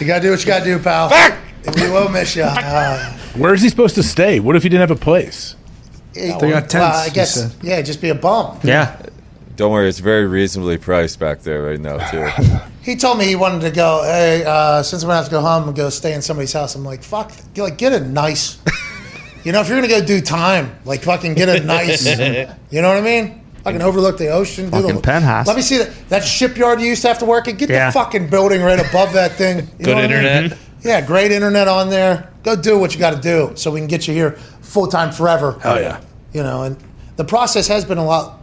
You 0.00 0.06
gotta 0.06 0.22
do 0.22 0.30
what 0.30 0.40
you 0.40 0.46
gotta 0.46 0.64
do, 0.64 0.78
pal. 0.78 1.10
We 1.76 1.90
will 1.90 2.08
miss 2.08 2.36
you. 2.36 2.44
Uh, 2.44 3.12
Where 3.36 3.52
is 3.52 3.60
he 3.60 3.68
supposed 3.68 3.96
to 3.96 4.02
stay? 4.02 4.40
What 4.40 4.56
if 4.56 4.62
he 4.62 4.68
didn't 4.68 4.88
have 4.88 4.96
a 4.96 5.00
place? 5.00 5.56
They 6.14 6.30
got 6.30 6.42
well, 6.42 6.60
tents, 6.66 6.74
I 6.74 7.08
guess, 7.10 7.56
yeah, 7.62 7.82
just 7.82 8.00
be 8.00 8.08
a 8.08 8.14
bum. 8.14 8.58
Yeah. 8.64 9.00
Don't 9.60 9.72
worry, 9.72 9.90
it's 9.90 9.98
very 9.98 10.26
reasonably 10.26 10.78
priced 10.78 11.18
back 11.18 11.40
there 11.42 11.62
right 11.62 11.78
now 11.78 11.98
too. 12.10 12.26
He 12.82 12.96
told 12.96 13.18
me 13.18 13.26
he 13.26 13.36
wanted 13.36 13.60
to 13.60 13.70
go. 13.70 14.02
Hey, 14.04 14.42
uh, 14.42 14.82
since 14.82 15.02
I'm 15.02 15.08
gonna 15.08 15.16
have 15.18 15.26
to 15.26 15.30
go 15.30 15.42
home 15.42 15.68
and 15.68 15.76
go 15.76 15.90
stay 15.90 16.14
in 16.14 16.22
somebody's 16.22 16.54
house, 16.54 16.74
I'm 16.74 16.82
like, 16.82 17.02
fuck, 17.02 17.30
get, 17.52 17.62
like 17.62 17.76
get 17.76 17.92
a 17.92 18.00
nice. 18.00 18.58
You 19.44 19.52
know, 19.52 19.60
if 19.60 19.68
you're 19.68 19.76
gonna 19.78 19.88
go 19.88 20.02
do 20.04 20.22
time, 20.22 20.74
like 20.86 21.02
fucking 21.02 21.34
get 21.34 21.48
a 21.50 21.62
nice. 21.78 22.06
you 22.06 22.80
know 22.80 22.88
what 22.88 22.96
I 22.96 23.00
mean? 23.02 23.42
Fucking 23.64 23.82
overlook 23.82 24.16
the 24.16 24.28
ocean. 24.28 24.66
do 24.66 24.70
Fucking 24.80 24.96
the, 24.96 25.00
penthouse. 25.02 25.46
Let 25.46 25.56
me 25.56 25.62
see 25.62 25.76
that 25.78 26.08
that 26.08 26.24
shipyard 26.24 26.80
you 26.80 26.86
used 26.86 27.02
to 27.02 27.08
have 27.08 27.18
to 27.18 27.26
work 27.26 27.46
at. 27.48 27.58
Get 27.58 27.68
Yeah. 27.68 27.88
the 27.88 27.92
fucking 27.92 28.28
building 28.30 28.62
right 28.62 28.80
above 28.80 29.12
that 29.12 29.32
thing. 29.32 29.58
You 29.78 29.84
Good 29.84 29.86
know 29.88 29.94
what 29.96 30.04
I 30.04 30.08
mean? 30.08 30.26
internet. 30.26 30.58
Yeah, 30.82 31.00
great 31.06 31.32
internet 31.32 31.68
on 31.68 31.90
there. 31.90 32.30
Go 32.42 32.56
do 32.56 32.78
what 32.78 32.94
you 32.94 32.98
got 32.98 33.14
to 33.14 33.20
do 33.20 33.52
so 33.56 33.70
we 33.70 33.80
can 33.80 33.88
get 33.88 34.08
you 34.08 34.14
here 34.14 34.32
full 34.62 34.86
time 34.88 35.12
forever. 35.12 35.58
Hell 35.62 35.80
yeah. 35.80 36.00
You 36.32 36.42
know, 36.42 36.62
and 36.64 36.76
the 37.16 37.24
process 37.24 37.66
has 37.68 37.84
been 37.84 37.98
a 37.98 38.04
lot 38.04 38.39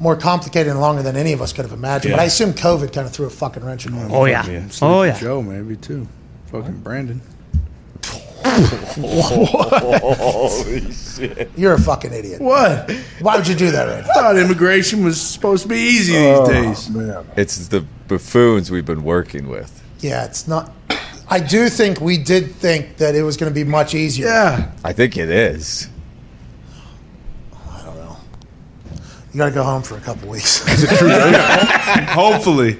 more 0.00 0.16
complicated 0.16 0.70
and 0.70 0.80
longer 0.80 1.02
than 1.02 1.16
any 1.16 1.32
of 1.32 1.42
us 1.42 1.52
could 1.52 1.64
have 1.64 1.72
imagined. 1.72 2.12
But 2.12 2.20
I 2.20 2.24
assume 2.24 2.52
COVID 2.52 2.92
kind 2.92 3.06
of 3.06 3.12
threw 3.12 3.26
a 3.26 3.30
fucking 3.30 3.64
wrench 3.64 3.86
in 3.86 3.94
all 3.94 4.00
of 4.00 4.10
it. 4.10 4.14
Oh 4.14 4.24
yeah. 4.24 4.68
Oh 4.82 5.02
yeah. 5.02 5.18
Joe, 5.18 5.42
maybe 5.42 5.76
too. 5.76 6.08
Fucking 6.46 6.80
Brandon. 6.80 7.20
Holy 8.44 10.80
shit. 10.92 11.50
You're 11.56 11.74
a 11.74 11.80
fucking 11.80 12.12
idiot. 12.12 12.40
What? 12.40 12.90
Why 13.20 13.36
would 13.36 13.46
you 13.46 13.54
do 13.54 13.70
that, 13.70 13.86
Ray? 13.86 13.98
I 13.98 14.14
thought 14.14 14.36
immigration 14.36 15.04
was 15.04 15.20
supposed 15.20 15.64
to 15.64 15.68
be 15.68 15.76
easy 15.76 16.12
these 16.12 16.38
oh, 16.38 16.46
days. 16.46 16.90
It's 17.36 17.68
the 17.68 17.84
buffoons 18.06 18.70
we've 18.70 18.86
been 18.86 19.04
working 19.04 19.48
with. 19.48 19.82
Yeah, 20.00 20.24
it's 20.24 20.48
not. 20.48 20.72
I 21.28 21.40
do 21.40 21.68
think 21.68 22.00
we 22.00 22.16
did 22.16 22.54
think 22.54 22.96
that 22.98 23.14
it 23.14 23.22
was 23.22 23.36
going 23.36 23.52
to 23.52 23.54
be 23.54 23.64
much 23.64 23.94
easier. 23.94 24.26
Yeah. 24.26 24.72
I 24.82 24.92
think 24.92 25.16
it 25.16 25.28
is. 25.28 25.88
You 29.32 29.38
got 29.38 29.46
to 29.46 29.52
go 29.52 29.62
home 29.62 29.82
for 29.82 29.96
a 29.96 30.00
couple 30.00 30.28
weeks. 30.30 30.58
Hopefully. 32.08 32.78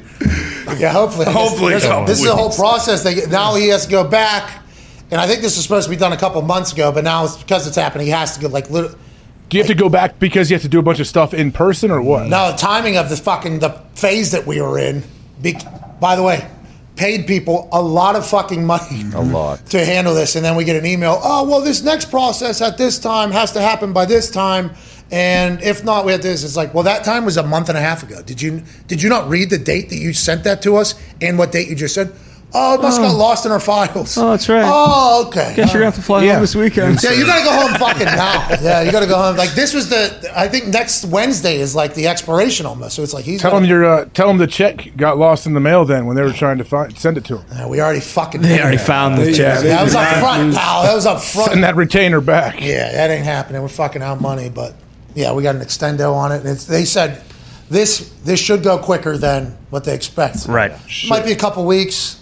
Yeah, 0.79 0.93
hopefully. 0.93 1.27
Hopefully 1.27 1.71
There's- 1.75 1.85
a 1.85 2.05
this 2.07 2.21
is 2.21 2.27
a 2.27 2.35
whole 2.37 2.51
process. 2.53 3.03
They, 3.03 3.27
now 3.27 3.55
he 3.55 3.69
has 3.69 3.85
to 3.87 3.91
go 3.91 4.07
back, 4.07 4.63
and 5.11 5.21
I 5.21 5.27
think 5.27 5.41
this 5.41 5.57
was 5.57 5.63
supposed 5.65 5.87
to 5.87 5.91
be 5.91 5.97
done 5.97 6.13
a 6.13 6.17
couple 6.17 6.41
months 6.43 6.73
ago, 6.73 6.93
but 6.93 7.05
now 7.05 7.25
it's 7.25 7.37
because 7.37 7.67
it's 7.67 7.77
happening. 7.77 8.07
He 8.07 8.13
has 8.13 8.35
to 8.37 8.41
go 8.43 8.49
like. 8.49 8.71
Lit- 8.71 8.93
Do 9.49 9.57
you 9.57 9.63
have 9.63 9.69
to 9.69 9.75
go 9.75 9.89
back 9.89 10.19
because 10.19 10.51
you 10.51 10.55
have 10.57 10.63
to 10.63 10.69
do 10.69 10.79
a 10.79 10.83
bunch 10.83 11.01
of 11.01 11.07
stuff 11.07 11.33
in 11.33 11.53
person 11.53 11.91
or 11.91 12.03
what? 12.03 12.29
no, 12.29 12.51
the 12.53 12.59
timing 12.59 12.97
of 12.99 13.09
the 13.09 13.17
fucking 13.17 13.61
the 13.61 13.71
phase 13.95 14.31
that 14.33 14.47
we 14.47 14.61
were 14.61 14.79
in. 14.79 15.03
Be, 15.41 15.57
by 16.01 16.17
the 16.17 16.23
way, 16.23 16.47
paid 16.99 17.27
people 17.27 17.69
a 17.73 17.81
lot 17.81 18.17
of 18.17 18.27
fucking 18.27 18.65
money 18.65 19.05
A 19.15 19.21
lot. 19.21 19.65
to 19.71 19.85
handle 19.85 20.15
this, 20.15 20.37
and 20.37 20.45
then 20.45 20.57
we 20.57 20.65
get 20.65 20.77
an 20.77 20.85
email. 20.85 21.19
Oh 21.23 21.49
well, 21.49 21.61
this 21.61 21.83
next 21.83 22.11
process 22.11 22.61
at 22.61 22.77
this 22.77 22.99
time 22.99 23.31
has 23.31 23.53
to 23.53 23.61
happen 23.61 23.93
by 23.93 24.05
this 24.05 24.31
time, 24.31 24.73
and 25.11 25.63
if 25.63 25.85
not, 25.85 26.05
we 26.05 26.13
have 26.13 26.23
this. 26.23 26.45
It's 26.45 26.57
like, 26.57 26.75
well, 26.75 26.85
that 26.85 27.05
time 27.05 27.25
was 27.25 27.37
a 27.37 27.43
month 27.43 27.69
and 27.69 27.79
a 27.79 27.81
half 27.81 28.03
ago. 28.03 28.21
Did 28.23 28.43
you 28.43 28.63
did 28.89 29.01
you 29.01 29.09
not 29.09 29.29
read 29.29 29.49
the 29.49 29.59
date 29.59 29.89
that 29.91 29.97
you 29.97 30.13
sent 30.13 30.45
that 30.45 30.61
to 30.63 30.77
us 30.77 30.95
and 31.21 31.39
what 31.39 31.53
date 31.53 31.69
you 31.69 31.77
just 31.77 31.95
said? 31.95 32.13
Oh, 32.55 32.75
it 32.75 32.81
must 32.81 32.99
have 32.99 33.11
got 33.11 33.17
lost 33.17 33.45
in 33.45 33.53
our 33.53 33.61
files. 33.61 34.17
Oh, 34.17 34.31
that's 34.31 34.49
right. 34.49 34.65
Oh, 34.67 35.27
okay. 35.29 35.53
Guess 35.55 35.73
you're 35.75 35.81
gonna 35.83 35.85
have 35.87 35.95
to 35.97 36.03
fly 36.03 36.25
Yeah. 36.25 36.33
home 36.35 36.41
this 36.41 36.55
weekend. 36.55 36.99
Yeah, 37.03 37.13
you 37.13 37.27
gotta 37.27 37.45
go 37.45 37.53
home 37.53 37.75
fucking 37.79 38.07
now. 38.07 38.49
Yeah, 38.63 38.81
you 38.83 38.91
gotta 38.91 39.07
go 39.07 39.17
home. 39.19 39.37
Like 39.37 39.51
this 39.51 39.75
was 39.75 39.91
the. 39.91 40.33
I 40.35 40.49
think 40.49 40.69
next 40.69 41.05
Wednesday 41.05 41.57
is 41.61 41.75
like 41.75 41.93
the 41.95 42.09
expiration 42.09 42.65
almost. 42.65 42.97
So 42.97 43.03
it's 43.03 43.13
like 43.13 43.27
he's. 43.27 43.41
Tell 43.43 43.51
gonna- 43.51 43.67
them 43.67 43.71
your 43.71 43.85
uh, 43.85 44.05
tell 44.15 44.29
them 44.29 44.39
the 44.39 44.47
check 44.47 44.93
got 44.97 45.19
lost 45.19 45.47
in 45.47 45.53
the 45.53 45.61
mail. 45.61 45.85
Then 45.85 46.07
when 46.07 46.17
they 46.17 46.23
were 46.23 46.33
trying 46.33 46.57
to 46.57 46.65
find 46.65 46.97
send 46.99 47.19
it 47.19 47.25
to 47.27 47.37
him, 47.39 47.45
Yeah, 47.53 47.67
we 47.69 47.81
already 47.83 48.01
fucking. 48.01 48.41
They 48.41 48.61
already 48.63 48.79
found 48.79 49.19
the 49.19 49.31
check. 49.33 49.63
that 49.65 49.85
was 49.85 49.95
up 49.95 50.09
front, 50.19 50.55
pal. 50.55 50.85
That 50.85 50.95
was 50.95 51.05
up 51.05 51.21
front. 51.21 51.51
Send 51.51 51.65
that 51.65 51.77
retainer 51.77 52.23
back. 52.23 52.61
Yeah, 52.63 52.91
that 52.93 53.11
ain't 53.11 53.25
happening. 53.27 53.61
We're 53.61 53.69
fucking 53.69 54.01
out 54.03 54.23
money, 54.23 54.49
but 54.49 54.75
yeah, 55.15 55.33
we 55.35 55.43
got 55.43 55.55
an 55.55 55.61
extendo 55.61 56.15
on 56.15 56.33
it, 56.33 56.37
and 56.41 56.49
it's, 56.49 56.65
they 56.65 56.87
said 56.87 57.21
this 57.69 58.09
this 58.25 58.41
should 58.41 58.63
go 58.63 58.79
quicker 58.79 59.19
than 59.19 59.57
what 59.69 59.85
they 59.85 59.95
expect. 59.95 60.47
Right. 60.47 60.73
Might 61.09 61.27
be 61.27 61.33
a 61.33 61.37
couple 61.37 61.67
weeks, 61.67 62.18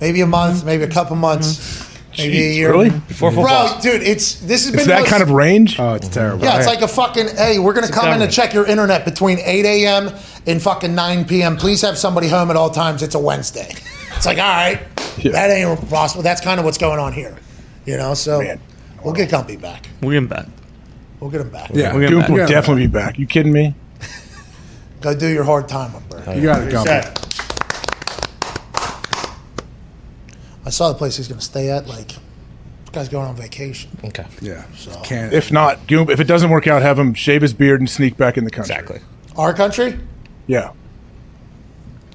maybe 0.00 0.20
a 0.20 0.26
month, 0.26 0.64
maybe 0.64 0.82
a 0.84 0.88
couple 0.88 1.16
months, 1.16 1.56
mm-hmm. 1.56 2.22
maybe 2.22 2.42
a 2.46 2.52
year. 2.52 2.70
really? 2.72 2.90
Before 2.90 3.30
Bro, 3.30 3.78
dude, 3.82 4.02
it's 4.02 4.36
this 4.40 4.64
has 4.64 4.70
been 4.72 4.80
It's 4.80 4.88
that 4.88 5.00
most- 5.00 5.10
kind 5.10 5.22
of 5.22 5.30
range. 5.30 5.78
Oh, 5.78 5.94
it's 5.94 6.08
terrible. 6.08 6.44
Yeah, 6.44 6.56
it's 6.58 6.66
like 6.66 6.82
a 6.82 6.88
fucking. 6.88 7.28
Hey, 7.36 7.58
we're 7.58 7.74
gonna 7.74 7.88
come 7.88 8.12
in 8.12 8.22
and 8.22 8.32
check 8.32 8.52
your 8.54 8.66
internet 8.66 9.04
between 9.04 9.38
8 9.40 9.64
a.m. 9.64 10.10
and 10.46 10.60
fucking 10.62 10.94
9 10.94 11.24
p.m. 11.26 11.56
Please 11.56 11.82
have 11.82 11.98
somebody 11.98 12.28
home 12.28 12.50
at 12.50 12.56
all 12.56 12.70
times. 12.70 13.02
It's 13.02 13.14
a 13.14 13.18
Wednesday. 13.18 13.74
It's 14.16 14.26
like, 14.26 14.38
all 14.38 14.44
right, 14.44 14.80
Yeah. 15.18 15.32
that 15.32 15.50
ain't 15.50 15.88
possible. 15.90 16.22
That's 16.22 16.40
kind 16.40 16.58
of 16.58 16.64
what's 16.64 16.78
going 16.78 16.98
on 16.98 17.12
here, 17.12 17.36
you 17.86 17.96
know. 17.96 18.14
So 18.14 18.40
Man. 18.42 18.60
we'll 19.04 19.14
get 19.14 19.30
Gumpy 19.30 19.60
back. 19.60 19.88
We'll 20.00 20.10
get 20.10 20.18
him 20.18 20.26
back. 20.26 20.46
We'll 21.20 21.30
get 21.30 21.40
him 21.40 21.50
back. 21.50 21.70
Yeah. 21.72 21.92
We'll 21.92 22.00
get 22.00 22.10
Goop 22.10 22.20
back. 22.22 22.30
will 22.30 22.38
Yeah. 22.38 22.46
definitely 22.46 22.86
be 22.88 22.92
back. 22.92 23.18
You 23.18 23.26
kidding 23.26 23.52
me? 23.52 23.74
Go 25.00 25.14
do 25.14 25.28
your 25.28 25.44
hard 25.44 25.68
time 25.68 25.94
up 25.94 26.08
there. 26.10 26.36
You 26.36 26.42
got 26.42 26.62
it, 26.62 26.72
Gumpy. 26.72 26.84
Set. 26.84 27.27
I 30.68 30.70
saw 30.70 30.88
the 30.90 30.98
place 30.98 31.16
he's 31.16 31.28
going 31.28 31.38
to 31.38 31.44
stay 31.44 31.70
at. 31.70 31.86
Like, 31.86 32.08
this 32.08 32.18
guy's 32.92 33.08
going 33.08 33.26
on 33.26 33.34
vacation. 33.34 33.90
Okay. 34.04 34.26
Yeah. 34.42 34.64
Can't. 35.02 35.32
If 35.32 35.50
not, 35.50 35.86
Goop, 35.86 36.10
if 36.10 36.20
it 36.20 36.24
doesn't 36.24 36.50
work 36.50 36.66
out, 36.66 36.82
have 36.82 36.98
him 36.98 37.14
shave 37.14 37.40
his 37.40 37.54
beard 37.54 37.80
and 37.80 37.88
sneak 37.88 38.18
back 38.18 38.36
in 38.36 38.44
the 38.44 38.50
country. 38.50 38.74
Exactly. 38.74 39.00
Our 39.38 39.54
country? 39.54 39.98
Yeah, 40.46 40.72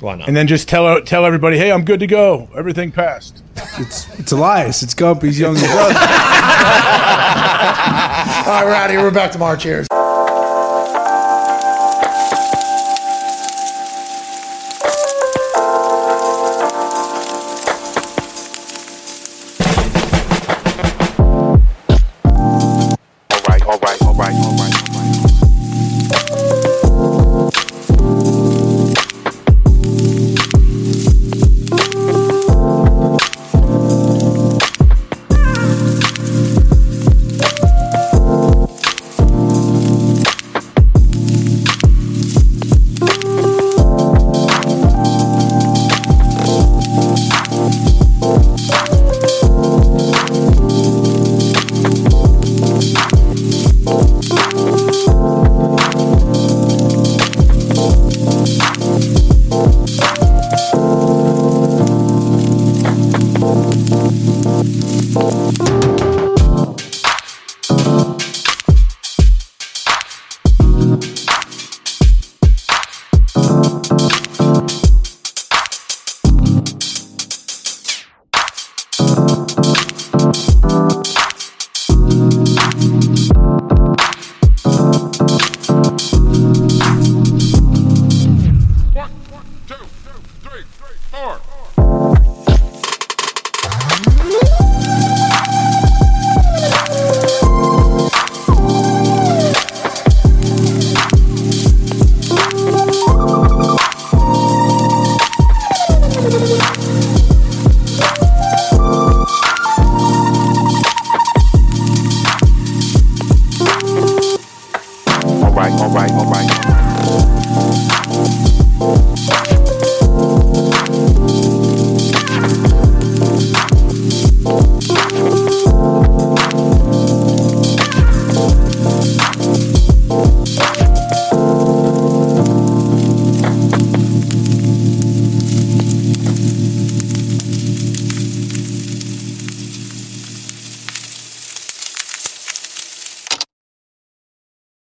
Why 0.01 0.17
not? 0.17 0.27
and 0.27 0.37
then 0.37 0.45
just 0.45 0.69
tell 0.69 1.01
tell 1.01 1.25
everybody, 1.25 1.57
hey, 1.57 1.71
I'm 1.71 1.83
good 1.83 1.99
to 2.01 2.07
go. 2.07 2.47
Everything 2.55 2.91
passed. 2.91 3.41
It's, 3.79 4.19
it's 4.19 4.31
Elias. 4.31 4.83
It's 4.83 4.93
Gumpy's 4.93 5.39
younger 5.39 5.61
brother. 5.61 5.75
All 5.79 5.95
right, 8.45 8.63
we're 8.65 8.73
out 8.75 8.85
of 8.85 8.91
here. 8.91 9.01
We're 9.01 9.09
back 9.11 9.31
to 9.31 9.39
March 9.39 9.63
Cheers. 9.63 9.87